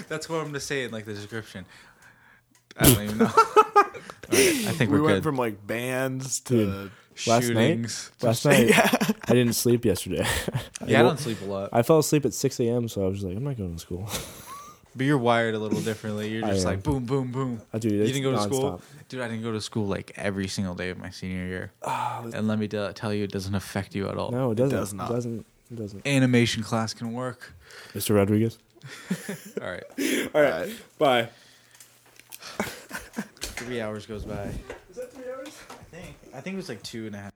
That's 0.08 0.28
what 0.28 0.38
I'm 0.38 0.46
gonna 0.46 0.60
say 0.60 0.84
in 0.84 0.90
like 0.90 1.04
the 1.04 1.14
description. 1.14 1.64
I 2.76 2.84
don't 2.84 3.02
even 3.04 3.18
know. 3.18 3.30
Right, 4.30 4.38
I 4.66 4.72
think 4.72 4.90
we 4.90 4.98
we're 4.98 5.06
went 5.06 5.16
good. 5.16 5.22
from 5.24 5.36
like 5.36 5.66
bands 5.66 6.40
to 6.40 6.54
Dude. 6.54 6.90
last 7.26 7.26
night? 7.26 7.42
Shootings. 7.42 8.10
Last 8.22 8.44
night, 8.46 8.70
I 9.28 9.32
didn't 9.34 9.52
sleep 9.54 9.84
yesterday. 9.84 10.26
Yeah, 10.86 11.00
I 11.00 11.02
don't 11.02 11.18
sleep 11.18 11.42
a 11.42 11.44
lot. 11.44 11.68
I 11.70 11.82
fell 11.82 11.98
asleep 11.98 12.24
at 12.24 12.32
6 12.32 12.60
a.m., 12.60 12.88
so 12.88 13.04
I 13.04 13.08
was 13.08 13.22
like, 13.22 13.36
I'm 13.36 13.44
not 13.44 13.58
going 13.58 13.74
to 13.74 13.78
school. 13.78 14.08
But 14.94 15.06
you're 15.06 15.18
wired 15.18 15.54
a 15.54 15.58
little 15.58 15.80
differently. 15.80 16.28
You're 16.30 16.44
I 16.46 16.50
just 16.50 16.66
am. 16.66 16.72
like 16.72 16.82
boom, 16.82 17.04
boom, 17.06 17.32
boom. 17.32 17.60
I 17.72 17.78
do. 17.78 17.88
This. 17.90 18.08
You 18.08 18.14
didn't 18.14 18.24
go 18.24 18.32
to 18.32 18.42
school, 18.42 18.82
dude. 19.08 19.20
I 19.20 19.28
didn't 19.28 19.42
go 19.42 19.52
to 19.52 19.60
school 19.60 19.86
like 19.86 20.12
every 20.16 20.48
single 20.48 20.74
day 20.74 20.90
of 20.90 20.98
my 20.98 21.10
senior 21.10 21.46
year. 21.46 21.72
Ah, 21.82 22.22
and 22.34 22.46
let 22.46 22.58
me 22.58 22.68
tell 22.68 22.92
tell 22.92 23.12
you, 23.14 23.24
it 23.24 23.32
doesn't 23.32 23.54
affect 23.54 23.94
you 23.94 24.08
at 24.08 24.16
all. 24.18 24.30
No, 24.30 24.50
it 24.50 24.56
doesn't. 24.56 24.78
does 24.78 24.92
not. 24.94 25.10
It 25.10 25.14
doesn't. 25.14 25.46
It 25.70 25.76
doesn't. 25.76 26.06
Animation 26.06 26.62
class 26.62 26.92
can 26.92 27.12
work. 27.12 27.54
Mr. 27.94 28.14
Rodriguez. 28.14 28.58
All 29.62 29.70
right, 29.70 29.84
All 30.34 30.42
right. 30.42 30.70
Bye. 30.98 31.28
three 33.40 33.80
hours 33.80 34.06
goes 34.06 34.24
by. 34.24 34.50
Is 34.90 34.96
that 34.96 35.12
three 35.12 35.30
hours? 35.32 35.56
I 35.70 35.96
think. 35.96 36.16
I 36.34 36.40
think 36.40 36.54
it 36.54 36.56
was 36.56 36.68
like 36.68 36.82
two 36.82 37.06
and 37.06 37.14
a 37.14 37.18
half. 37.18 37.32